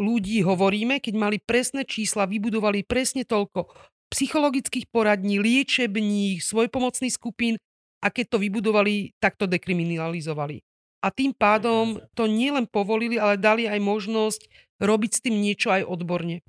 ľudí 0.00 0.40
hovoríme, 0.40 0.98
keď 0.98 1.14
mali 1.14 1.36
presné 1.38 1.84
čísla, 1.84 2.24
vybudovali 2.24 2.82
presne 2.88 3.28
toľko 3.28 3.68
psychologických 4.10 4.90
poradní, 4.90 5.38
liečební, 5.38 6.42
svojpomocných 6.42 7.14
skupín 7.14 7.54
a 8.00 8.08
keď 8.08 8.36
to 8.36 8.38
vybudovali, 8.40 9.12
tak 9.20 9.36
to 9.36 9.44
dekriminalizovali. 9.44 10.64
A 11.00 11.08
tým 11.08 11.32
pádom 11.32 12.00
to 12.12 12.28
nielen 12.28 12.68
povolili, 12.68 13.16
ale 13.16 13.40
dali 13.40 13.64
aj 13.64 13.80
možnosť 13.80 14.40
robiť 14.80 15.10
s 15.16 15.22
tým 15.24 15.36
niečo 15.40 15.72
aj 15.72 15.88
odborne. 15.88 16.44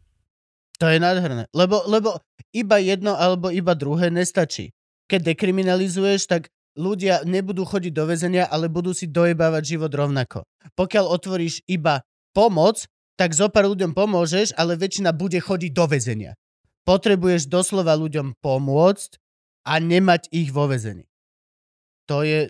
To 0.80 0.92
je 0.92 1.00
nádherné. 1.00 1.48
Lebo, 1.56 1.88
lebo 1.88 2.20
iba 2.52 2.82
jedno 2.82 3.16
alebo 3.16 3.48
iba 3.48 3.72
druhé 3.78 4.12
nestačí. 4.12 4.76
Keď 5.08 5.36
dekriminalizuješ, 5.36 6.28
tak 6.28 6.52
ľudia 6.76 7.24
nebudú 7.24 7.64
chodiť 7.64 7.94
do 7.96 8.04
väzenia, 8.08 8.48
ale 8.48 8.68
budú 8.68 8.92
si 8.92 9.08
dojebávať 9.08 9.64
život 9.76 9.92
rovnako. 9.92 10.44
Pokiaľ 10.76 11.06
otvoríš 11.12 11.64
iba 11.68 12.04
pomoc, 12.36 12.88
tak 13.16 13.36
zo 13.36 13.52
pár 13.52 13.72
ľuďom 13.72 13.92
pomôžeš, 13.92 14.56
ale 14.56 14.80
väčšina 14.80 15.16
bude 15.16 15.38
chodiť 15.40 15.72
do 15.72 15.86
väzenia. 15.86 16.32
Potrebuješ 16.88 17.46
doslova 17.48 17.94
ľuďom 17.94 18.40
pomôcť 18.42 19.20
a 19.68 19.78
nemať 19.78 20.32
ich 20.34 20.50
vo 20.50 20.66
väzení 20.66 21.11
to 22.06 22.24
je... 22.24 22.50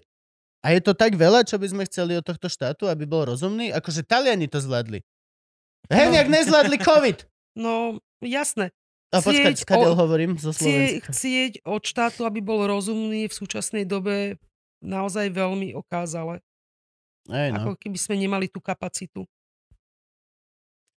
A 0.61 0.77
je 0.77 0.81
to 0.85 0.93
tak 0.93 1.17
veľa, 1.17 1.41
čo 1.41 1.57
by 1.57 1.67
sme 1.73 1.83
chceli 1.89 2.13
od 2.13 2.21
tohto 2.21 2.45
štátu, 2.45 2.85
aby 2.85 3.09
bol 3.09 3.25
rozumný? 3.25 3.73
Akože 3.73 4.05
Taliani 4.05 4.45
to 4.45 4.61
zvládli. 4.61 5.01
Hej, 5.89 6.07
no. 6.13 6.29
nezvládli 6.29 6.77
COVID. 6.79 7.19
No, 7.51 7.99
jasné. 8.23 8.71
A 9.11 9.19
počkať, 9.19 9.59
skadiaľ 9.59 9.99
hovorím 9.99 10.39
zo 10.39 10.55
Slovenska. 10.55 11.11
Chcieť 11.11 11.67
od 11.67 11.83
štátu, 11.83 12.23
aby 12.23 12.39
bol 12.39 12.63
rozumný 12.63 13.27
v 13.27 13.33
súčasnej 13.35 13.83
dobe 13.83 14.39
naozaj 14.79 15.35
veľmi 15.35 15.75
okázale. 15.75 16.39
Ej, 17.27 17.51
no. 17.51 17.67
Ako 17.67 17.71
keby 17.75 17.97
sme 17.99 18.15
nemali 18.15 18.47
tú 18.47 18.63
kapacitu. 18.63 19.27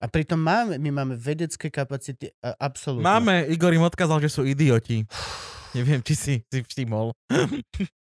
A 0.02 0.10
pritom 0.10 0.44
máme, 0.44 0.76
my 0.76 0.90
máme 0.92 1.16
vedecké 1.16 1.72
kapacity, 1.72 2.34
absolútne. 2.60 3.06
Máme, 3.06 3.48
Igor 3.48 3.72
im 3.72 3.86
odkázal, 3.86 4.20
že 4.28 4.34
sú 4.34 4.42
idioti. 4.44 5.08
Neviem, 5.78 6.04
či 6.04 6.14
si, 6.20 6.34
si 6.52 6.60
všimol. 6.68 7.16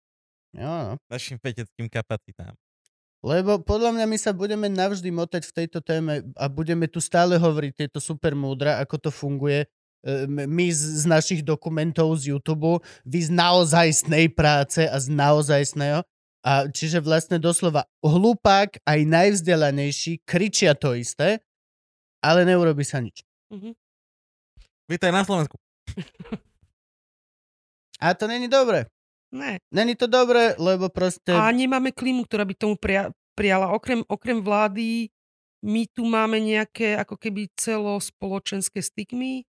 Jo. 0.54 0.98
Našim 1.06 1.38
vedeckým 1.38 1.86
kapacitám. 1.86 2.58
Lebo 3.20 3.60
podľa 3.60 3.92
mňa 3.92 4.06
my 4.08 4.16
sa 4.16 4.32
budeme 4.32 4.66
navždy 4.72 5.12
motať 5.12 5.44
v 5.44 5.56
tejto 5.62 5.84
téme 5.84 6.24
a 6.40 6.48
budeme 6.48 6.88
tu 6.88 7.04
stále 7.04 7.36
hovoriť 7.36 7.72
tieto 7.76 8.00
super 8.00 8.32
múdra, 8.32 8.80
ako 8.80 8.96
to 8.96 9.10
funguje. 9.12 9.68
E, 10.00 10.24
my 10.26 10.72
z, 10.72 10.80
z 10.80 11.04
našich 11.04 11.44
dokumentov 11.44 12.16
z 12.16 12.32
YouTube, 12.32 12.80
vy 13.04 13.20
z 13.20 13.30
naozajstnej 13.30 14.32
práce 14.32 14.88
a 14.88 14.96
z 14.96 15.12
naozajstného. 15.12 16.00
A 16.40 16.72
čiže 16.72 17.04
vlastne 17.04 17.36
doslova 17.36 17.84
hlupák 18.00 18.80
aj 18.88 19.00
najvzdelanejší 19.04 20.24
kričia 20.24 20.72
to 20.72 20.96
isté, 20.96 21.44
ale 22.24 22.48
neurobi 22.48 22.80
sa 22.80 23.04
nič. 23.04 23.20
Mm-hmm. 23.52 23.76
Vítaj 24.88 25.12
na 25.12 25.28
Slovensku. 25.28 25.60
a 28.00 28.16
to 28.16 28.24
není 28.24 28.48
dobré. 28.48 28.88
Ne. 29.30 29.62
Není 29.70 29.94
to 29.94 30.10
dobré, 30.10 30.58
lebo 30.58 30.90
proste... 30.90 31.30
A 31.30 31.54
nemáme 31.54 31.94
klímu, 31.94 32.26
ktorá 32.26 32.42
by 32.42 32.54
tomu 32.58 32.74
pria, 32.74 33.14
prijala. 33.38 33.70
Okrem, 33.70 34.02
okrem 34.10 34.42
vlády, 34.42 35.06
my 35.62 35.86
tu 35.86 36.02
máme 36.02 36.42
nejaké 36.42 36.98
ako 36.98 37.14
keby 37.14 37.46
celospoločenské 37.54 38.82
stigmy. 38.82 39.46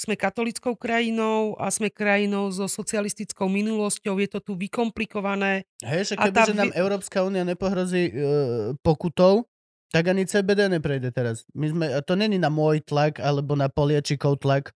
Sme 0.00 0.16
katolickou 0.16 0.80
krajinou 0.80 1.60
a 1.60 1.68
sme 1.68 1.92
krajinou 1.92 2.48
so 2.48 2.64
socialistickou 2.64 3.52
minulosťou. 3.52 4.16
Je 4.16 4.28
to 4.32 4.40
tu 4.40 4.52
vykomplikované. 4.56 5.68
Hej, 5.84 6.12
že 6.12 6.14
keby 6.16 6.40
tá... 6.40 6.48
nám 6.56 6.72
Európska 6.72 7.20
únia 7.20 7.44
nepohrozí 7.44 8.08
uh, 8.08 8.72
pokutou, 8.80 9.44
tak 9.92 10.08
ani 10.08 10.24
CBD 10.24 10.72
neprejde 10.72 11.12
teraz. 11.12 11.44
My 11.52 11.68
sme, 11.68 11.86
to 12.06 12.16
není 12.16 12.40
na 12.40 12.48
môj 12.48 12.80
tlak 12.80 13.20
alebo 13.20 13.52
na 13.58 13.68
poliačikov 13.68 14.40
tlak 14.40 14.72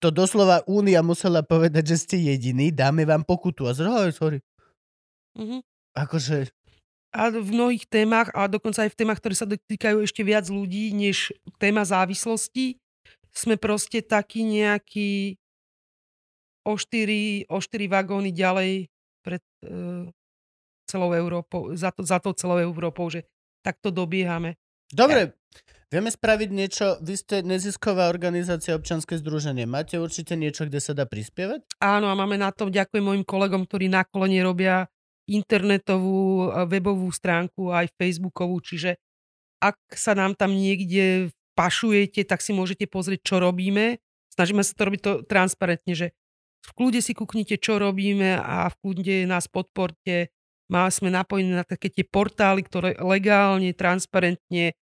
to 0.00 0.12
doslova 0.12 0.60
Únia 0.68 1.00
musela 1.00 1.40
povedať, 1.40 1.94
že 1.94 1.96
ste 1.96 2.16
jediní, 2.20 2.72
dáme 2.72 3.08
vám 3.08 3.24
pokutu. 3.24 3.64
A 3.64 3.72
zrejme, 3.72 4.12
sorry. 4.12 4.38
Mm-hmm. 5.38 5.60
Akože... 5.96 6.52
A 7.16 7.32
v 7.32 7.48
mnohých 7.48 7.88
témach, 7.88 8.28
a 8.36 8.44
dokonca 8.44 8.84
aj 8.84 8.92
v 8.92 8.98
témach, 8.98 9.16
ktoré 9.16 9.32
sa 9.32 9.48
dotýkajú 9.48 10.04
ešte 10.04 10.20
viac 10.20 10.52
ľudí, 10.52 10.92
než 10.92 11.32
téma 11.56 11.80
závislosti, 11.80 12.76
sme 13.32 13.56
proste 13.56 14.04
takí 14.04 14.44
nejakí 14.44 15.40
o 16.68 16.76
štyri, 16.76 17.48
o 17.48 17.56
štyri 17.56 17.88
vagóny 17.88 18.36
ďalej 18.36 18.92
pred 19.24 19.40
uh, 19.64 20.04
celou 20.84 21.16
Európou, 21.16 21.72
za, 21.72 21.88
to, 21.88 22.04
za 22.04 22.20
to 22.20 22.36
celou 22.36 22.60
Európou, 22.60 23.08
že 23.08 23.24
takto 23.64 23.88
dobiehame. 23.88 24.60
Dobre, 24.92 25.40
Vieme 25.86 26.10
spraviť 26.10 26.50
niečo, 26.50 26.98
vy 26.98 27.14
ste 27.14 27.36
nezisková 27.46 28.10
organizácia 28.10 28.74
občanské 28.74 29.22
združenie. 29.22 29.70
Máte 29.70 30.02
určite 30.02 30.34
niečo, 30.34 30.66
kde 30.66 30.82
sa 30.82 30.98
dá 30.98 31.06
prispievať? 31.06 31.62
Áno, 31.78 32.10
a 32.10 32.18
máme 32.18 32.34
na 32.34 32.50
tom, 32.50 32.74
ďakujem 32.74 33.06
mojim 33.06 33.22
kolegom, 33.22 33.62
ktorí 33.70 33.86
na 33.86 34.02
kolene 34.02 34.42
robia 34.42 34.90
internetovú, 35.30 36.50
webovú 36.66 37.06
stránku, 37.14 37.70
aj 37.70 37.94
facebookovú, 37.94 38.58
čiže 38.66 38.98
ak 39.62 39.78
sa 39.94 40.18
nám 40.18 40.34
tam 40.34 40.58
niekde 40.58 41.30
pašujete, 41.54 42.26
tak 42.26 42.42
si 42.42 42.50
môžete 42.50 42.90
pozrieť, 42.90 43.22
čo 43.22 43.36
robíme. 43.38 44.02
Snažíme 44.34 44.66
sa 44.66 44.74
to 44.74 44.82
robiť 44.90 45.00
to 45.00 45.12
transparentne, 45.22 45.94
že 45.94 46.06
v 46.66 46.70
kľude 46.74 46.98
si 46.98 47.14
kúknite, 47.14 47.62
čo 47.62 47.78
robíme 47.78 48.42
a 48.42 48.66
v 48.68 48.74
kľude 48.82 49.16
nás 49.30 49.46
podporte. 49.46 50.34
Má, 50.66 50.90
sme 50.90 51.14
napojení 51.14 51.54
na 51.54 51.62
také 51.62 51.94
tie 51.94 52.02
portály, 52.02 52.66
ktoré 52.66 52.98
legálne, 52.98 53.70
transparentne 53.70 54.74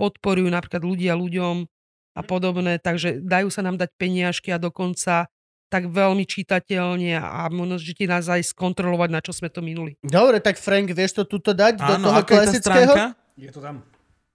podporujú 0.00 0.48
napríklad 0.48 0.80
ľudia 0.80 1.12
ľuďom 1.12 1.68
a 2.16 2.20
podobné, 2.24 2.80
takže 2.80 3.20
dajú 3.20 3.52
sa 3.52 3.60
nám 3.60 3.76
dať 3.76 3.92
peniažky 4.00 4.48
a 4.50 4.58
dokonca 4.58 5.28
tak 5.70 5.86
veľmi 5.86 6.26
čitateľne 6.26 7.14
a 7.22 7.46
môžete 7.46 8.02
nás 8.10 8.26
aj 8.26 8.50
skontrolovať, 8.50 9.08
na 9.14 9.20
čo 9.22 9.30
sme 9.30 9.46
to 9.46 9.62
minuli. 9.62 9.94
Dobre, 10.02 10.42
tak 10.42 10.58
Frank, 10.58 10.90
vieš 10.90 11.22
to 11.22 11.22
tuto 11.22 11.54
dať 11.54 11.78
do 11.78 11.94
toho 12.02 12.10
Áno, 12.10 12.18
je 12.18 12.26
tá 12.26 12.26
klasického? 12.26 12.90
stránka? 12.90 13.04
Je 13.38 13.50
to 13.54 13.60
tam. 13.62 13.76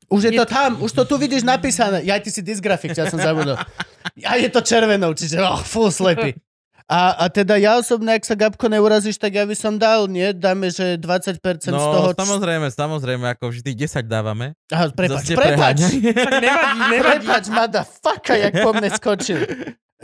Už 0.05 0.21
je 0.29 0.31
Je 0.31 0.39
to 0.39 0.45
tam, 0.45 0.71
už 0.79 0.91
to 0.93 1.03
tu 1.03 1.17
vidíš 1.17 1.41
napísané. 1.43 2.05
Ja, 2.05 2.21
ty 2.21 2.29
si 2.29 2.39
dysgrafik, 2.39 2.93
ja 2.93 3.09
som 3.09 3.17
zabudol. 3.17 3.57
A 4.29 4.37
je 4.37 4.47
to 4.53 4.61
červenou, 4.61 5.11
čiže 5.17 5.41
oh, 5.41 5.59
full 5.59 5.89
slepý. 5.91 6.37
A, 6.85 7.25
a 7.25 7.33
teda 7.33 7.57
ja 7.57 7.81
osobne, 7.81 8.13
ak 8.13 8.21
sa 8.21 8.37
Gabko 8.37 8.69
neurazíš, 8.69 9.17
tak 9.17 9.33
ja 9.33 9.41
by 9.41 9.57
som 9.57 9.73
dal, 9.81 10.05
nie? 10.05 10.29
Dáme, 10.37 10.69
že 10.69 11.01
20% 11.01 11.41
No, 11.73 11.81
z 11.81 11.87
toho... 11.89 12.07
č- 12.13 12.21
samozrejme, 12.21 12.67
samozrejme, 12.69 13.25
ako 13.33 13.49
vždy 13.49 13.73
10 13.73 14.05
dávame. 14.05 14.53
Aha, 14.69 14.93
prepač, 14.93 15.33
prepač. 15.33 15.81
nevadí, 16.45 16.77
nevadí. 16.93 17.25
Prepač, 17.25 17.45
mada, 17.49 17.81
faka, 17.81 18.37
jak 18.37 18.53
po 18.61 18.69
mne 18.77 18.93
skočil. 18.93 19.41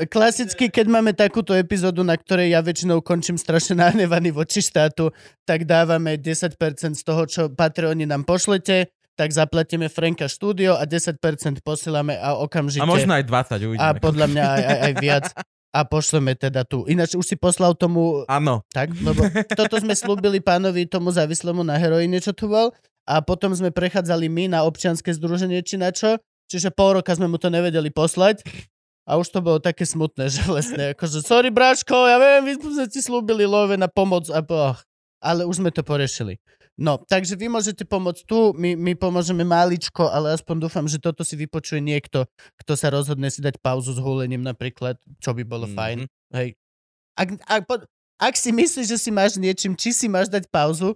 Klasicky, 0.09 0.73
keď 0.73 0.89
máme 0.89 1.13
takúto 1.13 1.53
epizódu, 1.53 2.01
na 2.01 2.17
ktorej 2.17 2.49
ja 2.49 2.65
väčšinou 2.65 3.05
končím 3.05 3.37
strašne 3.37 3.77
nahnevaný 3.77 4.33
voči 4.33 4.65
štátu, 4.65 5.13
tak 5.45 5.69
dávame 5.69 6.17
10% 6.17 6.57
z 6.97 7.03
toho, 7.05 7.29
čo 7.29 7.53
Patreoni 7.53 8.09
nám 8.09 8.25
pošlete, 8.25 8.89
tak 9.13 9.29
zaplatíme 9.29 9.85
Franka 9.85 10.25
štúdio 10.25 10.73
a 10.73 10.89
10% 10.89 11.21
posielame 11.61 12.17
a 12.17 12.41
okamžite... 12.41 12.81
A 12.81 12.89
možno 12.89 13.13
aj 13.13 13.29
20, 13.29 13.69
uvidíme. 13.69 13.85
a 13.85 13.87
podľa 13.93 14.27
mňa 14.33 14.43
aj, 14.49 14.61
aj, 14.65 14.79
aj 14.81 14.93
viac. 14.97 15.25
A 15.71 15.87
pošleme 15.87 16.35
teda 16.35 16.67
tu. 16.67 16.83
Ináč 16.83 17.15
už 17.15 17.23
si 17.23 17.39
poslal 17.39 17.71
tomu... 17.79 18.27
Áno, 18.27 18.59
Tak, 18.75 18.91
lebo 18.91 19.23
toto 19.55 19.79
sme 19.79 19.95
slúbili 19.95 20.43
pánovi 20.43 20.83
tomu 20.83 21.15
závislému 21.15 21.63
na 21.63 21.79
heroíne, 21.79 22.19
čo 22.19 22.35
tu 22.35 22.51
bol. 22.51 22.75
A 23.07 23.23
potom 23.23 23.55
sme 23.55 23.71
prechádzali 23.71 24.27
my 24.27 24.51
na 24.51 24.67
občianske 24.67 25.15
združenie 25.15 25.63
či 25.63 25.79
na 25.79 25.95
čo. 25.95 26.19
Čiže 26.51 26.75
pol 26.75 26.99
roka 26.99 27.15
sme 27.15 27.31
mu 27.31 27.39
to 27.39 27.47
nevedeli 27.47 27.87
poslať. 27.87 28.43
A 29.07 29.17
už 29.17 29.31
to 29.33 29.39
bolo 29.39 29.57
také 29.57 29.87
smutné, 29.87 30.27
že 30.29 30.43
vlastne 30.45 30.93
akože 30.93 31.25
sorry 31.25 31.49
bráško, 31.49 31.95
ja 32.05 32.21
viem, 32.21 32.51
vy 32.51 32.53
sme 32.61 32.85
ti 32.85 33.01
slúbili 33.01 33.49
love 33.49 33.73
na 33.73 33.89
pomoc 33.89 34.29
a 34.29 34.43
oh, 34.45 34.77
ale 35.23 35.47
už 35.47 35.57
sme 35.63 35.73
to 35.73 35.81
porešili. 35.81 36.37
No, 36.79 36.97
takže 36.97 37.35
vy 37.35 37.51
môžete 37.51 37.83
pomôcť 37.83 38.23
tu, 38.25 38.55
my, 38.55 38.73
my 38.79 38.95
pomôžeme 38.95 39.43
maličko, 39.43 40.07
ale 40.07 40.33
aspoň 40.33 40.65
dúfam, 40.65 40.87
že 40.87 40.97
toto 40.97 41.21
si 41.21 41.35
vypočuje 41.35 41.77
niekto, 41.77 42.25
kto 42.57 42.73
sa 42.73 42.89
rozhodne 42.89 43.27
si 43.27 43.43
dať 43.43 43.59
pauzu 43.59 43.91
s 43.93 43.99
húlením 44.01 44.41
napríklad, 44.41 44.95
čo 45.19 45.35
by 45.35 45.43
bolo 45.43 45.67
Mhm. 45.67 45.75
fajn. 45.75 45.99
Hej. 46.33 46.49
Ak, 47.19 47.29
ak, 47.45 47.61
ak 48.17 48.33
si 48.39 48.49
myslíš, 48.49 48.87
že 48.87 48.97
si 48.97 49.11
máš 49.11 49.35
niečím, 49.35 49.75
či 49.75 49.91
si 49.91 50.07
máš 50.07 50.31
dať 50.31 50.47
pauzu, 50.47 50.95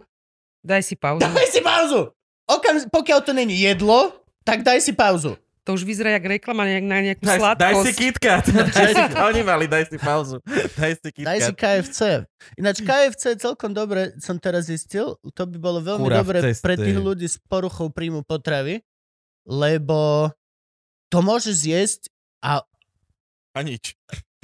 Daj 0.65 0.81
si 0.81 0.95
pauzu. 0.97 1.21
daj 1.21 1.47
si 1.53 1.61
pauzu! 1.61 2.09
Okam, 2.45 2.77
pokiaľ 2.89 3.19
to 3.21 3.33
není 3.33 3.53
jedlo, 3.57 4.13
tak 4.41 4.65
daj 4.65 4.81
si 4.81 4.93
pauzu. 4.93 5.37
To 5.65 5.73
už 5.73 5.81
vyzerá 5.81 6.13
jak 6.13 6.25
reklama 6.29 6.61
nejak 6.61 6.85
na 6.85 6.97
nejakú 7.01 7.25
daj, 7.25 7.39
sladkosť. 7.41 7.61
daj 7.65 7.75
si 7.81 7.91
KitKat. 7.97 8.45
Daj 8.77 8.91
si, 8.93 9.03
oni 9.17 9.41
mali, 9.41 9.65
daj 9.65 9.89
si 9.89 9.97
pauzu. 9.97 10.37
Daj 10.77 10.93
si 11.01 11.09
Daj 11.25 11.39
si 11.41 11.51
KitKat. 11.51 11.81
KFC. 11.81 11.99
Ináč 12.53 12.77
KFC 12.85 13.23
celkom 13.41 13.73
dobre, 13.73 14.13
som 14.21 14.37
teraz 14.37 14.69
zistil, 14.69 15.17
to 15.33 15.43
by 15.49 15.57
bolo 15.57 15.81
veľmi 15.81 16.05
Kura 16.05 16.21
dobre 16.21 16.37
pre 16.53 16.75
tých 16.77 16.97
ľudí 17.01 17.25
s 17.25 17.41
poruchou 17.41 17.89
príjmu 17.89 18.21
potravy, 18.21 18.85
lebo 19.43 20.29
to 21.09 21.25
môžeš 21.25 21.65
zjesť 21.65 22.01
a 22.45 22.61
A 23.57 23.59
nič. 23.65 23.97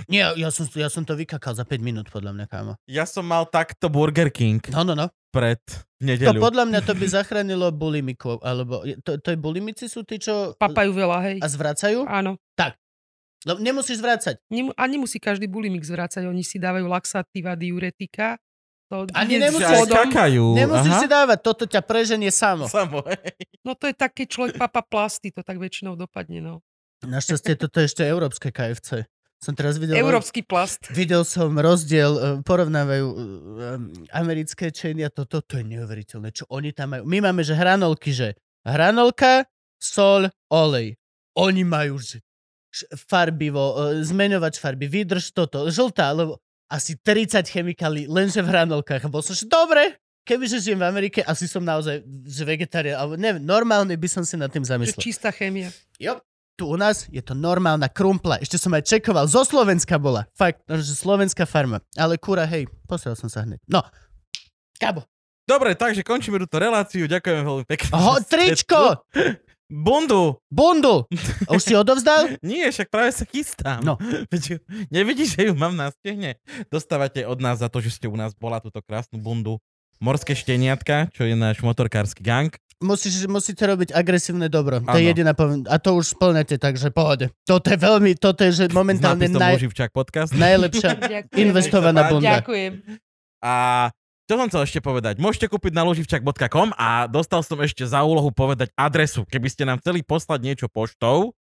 nie, 0.09 0.25
ja 0.25 0.49
som, 0.49 0.65
ja 0.73 0.89
som 0.89 1.05
to 1.05 1.13
vykakal 1.13 1.53
za 1.53 1.61
5 1.61 1.85
minút, 1.85 2.09
podľa 2.09 2.33
mňa, 2.33 2.45
kámo. 2.49 2.73
Ja 2.89 3.05
som 3.05 3.29
mal 3.29 3.45
takto 3.45 3.93
Burger 3.93 4.33
King 4.33 4.57
No, 4.73 4.81
no, 4.81 4.97
no. 4.97 5.05
Pred 5.31 5.59
To 5.63 6.03
nedeľu. 6.03 6.39
podľa 6.39 6.63
mňa 6.67 6.79
to 6.83 6.93
by 6.93 7.05
zachránilo 7.07 7.71
bulimikov, 7.71 8.43
alebo 8.43 8.83
to, 9.01 9.15
to 9.17 9.27
je 9.31 9.37
bulimici 9.39 9.87
sú 9.87 10.03
tí, 10.03 10.19
čo 10.19 10.53
Papajú 10.55 10.91
veľa, 10.91 11.17
hej. 11.25 11.37
a 11.39 11.47
zvracajú? 11.47 12.03
Áno. 12.05 12.35
No, 13.41 13.57
nemusíš 13.57 13.97
zvracať. 13.97 14.37
Nemu- 14.53 14.77
A 14.77 14.85
nemusí 14.85 15.17
každý 15.17 15.49
bulimik 15.49 15.81
zvrácať, 15.81 16.29
oni 16.29 16.45
si 16.45 16.61
dávajú 16.61 16.85
laxatíva, 16.85 17.57
diuretika. 17.57 18.37
To 18.85 19.09
Ani 19.17 19.41
nemusíš- 19.41 19.65
Že 19.65 19.65
aj 19.65 19.81
vodom. 19.81 19.97
kakajú. 19.97 20.45
Nemusíš 20.53 20.93
aha. 20.93 21.01
si 21.01 21.07
dávať, 21.09 21.37
toto 21.41 21.63
ťa 21.65 21.81
preženie 21.81 22.29
samo. 22.29 22.69
Samo, 22.69 23.01
hej. 23.07 23.33
No 23.65 23.73
to 23.73 23.89
je 23.89 23.95
také 23.95 24.29
človek 24.29 24.61
papa 24.61 24.85
plasty, 24.85 25.33
to 25.33 25.41
tak 25.41 25.57
väčšinou 25.57 25.97
dopadne, 25.97 26.37
no. 26.37 26.61
Našťastie 27.01 27.57
toto 27.57 27.81
je 27.81 27.89
ešte 27.89 28.05
európske 28.05 28.53
KFC. 28.53 29.09
Som 29.41 29.57
teraz 29.57 29.81
videl... 29.81 29.97
Európsky 29.97 30.45
plast. 30.45 30.85
Videl 30.93 31.25
som 31.25 31.57
rozdiel, 31.57 32.13
e, 32.13 32.21
porovnávajú 32.45 33.07
e, 33.09 33.15
e, 33.17 33.25
americké 34.13 34.69
chainy 34.69 35.01
a 35.01 35.09
toto, 35.09 35.41
to 35.41 35.57
je 35.57 35.65
neuveriteľné, 35.65 36.29
čo 36.29 36.45
oni 36.53 36.69
tam 36.69 36.93
majú. 36.93 37.09
My 37.09 37.25
máme, 37.25 37.41
že 37.41 37.57
hranolky, 37.57 38.13
že 38.13 38.37
hranolka, 38.61 39.49
sol, 39.81 40.29
olej. 40.53 40.93
Oni 41.33 41.65
majú, 41.65 41.97
že 41.97 42.21
farbivo, 43.09 43.97
zmeňovač 44.05 44.61
farby, 44.61 44.85
vydrž 44.85 45.33
toto, 45.33 45.65
žltá, 45.73 46.13
lebo 46.13 46.37
asi 46.69 46.93
30 46.93 47.41
chemikálií, 47.41 48.05
lenže 48.05 48.45
v 48.45 48.47
hranolkách. 48.53 49.09
Bol 49.09 49.25
som, 49.25 49.33
že 49.33 49.49
dobre, 49.49 49.97
kebyže 50.21 50.61
žijem 50.61 50.79
v 50.79 50.87
Amerike, 50.87 51.19
asi 51.25 51.49
som 51.49 51.65
naozaj 51.65 52.05
že 52.29 52.43
vegetarián, 52.45 53.01
alebo 53.01 53.17
neviem, 53.17 53.41
normálne 53.41 53.97
by 53.97 54.07
som 54.07 54.21
si 54.21 54.37
nad 54.37 54.53
tým 54.53 54.61
Že 54.63 54.71
zamyslel. 54.77 55.01
čistá 55.01 55.33
chémia. 55.33 55.73
Jo, 55.97 56.21
tu 56.59 56.69
u 56.69 56.77
nás 56.77 57.07
je 57.09 57.21
to 57.23 57.33
normálna 57.33 57.89
krumpla. 57.89 58.37
Ešte 58.41 58.57
som 58.61 58.71
aj 58.75 58.85
čekoval. 58.85 59.25
Zo 59.25 59.41
Slovenska 59.41 59.97
bola. 59.97 60.29
Fakt, 60.37 60.61
no, 60.69 60.77
že 60.77 60.93
slovenská 60.93 61.49
farma. 61.49 61.81
Ale 61.97 62.21
kura, 62.21 62.45
hej, 62.45 62.69
posrel 62.85 63.17
som 63.17 63.31
sa 63.31 63.43
hneď. 63.47 63.59
No, 63.65 63.81
Gabo. 64.81 65.05
Dobre, 65.45 65.77
takže 65.77 66.01
končíme 66.01 66.41
túto 66.41 66.57
reláciu. 66.57 67.05
Ďakujeme 67.05 67.41
veľmi 67.45 67.65
pekne. 67.69 67.89
Ho, 67.93 68.17
tričko! 68.23 68.97
Bundu! 69.71 70.35
Bundle! 70.51 71.07
A 71.47 71.55
Už 71.55 71.63
si 71.63 71.73
odovzdal? 71.77 72.35
Nie, 72.43 72.67
však 72.75 72.91
práve 72.91 73.15
sa 73.15 73.23
chystám. 73.23 73.79
No. 73.79 73.95
Veď 74.31 74.59
Nevidíš, 74.91 75.39
že 75.39 75.47
ju 75.47 75.53
mám 75.55 75.71
na 75.71 75.95
stehne? 75.95 76.35
Dostávate 76.67 77.23
od 77.23 77.39
nás 77.39 77.63
za 77.63 77.71
to, 77.71 77.79
že 77.79 77.95
ste 77.95 78.11
u 78.11 78.17
nás 78.19 78.35
bola 78.35 78.59
túto 78.59 78.83
krásnu 78.83 79.21
bundu. 79.23 79.63
Morské 80.03 80.35
šteniatka, 80.35 81.07
čo 81.15 81.23
je 81.23 81.39
náš 81.39 81.63
motorkársky 81.63 82.19
gang. 82.19 82.51
Musíš, 82.81 83.29
musíte 83.29 83.61
robiť 83.61 83.93
agresívne 83.93 84.49
dobro. 84.49 84.81
To 84.81 84.97
je 84.97 85.05
jediná 85.05 85.37
povin- 85.37 85.69
A 85.69 85.77
to 85.77 85.93
už 85.93 86.17
splňate, 86.17 86.57
takže 86.57 86.89
pohode. 86.89 87.29
Toto 87.45 87.69
je 87.69 87.77
veľmi, 87.77 88.17
toto 88.17 88.41
je, 88.41 88.51
že 88.51 88.65
momentálne 88.73 89.29
naj, 89.29 89.61
podcast. 89.93 90.33
najlepšia 90.33 90.97
investovaná 91.45 92.09
bunda. 92.09 92.41
Ďakujem. 92.41 92.81
A 93.45 93.53
čo 94.25 94.33
som 94.33 94.47
chcel 94.49 94.63
ešte 94.65 94.79
povedať? 94.79 95.21
Môžete 95.21 95.45
kúpiť 95.45 95.77
na 95.77 95.85
loživčak.com 95.85 96.73
a 96.73 97.05
dostal 97.05 97.45
som 97.45 97.59
ešte 97.61 97.85
za 97.85 98.01
úlohu 98.01 98.33
povedať 98.33 98.73
adresu. 98.73 99.27
Keby 99.29 99.47
ste 99.51 99.67
nám 99.67 99.77
chceli 99.83 100.01
poslať 100.01 100.39
niečo 100.41 100.67
poštou, 100.71 101.37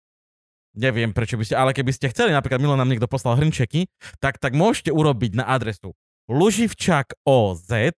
neviem 0.76 1.14
prečo 1.14 1.40
by 1.40 1.44
ste, 1.46 1.54
ale 1.56 1.70
keby 1.72 1.90
ste 1.90 2.10
chceli, 2.10 2.30
napríklad 2.30 2.60
Milo 2.60 2.76
nám 2.76 2.90
niekto 2.90 3.08
poslal 3.08 3.38
hrnčeky, 3.38 3.88
tak, 4.18 4.36
tak 4.36 4.52
môžete 4.52 4.92
urobiť 4.92 5.40
na 5.40 5.48
adresu 5.48 5.94
Luživčak 6.30 7.18
OZ, 7.26 7.94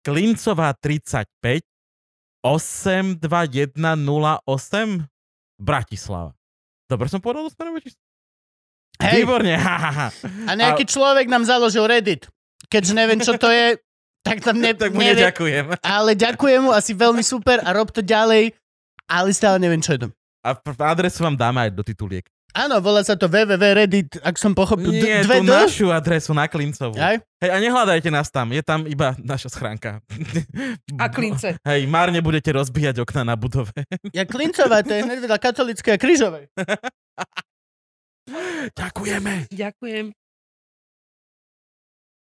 Klincová 0.00 0.72
35, 0.76 1.64
82108, 2.42 5.06
Bratislava. 5.60 6.32
Dobre 6.88 7.06
som 7.12 7.20
povedal 7.20 7.44
do 7.46 7.52
smerové 7.52 7.84
číslo? 7.84 8.00
Hej, 9.00 9.24
Výborne, 9.24 9.56
ha, 9.56 9.76
ha, 9.80 9.90
ha. 9.92 10.08
a 10.48 10.52
nejaký 10.52 10.84
človek 10.84 11.24
nám 11.28 11.44
založil 11.48 11.88
Reddit. 11.88 12.28
Keďže 12.68 12.92
neviem, 12.92 13.20
čo 13.20 13.32
to 13.40 13.48
je, 13.48 13.80
tak 14.20 14.44
tam 14.44 14.60
ne, 14.60 14.76
Tak 14.76 14.92
mu 14.92 15.00
neviem. 15.00 15.24
neďakujem. 15.24 15.80
Ale 15.80 16.12
ďakujem 16.12 16.68
mu, 16.68 16.76
asi 16.76 16.92
veľmi 16.92 17.24
super 17.24 17.64
a 17.64 17.72
rob 17.72 17.88
to 17.88 18.04
ďalej, 18.04 18.52
ale 19.08 19.32
stále 19.32 19.56
neviem, 19.56 19.80
čo 19.80 19.96
je 19.96 20.04
to. 20.04 20.08
A 20.44 20.52
adresu 20.92 21.24
vám 21.24 21.36
dáme 21.36 21.68
aj 21.68 21.70
do 21.72 21.82
tituliek. 21.84 22.24
Áno, 22.50 22.82
volá 22.82 23.06
sa 23.06 23.14
to 23.14 23.30
www.reddit, 23.30 24.18
ak 24.26 24.34
som 24.34 24.58
pochopil. 24.58 24.90
Nie, 24.90 25.22
dve 25.22 25.38
tú 25.38 25.46
D? 25.46 25.54
našu 25.54 25.86
adresu 25.94 26.34
na 26.34 26.50
Klincovú. 26.50 26.98
Aj? 26.98 27.22
Hej, 27.40 27.50
a 27.50 27.56
nehľadajte 27.62 28.10
nás 28.10 28.26
tam, 28.28 28.50
je 28.50 28.60
tam 28.60 28.84
iba 28.90 29.14
naša 29.22 29.54
schránka. 29.54 30.02
A 31.02 31.06
klince. 31.08 31.56
Hej, 31.62 31.86
márne 31.86 32.18
budete 32.20 32.50
rozbíjať 32.50 33.06
okna 33.06 33.22
na 33.22 33.34
budove. 33.38 33.72
Ja 34.16 34.26
Klincová, 34.26 34.82
to 34.82 34.92
je 34.92 35.06
hneď 35.06 35.18
vedľa 35.22 35.38
katolíckej 35.38 35.94
a 35.94 35.98
krížovej. 35.98 36.44
Ďakujeme. 38.78 39.50
Ďakujem. 39.50 40.19